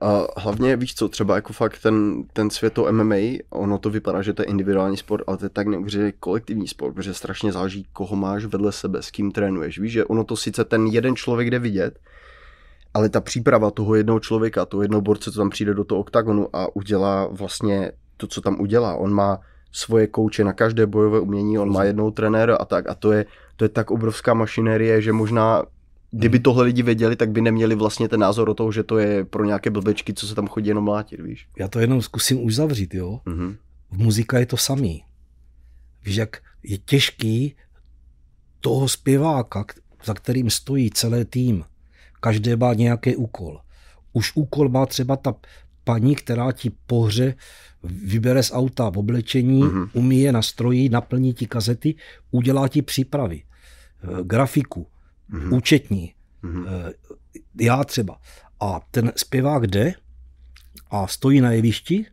A 0.00 0.26
hlavně 0.36 0.76
víš 0.76 0.94
co, 0.94 1.08
třeba 1.08 1.34
jako 1.34 1.52
fakt 1.52 1.82
ten, 1.82 2.24
ten 2.32 2.50
svět 2.50 2.72
to 2.72 2.92
MMA, 2.92 3.16
ono 3.50 3.78
to 3.78 3.90
vypadá, 3.90 4.22
že 4.22 4.32
to 4.32 4.42
je 4.42 4.46
individuální 4.46 4.96
sport, 4.96 5.24
ale 5.26 5.36
to 5.36 5.44
je 5.44 5.48
tak 5.48 5.66
neuvěřitelný 5.66 6.12
kolektivní 6.20 6.68
sport, 6.68 6.94
protože 6.94 7.14
strašně 7.14 7.52
záleží, 7.52 7.86
koho 7.92 8.16
máš 8.16 8.44
vedle 8.44 8.72
sebe, 8.72 9.02
s 9.02 9.10
kým 9.10 9.32
trénuješ. 9.32 9.78
Víš, 9.78 9.92
že 9.92 10.04
ono 10.04 10.24
to 10.24 10.36
sice 10.36 10.64
ten 10.64 10.86
jeden 10.86 11.16
člověk 11.16 11.50
jde 11.50 11.58
vidět, 11.58 11.98
ale 12.96 13.08
ta 13.08 13.20
příprava 13.20 13.70
toho 13.70 13.94
jednoho 13.94 14.20
člověka, 14.20 14.64
toho 14.64 14.82
jednoho 14.82 15.00
borce, 15.00 15.32
co 15.32 15.38
tam 15.38 15.50
přijde 15.50 15.74
do 15.74 15.84
toho 15.84 16.00
oktagonu 16.00 16.56
a 16.56 16.76
udělá 16.76 17.26
vlastně 17.26 17.92
to, 18.16 18.26
co 18.26 18.40
tam 18.40 18.60
udělá. 18.60 18.94
On 18.94 19.12
má 19.12 19.40
svoje 19.72 20.06
kouče 20.06 20.44
na 20.44 20.52
každé 20.52 20.86
bojové 20.86 21.20
umění, 21.20 21.58
on 21.58 21.72
má 21.72 21.84
jednou 21.84 22.10
trenéra 22.10 22.56
a 22.56 22.64
tak. 22.64 22.88
A 22.88 22.94
to 22.94 23.12
je, 23.12 23.26
to 23.56 23.64
je 23.64 23.68
tak 23.68 23.90
obrovská 23.90 24.34
mašinérie, 24.34 25.02
že 25.02 25.12
možná 25.12 25.62
kdyby 26.10 26.38
tohle 26.38 26.64
lidi 26.64 26.82
věděli, 26.82 27.16
tak 27.16 27.30
by 27.30 27.40
neměli 27.40 27.74
vlastně 27.74 28.08
ten 28.08 28.20
názor 28.20 28.48
o 28.48 28.54
toho, 28.54 28.72
že 28.72 28.82
to 28.82 28.98
je 28.98 29.24
pro 29.24 29.44
nějaké 29.44 29.70
blbečky, 29.70 30.14
co 30.14 30.26
se 30.26 30.34
tam 30.34 30.48
chodí 30.48 30.68
jenom 30.68 30.84
mlátit, 30.84 31.20
víš. 31.20 31.48
Já 31.58 31.68
to 31.68 31.78
jenom 31.78 32.02
zkusím 32.02 32.44
uzavřít, 32.44 32.94
jo. 32.94 33.20
Mm-hmm. 33.26 33.56
V 33.90 33.98
muzika 33.98 34.38
je 34.38 34.46
to 34.46 34.56
samý. 34.56 35.04
Víš, 36.04 36.16
jak 36.16 36.36
je 36.62 36.78
těžký 36.78 37.56
toho 38.60 38.88
zpěváka, 38.88 39.64
za 40.04 40.14
kterým 40.14 40.50
stojí 40.50 40.90
celý 40.90 41.24
tým, 41.24 41.64
každé 42.20 42.56
má 42.56 42.74
nějaký 42.74 43.16
úkol. 43.16 43.60
Už 44.12 44.32
úkol 44.34 44.68
má 44.68 44.86
třeba 44.86 45.16
ta 45.16 45.34
paní, 45.84 46.14
která 46.14 46.52
ti 46.52 46.70
pohře 46.86 47.34
vybere 47.82 48.42
z 48.42 48.52
auta 48.52 48.90
v 48.90 48.98
oblečení, 48.98 49.62
mm-hmm. 49.62 49.88
umí 49.92 50.20
je 50.20 50.32
nastrojí, 50.32 50.88
naplní 50.88 51.34
ti 51.34 51.46
kazety, 51.46 51.94
udělá 52.30 52.68
ti 52.68 52.82
přípravy, 52.82 53.42
eh, 53.42 54.06
grafiku, 54.22 54.86
mm-hmm. 55.30 55.56
účetní, 55.56 56.14
mm-hmm. 56.44 56.92
já 57.60 57.84
třeba. 57.84 58.18
A 58.60 58.80
ten 58.90 59.12
zpěvák 59.16 59.66
jde 59.66 59.94
a 60.90 61.06
stojí 61.06 61.40
na 61.40 61.50
jevišti 61.50 62.06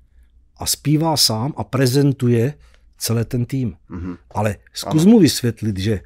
a 0.58 0.66
zpívá 0.66 1.18
sám 1.18 1.54
a 1.58 1.64
prezentuje 1.64 2.54
celý 2.98 3.26
ten 3.26 3.46
tým. 3.46 3.76
Mm-hmm. 3.90 4.18
Ale 4.32 4.56
zkus 4.74 5.06
mu 5.06 5.20
vysvětlit, 5.20 5.80
že 5.80 6.00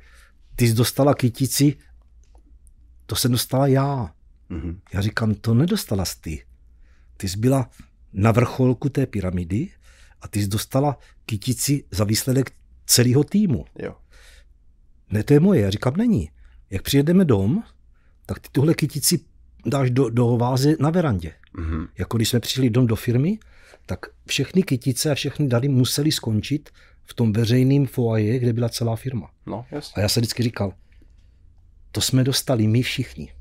ty 0.56 0.68
jsi 0.68 0.74
dostala 0.74 1.14
kytici, 1.14 1.76
to 3.08 3.16
jsem 3.16 3.32
dostala 3.32 3.68
já. 3.68 4.14
Mm-hmm. 4.52 4.80
Já 4.94 5.02
říkám, 5.02 5.36
to 5.36 5.54
nedostala 5.54 6.06
jsi 6.06 6.22
ty. 6.22 6.46
Ty 7.18 7.30
jsi 7.30 7.38
byla 7.38 7.70
na 8.14 8.32
vrcholku 8.32 8.90
té 8.90 9.06
pyramidy 9.06 9.70
a 10.22 10.28
ty 10.28 10.42
jsi 10.42 10.48
dostala 10.48 10.98
kytici 11.26 11.84
za 11.92 12.04
výsledek 12.04 12.52
celého 12.86 13.24
týmu. 13.24 13.66
Jo. 13.80 13.96
Ne, 15.12 15.24
to 15.24 15.34
je 15.34 15.40
moje. 15.40 15.62
Já 15.62 15.70
říkám, 15.70 15.98
není. 15.98 16.30
Jak 16.70 16.82
přijedeme 16.82 17.26
dom, 17.26 17.64
tak 18.26 18.40
ty 18.40 18.50
tuhle 18.52 18.74
kytici 18.74 19.20
dáš 19.66 19.90
do, 19.90 20.10
do 20.10 20.38
vázy 20.38 20.76
na 20.80 20.90
verandě. 20.90 21.34
Mm-hmm. 21.56 21.88
Jako 21.98 22.18
když 22.18 22.30
jsme 22.30 22.40
přišli 22.40 22.70
dom 22.70 22.88
do 22.88 22.96
firmy, 22.96 23.40
tak 23.86 24.06
všechny 24.28 24.64
kytice 24.64 25.12
a 25.12 25.16
všechny 25.16 25.48
dary 25.48 25.68
museli 25.68 26.12
skončit 26.12 26.70
v 27.04 27.14
tom 27.14 27.34
veřejném 27.34 27.86
foaje, 27.86 28.40
kde 28.40 28.54
byla 28.54 28.70
celá 28.70 28.96
firma. 28.96 29.32
No, 29.46 29.66
jasně. 29.72 29.94
A 29.96 30.00
já 30.00 30.10
se 30.10 30.20
vždycky 30.20 30.44
říkal, 30.44 30.74
to 31.98 32.02
jsme 32.02 32.24
dostali 32.24 32.68
my 32.68 32.82
všichni. 32.82 33.34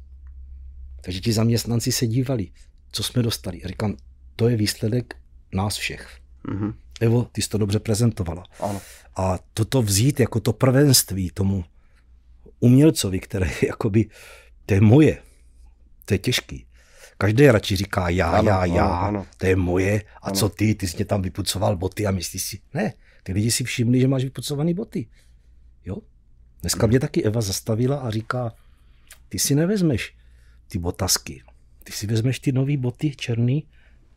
Takže 1.01 1.20
ti 1.20 1.33
zaměstnanci 1.33 1.93
se 1.93 2.07
dívali, 2.07 2.49
co 2.93 3.02
jsme 3.02 3.23
dostali. 3.23 3.62
A 3.62 3.68
říkám, 3.68 3.97
to 4.36 4.49
je 4.49 4.57
výsledek 4.57 5.17
nás 5.55 5.76
všech. 5.76 6.18
Mm-hmm. 6.49 6.75
Evo, 7.01 7.28
ty 7.33 7.43
jsi 7.43 7.49
to 7.49 7.59
dobře 7.59 7.78
prezentovala. 7.78 8.44
Ano. 8.60 8.81
A 9.17 9.39
toto 9.55 9.83
vzít 9.83 10.20
jako 10.20 10.41
to 10.41 10.52
prvenství 10.52 11.31
tomu 11.31 11.65
umělcovi, 12.60 13.20
které 13.20 13.51
jakoby, 13.67 14.09
to 14.67 14.75
je 14.75 14.81
moje, 14.81 15.23
to 16.05 16.15
je 16.15 16.18
těžký. 16.18 16.67
Každý 17.18 17.47
radši 17.47 17.76
říká 17.76 18.09
já, 18.09 18.31
ano, 18.31 18.49
já, 18.49 18.65
já, 18.65 18.86
ano, 18.86 19.07
ano. 19.07 19.26
to 19.36 19.47
je 19.47 19.57
moje 19.57 20.01
a 20.01 20.26
ano. 20.26 20.36
co 20.36 20.49
ty, 20.49 20.75
ty 20.75 20.89
jsi 20.89 20.97
mě 20.97 21.05
tam 21.05 21.23
vypucoval 21.23 21.76
boty 21.76 22.07
a 22.07 22.10
myslíš 22.10 22.43
si, 22.43 22.60
ne, 22.75 22.93
ty 23.23 23.33
lidi 23.33 23.51
si 23.51 23.65
všimli, 23.65 24.01
že 24.01 24.09
máš 24.09 24.25
vypucované 24.25 24.75
boty. 24.75 25.09
Dneska 26.66 26.86
mě 26.86 27.00
taky 27.00 27.22
Eva 27.22 27.40
zastavila 27.40 27.96
a 27.96 28.10
říká, 28.10 28.52
ty 29.28 29.38
si 29.38 29.54
nevezmeš 29.54 30.14
ty 30.68 30.78
botasky, 30.78 31.42
ty 31.84 31.92
si 31.92 32.06
vezmeš 32.06 32.40
ty 32.40 32.52
nové 32.52 32.76
boty 32.76 33.10
černý, 33.16 33.64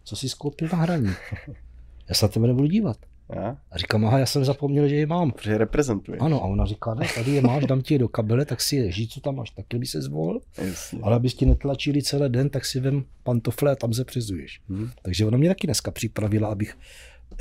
co 0.03 0.15
jsi 0.15 0.29
skoupil 0.29 0.69
na 0.71 0.77
hraní. 0.77 1.13
Já 2.09 2.15
se 2.15 2.25
na 2.25 2.29
tebe 2.29 2.47
nebudu 2.47 2.67
dívat. 2.67 2.97
Já? 3.35 3.57
A 3.71 3.77
říkám, 3.77 4.05
aha, 4.05 4.19
já 4.19 4.25
jsem 4.25 4.45
zapomněl, 4.45 4.87
že 4.87 4.95
je 4.95 5.05
mám. 5.07 5.31
Protože 5.31 5.51
je 5.51 5.57
reprezentuje. 5.57 6.17
Ano, 6.17 6.43
a 6.43 6.45
ona 6.45 6.65
říká, 6.65 6.93
ne, 6.93 7.07
tady 7.15 7.31
je 7.31 7.41
máš, 7.41 7.65
dám 7.65 7.81
ti 7.81 7.93
je 7.93 7.99
do 7.99 8.07
kabele, 8.07 8.45
tak 8.45 8.61
si 8.61 8.75
je 8.75 8.91
žít, 8.91 9.07
co 9.07 9.21
tam 9.21 9.35
máš, 9.35 9.49
taky 9.49 9.77
by 9.77 9.85
se 9.85 10.01
zvolil. 10.01 10.41
Jasně. 10.57 10.99
Ale 11.03 11.15
abys 11.15 11.33
ti 11.33 11.45
netlačili 11.45 12.01
celý 12.01 12.29
den, 12.29 12.49
tak 12.49 12.65
si 12.65 12.79
vem 12.79 13.05
pantofle 13.23 13.71
a 13.71 13.75
tam 13.75 13.93
se 13.93 14.05
přizuješ. 14.05 14.61
Hmm. 14.69 14.89
Takže 15.01 15.25
ona 15.25 15.37
mě 15.37 15.49
taky 15.49 15.67
dneska 15.67 15.91
připravila, 15.91 16.47
abych 16.47 16.77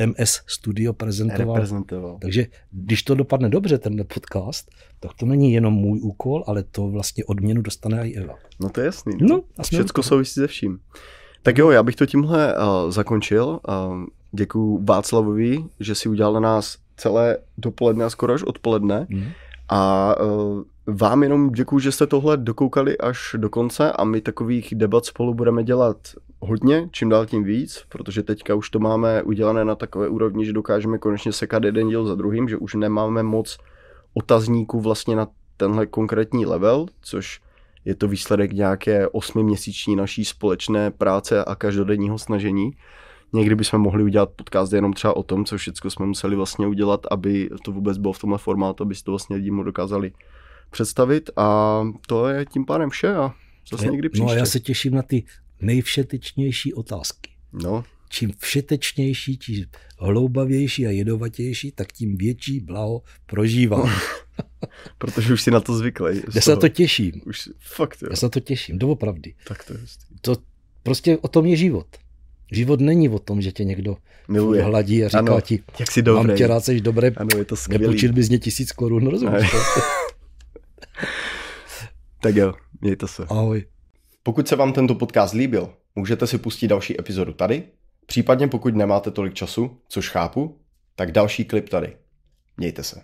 MS 0.06 0.40
Studio 0.46 0.92
prezentoval. 0.92 1.54
Reprezentoval. 1.54 2.18
Takže 2.20 2.46
když 2.70 3.02
to 3.02 3.14
dopadne 3.14 3.48
dobře, 3.48 3.78
tenhle 3.78 4.04
podcast, 4.04 4.70
tak 5.00 5.14
to 5.14 5.26
není 5.26 5.52
jenom 5.52 5.74
můj 5.74 6.00
úkol, 6.00 6.44
ale 6.46 6.62
to 6.62 6.88
vlastně 6.88 7.24
odměnu 7.24 7.62
dostane 7.62 8.08
i 8.08 8.16
Eva. 8.16 8.34
No 8.60 8.70
to 8.70 8.80
je 8.80 8.86
jasný. 8.86 9.12
No, 9.20 9.42
a 9.58 9.62
Všecko 9.62 10.02
souvisí 10.02 10.34
se 10.34 10.46
vším. 10.46 10.78
Tak 11.42 11.58
jo, 11.58 11.70
já 11.70 11.82
bych 11.82 11.96
to 11.96 12.06
tímhle 12.06 12.54
uh, 12.54 12.90
zakončil. 12.90 13.60
Uh, 13.68 14.04
děkuji 14.32 14.80
Václavovi, 14.84 15.64
že 15.80 15.94
si 15.94 16.08
udělal 16.08 16.32
na 16.32 16.40
nás 16.40 16.76
celé 16.96 17.38
dopoledne 17.58 18.04
a 18.04 18.10
skoro 18.10 18.34
až 18.34 18.42
odpoledne. 18.42 19.06
Mm. 19.10 19.24
A 19.68 20.14
uh, 20.20 20.62
vám 20.88 21.22
jenom 21.22 21.50
děkuji, 21.50 21.78
že 21.78 21.92
jste 21.92 22.06
tohle 22.06 22.36
dokoukali 22.36 22.98
až 22.98 23.36
do 23.38 23.50
konce 23.50 23.92
a 23.92 24.04
my 24.04 24.20
takových 24.20 24.74
debat 24.74 25.04
spolu 25.04 25.34
budeme 25.34 25.64
dělat 25.64 25.96
hodně, 26.40 26.88
čím 26.92 27.08
dál 27.08 27.26
tím 27.26 27.44
víc, 27.44 27.84
protože 27.88 28.22
teďka 28.22 28.54
už 28.54 28.70
to 28.70 28.78
máme 28.78 29.22
udělané 29.22 29.64
na 29.64 29.74
takové 29.74 30.08
úrovni, 30.08 30.46
že 30.46 30.52
dokážeme 30.52 30.98
konečně 30.98 31.32
sekat 31.32 31.64
jeden 31.64 31.88
díl 31.88 32.04
za 32.04 32.14
druhým, 32.14 32.48
že 32.48 32.56
už 32.56 32.74
nemáme 32.74 33.22
moc 33.22 33.58
otazníků 34.14 34.80
vlastně 34.80 35.16
na 35.16 35.28
tenhle 35.56 35.86
konkrétní 35.86 36.46
level, 36.46 36.86
což 37.00 37.40
je 37.84 37.94
to 37.94 38.08
výsledek 38.08 38.52
nějaké 38.52 39.08
osmiměsíční 39.08 39.96
naší 39.96 40.24
společné 40.24 40.90
práce 40.90 41.44
a 41.44 41.54
každodenního 41.54 42.18
snažení. 42.18 42.70
Někdy 43.32 43.54
bychom 43.54 43.80
mohli 43.80 44.02
udělat 44.02 44.30
podcast 44.36 44.72
jenom 44.72 44.92
třeba 44.92 45.16
o 45.16 45.22
tom, 45.22 45.44
co 45.44 45.56
všechno 45.56 45.90
jsme 45.90 46.06
museli 46.06 46.36
vlastně 46.36 46.66
udělat, 46.66 47.00
aby 47.10 47.50
to 47.64 47.72
vůbec 47.72 47.98
bylo 47.98 48.12
v 48.12 48.18
tomhle 48.18 48.38
formátu, 48.38 48.82
aby 48.82 48.94
si 48.94 49.04
to 49.04 49.12
vlastně 49.12 49.36
lidi 49.36 49.50
mu 49.50 49.62
dokázali 49.62 50.12
představit 50.70 51.30
a 51.36 51.80
to 52.06 52.28
je 52.28 52.44
tím 52.46 52.64
pádem 52.64 52.90
vše 52.90 53.14
a 53.14 53.34
zase 53.70 53.86
někdy 53.86 54.08
příště. 54.08 54.24
No 54.26 54.30
a 54.30 54.34
já 54.34 54.46
se 54.46 54.60
těším 54.60 54.94
na 54.94 55.02
ty 55.02 55.24
nejvšetečnější 55.60 56.74
otázky. 56.74 57.30
No. 57.52 57.84
Čím 58.10 58.32
všetečnější, 58.38 59.36
tím 59.36 59.66
hloubavější 59.98 60.86
a 60.86 60.90
jedovatější, 60.90 61.72
tak 61.72 61.92
tím 61.92 62.16
větší 62.16 62.60
blaho 62.60 63.02
prožívám. 63.26 63.90
Protože 64.98 65.32
už 65.32 65.42
si 65.42 65.50
na 65.50 65.60
to 65.60 65.76
zvyklý. 65.76 66.20
Já 66.34 66.40
se 66.40 66.50
na 66.50 66.56
to 66.56 66.68
těším. 66.68 67.12
Už, 67.26 67.48
fakt, 67.60 68.02
jo. 68.02 68.08
Já 68.10 68.16
se 68.16 68.26
na 68.26 68.30
to 68.30 68.40
těším, 68.40 68.78
doopravdy. 68.78 69.34
Tak 69.48 69.64
to 69.64 69.72
je 69.72 69.78
To 70.20 70.36
prostě 70.82 71.18
o 71.18 71.28
tom 71.28 71.46
je 71.46 71.56
život. 71.56 71.86
Život 72.52 72.80
není 72.80 73.08
o 73.08 73.18
tom, 73.18 73.42
že 73.42 73.52
tě 73.52 73.64
někdo 73.64 73.96
Miluje. 74.28 74.62
hladí 74.62 75.04
a 75.04 75.08
říká 75.08 75.18
ano, 75.18 75.40
ti, 75.40 75.62
jak 75.78 75.90
jsi 75.90 76.02
dobrý. 76.02 76.26
mám 76.26 76.36
tě 76.36 76.46
rád, 76.46 76.64
jsi 76.64 76.80
dobré, 76.80 77.10
ano, 77.16 77.28
je 77.38 77.44
to 77.44 77.56
skvělý. 77.56 77.82
nepůjčil 77.82 78.12
bys 78.12 78.28
mě 78.28 78.38
tisíc 78.38 78.72
korun, 78.72 79.06
rozumíš? 79.06 79.50
tak 82.20 82.36
jo, 82.36 82.54
mějte 82.80 83.08
se. 83.08 83.26
Ahoj. 83.28 83.64
Pokud 84.22 84.48
se 84.48 84.56
vám 84.56 84.72
tento 84.72 84.94
podcast 84.94 85.34
líbil, 85.34 85.74
můžete 85.94 86.26
si 86.26 86.38
pustit 86.38 86.68
další 86.68 87.00
epizodu 87.00 87.32
tady, 87.32 87.62
případně 88.06 88.48
pokud 88.48 88.74
nemáte 88.74 89.10
tolik 89.10 89.34
času, 89.34 89.80
což 89.88 90.08
chápu, 90.08 90.58
tak 90.96 91.12
další 91.12 91.44
klip 91.44 91.68
tady. 91.68 91.96
Mějte 92.56 92.82
se. 92.82 93.02